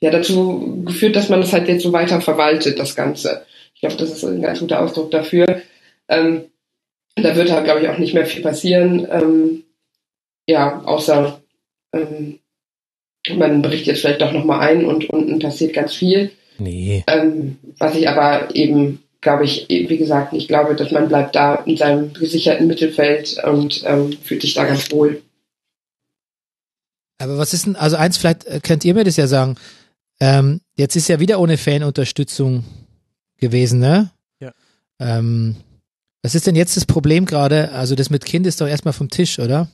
ja 0.00 0.10
dazu 0.10 0.82
geführt, 0.84 1.16
dass 1.16 1.28
man 1.28 1.40
das 1.40 1.52
halt 1.52 1.68
jetzt 1.68 1.82
so 1.82 1.92
weiter 1.92 2.20
verwaltet, 2.20 2.78
das 2.78 2.94
Ganze. 2.94 3.44
Ich 3.74 3.80
glaube, 3.80 3.96
das 3.96 4.10
ist 4.10 4.24
ein 4.24 4.42
ganz 4.42 4.60
guter 4.60 4.80
Ausdruck 4.80 5.10
dafür. 5.10 5.62
Ähm, 6.08 6.44
da 7.16 7.34
wird 7.34 7.50
halt, 7.50 7.64
glaube 7.64 7.80
ich, 7.80 7.88
auch 7.88 7.98
nicht 7.98 8.14
mehr 8.14 8.26
viel 8.26 8.42
passieren. 8.42 9.06
Ähm, 9.10 9.64
ja, 10.46 10.82
außer 10.84 11.40
ähm, 11.92 12.38
man 13.34 13.62
bricht 13.62 13.86
jetzt 13.86 14.00
vielleicht 14.00 14.20
doch 14.20 14.32
nochmal 14.32 14.60
ein 14.60 14.84
und 14.84 15.10
unten 15.10 15.38
passiert 15.38 15.72
ganz 15.72 15.94
viel. 15.94 16.30
Nee. 16.58 17.04
Ähm, 17.06 17.58
was 17.78 17.94
ich 17.96 18.08
aber 18.08 18.54
eben 18.54 19.02
glaube 19.26 19.44
ich, 19.44 19.66
wie 19.68 19.96
gesagt, 19.96 20.34
ich 20.34 20.46
glaube, 20.46 20.76
dass 20.76 20.92
man 20.92 21.08
bleibt 21.08 21.34
da 21.34 21.56
in 21.56 21.76
seinem 21.76 22.12
gesicherten 22.12 22.68
Mittelfeld 22.68 23.42
und 23.42 23.82
ähm, 23.84 24.12
fühlt 24.22 24.42
sich 24.42 24.54
da 24.54 24.64
ganz 24.64 24.92
wohl. 24.92 25.20
Aber 27.18 27.36
was 27.36 27.52
ist 27.52 27.66
denn, 27.66 27.74
also 27.74 27.96
eins, 27.96 28.18
vielleicht 28.18 28.46
äh, 28.46 28.60
könnt 28.62 28.84
ihr 28.84 28.94
mir 28.94 29.02
das 29.02 29.16
ja 29.16 29.26
sagen. 29.26 29.56
Ähm, 30.20 30.60
jetzt 30.76 30.96
ist 30.96 31.08
ja 31.08 31.20
wieder 31.20 31.40
ohne 31.40 31.58
Fanunterstützung 31.58 32.64
gewesen, 33.38 33.80
ne? 33.80 34.10
Ja. 34.40 34.52
Ähm, 34.98 35.56
was 36.22 36.34
ist 36.34 36.46
denn 36.46 36.56
jetzt 36.56 36.76
das 36.76 36.86
Problem 36.86 37.26
gerade? 37.26 37.72
Also 37.72 37.94
das 37.94 38.10
mit 38.10 38.24
Kind 38.24 38.46
ist 38.46 38.60
doch 38.60 38.66
erstmal 38.66 38.94
vom 38.94 39.08
Tisch, 39.08 39.38
oder? 39.38 39.68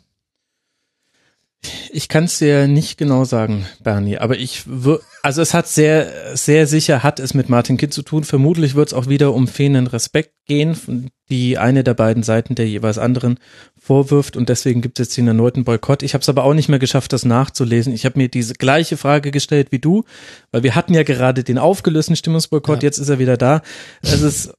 Ich 1.92 2.08
kann 2.08 2.24
es 2.24 2.38
dir 2.38 2.66
nicht 2.66 2.98
genau 2.98 3.24
sagen, 3.24 3.66
Bernie, 3.82 4.18
aber 4.18 4.36
ich 4.36 4.64
würde, 4.66 5.04
also 5.22 5.42
es 5.42 5.54
hat 5.54 5.68
sehr, 5.68 6.36
sehr 6.36 6.66
sicher 6.66 7.04
hat 7.04 7.20
es 7.20 7.34
mit 7.34 7.48
Martin 7.48 7.76
Kidd 7.76 7.92
zu 7.92 8.02
tun. 8.02 8.24
Vermutlich 8.24 8.74
wird 8.74 8.88
es 8.88 8.94
auch 8.94 9.06
wieder 9.06 9.32
um 9.32 9.46
fehlenden 9.46 9.86
Respekt 9.86 10.32
gehen, 10.46 11.10
die 11.30 11.58
eine 11.58 11.84
der 11.84 11.94
beiden 11.94 12.24
Seiten 12.24 12.56
der 12.56 12.66
jeweils 12.66 12.98
anderen 12.98 13.38
vorwirft 13.78 14.36
und 14.36 14.48
deswegen 14.48 14.80
gibt 14.80 14.98
es 14.98 15.06
jetzt 15.06 15.16
den 15.16 15.28
erneuten 15.28 15.62
Boykott. 15.64 16.02
Ich 16.02 16.14
habe 16.14 16.22
es 16.22 16.28
aber 16.28 16.44
auch 16.44 16.54
nicht 16.54 16.68
mehr 16.68 16.80
geschafft, 16.80 17.12
das 17.12 17.24
nachzulesen. 17.24 17.92
Ich 17.92 18.04
habe 18.04 18.18
mir 18.18 18.28
diese 18.28 18.54
gleiche 18.54 18.96
Frage 18.96 19.30
gestellt 19.30 19.68
wie 19.70 19.78
du, 19.78 20.04
weil 20.50 20.64
wir 20.64 20.74
hatten 20.74 20.94
ja 20.94 21.04
gerade 21.04 21.44
den 21.44 21.58
aufgelösten 21.58 22.16
Stimmungsboykott, 22.16 22.82
ja. 22.82 22.88
jetzt 22.88 22.98
ist 22.98 23.08
er 23.08 23.20
wieder 23.20 23.36
da. 23.36 23.62
Es 24.02 24.20
ist 24.20 24.52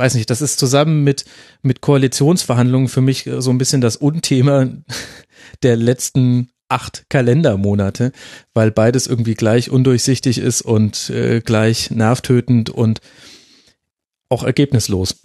weiß 0.00 0.14
nicht, 0.14 0.30
das 0.30 0.40
ist 0.40 0.58
zusammen 0.58 1.04
mit, 1.04 1.26
mit 1.62 1.82
Koalitionsverhandlungen 1.82 2.88
für 2.88 3.02
mich 3.02 3.28
so 3.38 3.50
ein 3.50 3.58
bisschen 3.58 3.82
das 3.82 3.96
Unthema 3.96 4.68
der 5.62 5.76
letzten 5.76 6.50
acht 6.68 7.04
Kalendermonate, 7.10 8.12
weil 8.54 8.70
beides 8.70 9.06
irgendwie 9.06 9.34
gleich 9.34 9.70
undurchsichtig 9.70 10.38
ist 10.38 10.62
und 10.62 11.10
äh, 11.10 11.40
gleich 11.40 11.90
nervtötend 11.90 12.70
und 12.70 13.00
auch 14.30 14.42
ergebnislos. 14.42 15.22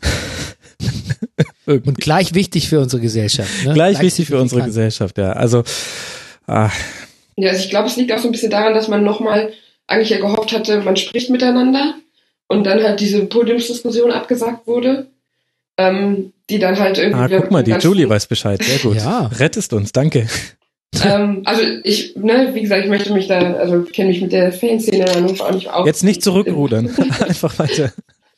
und 1.65 1.97
gleich 1.97 2.33
wichtig 2.33 2.67
für 2.67 2.81
unsere 2.81 3.01
Gesellschaft. 3.01 3.49
Ne? 3.63 3.73
Gleich, 3.73 3.93
gleich 3.93 4.05
wichtig 4.05 4.27
für 4.27 4.41
unsere 4.41 4.63
Gesellschaft, 4.63 5.17
ja. 5.17 5.31
Also 5.33 5.63
ah. 6.47 6.69
ja, 7.37 7.51
also 7.51 7.63
ich 7.63 7.69
glaube, 7.69 7.87
es 7.87 7.95
liegt 7.95 8.11
auch 8.11 8.19
so 8.19 8.27
ein 8.27 8.33
bisschen 8.33 8.51
daran, 8.51 8.73
dass 8.73 8.89
man 8.89 9.03
nochmal 9.03 9.53
eigentlich 9.87 10.09
ja 10.09 10.17
gehofft 10.17 10.51
hatte, 10.51 10.81
man 10.81 10.97
spricht 10.97 11.29
miteinander 11.29 11.95
und 12.47 12.65
dann 12.65 12.83
halt 12.83 12.99
diese 12.99 13.25
Podiumsdiskussion 13.25 14.11
abgesagt 14.11 14.67
wurde. 14.67 15.07
Ähm, 15.77 16.31
die 16.49 16.59
dann 16.59 16.79
halt 16.79 16.97
irgendwie. 16.97 17.35
Ah, 17.35 17.39
guck 17.39 17.51
mal, 17.51 17.63
die 17.63 17.71
Julie 17.71 18.07
weiß 18.07 18.27
Bescheid. 18.27 18.63
Sehr 18.63 18.79
gut. 18.79 18.95
ja. 19.03 19.29
Rettest 19.39 19.73
uns, 19.73 19.91
danke. 19.91 20.27
ähm, 21.03 21.41
also 21.45 21.61
ich, 21.83 22.15
ne, 22.15 22.51
wie 22.53 22.61
gesagt, 22.61 22.83
ich 22.83 22.89
möchte 22.89 23.13
mich 23.13 23.27
da, 23.27 23.39
also 23.55 23.81
kenne 23.81 24.09
mich 24.09 24.21
mit 24.21 24.31
der 24.31 24.53
Fanszene 24.53 25.05
Hannover 25.05 25.47
auch 25.47 25.53
nicht 25.53 25.69
aus. 25.69 25.85
Jetzt 25.85 26.03
nicht 26.03 26.23
zurückrudern, 26.23 26.87
einfach 27.19 27.57
weiter. 27.59 27.91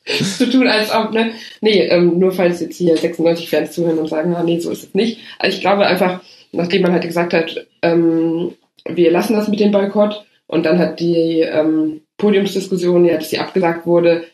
zu 0.04 0.50
tun, 0.50 0.66
als 0.66 0.92
ob, 0.92 1.12
ne, 1.12 1.32
nee, 1.60 1.82
ähm, 1.86 2.18
nur 2.18 2.32
falls 2.32 2.60
jetzt 2.60 2.76
hier 2.76 2.96
96 2.96 3.48
Fans 3.48 3.72
zuhören 3.72 3.98
und 3.98 4.08
sagen, 4.08 4.34
ah, 4.34 4.42
nee, 4.42 4.58
so 4.58 4.70
ist 4.70 4.82
es 4.82 4.94
nicht. 4.94 5.20
Also 5.38 5.54
ich 5.54 5.60
glaube 5.60 5.86
einfach, 5.86 6.20
nachdem 6.50 6.82
man 6.82 6.92
halt 6.92 7.04
gesagt 7.04 7.34
hat, 7.34 7.66
ähm, 7.82 8.54
wir 8.86 9.10
lassen 9.10 9.34
das 9.34 9.48
mit 9.48 9.60
dem 9.60 9.70
Boykott 9.70 10.24
und 10.46 10.64
dann 10.64 10.78
hat 10.78 10.98
die 10.98 11.40
ähm, 11.40 12.00
Podiumsdiskussion, 12.18 13.04
ja, 13.04 13.16
dass 13.16 13.30
sie 13.30 13.38
abgesagt 13.38 13.86
wurde, 13.86 14.26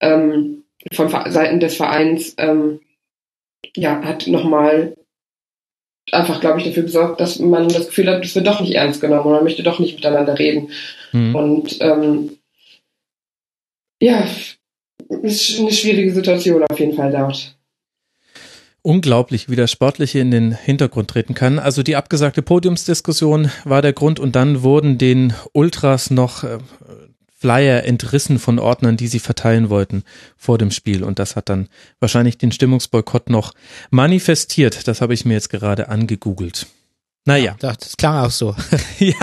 ähm, 0.00 0.64
von 0.92 1.08
Seiten 1.08 1.60
des 1.60 1.76
Vereins, 1.76 2.34
ähm, 2.38 2.80
ja, 3.74 4.02
hat 4.02 4.26
nochmal 4.26 4.96
einfach, 6.10 6.40
glaube 6.40 6.58
ich, 6.58 6.66
dafür 6.66 6.82
gesorgt, 6.82 7.20
dass 7.20 7.38
man 7.38 7.68
das 7.68 7.86
Gefühl 7.86 8.08
hat, 8.08 8.24
es 8.24 8.34
wird 8.34 8.46
doch 8.46 8.60
nicht 8.60 8.74
ernst 8.74 9.00
genommen 9.00 9.26
und 9.26 9.32
man 9.32 9.44
möchte 9.44 9.62
doch 9.62 9.78
nicht 9.78 9.94
miteinander 9.94 10.38
reden. 10.38 10.70
Mhm. 11.12 11.34
Und 11.34 11.76
ähm, 11.80 12.38
ja, 14.00 14.26
ist 15.22 15.58
eine 15.58 15.72
schwierige 15.72 16.12
Situation 16.12 16.64
auf 16.64 16.78
jeden 16.78 16.94
Fall 16.94 17.12
dort. 17.12 17.56
Unglaublich, 18.84 19.48
wie 19.48 19.54
das 19.54 19.70
Sportliche 19.70 20.18
in 20.18 20.32
den 20.32 20.50
Hintergrund 20.50 21.08
treten 21.08 21.34
kann. 21.34 21.60
Also 21.60 21.84
die 21.84 21.94
abgesagte 21.94 22.42
Podiumsdiskussion 22.42 23.48
war 23.64 23.80
der 23.80 23.92
Grund 23.92 24.18
und 24.18 24.34
dann 24.34 24.64
wurden 24.64 24.98
den 24.98 25.34
Ultras 25.52 26.10
noch 26.10 26.42
äh, 26.42 26.58
Flyer 27.42 27.82
entrissen 27.82 28.38
von 28.38 28.60
Ordnern, 28.60 28.96
die 28.96 29.08
sie 29.08 29.18
verteilen 29.18 29.68
wollten 29.68 30.04
vor 30.36 30.58
dem 30.58 30.70
Spiel. 30.70 31.02
Und 31.02 31.18
das 31.18 31.34
hat 31.34 31.48
dann 31.48 31.68
wahrscheinlich 31.98 32.38
den 32.38 32.52
Stimmungsboykott 32.52 33.30
noch 33.30 33.52
manifestiert. 33.90 34.86
Das 34.86 35.00
habe 35.00 35.12
ich 35.12 35.24
mir 35.24 35.34
jetzt 35.34 35.50
gerade 35.50 35.88
angegoogelt. 35.88 36.68
Naja. 37.24 37.56
Ja, 37.60 37.74
das 37.74 37.96
klang 37.96 38.24
auch 38.24 38.30
so. 38.30 38.54
ja. 39.00 39.14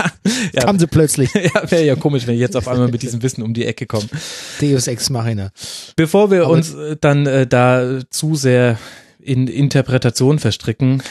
ja. 0.52 0.62
Kam 0.62 0.78
sie 0.78 0.86
plötzlich. 0.86 1.32
ja, 1.34 1.70
wäre 1.70 1.86
ja 1.86 1.96
komisch, 1.96 2.26
wenn 2.26 2.34
ich 2.34 2.40
jetzt 2.40 2.58
auf 2.58 2.68
einmal 2.68 2.88
mit 2.88 3.00
diesem 3.00 3.22
Wissen 3.22 3.42
um 3.42 3.54
die 3.54 3.64
Ecke 3.64 3.86
komme. 3.86 4.06
Deus 4.60 4.86
Ex 4.86 5.08
Machina. 5.08 5.50
Bevor 5.96 6.30
wir 6.30 6.44
Aber 6.44 6.52
uns 6.52 6.74
äh, 6.74 6.98
dann 7.00 7.24
äh, 7.24 7.46
da 7.46 8.00
zu 8.10 8.34
sehr 8.34 8.78
in 9.18 9.48
Interpretation 9.48 10.38
verstricken, 10.38 11.02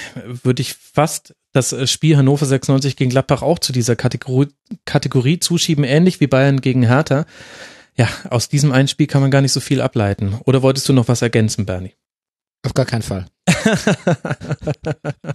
würde 0.44 0.62
ich 0.62 0.76
fast 0.76 1.34
das 1.52 1.74
äh, 1.74 1.88
Spiel 1.88 2.18
Hannover 2.18 2.46
96 2.46 2.96
gegen 2.96 3.10
Gladbach 3.10 3.42
auch 3.42 3.60
zu 3.60 3.74
dieser 3.74 3.96
Kategorie, 3.96 4.50
Kategorie 4.86 5.40
zuschieben, 5.40 5.84
ähnlich 5.84 6.20
wie 6.20 6.28
Bayern 6.28 6.62
gegen 6.62 6.84
Hertha. 6.84 7.26
Ja, 7.96 8.08
aus 8.30 8.50
diesem 8.50 8.72
einen 8.72 8.88
Spiel 8.88 9.08
kann 9.08 9.22
man 9.22 9.32
gar 9.32 9.42
nicht 9.42 9.52
so 9.52 9.60
viel 9.60 9.82
ableiten. 9.82 10.40
Oder 10.46 10.62
wolltest 10.62 10.88
du 10.88 10.94
noch 10.94 11.08
was 11.08 11.22
ergänzen, 11.22 11.66
Bernie? 11.66 11.96
Auf 12.66 12.74
gar 12.74 12.86
keinen 12.86 13.02
Fall. 13.02 13.26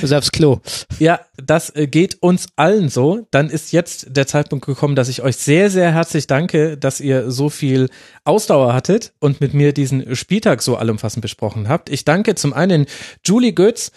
Du 0.00 0.16
aufs 0.16 0.32
Klo. 0.32 0.60
Ja, 0.98 1.20
das 1.36 1.74
äh, 1.74 1.86
geht 1.86 2.22
uns 2.22 2.46
allen 2.56 2.88
so. 2.88 3.26
Dann 3.30 3.50
ist 3.50 3.72
jetzt 3.72 4.16
der 4.16 4.26
Zeitpunkt 4.26 4.66
gekommen, 4.66 4.96
dass 4.96 5.08
ich 5.08 5.22
euch 5.22 5.36
sehr, 5.36 5.70
sehr 5.70 5.92
herzlich 5.92 6.26
danke, 6.26 6.76
dass 6.76 7.00
ihr 7.00 7.30
so 7.30 7.48
viel 7.48 7.88
Ausdauer 8.24 8.74
hattet 8.74 9.12
und 9.20 9.40
mit 9.40 9.54
mir 9.54 9.72
diesen 9.72 10.14
Spieltag 10.14 10.62
so 10.62 10.76
allumfassend 10.76 11.22
besprochen 11.22 11.68
habt. 11.68 11.88
Ich 11.88 12.04
danke 12.04 12.34
zum 12.34 12.52
einen 12.52 12.86
Julie 13.24 13.52
Götz, 13.52 13.92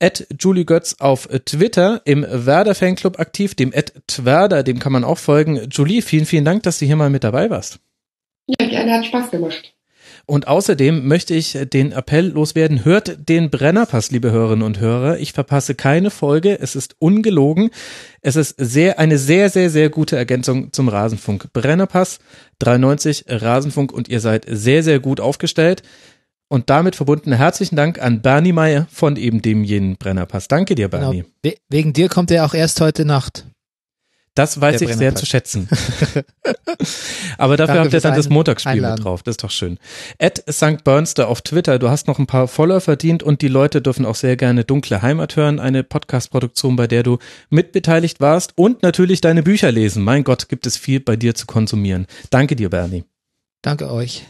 at 0.00 0.26
Julie 0.38 0.64
Götz 0.64 0.96
auf 0.98 1.28
Twitter, 1.44 2.00
im 2.04 2.26
Werder 2.28 2.74
Fanclub 2.74 3.20
aktiv, 3.20 3.54
dem 3.54 3.72
at 3.74 3.92
Twerder, 4.06 4.62
dem 4.62 4.78
kann 4.78 4.92
man 4.92 5.04
auch 5.04 5.18
folgen. 5.18 5.68
Julie, 5.70 6.02
vielen, 6.02 6.26
vielen 6.26 6.44
Dank, 6.44 6.62
dass 6.62 6.78
du 6.78 6.86
hier 6.86 6.96
mal 6.96 7.10
mit 7.10 7.24
dabei 7.24 7.50
warst. 7.50 7.78
Ja, 8.46 8.66
gerne, 8.66 8.92
hat 8.92 9.06
Spaß 9.06 9.30
gemacht. 9.30 9.74
Und 10.26 10.46
außerdem 10.46 11.08
möchte 11.08 11.34
ich 11.34 11.58
den 11.72 11.92
Appell 11.92 12.28
loswerden, 12.28 12.84
hört 12.84 13.28
den 13.28 13.50
Brennerpass, 13.50 14.10
liebe 14.10 14.30
Hörerinnen 14.30 14.64
und 14.64 14.78
Hörer. 14.78 15.18
Ich 15.18 15.32
verpasse 15.32 15.74
keine 15.74 16.10
Folge. 16.10 16.60
Es 16.60 16.76
ist 16.76 16.94
ungelogen. 16.98 17.70
Es 18.20 18.36
ist 18.36 18.54
sehr, 18.58 18.98
eine 18.98 19.18
sehr, 19.18 19.50
sehr, 19.50 19.70
sehr 19.70 19.90
gute 19.90 20.16
Ergänzung 20.16 20.72
zum 20.72 20.88
Rasenfunk. 20.88 21.52
Brennerpass 21.52 22.20
93 22.60 23.24
Rasenfunk 23.28 23.92
und 23.92 24.08
ihr 24.08 24.20
seid 24.20 24.46
sehr, 24.48 24.82
sehr 24.82 25.00
gut 25.00 25.20
aufgestellt. 25.20 25.82
Und 26.52 26.68
damit 26.68 26.96
verbunden 26.96 27.32
herzlichen 27.32 27.76
Dank 27.76 28.02
an 28.02 28.22
Bernie 28.22 28.52
Meyer 28.52 28.88
von 28.90 29.14
eben 29.14 29.40
dem 29.40 29.62
jenen 29.62 29.96
Brennerpass. 29.96 30.48
Danke 30.48 30.74
dir, 30.74 30.88
Bernie. 30.88 31.24
Genau. 31.42 31.54
wegen 31.68 31.92
dir 31.92 32.08
kommt 32.08 32.32
er 32.32 32.44
auch 32.44 32.54
erst 32.54 32.80
heute 32.80 33.04
Nacht. 33.04 33.46
Das 34.34 34.60
weiß 34.60 34.80
ich 34.80 34.94
sehr 34.94 35.14
zu 35.14 35.26
schätzen. 35.26 35.68
Aber 37.38 37.56
dafür 37.56 37.74
Danke 37.74 37.84
habt 37.84 37.92
ihr 37.94 38.00
dann 38.00 38.16
das 38.16 38.28
Montagsspiel 38.28 38.80
mit 38.80 39.04
drauf. 39.04 39.22
Das 39.22 39.34
ist 39.34 39.44
doch 39.44 39.50
schön. 39.50 39.78
At 40.18 40.42
St. 40.50 40.82
Burnster 40.82 41.28
auf 41.28 41.42
Twitter. 41.42 41.78
Du 41.78 41.88
hast 41.88 42.08
noch 42.08 42.18
ein 42.18 42.26
paar 42.26 42.48
Follower 42.48 42.80
verdient 42.80 43.22
und 43.22 43.42
die 43.42 43.48
Leute 43.48 43.80
dürfen 43.80 44.04
auch 44.04 44.16
sehr 44.16 44.36
gerne 44.36 44.64
Dunkle 44.64 45.02
Heimat 45.02 45.36
hören. 45.36 45.60
Eine 45.60 45.84
Podcast-Produktion, 45.84 46.74
bei 46.74 46.88
der 46.88 47.04
du 47.04 47.18
mitbeteiligt 47.50 48.20
warst 48.20 48.56
und 48.56 48.82
natürlich 48.82 49.20
deine 49.20 49.44
Bücher 49.44 49.70
lesen. 49.70 50.02
Mein 50.02 50.24
Gott, 50.24 50.48
gibt 50.48 50.66
es 50.66 50.76
viel 50.76 50.98
bei 50.98 51.14
dir 51.14 51.36
zu 51.36 51.46
konsumieren. 51.46 52.06
Danke 52.30 52.56
dir, 52.56 52.70
Bernie. 52.70 53.04
Danke 53.62 53.90
euch. 53.90 54.24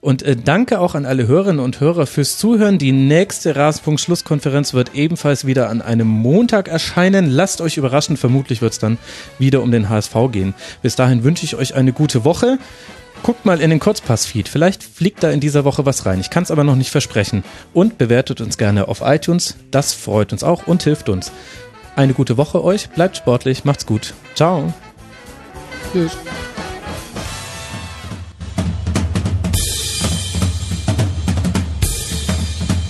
Und 0.00 0.22
äh, 0.22 0.34
danke 0.34 0.80
auch 0.80 0.94
an 0.94 1.04
alle 1.04 1.26
Hörerinnen 1.26 1.60
und 1.60 1.80
Hörer 1.80 2.06
fürs 2.06 2.38
Zuhören. 2.38 2.78
Die 2.78 2.92
nächste 2.92 3.54
Rasenpunkt-Schlusskonferenz 3.54 4.72
wird 4.72 4.94
ebenfalls 4.94 5.46
wieder 5.46 5.68
an 5.68 5.82
einem 5.82 6.06
Montag 6.06 6.68
erscheinen. 6.68 7.28
Lasst 7.28 7.60
euch 7.60 7.76
überraschen, 7.76 8.16
vermutlich 8.16 8.62
wird 8.62 8.72
es 8.72 8.78
dann 8.78 8.96
wieder 9.38 9.62
um 9.62 9.70
den 9.70 9.90
HSV 9.90 10.14
gehen. 10.32 10.54
Bis 10.80 10.96
dahin 10.96 11.22
wünsche 11.22 11.44
ich 11.44 11.54
euch 11.56 11.74
eine 11.74 11.92
gute 11.92 12.24
Woche. 12.24 12.58
Guckt 13.22 13.44
mal 13.44 13.60
in 13.60 13.68
den 13.68 13.80
Kurzpass-Feed. 13.80 14.48
Vielleicht 14.48 14.82
fliegt 14.82 15.22
da 15.22 15.30
in 15.30 15.40
dieser 15.40 15.66
Woche 15.66 15.84
was 15.84 16.06
rein. 16.06 16.20
Ich 16.20 16.30
kann 16.30 16.44
es 16.44 16.50
aber 16.50 16.64
noch 16.64 16.76
nicht 16.76 16.90
versprechen. 16.90 17.44
Und 17.74 17.98
bewertet 17.98 18.40
uns 18.40 18.56
gerne 18.56 18.88
auf 18.88 19.02
iTunes. 19.04 19.56
Das 19.70 19.92
freut 19.92 20.32
uns 20.32 20.42
auch 20.42 20.66
und 20.66 20.82
hilft 20.82 21.10
uns. 21.10 21.30
Eine 21.94 22.14
gute 22.14 22.38
Woche 22.38 22.64
euch. 22.64 22.88
Bleibt 22.88 23.18
sportlich. 23.18 23.66
Macht's 23.66 23.84
gut. 23.84 24.14
Ciao. 24.34 24.72
Tschüss. 25.92 26.16